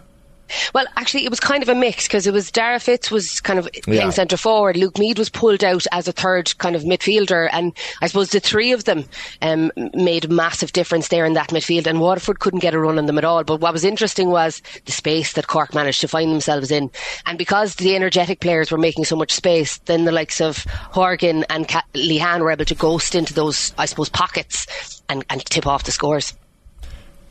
Well, 0.74 0.86
actually, 0.98 1.26
it 1.26 1.30
was 1.30 1.40
kind 1.40 1.64
of 1.64 1.70
a 1.70 1.76
mix 1.76 2.08
because 2.08 2.28
it 2.28 2.34
was 2.34 2.52
Dara 2.52 2.80
Fitz 2.80 3.12
was 3.12 3.42
kind 3.42 3.60
of 3.60 3.70
playing 3.84 4.02
yeah. 4.02 4.10
centre 4.10 4.38
forward. 4.38 4.78
Luke 4.78 4.98
Meade 4.98 5.20
was 5.20 5.30
pulled 5.30 5.64
out 5.64 5.86
as 5.92 6.08
a 6.08 6.12
third 6.12 6.58
kind 6.58 6.76
of 6.76 6.84
midfielder, 6.84 7.50
and 7.52 7.74
I 8.02 8.08
suppose 8.08 8.32
the 8.32 8.40
three 8.40 8.72
of 8.72 8.86
them 8.86 9.06
um, 9.42 9.72
made 9.94 10.26
a 10.26 10.30
massive 10.30 10.72
difference 10.74 11.10
there 11.10 11.26
in 11.26 11.34
that 11.34 11.50
midfield. 11.50 11.88
And 11.88 12.00
Waterford 12.00 12.40
couldn't 12.40 12.60
get 12.60 12.74
a 12.74 12.80
run 12.80 12.98
on 12.98 13.06
them 13.06 13.18
at 13.18 13.26
all. 13.26 13.44
But 13.44 13.62
what 13.62 13.74
was 13.74 13.86
interesting 13.86 14.30
was 14.30 14.62
the 14.86 14.92
space 14.92 15.34
that 15.34 15.48
Cork 15.48 15.74
managed 15.74 16.02
to 16.02 16.08
find 16.08 16.32
themselves 16.32 16.72
in, 16.72 16.92
and 17.26 17.38
because 17.38 17.76
the 17.76 17.96
energetic 17.96 18.40
players 18.40 18.72
were 18.72 18.78
making 18.78 19.06
so 19.06 19.16
much 19.16 19.32
space, 19.32 19.78
then 19.86 20.06
the 20.06 20.12
likes 20.12 20.42
of 20.42 20.66
Horgan 20.66 21.46
and 21.50 21.68
Lehane 21.94 22.42
were 22.42 22.52
able 22.52 22.66
to 22.66 22.76
ghost 22.76 23.16
into 23.16 23.34
those, 23.34 23.74
I 23.78 23.86
suppose, 23.86 24.10
pockets 24.10 25.02
and, 25.10 25.26
and 25.30 25.44
tip 25.46 25.68
off 25.68 25.84
the 25.84 25.92
scores. 25.92 26.34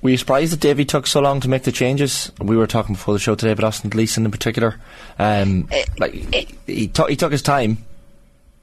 Were 0.02 0.10
you 0.10 0.16
surprised 0.16 0.52
that 0.52 0.60
Davy 0.60 0.86
took 0.86 1.06
so 1.06 1.20
long 1.20 1.40
to 1.40 1.48
make 1.48 1.64
the 1.64 1.72
changes? 1.72 2.32
We 2.40 2.56
were 2.56 2.66
talking 2.66 2.94
before 2.94 3.12
the 3.12 3.20
show 3.20 3.35
today 3.35 3.52
about 3.52 3.66
Austin 3.66 3.90
Gleeson 3.90 4.24
in 4.24 4.31
particular. 4.31 4.77
Um, 5.18 5.68
uh, 5.70 5.82
like 5.98 6.14
he, 6.66 6.89
t- 6.89 7.05
he 7.09 7.16
took 7.16 7.32
his 7.32 7.43
time, 7.43 7.85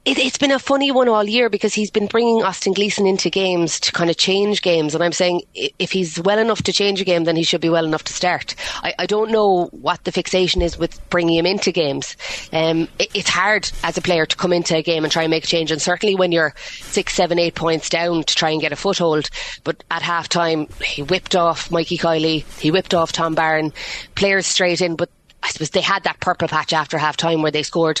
it, 0.08 0.18
has 0.18 0.38
been 0.38 0.50
a 0.50 0.58
funny 0.58 0.90
one 0.90 1.08
all 1.08 1.24
year 1.24 1.50
because 1.50 1.74
he's 1.74 1.90
been 1.90 2.06
bringing 2.06 2.42
Austin 2.42 2.72
Gleeson 2.72 3.06
into 3.06 3.28
games 3.28 3.78
to 3.80 3.92
kind 3.92 4.08
of 4.08 4.16
change 4.16 4.62
games. 4.62 4.94
And 4.94 5.04
I'm 5.04 5.12
saying 5.12 5.42
if 5.54 5.92
he's 5.92 6.18
well 6.20 6.38
enough 6.38 6.62
to 6.62 6.72
change 6.72 7.00
a 7.00 7.04
game, 7.04 7.24
then 7.24 7.36
he 7.36 7.42
should 7.42 7.60
be 7.60 7.68
well 7.68 7.84
enough 7.84 8.04
to 8.04 8.12
start. 8.12 8.54
I, 8.82 8.94
I 8.98 9.06
don't 9.06 9.30
know 9.30 9.66
what 9.66 10.04
the 10.04 10.12
fixation 10.12 10.62
is 10.62 10.78
with 10.78 10.98
bringing 11.10 11.36
him 11.36 11.46
into 11.46 11.72
games. 11.72 12.16
Um, 12.52 12.88
it, 12.98 13.10
it's 13.14 13.28
hard 13.28 13.70
as 13.84 13.98
a 13.98 14.02
player 14.02 14.24
to 14.24 14.36
come 14.36 14.52
into 14.52 14.76
a 14.76 14.82
game 14.82 15.04
and 15.04 15.12
try 15.12 15.24
and 15.24 15.30
make 15.30 15.44
a 15.44 15.48
change. 15.48 15.70
And 15.70 15.82
certainly 15.82 16.14
when 16.14 16.32
you're 16.32 16.54
six, 16.58 17.14
seven, 17.14 17.38
eight 17.38 17.54
points 17.54 17.90
down 17.90 18.22
to 18.24 18.34
try 18.34 18.50
and 18.50 18.60
get 18.60 18.72
a 18.72 18.76
foothold. 18.76 19.28
But 19.64 19.84
at 19.90 20.02
half 20.02 20.28
time, 20.28 20.68
he 20.82 21.02
whipped 21.02 21.36
off 21.36 21.70
Mikey 21.70 21.98
Kiely, 21.98 22.44
he 22.60 22.70
whipped 22.70 22.94
off 22.94 23.12
Tom 23.12 23.34
Barron, 23.34 23.72
players 24.14 24.46
straight 24.46 24.80
in. 24.80 24.96
But 24.96 25.10
I 25.42 25.50
suppose 25.50 25.70
they 25.70 25.80
had 25.80 26.04
that 26.04 26.20
purple 26.20 26.48
patch 26.48 26.72
after 26.72 26.98
half 26.98 27.16
time 27.16 27.42
where 27.42 27.52
they 27.52 27.62
scored 27.62 28.00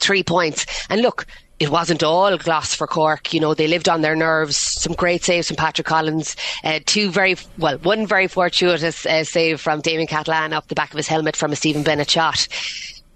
three 0.00 0.22
points. 0.22 0.66
And 0.88 1.02
look, 1.02 1.26
it 1.60 1.68
wasn't 1.68 2.02
all 2.02 2.36
gloss 2.38 2.74
for 2.74 2.86
Cork. 2.86 3.34
You 3.34 3.40
know, 3.40 3.52
they 3.52 3.68
lived 3.68 3.88
on 3.88 4.00
their 4.00 4.16
nerves. 4.16 4.56
Some 4.56 4.94
great 4.94 5.22
saves 5.22 5.48
from 5.48 5.58
Patrick 5.58 5.86
Collins. 5.86 6.34
Uh, 6.64 6.80
two 6.86 7.10
very, 7.10 7.36
well, 7.58 7.76
one 7.78 8.06
very 8.06 8.28
fortuitous 8.28 9.04
uh, 9.04 9.24
save 9.24 9.60
from 9.60 9.82
Damien 9.82 10.08
Cahalane 10.08 10.56
off 10.56 10.68
the 10.68 10.74
back 10.74 10.90
of 10.90 10.96
his 10.96 11.06
helmet 11.06 11.36
from 11.36 11.52
a 11.52 11.56
Stephen 11.56 11.82
Bennett 11.82 12.10
shot. 12.10 12.48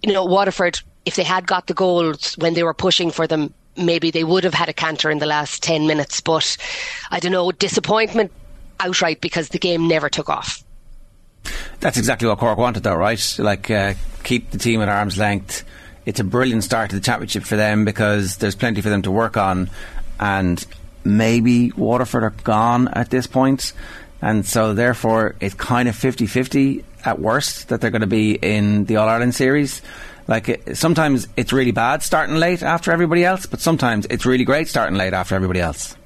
You 0.02 0.12
know, 0.12 0.26
Waterford, 0.26 0.78
if 1.06 1.16
they 1.16 1.22
had 1.22 1.46
got 1.46 1.68
the 1.68 1.74
goals 1.74 2.34
when 2.34 2.52
they 2.52 2.62
were 2.62 2.74
pushing 2.74 3.10
for 3.10 3.26
them, 3.26 3.54
maybe 3.78 4.10
they 4.10 4.24
would 4.24 4.44
have 4.44 4.54
had 4.54 4.68
a 4.68 4.74
canter 4.74 5.10
in 5.10 5.20
the 5.20 5.26
last 5.26 5.62
10 5.62 5.86
minutes. 5.86 6.20
But 6.20 6.58
I 7.10 7.20
don't 7.20 7.32
know, 7.32 7.50
disappointment 7.50 8.30
outright 8.78 9.22
because 9.22 9.48
the 9.48 9.58
game 9.58 9.88
never 9.88 10.10
took 10.10 10.28
off. 10.28 10.62
That's 11.80 11.96
exactly 11.96 12.28
what 12.28 12.38
Cork 12.38 12.58
wanted, 12.58 12.82
though, 12.82 12.94
right? 12.94 13.36
Like, 13.38 13.70
uh, 13.70 13.94
keep 14.22 14.50
the 14.50 14.58
team 14.58 14.82
at 14.82 14.90
arm's 14.90 15.16
length 15.16 15.64
it's 16.06 16.20
a 16.20 16.24
brilliant 16.24 16.64
start 16.64 16.90
to 16.90 16.96
the 16.96 17.02
championship 17.02 17.44
for 17.44 17.56
them 17.56 17.84
because 17.84 18.36
there's 18.36 18.54
plenty 18.54 18.80
for 18.80 18.88
them 18.88 19.02
to 19.02 19.10
work 19.10 19.36
on, 19.36 19.70
and 20.20 20.64
maybe 21.04 21.72
Waterford 21.72 22.22
are 22.22 22.30
gone 22.30 22.88
at 22.88 23.10
this 23.10 23.26
point, 23.26 23.72
and 24.22 24.46
so 24.46 24.74
therefore 24.74 25.36
it's 25.40 25.54
kind 25.54 25.88
of 25.88 25.94
50-50 25.94 26.84
at 27.04 27.18
worst 27.18 27.68
that 27.68 27.80
they're 27.80 27.90
going 27.90 28.00
to 28.00 28.06
be 28.06 28.32
in 28.34 28.84
the 28.86 28.96
All 28.96 29.08
Ireland 29.08 29.34
series. 29.34 29.82
Like 30.26 30.62
sometimes 30.74 31.28
it's 31.36 31.52
really 31.52 31.72
bad 31.72 32.02
starting 32.02 32.36
late 32.36 32.62
after 32.62 32.90
everybody 32.92 33.24
else, 33.24 33.44
but 33.44 33.60
sometimes 33.60 34.06
it's 34.08 34.24
really 34.24 34.44
great 34.44 34.68
starting 34.68 34.96
late 34.96 35.12
after 35.12 35.34
everybody 35.34 35.60
else. 35.60 35.96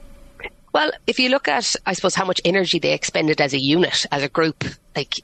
Well, 0.73 0.91
if 1.07 1.19
you 1.19 1.29
look 1.29 1.49
at, 1.49 1.75
I 1.87 1.93
suppose, 1.93 2.15
how 2.15 2.25
much 2.25 2.41
energy 2.45 2.79
they 2.79 2.93
expended 2.93 3.41
as 3.41 3.55
a 3.55 3.59
unit, 3.59 4.05
as 4.13 4.23
a 4.23 4.29
group, 4.29 4.65
like 4.95 5.15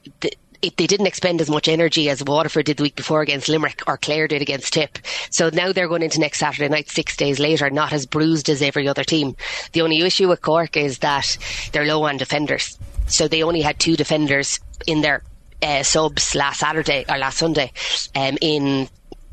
it, 0.65 0.77
they 0.77 0.87
didn't 0.87 1.07
expend 1.07 1.41
as 1.41 1.49
much 1.49 1.67
energy 1.67 2.09
as 2.09 2.23
Waterford 2.23 2.65
did 2.65 2.77
the 2.77 2.83
week 2.83 2.95
before 2.95 3.21
against 3.21 3.47
Limerick 3.47 3.83
or 3.87 3.97
Clare 3.97 4.27
did 4.27 4.41
against 4.41 4.73
Tip. 4.73 4.97
So 5.29 5.49
now 5.53 5.71
they're 5.71 5.87
going 5.87 6.01
into 6.01 6.19
next 6.19 6.39
Saturday 6.39 6.69
night, 6.69 6.89
six 6.89 7.15
days 7.15 7.39
later, 7.39 7.69
not 7.69 7.93
as 7.93 8.05
bruised 8.05 8.49
as 8.49 8.61
every 8.61 8.87
other 8.87 9.03
team. 9.03 9.35
The 9.73 9.81
only 9.81 10.01
issue 10.01 10.27
with 10.27 10.41
Cork 10.41 10.75
is 10.75 10.99
that 10.99 11.37
they're 11.71 11.85
low 11.85 12.03
on 12.03 12.17
defenders. 12.17 12.77
So 13.07 13.27
they 13.27 13.43
only 13.43 13.61
had 13.61 13.79
two 13.79 13.95
defenders 13.95 14.59
in 14.87 15.01
their 15.01 15.23
uh, 15.61 15.83
subs 15.83 16.35
last 16.35 16.59
Saturday 16.59 17.05
or 17.07 17.17
last 17.17 17.37
Sunday 17.37 17.71
um, 18.15 18.37
in 18.41 18.89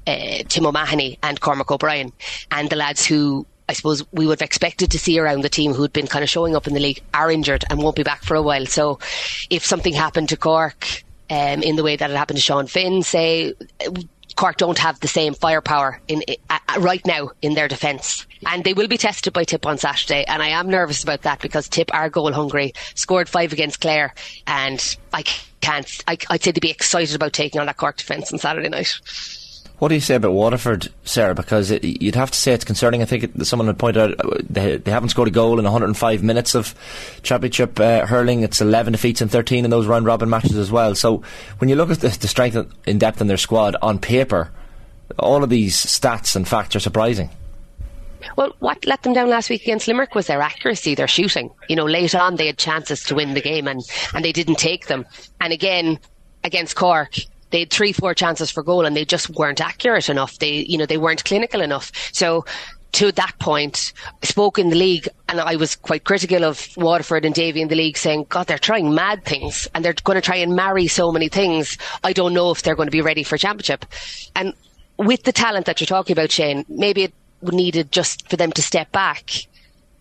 uh, 0.07 0.43
Tim 0.49 0.67
O'Mahony 0.67 1.19
and 1.23 1.41
Cormac 1.41 1.71
O'Brien. 1.71 2.13
And 2.51 2.69
the 2.69 2.77
lads 2.77 3.07
who 3.07 3.47
I 3.69 3.75
suppose 3.75 4.05
we 4.13 4.27
would 4.27 4.41
have 4.41 4.47
expected 4.47 4.91
to 4.91 4.99
see 4.99 5.19
around 5.19 5.43
the 5.43 5.49
team 5.49 5.73
who'd 5.73 5.93
been 5.93 6.07
kind 6.07 6.23
of 6.23 6.29
showing 6.29 6.55
up 6.55 6.67
in 6.67 6.75
the 6.75 6.81
league 6.81 7.01
are 7.15 7.31
injured 7.31 7.65
and 7.71 7.83
won't 7.83 7.97
be 7.97 8.03
back 8.03 8.23
for 8.23 8.35
a 8.35 8.43
while. 8.43 8.67
So 8.67 8.99
if 9.49 9.65
something 9.65 9.95
happened 9.95 10.29
to 10.31 10.37
Cork 10.37 11.05
um, 11.33 11.63
in 11.63 11.77
the 11.77 11.83
way 11.83 11.97
that 11.97 12.11
it 12.11 12.17
happened 12.17 12.37
to 12.37 12.43
Sean 12.43 12.67
Finn, 12.67 13.03
say 13.03 13.55
Cork 14.37 14.59
don't 14.59 14.79
have 14.79 15.01
the 15.01 15.09
same 15.09 15.33
firepower 15.33 15.99
in 16.07 16.23
uh, 16.51 16.59
right 16.79 17.05
now 17.07 17.31
in 17.41 17.55
their 17.55 17.69
defence. 17.69 18.27
And 18.47 18.65
they 18.65 18.75
will 18.75 18.89
be 18.89 18.99
tested 18.99 19.33
by 19.33 19.45
Tip 19.45 19.65
on 19.65 19.79
Saturday. 19.79 20.25
And 20.27 20.43
I 20.43 20.49
am 20.49 20.69
nervous 20.69 21.03
about 21.03 21.23
that 21.23 21.41
because 21.41 21.69
Tip 21.69 21.93
are 21.95 22.11
goal 22.11 22.33
hungry, 22.33 22.75
scored 22.95 23.29
five 23.29 23.53
against 23.53 23.81
Clare. 23.81 24.13
And 24.47 24.97
I 25.13 25.23
can't, 25.61 26.05
I, 26.07 26.19
would 26.31 26.43
say 26.43 26.51
they'd 26.51 26.61
be 26.61 26.71
excited 26.71 27.15
about 27.15 27.33
taking 27.33 27.61
on 27.61 27.67
that 27.67 27.79
Cork 27.79 27.97
defence 27.97 28.33
on 28.33 28.39
Saturday 28.39 28.69
night. 28.69 29.01
What 29.83 29.89
do 29.89 29.97
you 29.97 30.01
say 30.01 30.15
about 30.15 30.31
Waterford, 30.31 30.93
Sarah? 31.03 31.35
Because 31.35 31.73
it, 31.73 31.83
you'd 31.83 32.15
have 32.15 32.31
to 32.31 32.39
say 32.39 32.53
it's 32.53 32.63
concerning. 32.63 33.03
I 33.03 33.05
think 33.05 33.25
it, 33.25 33.45
someone 33.45 33.67
had 33.67 33.81
pointed 33.81 34.01
out 34.01 34.25
uh, 34.25 34.39
they, 34.49 34.77
they 34.77 34.93
haven't 34.93 35.09
scored 35.09 35.27
a 35.27 35.33
goal 35.33 35.59
in 35.59 35.65
105 35.65 36.23
minutes 36.23 36.55
of 36.55 36.73
championship 37.25 37.81
uh, 37.81 38.07
hurling. 38.07 38.45
It's 38.45 38.61
11 38.61 38.93
defeats 38.93 39.21
and 39.21 39.29
13 39.29 39.65
in 39.65 39.73
those 39.73 39.89
round 39.89 40.07
robin 40.07 40.31
matches 40.31 40.57
as 40.57 40.71
well. 40.71 40.95
So 40.95 41.25
when 41.59 41.69
you 41.69 41.75
look 41.75 41.91
at 41.91 41.99
the, 41.99 42.11
the 42.11 42.29
strength 42.29 42.57
in 42.87 42.99
depth 42.99 43.21
in 43.21 43.27
their 43.27 43.37
squad 43.37 43.75
on 43.83 43.99
paper, 43.99 44.53
all 45.19 45.43
of 45.43 45.51
these 45.51 45.75
stats 45.75 46.37
and 46.37 46.47
facts 46.47 46.77
are 46.77 46.81
surprising. 46.81 47.31
Well, 48.37 48.55
what 48.61 48.87
let 48.87 49.03
them 49.03 49.15
down 49.15 49.31
last 49.31 49.51
week 49.51 49.63
against 49.63 49.89
Limerick 49.89 50.15
was 50.15 50.29
their 50.29 50.43
accuracy, 50.43 50.95
their 50.95 51.09
shooting. 51.09 51.51
You 51.69 51.75
know, 51.75 51.87
late 51.87 52.15
on 52.15 52.37
they 52.37 52.47
had 52.47 52.57
chances 52.57 53.03
to 53.07 53.17
win 53.17 53.35
the 53.35 53.41
game 53.41 53.67
and, 53.67 53.83
and 54.15 54.25
they 54.25 54.31
didn't 54.31 54.61
take 54.61 54.87
them. 54.87 55.07
And 55.41 55.53
again, 55.53 55.99
against 56.45 56.77
Cork, 56.77 57.17
they 57.53 57.61
had 57.61 57.71
three, 57.71 57.93
four 57.93 58.15
chances 58.15 58.51
for 58.51 58.63
goal 58.63 58.85
and 58.85 58.97
they 58.97 59.05
just 59.05 59.31
weren't 59.31 59.61
accurate 59.61 60.09
enough. 60.09 60.39
They, 60.39 60.67
you 60.69 60.77
know, 60.77 60.87
they 60.87 60.99
weren't 60.99 61.25
clinical 61.25 61.61
enough. 61.61 61.93
So 62.13 62.45
to 62.93 63.13
that 63.13 63.35
point, 63.39 63.93
I 64.23 64.27
spoke 64.27 64.59
in 64.59 64.71
the 64.71 64.77
league 64.77 65.09
and 65.29 65.41
I 65.41 65.57
was 65.57 65.77
quite 65.77 66.05
critical 66.05 66.45
of 66.45 66.69
Waterford 66.77 67.25
and 67.25 67.35
Davy 67.35 67.63
in 67.63 67.69
the 67.69 67.75
league 67.75 67.97
saying, 67.97 68.27
God, 68.29 68.47
they're 68.47 68.59
trying 68.59 68.95
mad 68.95 69.25
things 69.25 69.69
and 69.75 69.85
they're 69.85 69.95
going 70.05 70.17
to 70.17 70.23
try 70.23 70.37
and 70.37 70.55
marry 70.57 70.89
so 70.89 71.13
many 71.13 71.29
things. 71.29 71.79
I 72.05 72.13
don't 72.13 72.35
know 72.35 72.51
if 72.51 72.63
they're 72.63 72.75
going 72.75 72.89
to 72.89 72.93
be 72.93 73.01
ready 73.01 73.23
for 73.23 73.39
championship. 73.39 73.87
And 74.35 74.55
with 74.99 75.23
the 75.23 75.33
talent 75.33 75.67
that 75.67 75.81
you're 75.81 75.87
talking 75.87 76.13
about, 76.13 76.31
Shane, 76.31 76.65
maybe 76.69 77.05
it 77.05 77.15
needed 77.43 77.93
just 77.93 78.29
for 78.29 78.37
them 78.37 78.53
to 78.53 78.63
step 78.63 78.93
back 78.93 79.31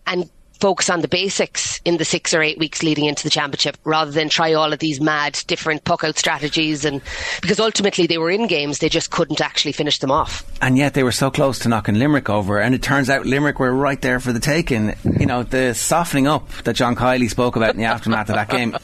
and 0.06 0.30
focus 0.62 0.90
on 0.90 1.02
the 1.02 1.08
basics 1.08 1.82
in 1.84 1.98
the 1.98 2.06
six 2.06 2.34
or 2.34 2.42
eight 2.42 2.60
weeks 2.60 2.84
leading 2.84 3.06
into 3.06 3.24
the 3.24 3.30
championship 3.30 3.78
rather 3.84 4.12
than 4.12 4.30
try 4.30 4.54
all 4.54 4.72
of 4.72 4.80
these 4.80 5.02
mad 5.02 5.38
different 5.48 5.84
puck 5.84 6.04
out 6.04 6.18
strategies 6.18 6.86
and 6.86 7.02
because 7.42 7.60
ultimately 7.60 8.06
they 8.06 8.20
were 8.20 8.30
in 8.30 8.46
games 8.48 8.78
they 8.78 8.88
just 8.88 9.10
couldn't 9.10 9.42
actually 9.42 9.72
finish 9.72 9.98
them 9.98 10.12
off. 10.12 10.46
And 10.62 10.78
yet 10.78 10.94
they 10.94 11.04
were 11.04 11.12
so 11.12 11.32
close 11.32 11.58
to 11.60 11.70
knocking 11.70 11.96
Limerick 11.96 12.30
over 12.30 12.60
and 12.60 12.76
it 12.76 12.84
turns 12.84 13.10
out 13.10 13.26
Limerick 13.26 13.60
were 13.60 13.74
right 13.74 14.02
there 14.02 14.20
for 14.20 14.32
the 14.32 14.40
taking 14.40 14.94
you 15.20 15.26
know 15.26 15.44
the 15.44 15.74
softening 15.74 16.28
up 16.28 16.50
that 16.64 16.76
John 16.76 16.96
Kiely 16.96 17.30
spoke 17.30 17.56
about 17.56 17.72
in 17.72 17.78
the 17.78 17.86
aftermath 17.86 18.30
of 18.30 18.36
that 18.36 18.50
game. 18.50 18.78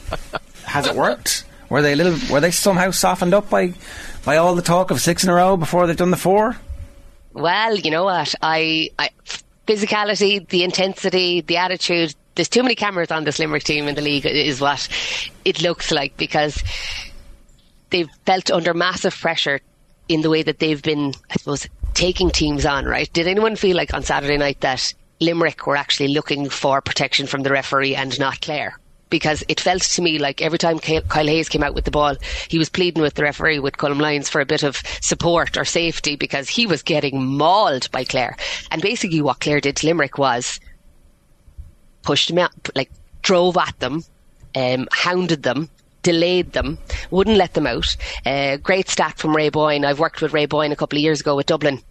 Has 0.64 0.86
it 0.86 0.96
worked? 0.96 1.44
Were 1.70 1.80
they 1.80 1.92
a 1.92 1.96
little 1.96 2.18
were 2.32 2.40
they 2.40 2.50
somehow 2.50 2.90
softened 2.90 3.34
up 3.34 3.48
by 3.48 3.74
by 4.24 4.36
all 4.36 4.54
the 4.54 4.62
talk 4.62 4.90
of 4.90 5.00
six 5.00 5.22
in 5.22 5.30
a 5.30 5.34
row 5.34 5.56
before 5.56 5.86
they've 5.86 5.96
done 5.96 6.10
the 6.10 6.16
four? 6.16 6.56
Well, 7.34 7.76
you 7.76 7.90
know 7.90 8.04
what? 8.04 8.34
I, 8.42 8.90
I 8.98 9.10
physicality, 9.68 10.48
the 10.48 10.64
intensity, 10.64 11.42
the 11.42 11.58
attitude, 11.58 12.14
there's 12.34 12.48
too 12.48 12.62
many 12.62 12.74
cameras 12.74 13.10
on 13.10 13.24
this 13.24 13.38
Limerick 13.38 13.64
team 13.64 13.86
in 13.86 13.94
the 13.94 14.00
league, 14.00 14.24
is 14.24 14.60
what 14.60 14.88
it 15.44 15.60
looks 15.60 15.90
like 15.90 16.16
because 16.16 16.62
they've 17.90 18.08
felt 18.24 18.50
under 18.50 18.72
massive 18.72 19.14
pressure 19.14 19.60
in 20.08 20.22
the 20.22 20.30
way 20.30 20.42
that 20.42 20.58
they've 20.58 20.82
been, 20.82 21.12
I 21.30 21.36
suppose, 21.36 21.66
taking 21.92 22.30
teams 22.30 22.64
on. 22.64 22.86
Right? 22.86 23.12
Did 23.12 23.26
anyone 23.26 23.56
feel 23.56 23.76
like 23.76 23.92
on 23.92 24.02
Saturday 24.02 24.38
night 24.38 24.60
that 24.60 24.94
Limerick 25.20 25.66
were 25.66 25.76
actually 25.76 26.08
looking 26.08 26.48
for 26.48 26.80
protection 26.80 27.26
from 27.26 27.42
the 27.42 27.50
referee 27.50 27.94
and 27.94 28.18
not 28.18 28.40
Clare? 28.40 28.78
Because 29.10 29.44
it 29.48 29.60
felt 29.60 29.82
to 29.82 30.02
me 30.02 30.18
like 30.18 30.42
every 30.42 30.58
time 30.58 30.78
Kyle 30.78 31.26
Hayes 31.26 31.48
came 31.48 31.62
out 31.62 31.74
with 31.74 31.84
the 31.84 31.90
ball, 31.90 32.16
he 32.48 32.58
was 32.58 32.68
pleading 32.68 33.02
with 33.02 33.14
the 33.14 33.22
referee, 33.22 33.58
with 33.58 33.76
Colm 33.76 34.00
Lyons, 34.00 34.28
for 34.28 34.40
a 34.40 34.46
bit 34.46 34.62
of 34.62 34.82
support 35.00 35.56
or 35.56 35.64
safety 35.64 36.16
because 36.16 36.48
he 36.48 36.66
was 36.66 36.82
getting 36.82 37.24
mauled 37.24 37.90
by 37.90 38.04
Clare. 38.04 38.36
And 38.70 38.82
basically, 38.82 39.20
what 39.20 39.40
Clare 39.40 39.60
did 39.60 39.76
to 39.76 39.86
Limerick 39.86 40.18
was 40.18 40.60
pushed 42.02 42.28
them 42.28 42.38
out, 42.38 42.52
like 42.74 42.90
drove 43.22 43.56
at 43.56 43.78
them, 43.80 44.04
um, 44.54 44.88
hounded 44.92 45.42
them, 45.42 45.68
delayed 46.02 46.52
them, 46.52 46.78
wouldn't 47.10 47.36
let 47.36 47.54
them 47.54 47.66
out. 47.66 47.96
Uh, 48.24 48.56
great 48.56 48.88
stat 48.88 49.18
from 49.18 49.36
Ray 49.36 49.48
Boyne. 49.50 49.84
I've 49.84 50.00
worked 50.00 50.22
with 50.22 50.32
Ray 50.32 50.46
Boyne 50.46 50.72
a 50.72 50.76
couple 50.76 50.96
of 50.96 51.02
years 51.02 51.20
ago 51.20 51.36
with 51.36 51.46
Dublin 51.46 51.82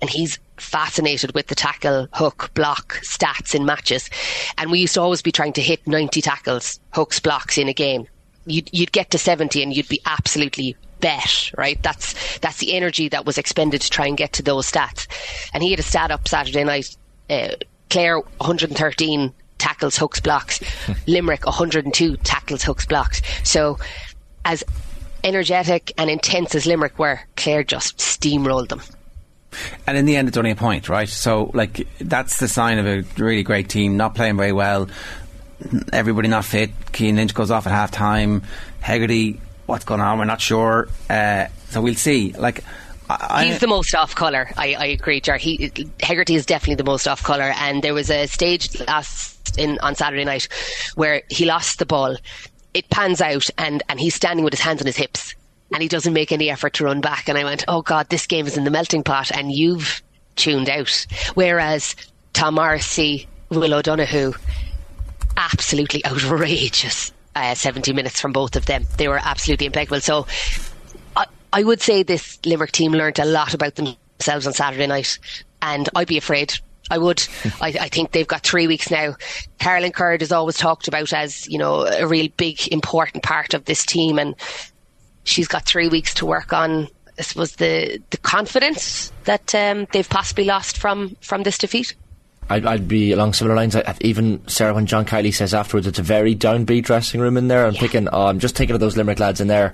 and 0.00 0.10
he's 0.10 0.38
fascinated 0.56 1.34
with 1.34 1.46
the 1.48 1.54
tackle, 1.54 2.08
hook, 2.12 2.50
block 2.54 3.00
stats 3.02 3.54
in 3.54 3.64
matches. 3.64 4.10
And 4.58 4.70
we 4.70 4.80
used 4.80 4.94
to 4.94 5.00
always 5.00 5.22
be 5.22 5.32
trying 5.32 5.52
to 5.54 5.62
hit 5.62 5.86
90 5.86 6.20
tackles, 6.20 6.80
hooks, 6.92 7.20
blocks 7.20 7.58
in 7.58 7.68
a 7.68 7.72
game. 7.72 8.06
You'd, 8.46 8.70
you'd 8.72 8.92
get 8.92 9.10
to 9.10 9.18
70 9.18 9.62
and 9.62 9.74
you'd 9.74 9.88
be 9.88 10.00
absolutely 10.06 10.76
bet, 11.00 11.50
right? 11.56 11.82
That's 11.82 12.38
that's 12.38 12.58
the 12.58 12.74
energy 12.74 13.08
that 13.08 13.24
was 13.24 13.38
expended 13.38 13.80
to 13.80 13.90
try 13.90 14.06
and 14.06 14.16
get 14.16 14.34
to 14.34 14.42
those 14.42 14.70
stats. 14.70 15.06
And 15.52 15.62
he 15.62 15.70
had 15.70 15.80
a 15.80 15.84
stat 15.84 16.10
up 16.10 16.28
Saturday 16.28 16.64
night. 16.64 16.96
Uh, 17.28 17.50
Clare 17.88 18.20
113 18.20 19.32
tackles, 19.58 19.96
hooks, 19.96 20.20
blocks. 20.20 20.60
Limerick 21.06 21.44
102 21.44 22.16
tackles, 22.18 22.62
hooks, 22.62 22.86
blocks. 22.86 23.22
So 23.44 23.78
as 24.44 24.64
energetic 25.24 25.92
and 25.98 26.10
intense 26.10 26.54
as 26.54 26.66
Limerick 26.66 26.98
were, 26.98 27.20
Clare 27.36 27.64
just 27.64 27.98
steamrolled 27.98 28.68
them. 28.68 28.82
And 29.86 29.96
in 29.96 30.04
the 30.06 30.16
end, 30.16 30.28
it's 30.28 30.36
only 30.36 30.50
a 30.50 30.56
point, 30.56 30.88
right? 30.88 31.08
So, 31.08 31.50
like, 31.54 31.86
that's 31.98 32.38
the 32.38 32.48
sign 32.48 32.78
of 32.78 32.86
a 32.86 33.04
really 33.20 33.42
great 33.42 33.68
team 33.68 33.96
not 33.96 34.14
playing 34.14 34.36
very 34.36 34.52
well. 34.52 34.88
Everybody 35.92 36.28
not 36.28 36.44
fit. 36.44 36.70
Cian 36.92 37.16
Lynch 37.16 37.34
goes 37.34 37.50
off 37.50 37.66
at 37.66 37.72
half 37.72 37.90
time. 37.90 38.42
Hegarty, 38.80 39.40
what's 39.66 39.84
going 39.84 40.00
on? 40.00 40.18
We're 40.18 40.24
not 40.24 40.40
sure. 40.40 40.88
Uh, 41.08 41.46
so 41.68 41.82
we'll 41.82 41.94
see. 41.94 42.32
Like, 42.32 42.64
I, 43.08 43.46
He's 43.46 43.58
the 43.58 43.66
most 43.66 43.94
off 43.94 44.14
colour. 44.14 44.50
I, 44.56 44.74
I 44.74 44.84
agree, 44.86 45.20
Jar. 45.20 45.36
He 45.36 45.72
Hegarty 46.00 46.34
is 46.36 46.46
definitely 46.46 46.76
the 46.76 46.84
most 46.84 47.08
off 47.08 47.22
colour. 47.22 47.52
And 47.56 47.82
there 47.82 47.94
was 47.94 48.10
a 48.10 48.26
stage 48.26 48.78
last 48.80 49.58
in 49.58 49.78
on 49.80 49.96
Saturday 49.96 50.24
night 50.24 50.48
where 50.94 51.22
he 51.28 51.44
lost 51.44 51.80
the 51.80 51.86
ball. 51.86 52.16
It 52.72 52.88
pans 52.88 53.20
out, 53.20 53.48
and 53.58 53.82
and 53.88 53.98
he's 53.98 54.14
standing 54.14 54.44
with 54.44 54.52
his 54.52 54.60
hands 54.60 54.80
on 54.80 54.86
his 54.86 54.96
hips 54.96 55.34
and 55.72 55.82
he 55.82 55.88
doesn't 55.88 56.12
make 56.12 56.32
any 56.32 56.50
effort 56.50 56.74
to 56.74 56.84
run 56.84 57.00
back. 57.00 57.28
And 57.28 57.38
I 57.38 57.44
went, 57.44 57.64
oh 57.68 57.82
God, 57.82 58.08
this 58.08 58.26
game 58.26 58.46
is 58.46 58.56
in 58.56 58.64
the 58.64 58.70
melting 58.70 59.04
pot 59.04 59.30
and 59.32 59.52
you've 59.52 60.02
tuned 60.36 60.68
out. 60.68 61.06
Whereas 61.34 61.96
Tom 62.32 62.54
Morrissey, 62.54 63.28
Will 63.50 63.74
O'Donoghue, 63.74 64.32
absolutely 65.36 66.04
outrageous. 66.04 67.12
Uh, 67.36 67.54
70 67.54 67.92
minutes 67.92 68.20
from 68.20 68.32
both 68.32 68.56
of 68.56 68.66
them. 68.66 68.84
They 68.96 69.06
were 69.06 69.20
absolutely 69.22 69.66
impeccable. 69.66 70.00
So 70.00 70.26
I, 71.16 71.26
I 71.52 71.62
would 71.62 71.80
say 71.80 72.02
this 72.02 72.38
Limerick 72.44 72.72
team 72.72 72.90
learnt 72.90 73.20
a 73.20 73.24
lot 73.24 73.54
about 73.54 73.76
themselves 73.76 74.48
on 74.48 74.52
Saturday 74.52 74.88
night. 74.88 75.18
And 75.62 75.88
I'd 75.94 76.08
be 76.08 76.18
afraid 76.18 76.54
I 76.90 76.98
would. 76.98 77.22
I, 77.60 77.68
I, 77.68 77.88
think 77.88 78.10
they've 78.10 78.26
got 78.26 78.42
three 78.42 78.66
weeks 78.66 78.90
now. 78.90 79.14
Caroline 79.58 79.92
Currid 79.92 80.22
is 80.22 80.32
always 80.32 80.56
talked 80.56 80.88
about 80.88 81.12
as, 81.12 81.48
you 81.48 81.58
know, 81.58 81.86
a 81.86 82.06
real 82.06 82.28
big, 82.36 82.66
important 82.72 83.22
part 83.22 83.54
of 83.54 83.64
this 83.64 83.86
team. 83.86 84.18
And 84.18 84.34
she's 85.24 85.48
got 85.48 85.64
three 85.64 85.88
weeks 85.88 86.14
to 86.14 86.26
work 86.26 86.52
on. 86.52 86.88
I 87.18 87.22
suppose 87.22 87.52
the 87.56 88.00
the 88.10 88.16
confidence 88.16 89.12
that 89.24 89.54
um, 89.54 89.86
they've 89.92 90.08
possibly 90.08 90.44
lost 90.44 90.78
from 90.78 91.16
from 91.20 91.42
this 91.42 91.58
defeat. 91.58 91.94
I'd, 92.48 92.66
I'd, 92.66 92.88
be 92.88 93.12
along 93.12 93.34
similar 93.34 93.54
lines. 93.54 93.76
I, 93.76 93.94
even 94.00 94.46
Sarah, 94.48 94.74
when 94.74 94.86
John 94.86 95.04
Kiely 95.04 95.32
says 95.32 95.54
afterwards, 95.54 95.86
it's 95.86 96.00
a 96.00 96.02
very 96.02 96.34
downbeat 96.34 96.82
dressing 96.82 97.20
room 97.20 97.36
in 97.36 97.46
there. 97.46 97.64
I'm 97.64 97.74
yeah. 97.74 97.80
thinking, 97.80 98.08
oh, 98.12 98.26
I'm 98.26 98.40
just 98.40 98.56
thinking 98.56 98.74
of 98.74 98.80
those 98.80 98.96
Limerick 98.96 99.20
lads 99.20 99.40
in 99.40 99.46
there. 99.46 99.72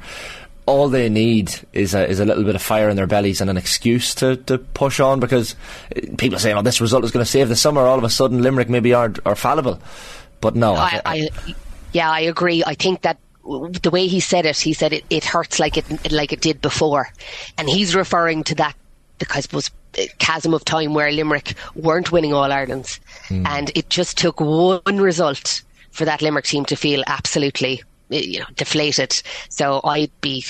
All 0.66 0.90
they 0.90 1.08
need 1.08 1.54
is 1.72 1.94
a, 1.94 2.06
is 2.06 2.20
a 2.20 2.26
little 2.26 2.44
bit 2.44 2.54
of 2.54 2.60
fire 2.60 2.90
in 2.90 2.96
their 2.96 3.06
bellies 3.06 3.40
and 3.40 3.48
an 3.48 3.56
excuse 3.56 4.14
to, 4.16 4.36
to 4.36 4.58
push 4.58 5.00
on 5.00 5.20
because 5.20 5.56
people 6.18 6.36
are 6.36 6.40
saying, 6.40 6.56
oh, 6.58 6.62
this 6.62 6.80
result 6.80 7.04
is 7.04 7.12
going 7.12 7.24
to 7.24 7.30
save 7.30 7.48
the 7.48 7.56
summer. 7.56 7.80
All 7.80 7.96
of 7.96 8.04
a 8.04 8.10
sudden, 8.10 8.42
Limerick 8.42 8.68
maybe 8.68 8.92
are, 8.92 9.14
are 9.24 9.36
fallible. 9.36 9.80
But 10.42 10.54
no. 10.54 10.74
I, 10.74 11.00
I, 11.06 11.28
yeah, 11.92 12.10
I 12.10 12.20
agree. 12.20 12.62
I 12.66 12.74
think 12.74 13.02
that 13.02 13.16
the 13.82 13.90
way 13.90 14.06
he 14.06 14.20
said 14.20 14.46
it, 14.46 14.58
he 14.58 14.72
said 14.72 14.92
it, 14.92 15.04
it 15.10 15.24
hurts 15.24 15.58
like 15.58 15.76
it 15.76 16.12
like 16.12 16.32
it 16.32 16.40
did 16.40 16.60
before, 16.60 17.08
and 17.56 17.68
he's 17.68 17.94
referring 17.94 18.44
to 18.44 18.54
that 18.56 18.74
because 19.18 19.46
it 19.46 19.52
was 19.52 19.70
chasm 20.18 20.52
of 20.52 20.64
time 20.64 20.94
where 20.94 21.10
Limerick 21.10 21.54
weren't 21.74 22.12
winning 22.12 22.32
All 22.32 22.52
Irelands, 22.52 23.00
mm. 23.28 23.46
and 23.46 23.70
it 23.74 23.88
just 23.88 24.18
took 24.18 24.40
one 24.40 24.98
result 24.98 25.62
for 25.90 26.04
that 26.04 26.22
Limerick 26.22 26.44
team 26.44 26.64
to 26.66 26.76
feel 26.76 27.02
absolutely 27.06 27.82
you 28.08 28.40
know 28.40 28.46
deflated. 28.56 29.22
So 29.48 29.80
I'd 29.84 30.10
be, 30.20 30.44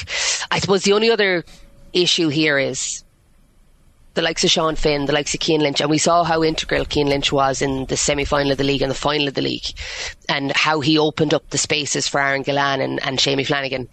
I 0.50 0.58
suppose 0.58 0.82
the 0.82 0.92
only 0.92 1.10
other 1.10 1.44
issue 1.92 2.28
here 2.28 2.58
is 2.58 3.02
the 4.16 4.22
likes 4.22 4.42
of 4.42 4.50
Sean 4.50 4.74
Finn, 4.76 5.04
the 5.04 5.12
likes 5.12 5.34
of 5.34 5.42
Cian 5.42 5.60
Lynch, 5.60 5.80
and 5.80 5.90
we 5.90 5.98
saw 5.98 6.24
how 6.24 6.42
integral 6.42 6.86
Cian 6.86 7.06
Lynch 7.06 7.30
was 7.30 7.60
in 7.60 7.84
the 7.84 7.98
semi 7.98 8.24
final 8.24 8.50
of 8.50 8.58
the 8.58 8.64
league 8.64 8.82
and 8.82 8.90
the 8.90 8.96
final 8.96 9.28
of 9.28 9.34
the 9.34 9.42
league, 9.42 9.66
and 10.28 10.52
how 10.52 10.80
he 10.80 10.98
opened 10.98 11.34
up 11.34 11.48
the 11.50 11.58
spaces 11.58 12.08
for 12.08 12.18
Aaron 12.18 12.42
Gillane 12.42 12.80
and, 12.80 12.98
and 13.06 13.20
Flanagan. 13.46 13.88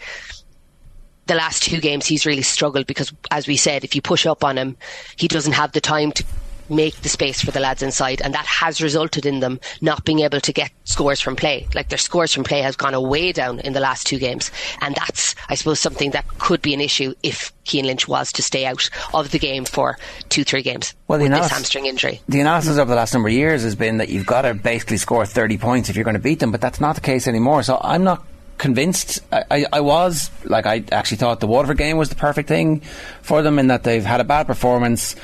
The 1.25 1.35
last 1.35 1.63
two 1.63 1.79
games, 1.79 2.05
he's 2.05 2.25
really 2.25 2.41
struggled 2.41 2.87
because, 2.87 3.13
as 3.31 3.47
we 3.47 3.57
said, 3.57 3.83
if 3.83 3.95
you 3.95 4.01
push 4.01 4.25
up 4.25 4.43
on 4.43 4.57
him, 4.57 4.77
he 5.17 5.27
doesn't 5.27 5.53
have 5.53 5.73
the 5.73 5.81
time 5.81 6.11
to 6.13 6.23
make 6.69 6.95
the 7.01 7.09
space 7.09 7.41
for 7.41 7.51
the 7.51 7.59
lads 7.59 7.83
inside, 7.83 8.21
and 8.21 8.33
that 8.33 8.45
has 8.45 8.81
resulted 8.81 9.25
in 9.25 9.39
them 9.39 9.59
not 9.81 10.05
being 10.05 10.19
able 10.19 10.39
to 10.41 10.53
get 10.53 10.71
scores 10.85 11.19
from 11.19 11.35
play. 11.35 11.67
Like 11.73 11.89
their 11.89 11.97
scores 11.97 12.33
from 12.33 12.43
play 12.43 12.61
has 12.61 12.75
gone 12.75 12.93
way 13.09 13.31
down 13.31 13.59
in 13.59 13.73
the 13.73 13.79
last 13.79 14.07
two 14.07 14.19
games, 14.19 14.51
and 14.81 14.95
that's, 14.95 15.35
I 15.49 15.55
suppose, 15.55 15.79
something 15.79 16.11
that 16.11 16.27
could 16.39 16.61
be 16.61 16.73
an 16.73 16.81
issue 16.81 17.13
if 17.23 17.51
Cian 17.63 17.85
Lynch 17.85 18.07
was 18.07 18.31
to 18.33 18.41
stay 18.43 18.65
out 18.65 18.89
of 19.13 19.31
the 19.31 19.39
game 19.39 19.65
for 19.65 19.97
two, 20.29 20.43
three 20.43 20.61
games. 20.61 20.93
Well, 21.07 21.19
the 21.19 21.25
analysis, 21.25 21.51
hamstring 21.51 21.85
injury. 21.85 22.21
The 22.27 22.41
analysis 22.41 22.77
over 22.77 22.89
the 22.89 22.95
last 22.95 23.13
number 23.13 23.29
of 23.29 23.33
years 23.33 23.63
has 23.63 23.75
been 23.75 23.97
that 23.97 24.09
you've 24.09 24.25
got 24.25 24.43
to 24.43 24.53
basically 24.53 24.97
score 24.97 25.25
30 25.25 25.57
points 25.57 25.89
if 25.89 25.95
you're 25.95 26.05
going 26.05 26.15
to 26.15 26.19
beat 26.19 26.39
them, 26.39 26.51
but 26.51 26.61
that's 26.61 26.81
not 26.81 26.95
the 26.95 27.01
case 27.01 27.27
anymore. 27.27 27.63
So 27.63 27.79
I'm 27.81 28.03
not 28.03 28.25
convinced. 28.57 29.21
I, 29.31 29.43
I, 29.51 29.65
I, 29.73 29.79
was 29.81 30.29
like 30.45 30.65
I 30.65 30.83
actually 30.91 31.17
thought 31.17 31.39
the 31.39 31.47
Waterford 31.47 31.77
game 31.77 31.97
was 31.97 32.09
the 32.09 32.15
perfect 32.15 32.47
thing 32.47 32.81
for 33.21 33.41
them 33.41 33.59
in 33.59 33.67
that 33.67 33.83
they've 33.83 34.05
had 34.05 34.21
a 34.21 34.23
bad 34.23 34.47
performance. 34.47 35.15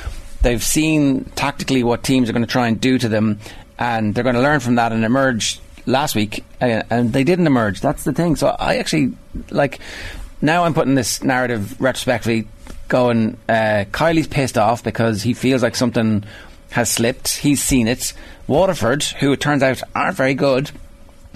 They've 0.41 0.63
seen 0.63 1.25
tactically 1.35 1.83
what 1.83 2.03
teams 2.03 2.29
are 2.29 2.33
going 2.33 2.45
to 2.45 2.51
try 2.51 2.67
and 2.67 2.79
do 2.79 2.97
to 2.97 3.09
them, 3.09 3.39
and 3.77 4.15
they're 4.15 4.23
going 4.23 4.35
to 4.35 4.41
learn 4.41 4.59
from 4.59 4.75
that 4.75 4.91
and 4.91 5.03
emerge 5.03 5.59
last 5.85 6.15
week. 6.15 6.45
Uh, 6.61 6.83
and 6.89 7.11
they 7.11 7.23
didn't 7.23 7.47
emerge. 7.47 7.81
That's 7.81 8.03
the 8.03 8.13
thing. 8.13 8.35
So 8.35 8.47
I 8.47 8.77
actually 8.77 9.13
like 9.49 9.79
now 10.41 10.63
I'm 10.63 10.73
putting 10.73 10.95
this 10.95 11.23
narrative 11.23 11.79
retrospectively 11.81 12.47
going. 12.87 13.37
Uh, 13.47 13.85
Kiely's 13.91 14.27
pissed 14.27 14.57
off 14.57 14.83
because 14.83 15.23
he 15.23 15.33
feels 15.33 15.61
like 15.61 15.75
something 15.75 16.23
has 16.71 16.89
slipped. 16.89 17.37
He's 17.37 17.61
seen 17.61 17.87
it. 17.87 18.13
Waterford, 18.47 19.03
who 19.03 19.31
it 19.33 19.41
turns 19.41 19.63
out 19.63 19.81
aren't 19.93 20.17
very 20.17 20.33
good, 20.33 20.71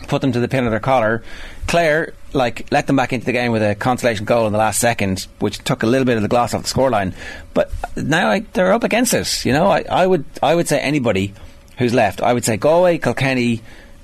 put 0.08 0.22
them 0.22 0.32
to 0.32 0.40
the 0.40 0.48
pin 0.48 0.66
of 0.66 0.72
their 0.72 0.80
collar. 0.80 1.24
Clare, 1.68 2.14
like, 2.34 2.72
let 2.72 2.88
them 2.88 2.96
back 2.96 3.14
into 3.14 3.26
the 3.26 3.32
game 3.32 3.52
with 3.52 3.64
a 3.64 3.76
consolation 3.76 4.26
goal 4.26 4.48
in 4.48 4.54
the 4.54 4.60
last 4.60 4.80
second, 4.80 5.28
which 5.40 5.60
took 5.60 5.84
a 5.84 5.86
little 5.86 6.06
bit 6.06 6.18
of 6.18 6.22
the 6.22 6.28
gloss 6.28 6.54
off 6.54 6.64
the 6.64 6.70
scoreline. 6.70 7.14
But 7.54 7.72
now 7.96 8.30
I, 8.30 8.40
they're 8.54 8.74
up 8.74 8.84
against 8.84 9.14
it. 9.14 9.46
You 9.46 9.54
know, 9.54 9.68
I, 9.68 9.86
I 9.90 10.08
would 10.08 10.26
I 10.42 10.56
would 10.56 10.68
say 10.68 10.80
anybody 10.80 11.34
who's 11.78 11.94
left, 11.94 12.22
I 12.22 12.34
would 12.34 12.46
say 12.46 12.58
Galway, 12.58 12.98
Kilkenny, 12.98 13.62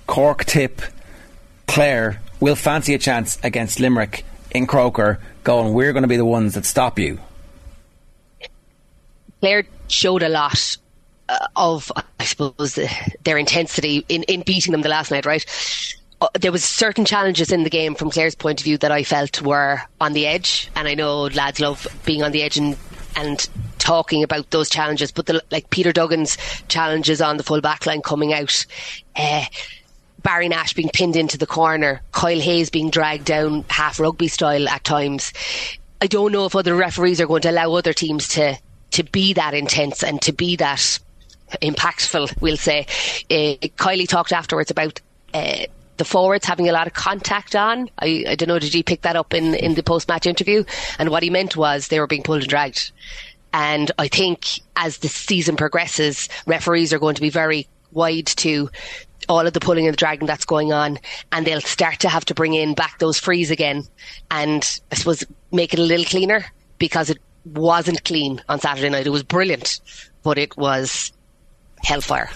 Cork, 0.07 0.45
Tip, 0.45 0.81
Clare 1.67 2.21
will 2.39 2.55
fancy 2.55 2.93
a 2.93 2.97
chance 2.97 3.37
against 3.43 3.79
Limerick 3.79 4.25
in 4.51 4.65
Croker, 4.65 5.19
going, 5.43 5.73
we're 5.73 5.93
going 5.93 6.03
to 6.03 6.07
be 6.07 6.17
the 6.17 6.25
ones 6.25 6.55
that 6.55 6.65
stop 6.65 6.97
you. 6.97 7.19
Clare 9.39 9.65
showed 9.87 10.23
a 10.23 10.29
lot 10.29 10.77
uh, 11.29 11.47
of, 11.55 11.91
I 12.19 12.23
suppose, 12.23 12.79
their 13.23 13.37
intensity 13.37 14.03
in, 14.09 14.23
in 14.23 14.41
beating 14.41 14.71
them 14.71 14.81
the 14.81 14.89
last 14.89 15.11
night, 15.11 15.25
right? 15.25 15.45
Uh, 16.21 16.27
there 16.39 16.51
was 16.51 16.63
certain 16.63 17.05
challenges 17.05 17.51
in 17.51 17.63
the 17.63 17.69
game 17.69 17.95
from 17.95 18.11
Clare's 18.11 18.35
point 18.35 18.59
of 18.59 18.65
view 18.65 18.77
that 18.79 18.91
I 18.91 19.03
felt 19.03 19.41
were 19.41 19.81
on 20.01 20.13
the 20.13 20.27
edge, 20.27 20.69
and 20.75 20.87
I 20.87 20.93
know 20.93 21.23
lads 21.23 21.59
love 21.59 21.87
being 22.05 22.23
on 22.23 22.31
the 22.31 22.43
edge 22.43 22.57
and 22.57 22.77
and 23.15 23.49
talking 23.79 24.23
about 24.23 24.49
those 24.51 24.69
challenges. 24.69 25.11
But 25.11 25.25
the, 25.27 25.41
like 25.51 25.69
Peter 25.69 25.91
Duggan's 25.91 26.37
challenges 26.67 27.21
on 27.21 27.37
the 27.37 27.43
full 27.43 27.61
back 27.61 27.85
line 27.85 28.01
coming 28.01 28.33
out, 28.33 28.65
uh, 29.15 29.45
Barry 30.21 30.49
Nash 30.49 30.73
being 30.73 30.89
pinned 30.93 31.15
into 31.15 31.37
the 31.37 31.47
corner, 31.47 32.01
Kyle 32.11 32.39
Hayes 32.39 32.69
being 32.69 32.89
dragged 32.89 33.25
down 33.25 33.65
half 33.69 33.99
rugby 33.99 34.27
style 34.27 34.67
at 34.67 34.83
times. 34.83 35.31
I 36.01 36.07
don't 36.07 36.31
know 36.31 36.45
if 36.45 36.55
other 36.55 36.75
referees 36.75 37.19
are 37.21 37.27
going 37.27 37.41
to 37.43 37.51
allow 37.51 37.73
other 37.73 37.93
teams 37.93 38.27
to 38.29 38.57
to 38.91 39.03
be 39.03 39.33
that 39.33 39.53
intense 39.53 40.03
and 40.03 40.21
to 40.23 40.33
be 40.33 40.55
that 40.57 40.99
impactful, 41.61 42.41
we'll 42.41 42.57
say. 42.57 42.85
Uh, 43.29 43.55
Kiely 43.77 44.07
talked 44.07 44.31
afterwards 44.31 44.71
about 44.71 44.99
uh, 45.33 45.65
the 45.99 46.05
forwards 46.05 46.45
having 46.45 46.67
a 46.67 46.71
lot 46.71 46.87
of 46.87 46.93
contact 46.93 47.55
on. 47.55 47.89
I, 47.99 48.25
I 48.29 48.35
don't 48.35 48.47
know, 48.47 48.57
did 48.57 48.73
you 48.73 48.83
pick 48.83 49.01
that 49.01 49.15
up 49.15 49.33
in, 49.33 49.53
in 49.53 49.75
the 49.75 49.83
post 49.83 50.07
match 50.07 50.25
interview? 50.25 50.63
And 50.97 51.09
what 51.09 51.21
he 51.21 51.29
meant 51.29 51.55
was 51.55 51.87
they 51.87 51.99
were 51.99 52.07
being 52.07 52.23
pulled 52.23 52.41
and 52.41 52.49
dragged. 52.49 52.91
And 53.53 53.91
I 53.99 54.07
think 54.07 54.47
as 54.75 54.99
the 54.99 55.07
season 55.07 55.55
progresses, 55.55 56.29
referees 56.47 56.93
are 56.93 56.99
going 56.99 57.15
to 57.15 57.21
be 57.21 57.29
very 57.29 57.67
wide 57.91 58.27
to 58.27 58.69
all 59.27 59.45
of 59.45 59.53
the 59.53 59.59
pulling 59.59 59.85
and 59.85 59.93
the 59.93 59.97
dragging 59.97 60.27
that's 60.27 60.45
going 60.45 60.73
on, 60.73 60.97
and 61.31 61.45
they'll 61.45 61.61
start 61.61 61.99
to 61.99 62.09
have 62.09 62.25
to 62.25 62.33
bring 62.33 62.53
in 62.55 62.73
back 62.73 62.97
those 62.97 63.19
frees 63.19 63.51
again, 63.51 63.83
and 64.31 64.79
I 64.91 64.95
suppose 64.95 65.23
make 65.51 65.73
it 65.73 65.79
a 65.79 65.83
little 65.83 66.05
cleaner 66.05 66.45
because 66.79 67.09
it 67.09 67.19
wasn't 67.45 68.03
clean 68.03 68.41
on 68.49 68.59
Saturday 68.59 68.89
night. 68.89 69.05
It 69.05 69.11
was 69.11 69.23
brilliant, 69.23 69.81
but 70.23 70.37
it 70.37 70.57
was 70.57 71.11
hellfire. 71.83 72.29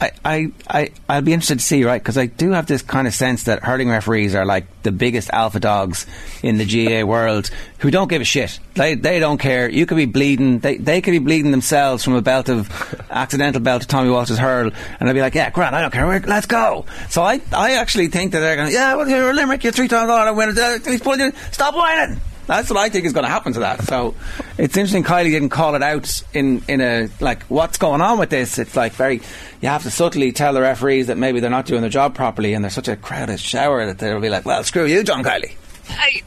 I, 0.00 0.10
I, 0.24 0.52
I, 0.68 0.90
I'll 1.08 1.22
be 1.22 1.32
interested 1.32 1.58
to 1.58 1.64
see, 1.64 1.84
right? 1.84 2.02
Because 2.02 2.18
I 2.18 2.26
do 2.26 2.50
have 2.50 2.66
this 2.66 2.82
kind 2.82 3.06
of 3.06 3.14
sense 3.14 3.44
that 3.44 3.62
hurling 3.62 3.88
referees 3.88 4.34
are 4.34 4.44
like 4.44 4.66
the 4.82 4.92
biggest 4.92 5.30
alpha 5.30 5.60
dogs 5.60 6.06
in 6.42 6.58
the 6.58 6.64
GAA 6.64 7.06
world 7.06 7.50
who 7.78 7.90
don't 7.90 8.08
give 8.08 8.20
a 8.20 8.24
shit. 8.24 8.58
They, 8.74 8.94
they 8.94 9.18
don't 9.20 9.38
care. 9.38 9.68
You 9.68 9.86
could 9.86 9.96
be 9.96 10.06
bleeding. 10.06 10.58
They, 10.58 10.76
they 10.76 11.00
could 11.00 11.12
be 11.12 11.18
bleeding 11.18 11.50
themselves 11.50 12.04
from 12.04 12.14
a 12.14 12.22
belt 12.22 12.48
of 12.48 12.70
accidental 13.10 13.60
belt 13.60 13.82
to 13.82 13.88
Tommy 13.88 14.10
Walsh's 14.10 14.38
hurl, 14.38 14.70
and 15.00 15.08
they'd 15.08 15.12
be 15.12 15.20
like, 15.20 15.34
"Yeah, 15.34 15.50
Grant, 15.50 15.74
I 15.74 15.82
don't 15.82 15.92
care. 15.92 16.20
Let's 16.20 16.46
go." 16.46 16.84
So 17.08 17.22
I, 17.22 17.40
I 17.52 17.72
actually 17.72 18.08
think 18.08 18.32
that 18.32 18.40
they're 18.40 18.56
going, 18.56 18.72
"Yeah, 18.72 18.94
well, 18.94 19.08
you're 19.08 19.30
a 19.30 19.32
Limerick. 19.32 19.62
You're 19.62 19.72
three 19.72 19.88
times 19.88 20.08
winner. 20.36 21.32
Stop 21.52 21.74
whining." 21.74 22.20
That's 22.46 22.68
what 22.68 22.78
I 22.78 22.88
think 22.88 23.06
is 23.06 23.12
going 23.12 23.24
to 23.24 23.30
happen 23.30 23.52
to 23.54 23.60
that. 23.60 23.82
So 23.84 24.14
it's 24.58 24.76
interesting 24.76 25.02
Kiely 25.02 25.30
didn't 25.30 25.48
call 25.48 25.74
it 25.74 25.82
out 25.82 26.22
in, 26.34 26.62
in 26.68 26.80
a, 26.80 27.08
like, 27.20 27.42
what's 27.44 27.78
going 27.78 28.00
on 28.00 28.18
with 28.18 28.30
this? 28.30 28.58
It's 28.58 28.76
like 28.76 28.92
very, 28.92 29.22
you 29.60 29.68
have 29.68 29.82
to 29.84 29.90
subtly 29.90 30.32
tell 30.32 30.52
the 30.52 30.60
referees 30.60 31.06
that 31.06 31.16
maybe 31.16 31.40
they're 31.40 31.50
not 31.50 31.66
doing 31.66 31.80
their 31.80 31.90
job 31.90 32.14
properly 32.14 32.52
and 32.54 32.64
there's 32.64 32.74
such 32.74 32.88
a 32.88 32.96
crowded 32.96 33.40
shower 33.40 33.86
that 33.86 33.98
they'll 33.98 34.20
be 34.20 34.28
like, 34.28 34.44
well, 34.44 34.62
screw 34.62 34.86
you, 34.86 35.02
John 35.02 35.24
Kiely. 35.24 35.54
I, 35.88 36.22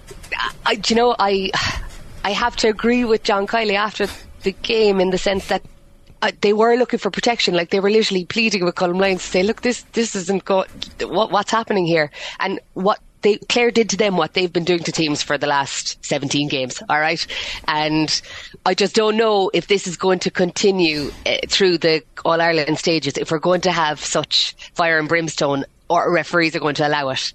I, 0.65 0.81
you 0.87 0.95
know, 0.95 1.15
I, 1.19 1.51
I 2.23 2.31
have 2.31 2.55
to 2.57 2.67
agree 2.67 3.05
with 3.05 3.23
John 3.23 3.47
Kiely 3.47 3.75
after 3.75 4.07
the 4.43 4.51
game 4.51 4.99
in 4.99 5.11
the 5.11 5.17
sense 5.17 5.47
that 5.47 5.61
uh, 6.21 6.31
they 6.41 6.53
were 6.53 6.75
looking 6.75 6.99
for 6.99 7.11
protection. 7.11 7.53
Like 7.53 7.69
they 7.69 7.79
were 7.79 7.91
literally 7.91 8.25
pleading 8.25 8.65
with 8.65 8.75
Colm 8.75 8.99
Lyons 8.99 9.21
to 9.21 9.27
say, 9.27 9.43
"Look, 9.43 9.61
this 9.61 9.83
this 9.93 10.15
isn't 10.15 10.45
go- 10.45 10.65
what, 11.01 11.31
what's 11.31 11.51
happening 11.51 11.85
here." 11.85 12.09
And 12.39 12.59
what 12.73 12.99
they 13.21 13.37
Clare 13.49 13.71
did 13.71 13.89
to 13.89 13.97
them 13.97 14.17
what 14.17 14.33
they've 14.33 14.51
been 14.51 14.63
doing 14.63 14.83
to 14.83 14.91
teams 14.91 15.23
for 15.23 15.37
the 15.37 15.47
last 15.47 16.03
17 16.05 16.47
games. 16.47 16.81
All 16.89 16.99
right, 16.99 17.25
and 17.67 18.21
I 18.65 18.73
just 18.73 18.95
don't 18.95 19.17
know 19.17 19.49
if 19.53 19.67
this 19.67 19.87
is 19.87 19.97
going 19.97 20.19
to 20.19 20.31
continue 20.31 21.11
uh, 21.25 21.37
through 21.47 21.79
the 21.79 22.03
All 22.25 22.39
Ireland 22.41 22.77
stages. 22.77 23.17
If 23.17 23.31
we're 23.31 23.39
going 23.39 23.61
to 23.61 23.71
have 23.71 23.99
such 23.99 24.55
fire 24.73 24.99
and 24.99 25.09
brimstone, 25.09 25.65
or 25.89 26.11
referees 26.11 26.55
are 26.55 26.59
going 26.59 26.75
to 26.75 26.87
allow 26.87 27.09
it. 27.09 27.33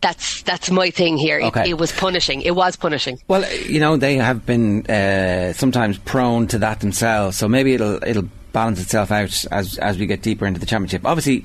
That's 0.00 0.42
that's 0.42 0.70
my 0.70 0.90
thing 0.90 1.16
here. 1.16 1.40
Okay. 1.40 1.62
It, 1.62 1.70
it 1.70 1.78
was 1.78 1.90
punishing. 1.90 2.42
It 2.42 2.54
was 2.54 2.76
punishing. 2.76 3.18
Well, 3.26 3.50
you 3.52 3.80
know 3.80 3.96
they 3.96 4.16
have 4.16 4.46
been 4.46 4.86
uh, 4.86 5.52
sometimes 5.54 5.98
prone 5.98 6.46
to 6.48 6.58
that 6.58 6.80
themselves, 6.80 7.36
so 7.36 7.48
maybe 7.48 7.74
it'll 7.74 8.02
it'll 8.04 8.28
balance 8.52 8.80
itself 8.80 9.10
out 9.10 9.44
as 9.50 9.76
as 9.78 9.98
we 9.98 10.06
get 10.06 10.22
deeper 10.22 10.46
into 10.46 10.60
the 10.60 10.66
championship. 10.66 11.04
Obviously, 11.04 11.44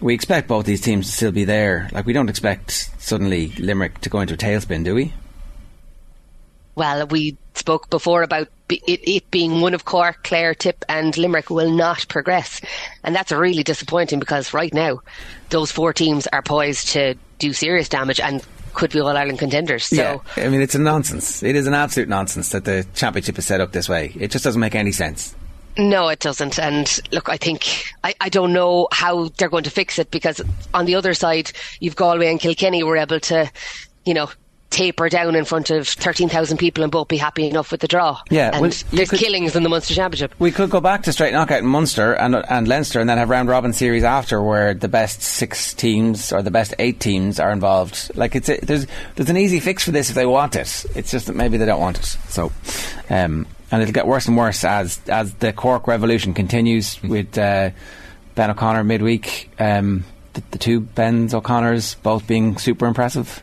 we 0.00 0.14
expect 0.14 0.48
both 0.48 0.66
these 0.66 0.80
teams 0.80 1.06
to 1.06 1.12
still 1.12 1.32
be 1.32 1.44
there. 1.44 1.88
Like 1.92 2.06
we 2.06 2.12
don't 2.12 2.28
expect 2.28 2.90
suddenly 2.98 3.48
Limerick 3.58 4.00
to 4.00 4.08
go 4.08 4.20
into 4.20 4.34
a 4.34 4.36
tailspin, 4.36 4.84
do 4.84 4.94
we? 4.94 5.12
Well, 6.74 7.06
we 7.08 7.36
spoke 7.54 7.90
before 7.90 8.22
about 8.22 8.48
it, 8.70 8.82
it, 8.86 9.30
being 9.30 9.60
one 9.60 9.74
of 9.74 9.84
Cork, 9.84 10.22
Clare, 10.22 10.54
Tip, 10.54 10.84
and 10.88 11.16
Limerick 11.18 11.50
will 11.50 11.70
not 11.70 12.06
progress, 12.08 12.60
and 13.04 13.14
that's 13.14 13.32
really 13.32 13.62
disappointing 13.62 14.18
because 14.18 14.54
right 14.54 14.72
now 14.72 15.00
those 15.50 15.72
four 15.72 15.92
teams 15.92 16.26
are 16.28 16.42
poised 16.42 16.88
to 16.90 17.16
do 17.38 17.52
serious 17.52 17.88
damage 17.88 18.20
and 18.20 18.46
could 18.72 18.92
be 18.92 19.00
All 19.00 19.16
Ireland 19.16 19.40
contenders. 19.40 19.86
So. 19.86 19.96
Yeah, 19.96 20.44
I 20.44 20.48
mean 20.48 20.60
it's 20.60 20.74
a 20.74 20.78
nonsense. 20.78 21.42
It 21.42 21.56
is 21.56 21.66
an 21.66 21.74
absolute 21.74 22.08
nonsense 22.08 22.50
that 22.50 22.64
the 22.64 22.86
championship 22.94 23.38
is 23.38 23.46
set 23.46 23.60
up 23.60 23.72
this 23.72 23.88
way. 23.88 24.12
It 24.18 24.30
just 24.30 24.44
doesn't 24.44 24.60
make 24.60 24.74
any 24.74 24.92
sense. 24.92 25.34
No, 25.78 26.08
it 26.08 26.18
doesn't. 26.18 26.58
And 26.58 27.00
look, 27.12 27.28
I 27.28 27.36
think 27.36 27.84
I, 28.02 28.14
I 28.20 28.28
don't 28.28 28.52
know 28.52 28.88
how 28.92 29.28
they're 29.38 29.48
going 29.48 29.64
to 29.64 29.70
fix 29.70 29.98
it 29.98 30.10
because 30.10 30.40
on 30.74 30.86
the 30.86 30.94
other 30.94 31.14
side, 31.14 31.52
you've 31.80 31.96
Galway 31.96 32.28
and 32.28 32.40
Kilkenny 32.40 32.82
were 32.82 32.96
able 32.96 33.20
to, 33.20 33.50
you 34.04 34.14
know, 34.14 34.30
taper 34.70 35.08
down 35.08 35.34
in 35.34 35.44
front 35.44 35.70
of 35.70 35.86
13,000 35.86 36.56
people 36.56 36.82
and 36.82 36.92
both 36.92 37.08
be 37.08 37.16
happy 37.16 37.48
enough 37.48 37.72
with 37.72 37.80
the 37.80 37.88
draw. 37.88 38.20
Yeah, 38.30 38.50
and 38.52 38.62
well, 38.62 38.72
there's 38.92 39.10
could, 39.10 39.18
killings 39.18 39.56
in 39.56 39.64
the 39.64 39.68
Munster 39.68 39.94
Championship. 39.94 40.32
We 40.38 40.52
could 40.52 40.70
go 40.70 40.80
back 40.80 41.02
to 41.02 41.12
straight 41.12 41.32
knockout 41.32 41.58
in 41.58 41.66
Munster 41.66 42.12
and, 42.12 42.36
and 42.36 42.68
Leinster 42.68 43.00
and 43.00 43.10
then 43.10 43.18
have 43.18 43.28
round 43.28 43.48
robin 43.48 43.72
series 43.72 44.04
after 44.04 44.40
where 44.40 44.72
the 44.72 44.88
best 44.88 45.22
six 45.22 45.74
teams 45.74 46.32
or 46.32 46.42
the 46.42 46.52
best 46.52 46.72
eight 46.78 47.00
teams 47.00 47.40
are 47.40 47.50
involved. 47.50 48.12
Like 48.14 48.36
it's 48.36 48.48
a, 48.48 48.58
there's 48.60 48.86
there's 49.16 49.28
an 49.28 49.36
easy 49.36 49.60
fix 49.60 49.84
for 49.84 49.90
this 49.90 50.08
if 50.08 50.14
they 50.14 50.26
want 50.26 50.54
it. 50.54 50.86
It's 50.94 51.10
just 51.10 51.26
that 51.26 51.34
maybe 51.34 51.56
they 51.56 51.66
don't 51.66 51.80
want 51.80 51.98
it. 51.98 52.04
So, 52.04 52.52
um, 53.10 53.46
and 53.70 53.82
it'll 53.82 53.92
get 53.92 54.06
worse 54.06 54.28
and 54.28 54.36
worse 54.36 54.64
as 54.64 55.00
as 55.08 55.34
the 55.34 55.52
Cork 55.52 55.86
revolution 55.86 56.34
continues 56.34 57.02
with 57.02 57.36
uh, 57.38 57.70
Ben 58.34 58.50
O'Connor 58.50 58.84
midweek. 58.84 59.50
Um, 59.58 60.04
the, 60.32 60.42
the 60.52 60.58
two 60.58 60.80
Bens 60.80 61.34
O'Connors 61.34 61.96
both 61.96 62.26
being 62.26 62.56
super 62.56 62.86
impressive. 62.86 63.42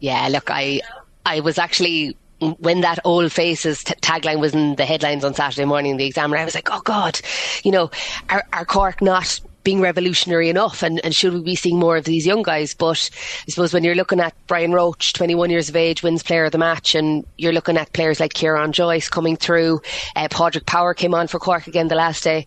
Yeah, 0.00 0.28
look, 0.28 0.50
I 0.50 0.80
I 1.24 1.40
was 1.40 1.58
actually 1.58 2.16
when 2.58 2.80
that 2.80 2.98
old 3.04 3.30
faces 3.30 3.84
t- 3.84 3.94
tagline 4.00 4.40
was 4.40 4.52
in 4.52 4.74
the 4.74 4.84
headlines 4.84 5.24
on 5.24 5.34
Saturday 5.34 5.64
morning 5.64 5.92
in 5.92 5.96
the 5.96 6.06
Examiner, 6.06 6.38
I 6.38 6.44
was 6.44 6.56
like, 6.56 6.68
oh 6.72 6.80
God, 6.80 7.20
you 7.62 7.70
know, 7.70 7.90
are, 8.28 8.44
are 8.52 8.64
Cork 8.64 9.00
not 9.00 9.40
being 9.64 9.80
revolutionary 9.80 10.48
enough 10.48 10.82
and, 10.82 11.00
and 11.04 11.14
should 11.14 11.34
we 11.34 11.40
be 11.40 11.56
seeing 11.56 11.78
more 11.78 11.96
of 11.96 12.04
these 12.04 12.26
young 12.26 12.42
guys? 12.42 12.74
But 12.74 13.10
I 13.46 13.50
suppose 13.50 13.72
when 13.72 13.84
you're 13.84 13.94
looking 13.94 14.20
at 14.20 14.34
Brian 14.46 14.72
Roche, 14.72 15.12
21 15.12 15.50
years 15.50 15.68
of 15.68 15.76
age, 15.76 16.02
wins 16.02 16.22
player 16.22 16.44
of 16.44 16.52
the 16.52 16.58
match, 16.58 16.94
and 16.94 17.26
you're 17.38 17.52
looking 17.52 17.76
at 17.76 17.92
players 17.92 18.20
like 18.20 18.32
Kieran 18.32 18.72
Joyce 18.72 19.08
coming 19.08 19.36
through, 19.36 19.80
uh, 20.16 20.28
Padraig 20.30 20.66
Power 20.66 20.94
came 20.94 21.14
on 21.14 21.28
for 21.28 21.38
Cork 21.38 21.66
again 21.66 21.88
the 21.88 21.94
last 21.94 22.24
day. 22.24 22.46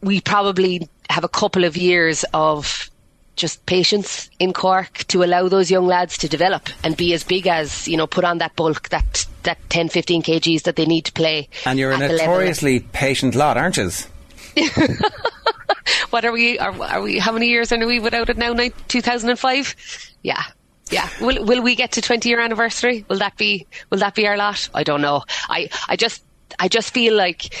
We 0.00 0.20
probably 0.20 0.88
have 1.10 1.24
a 1.24 1.28
couple 1.28 1.64
of 1.64 1.76
years 1.76 2.24
of 2.32 2.90
just 3.36 3.64
patience 3.66 4.30
in 4.38 4.52
Cork 4.52 5.04
to 5.08 5.24
allow 5.24 5.48
those 5.48 5.70
young 5.70 5.86
lads 5.86 6.18
to 6.18 6.28
develop 6.28 6.68
and 6.84 6.96
be 6.96 7.14
as 7.14 7.24
big 7.24 7.46
as, 7.46 7.88
you 7.88 7.96
know, 7.96 8.06
put 8.06 8.24
on 8.24 8.38
that 8.38 8.54
bulk, 8.56 8.88
that, 8.90 9.26
that 9.44 9.58
10, 9.70 9.88
15 9.88 10.22
kgs 10.22 10.62
that 10.62 10.76
they 10.76 10.86
need 10.86 11.06
to 11.06 11.12
play. 11.12 11.48
And 11.64 11.78
you're 11.78 11.92
a 11.92 11.98
notoriously 11.98 12.80
patient 12.80 13.34
lot, 13.34 13.56
aren't 13.56 13.76
you? 13.78 13.90
what 16.10 16.24
are 16.24 16.32
we, 16.32 16.58
are, 16.58 16.72
are, 16.82 17.02
we, 17.02 17.18
how 17.18 17.32
many 17.32 17.48
years 17.48 17.72
are 17.72 17.86
we 17.86 18.00
without 18.00 18.28
it 18.28 18.36
now? 18.36 18.54
2005? 18.88 19.76
Yeah. 20.22 20.42
Yeah. 20.90 21.08
Will, 21.20 21.44
will 21.44 21.62
we 21.62 21.74
get 21.74 21.92
to 21.92 22.00
20 22.02 22.28
year 22.28 22.40
anniversary? 22.40 23.04
Will 23.08 23.18
that 23.18 23.36
be, 23.36 23.66
will 23.90 23.98
that 23.98 24.14
be 24.14 24.26
our 24.26 24.36
lot? 24.36 24.68
I 24.74 24.82
don't 24.82 25.00
know. 25.00 25.24
I, 25.48 25.70
I 25.88 25.96
just, 25.96 26.22
I 26.58 26.68
just 26.68 26.92
feel 26.92 27.14
like, 27.14 27.54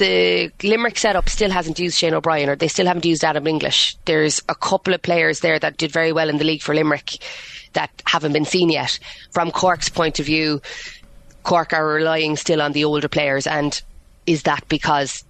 the 0.00 0.50
Limerick 0.62 0.96
setup 0.96 1.28
still 1.28 1.50
hasn't 1.50 1.78
used 1.78 1.98
Shane 1.98 2.14
O'Brien 2.14 2.48
or 2.48 2.56
they 2.56 2.68
still 2.68 2.86
haven't 2.86 3.04
used 3.04 3.22
Adam 3.22 3.46
English. 3.46 3.98
There's 4.06 4.40
a 4.48 4.54
couple 4.54 4.94
of 4.94 5.02
players 5.02 5.40
there 5.40 5.58
that 5.58 5.76
did 5.76 5.92
very 5.92 6.10
well 6.10 6.30
in 6.30 6.38
the 6.38 6.44
league 6.44 6.62
for 6.62 6.74
Limerick 6.74 7.18
that 7.74 7.90
haven't 8.06 8.32
been 8.32 8.46
seen 8.46 8.70
yet. 8.70 8.98
From 9.30 9.50
Cork's 9.50 9.90
point 9.90 10.18
of 10.18 10.24
view, 10.24 10.62
Cork 11.42 11.74
are 11.74 11.86
relying 11.86 12.36
still 12.36 12.62
on 12.62 12.72
the 12.72 12.84
older 12.84 13.08
players 13.08 13.46
and 13.46 13.80
is 14.26 14.44
that 14.44 14.66
because 14.68 15.22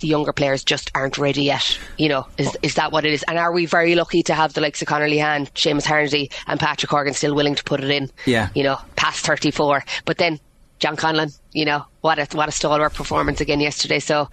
the 0.00 0.08
younger 0.08 0.32
players 0.32 0.64
just 0.64 0.90
aren't 0.94 1.18
ready 1.18 1.42
yet. 1.42 1.78
You 1.96 2.08
know, 2.08 2.26
is 2.36 2.56
is 2.62 2.74
that 2.74 2.92
what 2.92 3.04
it 3.04 3.12
is? 3.12 3.24
And 3.24 3.38
are 3.38 3.52
we 3.52 3.66
very 3.66 3.94
lucky 3.94 4.22
to 4.24 4.34
have 4.34 4.54
the 4.54 4.60
likes 4.60 4.82
of 4.82 4.88
Conor 4.88 5.08
Lehane, 5.08 5.50
Seamus 5.52 5.84
Harnedy, 5.84 6.32
and 6.46 6.60
Patrick 6.60 6.90
Horgan 6.90 7.14
still 7.14 7.34
willing 7.34 7.54
to 7.54 7.64
put 7.64 7.82
it 7.82 7.90
in? 7.90 8.10
Yeah. 8.26 8.48
You 8.54 8.62
know, 8.62 8.78
past 8.96 9.24
thirty 9.24 9.50
four. 9.50 9.84
But 10.04 10.18
then 10.18 10.40
John 10.78 10.96
Conlon, 10.96 11.36
you 11.52 11.64
know, 11.64 11.84
what 12.00 12.18
a 12.18 12.36
what 12.36 12.48
a 12.48 12.52
stalwart 12.52 12.94
performance 12.94 13.40
again 13.40 13.60
yesterday. 13.60 13.98
So 13.98 14.30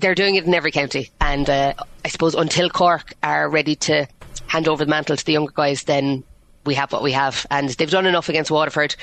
they're 0.00 0.14
doing 0.14 0.36
it 0.36 0.44
in 0.44 0.54
every 0.54 0.70
county, 0.70 1.10
and 1.20 1.48
uh, 1.50 1.74
I 2.04 2.08
suppose 2.08 2.34
until 2.34 2.70
Cork 2.70 3.14
are 3.22 3.48
ready 3.48 3.74
to 3.76 4.06
hand 4.46 4.68
over 4.68 4.84
the 4.84 4.90
mantle 4.90 5.16
to 5.16 5.24
the 5.24 5.32
younger 5.32 5.52
guys, 5.52 5.84
then 5.84 6.22
we 6.64 6.74
have 6.74 6.92
what 6.92 7.02
we 7.02 7.12
have, 7.12 7.46
and 7.50 7.68
they've 7.70 7.90
done 7.90 8.06
enough 8.06 8.28
against 8.28 8.50
Waterford. 8.50 8.94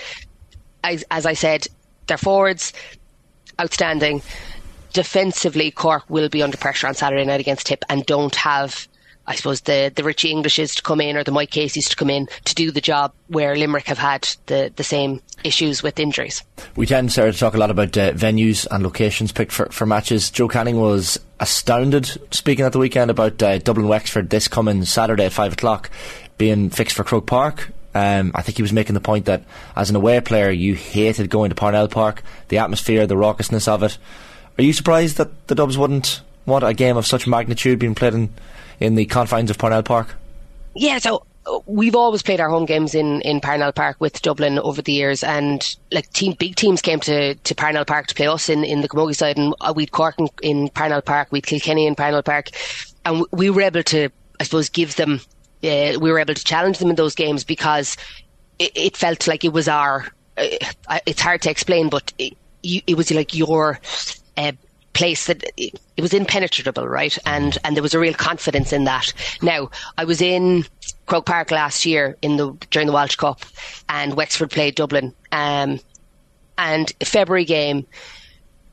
As, 0.85 1.03
as 1.11 1.25
I 1.25 1.33
said, 1.33 1.65
their 2.07 2.17
forwards 2.17 2.73
outstanding. 3.59 4.21
Defensively, 4.93 5.71
Cork 5.71 6.03
will 6.09 6.29
be 6.29 6.43
under 6.43 6.57
pressure 6.57 6.87
on 6.87 6.93
Saturday 6.93 7.25
night 7.25 7.39
against 7.39 7.65
Tip, 7.67 7.83
and 7.89 8.05
don't 8.05 8.35
have 8.35 8.87
I 9.25 9.35
suppose 9.35 9.61
the 9.61 9.91
the 9.93 10.03
Richie 10.03 10.31
Englishes 10.31 10.75
to 10.75 10.81
come 10.81 10.99
in 10.99 11.15
or 11.15 11.23
the 11.23 11.31
Mike 11.31 11.51
Casey's 11.51 11.89
to 11.89 11.95
come 11.95 12.09
in 12.09 12.27
to 12.45 12.55
do 12.55 12.71
the 12.71 12.81
job 12.81 13.13
where 13.27 13.55
Limerick 13.55 13.87
have 13.87 13.97
had 13.97 14.27
the, 14.47 14.71
the 14.75 14.83
same 14.83 15.21
issues 15.43 15.81
with 15.81 15.99
injuries. 15.99 16.43
We 16.75 16.85
tend 16.85 17.11
Sarah, 17.11 17.31
to 17.31 17.37
talk 17.37 17.53
a 17.53 17.57
lot 17.57 17.71
about 17.71 17.97
uh, 17.97 18.11
venues 18.11 18.67
and 18.69 18.83
locations 18.83 19.31
picked 19.31 19.51
for, 19.51 19.67
for 19.67 19.85
matches. 19.85 20.29
Joe 20.29 20.47
Canning 20.47 20.79
was 20.79 21.19
astounded 21.39 22.05
speaking 22.33 22.65
at 22.65 22.73
the 22.73 22.79
weekend 22.79 23.11
about 23.11 23.41
uh, 23.41 23.59
Dublin 23.59 23.87
Wexford 23.87 24.29
this 24.29 24.47
coming 24.47 24.83
Saturday 24.83 25.25
at 25.25 25.33
five 25.33 25.53
o'clock 25.53 25.89
being 26.37 26.69
fixed 26.69 26.95
for 26.95 27.03
Croke 27.03 27.27
Park. 27.27 27.71
Um, 27.95 28.31
I 28.33 28.41
think 28.41 28.57
he 28.57 28.63
was 28.63 28.73
making 28.73 28.95
the 28.95 29.01
point 29.01 29.25
that 29.25 29.43
as 29.75 29.89
an 29.89 29.95
away 29.95 30.19
player, 30.19 30.49
you 30.49 30.73
hated 30.73 31.29
going 31.29 31.49
to 31.49 31.55
Parnell 31.55 31.87
Park, 31.87 32.23
the 32.47 32.57
atmosphere, 32.57 33.05
the 33.05 33.15
raucousness 33.15 33.67
of 33.67 33.83
it. 33.83 33.97
Are 34.57 34.63
you 34.63 34.73
surprised 34.73 35.17
that 35.17 35.47
the 35.47 35.55
Dubs 35.55 35.77
wouldn't 35.77 36.21
want 36.45 36.63
a 36.63 36.73
game 36.73 36.97
of 36.97 37.07
such 37.07 37.25
magnitude 37.25 37.79
being 37.79 37.95
played 37.95 38.13
in, 38.13 38.33
in 38.79 38.95
the 38.95 39.05
confines 39.05 39.49
of 39.49 39.57
Parnell 39.57 39.83
Park? 39.83 40.15
Yeah, 40.75 40.99
so 40.99 41.25
uh, 41.45 41.59
we've 41.65 41.95
always 41.95 42.21
played 42.21 42.39
our 42.39 42.49
home 42.49 42.65
games 42.65 42.93
in, 42.95 43.21
in 43.21 43.41
Parnell 43.41 43.71
Park 43.71 43.97
with 43.99 44.21
Dublin 44.21 44.59
over 44.59 44.81
the 44.81 44.91
years, 44.91 45.23
and 45.23 45.75
like 45.91 46.11
team 46.13 46.35
big 46.37 46.55
teams 46.55 46.81
came 46.81 46.99
to, 47.01 47.35
to 47.35 47.55
Parnell 47.55 47.85
Park 47.85 48.07
to 48.07 48.15
play 48.15 48.27
us 48.27 48.49
in, 48.49 48.63
in 48.63 48.81
the 48.81 48.89
Camogie 48.89 49.15
side, 49.15 49.37
and 49.37 49.55
uh, 49.61 49.73
we'd 49.75 49.91
Cork 49.91 50.15
in, 50.19 50.29
in 50.41 50.69
Parnell 50.69 51.01
Park, 51.01 51.29
we'd 51.31 51.45
Kilkenny 51.45 51.87
in 51.87 51.95
Parnell 51.95 52.23
Park, 52.23 52.49
and 53.05 53.25
we 53.31 53.49
were 53.49 53.61
able 53.61 53.83
to, 53.83 54.09
I 54.39 54.43
suppose, 54.43 54.69
give 54.69 54.95
them, 54.95 55.19
uh, 55.63 55.97
we 55.99 56.11
were 56.11 56.19
able 56.19 56.33
to 56.33 56.43
challenge 56.43 56.77
them 56.77 56.89
in 56.89 56.95
those 56.95 57.15
games 57.15 57.43
because 57.43 57.97
it, 58.59 58.71
it 58.75 58.97
felt 58.97 59.27
like 59.27 59.43
it 59.43 59.53
was 59.53 59.67
our. 59.67 60.07
Uh, 60.37 60.99
it's 61.05 61.21
hard 61.21 61.41
to 61.43 61.49
explain, 61.49 61.89
but 61.89 62.11
it, 62.17 62.35
you, 62.61 62.81
it 62.87 62.97
was 62.97 63.11
like 63.11 63.33
your. 63.33 63.79
Uh, 64.37 64.53
place 64.93 65.25
that 65.25 65.43
it, 65.57 65.73
it 65.97 66.01
was 66.01 66.13
impenetrable, 66.13 66.87
right? 66.87 67.17
And 67.25 67.57
and 67.63 67.75
there 67.75 67.81
was 67.83 67.93
a 67.93 67.99
real 67.99 68.13
confidence 68.13 68.71
in 68.71 68.83
that. 68.85 69.11
Now, 69.41 69.69
I 69.97 70.05
was 70.05 70.21
in 70.21 70.65
Croke 71.07 71.25
Park 71.25 71.51
last 71.51 71.85
year 71.85 72.15
in 72.21 72.37
the 72.37 72.53
during 72.69 72.87
the 72.87 72.93
Walsh 72.93 73.15
Cup, 73.15 73.41
and 73.89 74.13
Wexford 74.15 74.51
played 74.51 74.75
Dublin. 74.75 75.13
Um, 75.31 75.79
and 76.57 76.93
February 77.03 77.45
game, 77.45 77.87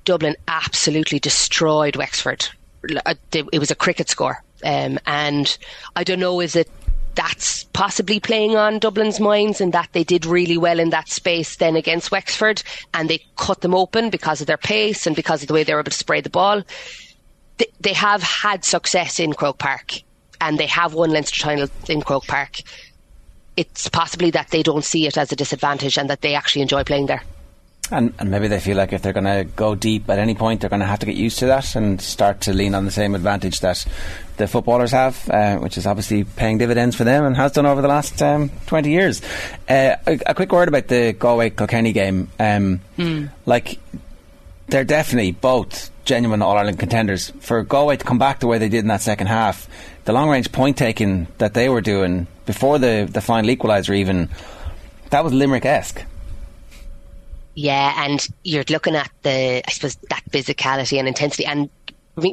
Dublin 0.04 0.36
absolutely 0.46 1.18
destroyed 1.18 1.96
Wexford. 1.96 2.46
Uh, 3.06 3.14
It 3.32 3.58
was 3.58 3.70
a 3.70 3.74
cricket 3.74 4.08
score, 4.08 4.42
um, 4.64 4.98
and 5.06 5.56
I 5.96 6.04
don't 6.04 6.20
know 6.20 6.40
is 6.40 6.54
it 6.56 6.68
that's 7.20 7.64
possibly 7.74 8.18
playing 8.18 8.56
on 8.56 8.78
Dublin's 8.78 9.20
minds 9.20 9.60
and 9.60 9.74
that 9.74 9.90
they 9.92 10.04
did 10.04 10.24
really 10.24 10.56
well 10.56 10.80
in 10.80 10.88
that 10.88 11.10
space 11.10 11.56
then 11.56 11.76
against 11.76 12.10
Wexford 12.10 12.62
and 12.94 13.10
they 13.10 13.22
cut 13.36 13.60
them 13.60 13.74
open 13.74 14.08
because 14.08 14.40
of 14.40 14.46
their 14.46 14.56
pace 14.56 15.06
and 15.06 15.14
because 15.14 15.42
of 15.42 15.48
the 15.48 15.52
way 15.52 15.62
they 15.62 15.74
were 15.74 15.80
able 15.80 15.90
to 15.90 15.96
spray 15.96 16.22
the 16.22 16.30
ball. 16.30 16.62
They, 17.58 17.66
they 17.78 17.92
have 17.92 18.22
had 18.22 18.64
success 18.64 19.20
in 19.20 19.34
Croke 19.34 19.58
Park 19.58 20.00
and 20.40 20.56
they 20.56 20.66
have 20.68 20.94
won 20.94 21.10
Leinster 21.10 21.42
title 21.42 21.68
in 21.90 22.00
Croke 22.00 22.26
Park. 22.26 22.60
It's 23.54 23.90
possibly 23.90 24.30
that 24.30 24.48
they 24.48 24.62
don't 24.62 24.84
see 24.84 25.06
it 25.06 25.18
as 25.18 25.30
a 25.30 25.36
disadvantage 25.36 25.98
and 25.98 26.08
that 26.08 26.22
they 26.22 26.34
actually 26.34 26.62
enjoy 26.62 26.84
playing 26.84 27.04
there. 27.04 27.22
And, 27.90 28.14
and 28.18 28.30
maybe 28.30 28.46
they 28.46 28.60
feel 28.60 28.76
like 28.76 28.92
if 28.92 29.02
they're 29.02 29.12
going 29.12 29.24
to 29.24 29.44
go 29.56 29.74
deep 29.74 30.08
at 30.08 30.18
any 30.18 30.34
point, 30.34 30.60
they're 30.60 30.70
going 30.70 30.80
to 30.80 30.86
have 30.86 31.00
to 31.00 31.06
get 31.06 31.16
used 31.16 31.40
to 31.40 31.46
that 31.46 31.74
and 31.74 32.00
start 32.00 32.42
to 32.42 32.52
lean 32.52 32.74
on 32.74 32.84
the 32.84 32.90
same 32.90 33.14
advantage 33.14 33.60
that 33.60 33.84
the 34.36 34.46
footballers 34.46 34.92
have, 34.92 35.28
uh, 35.28 35.58
which 35.58 35.76
is 35.76 35.86
obviously 35.86 36.24
paying 36.24 36.58
dividends 36.58 36.94
for 36.94 37.04
them 37.04 37.24
and 37.24 37.36
has 37.36 37.52
done 37.52 37.66
over 37.66 37.82
the 37.82 37.88
last 37.88 38.22
um, 38.22 38.50
20 38.66 38.90
years. 38.90 39.20
Uh, 39.68 39.96
a, 40.06 40.20
a, 40.26 40.34
quick 40.34 40.52
word 40.52 40.68
about 40.68 40.86
the 40.86 41.12
Galway 41.12 41.50
Kilkenny 41.50 41.92
game. 41.92 42.28
Um, 42.38 42.80
mm. 42.96 43.28
Like, 43.44 43.78
they're 44.68 44.84
definitely 44.84 45.32
both 45.32 45.90
genuine 46.04 46.42
All 46.42 46.56
Ireland 46.56 46.78
contenders. 46.78 47.30
For 47.40 47.62
Galway 47.62 47.96
to 47.96 48.04
come 48.04 48.18
back 48.18 48.38
the 48.38 48.46
way 48.46 48.58
they 48.58 48.68
did 48.68 48.80
in 48.80 48.88
that 48.88 49.02
second 49.02 49.26
half, 49.26 49.68
the 50.04 50.12
long 50.12 50.30
range 50.30 50.52
point 50.52 50.76
taking 50.76 51.26
that 51.38 51.54
they 51.54 51.68
were 51.68 51.80
doing 51.80 52.26
before 52.46 52.78
the, 52.78 53.08
the 53.10 53.20
final 53.20 53.50
equaliser, 53.50 53.96
even, 53.96 54.28
that 55.10 55.24
was 55.24 55.32
Limerick 55.32 55.66
esque. 55.66 56.04
Yeah, 57.60 57.92
and 58.06 58.26
you're 58.42 58.64
looking 58.70 58.96
at 58.96 59.10
the, 59.20 59.62
I 59.66 59.70
suppose, 59.70 59.96
that 60.08 60.22
physicality 60.30 60.98
and 60.98 61.06
intensity 61.06 61.44
and 61.44 61.68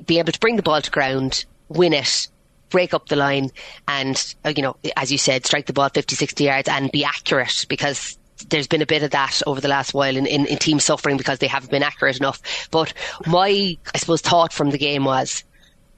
be 0.05 0.19
able 0.19 0.31
to 0.31 0.39
bring 0.39 0.55
the 0.55 0.63
ball 0.63 0.81
to 0.81 0.89
ground, 0.89 1.43
win 1.67 1.91
it, 1.91 2.29
break 2.69 2.93
up 2.93 3.09
the 3.09 3.17
line, 3.17 3.51
and, 3.89 4.35
uh, 4.45 4.53
you 4.55 4.63
know, 4.63 4.77
as 4.95 5.11
you 5.11 5.17
said, 5.17 5.45
strike 5.45 5.65
the 5.65 5.73
ball 5.73 5.89
50, 5.89 6.15
60 6.15 6.45
yards 6.45 6.69
and 6.69 6.93
be 6.93 7.03
accurate 7.03 7.65
because 7.67 8.17
there's 8.49 8.67
been 8.67 8.81
a 8.81 8.85
bit 8.85 9.03
of 9.03 9.11
that 9.11 9.41
over 9.45 9.59
the 9.59 9.67
last 9.67 9.93
while 9.93 10.15
in, 10.15 10.25
in, 10.27 10.45
in 10.45 10.57
teams 10.59 10.85
suffering 10.85 11.17
because 11.17 11.39
they 11.39 11.47
haven't 11.47 11.71
been 11.71 11.83
accurate 11.83 12.15
enough. 12.15 12.41
But 12.71 12.93
my, 13.25 13.77
I 13.93 13.97
suppose, 13.97 14.21
thought 14.21 14.53
from 14.53 14.69
the 14.69 14.77
game 14.77 15.03
was, 15.03 15.43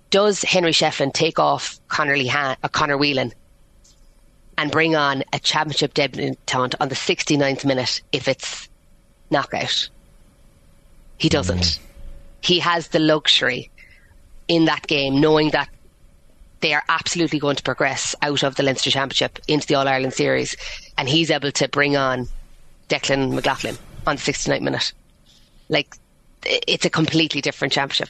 does 0.10 0.42
Henry 0.42 0.72
Shefflin 0.72 1.14
take 1.14 1.38
off 1.38 1.80
Conor, 1.88 2.18
Lehane, 2.18 2.58
uh, 2.64 2.68
Conor 2.68 2.98
Whelan 2.98 3.32
and 4.58 4.72
bring 4.72 4.96
on 4.96 5.24
a 5.34 5.40
championship 5.40 5.94
debutant 5.94 6.76
on 6.80 6.90
the 6.90 6.96
69th 6.96 7.64
minute 7.64 8.02
if 8.12 8.28
it's 8.28 8.69
knockout. 9.32 9.90
He 11.18 11.30
doesn't. 11.30 11.60
Mm. 11.60 11.80
He 12.42 12.60
has 12.60 12.90
the 12.90 13.00
luxury 13.00 13.70
in 14.48 14.66
that 14.66 14.88
game, 14.88 15.20
knowing 15.20 15.52
that 15.52 15.70
they 16.62 16.74
are 16.74 16.84
absolutely 16.90 17.40
going 17.40 17.56
to 17.56 17.64
progress 17.64 18.16
out 18.22 18.44
of 18.44 18.56
the 18.56 18.64
Leinster 18.64 18.92
Championship 18.92 19.40
into 19.48 19.68
the 19.68 19.76
All 19.76 19.88
Ireland 19.88 20.14
Series, 20.14 20.56
and 20.98 21.08
he's 21.08 21.32
able 21.32 21.52
to 21.52 21.68
bring 21.70 21.96
on 21.96 22.28
Declan 22.90 23.34
McLaughlin 23.34 23.78
on 24.08 24.16
the 24.16 24.22
69th 24.22 24.62
minute. 24.62 24.94
Like, 25.70 25.96
it's 26.44 26.86
a 26.86 26.90
completely 26.90 27.42
different 27.42 27.74
championship. 27.74 28.10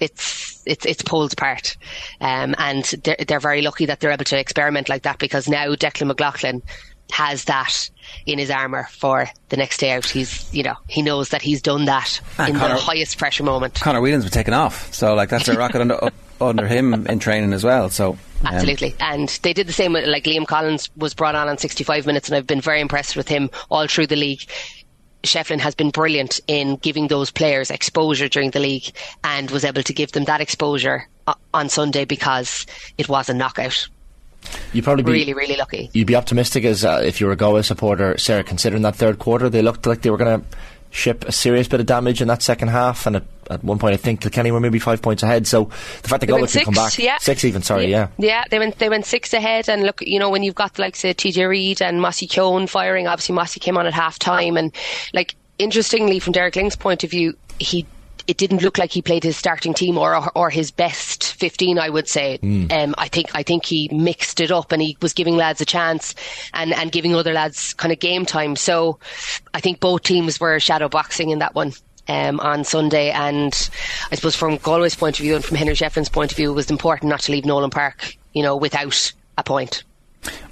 It's 0.00 0.62
it's 0.66 0.84
it's 0.84 1.02
poles 1.02 1.32
apart, 1.32 1.76
um, 2.20 2.54
and 2.58 2.84
they're, 3.02 3.16
they're 3.26 3.40
very 3.40 3.62
lucky 3.62 3.86
that 3.86 4.00
they're 4.00 4.10
able 4.10 4.24
to 4.26 4.38
experiment 4.38 4.90
like 4.90 5.02
that 5.04 5.18
because 5.18 5.48
now 5.48 5.74
Declan 5.74 6.08
McLaughlin 6.08 6.62
has 7.10 7.44
that 7.44 7.88
in 8.26 8.38
his 8.38 8.50
armour 8.50 8.88
for 8.90 9.28
the 9.48 9.56
next 9.56 9.78
day 9.78 9.92
out. 9.92 10.04
He's, 10.06 10.52
you 10.52 10.62
know, 10.62 10.74
he 10.88 11.02
knows 11.02 11.30
that 11.30 11.42
he's 11.42 11.62
done 11.62 11.84
that 11.86 12.20
Ah, 12.38 12.46
in 12.46 12.54
Conor- 12.56 12.74
the 12.74 12.80
highest 12.80 13.18
pressure 13.18 13.42
moment. 13.44 13.74
Conor 13.74 14.00
Whelan's 14.00 14.24
been 14.24 14.32
taken 14.32 14.54
off, 14.54 14.92
so 14.92 15.14
like 15.14 15.28
that's 15.28 15.48
a 15.48 15.54
rocket 15.58 15.80
under 15.80 16.02
up, 16.04 16.14
under 16.40 16.66
him 16.66 16.92
in 17.06 17.18
training 17.18 17.52
as 17.52 17.64
well. 17.64 17.88
So 17.90 18.12
um, 18.12 18.18
Absolutely. 18.44 18.94
And 19.00 19.28
they 19.42 19.52
did 19.54 19.66
the 19.66 19.72
same 19.72 19.92
with, 19.94 20.06
like, 20.06 20.24
Liam 20.24 20.46
Collins 20.46 20.90
was 20.96 21.14
brought 21.14 21.34
on 21.34 21.48
on 21.48 21.56
65 21.56 22.04
minutes, 22.06 22.28
and 22.28 22.36
I've 22.36 22.46
been 22.46 22.60
very 22.60 22.80
impressed 22.82 23.16
with 23.16 23.28
him 23.28 23.50
all 23.70 23.86
through 23.86 24.08
the 24.08 24.16
league. 24.16 24.42
Shefflin 25.22 25.58
has 25.60 25.74
been 25.74 25.90
brilliant 25.90 26.40
in 26.46 26.76
giving 26.76 27.08
those 27.08 27.30
players 27.32 27.70
exposure 27.70 28.28
during 28.28 28.50
the 28.50 28.60
league 28.60 28.92
and 29.24 29.50
was 29.50 29.64
able 29.64 29.82
to 29.82 29.92
give 29.92 30.12
them 30.12 30.24
that 30.24 30.40
exposure 30.40 31.08
on 31.52 31.68
Sunday 31.68 32.04
because 32.04 32.66
it 32.98 33.08
was 33.08 33.28
a 33.28 33.34
knockout. 33.34 33.88
You'd 34.72 34.84
probably 34.84 35.04
be 35.04 35.12
Really, 35.12 35.34
really 35.34 35.56
lucky. 35.56 35.90
You'd 35.92 36.06
be 36.06 36.16
optimistic 36.16 36.64
as 36.64 36.84
uh, 36.84 37.02
if 37.04 37.20
you 37.20 37.26
were 37.26 37.32
a 37.32 37.36
Galway 37.36 37.62
supporter, 37.62 38.16
Sarah, 38.18 38.44
considering 38.44 38.82
that 38.82 38.96
third 38.96 39.18
quarter. 39.18 39.48
They 39.48 39.62
looked 39.62 39.86
like 39.86 40.02
they 40.02 40.10
were 40.10 40.16
going 40.16 40.40
to 40.42 40.46
ship 40.90 41.24
a 41.26 41.32
serious 41.32 41.68
bit 41.68 41.80
of 41.80 41.86
damage 41.86 42.22
in 42.22 42.28
that 42.28 42.42
second 42.42 42.68
half, 42.68 43.06
and 43.06 43.16
at, 43.16 43.24
at 43.50 43.62
one 43.62 43.78
point, 43.78 43.94
I 43.94 43.96
think 43.96 44.20
Kilkenny 44.22 44.50
were 44.50 44.60
maybe 44.60 44.78
five 44.78 45.02
points 45.02 45.22
ahead. 45.22 45.46
So 45.46 45.64
the 45.64 46.08
fact 46.08 46.08
that 46.08 46.18
They 46.20 46.26
Galway 46.28 46.46
could 46.46 46.64
come 46.64 46.74
six, 46.74 46.96
back, 46.96 47.04
yeah. 47.04 47.18
six 47.18 47.44
even, 47.44 47.62
sorry, 47.62 47.90
yeah. 47.90 48.08
Yeah, 48.18 48.44
they 48.50 48.58
went 48.58 48.78
they 48.78 48.88
went 48.88 49.04
six 49.04 49.32
ahead, 49.34 49.68
and 49.68 49.82
look, 49.82 50.00
you 50.02 50.18
know, 50.18 50.30
when 50.30 50.42
you've 50.42 50.54
got 50.54 50.78
like 50.78 50.96
say 50.96 51.12
TJ 51.12 51.48
Reid 51.48 51.82
and 51.82 52.00
Mossy 52.00 52.26
Keoghan 52.26 52.68
firing, 52.68 53.06
obviously 53.06 53.34
Mossy 53.34 53.60
came 53.60 53.76
on 53.76 53.86
at 53.86 53.94
half 53.94 54.18
time, 54.18 54.56
and 54.56 54.74
like 55.12 55.34
interestingly, 55.58 56.18
from 56.18 56.32
Derek 56.32 56.56
Lyng's 56.56 56.76
point 56.76 57.04
of 57.04 57.10
view, 57.10 57.36
he 57.58 57.86
it 58.26 58.36
didn't 58.36 58.62
look 58.62 58.78
like 58.78 58.90
he 58.92 59.02
played 59.02 59.24
his 59.24 59.36
starting 59.36 59.74
team 59.74 59.98
or 59.98 60.30
or 60.36 60.50
his 60.50 60.70
best 60.70 61.34
fifteen. 61.34 61.78
I 61.78 61.88
would 61.88 62.08
say. 62.08 62.38
Mm. 62.42 62.72
Um, 62.72 62.94
I 62.98 63.08
think 63.08 63.30
I 63.34 63.42
think 63.42 63.64
he 63.64 63.88
mixed 63.92 64.40
it 64.40 64.50
up 64.50 64.72
and 64.72 64.82
he 64.82 64.96
was 65.00 65.12
giving 65.12 65.36
lads 65.36 65.60
a 65.60 65.64
chance 65.64 66.14
and 66.54 66.72
and 66.72 66.92
giving 66.92 67.14
other 67.14 67.32
lads 67.32 67.74
kind 67.74 67.92
of 67.92 67.98
game 67.98 68.26
time. 68.26 68.56
So 68.56 68.98
I 69.54 69.60
think 69.60 69.80
both 69.80 70.02
teams 70.02 70.40
were 70.40 70.58
shadow 70.60 70.88
boxing 70.88 71.30
in 71.30 71.38
that 71.40 71.54
one. 71.54 71.72
Um, 72.08 72.38
on 72.38 72.62
Sunday, 72.62 73.10
and 73.10 73.52
I 74.12 74.14
suppose 74.14 74.36
from 74.36 74.58
Galway's 74.58 74.94
point 74.94 75.18
of 75.18 75.24
view 75.24 75.34
and 75.34 75.44
from 75.44 75.56
Henry 75.56 75.74
Shefflin's 75.74 76.08
point 76.08 76.30
of 76.30 76.36
view, 76.36 76.52
it 76.52 76.54
was 76.54 76.70
important 76.70 77.10
not 77.10 77.18
to 77.22 77.32
leave 77.32 77.44
Nolan 77.44 77.70
Park, 77.70 78.14
you 78.32 78.44
know, 78.44 78.54
without 78.54 79.12
a 79.36 79.42
point. 79.42 79.82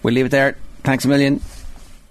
we'll 0.03 0.15
leave 0.15 0.27
it 0.27 0.31
there. 0.31 0.57
Thanks 0.83 1.05
a 1.05 1.09
million. 1.09 1.41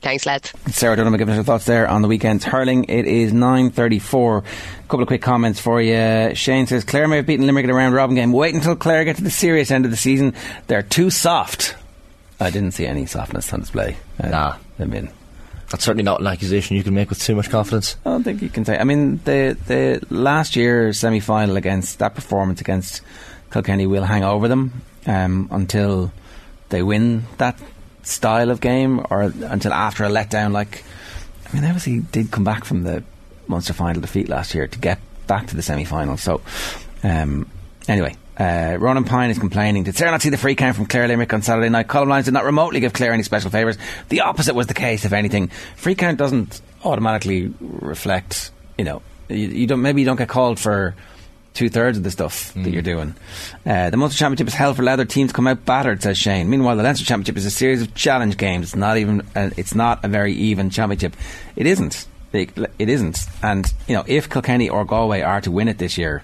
Thanks, 0.04 0.26
lads. 0.26 0.54
Sarah 0.68 0.94
O'Donovan 0.94 1.18
giving 1.18 1.32
us 1.32 1.38
her 1.38 1.44
thoughts 1.44 1.66
there 1.66 1.88
on 1.88 2.02
the 2.02 2.10
weekend's 2.10 2.44
hurling. 2.44 2.84
It 2.90 3.06
is 3.08 3.32
9.34. 3.32 4.40
A 4.40 4.44
couple 4.84 5.02
of 5.02 5.08
quick 5.08 5.22
comments 5.22 5.60
for 5.62 5.82
you. 5.82 6.36
Shane 6.36 6.68
says, 6.68 6.84
Clare 6.84 7.08
may 7.08 7.16
have 7.16 7.26
beaten 7.26 7.46
Limerick 7.48 7.64
in 7.64 7.70
a 7.70 7.74
round 7.74 7.96
robin 7.96 8.16
game. 8.16 8.34
Wait 8.34 8.54
until 8.54 8.76
Clare 8.76 9.06
get 9.06 9.16
to 9.16 9.24
the 9.24 9.32
serious 9.32 9.72
end 9.72 9.86
of 9.86 9.92
the 9.92 9.98
season. 9.98 10.34
They're 10.68 10.84
too 10.84 11.10
soft. 11.10 11.76
I 12.40 12.50
didn't 12.50 12.72
see 12.72 12.86
any 12.86 13.06
softness 13.06 13.52
on 13.54 13.62
display. 13.62 13.96
Uh, 14.22 14.28
Nah. 14.28 14.56
I 14.78 14.86
mean, 14.86 15.10
That's 15.70 15.86
certainly 15.86 16.04
not 16.04 16.20
an 16.20 16.28
accusation 16.28 16.76
you 16.76 16.84
can 16.84 16.94
make 16.94 17.10
with 17.10 17.20
too 17.24 17.36
much 17.36 17.50
confidence. 17.50 17.96
I 18.06 18.10
don't 18.10 18.24
think 18.24 18.42
you 18.42 18.50
can 18.50 18.66
say. 18.66 18.78
I 18.78 18.84
mean, 18.84 19.22
the 19.24 19.58
the 19.68 20.06
last 20.10 20.56
year's 20.58 21.00
semi 21.00 21.22
final 21.22 21.56
against 21.56 22.00
that 22.00 22.14
performance 22.14 22.60
against 22.60 23.02
Kilkenny 23.52 23.88
will 23.88 24.04
hang 24.04 24.24
over 24.24 24.48
them 24.50 24.82
um, 25.08 25.48
until 25.50 26.12
they 26.70 26.84
win 26.84 27.24
that 27.38 27.58
style 28.04 28.52
of 28.52 28.62
game, 28.62 29.06
or 29.10 29.22
until 29.22 29.74
after 29.74 30.04
a 30.04 30.10
letdown. 30.10 30.52
Like, 30.52 30.84
I 31.48 31.54
mean, 31.54 31.64
obviously 31.64 32.00
did 32.00 32.32
come 32.32 32.44
back 32.44 32.66
from 32.66 32.84
the 32.84 33.04
Munster 33.48 33.74
final 33.74 34.02
defeat 34.02 34.30
last 34.30 34.54
year 34.54 34.68
to 34.68 34.80
get 34.80 35.00
back 35.28 35.48
to 35.48 35.56
the 35.56 35.62
semi 35.62 35.86
final. 35.86 36.18
So, 36.18 36.42
um, 37.04 37.50
anyway. 37.88 38.16
Uh, 38.36 38.78
Ronan 38.80 39.04
Pine 39.04 39.30
is 39.30 39.38
complaining. 39.38 39.84
Did 39.84 39.96
Sarah 39.96 40.10
not 40.10 40.24
see 40.24 40.30
the 40.30 40.40
free 40.40 40.56
count 40.56 40.76
from 40.76 40.88
Clare 40.88 41.08
Limerick 41.08 41.32
on 41.34 41.44
Saturday 41.44 41.70
night? 41.70 41.86
Colm 41.86 42.08
Lyons 42.08 42.26
did 42.26 42.34
not 42.34 42.46
remotely 42.46 42.80
give 42.80 42.92
Clare 42.92 43.14
any 43.14 43.22
special 43.22 43.52
favours. 43.52 43.78
The 44.10 44.22
opposite 44.22 44.56
was 44.56 44.66
the 44.66 44.74
case, 44.74 45.06
if 45.06 45.14
anything. 45.14 45.50
Free 45.76 45.94
count 45.94 46.18
doesn't 46.18 46.60
automatically 46.84 47.54
reflect, 47.60 48.50
you 48.76 48.86
know, 48.86 49.04
you, 49.30 49.48
you 49.50 49.68
don't 49.68 49.84
maybe 49.84 50.02
you 50.02 50.06
don't 50.06 50.18
get 50.18 50.30
called 50.30 50.60
for 50.60 50.96
two 51.54 51.70
thirds 51.70 51.98
of 51.98 52.04
the 52.04 52.12
stuff 52.12 52.54
that 52.56 52.72
you're 52.72 52.82
doing. 52.82 53.16
Uh, 53.66 53.90
the 53.90 53.98
Munster 53.98 54.18
Championship 54.18 54.48
is 54.48 54.54
hell 54.54 54.74
for 54.74 54.84
leather. 54.84 55.06
Teams 55.06 55.32
come 55.32 55.48
out 55.48 55.66
battered, 55.66 56.02
says 56.02 56.18
Shane. 56.18 56.50
Meanwhile, 56.50 56.78
the 56.78 56.84
Leinster 56.84 57.06
Championship 57.06 57.38
is 57.38 57.46
a 57.46 57.52
series 57.52 57.82
of 57.82 57.94
challenge 57.94 58.38
games. 58.38 58.68
It's 58.68 58.76
not 58.76 58.98
even. 58.98 59.22
Uh, 59.36 59.52
it's 59.58 59.76
not 59.76 60.04
a 60.04 60.08
very 60.08 60.34
even 60.34 60.70
championship. 60.70 61.16
It 61.56 61.68
isn't. 61.68 62.08
Like, 62.34 62.58
It 62.80 62.90
isn't. 62.90 63.26
And, 63.42 63.72
you 63.88 63.96
know, 63.96 64.04
if 64.08 64.30
Kilkenny 64.30 64.70
or 64.70 64.86
Galway 64.86 65.22
are 65.22 65.42
to 65.42 65.52
win 65.52 65.68
it 65.68 65.78
this 65.78 65.98
year, 65.98 66.24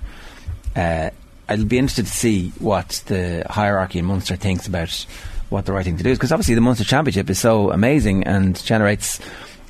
uh, 0.75 1.11
I'll 1.47 1.65
be 1.65 1.77
interested 1.77 2.05
to 2.05 2.11
see 2.11 2.49
what 2.59 3.03
the 3.05 3.45
hierarchy 3.49 3.99
in 3.99 4.05
Munster 4.05 4.35
thinks 4.35 4.67
about 4.67 5.05
what 5.49 5.65
the 5.65 5.73
right 5.73 5.83
thing 5.85 5.97
to 5.97 6.03
do 6.03 6.09
is. 6.09 6.17
Because 6.17 6.31
obviously 6.31 6.55
the 6.55 6.61
Munster 6.61 6.83
Championship 6.83 7.29
is 7.29 7.39
so 7.39 7.71
amazing 7.71 8.23
and 8.23 8.61
generates 8.63 9.19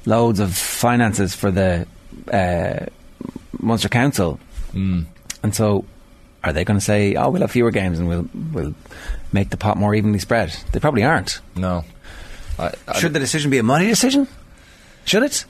loads 0.06 0.40
of 0.40 0.56
finances 0.56 1.36
for 1.36 1.52
the 1.52 1.86
uh, 2.32 2.86
Munster 3.60 3.90
Council. 3.90 4.40
Mm. 4.74 5.06
And 5.44 5.56
so 5.56 5.86
are 6.44 6.54
they 6.54 6.64
going 6.64 6.80
to 6.80 6.86
say, 6.86 7.16
oh, 7.16 7.30
we'll 7.30 7.42
have 7.42 7.52
fewer 7.52 7.72
games 7.72 8.00
and 8.00 8.08
we'll, 8.08 8.30
we'll 8.54 8.76
make 9.32 9.50
the 9.50 9.58
pot 9.58 9.78
more 9.78 9.94
evenly 9.94 10.20
spread? 10.20 10.56
They 10.72 10.80
probably 10.80 11.04
aren't. 11.04 11.42
No. 11.56 11.84
I, 12.58 12.74
I, 12.88 13.00
Should 13.00 13.14
the 13.14 13.20
decision 13.20 13.52
be 13.52 13.58
a 13.58 13.64
money 13.64 13.88
decision? 13.88 14.28
Should 15.06 15.24
it? 15.24 15.46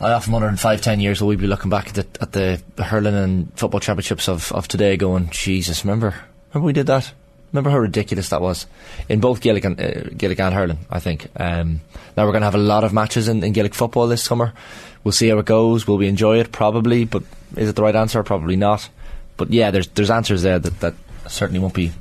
I 0.00 0.12
often 0.12 0.32
wonder 0.32 0.48
in 0.48 0.56
five, 0.56 0.82
ten 0.82 1.00
years 1.00 1.20
will 1.20 1.28
we 1.28 1.36
be 1.36 1.46
looking 1.46 1.70
back 1.70 1.88
at 1.88 1.94
the, 1.94 2.06
at 2.20 2.32
the, 2.76 2.84
hurling 2.84 3.14
and 3.14 3.52
football 3.58 3.80
championships 3.80 4.28
of, 4.28 4.52
of 4.52 4.68
today, 4.68 4.96
going, 4.96 5.30
Jesus, 5.30 5.84
remember, 5.84 6.14
remember 6.52 6.66
we 6.66 6.72
did 6.72 6.86
that. 6.86 7.12
Remember 7.52 7.70
how 7.70 7.78
ridiculous 7.78 8.28
that 8.28 8.42
was 8.42 8.66
in 9.08 9.20
both 9.20 9.40
Gaelic 9.40 9.64
and 9.64 9.80
uh, 9.80 10.10
Gaelic 10.16 10.40
and 10.40 10.54
hurling. 10.54 10.78
I 10.90 11.00
think 11.00 11.28
um, 11.36 11.80
now 12.16 12.26
we're 12.26 12.32
going 12.32 12.42
to 12.42 12.46
have 12.46 12.54
a 12.54 12.58
lot 12.58 12.84
of 12.84 12.92
matches 12.92 13.28
in, 13.28 13.42
in 13.42 13.52
Gaelic 13.52 13.74
football 13.74 14.08
this 14.08 14.22
summer. 14.22 14.52
We'll 15.04 15.12
see 15.12 15.28
how 15.28 15.38
it 15.38 15.46
goes. 15.46 15.86
Will 15.86 15.96
we 15.96 16.08
enjoy 16.08 16.40
it? 16.40 16.52
Probably, 16.52 17.04
but 17.04 17.22
is 17.56 17.70
it 17.70 17.76
the 17.76 17.82
right 17.82 17.96
answer? 17.96 18.22
Probably 18.22 18.56
not. 18.56 18.90
But 19.36 19.50
yeah, 19.50 19.70
there's 19.70 19.88
there's 19.88 20.10
answers 20.10 20.42
there 20.42 20.58
that, 20.58 20.80
that 20.80 20.94
certainly 21.28 21.60
won't 21.60 21.74
be, 21.74 21.92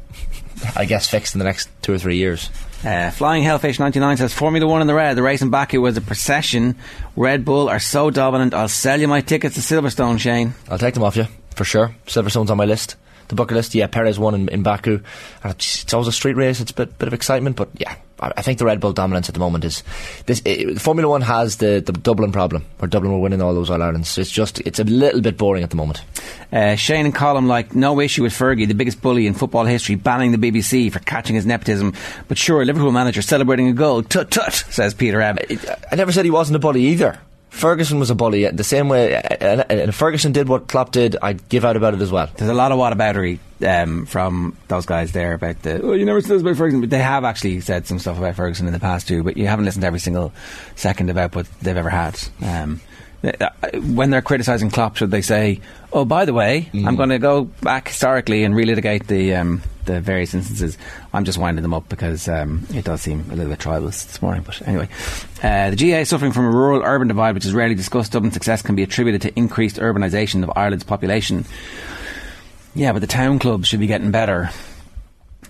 I 0.76 0.86
guess, 0.86 1.08
fixed 1.08 1.36
in 1.36 1.40
the 1.40 1.46
next 1.46 1.70
two 1.82 1.94
or 1.94 1.98
three 1.98 2.18
years. 2.18 2.50
Uh, 2.84 3.10
Flying 3.10 3.44
Hellfish 3.44 3.80
99 3.80 4.18
says 4.18 4.34
Formula 4.34 4.68
1 4.68 4.82
in 4.82 4.88
the 4.88 4.94
red. 4.94 5.18
The 5.18 5.24
race 5.24 5.42
in 5.42 5.50
Baku 5.50 5.82
was 5.82 5.98
a 5.98 6.02
procession. 6.02 6.76
Red 7.16 7.44
Bull 7.44 7.68
are 7.68 7.80
so 7.80 8.12
dominant. 8.12 8.54
I'll 8.54 8.68
sell 8.68 9.00
you 9.00 9.08
my 9.08 9.22
tickets 9.22 9.56
to 9.56 9.62
Silverstone, 9.62 10.20
Shane. 10.20 10.54
I'll 10.70 10.78
take 10.78 10.94
them 10.94 11.04
off 11.04 11.16
you 11.16 11.26
for 11.56 11.64
sure. 11.64 11.96
Silverstone's 12.06 12.52
on 12.52 12.58
my 12.58 12.66
list. 12.66 12.96
The 13.28 13.36
bucket 13.36 13.56
list, 13.56 13.76
yeah. 13.76 13.88
Perez 13.88 14.20
won 14.20 14.36
in, 14.36 14.50
in 14.50 14.64
Baku. 14.64 15.02
It's, 15.44 15.84
it's 15.84 15.94
always 15.94 16.08
a 16.08 16.12
street 16.12 16.36
race. 16.36 16.60
It's 16.60 16.72
a 16.72 16.76
bit, 16.76 16.98
bit 16.98 17.08
of 17.08 17.14
excitement, 17.14 17.56
but 17.56 17.70
yeah, 17.78 17.96
I, 18.20 18.32
I 18.38 18.42
think 18.42 18.60
the 18.60 18.66
Red 18.66 18.80
Bull 18.80 18.94
dominance 18.94 19.30
at 19.30 19.34
the 19.34 19.40
moment 19.40 19.66
is 19.66 19.84
this. 20.26 20.42
It, 20.46 20.80
Formula 20.80 21.10
One 21.10 21.22
has 21.22 21.58
the, 21.58 21.82
the 21.86 21.92
Dublin 21.92 22.32
problem, 22.32 22.66
where 22.78 22.88
Dublin 22.88 23.12
were 23.14 23.20
winning 23.20 23.42
all 23.42 23.54
those 23.54 23.70
All 23.70 23.82
Irelands. 23.82 24.18
It's 24.18 24.32
just 24.32 24.60
it's 24.62 24.80
a 24.80 24.84
little 24.84 25.22
bit 25.22 25.38
boring 25.38 25.64
at 25.64 25.70
the 25.70 25.76
moment. 25.76 26.02
Uh, 26.52 26.76
Shane 26.76 27.06
and 27.06 27.16
Colm 27.16 27.48
like 27.48 27.76
no 27.76 28.00
issue 28.00 28.24
with 28.24 28.34
Fergie, 28.34 28.68
the 28.68 28.74
biggest 28.74 29.02
bully 29.02 29.28
in 29.28 29.34
football 29.34 29.66
history, 29.66 29.96
banning 29.96 30.32
the 30.32 30.38
BBC 30.38 30.92
for 30.92 31.00
catching 31.00 31.36
his 31.36 31.46
nepotism. 31.46 31.94
But 32.28 32.38
sure, 32.38 32.64
Liverpool 32.66 32.92
manager 32.92 33.22
celebrating 33.22 33.68
a 33.68 33.74
goal. 33.74 34.04
Tut 34.04 34.32
tut, 34.32 34.54
says 34.54 34.94
Peter 34.94 35.22
Abbott. 35.22 35.66
I 35.92 35.96
never 35.96 36.12
said 36.12 36.26
he 36.26 36.32
wasn't 36.32 36.56
a 36.58 36.60
bully 36.60 36.84
either. 36.86 37.20
Ferguson 37.56 38.00
was 38.00 38.10
a 38.10 38.16
bully 38.16 38.50
the 38.50 38.66
same 38.66 38.90
way. 38.90 39.16
And 39.16 39.96
Ferguson 39.96 40.34
did 40.34 40.50
what 40.50 40.68
Klopp 40.68 40.92
did, 40.92 41.16
I'd 41.22 41.48
give 41.48 41.64
out 41.64 41.78
about 41.78 41.94
it 41.94 42.02
as 42.02 42.12
well. 42.12 42.30
There's 42.36 42.50
a 42.50 42.54
lot 42.54 42.74
of 42.74 42.78
whataboutery 42.78 43.40
um, 43.66 44.06
from 44.06 44.58
those 44.68 44.86
guys 44.86 45.14
there 45.14 45.34
about 45.34 45.62
the. 45.62 45.82
Oh, 45.82 45.94
you 45.94 46.06
never 46.06 46.20
said 46.20 46.32
this 46.32 46.42
about 46.42 46.58
Ferguson, 46.58 46.82
but 46.82 46.90
they 46.90 47.00
have 47.00 47.24
actually 47.24 47.62
said 47.62 47.88
some 47.88 47.98
stuff 47.98 48.18
about 48.18 48.36
Ferguson 48.36 48.68
in 48.68 48.74
the 48.74 48.80
past 48.80 49.08
too. 49.08 49.24
But 49.24 49.38
you 49.38 49.48
haven't 49.48 49.64
listened 49.64 49.84
to 49.84 49.88
every 49.88 50.02
single 50.02 50.34
second 50.76 51.10
about 51.10 51.34
what 51.34 51.48
they've 51.62 51.78
ever 51.78 51.90
had. 51.90 52.20
Um, 52.42 52.82
when 53.96 54.10
they're 54.10 54.22
criticising 54.22 54.70
Klopp, 54.72 54.98
should 54.98 55.12
they 55.12 55.22
say, 55.22 55.60
"Oh, 55.94 56.06
by 56.06 56.26
the 56.26 56.34
way, 56.34 56.70
Mm. 56.74 56.88
I'm 56.88 56.96
going 56.96 57.10
to 57.10 57.20
go 57.20 57.46
back 57.62 57.88
historically 57.90 58.44
and 58.44 58.54
relitigate 58.56 59.08
the 59.08 59.36
um, 59.36 59.62
the 59.86 60.02
various 60.02 60.34
instances"? 60.34 60.78
I'm 61.14 61.26
just 61.26 61.38
winding 61.38 61.62
them 61.64 61.74
up 61.74 61.88
because 61.90 62.28
um, 62.28 62.66
it 62.74 62.86
does 62.86 63.02
seem 63.02 63.22
a 63.32 63.36
little 63.36 63.50
bit 63.52 63.60
tribalist 63.60 64.08
this 64.08 64.22
morning. 64.22 64.44
But 64.46 64.62
anyway, 64.68 64.90
uh, 65.44 65.70
the 65.72 65.76
GAA 65.76 66.00
is 66.00 66.10
suffering 66.10 66.32
from 66.32 66.46
a 66.46 66.52
rural-urban 66.52 67.08
divide, 67.08 67.36
which 67.36 67.46
is 67.46 67.54
rarely 67.54 67.76
discussed. 67.76 68.12
Dublin's 68.12 68.34
success 68.34 68.62
can 68.62 68.76
be 68.76 68.84
attributed 68.84 69.22
to 69.24 69.38
increased 69.38 69.78
urbanisation 69.78 70.44
of 70.44 70.52
Ireland's 70.56 70.84
population. 70.84 71.46
Yeah, 72.76 72.92
but 72.92 73.00
the 73.00 73.08
town 73.08 73.40
clubs 73.40 73.68
should 73.68 73.80
be 73.80 73.88
getting 73.88 74.12
better 74.12 74.50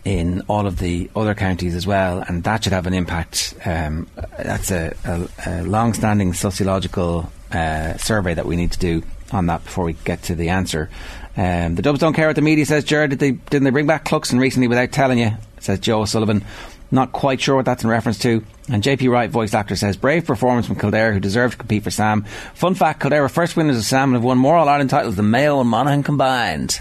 in 0.04 0.42
all 0.48 0.68
of 0.68 0.78
the 0.78 1.10
other 1.16 1.34
counties 1.34 1.74
as 1.74 1.88
well, 1.88 2.24
and 2.28 2.44
that 2.44 2.64
should 2.64 2.74
have 2.74 2.86
an 2.86 2.94
impact. 2.94 3.56
Um, 3.66 4.08
that's 4.38 4.70
a, 4.70 4.94
a, 5.04 5.28
a 5.48 5.64
long-standing 5.64 6.34
sociological 6.34 7.32
uh, 7.56 7.98
survey 7.98 8.34
that 8.34 8.46
we 8.46 8.56
need 8.56 8.72
to 8.74 8.80
do 8.80 9.04
on 9.32 9.48
that 9.48 9.64
before 9.64 9.86
we 9.86 9.94
get 9.94 10.24
to 10.24 10.36
the 10.36 10.50
answer. 10.50 10.90
Um, 11.38 11.76
the 11.76 11.82
Dubs 11.82 12.00
don't 12.00 12.14
care 12.14 12.28
what 12.28 12.36
the 12.36 12.42
media 12.42 12.66
says. 12.66 12.84
Jared, 12.84 13.12
did 13.12 13.20
they 13.20 13.32
didn't 13.32 13.64
they 13.64 13.70
bring 13.70 13.88
back 13.88 14.06
Cluxton 14.06 14.40
recently 14.40 14.68
without 14.68 14.92
telling 14.92 15.20
you? 15.20 15.32
Says 15.60 15.80
Joe 15.80 16.06
Sullivan. 16.06 16.44
Not 16.92 17.12
quite 17.12 17.42
sure 17.42 17.56
what 17.56 17.66
that's 17.66 17.84
in 17.84 17.90
reference 17.90 18.20
to. 18.20 18.44
And 18.70 18.84
JP 18.84 19.10
Wright, 19.12 19.30
voice 19.30 19.54
actor, 19.54 19.76
says 19.76 19.98
brave 19.98 20.26
performance 20.26 20.68
from 20.68 20.78
Kildare, 20.78 21.14
who 21.14 21.20
deserved 21.20 21.54
to 21.54 21.58
compete 21.58 21.84
for 21.84 21.92
Sam. 21.92 22.24
Fun 22.54 22.76
fact: 22.76 23.02
Kildare 23.02 23.22
were 23.22 23.30
first 23.30 23.58
winners 23.58 23.78
of 23.78 23.84
Sam 23.84 24.10
and 24.10 24.16
have 24.16 24.24
won 24.24 24.38
more 24.38 24.56
All 24.56 24.70
Ireland 24.70 24.92
titles 24.92 25.16
than 25.16 25.30
Mayo 25.30 25.60
and 25.60 25.70
Monaghan 25.70 26.04
combined. 26.04 26.80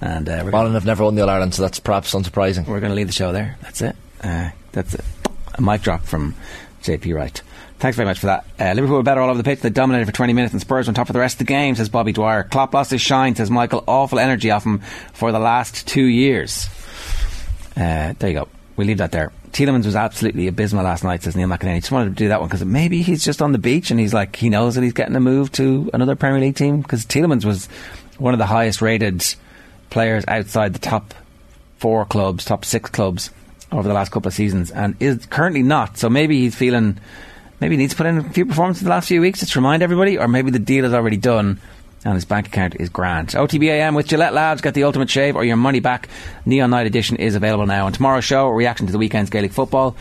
And 0.00 0.28
uh, 0.28 0.44
Monaghan 0.44 0.74
have 0.74 0.86
never 0.86 1.04
won 1.04 1.14
the 1.14 1.22
All 1.22 1.30
Ireland, 1.30 1.54
so 1.54 1.62
that's 1.62 1.80
perhaps 1.80 2.12
unsurprising. 2.12 2.66
We're 2.66 2.80
going 2.80 2.90
to 2.90 2.96
leave 2.96 3.06
the 3.06 3.12
show 3.12 3.32
there. 3.32 3.56
That's 3.62 3.80
it. 3.82 3.96
Uh, 4.22 4.50
that's 4.72 4.94
it. 4.94 5.04
a 5.54 5.62
mic 5.62 5.82
drop 5.82 6.04
from 6.04 6.34
JP 6.82 7.14
Wright. 7.14 7.42
Thanks 7.80 7.96
very 7.96 8.06
much 8.06 8.18
for 8.18 8.26
that. 8.26 8.46
Uh, 8.58 8.72
Liverpool 8.74 8.98
were 8.98 9.02
better 9.02 9.20
all 9.20 9.30
over 9.30 9.38
the 9.38 9.44
pitch. 9.44 9.60
They 9.60 9.70
dominated 9.70 10.04
for 10.04 10.12
20 10.12 10.34
minutes 10.34 10.52
and 10.52 10.60
Spurs 10.60 10.86
on 10.86 10.94
top 10.94 11.06
for 11.06 11.14
the 11.14 11.18
rest 11.18 11.34
of 11.34 11.38
the 11.38 11.44
game, 11.44 11.74
says 11.74 11.88
Bobby 11.88 12.12
Dwyer. 12.12 12.44
Klopp 12.44 12.74
lost 12.74 12.90
his 12.90 13.00
shine, 13.00 13.34
says 13.34 13.50
Michael. 13.50 13.82
Awful 13.86 14.18
energy 14.18 14.50
off 14.50 14.64
him 14.64 14.82
for 15.14 15.32
the 15.32 15.38
last 15.38 15.88
two 15.88 16.04
years. 16.04 16.68
Uh, 17.74 18.12
there 18.18 18.30
you 18.30 18.34
go. 18.34 18.48
We 18.76 18.84
leave 18.84 18.98
that 18.98 19.12
there. 19.12 19.32
Tielemans 19.52 19.86
was 19.86 19.96
absolutely 19.96 20.46
abysmal 20.46 20.84
last 20.84 21.02
night, 21.02 21.22
says 21.22 21.34
Neil 21.34 21.48
McEnany. 21.48 21.80
Just 21.80 21.90
wanted 21.90 22.10
to 22.10 22.14
do 22.16 22.28
that 22.28 22.40
one 22.40 22.48
because 22.48 22.64
maybe 22.64 23.02
he's 23.02 23.24
just 23.24 23.42
on 23.42 23.52
the 23.52 23.58
beach 23.58 23.90
and 23.90 23.98
he's 23.98 24.14
like, 24.14 24.36
he 24.36 24.48
knows 24.48 24.74
that 24.74 24.84
he's 24.84 24.92
getting 24.92 25.16
a 25.16 25.20
move 25.20 25.50
to 25.52 25.90
another 25.92 26.14
Premier 26.16 26.40
League 26.40 26.56
team 26.56 26.82
because 26.82 27.04
Tielemans 27.04 27.44
was 27.44 27.66
one 28.18 28.34
of 28.34 28.38
the 28.38 28.46
highest 28.46 28.80
rated 28.80 29.24
players 29.88 30.24
outside 30.28 30.72
the 30.74 30.78
top 30.78 31.14
four 31.78 32.04
clubs, 32.04 32.44
top 32.44 32.64
six 32.64 32.90
clubs 32.90 33.30
over 33.72 33.88
the 33.88 33.94
last 33.94 34.12
couple 34.12 34.28
of 34.28 34.34
seasons 34.34 34.70
and 34.70 34.94
is 35.00 35.26
currently 35.26 35.62
not. 35.62 35.98
So 35.98 36.08
maybe 36.08 36.38
he's 36.40 36.54
feeling, 36.54 36.98
maybe 37.60 37.76
needs 37.76 37.92
to 37.92 37.96
put 37.96 38.06
in 38.06 38.18
a 38.18 38.30
few 38.30 38.46
performances 38.46 38.82
the 38.82 38.90
last 38.90 39.08
few 39.08 39.20
weeks 39.20 39.40
just 39.40 39.52
to 39.52 39.58
remind 39.58 39.82
everybody, 39.82 40.18
or 40.18 40.28
maybe 40.28 40.50
the 40.50 40.58
deal 40.58 40.84
is 40.84 40.94
already 40.94 41.16
done 41.16 41.60
and 42.04 42.14
his 42.14 42.24
bank 42.24 42.46
account 42.46 42.76
is 42.80 42.88
grand. 42.88 43.28
OTBAM 43.28 43.94
with 43.94 44.06
Gillette 44.06 44.32
Labs, 44.32 44.62
get 44.62 44.74
the 44.74 44.84
ultimate 44.84 45.10
shave 45.10 45.36
or 45.36 45.44
your 45.44 45.56
money 45.56 45.80
back. 45.80 46.08
Neon 46.46 46.70
Night 46.70 46.86
Edition 46.86 47.16
is 47.16 47.34
available 47.34 47.66
now. 47.66 47.86
And 47.86 47.94
tomorrow's 47.94 48.24
show, 48.24 48.46
a 48.46 48.52
reaction 48.52 48.86
to 48.86 48.92
the 48.92 48.98
weekend's 48.98 49.30
Gaelic 49.30 49.52
football. 49.52 49.96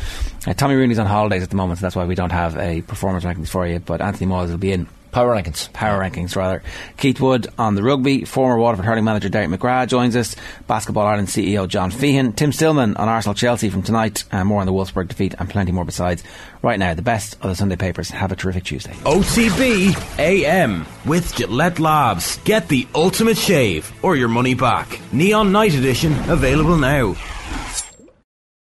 Uh, 0.48 0.53
Tommy 0.53 0.76
Rooney's 0.76 0.99
on 0.99 1.07
holidays 1.07 1.44
at 1.44 1.49
the 1.49 1.56
moment, 1.56 1.80
so 1.80 1.81
that's 1.86 1.95
why 1.95 2.06
we 2.06 2.15
don't 2.15 2.31
have 2.31 2.57
a 2.57 2.81
performance 2.84 3.26
rankings 3.26 3.49
for 3.49 3.68
you, 3.68 3.80
but 3.80 4.02
Anthony 4.02 4.31
Moyles 4.31 4.49
will 4.49 4.57
be 4.57 4.72
in. 4.72 4.88
Power 5.20 5.36
rankings. 5.36 5.74
Power 5.74 6.00
rankings, 6.00 6.38
rather. 6.38 6.64
Keith 6.96 7.20
Wood 7.20 7.48
on 7.58 7.76
the 7.76 7.84
rugby. 7.84 8.24
Former 8.24 8.58
Waterford 8.58 8.86
hurling 8.86 9.04
manager 9.04 9.28
Derek 9.28 9.50
McGrath 9.50 9.90
joins 9.90 10.16
us. 10.16 10.34
Basketball 10.66 11.06
Ireland 11.06 11.28
CEO 11.28 11.68
John 11.68 11.91
Feehan. 11.91 12.34
Tim 12.34 12.54
Stillman 12.54 12.96
on 12.96 13.10
Arsenal 13.10 13.34
Chelsea 13.34 13.70
from 13.70 13.82
tonight. 13.82 14.24
And 14.32 14.48
more 14.48 14.62
on 14.62 14.66
the 14.66 14.72
Wolfsburg 14.72 15.10
defeat 15.10 15.36
and 15.38 15.50
plenty 15.50 15.74
more 15.74 15.84
besides. 15.84 16.24
Right 16.62 16.80
now, 16.80 16.94
the 16.94 17.02
best 17.02 17.34
of 17.41 17.50
the 17.50 17.56
Sunday 17.56 17.76
papers. 17.76 18.10
Have 18.12 18.32
a 18.32 18.38
terrific 18.38 18.64
Tuesday. 18.64 18.94
OTB 19.04 20.20
AM 20.20 20.86
with 21.06 21.36
Gillette 21.36 21.80
Labs. 21.80 22.38
Get 22.46 22.70
the 22.70 22.88
ultimate 22.96 23.38
shave 23.38 23.91
or 24.02 24.16
your 24.16 24.30
money 24.30 24.54
back. 24.54 25.02
Neon 25.12 25.52
Night 25.52 25.74
Edition 25.74 26.14
available 26.30 26.78
now. 26.78 27.18